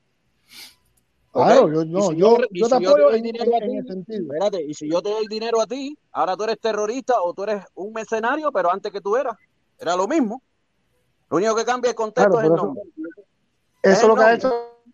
Claro, 1.33 1.69
yo, 1.73 1.83
Y 1.83 1.87
no, 1.93 2.03
si 2.09 2.17
yo, 2.17 2.39
yo 2.51 2.65
si 2.67 2.71
te 2.71 2.75
apoyo 2.89 3.05
doy 3.11 3.17
en, 3.19 3.23
dinero 3.23 3.53
a 3.55 3.59
en 3.59 3.71
ti, 3.71 3.77
ese 3.79 3.89
sentido. 3.89 4.23
espérate, 4.33 4.63
y 4.65 4.75
si 4.75 4.91
yo 4.91 5.03
te 5.03 5.11
doy 5.11 5.27
dinero 5.29 5.61
a 5.61 5.67
ti, 5.67 5.97
ahora 6.13 6.37
tú 6.37 6.45
eres 6.45 6.59
terrorista 6.59 7.21
o 7.23 7.33
tú 7.35 7.45
eres 7.45 7.65
un 7.75 7.93
mercenario, 7.93 8.51
pero 8.51 8.73
antes 8.73 8.91
que 8.91 9.01
tú 9.01 9.15
eras, 9.17 9.37
era 9.79 9.95
lo 9.95 10.09
mismo. 10.09 10.43
Lo 11.31 11.37
único 11.37 11.55
que 11.55 11.65
cambia 11.65 11.91
el 11.91 11.95
contexto 11.95 12.33
Claro, 12.33 12.41
es 12.41 12.47
el 12.49 12.55
eso- 12.55 12.65
nombre. 12.67 12.83
Eso 13.83 13.93
Es 13.93 13.99
es 14.03 14.09
lo 14.09 14.15
que 14.17 14.23
ha 14.23 14.31
el 14.31 14.37
hecho, 14.39 14.53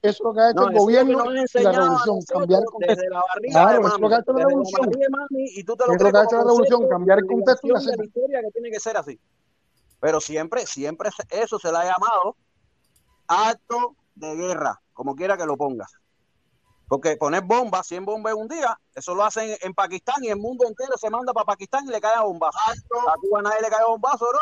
eso 0.08 0.10
es 0.10 0.20
lo 0.20 0.34
que 0.34 0.40
ha 0.40 0.50
hecho 0.50 0.60
No, 0.60 0.68
el 0.68 0.78
gobierno 0.78 1.12
y 1.12 1.62
la 1.62 1.72
revolución, 1.72 2.20
cambiar 2.28 2.60
el 2.60 2.66
contexto. 2.66 2.96
desde 2.96 3.08
la 3.10 3.22
barriga 3.22 3.60
de 3.60 3.64
Claro, 3.64 3.70
eso 3.70 3.86
es 3.86 3.92
mami, 3.92 4.02
lo 4.02 4.08
que 4.08 4.14
ha 4.14 4.18
hecho 4.18 4.32
la 4.32 4.44
revolución. 4.44 4.80
barriga 4.80 4.98
de 4.98 5.08
mami, 5.10 5.44
y 5.56 5.64
tú 5.64 5.76
te 5.76 5.86
lo 5.86 5.92
Es 5.94 6.02
lo 6.02 6.12
que 6.12 6.18
ha 6.18 6.24
hecho 6.24 6.36
la 6.36 6.42
revolución, 6.44 6.88
cambiar 6.88 7.18
el 7.18 7.26
contexto 7.26 7.66
y 7.66 7.70
de 7.70 7.96
la 7.96 8.04
historia 8.04 8.40
que 8.42 8.50
tiene 8.50 8.70
que 8.70 8.80
ser 8.80 8.96
así. 8.96 9.20
Pero 10.00 10.20
siempre, 10.20 10.66
siempre 10.66 11.10
eso 11.30 11.58
se 11.58 11.72
le 11.72 11.78
ha 11.78 11.84
llamado 11.84 12.36
acto 13.26 13.96
de 14.14 14.34
guerra, 14.36 14.80
como 14.92 15.16
quiera 15.16 15.36
que 15.36 15.46
lo 15.46 15.56
pongas. 15.56 15.90
Porque 16.86 17.16
poner 17.16 17.42
bombas, 17.42 17.86
100 17.86 18.04
bombas 18.04 18.34
en 18.34 18.40
un 18.40 18.48
día, 18.48 18.78
eso 18.94 19.14
lo 19.14 19.24
hacen 19.24 19.56
en 19.62 19.72
Pakistán 19.72 20.22
y 20.22 20.28
el 20.28 20.36
mundo 20.36 20.66
entero 20.68 20.92
se 20.98 21.08
manda 21.08 21.32
para 21.32 21.46
Pakistán 21.46 21.86
y 21.86 21.90
le 21.90 22.00
cae 22.00 22.14
a 22.14 22.22
bombas. 22.22 22.54
A 22.54 23.14
Cuba 23.16 23.40
nadie 23.40 23.62
le 23.62 23.68
cae 23.68 23.80
a 23.80 23.86
bombazo, 23.86 24.26
bro. 24.26 24.38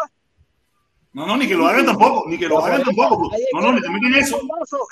No, 1.14 1.26
no, 1.26 1.36
ni 1.36 1.46
que 1.46 1.54
lo 1.54 1.66
hagan 1.66 1.84
tampoco, 1.86 2.24
ni 2.28 2.38
que 2.38 2.48
lo 2.48 2.64
hagan 2.64 2.82
tampoco. 2.82 3.30
Ahí 3.34 3.42
es 3.42 3.48
No, 3.52 3.60
no, 3.60 3.72
ni 3.72 3.80
te 3.82 3.90
meten 3.90 4.14
eso. 4.14 4.38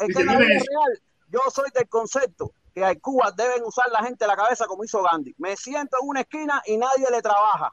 Ni 0.00 0.06
que 0.08 0.12
te 0.14 0.20
en 0.20 0.26
la 0.26 0.32
meten 0.32 0.48
vida 0.48 0.56
eso. 0.58 0.66
real, 0.70 1.02
yo 1.28 1.40
soy 1.52 1.70
del 1.74 1.88
concepto 1.88 2.52
que 2.74 2.82
en 2.84 2.98
Cuba 3.00 3.32
deben 3.36 3.62
usar 3.64 3.86
la 3.90 4.02
gente 4.04 4.26
la 4.26 4.36
cabeza 4.36 4.66
como 4.66 4.84
hizo 4.84 5.02
Gandhi. 5.02 5.34
Me 5.38 5.56
siento 5.56 5.96
en 6.02 6.08
una 6.08 6.20
esquina 6.20 6.62
y 6.66 6.76
nadie 6.76 7.06
le 7.10 7.22
trabaja. 7.22 7.72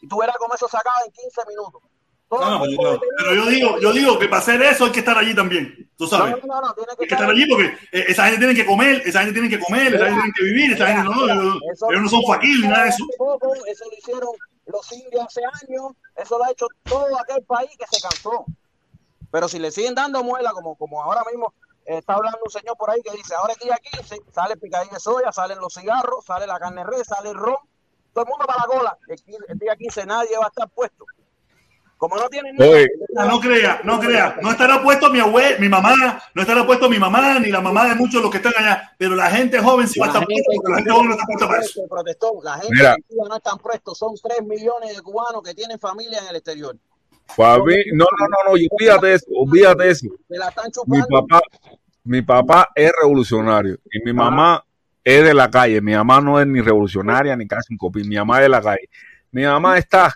Y 0.00 0.06
tú 0.08 0.18
verás 0.18 0.36
cómo 0.38 0.54
eso 0.54 0.68
se 0.68 0.76
acaba 0.76 0.96
en 1.04 1.12
15 1.12 1.40
minutos. 1.48 1.82
No, 2.30 2.38
no, 2.48 2.60
pero, 2.60 2.94
yo- 2.94 3.00
pero 3.18 3.34
yo 3.34 3.46
digo, 3.46 3.78
yo 3.80 3.92
digo 3.92 4.16
que 4.18 4.28
para 4.28 4.40
hacer 4.40 4.62
eso 4.62 4.84
hay 4.84 4.92
que 4.92 5.00
estar 5.00 5.18
allí 5.18 5.34
también. 5.34 5.90
Tú 5.96 6.06
sabes. 6.06 6.36
No, 6.46 6.54
no, 6.54 6.60
no, 6.68 6.74
tiene 6.74 6.86
que 6.96 7.02
Hay 7.02 7.08
que 7.08 7.14
estar 7.14 7.28
allí 7.28 7.46
porque 7.48 7.66
eh, 7.90 8.04
esa 8.06 8.24
gente 8.26 8.38
tiene 8.38 8.54
que 8.54 8.64
comer, 8.64 9.02
esa 9.04 9.18
gente 9.24 9.32
tiene 9.32 9.48
que 9.48 9.58
comer, 9.58 9.92
esa 9.94 10.04
gente 10.06 10.20
tiene 10.22 10.32
que 10.36 10.44
vivir, 10.44 10.72
esa 10.74 10.86
gente 10.86 11.02
no, 11.02 11.26
ellos 11.90 12.02
no 12.02 12.08
son 12.08 12.22
faquil 12.28 12.60
ni 12.62 12.68
nada 12.68 12.84
de 12.84 12.88
eso. 12.90 13.04
Eso 13.66 13.84
lo 13.90 13.96
hicieron 13.98 14.28
los 14.70 14.90
indios 14.92 15.24
hace 15.26 15.42
años, 15.44 15.92
eso 16.16 16.38
lo 16.38 16.44
ha 16.44 16.50
hecho 16.50 16.66
todo 16.84 17.06
aquel 17.20 17.44
país 17.44 17.70
que 17.78 17.86
se 17.90 18.00
cansó. 18.00 18.44
Pero 19.30 19.48
si 19.48 19.58
le 19.58 19.70
siguen 19.70 19.94
dando 19.94 20.24
muela, 20.24 20.52
como, 20.52 20.76
como 20.76 21.02
ahora 21.02 21.22
mismo 21.30 21.52
eh, 21.86 21.98
está 21.98 22.14
hablando 22.14 22.38
un 22.44 22.50
señor 22.50 22.76
por 22.76 22.90
ahí 22.90 23.00
que 23.02 23.12
dice, 23.12 23.34
ahora 23.34 23.54
día 23.62 23.76
15, 23.76 24.22
sale 24.32 24.56
picadillo 24.56 24.92
de 24.94 25.00
soya, 25.00 25.32
salen 25.32 25.58
los 25.58 25.74
cigarros, 25.74 26.24
sale 26.24 26.46
la 26.46 26.58
carne 26.58 26.84
res, 26.84 27.06
sale 27.06 27.30
el 27.30 27.36
ron, 27.36 27.56
todo 28.12 28.24
el 28.24 28.30
mundo 28.30 28.46
para 28.46 28.60
la 28.60 28.66
cola. 28.66 28.98
El, 29.08 29.22
15 29.22 29.44
el 29.48 29.58
día 29.58 29.76
15 29.76 30.06
nadie 30.06 30.36
va 30.38 30.46
a 30.46 30.48
estar 30.48 30.68
puesto. 30.68 31.04
Como 32.00 32.16
no 32.16 32.30
tienen 32.30 32.56
Oye, 32.58 32.88
no 33.10 33.38
crea, 33.40 33.82
no 33.84 34.00
crea, 34.00 34.38
no 34.40 34.50
estará 34.50 34.82
puesto 34.82 35.10
mi 35.10 35.20
abuela, 35.20 35.58
mi 35.58 35.68
mamá, 35.68 35.94
no 36.34 36.40
estará 36.40 36.64
puesto 36.64 36.88
mi 36.88 36.98
mamá 36.98 37.38
ni 37.40 37.50
la 37.50 37.60
mamá 37.60 37.90
de 37.90 37.94
muchos 37.94 38.14
de 38.14 38.22
los 38.22 38.30
que 38.30 38.38
están 38.38 38.54
allá, 38.56 38.90
pero 38.96 39.14
la 39.14 39.30
gente 39.30 39.58
joven 39.58 39.86
sí 39.86 40.00
va 40.00 40.06
a 40.06 40.08
La 40.08 40.12
estar 40.14 40.26
gente, 40.26 40.42
puesta, 40.46 40.62
porque 40.62 40.70
la 40.70 40.76
gente 40.78 40.90
joven 40.92 41.08
no 41.08 41.12
está 41.12 41.26
puesta 41.26 41.46
para 41.46 41.60
eso. 41.60 41.82
protestó, 41.90 42.40
la 42.42 42.54
gente 42.54 42.68
Mira. 42.74 42.94
en 42.94 43.02
Cuba 43.02 43.28
no 43.28 43.36
están 43.36 43.58
prestos, 43.58 43.98
son 43.98 44.14
3 44.14 44.42
millones 44.46 44.96
de 44.96 45.02
cubanos 45.02 45.42
que 45.42 45.52
tienen 45.54 45.78
familia 45.78 46.20
en 46.20 46.28
el 46.28 46.36
exterior. 46.36 46.74
Fabi, 47.26 47.74
no, 47.92 48.06
no, 48.18 48.26
no, 48.28 48.50
no, 48.50 48.56
y 48.56 48.66
olvídate 48.70 49.06
de 49.08 49.14
eso, 49.16 49.26
olvídate 49.36 49.84
de 49.84 49.90
eso. 49.90 50.06
La 50.30 50.48
Mi 50.64 50.70
chupando. 50.72 51.06
papá, 51.20 51.40
mi 52.04 52.22
papá 52.22 52.70
es 52.74 52.90
revolucionario 52.98 53.78
y 53.92 54.02
mi 54.06 54.14
mamá 54.14 54.64
es 55.04 55.22
de 55.22 55.34
la 55.34 55.50
calle. 55.50 55.82
Mi 55.82 55.92
mamá 55.92 56.22
no 56.22 56.40
es 56.40 56.46
ni 56.46 56.62
revolucionaria 56.62 57.36
ni 57.36 57.46
casi 57.46 57.74
un 57.74 57.76
copín. 57.76 58.08
Mi 58.08 58.16
mamá 58.16 58.38
es 58.38 58.42
de 58.44 58.48
la 58.48 58.62
calle. 58.62 58.88
Mi 59.32 59.44
mamá 59.44 59.76
está, 59.76 60.14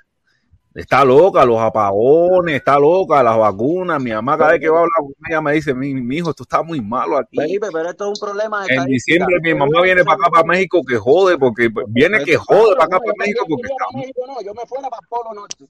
está 0.74 1.04
loca, 1.04 1.44
los 1.44 1.60
apagones, 1.60 2.56
está 2.56 2.78
loca, 2.78 3.22
las 3.22 3.38
vacunas. 3.38 4.02
Mi 4.02 4.12
mamá 4.12 4.36
cada 4.36 4.52
vez 4.52 4.60
que 4.60 4.68
va 4.68 4.78
a 4.78 4.80
hablar 4.80 5.00
con 5.00 5.14
ella 5.28 5.40
me 5.40 5.52
dice, 5.52 5.74
mi, 5.74 5.94
mi 5.94 6.16
hijo, 6.16 6.30
esto 6.30 6.42
está 6.42 6.62
muy 6.62 6.80
malo 6.80 7.16
aquí. 7.16 7.36
Felipe, 7.36 7.68
pero 7.72 7.90
esto 7.90 8.12
es 8.12 8.20
un 8.20 8.26
problema 8.26 8.64
de 8.64 8.74
En 8.74 8.84
diciembre 8.86 9.36
mi 9.40 9.54
mamá 9.54 9.82
viene 9.82 10.04
para 10.04 10.16
acá, 10.16 10.30
para 10.30 10.44
México, 10.44 10.82
que 10.86 10.96
jode, 10.96 11.38
porque 11.38 11.70
viene 11.88 12.24
que 12.24 12.36
jode 12.36 12.74
para 12.74 12.84
acá, 12.84 12.98
para 12.98 13.14
México, 13.18 13.44
porque 13.48 13.68
está 13.68 14.26
no, 14.26 14.42
yo 14.42 14.54
me 14.54 14.66
fuera 14.66 14.88
para 14.90 15.06
Polo 15.08 15.32
Norte. 15.34 15.64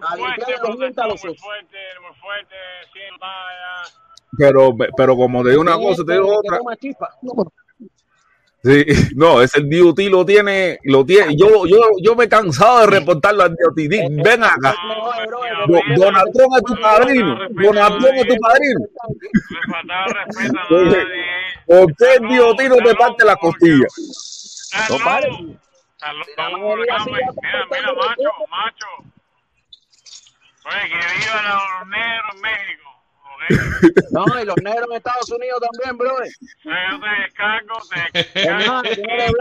Fuerte, 0.00 0.52
muy 0.68 1.36
fuerte, 1.36 1.76
muy 2.02 2.14
fuerte, 2.20 2.54
vaya. 3.20 3.94
Pero, 4.36 4.76
pero 4.96 5.16
como 5.16 5.42
te 5.42 5.50
digo 5.50 5.62
una 5.62 5.76
cosa, 5.76 6.04
te 6.04 6.12
digo 6.12 6.38
otra. 6.38 6.58
Sí, 8.64 8.84
no, 9.16 9.40
ese 9.40 9.60
el 9.60 9.70
DOT 9.70 9.98
lo 10.10 10.26
tiene, 10.26 10.78
lo 10.84 11.04
tiene. 11.04 11.36
Yo, 11.36 11.64
yo, 11.66 11.78
yo 12.02 12.16
me 12.16 12.24
he 12.24 12.28
cansado 12.28 12.80
de 12.80 12.86
reportarlo 12.98 13.44
al 13.44 13.50
DOT. 13.50 13.76
Di, 13.76 13.88
Ven 13.88 14.42
acá. 14.44 14.74
Do- 15.68 15.80
Donald 15.96 16.32
Trump 16.34 16.54
es 16.56 16.62
tu 16.64 16.74
padrino. 16.80 17.38
Donald 17.50 17.98
Trump 17.98 18.14
es 18.16 18.26
tu 18.26 18.36
padrino. 18.40 18.80
Le 19.50 19.60
faltaba 19.72 20.06
respeto 20.06 20.58
a 20.58 20.66
Oye, 20.74 20.90
nadie. 20.90 21.24
¿Por 21.66 21.86
qué 21.96 22.14
el 22.14 22.20
DOT 22.36 22.60
no 22.62 22.76
te 22.76 22.94
parte 22.94 23.24
la 23.24 23.36
costilla? 23.36 23.86
Está 23.86 25.20
loco, 26.50 26.76
Mira, 26.76 26.96
mira, 27.06 27.94
macho, 27.94 28.30
macho. 28.50 28.86
Oye, 30.64 30.88
que 30.88 30.96
vivan 30.96 31.44
los 31.48 31.62
negros 31.88 32.34
en 32.34 32.40
México. 32.40 32.87
No, 34.10 34.24
y 34.40 34.44
los 34.44 34.56
negros 34.62 34.88
en 34.90 34.96
Estados 34.96 35.30
Unidos 35.30 35.60
también, 35.60 35.96
bro. 35.98 36.16
Yo 36.64 37.00
te 37.00 37.08
descargo, 37.22 37.78
te 37.90 37.96
que 38.12 38.30
eres 38.30 39.32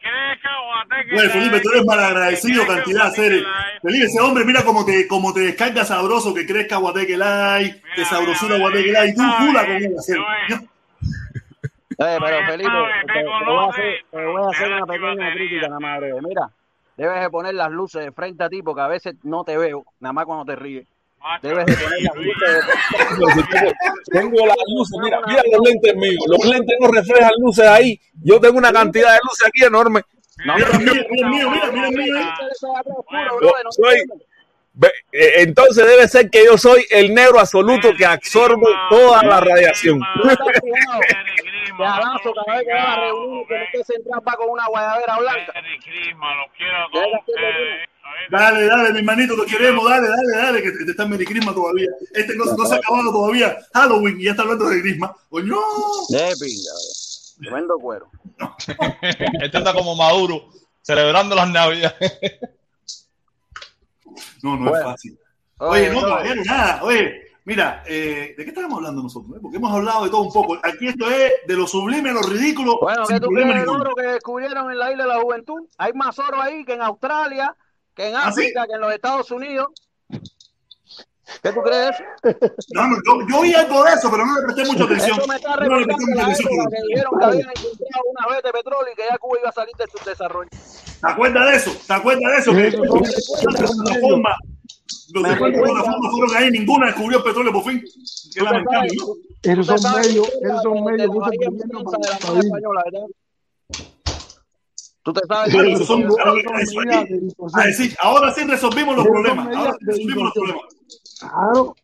crezca 0.00 0.40
que 0.40 0.50
Guateque 0.66 1.14
Oye, 1.16 1.28
Felipe, 1.30 1.60
tú 1.60 1.70
eres 1.70 1.84
malagradecido, 1.84 2.62
Que 2.62 2.68
cantidad. 2.68 3.04
Guateque 3.04 3.44
Felipe, 3.82 4.06
ese 4.06 4.20
hombre, 4.20 4.44
mira 4.44 4.62
cómo 4.64 4.84
te, 4.84 5.06
cómo 5.06 5.32
te 5.32 5.40
descarga 5.40 5.84
sabroso, 5.84 6.34
que 6.34 6.46
crezca 6.46 6.76
Guateque 6.76 7.16
Live, 7.16 7.82
que 7.94 8.04
sabrosura 8.04 8.58
Guateque 8.58 8.92
Live, 8.92 9.08
y 9.08 9.14
tú 9.14 9.22
cula 9.38 9.66
con 9.66 9.76
él, 9.76 9.94
hacer. 9.98 10.18
Eh, 12.02 12.18
pero 12.18 12.46
Felipe, 12.46 12.70
te, 13.06 13.12
te 13.12 13.24
voy 13.24 13.66
a 13.66 13.68
hacer, 13.68 13.94
te 14.10 14.24
voy 14.24 14.42
a 14.42 14.48
hacer 14.48 14.72
una 14.72 14.86
pequeña 14.86 15.32
crítica 15.34 15.68
nada 15.68 15.80
más. 15.80 16.00
Mira, 16.22 16.50
debes 17.00 17.20
de 17.20 17.30
poner 17.30 17.54
las 17.54 17.70
luces 17.70 18.04
de 18.04 18.12
frente 18.12 18.44
a 18.44 18.48
ti 18.48 18.62
porque 18.62 18.82
a 18.82 18.88
veces 18.88 19.14
no 19.22 19.42
te 19.44 19.56
veo, 19.56 19.84
nada 20.00 20.12
más 20.12 20.24
cuando 20.26 20.44
te 20.44 20.54
ríes. 20.56 20.86
Debes 21.42 21.66
de 21.66 21.74
poner 21.74 22.02
las 22.02 22.14
luces 22.16 22.64
de 23.36 23.42
tengo, 23.50 23.72
tengo 24.30 24.46
las 24.46 24.56
luces, 24.74 24.98
mira, 25.02 25.20
mira 25.26 25.42
los 25.52 25.68
lentes 25.68 25.96
míos. 25.96 26.24
Los 26.26 26.44
lentes 26.46 26.76
no 26.80 26.88
reflejan 26.88 27.30
luces 27.38 27.66
ahí. 27.66 28.00
Yo 28.22 28.40
tengo 28.40 28.58
una 28.58 28.72
cantidad 28.72 29.12
de 29.14 29.18
luces 29.24 29.46
aquí 29.46 29.64
enorme. 29.64 30.02
No, 30.46 30.54
Mira, 30.56 30.68
mira, 30.78 30.92
mira, 31.10 31.28
mira, 31.30 31.50
mira, 31.50 31.70
mira, 31.72 31.90
mira. 31.90 32.38
Yo 33.42 33.52
soy- 33.70 33.84
ve- 33.84 34.00
eh, 34.00 34.26
entonces 35.12 35.86
debe 35.86 36.08
ser 36.08 36.30
que 36.30 36.44
yo 36.44 36.56
soy 36.56 36.84
el 36.90 37.12
negro 37.14 37.40
absoluto 37.40 37.94
que 37.96 38.06
absorbe 38.06 38.66
toda 38.88 39.22
la 39.22 39.40
radiación. 39.40 40.00
Te 41.76 41.86
abrazo 41.86 42.34
cada 42.34 42.58
vez 42.58 42.66
que 42.66 42.74
vas 42.74 42.88
a 42.88 43.00
reunir 43.00 43.46
que 43.46 43.54
no 43.56 43.64
estés 43.64 43.86
centrado 43.86 44.22
va 44.22 44.32
con 44.34 44.50
una 44.50 44.66
guayabera 44.66 45.18
blanca. 45.18 45.52
Dale, 48.30 48.66
dale, 48.66 48.92
mi 48.92 48.98
hermanito, 48.98 49.34
te 49.44 49.50
queremos, 49.50 49.88
dale, 49.88 50.08
dale, 50.08 50.36
dale, 50.36 50.62
que 50.62 50.72
te, 50.72 50.84
te 50.84 50.90
está 50.90 51.04
en 51.04 51.10
Mericrisma 51.10 51.54
todavía. 51.54 51.88
Este 52.12 52.36
no, 52.36 52.44
no 52.44 52.66
se 52.66 52.74
ha 52.74 52.78
acabado 52.78 53.10
todavía 53.10 53.56
Halloween 53.72 54.20
y 54.20 54.24
ya 54.24 54.32
está 54.32 54.42
hablando 54.42 54.68
de 54.68 54.80
Grisma. 54.80 55.16
Coño. 55.30 55.56
De 56.10 56.32
pinga, 56.38 56.72
tremendo 57.40 57.78
cuero. 57.78 58.10
Este 59.40 59.58
está 59.58 59.72
como 59.72 59.96
Maduro, 59.96 60.48
celebrando 60.82 61.34
las 61.34 61.48
navidades. 61.50 62.38
No, 64.42 64.56
no 64.56 64.74
es 64.76 64.82
fácil. 64.82 65.18
Oye, 65.58 65.90
no, 65.90 66.00
bro. 66.00 66.08
caballero, 66.10 66.42
nada. 66.44 66.82
Oye, 66.84 67.26
Mira, 67.42 67.82
eh, 67.86 68.34
¿de 68.36 68.44
qué 68.44 68.50
estábamos 68.50 68.76
hablando 68.76 69.02
nosotros? 69.02 69.34
eh? 69.36 69.40
Porque 69.42 69.56
hemos 69.56 69.72
hablado 69.72 70.04
de 70.04 70.10
todo 70.10 70.20
un 70.22 70.32
poco. 70.32 70.58
Aquí 70.62 70.86
esto 70.88 71.10
es 71.10 71.32
de 71.46 71.56
lo 71.56 71.66
sublime 71.66 72.10
a 72.10 72.12
lo 72.12 72.22
ridículo. 72.22 72.78
Bueno, 72.80 73.04
¿qué 73.08 73.18
tú 73.18 73.28
crees 73.28 73.48
del 73.48 73.68
oro 73.68 73.94
que 73.96 74.02
descubrieron 74.02 74.70
en 74.70 74.78
la 74.78 74.92
isla 74.92 75.04
de 75.04 75.08
la 75.08 75.20
juventud? 75.20 75.66
Hay 75.78 75.92
más 75.94 76.18
oro 76.18 76.40
ahí 76.40 76.64
que 76.66 76.74
en 76.74 76.82
Australia, 76.82 77.56
que 77.94 78.08
en 78.10 78.16
¿Ah, 78.16 78.30
sí? 78.30 78.42
África, 78.42 78.66
que 78.66 78.74
en 78.74 78.80
los 78.82 78.92
Estados 78.92 79.30
Unidos. 79.30 79.68
¿Qué 81.42 81.52
tú 81.52 81.62
crees? 81.62 81.96
No, 82.74 82.86
no, 82.88 82.96
yo, 83.06 83.26
yo 83.28 83.38
oí 83.40 83.54
algo 83.54 83.84
de 83.84 83.92
eso, 83.94 84.10
pero 84.10 84.26
no 84.26 84.34
le 84.36 84.42
presté 84.42 84.64
mucha 84.66 84.84
atención. 84.84 85.18
Eso 85.18 85.26
me 85.26 85.36
está 85.36 85.56
No 85.56 85.78
le 85.80 85.86
presté 85.86 86.06
mucha 86.06 86.22
atención. 86.22 86.48
que 86.70 86.76
dijeron 86.88 87.18
que 87.18 87.24
habían 87.24 87.48
encontrado 87.50 88.04
una 88.06 88.34
vez 88.34 88.42
de 88.44 88.52
petróleo 88.52 88.92
y 88.92 88.96
que 88.96 89.02
ya 89.10 89.18
Cuba 89.18 89.38
iba 89.40 89.48
a 89.48 89.52
salir 89.52 89.74
de 89.76 89.86
su 89.86 90.04
desarrollo. 90.08 90.50
¿Te 91.00 91.08
acuerdas 91.08 91.50
de 91.50 91.56
eso? 91.56 91.72
¿Te 91.86 91.92
acuerdas 91.92 92.32
de 92.32 92.38
eso? 92.38 92.52
Que 92.52 92.70
son- 92.72 92.86
los 92.88 93.84
de 93.84 93.94
la 93.94 94.00
forma, 94.00 94.30
los 95.12 95.22
Me 95.22 95.28
de 95.28 95.34
la 95.34 95.46
recuerda. 95.46 95.82
forma 95.84 96.10
fueron 96.10 96.36
ahí, 96.36 96.50
ninguna 96.50 96.86
descubrió 96.86 97.18
el 97.18 97.24
petróleo 97.24 97.52
por 97.52 97.64
fin. 97.64 97.82
Qué 98.34 98.40
lamentable, 98.42 98.90
¿no? 98.96 99.14
Esos 99.42 99.66
son 99.80 99.94
medios, 100.00 100.28
esos 100.42 100.62
son 100.62 100.84
de- 100.84 100.92
de 100.92 101.08
medios 101.08 101.30
que 101.30 101.46
la 101.72 101.80
usan 101.80 102.00
de 102.00 102.08
la 102.08 102.18
para 102.18 102.34
ir. 102.34 102.44
Española, 102.44 102.82
¿verdad? 102.92 103.06
Tú 105.02 105.12
te 105.14 105.20
sabes 105.26 105.54
Bueno, 105.54 105.78
son, 105.78 105.86
son 105.86 106.00
eso 106.60 106.80
de 106.80 106.94
aquí, 106.94 107.14
a 107.54 107.66
decir, 107.66 107.96
ahora 108.02 108.34
sí 108.34 108.44
resolvimos 108.44 108.96
los 108.96 109.04
son 109.04 109.12
problemas. 109.14 109.56
Ahora 109.56 109.72
sí 109.72 109.84
de 109.86 109.92
resolvimos 109.92 110.24
los 110.24 110.32
problemas. 110.34 110.62
Claro. 111.20 111.74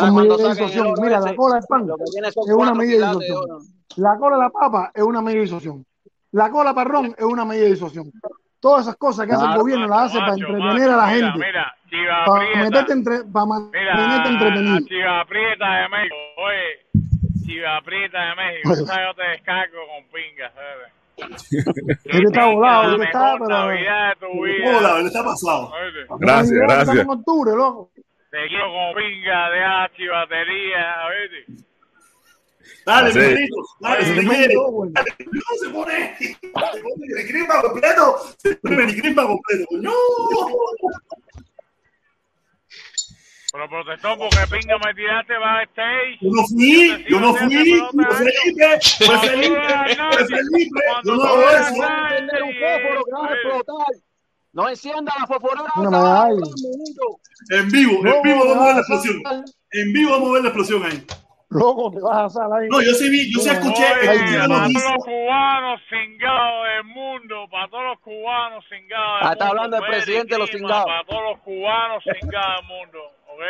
Son 0.00 0.12
cuando 0.14 0.36
medidas 0.36 0.56
de 0.56 0.64
distorsión. 0.64 0.94
Mira, 1.00 1.20
la 1.20 1.36
cola 1.36 1.54
del 1.54 1.64
pan 1.68 1.86
son 1.86 2.00
es 2.48 2.54
una 2.56 2.74
medida 2.74 3.12
de 3.12 3.14
de 3.14 3.24
distorsión. 3.26 3.62
La 3.96 4.18
cola 4.18 4.36
de 4.36 4.42
la 4.42 4.50
papa 4.50 4.90
es 4.92 5.02
una 5.04 5.22
medida 5.22 5.36
de 5.36 5.42
distorsión. 5.42 5.86
La 6.32 6.50
cola 6.50 6.72
parrón 6.74 7.14
es 7.16 7.24
una 7.24 7.44
medida 7.44 7.64
de 7.64 7.70
distorsión. 7.70 8.10
Todas 8.60 8.82
esas 8.82 8.96
cosas 8.96 9.26
que 9.26 9.32
hace 9.32 9.44
el 9.46 9.56
gobierno 9.58 9.86
las 9.88 10.02
hace 10.02 10.18
para 10.18 10.32
Macho, 10.32 10.46
entretener 10.46 10.90
a 10.90 10.96
la 10.96 11.02
macho, 11.06 11.14
mira, 11.14 11.32
gente. 11.32 11.46
Mira, 11.46 11.74
Chiva 11.88 12.24
Para 12.26 12.40
Prieta. 12.44 12.60
meterte 12.64 12.92
entre, 12.92 13.24
para 13.32 13.46
mantenerte 13.46 14.02
Mira, 14.02 14.28
entretenido. 14.28 14.76
a 14.76 14.80
Chiva 14.88 15.24
Prieta 15.24 15.66
de 15.74 15.88
México. 15.88 16.16
Oye, 16.36 17.46
Chiva 17.46 17.80
Prieta 17.84 18.18
de 18.20 18.34
México. 18.36 18.70
Tú 18.78 18.86
sabes, 18.86 19.06
yo 19.08 19.14
te 19.14 19.28
descargo 19.30 19.78
con 19.88 20.04
pingas, 20.12 20.52
¿sabes? 20.54 20.92
Él 22.04 22.24
está 22.26 22.46
volado, 22.46 22.82
la 22.88 22.94
él 22.94 23.02
está, 23.02 23.32
pero. 23.38 23.48
Navidad 23.48 24.08
de 24.08 24.26
tu 24.26 24.42
vida. 24.44 24.78
Hola, 24.78 25.00
él 25.00 25.06
está 25.06 25.24
pasado. 25.24 25.70
Oye, 25.72 26.06
Gracias, 26.18 26.50
gracias. 26.60 26.96
en 26.96 27.10
octubre, 27.10 27.52
loco. 27.56 27.90
te 28.30 28.46
quiero 28.48 28.64
con 28.72 28.94
pinga 28.94 29.50
de 29.50 29.60
la 29.60 29.90
chivatería, 29.96 30.96
¿oíste? 31.08 31.69
Dale. 32.90 33.12
Miguelito, 33.14 33.54
dale, 33.78 34.04
si 34.04 34.14
no 34.14 35.42
se 35.62 35.68
pone. 35.70 36.16
Se 36.18 36.80
pone 36.82 37.20
el 37.20 37.28
crisma 37.28 37.60
completo. 37.62 38.18
Se 38.38 38.56
pone 38.56 38.82
el 38.82 39.14
completo. 39.14 39.66
¡No! 39.72 39.92
Pero 43.52 43.68
protestó 43.68 44.16
porque 44.16 44.38
pinga 44.50 44.78
me 44.78 44.94
tiraste 44.94 45.38
backstage. 45.38 46.18
Yo 46.20 46.30
no 46.30 46.46
fui, 46.46 47.04
yo 47.08 47.20
no 47.20 47.34
fui. 47.34 47.80
Fue 47.92 48.16
Felipe, 48.16 48.78
fue 49.04 49.18
Felipe, 49.28 49.60
fue 49.96 50.26
Felipe. 50.26 50.80
Yo 51.04 51.14
no 51.16 51.22
hago 51.22 51.50
eso. 51.50 51.72
No 51.74 51.78
va 51.80 52.08
a 52.08 52.16
encender 52.16 52.42
un 52.42 52.52
fósforo 52.54 53.04
que 53.04 53.12
va 53.12 53.28
a 53.28 53.34
explotar. 53.34 53.86
No 54.52 54.68
encienda 54.68 55.12
la 55.18 55.90
medalla. 55.90 56.28
amiguito. 56.28 57.20
En 57.50 57.70
vivo, 57.70 57.92
en 57.98 58.02
No, 58.04 58.22
vivo 58.22 58.38
vamos 58.46 58.56
a 58.56 58.66
ver 58.66 58.68
la 58.68 58.72
no, 58.74 58.78
explosión. 58.80 59.22
no. 59.22 59.44
En 59.72 59.92
vivo 59.92 60.10
vamos 60.10 60.28
a 60.28 60.32
ver 60.32 60.42
la 60.42 60.48
explosión 60.48 60.84
ahí. 60.84 61.06
Loco, 61.50 61.90
te 61.90 62.00
vas 62.00 62.36
a 62.36 62.44
ahí. 62.44 62.68
No, 62.70 62.80
yo 62.80 62.94
sí 62.94 63.08
vi, 63.08 63.32
yo 63.34 63.40
sí 63.40 63.48
escuché, 63.50 63.84
Oye, 64.08 64.38
la 64.38 64.46
para 64.48 64.68
todos 64.68 64.84
los 64.94 65.04
cubanos 65.04 65.80
cingados 65.90 66.64
del 66.68 66.84
mundo, 66.84 67.48
para 67.50 67.68
todos 67.68 67.84
los 67.90 67.98
cubanos 68.00 68.64
cingados 68.68 69.20
del 69.20 69.28
Ah, 69.28 69.32
está 69.32 69.44
mundo. 69.46 69.62
hablando 69.62 69.76
el 69.78 69.90
presidente 69.90 70.34
de 70.34 70.38
los 70.38 70.50
cingados. 70.50 70.84
Para 70.84 71.04
todos 71.04 71.22
los 71.30 71.38
cubanos 71.40 72.04
cingados 72.04 72.56
del 72.60 72.68
mundo, 72.68 72.98
¿ok? 73.34 73.42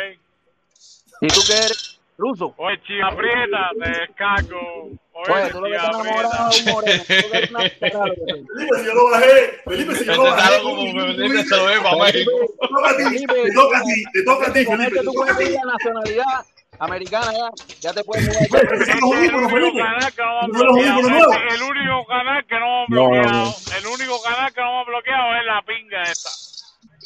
¿Y 1.21 1.27
tú 1.27 1.41
qué 1.45 1.53
eres? 1.57 1.99
Ruso. 2.17 2.53
Oye, 2.57 2.79
chiva 2.87 3.09
prieta, 3.15 3.69
te 3.79 3.89
descargo. 4.01 4.89
Oye, 5.13 5.49
tú 5.51 5.59
lo 5.61 5.67
que 5.69 5.75
estás 5.75 5.89
enamorado 5.99 6.49
es 6.49 6.65
un 6.65 6.71
moreno. 6.73 7.03
Felipe, 7.05 8.77
si 8.79 8.85
yo 8.85 8.93
lo 8.93 9.09
bajé. 9.11 9.61
Felipe, 9.65 9.95
si 9.95 10.05
yo 10.05 10.15
lo 10.15 10.27
Este 10.27 10.35
bajé. 10.35 10.55
está 10.55 10.61
como 10.63 10.81
Felipe 10.91 11.43
se 11.43 11.55
lo 11.57 11.65
ve 11.65 11.81
para 11.81 11.97
México. 11.97 12.31
Te 12.61 12.67
toca 12.67 12.89
a 12.89 12.97
ti, 12.97 13.03
te 13.13 13.53
toca 13.53 13.77
a 13.77 13.81
ti, 13.83 14.03
te 14.13 14.23
toca 14.23 14.47
a 14.47 14.53
ti, 14.53 14.65
Con 14.65 14.77
Felipe, 14.77 14.97
te 14.99 15.03
toca 15.05 15.31
a 15.33 15.37
ti. 15.37 15.55
nacionalidad 15.65 16.45
americana 16.81 17.31
ya. 17.31 17.49
Ya 17.79 17.93
te 17.93 18.03
puedes. 18.03 18.27
Pero 18.51 18.81
es 18.81 18.89
el 18.89 19.03
único 19.03 19.37
canal 19.77 20.13
que 20.13 20.21
no 20.21 20.41
los 20.41 20.75
bloqueado. 20.75 20.99
el 20.99 21.61
único 21.61 22.05
canal 22.05 22.45
que 22.45 22.59
no 22.59 22.81
no, 22.81 22.87
bloqueado. 22.87 23.31
no. 23.31 23.53
El 23.77 23.87
único 23.87 24.21
canal 24.21 24.53
que 24.53 24.61
no 24.61 24.69
hemos 24.71 24.87
bloqueado 24.87 25.35
es 25.35 25.45
la 25.45 25.61
pinga 25.61 26.01
esta. 26.03 26.29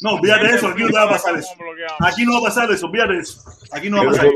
No, 0.02 0.14
olvídate 0.14 0.48
de 0.48 0.56
eso, 0.56 0.68
aquí 0.68 0.82
no 0.82 0.88
te 0.88 0.94
va 0.94 1.04
a 1.04 1.08
pasar 1.08 1.36
eso. 1.36 1.54
Aquí 2.00 2.24
no 2.24 2.32
va 2.32 2.38
a 2.38 2.42
pasar 2.42 2.70
eso, 2.70 2.86
olvídate 2.86 3.14
de 3.14 3.20
eso. 3.20 3.40
Aquí 3.72 3.88
no 3.88 3.96
va 3.98 4.02
a 4.02 4.06
pasar 4.06 4.26
eso. 4.26 4.34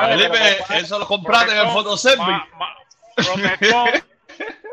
Felipe, 0.00 0.64
eso 0.76 0.98
lo 0.98 1.06
compraste 1.06 1.52
en 1.52 1.58
el 1.58 1.72
fotoservice. 1.72 2.42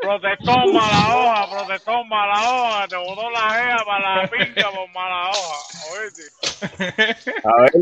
protestón 0.00 0.72
mala 0.72 1.14
hoja, 1.16 1.50
protestón 1.50 2.08
mala 2.08 2.50
hoja, 2.50 2.88
te 2.88 2.96
botó 2.96 3.30
la 3.30 3.54
gea 3.54 3.84
para 3.84 4.16
la 4.22 4.30
pinga 4.30 4.70
por 4.70 4.88
mala 4.90 5.30
hoja, 5.30 5.58
¿oíste? 5.92 6.22
A 7.44 7.62
ver, 7.62 7.72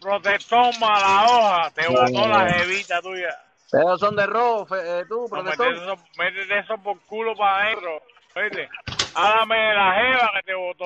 Protestón 0.00 0.78
mala 0.78 1.24
hoja, 1.30 1.70
te 1.72 1.86
botó 1.88 2.28
la 2.28 2.50
jevita 2.52 3.00
tuya. 3.02 3.36
Pero 3.70 3.98
son 3.98 4.16
de 4.16 4.26
rojo, 4.26 4.66
fe- 4.66 5.00
eh, 5.00 5.04
tú, 5.08 5.22
No, 5.22 5.28
profesor. 5.28 5.66
métete 5.66 5.84
eso, 5.84 5.98
métete 6.16 6.58
eso 6.58 6.78
por 6.82 7.00
culo 7.06 7.36
para 7.36 7.66
adentro, 7.66 8.02
¿oíste? 8.34 8.68
Hágame 9.14 9.74
la 9.74 9.94
jeva 9.94 10.30
que 10.36 10.42
te 10.44 10.54
botó. 10.54 10.84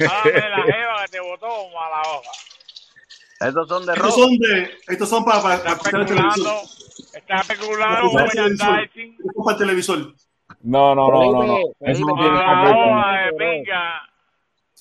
Hágame 0.00 0.48
la 0.48 0.62
jeva 0.72 1.02
que 1.02 1.08
te 1.10 1.20
botó, 1.20 1.68
mala 1.70 2.02
hoja. 2.08 2.30
Esos 3.40 3.68
son 3.68 3.84
de 3.84 3.92
Estos 3.92 4.06
rojo. 4.06 4.20
son 4.22 4.38
de, 4.38 4.78
estos 4.88 5.08
son 5.10 5.24
para, 5.24 5.54
especulando, 5.56 6.62
está 6.98 7.36
especulando 7.40 8.10
con 8.10 8.22
escuchar 8.24 8.46
el 8.46 8.56
televisor. 8.56 8.70
merchandising. 8.76 9.16
Para 9.44 9.52
el 9.52 9.58
televisor. 9.58 10.14
no, 10.62 10.94
no, 10.94 11.08
no, 11.10 11.32
no, 11.32 11.42
no. 11.44 11.56
Eso 11.80 12.04
no 12.06 12.14
tiene 12.14 13.32
pinga. 13.38 14.02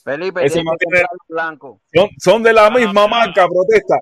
Felipe, 0.03 0.45
Ese 0.45 0.53
tienes 0.55 0.65
no 0.71 0.77
que 0.77 0.85
tiene- 0.85 1.05
comprar 1.07 1.27
blanco. 1.47 1.79
son, 1.93 2.09
son 2.19 2.43
de 2.43 2.53
la 2.53 2.69
misma 2.69 3.07
marca, 3.07 3.47
protesta. 3.47 3.95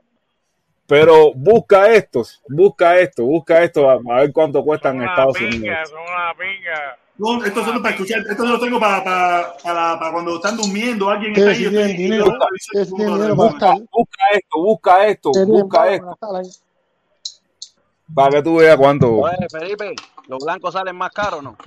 Pero 0.86 1.32
busca 1.34 1.90
estos, 1.94 2.42
busca 2.50 2.98
esto, 3.00 3.24
busca 3.24 3.64
esto, 3.64 3.90
a, 3.90 3.94
a 3.94 4.16
ver 4.20 4.34
cuánto 4.34 4.62
cuestan 4.66 4.98
en 4.98 5.08
Estados 5.08 5.38
pinga, 5.38 5.56
Unidos. 5.56 5.90
son 5.90 6.00
una 6.02 6.34
pinga. 6.38 6.98
No, 7.18 7.46
estos 7.46 7.64
son 7.66 7.82
para 7.82 7.96
escuchar, 7.96 8.20
estos 8.30 8.50
los 8.50 8.60
tengo 8.60 8.80
para, 8.82 9.02
para, 9.04 9.54
para, 9.64 9.98
para 10.00 10.12
cuando 10.12 10.36
están 10.36 10.58
durmiendo, 10.58 11.10
alguien 11.10 11.32
está 11.34 11.52
ahí. 11.52 12.20
Busca, 13.34 13.76
busca 13.92 14.24
esto, 14.34 14.60
busca 14.62 15.08
esto, 15.08 15.32
busca 15.46 15.94
esto. 15.94 16.18
Para 18.14 18.30
que 18.32 18.44
tú 18.44 18.58
veas 18.58 18.78
cuánto. 18.78 19.12
Oye, 19.18 19.48
Felipe, 19.52 19.96
los 20.28 20.40
blancos 20.44 20.74
salen 20.74 20.96
más 20.96 21.12
caros, 21.12 21.44
¿no? 21.44 21.58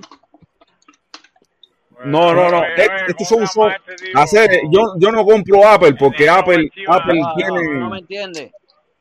No, 2.05 2.33
no, 2.33 2.49
no. 2.51 2.59
Oye, 2.59 2.73
oye, 2.73 2.87
Estos 3.07 3.27
¿cómo 3.29 3.47
son, 3.47 3.69
llama 3.69 4.23
este 4.23 4.61
yo, 4.71 4.81
yo 4.99 5.11
no 5.11 5.25
compro 5.25 5.67
Apple 5.67 5.95
porque 5.95 6.25
Ese 6.25 6.29
Apple. 6.29 6.71
Apple 6.87 7.19
No, 7.19 7.27
no, 7.29 7.35
tiene. 7.35 7.79
no 7.79 7.89
me 7.89 7.99
entiendes. 7.99 8.51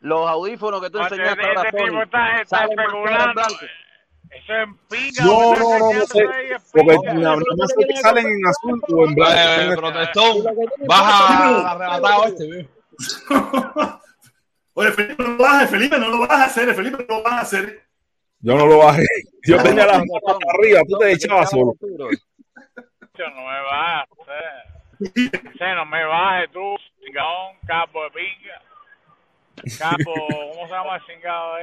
Los 0.01 0.29
audífonos 0.29 0.81
que 0.81 0.91
tú 0.91 0.99
Este, 1.01 1.15
enseñaste 1.17 1.43
este 1.43 1.77
Tony, 1.79 2.01
está, 2.03 2.41
está 2.41 2.57
salen 2.59 2.77
más 2.77 2.87
caros 2.87 2.95
en 2.95 3.11
especulando. 3.11 3.33
blanco. 3.35 3.65
Eso 4.31 4.53
es 4.55 4.69
pinga. 4.89 5.25
No, 5.25 5.57
no, 5.57 5.79
no, 5.79 5.93
no 5.93 6.07
sé. 6.07 6.25
Porque 6.73 7.13
nada 7.15 7.37
más 7.37 7.75
que 7.79 7.97
salen 7.97 8.27
en 8.27 8.47
azul 8.47 8.83
o 8.89 9.05
en 9.07 9.15
blanco. 9.15 9.73
Eh, 9.73 9.77
protestón, 9.77 10.37
baja 10.87 11.71
arrebatado 11.73 12.25
este, 12.27 12.47
viejo. 12.47 12.71
Oye, 14.79 14.93
Felipe, 14.93 15.23
no 15.23 15.31
lo 15.31 15.47
hacer, 15.47 15.69
Felipe, 15.69 15.99
no 15.99 16.09
lo 16.11 16.19
vas 16.19 16.31
a 16.33 16.45
hacer, 16.45 16.75
Felipe, 16.75 17.07
no 17.09 17.17
lo 17.17 17.23
vas 17.23 17.33
a 17.33 17.41
hacer. 17.41 17.83
Yo 18.41 18.57
no 18.57 18.67
lo 18.67 18.77
bajé. 18.77 19.07
Yo 19.43 19.57
No, 19.57 19.63
tenía 19.63 19.87
las 19.87 19.99
no, 20.01 20.05
manos 20.05 20.43
arriba, 20.53 20.83
tú 20.87 20.99
te 20.99 21.13
echabas 21.13 21.49
solo. 21.49 21.73
Yo 21.81 23.31
no 23.31 23.37
me 23.37 23.63
bajes. 23.63 24.11
Ese 25.01 25.75
no 25.75 25.87
me 25.87 26.05
bajes 26.05 26.51
tú, 26.53 26.77
chingón, 27.01 27.57
capo 27.67 28.05
de 28.05 28.11
pinga. 28.11 28.61
Capo, 29.79 30.13
¿cómo 30.53 30.67
se 30.67 30.73
llama 30.75 30.97
el 30.97 31.03
chingado? 31.07 31.59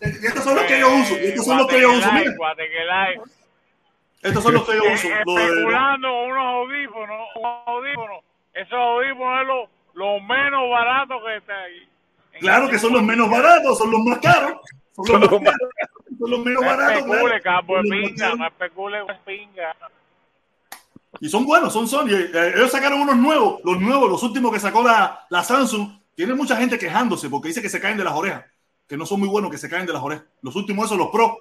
Y 0.00 0.26
estos 0.26 0.44
son 0.44 0.54
los 0.54 0.64
que 0.66 0.78
yo 0.78 0.94
uso, 0.94 1.14
y 1.18 1.24
estos 1.26 1.44
son 1.44 1.58
los 1.58 1.66
que 1.66 1.80
yo 1.80 1.90
uso, 1.90 2.12
mira. 2.12 2.32
Estos 4.22 4.42
son 4.44 4.54
los 4.54 4.64
que 4.64 4.76
yo 4.76 4.84
uso. 4.92 5.08
Especulando 5.08 6.08
con 6.08 6.30
unos 6.30 6.44
audífonos, 6.44 7.28
unos 7.34 7.62
audífonos. 7.66 8.24
Esos 8.54 8.72
audífonos 8.74 9.40
es 9.40 9.46
lo, 9.48 9.68
lo 9.94 10.20
menos 10.20 10.70
barato 10.70 11.14
que 11.24 11.36
está 11.36 11.54
ahí. 11.62 11.88
En 12.34 12.40
Claro 12.40 12.64
el 12.66 12.70
que 12.70 12.78
son 12.78 12.92
los 12.92 13.02
menos 13.02 13.30
baratos, 13.30 13.78
son 13.78 13.90
los 13.90 14.00
más 14.00 14.18
caros. 14.18 14.54
Son 14.96 15.20
los 15.20 15.30
más 15.30 15.40
caros. 15.40 15.70
Son 16.18 16.30
los 16.30 16.40
menos 16.44 16.62
No 16.62 16.68
baratos. 16.68 16.96
especule, 16.98 17.40
claro. 17.40 17.60
capo 17.60 17.74
más 17.74 17.82
pinga, 17.90 18.34
no 18.34 18.46
especule 18.46 18.98
pinga. 19.24 19.76
Y 21.20 21.28
son 21.28 21.44
buenos, 21.46 21.72
son 21.72 21.86
Sony. 21.86 22.08
Eh, 22.10 22.52
Ellos 22.56 22.70
sacaron 22.72 23.00
unos 23.00 23.16
nuevos, 23.16 23.60
los 23.64 23.80
nuevos, 23.80 24.10
los 24.10 24.22
últimos 24.22 24.52
que 24.52 24.58
sacó 24.60 24.82
la, 24.82 25.26
la 25.30 25.42
Samsung. 25.44 25.90
Tiene 26.14 26.34
mucha 26.34 26.56
gente 26.56 26.78
quejándose 26.78 27.28
porque 27.28 27.48
dice 27.48 27.62
que 27.62 27.68
se 27.68 27.80
caen 27.80 27.96
de 27.96 28.04
las 28.04 28.14
orejas. 28.14 28.44
que 28.88 28.96
no 28.96 29.06
son 29.06 29.20
muy 29.20 29.28
buenos, 29.28 29.50
que 29.50 29.58
se 29.58 29.68
caen 29.68 29.86
de 29.86 29.92
las 29.92 30.02
orejas. 30.02 30.24
Los 30.42 30.54
últimos 30.56 30.86
esos, 30.86 30.98
los 30.98 31.08
pro. 31.08 31.38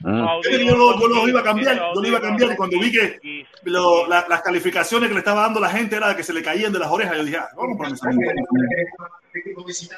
Mm. 0.00 0.26
Yo, 0.42 0.50
yo 0.50 0.76
lo- 0.76 0.98
yo 1.00 1.08
los 1.08 1.28
iba 1.28 1.40
a 1.40 1.42
cambiar, 1.44 1.76
yo 1.76 1.92
los 1.94 2.06
iba 2.06 2.18
a 2.18 2.20
cambiar 2.20 2.52
y 2.52 2.56
cuando 2.56 2.78
vi 2.78 2.92
que 2.92 3.46
lo- 3.64 4.06
la- 4.06 4.26
las 4.28 4.42
calificaciones 4.42 5.08
que 5.08 5.14
le 5.14 5.20
estaba 5.20 5.42
dando 5.42 5.60
la 5.60 5.70
gente 5.70 5.96
era 5.96 6.08
de 6.08 6.16
que 6.16 6.22
se 6.22 6.32
le 6.34 6.42
caían 6.42 6.72
de 6.72 6.78
las 6.78 6.90
orejas, 6.90 7.16
yo 7.16 7.24
dije, 7.24 7.38
ah, 7.38 7.48
vamos 7.56 7.76
a 7.80 7.84
comprarme 7.84 8.26
esos. 8.26 9.90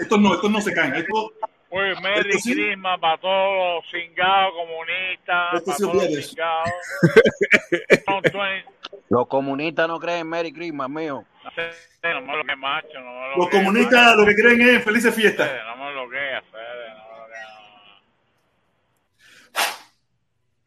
Estos 0.00 0.20
no, 0.20 0.34
estos 0.34 0.50
no 0.50 0.60
se 0.60 0.72
caen. 0.72 0.94
Estos, 0.94 1.32
Uy, 1.70 1.80
Merry 2.02 2.30
Esto 2.30 2.40
sí. 2.44 2.54
Christmas 2.54 2.98
para 2.98 3.18
todos 3.18 3.74
los 3.76 3.84
cingados 3.90 4.52
comunistas, 4.54 5.54
Esto 5.54 5.64
para 5.66 5.76
sí 5.76 5.82
todos 5.82 5.94
los 5.96 6.04
olvídate. 6.04 6.22
cingados. 6.22 6.70
Son 8.06 8.22
20. 8.22 8.68
Los 9.10 9.26
comunistas 9.28 9.88
no 9.88 9.98
creen 9.98 10.20
en 10.20 10.28
Merry 10.30 10.52
Christmas, 10.52 10.88
mijo. 10.88 11.24
No 11.44 12.20
me 12.22 12.36
lo 12.38 12.44
que 12.44 12.56
macho, 12.56 12.88
no 13.00 13.12
me 13.12 13.28
lo 13.30 13.36
los 13.36 13.48
comunistas 13.50 14.16
lo 14.16 14.24
que 14.24 14.34
creen 14.34 14.62
es 14.62 14.82
felices 14.84 15.14
fiestas. 15.14 15.50
No 15.66 15.76
me 15.84 15.92
lo 15.92 16.08
que 16.08 16.16
hacer, 16.16 16.88
no 16.96 17.04
me 17.12 17.18
lo 17.20 17.26
que 17.26 17.34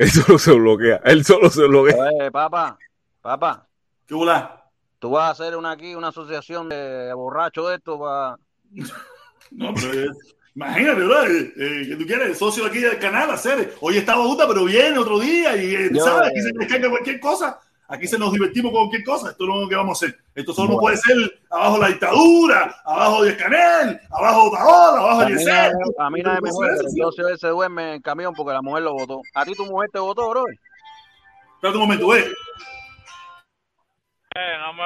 Él 0.02 0.10
solo 0.10 0.40
se 0.40 0.52
bloquea. 0.52 1.00
Él 1.06 1.24
solo 1.24 1.48
se 1.52 1.68
bloquea. 1.68 1.96
Oye, 1.96 2.32
papá, 2.32 2.76
papá. 3.22 3.68
¿Qué 4.08 4.16
volá? 4.16 4.66
Tú 4.98 5.12
vas 5.12 5.28
a 5.28 5.30
hacer 5.44 5.56
una 5.56 5.70
aquí, 5.72 5.94
una 5.94 6.08
asociación 6.08 6.70
de 6.70 7.14
borrachos 7.14 7.70
de 7.70 7.76
esto 7.76 8.00
para... 8.00 8.36
No, 9.52 9.74
pero 9.76 9.94
eh, 9.94 10.08
imagínate, 10.56 11.04
bro, 11.04 11.24
eh, 11.28 11.54
eh, 11.56 11.86
que 11.90 11.96
tú 11.98 12.06
quieres, 12.08 12.38
socio 12.38 12.66
aquí 12.66 12.80
del 12.80 12.98
canal, 12.98 13.30
hacer. 13.30 13.76
Hoy 13.82 13.98
está 13.98 14.16
Bogotá, 14.16 14.48
pero 14.48 14.66
viene 14.66 14.98
otro 14.98 15.20
día 15.20 15.56
y 15.56 15.76
eh, 15.76 15.90
Yo, 15.94 16.04
¿sabes? 16.04 16.28
eh, 16.28 16.32
Aquí 16.32 16.42
se 16.42 16.52
descarga 16.58 16.90
cualquier 16.90 17.20
cosa. 17.20 17.60
Aquí 17.92 18.08
se 18.08 18.18
nos 18.18 18.32
divertimos 18.32 18.72
con 18.72 18.88
cualquier 18.88 19.03
cosa. 19.03 19.32
Esto 19.32 19.45
no 19.45 19.56
es 19.56 19.61
lo 19.64 19.70
que 19.70 19.76
vamos 19.76 20.02
a 20.02 20.06
hacer. 20.06 20.18
Esto 20.34 20.53
solo 20.53 20.76
no 20.76 20.80
puede 20.80 20.95
ser 20.95 21.18
abajo 21.50 21.78
la 21.78 21.88
dictadura, 21.90 22.74
abajo 22.86 23.24
de 23.24 23.36
Canel, 23.36 24.00
abajo 24.10 24.44
Otaola, 24.45 25.02
abajo 25.02 25.30
nadie, 25.30 25.72
a 26.00 26.10
mí 26.10 26.22
nadie 26.22 26.40
me 26.42 26.52
jode, 26.52 26.78
socio 26.98 27.28
ese 27.28 27.50
duerme 27.50 27.84
en 27.84 27.90
el 27.95 28.02
camión 28.02 28.34
porque 28.34 28.53
la 28.53 28.61
mujer 28.61 28.84
lo 28.84 28.94
votó. 28.94 29.22
¿A 29.36 29.44
ti 29.44 29.53
tu 29.56 29.66
mujer 29.66 29.90
te 29.92 30.00
votó, 30.00 30.30
bro? 30.30 30.45
Espérate 31.56 31.78
un 31.78 31.84
momento, 31.84 32.16
eh. 32.16 32.32
Eh, 34.36 34.58
no 34.61 34.74
me 34.74 34.86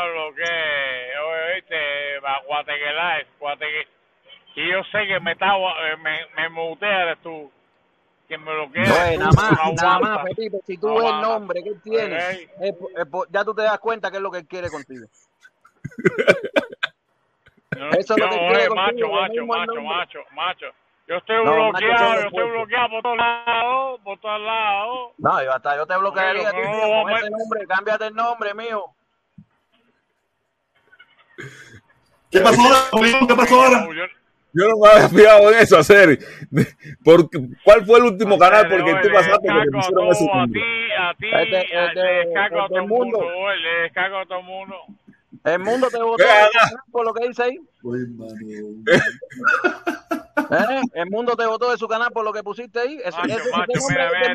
viste, 1.56 2.20
va 2.24 2.42
Guatequelá, 2.48 3.24
Guateque. 3.40 3.88
Y 4.56 4.72
yo 4.72 4.82
sé 4.92 5.06
que 5.06 5.20
me 5.20 5.34
está, 5.34 5.56
eh, 5.56 5.98
me, 6.02 6.26
me 6.38 6.50
mutea 6.50 7.04
eres 7.04 7.22
tú. 7.22 7.52
Que 8.28 8.38
me. 8.38 8.52
Oye, 8.52 8.70
tú, 8.74 9.20
nada 9.20 9.32
más, 9.32 9.52
no 9.52 9.74
nada 9.74 10.00
más, 10.00 10.24
Felipe, 10.24 10.58
si 10.66 10.78
tú 10.78 10.88
No 10.88 10.96
ves 10.96 11.06
el 11.06 11.22
nombre 11.22 11.64
que 11.64 11.70
él 11.70 11.82
tiene, 11.84 12.18
es 12.18 12.48
es 12.60 12.76
ya 13.30 13.46
tú 13.46 13.54
te 13.54 13.62
das 13.62 13.80
cuenta 13.80 14.10
que 14.10 14.18
es 14.18 14.24
lo 14.24 14.32
que 14.32 14.40
él 14.40 14.48
quiere 14.48 14.70
contigo. 14.70 15.06
No, 17.78 17.90
Eso 17.92 18.14
es 18.14 18.20
lo 18.20 18.30
que 18.30 18.36
oye, 18.36 18.48
quiere 18.48 18.70
macho, 18.70 18.76
contigo, 18.76 19.08
lo 19.08 19.16
macho, 19.22 19.46
macho, 19.46 19.82
macho, 19.82 20.20
macho. 20.32 20.66
Yo 21.08 21.18
estoy 21.18 21.38
bloqueado, 21.44 22.22
yo 22.22 22.28
estoy 22.28 22.50
bloqueado 22.50 22.90
por 22.90 23.04
todos 23.04 23.18
lados, 23.18 24.02
por 24.04 24.20
todos 24.20 24.42
lados. 24.42 25.12
No, 25.20 25.44
yo 25.44 25.54
hasta 25.54 25.76
yo 25.76 25.86
te 25.86 25.98
bloquearía 25.98 26.52
mijo, 26.52 26.72
lo 26.72 27.04
con 27.04 27.12
ese 27.12 27.30
nombre, 27.30 27.68
cámbiate 27.68 28.08
el 28.08 28.16
nombre, 28.16 28.54
mío. 28.56 28.86
¿Qué 32.32 32.40
pasó 32.40 32.62
ahora? 32.62 32.80
amigo? 32.92 33.28
¿Qué 33.28 33.36
pasó 33.36 33.62
ahora? 33.62 33.88
Yo 34.58 34.70
no 34.70 34.78
me 34.78 34.88
había 34.90 35.10
fijado 35.10 35.52
en 35.52 35.60
eso, 35.60 35.78
hacer. 35.78 36.18
Porque, 37.04 37.40
¿Cuál 37.64 37.86
fue 37.86 38.00
el 38.00 38.06
último 38.06 38.38
canal 38.38 38.68
porque 38.70 38.96
tú 39.04 39.10
pasaste 39.14 39.50
porque 39.50 39.52
a 39.52 39.66
pusieron 39.72 40.08
ese 40.08 40.26
a 40.32 40.46
ti, 40.48 40.62
a 40.98 41.14
ti, 41.16 41.28
Este- 41.28 41.76
a- 41.78 41.86
este- 41.88 42.02
le 42.02 42.12
descargo 42.26 42.60
a 42.62 42.64
este 42.64 42.70
todo 42.70 42.80
el 42.84 42.88
mundo. 42.88 43.20
mundo, 43.20 43.38
oye, 43.38 43.58
le 43.58 43.70
descargo 43.84 44.18
a 44.18 44.26
todo 44.26 44.40
el 44.40 44.46
mundo. 44.46 44.76
El 45.44 45.60
mundo 45.60 45.88
te 45.92 46.02
votó 46.02 46.24
por 46.92 47.06
lo 47.06 47.14
que 47.14 47.28
dice 47.28 47.44
ahí. 47.44 47.60
¿Eh? 50.52 50.82
El 50.94 51.10
mundo 51.10 51.36
te 51.36 51.46
votó 51.46 51.72
de 51.72 51.78
su 51.78 51.88
canal 51.88 52.12
por 52.12 52.24
lo 52.24 52.32
que 52.34 52.44
pusiste 52.44 52.80
ahí. 52.80 53.00
Ese, 53.04 53.18
Macho, 53.18 53.38
ese 53.38 53.52
macho, 53.52 53.80
mira, 53.90 54.12
mira. 54.12 54.34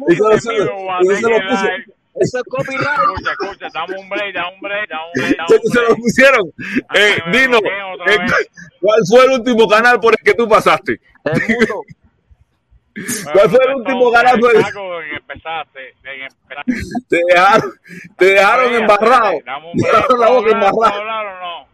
Eso 2.14 2.38
es 2.38 2.44
copyright. 2.44 2.80
Escucha, 2.80 3.30
escucha, 3.32 3.66
dame 3.72 3.98
un 3.98 4.08
break, 4.08 4.34
dame 4.34 4.54
un 4.54 4.60
break, 4.60 4.88
dame 4.88 5.02
un 5.04 5.22
break, 5.22 5.36
dame 5.36 5.48
¿Qué 5.48 5.58
un 5.62 5.72
se 5.72 5.80
lo 5.80 5.96
pusieron? 5.96 6.52
Eh, 6.94 7.18
Dino, 7.32 7.58
eh. 7.58 8.18
¿cuál 8.80 9.00
fue 9.08 9.24
el 9.24 9.30
último 9.32 9.68
canal 9.68 10.00
por 10.00 10.14
el 10.14 10.24
que 10.24 10.34
tú 10.34 10.48
pasaste? 10.48 11.00
El 11.24 11.40
mundo. 11.40 11.82
¿Cuál 13.32 13.50
fue 13.50 13.58
el 13.64 13.74
último 13.76 14.10
canal 14.10 14.40
por 14.40 14.56
el 14.56 14.62
que 14.62 15.16
empezaste, 15.16 15.94
en 16.04 16.22
empezaste. 16.22 16.72
Te 17.08 17.20
dejaron, 17.28 17.72
te 18.18 18.24
dejaron 18.24 18.74
embarrado. 18.74 19.32
Dame 19.44 19.70
un 19.70 19.78
Te 19.78 19.82
break, 19.82 19.94
dejaron 19.94 20.20
la 20.20 20.26
¿puedo 20.26 20.40
boca 20.40 20.50
hablar, 20.50 20.72
¿puedo 20.72 20.92
embarrada. 20.96 21.66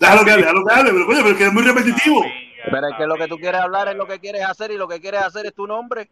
Déjalo 0.00 0.24
que 0.24 0.30
hable, 0.30 0.42
déjalo 0.42 0.64
que 0.64 0.74
hable, 0.74 0.90
pero 0.92 1.06
coño, 1.06 1.20
pero 1.22 1.36
que 1.36 1.46
es 1.46 1.52
muy 1.52 1.62
repetitivo. 1.62 2.24
Pero 2.70 2.88
es 2.88 2.96
que 2.96 3.06
lo 3.06 3.16
que 3.16 3.28
tú 3.28 3.38
quieres 3.38 3.60
hablar 3.60 3.88
es 3.88 3.96
lo 3.96 4.06
que 4.06 4.18
quieres 4.18 4.44
hacer 4.44 4.70
y 4.70 4.76
lo 4.76 4.88
que 4.88 5.00
quieres 5.00 5.22
hacer 5.22 5.46
es 5.46 5.54
tu 5.54 5.66
nombre. 5.66 6.10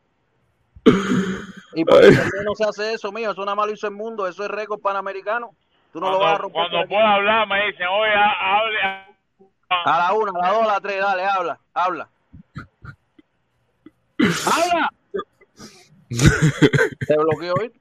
Y 1.74 1.84
por 1.84 2.00
qué 2.00 2.10
no 2.44 2.54
se 2.54 2.64
hace 2.64 2.94
eso, 2.94 3.10
mío. 3.12 3.30
Eso 3.30 3.44
nada 3.44 3.54
más 3.54 3.66
lo 3.66 3.72
hizo 3.72 3.86
el 3.86 3.94
mundo. 3.94 4.26
Eso 4.26 4.42
es 4.44 4.50
récord 4.50 4.80
panamericano. 4.80 5.54
Tú 5.92 6.00
no 6.00 6.10
lo 6.10 6.18
vas 6.18 6.34
a 6.34 6.38
romper. 6.38 6.62
cuando 6.70 6.88
pueda 6.88 7.14
hablar 7.14 7.46
me 7.48 7.66
dicen, 7.66 7.86
oye, 7.86 8.12
ha- 8.14 8.56
hable. 8.58 8.78
A 9.84 9.98
la 9.98 10.12
una, 10.12 10.32
a 10.38 10.42
la 10.42 10.52
dos, 10.52 10.62
a 10.64 10.66
la 10.66 10.80
tres, 10.80 11.00
dale, 11.00 11.24
habla, 11.24 11.58
habla. 11.72 12.08
¡Habla! 14.18 14.90
Te 17.06 17.16
bloqueó 17.16 17.54
hoy. 17.60 17.72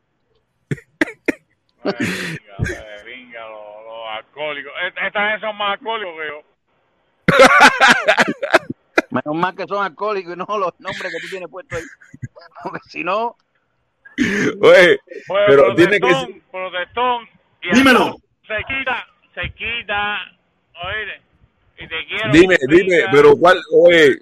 Venga, 1.83 1.93
venga, 3.05 3.49
los, 3.49 3.83
los 3.85 4.07
alcohólicos. 4.17 4.71
Esta 4.88 5.07
esta 5.07 5.30
gente 5.30 5.47
son 5.47 5.57
más 5.57 5.73
alcohólicos 5.73 6.13
que 6.17 6.27
yo. 6.27 6.41
Menos 9.09 9.35
mal 9.35 9.55
que 9.55 9.67
son 9.67 9.83
alcohólicos 9.83 10.33
y 10.33 10.38
no 10.38 10.45
los 10.57 10.80
nombres 10.80 11.11
que 11.13 11.19
tú 11.21 11.27
tienes 11.30 11.49
puestos 11.49 11.80
ahí. 11.80 11.85
Porque 12.64 12.80
si 12.90 13.03
no, 13.03 13.35
Oye, 14.61 14.99
Oye, 15.30 15.43
pero 15.48 15.75
tiene 15.75 15.99
que 15.99 16.41
protestón, 16.51 17.27
Dímelo. 17.73 18.17
Se 18.48 18.56
quita, 18.67 19.07
se 19.33 19.53
quita. 19.53 20.17
Oye, 20.83 21.22
y 21.77 21.88
te 21.88 22.06
quiero. 22.07 22.31
Dime, 22.31 22.57
dime, 22.67 23.06
pero 23.11 23.35
cuál, 23.38 23.57
oye, 23.72 24.17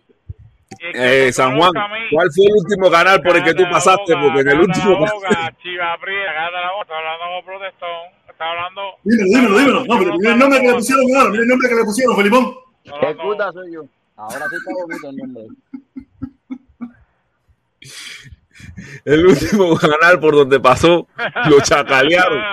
eh, 0.80 1.32
San 1.34 1.58
Juan, 1.58 1.72
¿cuál 2.12 2.30
fue 2.36 2.46
el 2.46 2.54
último 2.64 2.92
canal 2.92 3.22
por 3.22 3.38
el 3.38 3.44
que 3.44 3.54
tú 3.54 3.64
pasaste? 3.72 4.14
Porque 4.14 4.42
en 4.42 4.50
el 4.50 4.60
último. 4.60 5.06
Chiva 5.64 5.98
Prieta, 6.00 6.34
cállate 6.34 6.54
la 6.54 6.72
boca. 6.72 6.82
Está 6.84 6.98
hablando 6.98 7.26
con 7.36 7.46
protestón. 7.46 8.00
Está 8.30 8.52
hablando. 8.52 8.82
Dímelo, 9.04 9.58
dímelo, 9.58 9.60
dímelo. 9.60 9.86
No, 9.86 10.00
pero 10.00 10.18
mira 10.18 10.34
el 10.34 10.40
nombre 10.40 10.60
que 10.60 10.68
le 10.68 10.74
pusieron 10.74 11.06
mira 11.06 11.42
el 11.42 11.48
nombre 11.48 11.70
que 11.70 11.76
le 11.76 11.84
pusieron, 11.84 12.16
Felipón. 12.16 12.56
qué 12.84 13.16
puta 13.16 13.52
soy 13.52 13.74
yo. 13.74 13.84
Ahora 14.16 14.46
sí 14.50 14.56
está 14.56 14.72
bonito 14.74 15.10
el 15.10 15.16
nombre. 15.18 15.44
El 19.06 19.26
último 19.26 19.76
canal 19.78 20.20
por 20.20 20.36
donde 20.36 20.60
pasó, 20.60 21.08
lo 21.48 21.60
chacalearon. 21.62 22.44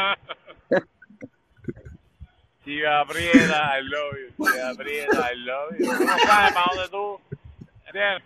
Prieta, 3.09 3.79
I 3.79 3.83
love 3.83 4.17
you. 4.19 4.77
Prieta, 4.77 5.33
I 5.33 5.37
love 5.37 5.79
you. 5.79 5.87
No 5.87 6.19
sabes 6.19 6.53
para 6.53 6.67
dónde 6.75 6.89
tú. 6.91 7.21
¿Entiendes? 7.87 8.23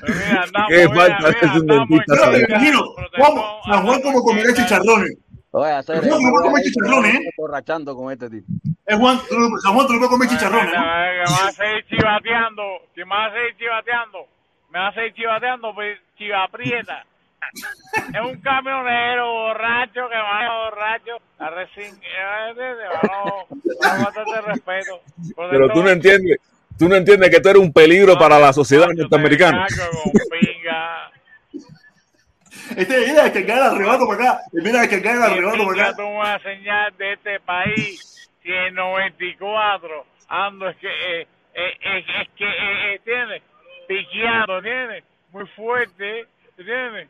Pero 0.00 0.14
mira, 0.14 0.42
andamos, 0.42 0.68
Qué 0.68 0.88
mira, 0.88 0.94
falta 0.94 1.28
mira, 1.28 1.40
es 1.40 1.60
un 1.60 1.66
dentista, 1.66 2.38
imagino, 2.38 2.94
¿cómo? 3.18 3.60
San 3.64 3.86
Juan 3.86 4.02
como 4.02 4.22
comerá 4.22 4.54
chicharrones. 4.54 5.16
Oye, 5.54 5.70
hacer 5.70 5.98
Juan 6.00 6.22
como 6.22 6.40
comer 6.40 6.64
chicharrones, 6.64 7.14
¿eh? 7.14 7.30
borrachando 7.36 7.94
con 7.94 8.10
este 8.10 8.30
tipo. 8.30 8.46
Es 8.86 8.96
Juan, 8.96 9.18
San 9.18 9.74
Juan, 9.74 9.86
tú 9.86 9.92
no 9.92 9.98
puedes 9.98 10.10
comer 10.10 10.28
chicharrones, 10.30 10.72
¿no? 10.72 10.80
Que 10.80 10.80
me 10.80 11.20
vas 11.20 11.44
a 11.44 11.52
seguir 11.52 11.84
chivateando. 11.88 12.62
Si 12.94 13.00
me 13.00 13.06
vas 13.06 13.30
a 13.30 13.34
seguir 13.34 13.56
chivateando, 13.58 14.18
me 14.72 14.78
vas 14.78 14.92
a 14.92 14.94
seguir 14.94 15.14
chivateando, 15.14 15.74
pues 15.74 15.98
chiva 16.16 16.48
prieta. 16.48 17.04
Es 18.14 18.20
un 18.24 18.40
camionero 18.40 19.26
borracho 19.30 20.08
que 20.08 20.16
va 20.16 20.64
borracho 20.64 21.16
a 21.38 21.50
recién. 21.50 22.00
Vamos, 23.02 23.44
vamos 23.82 24.16
a 24.16 24.40
respeto. 24.40 25.00
Pero 25.50 25.68
tú 25.68 25.82
no 25.82 25.90
entiendes, 25.90 26.38
tú 26.78 26.88
no 26.88 26.94
entiendes 26.94 27.28
que 27.28 27.40
tú 27.40 27.50
eres 27.50 27.60
un 27.60 27.72
peligro 27.74 28.16
para 28.18 28.38
la 28.38 28.54
sociedad 28.54 28.86
norteamericana. 28.96 29.66
Este 32.76 32.98
viene 33.04 33.20
a 33.20 33.24
descargar 33.24 33.58
el 33.58 33.74
arrebato 33.76 34.06
para 34.06 34.32
acá. 34.32 34.40
Viene 34.52 34.78
a 34.78 34.82
descargar 34.82 35.16
el 35.16 35.22
arrebato 35.22 35.66
para 35.66 35.82
acá. 35.88 35.96
tú 35.96 36.02
me 36.02 36.16
vas 36.18 36.44
a 36.46 36.50
enseñar 36.50 36.92
de 36.94 37.12
este 37.12 37.40
país 37.40 38.30
si 38.42 38.52
en 38.52 38.74
94 38.74 40.06
ando 40.28 40.68
es 40.68 40.76
que 40.76 40.88
eh, 40.88 41.26
eh, 41.54 41.72
eh, 41.80 42.04
es 42.22 42.28
que 42.36 42.44
eh, 42.44 42.50
eh, 42.58 42.94
¿entiendes? 42.96 43.42
piqueando 43.86 44.58
¿entiendes? 44.58 45.04
muy 45.30 45.46
fuerte 45.48 46.26
¿entiendes? 46.56 47.08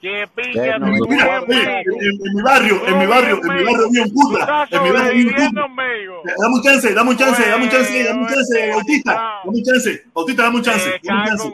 Que 0.00 0.26
médico. 0.36 1.12
en, 1.12 2.26
en 2.26 2.34
mi 2.34 2.42
barrio, 2.42 2.86
en 2.86 2.98
mi 2.98 3.06
barrio, 3.06 3.40
en 3.42 3.56
mi 3.56 3.64
barrio 3.64 3.86
había 3.86 4.02
un 4.04 4.12
puta. 4.12 4.68
En 4.70 4.82
mi 4.82 4.90
barrio 4.90 5.10
había 5.10 5.26
un 5.26 5.34
puta. 5.34 5.68
México 5.68 6.22
Dame 6.38 6.54
un 6.54 6.62
chance, 6.62 6.94
dame 6.94 7.10
un 7.10 7.16
chance, 7.16 7.48
dame 7.48 7.64
un 7.64 7.70
chance, 7.70 8.04
dame 8.04 8.20
un 8.20 8.28
chance, 8.28 8.70
Bautista. 8.70 9.12
Dame 9.44 9.58
un 9.58 9.64
chance, 9.64 10.04
Bautista, 10.14 10.42
dame 10.42 10.56
un 10.56 10.62
chance. 10.62 10.90
te 10.90 11.08
Dame 11.08 11.20
un 11.20 11.26
chance. 11.26 11.52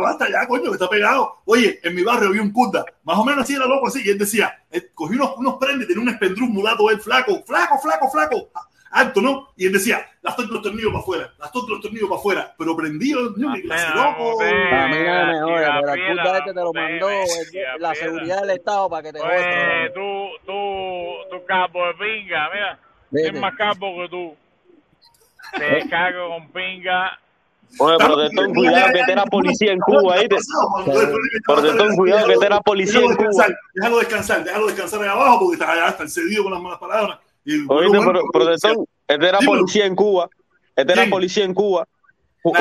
basta 0.00 0.28
ya, 0.30 0.46
coño, 0.46 0.64
que 0.64 0.72
está 0.72 0.88
pegado. 0.88 1.38
Oye, 1.44 1.80
en 1.82 1.94
mi 1.94 2.02
barrio 2.02 2.28
había 2.28 2.42
un 2.42 2.52
puta, 2.52 2.84
más 3.04 3.18
o 3.18 3.24
menos 3.24 3.44
así 3.44 3.54
era 3.54 3.66
loco 3.66 3.88
así, 3.88 4.02
y 4.04 4.10
él 4.10 4.18
decía, 4.18 4.52
eh, 4.70 4.90
cogí 4.94 5.14
unos, 5.14 5.36
unos 5.36 5.56
prendes, 5.58 5.88
tenía 5.88 6.02
un 6.02 6.08
espendrú 6.08 6.46
mulato, 6.46 6.90
él 6.90 7.00
flaco, 7.00 7.42
flaco, 7.46 7.78
flaco, 7.78 8.10
flaco, 8.10 8.50
alto, 8.90 9.20
¿no? 9.20 9.48
Y 9.56 9.66
él 9.66 9.72
decía, 9.72 10.06
las 10.22 10.36
toques 10.36 10.50
los 10.50 10.62
tornillos 10.62 10.90
para 10.90 11.00
afuera, 11.00 11.32
las 11.38 11.52
toques 11.52 11.70
los 11.70 11.80
tornillos 11.80 12.08
para 12.08 12.18
afuera, 12.20 12.54
pero 12.58 12.76
prendido, 12.76 13.30
¿no? 13.36 13.54
Que 13.54 13.62
clase 13.62 13.88
loco. 13.94 14.40
A 14.42 14.86
mí 14.88 14.96
no 14.96 15.26
me 15.26 15.40
jode, 15.40 15.66
pero 15.80 15.92
el 15.94 16.16
puta 16.16 16.38
este 16.38 16.52
te 16.54 16.60
lo 16.60 16.72
mandó 16.72 17.08
el- 17.10 17.80
la 17.82 17.94
seguridad 17.94 18.40
del 18.40 18.50
Estado 18.50 18.88
para 18.90 19.02
que 19.02 19.12
te 19.12 19.20
Oye, 19.20 19.90
tú, 19.94 20.28
tú, 20.46 20.52
tú 21.38 21.44
capo 21.46 21.78
de 21.86 21.94
pinga, 21.94 22.48
mira. 22.52 22.78
Es 23.12 23.40
más 23.40 23.54
capo 23.56 23.86
que 24.02 24.08
tú. 24.10 24.36
Te 25.58 25.88
cago 25.88 26.28
con 26.30 26.48
pinga. 26.52 27.18
Oye, 27.80 27.96
protestón, 27.98 28.54
cuidado 28.54 28.86
que 28.94 29.04
te 29.04 29.12
era 29.12 29.24
policía 29.24 29.72
en 29.72 29.78
Cuba, 29.80 30.16
¿viste? 30.16 30.36
Protestón, 31.46 31.96
cuidado 31.96 32.26
que 32.26 32.36
te 32.36 32.46
era 32.46 32.60
policía 32.60 33.00
en 33.00 33.14
Cuba. 33.14 33.46
déjalo 33.74 33.98
descansar, 33.98 34.44
déjalo 34.44 34.66
descansar 34.66 35.02
ahí 35.02 35.08
abajo 35.08 35.38
porque 35.40 35.54
está 35.62 35.88
está 35.88 36.08
cedido 36.08 36.44
con 36.44 36.52
las 36.54 36.62
malas 36.62 36.78
palabras. 36.78 37.18
Y, 37.50 37.64
Oíste, 37.66 37.96
bueno, 37.96 38.12
pero, 38.12 38.24
protestón, 38.32 38.84
este 39.06 39.26
era 39.28 39.38
Dímelo. 39.38 39.60
policía 39.60 39.86
en 39.86 39.94
Cuba. 39.96 40.28
Este 40.76 40.92
era 40.92 41.06
policía 41.08 41.44
en 41.44 41.54
Cuba. 41.54 41.86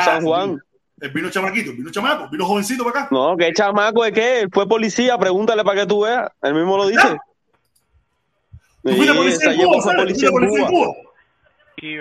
San 0.03 0.24
Juan. 0.24 0.59
El 1.01 1.11
vino 1.11 1.30
chamaquito, 1.30 1.72
el 1.72 1.77
vino 1.77 1.91
chamaco, 1.91 2.27
vino 2.32 2.45
jovencito 2.45 2.83
para 2.85 3.01
acá. 3.01 3.09
No, 3.11 3.35
que 3.38 3.51
chamaco 3.53 4.03
de 4.03 4.11
qué, 4.14 4.40
él 4.41 4.49
fue 4.51 4.67
policía, 4.67 5.17
pregúntale 5.17 5.64
para 5.64 5.82
que 5.82 5.88
tú 5.88 6.01
veas. 6.03 6.30
Él 6.41 6.53
mismo 6.56 6.77
lo 6.77 6.88
dice. 6.88 7.17
¿Tú 8.83 8.90
fuiste 8.93 9.11
Sí, 9.11 9.17
policía 9.17 9.51
en 9.51 9.57
Cuba, 9.57 9.82
Fede? 9.83 9.95
policía 9.98 10.30
¿Fuiste 10.30 10.45
en 10.48 10.51
policía 10.51 10.59
en 10.61 10.67
Cuba. 10.74 10.88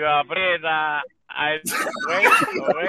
Va 0.07 0.19
aprieta. 0.21 1.03
Güey. 2.07 2.87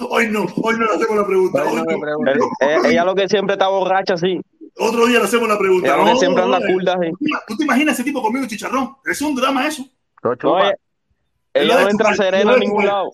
Hoy 0.10 0.28
no, 0.28 0.46
hoy 0.62 0.74
no 0.78 0.86
le 0.86 0.92
hacemos 0.94 1.16
la 1.16 1.26
pregunta. 1.26 1.64
Hoy 1.64 1.82
no. 1.82 2.30
Él- 2.30 2.40
eh, 2.60 2.76
ella 2.86 3.04
lo 3.04 3.14
que 3.14 3.28
siempre 3.28 3.54
está 3.54 3.68
borracha 3.68 4.14
así. 4.14 4.40
Otro 4.78 5.06
día 5.06 5.18
le 5.18 5.24
hacemos 5.26 5.48
la 5.48 5.58
pregunta. 5.58 5.86
No, 5.96 6.16
siempre 6.18 6.42
anda 6.42 6.58
no. 6.60 6.66
¿Tú 7.46 7.56
te 7.56 7.64
imaginas 7.64 7.94
ese 7.94 8.04
tipo 8.04 8.22
conmigo 8.22 8.46
chicharrón? 8.46 8.96
Es 9.04 9.20
un 9.20 9.34
drama 9.34 9.66
eso. 9.66 9.84
Oye, 10.54 10.74
ella 11.54 11.74
no 11.84 11.88
entra 11.90 12.14
sereno 12.14 12.50
a 12.52 12.58
ningún 12.58 12.86
lado. 12.86 13.12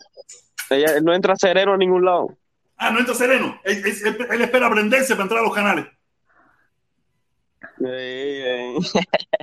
Ella 0.71 0.97
él 0.97 1.05
no 1.05 1.15
entra 1.15 1.35
sereno 1.37 1.73
a 1.75 1.77
ningún 1.77 2.05
lado. 2.05 2.39
Ah, 2.77 2.91
no 2.91 3.01
entra 3.01 3.15
sereno. 3.15 3.59
Él, 3.65 3.83
él- 3.85 4.27
él 4.31 4.41
espera 4.43 4.67
aprenderse 4.67 5.15
para 5.15 5.23
entrar 5.25 5.41
a 5.41 5.45
los 5.45 5.55
canales. 5.55 5.87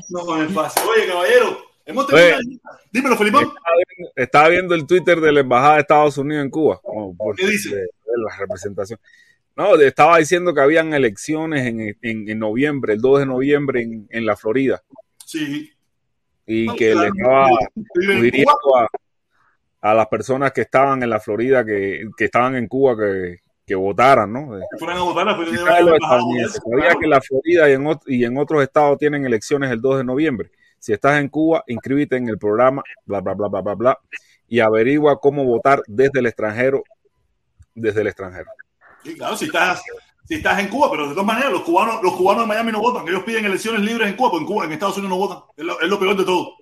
No 0.10 0.42
es 0.44 0.54
fácil. 0.54 0.84
Oye, 0.90 1.08
caballero, 1.08 1.58
hemos 1.86 2.08
terminado. 2.08 2.42
Dímelo, 2.92 3.18
Felipón. 3.18 3.44
Estaba 3.44 3.76
viendo, 3.98 4.12
estaba 4.16 4.50
viendo 4.50 4.76
el 4.76 4.88
Twitter 4.88 5.20
de 5.20 5.32
la 5.32 5.40
Embajada 5.42 5.76
de 5.76 5.82
Estados 5.82 6.18
Unidos 6.18 6.44
en 6.44 6.50
Cuba. 6.50 6.80
como 6.82 7.16
por- 7.16 7.36
¿Qué 7.36 7.48
dice? 7.48 7.70
De, 7.76 7.82
de 7.82 7.88
la 8.30 8.38
representación. 8.38 9.00
No, 9.56 9.76
estaba 9.76 10.18
diciendo 10.18 10.54
que 10.54 10.62
habían 10.62 10.94
elecciones 10.94 11.66
en, 11.66 11.80
en- 12.02 12.30
en 12.30 12.40
noviembre, 12.40 12.94
el 12.94 13.02
2 13.02 13.20
de 13.20 13.26
noviembre 13.26 13.82
en, 13.82 14.08
en 14.10 14.26
la 14.26 14.36
Florida. 14.36 14.82
Sí. 15.26 15.72
Y 16.46 16.66
No, 16.66 16.76
que 16.76 16.92
claro, 16.92 17.02
le 17.02 18.28
estaba 18.28 18.58
Cuba. 18.62 18.88
a, 19.82 19.92
a 19.92 19.94
las 19.96 20.08
personas 20.08 20.52
que 20.52 20.62
estaban 20.62 21.02
en 21.04 21.10
la 21.10 21.20
Florida, 21.20 21.66
que, 21.66 22.04
que 22.18 22.26
estaban 22.26 22.56
en 22.56 22.68
Cuba, 22.68 22.96
que, 22.98 23.38
que 23.66 23.76
votaran, 23.76 24.32
¿no? 24.32 24.52
Que 24.52 24.78
fueran 24.78 24.98
a 24.98 25.02
votar 25.04 25.28
Sabía 26.50 26.96
que 27.00 27.06
en 27.06 27.10
la 27.10 27.22
Florida 27.22 27.70
y 27.70 27.74
en, 27.74 27.88
y 28.08 28.26
en 28.26 28.38
otros 28.38 28.62
estados 28.62 28.98
tienen 28.98 29.26
elecciones 29.26 29.72
el 29.72 29.82
2 29.82 30.00
de 30.00 30.04
noviembre. 30.04 30.52
Si 30.78 30.94
estás 30.94 31.20
en 31.20 31.30
Cuba, 31.30 31.64
inscríbete 31.68 32.18
en 32.18 32.28
el 32.30 32.38
programa, 32.38 32.84
bla, 33.06 33.22
bla, 33.22 33.34
bla, 33.34 33.48
bla, 33.48 33.62
bla, 33.62 33.74
bla, 33.74 34.00
y 34.48 34.60
averigua 34.60 35.20
cómo 35.20 35.44
votar 35.46 35.82
desde 35.88 36.20
el 36.20 36.28
extranjero, 36.28 36.84
desde 37.74 38.02
el 38.02 38.08
extranjero. 38.08 38.52
Sí, 39.06 39.16
claro, 39.16 39.38
si 39.38 39.46
estás, 39.46 39.82
si 40.28 40.36
estás 40.36 40.60
en 40.60 40.68
Cuba, 40.68 40.90
pero 40.92 41.04
de 41.08 41.12
todas 41.14 41.26
maneras, 41.28 41.52
los 41.52 41.62
cubanos, 41.62 42.02
los 42.04 42.14
cubanos 42.16 42.44
de 42.44 42.48
Miami 42.48 42.72
no 42.72 42.80
votan. 42.82 43.08
Ellos 43.08 43.24
piden 43.24 43.46
elecciones 43.46 43.82
libres 43.82 44.10
en 44.10 44.16
Cuba, 44.16 44.32
pero 44.32 44.42
en 44.42 44.48
Cuba, 44.48 44.66
en 44.66 44.72
Estados 44.72 44.98
Unidos 44.98 45.18
no 45.18 45.28
votan. 45.28 45.44
Es 45.56 45.64
lo, 45.64 45.80
es 45.80 45.88
lo 45.88 46.00
peor 46.00 46.18
de 46.18 46.24
todo. 46.26 46.56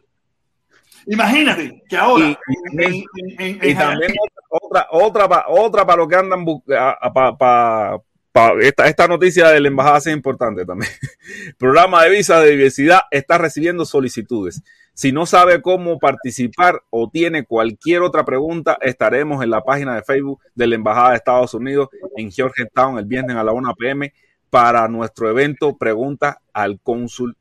Imagínate 1.08 1.84
que 1.90 1.98
ahora. 1.98 2.26
Y, 2.26 2.32
y- 2.32 2.84
en- 2.86 2.94
en- 2.94 3.40
en- 3.40 3.60
y 3.64 3.72
en- 3.72 3.78
también 3.78 4.14
otra, 4.50 4.88
otra, 4.92 5.28
pa- 5.30 5.46
otra 5.50 5.86
para 5.86 5.98
lo 5.98 6.08
que 6.08 6.16
andan 6.16 6.46
bu- 6.46 6.64
a- 6.78 6.98
a- 7.02 7.14
pa- 7.14 7.38
pa- 7.38 7.98
pa- 8.32 8.54
esta, 8.62 8.88
esta 8.88 9.08
noticia 9.08 9.50
de 9.50 9.60
la 9.60 9.68
embajada 9.68 9.98
es 9.98 10.08
importante 10.08 10.66
también. 10.66 10.92
Programa 11.58 12.04
de 12.04 12.10
visa 12.10 12.40
de 12.40 12.52
diversidad 12.52 13.02
está 13.12 13.38
recibiendo 13.38 13.86
solicitudes. 13.86 14.62
Si 14.94 15.12
no 15.12 15.26
sabe 15.26 15.62
cómo 15.62 15.98
participar 15.98 16.84
o 16.92 17.10
tiene 17.10 17.46
cualquier 17.46 18.02
otra 18.04 18.24
pregunta, 18.24 18.78
estaremos 18.80 19.44
en 19.44 19.50
la 19.50 19.62
página 19.62 19.96
de 19.96 20.04
Facebook 20.04 20.40
de 20.54 20.68
la 20.68 20.76
Embajada 20.76 21.10
de 21.12 21.16
Estados 21.18 21.54
Unidos 21.56 21.90
en 22.16 22.32
Georgetown 22.32 23.00
el 23.00 23.06
viernes 23.06 23.36
a 23.36 23.44
la 23.44 23.52
1 23.54 23.74
p.m. 23.76 24.14
para 24.52 24.88
nuestro 24.88 25.30
evento 25.30 25.76
Preguntas 25.78 26.38
al 26.54 26.80
Cónsul. 26.80 27.36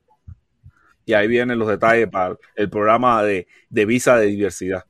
Y 1.05 1.13
ahí 1.15 1.29
vienen 1.29 1.59
los 1.59 1.69
detalles 1.69 2.09
para 2.09 2.37
el 2.55 2.71
programa 2.71 3.23
de, 3.23 3.47
de 3.69 3.85
visa 3.85 4.17
de 4.17 4.27
diversidad. 4.27 4.85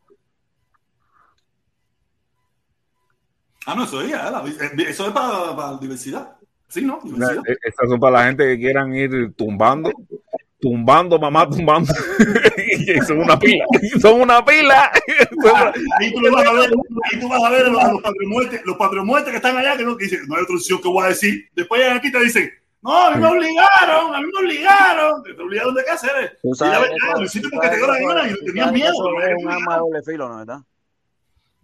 Ah, 3.66 3.74
no, 3.74 3.84
eso 3.84 4.00
es, 4.02 4.10
ya, 4.10 4.30
la- 4.30 4.44
eso 4.88 5.06
es 5.06 5.12
para, 5.12 5.54
para 5.56 5.78
diversidad. 5.78 6.36
Sí, 6.68 6.82
¿no? 6.84 7.00
Diversidad. 7.02 7.42
Eh, 7.48 7.56
Estas 7.64 7.88
son 7.88 8.00
para 8.00 8.18
la 8.18 8.24
gente 8.26 8.44
que 8.46 8.58
quieran 8.58 8.94
ir 8.94 9.32
tumbando, 9.34 9.90
tumbando, 10.60 11.18
mamá, 11.18 11.48
tumbando. 11.48 11.92
Son 13.06 13.18
una 13.20 13.38
pila, 13.38 13.64
son 14.00 14.20
una 14.20 14.44
pila. 14.44 14.90
Ah, 15.54 15.72
Ahí 15.98 16.12
tú, 16.12 16.20
vas 16.32 16.46
a 16.46 16.52
ver, 16.52 16.70
ahí 17.10 17.20
tú 17.20 17.28
vas 17.28 17.42
a 17.42 17.50
ver 17.50 17.66
a 17.66 17.68
los, 17.68 18.02
patriomuertes, 18.02 18.60
los 18.64 18.76
patriomuertes 18.76 19.30
que 19.30 19.36
están 19.36 19.56
allá, 19.56 19.76
que 19.76 19.84
no, 19.84 19.96
que 19.96 20.04
dicen, 20.04 20.20
no 20.28 20.36
hay 20.36 20.42
otra 20.42 20.54
opción 20.56 20.80
que 20.80 20.88
voy 20.88 21.04
a 21.04 21.08
decir. 21.08 21.48
Después 21.54 21.80
llegan 21.80 21.96
aquí 21.96 22.08
y 22.08 22.12
te 22.12 22.20
dicen, 22.20 22.50
no, 22.82 23.06
a 23.06 23.10
mí 23.12 23.20
me 23.20 23.28
obligaron, 23.28 24.14
a 24.14 24.20
mí 24.20 24.26
me 24.32 24.40
obligaron. 24.40 25.22
¿Te 25.22 25.32
obligaron 25.42 25.74
de 25.74 25.84
qué 25.84 25.90
hacer? 25.90 26.38
Tú 26.42 26.50
Y 26.54 26.68
la 26.68 26.78
verdad, 26.80 26.96
lo 27.16 27.24
hiciste 27.24 27.48
porque 27.50 27.68
te 27.68 27.76
dio 27.76 27.86
la 27.86 27.98
gana 27.98 28.28
y 28.30 28.44
tenías 28.44 28.72
miedo. 28.72 28.90
es 28.92 29.34
un 29.44 29.50
arma 29.50 29.74
de 29.74 29.80
doble 29.80 30.02
filo, 30.04 30.28
¿no 30.28 30.36
verdad? 30.38 30.58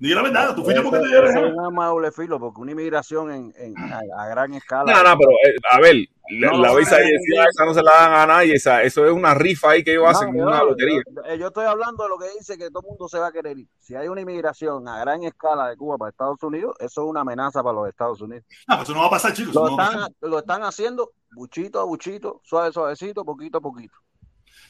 Di 0.01 0.15
la 0.15 0.23
verdad, 0.23 0.55
tú 0.55 0.62
fuiste 0.62 0.81
porque 0.83 0.99
te 1.01 1.09
dio 1.09 1.23
la 1.23 1.28
eso 1.31 1.39
es 1.39 1.45
gana. 1.45 1.55
un 1.57 1.65
arma 1.67 1.85
de 1.85 1.91
doble 1.91 2.12
filo, 2.12 2.39
porque 2.39 2.61
una 2.61 2.70
inmigración 2.73 3.31
en, 3.33 3.53
en- 3.59 3.77
a, 3.78 4.01
a 4.23 4.28
gran 4.28 4.55
escala. 4.55 4.93
No, 4.93 5.03
no, 5.11 5.19
pero 5.19 5.31
eh, 5.33 5.57
a 5.70 5.81
ver, 5.81 5.97
la, 6.31 6.50
No, 6.50 6.58
la 6.58 6.68
no, 6.68 6.76
visa 6.76 6.97
de 6.97 7.05
no, 7.05 7.42
no. 7.42 7.48
esa 7.48 7.65
no 7.65 7.74
se 7.74 7.82
la 7.82 7.90
dan 7.92 8.12
a 8.12 8.26
nadie, 8.26 8.55
esa, 8.55 8.82
eso 8.82 9.07
es 9.07 9.12
una 9.12 9.34
rifa 9.34 9.70
ahí 9.70 9.82
que 9.84 9.92
ellos 9.92 10.05
No, 10.05 10.10
hacen, 10.10 10.36
yo, 10.36 10.42
una 10.47 10.62
lotería. 10.62 11.02
yo- 11.07 11.34
yo 11.34 11.47
estoy 11.48 11.65
hablando 11.66 12.02
de 12.05 12.08
lo 12.10 12.18
que 12.18 12.26
dice 12.39 12.57
que 12.58 12.68
todo 12.70 12.81
el 12.82 12.89
mundo 12.89 13.08
se 13.08 13.18
va 13.18 13.28
a 13.28 13.32
querer 13.32 13.58
ir. 13.58 13.68
Si 13.78 13.94
hay 13.94 14.08
una 14.08 14.20
inmigración 14.20 14.86
a 14.89 14.98
gran 15.00 15.23
escala 15.24 15.68
de 15.68 15.76
Cuba 15.76 15.97
para 15.98 16.10
Estados 16.10 16.42
Unidos, 16.42 16.76
eso 16.81 17.02
es 17.02 17.08
una 17.10 17.20
amenaza 17.23 17.62
para 17.62 17.74
los 17.76 17.89
Estados 17.89 18.20
Unidos. 18.20 18.44
Ah, 18.66 18.76
pues 18.76 18.89
eso 18.89 18.94
no 18.94 19.00
va 19.02 19.07
a 19.07 19.10
pasar, 19.10 19.32
chicos. 19.32 19.55
Lo 19.55 19.65
no 19.65 19.70
están, 19.70 19.94
pasar. 19.94 20.10
lo 20.20 20.39
están 20.39 20.62
haciendo 20.65 21.12
buchito 21.32 21.81
a 21.81 21.84
buchito, 21.84 22.40
suave, 22.44 22.73
suavecito, 22.73 23.24
poquito 23.24 23.58
a 23.58 23.60
poquito. 23.60 23.94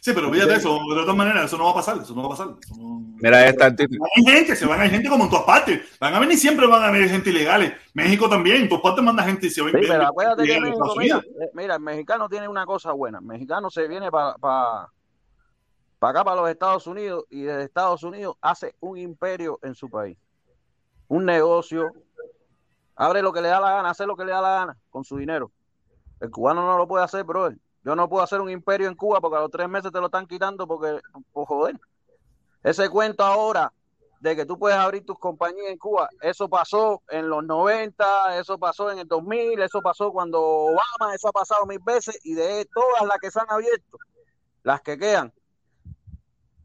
Sí, 0.00 0.12
pero 0.14 0.30
fíjate 0.32 0.54
eso, 0.54 0.78
de 0.88 1.00
todas 1.02 1.16
maneras, 1.16 1.44
eso 1.46 1.58
no 1.58 1.64
va 1.64 1.70
a 1.72 1.74
pasar. 1.74 1.98
Eso 1.98 2.14
no 2.14 2.22
va 2.22 2.26
a 2.26 2.30
pasar. 2.30 2.48
Eso 2.64 2.74
no- 2.76 2.98
Mira, 3.20 3.38
ahí 3.40 3.48
está 3.48 3.66
el 3.66 3.76
título. 3.76 4.04
Hay 4.16 4.22
gente, 4.24 4.54
se 4.54 4.64
van 4.64 4.80
a 4.80 4.84
ir 4.86 4.92
gente 4.92 5.08
como 5.08 5.24
en 5.24 5.30
todas 5.30 5.44
partes. 5.44 5.80
Van 5.98 6.14
a 6.14 6.20
venir 6.20 6.38
siempre, 6.38 6.66
van 6.68 6.82
a 6.84 6.90
venir 6.92 7.10
gente 7.10 7.30
ilegales. 7.30 7.72
México 7.94 8.28
también, 8.28 8.62
en 8.62 8.68
todas 8.68 8.82
partes 8.82 9.02
manda 9.04 9.24
gente 9.24 9.46
y 9.46 9.50
se 9.50 9.60
va 9.60 9.70
Sí, 9.70 9.76
pero 9.80 10.06
acuérdate 10.06 10.44
que 10.44 10.60
México, 10.60 10.94
mira, 10.96 11.16
eh, 11.18 11.50
mira, 11.54 11.74
el 11.74 11.80
mexicano 11.80 12.28
tiene 12.28 12.46
una 12.48 12.64
cosa 12.64 12.92
buena. 12.92 13.18
El 13.18 13.24
mexicano 13.24 13.70
se 13.70 13.88
viene 13.88 14.08
para 14.10 14.34
pa, 14.38 14.88
pa 15.98 16.10
acá, 16.10 16.22
para 16.22 16.40
los 16.42 16.48
Estados 16.50 16.86
Unidos, 16.86 17.24
y 17.28 17.42
desde 17.42 17.64
Estados 17.64 18.04
Unidos 18.04 18.36
hace 18.40 18.76
un 18.78 18.98
imperio 18.98 19.58
en 19.62 19.74
su 19.74 19.90
país. 19.90 20.16
Un 21.08 21.24
negocio. 21.24 21.90
Abre 22.94 23.20
lo 23.22 23.32
que 23.32 23.40
le 23.40 23.48
da 23.48 23.60
la 23.60 23.72
gana, 23.72 23.90
hace 23.90 24.06
lo 24.06 24.14
que 24.16 24.24
le 24.24 24.30
da 24.32 24.40
la 24.40 24.50
gana 24.60 24.76
con 24.90 25.04
su 25.04 25.16
dinero. 25.16 25.50
El 26.20 26.30
cubano 26.30 26.62
no 26.66 26.76
lo 26.78 26.86
puede 26.86 27.04
hacer, 27.04 27.24
brother. 27.24 27.56
Yo 27.88 27.96
no 27.96 28.06
puedo 28.06 28.22
hacer 28.22 28.42
un 28.42 28.50
imperio 28.50 28.86
en 28.86 28.94
Cuba 28.94 29.18
porque 29.18 29.38
a 29.38 29.40
los 29.40 29.50
tres 29.50 29.66
meses 29.66 29.90
te 29.90 29.98
lo 29.98 30.06
están 30.08 30.26
quitando 30.26 30.66
porque, 30.66 31.00
por 31.32 31.46
joder. 31.46 31.80
Ese 32.62 32.90
cuento 32.90 33.24
ahora 33.24 33.72
de 34.20 34.36
que 34.36 34.44
tú 34.44 34.58
puedes 34.58 34.76
abrir 34.76 35.06
tus 35.06 35.18
compañías 35.18 35.70
en 35.70 35.78
Cuba, 35.78 36.06
eso 36.20 36.50
pasó 36.50 37.00
en 37.08 37.30
los 37.30 37.42
90, 37.42 38.38
eso 38.38 38.58
pasó 38.58 38.92
en 38.92 38.98
el 38.98 39.08
2000, 39.08 39.62
eso 39.62 39.80
pasó 39.80 40.12
cuando 40.12 40.38
Obama, 40.38 41.14
eso 41.14 41.28
ha 41.28 41.32
pasado 41.32 41.64
mil 41.64 41.78
veces 41.78 42.18
y 42.24 42.34
de 42.34 42.68
todas 42.74 43.06
las 43.06 43.16
que 43.22 43.30
se 43.30 43.40
han 43.40 43.50
abierto, 43.50 43.96
las 44.64 44.82
que 44.82 44.98
quedan, 44.98 45.32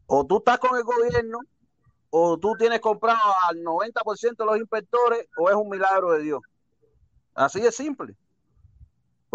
o 0.04 0.26
tú 0.26 0.36
estás 0.36 0.58
con 0.58 0.76
el 0.76 0.84
gobierno 0.84 1.38
o 2.10 2.38
tú 2.38 2.54
tienes 2.58 2.80
comprado 2.80 3.32
al 3.48 3.62
90% 3.62 4.36
de 4.36 4.44
los 4.44 4.58
inspectores 4.58 5.26
o 5.38 5.48
es 5.48 5.56
un 5.56 5.70
milagro 5.70 6.12
de 6.12 6.18
Dios. 6.22 6.42
Así 7.34 7.62
de 7.62 7.72
simple. 7.72 8.14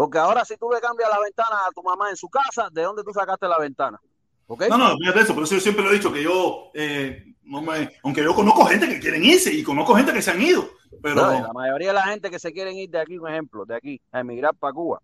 Porque 0.00 0.16
ahora 0.16 0.46
si 0.46 0.56
tú 0.56 0.70
le 0.70 0.80
cambias 0.80 1.10
la 1.10 1.20
ventana 1.20 1.56
a 1.68 1.70
tu 1.72 1.82
mamá 1.82 2.08
en 2.08 2.16
su 2.16 2.30
casa, 2.30 2.70
¿de 2.72 2.84
dónde 2.84 3.04
tú 3.04 3.12
sacaste 3.12 3.46
la 3.46 3.58
ventana? 3.58 4.00
¿Ok? 4.46 4.62
No, 4.70 4.78
no, 4.78 4.96
fíjate 4.96 5.20
eso, 5.20 5.34
por 5.34 5.42
eso 5.44 5.56
yo 5.56 5.60
siempre 5.60 5.84
lo 5.84 5.90
he 5.90 5.92
dicho 5.92 6.10
que 6.10 6.22
yo, 6.22 6.70
eh, 6.72 7.22
no 7.42 7.60
me, 7.60 7.92
aunque 8.02 8.22
yo 8.22 8.34
conozco 8.34 8.64
gente 8.64 8.88
que 8.88 8.98
quieren 8.98 9.22
irse 9.22 9.52
y 9.52 9.62
conozco 9.62 9.94
gente 9.94 10.14
que 10.14 10.22
se 10.22 10.30
han 10.30 10.40
ido, 10.40 10.70
pero 11.02 11.16
No, 11.16 11.30
la 11.30 11.52
mayoría 11.52 11.88
de 11.88 11.92
la 11.92 12.04
gente 12.04 12.30
que 12.30 12.38
se 12.38 12.50
quieren 12.50 12.78
ir 12.78 12.88
de 12.88 12.98
aquí, 12.98 13.18
un 13.18 13.28
ejemplo, 13.28 13.66
de 13.66 13.76
aquí, 13.76 14.00
a 14.10 14.20
emigrar 14.20 14.54
para 14.54 14.72
Cuba, 14.72 15.02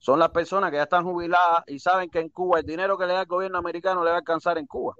son 0.00 0.18
las 0.18 0.28
personas 0.28 0.70
que 0.70 0.76
ya 0.76 0.82
están 0.82 1.04
jubiladas 1.04 1.64
y 1.66 1.78
saben 1.78 2.10
que 2.10 2.18
en 2.20 2.28
Cuba 2.28 2.58
el 2.58 2.66
dinero 2.66 2.98
que 2.98 3.06
le 3.06 3.14
da 3.14 3.22
el 3.22 3.26
gobierno 3.26 3.56
americano 3.56 4.04
le 4.04 4.10
va 4.10 4.16
a 4.16 4.18
alcanzar 4.18 4.58
en 4.58 4.66
Cuba. 4.66 4.94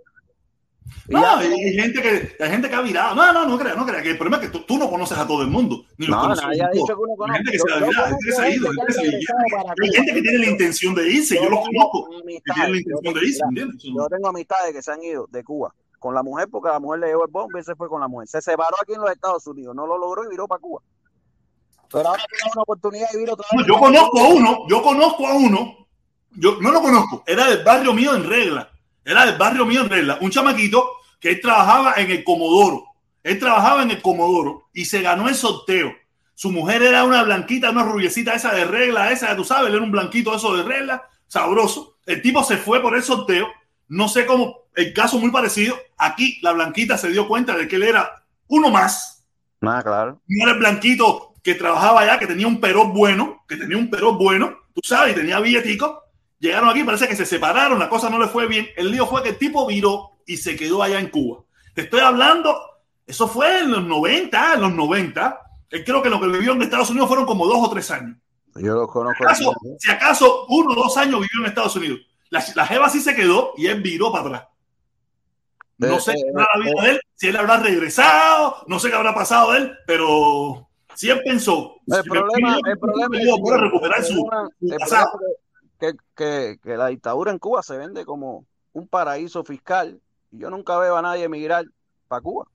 Y 1.09 1.13
No, 1.13 1.27
hay, 1.37 1.47
hay 1.53 1.73
gente 1.75 2.01
que, 2.03 2.37
hay 2.43 2.51
gente 2.51 2.69
que 2.69 2.75
ha 2.77 2.81
virado. 2.81 3.15
No, 3.15 3.33
no, 3.33 3.47
no 3.47 3.59
creas, 3.59 3.77
no 3.77 3.85
creas. 3.87 4.03
Que 4.03 4.11
el 4.11 4.17
problema 4.19 4.37
es 4.43 4.51
que 4.51 4.59
tú, 4.59 4.65
tú 4.67 4.79
no 4.79 4.89
conoces 4.89 5.19
a 5.19 5.27
todo 5.27 5.43
el 5.43 5.49
mundo. 5.49 5.85
Ni 5.99 6.07
los 6.07 6.17
No, 6.17 6.29
nadie 6.35 6.63
a 6.63 6.67
ha 6.67 6.71
dicho 6.71 6.85
todos. 6.87 7.07
que 7.07 7.13
uno 7.13 7.25
Hay 7.25 7.37
gente 7.37 7.51
que 7.53 7.59
Yo- 7.59 7.65
se 7.67 7.73
ha 7.75 7.81
yo 7.81 7.87
virado, 7.87 8.05
hay 8.07 8.11
conozco 8.11 8.21
gente 8.21 8.25
que 8.25 8.33
se 8.33 8.43
ha 8.43 8.51
ido, 8.51 8.69
gente 8.69 8.81
hay 8.81 8.87
que 8.87 8.93
gente 8.95 8.95
que 8.95 8.95
han 8.95 8.95
se 8.95 9.01
ha 9.01 9.11
regresado 9.11 9.39
ido. 9.39 9.57
para 9.57 9.71
Hay 9.71 9.75
Cuba. 9.89 9.97
gente 9.97 10.13
que 10.15 10.23
tiene 10.23 10.39
la 10.39 10.47
intención 10.51 10.95
de 10.95 11.11
irse, 11.11 11.35
yo 11.37 11.49
los 11.51 11.61
conozco. 11.61 12.09
Que 12.11 12.17
amistades, 12.23 12.59
la 12.63 12.69
yo 12.69 12.75
intención 12.75 13.03
tengo, 13.03 13.19
de 13.21 13.27
irse, 13.27 13.43
¿entiendes? 13.49 13.85
No- 13.85 14.03
yo 14.05 14.09
tengo 14.09 14.29
amistades 14.29 14.73
que 14.73 14.83
se 14.83 14.93
han 14.93 15.03
ido 15.03 15.27
de 15.31 15.45
Cuba 15.45 15.75
con 15.99 16.15
la 16.15 16.23
mujer 16.23 16.49
porque 16.51 16.69
la 16.69 16.81
mujer 16.81 17.01
le 17.01 17.07
llevó 17.09 17.25
el 17.25 17.31
bombo 17.31 17.59
y 17.59 17.63
se 17.65 17.75
fue 17.75 17.89
con 17.89 18.01
la 18.01 18.09
mujer. 18.09 18.29
Se 18.29 18.41
separó 18.43 18.77
aquí 18.83 18.93
en 18.95 19.01
los 19.01 19.11
Estados 19.11 19.47
Unidos, 19.47 19.75
no 19.75 19.87
lo 19.87 19.97
logró 19.99 20.25
y 20.25 20.29
viró 20.29 20.47
para 20.49 20.61
Cuba. 20.61 20.81
Pero 21.91 22.09
ahora 22.09 22.23
tiene 22.29 22.51
una 22.53 22.63
oportunidad 22.63 23.09
de 23.11 23.19
vivir 23.19 23.31
otra 23.33 23.47
No, 23.53 23.59
vez. 23.59 23.67
yo 23.69 23.79
conozco 23.79 24.19
a 24.21 24.29
uno, 24.29 24.59
yo 24.69 24.83
conozco 24.83 25.27
a 25.27 25.35
uno, 25.35 25.87
yo 26.33 26.57
no 26.61 26.73
lo 26.73 26.81
conozco, 26.83 27.23
era 27.27 27.47
del 27.49 27.63
barrio 27.63 27.93
mío 27.95 28.15
en 28.17 28.25
regla, 28.29 28.69
era 29.05 29.27
del 29.27 29.37
barrio 29.37 29.67
mío 29.67 29.83
en 29.83 29.91
regla, 29.91 30.19
un 30.21 30.31
chamaquito 30.31 30.89
que 31.21 31.31
él 31.31 31.41
trabajaba 31.41 31.95
en 31.97 32.11
el 32.11 32.25
Comodoro, 32.25 32.85
él 33.23 33.39
trabajaba 33.39 33.83
en 33.83 33.91
el 33.91 34.03
Comodoro 34.03 34.69
y 34.73 34.85
se 34.85 35.03
ganó 35.03 35.29
el 35.29 35.35
sorteo. 35.35 35.93
Su 36.35 36.51
mujer 36.51 36.83
era 36.83 37.05
una 37.05 37.23
blanquita, 37.23 37.71
una 37.71 37.85
rubiecita 37.85 38.35
esa 38.35 38.53
de 38.53 38.65
regla, 38.65 39.13
esa, 39.13 39.35
tú 39.37 39.45
sabes, 39.45 39.69
él 39.69 39.77
era 39.77 39.85
un 39.85 39.93
blanquito 39.93 40.35
eso 40.35 40.57
de 40.57 40.65
regla, 40.65 41.09
sabroso. 41.27 41.97
El 42.07 42.21
tipo 42.21 42.43
se 42.43 42.57
fue 42.57 42.83
por 42.83 42.97
el 42.97 43.03
sorteo, 43.03 43.49
no 43.89 44.09
sé 44.09 44.27
cómo, 44.27 44.65
el 44.75 44.93
caso 44.93 45.19
muy 45.19 45.31
parecido. 45.31 45.77
Aquí 45.97 46.39
la 46.43 46.53
blanquita 46.53 46.99
se 46.99 47.09
dio 47.09 47.29
cuenta 47.29 47.57
de 47.57 47.69
que 47.69 47.77
él 47.77 47.85
era 47.85 48.25
uno 48.49 48.71
más, 48.71 49.25
Nada, 49.61 49.83
claro. 49.83 50.21
no 50.27 50.45
era 50.45 50.53
el 50.53 50.59
blanquito 50.59 51.35
que 51.43 51.55
trabajaba 51.55 52.01
allá, 52.01 52.19
que 52.19 52.27
tenía 52.27 52.47
un 52.47 52.61
perro 52.61 52.89
bueno, 52.89 53.45
que 53.49 53.57
tenía 53.57 53.77
un 53.77 53.89
perro 53.89 54.15
bueno, 54.15 54.57
tú 54.75 54.81
sabes, 54.83 55.13
y 55.13 55.21
tenía 55.21 55.41
billetico. 55.41 56.04
Llegaron 56.45 56.69
aquí, 56.69 56.85
parece 56.85 57.09
que 57.09 57.17
se 57.17 57.25
separaron, 57.25 57.79
la 57.79 57.89
cosa 57.89 58.11
no 58.11 58.19
le 58.19 58.29
fue 58.29 58.47
bien. 58.47 58.69
El 58.77 58.91
lío 58.91 59.07
fue 59.07 59.23
que 59.23 59.31
el 59.31 59.39
tipo 59.39 59.67
viró 59.67 60.11
y 60.27 60.37
se 60.37 60.55
quedó 60.57 60.83
allá 60.83 61.01
en 61.01 61.09
Cuba. 61.09 61.43
Te 61.75 61.81
estoy 61.83 62.01
hablando, 62.01 62.55
eso 63.07 63.27
fue 63.27 63.61
en 63.61 63.71
los 63.71 63.83
90, 63.83 64.53
en 64.55 64.61
los 64.61 64.73
90. 64.75 65.41
Él 65.71 65.85
creo 65.85 66.03
que 66.03 66.11
lo 66.11 66.21
que 66.21 66.27
vivió 66.27 66.53
en 66.53 66.61
Estados 66.61 66.91
Unidos 66.91 67.09
fueron 67.09 67.25
como 67.25 67.47
dos 67.47 67.57
o 67.67 67.71
tres 67.71 67.91
años. 67.91 68.19
Yo 68.57 68.75
lo 68.75 68.87
Si 68.87 68.93
conozco. 68.93 69.25
acaso, 69.25 69.53
si 69.79 69.91
acaso 69.91 70.45
uno 70.51 70.73
o 70.73 70.75
dos 70.75 70.95
años 70.99 71.15
vivió 71.21 71.41
en 71.41 71.47
Estados 71.47 71.75
Unidos. 71.77 72.01
La, 72.29 72.45
la 72.55 72.67
Jeva 72.67 72.91
sí 72.91 73.01
se 73.01 73.15
quedó 73.15 73.55
y 73.57 73.67
él 73.67 73.81
viró 73.81 74.13
para 74.13 74.25
atrás. 74.27 74.49
No 75.79 75.97
Eh, 75.97 76.01
sé 76.01 76.13
eh, 76.13 76.15
qué 76.17 76.21
será 76.31 76.47
la 76.55 76.61
vida 76.63 76.73
eh, 76.79 76.83
de 76.85 76.91
él, 76.93 77.01
si 77.15 77.29
él 77.29 77.37
habrá 77.37 77.57
regresado, 77.57 78.57
no 78.67 78.79
sé 78.79 78.91
qué 78.91 78.97
habrá 78.97 79.15
pasado 79.15 79.53
de 79.53 79.59
él, 79.61 79.73
pero 79.87 80.69
si 80.95 81.09
él 81.11 81.21
pensó, 81.25 81.77
El 81.87 82.03
si 82.03 82.09
problema, 82.11 82.57
pidió 82.59 82.73
el 82.73 82.79
problema 82.79 83.19
es 83.19 83.27
yo 83.27 83.37
puedo 83.39 83.57
recuperar 83.59 83.99
el 84.01 84.05
su, 84.05 84.15
problema- 84.27 84.49
su 84.61 84.73
el 84.73 84.79
pasado. 84.79 85.07
problema 85.13 85.33
es 85.33 85.44
que, 85.79 85.95
que, 86.63 86.77
la 86.77 86.89
dictadura 86.89 87.31
en 87.31 87.39
Cuba 87.39 87.63
se 87.63 87.77
vende 87.77 88.05
como 88.05 88.47
un 88.73 88.89
paraíso 88.89 89.45
fiscal 89.45 90.01
y 90.33 90.39
yo 90.39 90.51
nunca 90.51 90.79
veo 90.79 90.97
a 90.97 91.03
nadie 91.03 91.25
emigrar 91.25 91.65
para 92.09 92.23
Cuba, 92.23 92.47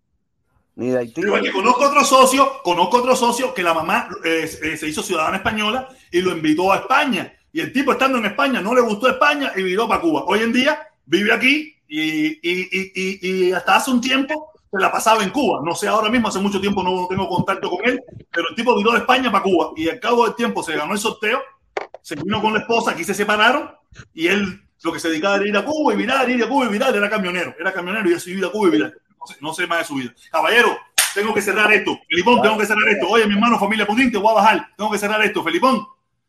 ni 0.75 0.89
de 0.89 0.98
Haití. 0.99 1.22
Pero 1.22 1.41
que 1.41 1.51
conozco 1.51 1.85
otro 1.85 2.03
socio, 2.03 2.51
conozco 2.64 2.98
otro 2.98 3.15
socio 3.15 3.53
que 3.53 3.64
la 3.64 3.73
mamá 3.73 4.09
eh, 4.23 4.49
eh, 4.64 4.77
se 4.77 4.88
hizo 4.88 5.01
ciudadana 5.03 5.38
española 5.38 5.89
y 6.11 6.22
lo 6.22 6.31
invitó 6.31 6.72
a 6.72 6.77
España. 6.77 7.33
Y 7.51 7.61
el 7.61 7.73
tipo 7.73 7.91
estando 7.91 8.17
en 8.17 8.25
España 8.25 8.61
no 8.61 8.73
le 8.75 8.81
gustó 8.81 9.09
España 9.09 9.51
y 9.56 9.64
viró 9.64 9.88
para 9.88 10.01
Cuba. 10.01 10.23
Hoy 10.27 10.39
en 10.39 10.53
día 10.53 10.88
vive 11.06 11.33
aquí 11.33 11.75
y- 11.88 12.27
y- 12.27 12.69
y- 12.72 13.19
y 13.48 13.51
hasta 13.51 13.77
hace 13.77 13.89
un 13.91 14.01
tiempo 14.01 14.51
se 14.72 14.80
la 14.80 14.91
pasaba 14.91 15.23
en 15.23 15.31
Cuba. 15.31 15.61
No 15.64 15.73
sé, 15.73 15.88
ahora 15.88 16.09
mismo 16.09 16.27
hace 16.27 16.38
mucho 16.39 16.61
tiempo 16.61 16.83
no 16.83 17.07
tengo 17.07 17.27
contacto 17.27 17.69
con 17.72 17.83
él, 17.85 17.99
pero 18.31 18.49
el 18.49 18.56
tipo 18.56 18.77
viró 18.77 18.91
de 18.91 18.99
España 18.99 19.31
para 19.31 19.43
Cuba 19.43 19.72
y 19.75 19.89
al 19.89 19.99
cabo 19.99 20.25
del 20.25 20.35
tiempo 20.35 20.61
se 20.61 20.75
ganó 20.75 20.93
el 20.93 20.99
sorteo, 20.99 21.39
se 22.01 22.15
vino 22.15 22.41
con 22.41 22.53
la 22.53 22.59
esposa, 22.59 22.91
aquí 22.91 23.03
se 23.03 23.13
separaron 23.13 23.71
y 24.13 24.27
él 24.27 24.61
lo 24.83 24.93
que 24.93 24.99
se 24.99 25.09
dedicaba 25.09 25.35
era 25.35 25.47
ir 25.47 25.57
a 25.57 25.65
Cuba 25.65 25.93
y 25.93 25.97
virar, 25.97 26.29
ir 26.29 26.43
a 26.43 26.47
Cuba 26.47 26.65
y 26.65 26.69
virar, 26.69 26.95
era 26.95 27.09
camionero, 27.09 27.53
era 27.59 27.73
camionero 27.73 28.09
y 28.09 28.31
ir 28.31 28.45
a 28.45 28.49
Cuba 28.49 28.67
y 28.67 28.71
virar. 28.71 28.93
No 29.19 29.27
sé, 29.27 29.35
no 29.41 29.53
sé 29.53 29.67
más 29.67 29.79
de 29.79 29.85
su 29.85 29.95
vida. 29.95 30.13
Caballero, 30.31 30.77
tengo 31.13 31.33
que 31.33 31.41
cerrar 31.41 31.71
esto. 31.73 31.99
Felipón, 32.09 32.41
tengo 32.41 32.57
que 32.57 32.65
cerrar 32.65 32.87
esto. 32.87 33.07
Oye, 33.09 33.27
mi 33.27 33.33
hermano, 33.33 33.59
familia 33.59 33.85
Putín, 33.85 34.11
te 34.11 34.17
voy 34.17 34.31
a 34.31 34.35
bajar. 34.35 34.67
Tengo 34.77 34.89
que 34.89 34.97
cerrar 34.97 35.21
esto. 35.23 35.43
Felipón, 35.43 35.85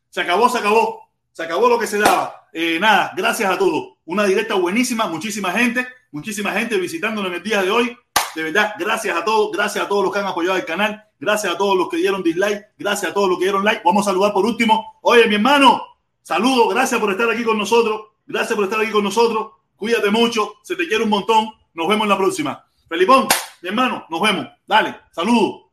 se 0.08 0.20
acabó, 0.20 0.48
se 0.48 0.58
acabó. 0.58 1.08
Se 1.32 1.44
acabó 1.44 1.68
lo 1.68 1.78
que 1.78 1.86
se 1.86 1.98
daba. 1.98 2.48
Eh, 2.52 2.78
nada, 2.80 3.12
gracias 3.16 3.50
a 3.50 3.56
todos. 3.56 3.98
Una 4.04 4.24
directa 4.24 4.54
buenísima, 4.54 5.06
muchísima 5.06 5.52
gente, 5.52 5.86
muchísima 6.10 6.50
gente 6.52 6.76
visitándonos 6.76 7.30
en 7.30 7.36
el 7.36 7.42
día 7.42 7.62
de 7.62 7.70
hoy. 7.70 7.96
De 8.34 8.42
verdad, 8.42 8.74
gracias 8.78 9.16
a 9.16 9.24
todos, 9.24 9.50
gracias 9.52 9.84
a 9.84 9.88
todos 9.88 10.04
los 10.04 10.12
que 10.12 10.20
han 10.20 10.26
apoyado 10.26 10.56
el 10.56 10.64
canal, 10.64 11.04
gracias 11.18 11.54
a 11.54 11.58
todos 11.58 11.76
los 11.76 11.88
que 11.88 11.96
dieron 11.96 12.22
dislike, 12.22 12.68
gracias 12.78 13.10
a 13.10 13.14
todos 13.14 13.28
los 13.28 13.38
que 13.38 13.44
dieron 13.44 13.64
like. 13.64 13.82
Vamos 13.84 14.06
a 14.06 14.10
saludar 14.10 14.32
por 14.32 14.44
último. 14.44 14.98
Oye, 15.02 15.26
mi 15.26 15.34
hermano, 15.36 15.82
saludo, 16.22 16.68
gracias 16.68 17.00
por 17.00 17.10
estar 17.10 17.28
aquí 17.30 17.42
con 17.42 17.58
nosotros, 17.58 18.02
gracias 18.26 18.54
por 18.54 18.64
estar 18.64 18.80
aquí 18.80 18.90
con 18.90 19.04
nosotros. 19.04 19.52
Cuídate 19.76 20.10
mucho, 20.10 20.54
se 20.62 20.76
te 20.76 20.86
quiere 20.86 21.04
un 21.04 21.10
montón. 21.10 21.48
Nos 21.72 21.88
vemos 21.88 22.04
en 22.04 22.10
la 22.10 22.18
próxima. 22.18 22.64
Felipón, 22.88 23.26
mi 23.62 23.68
hermano, 23.68 24.04
nos 24.10 24.20
vemos. 24.20 24.46
Dale, 24.66 24.96
saludo. 25.10 25.69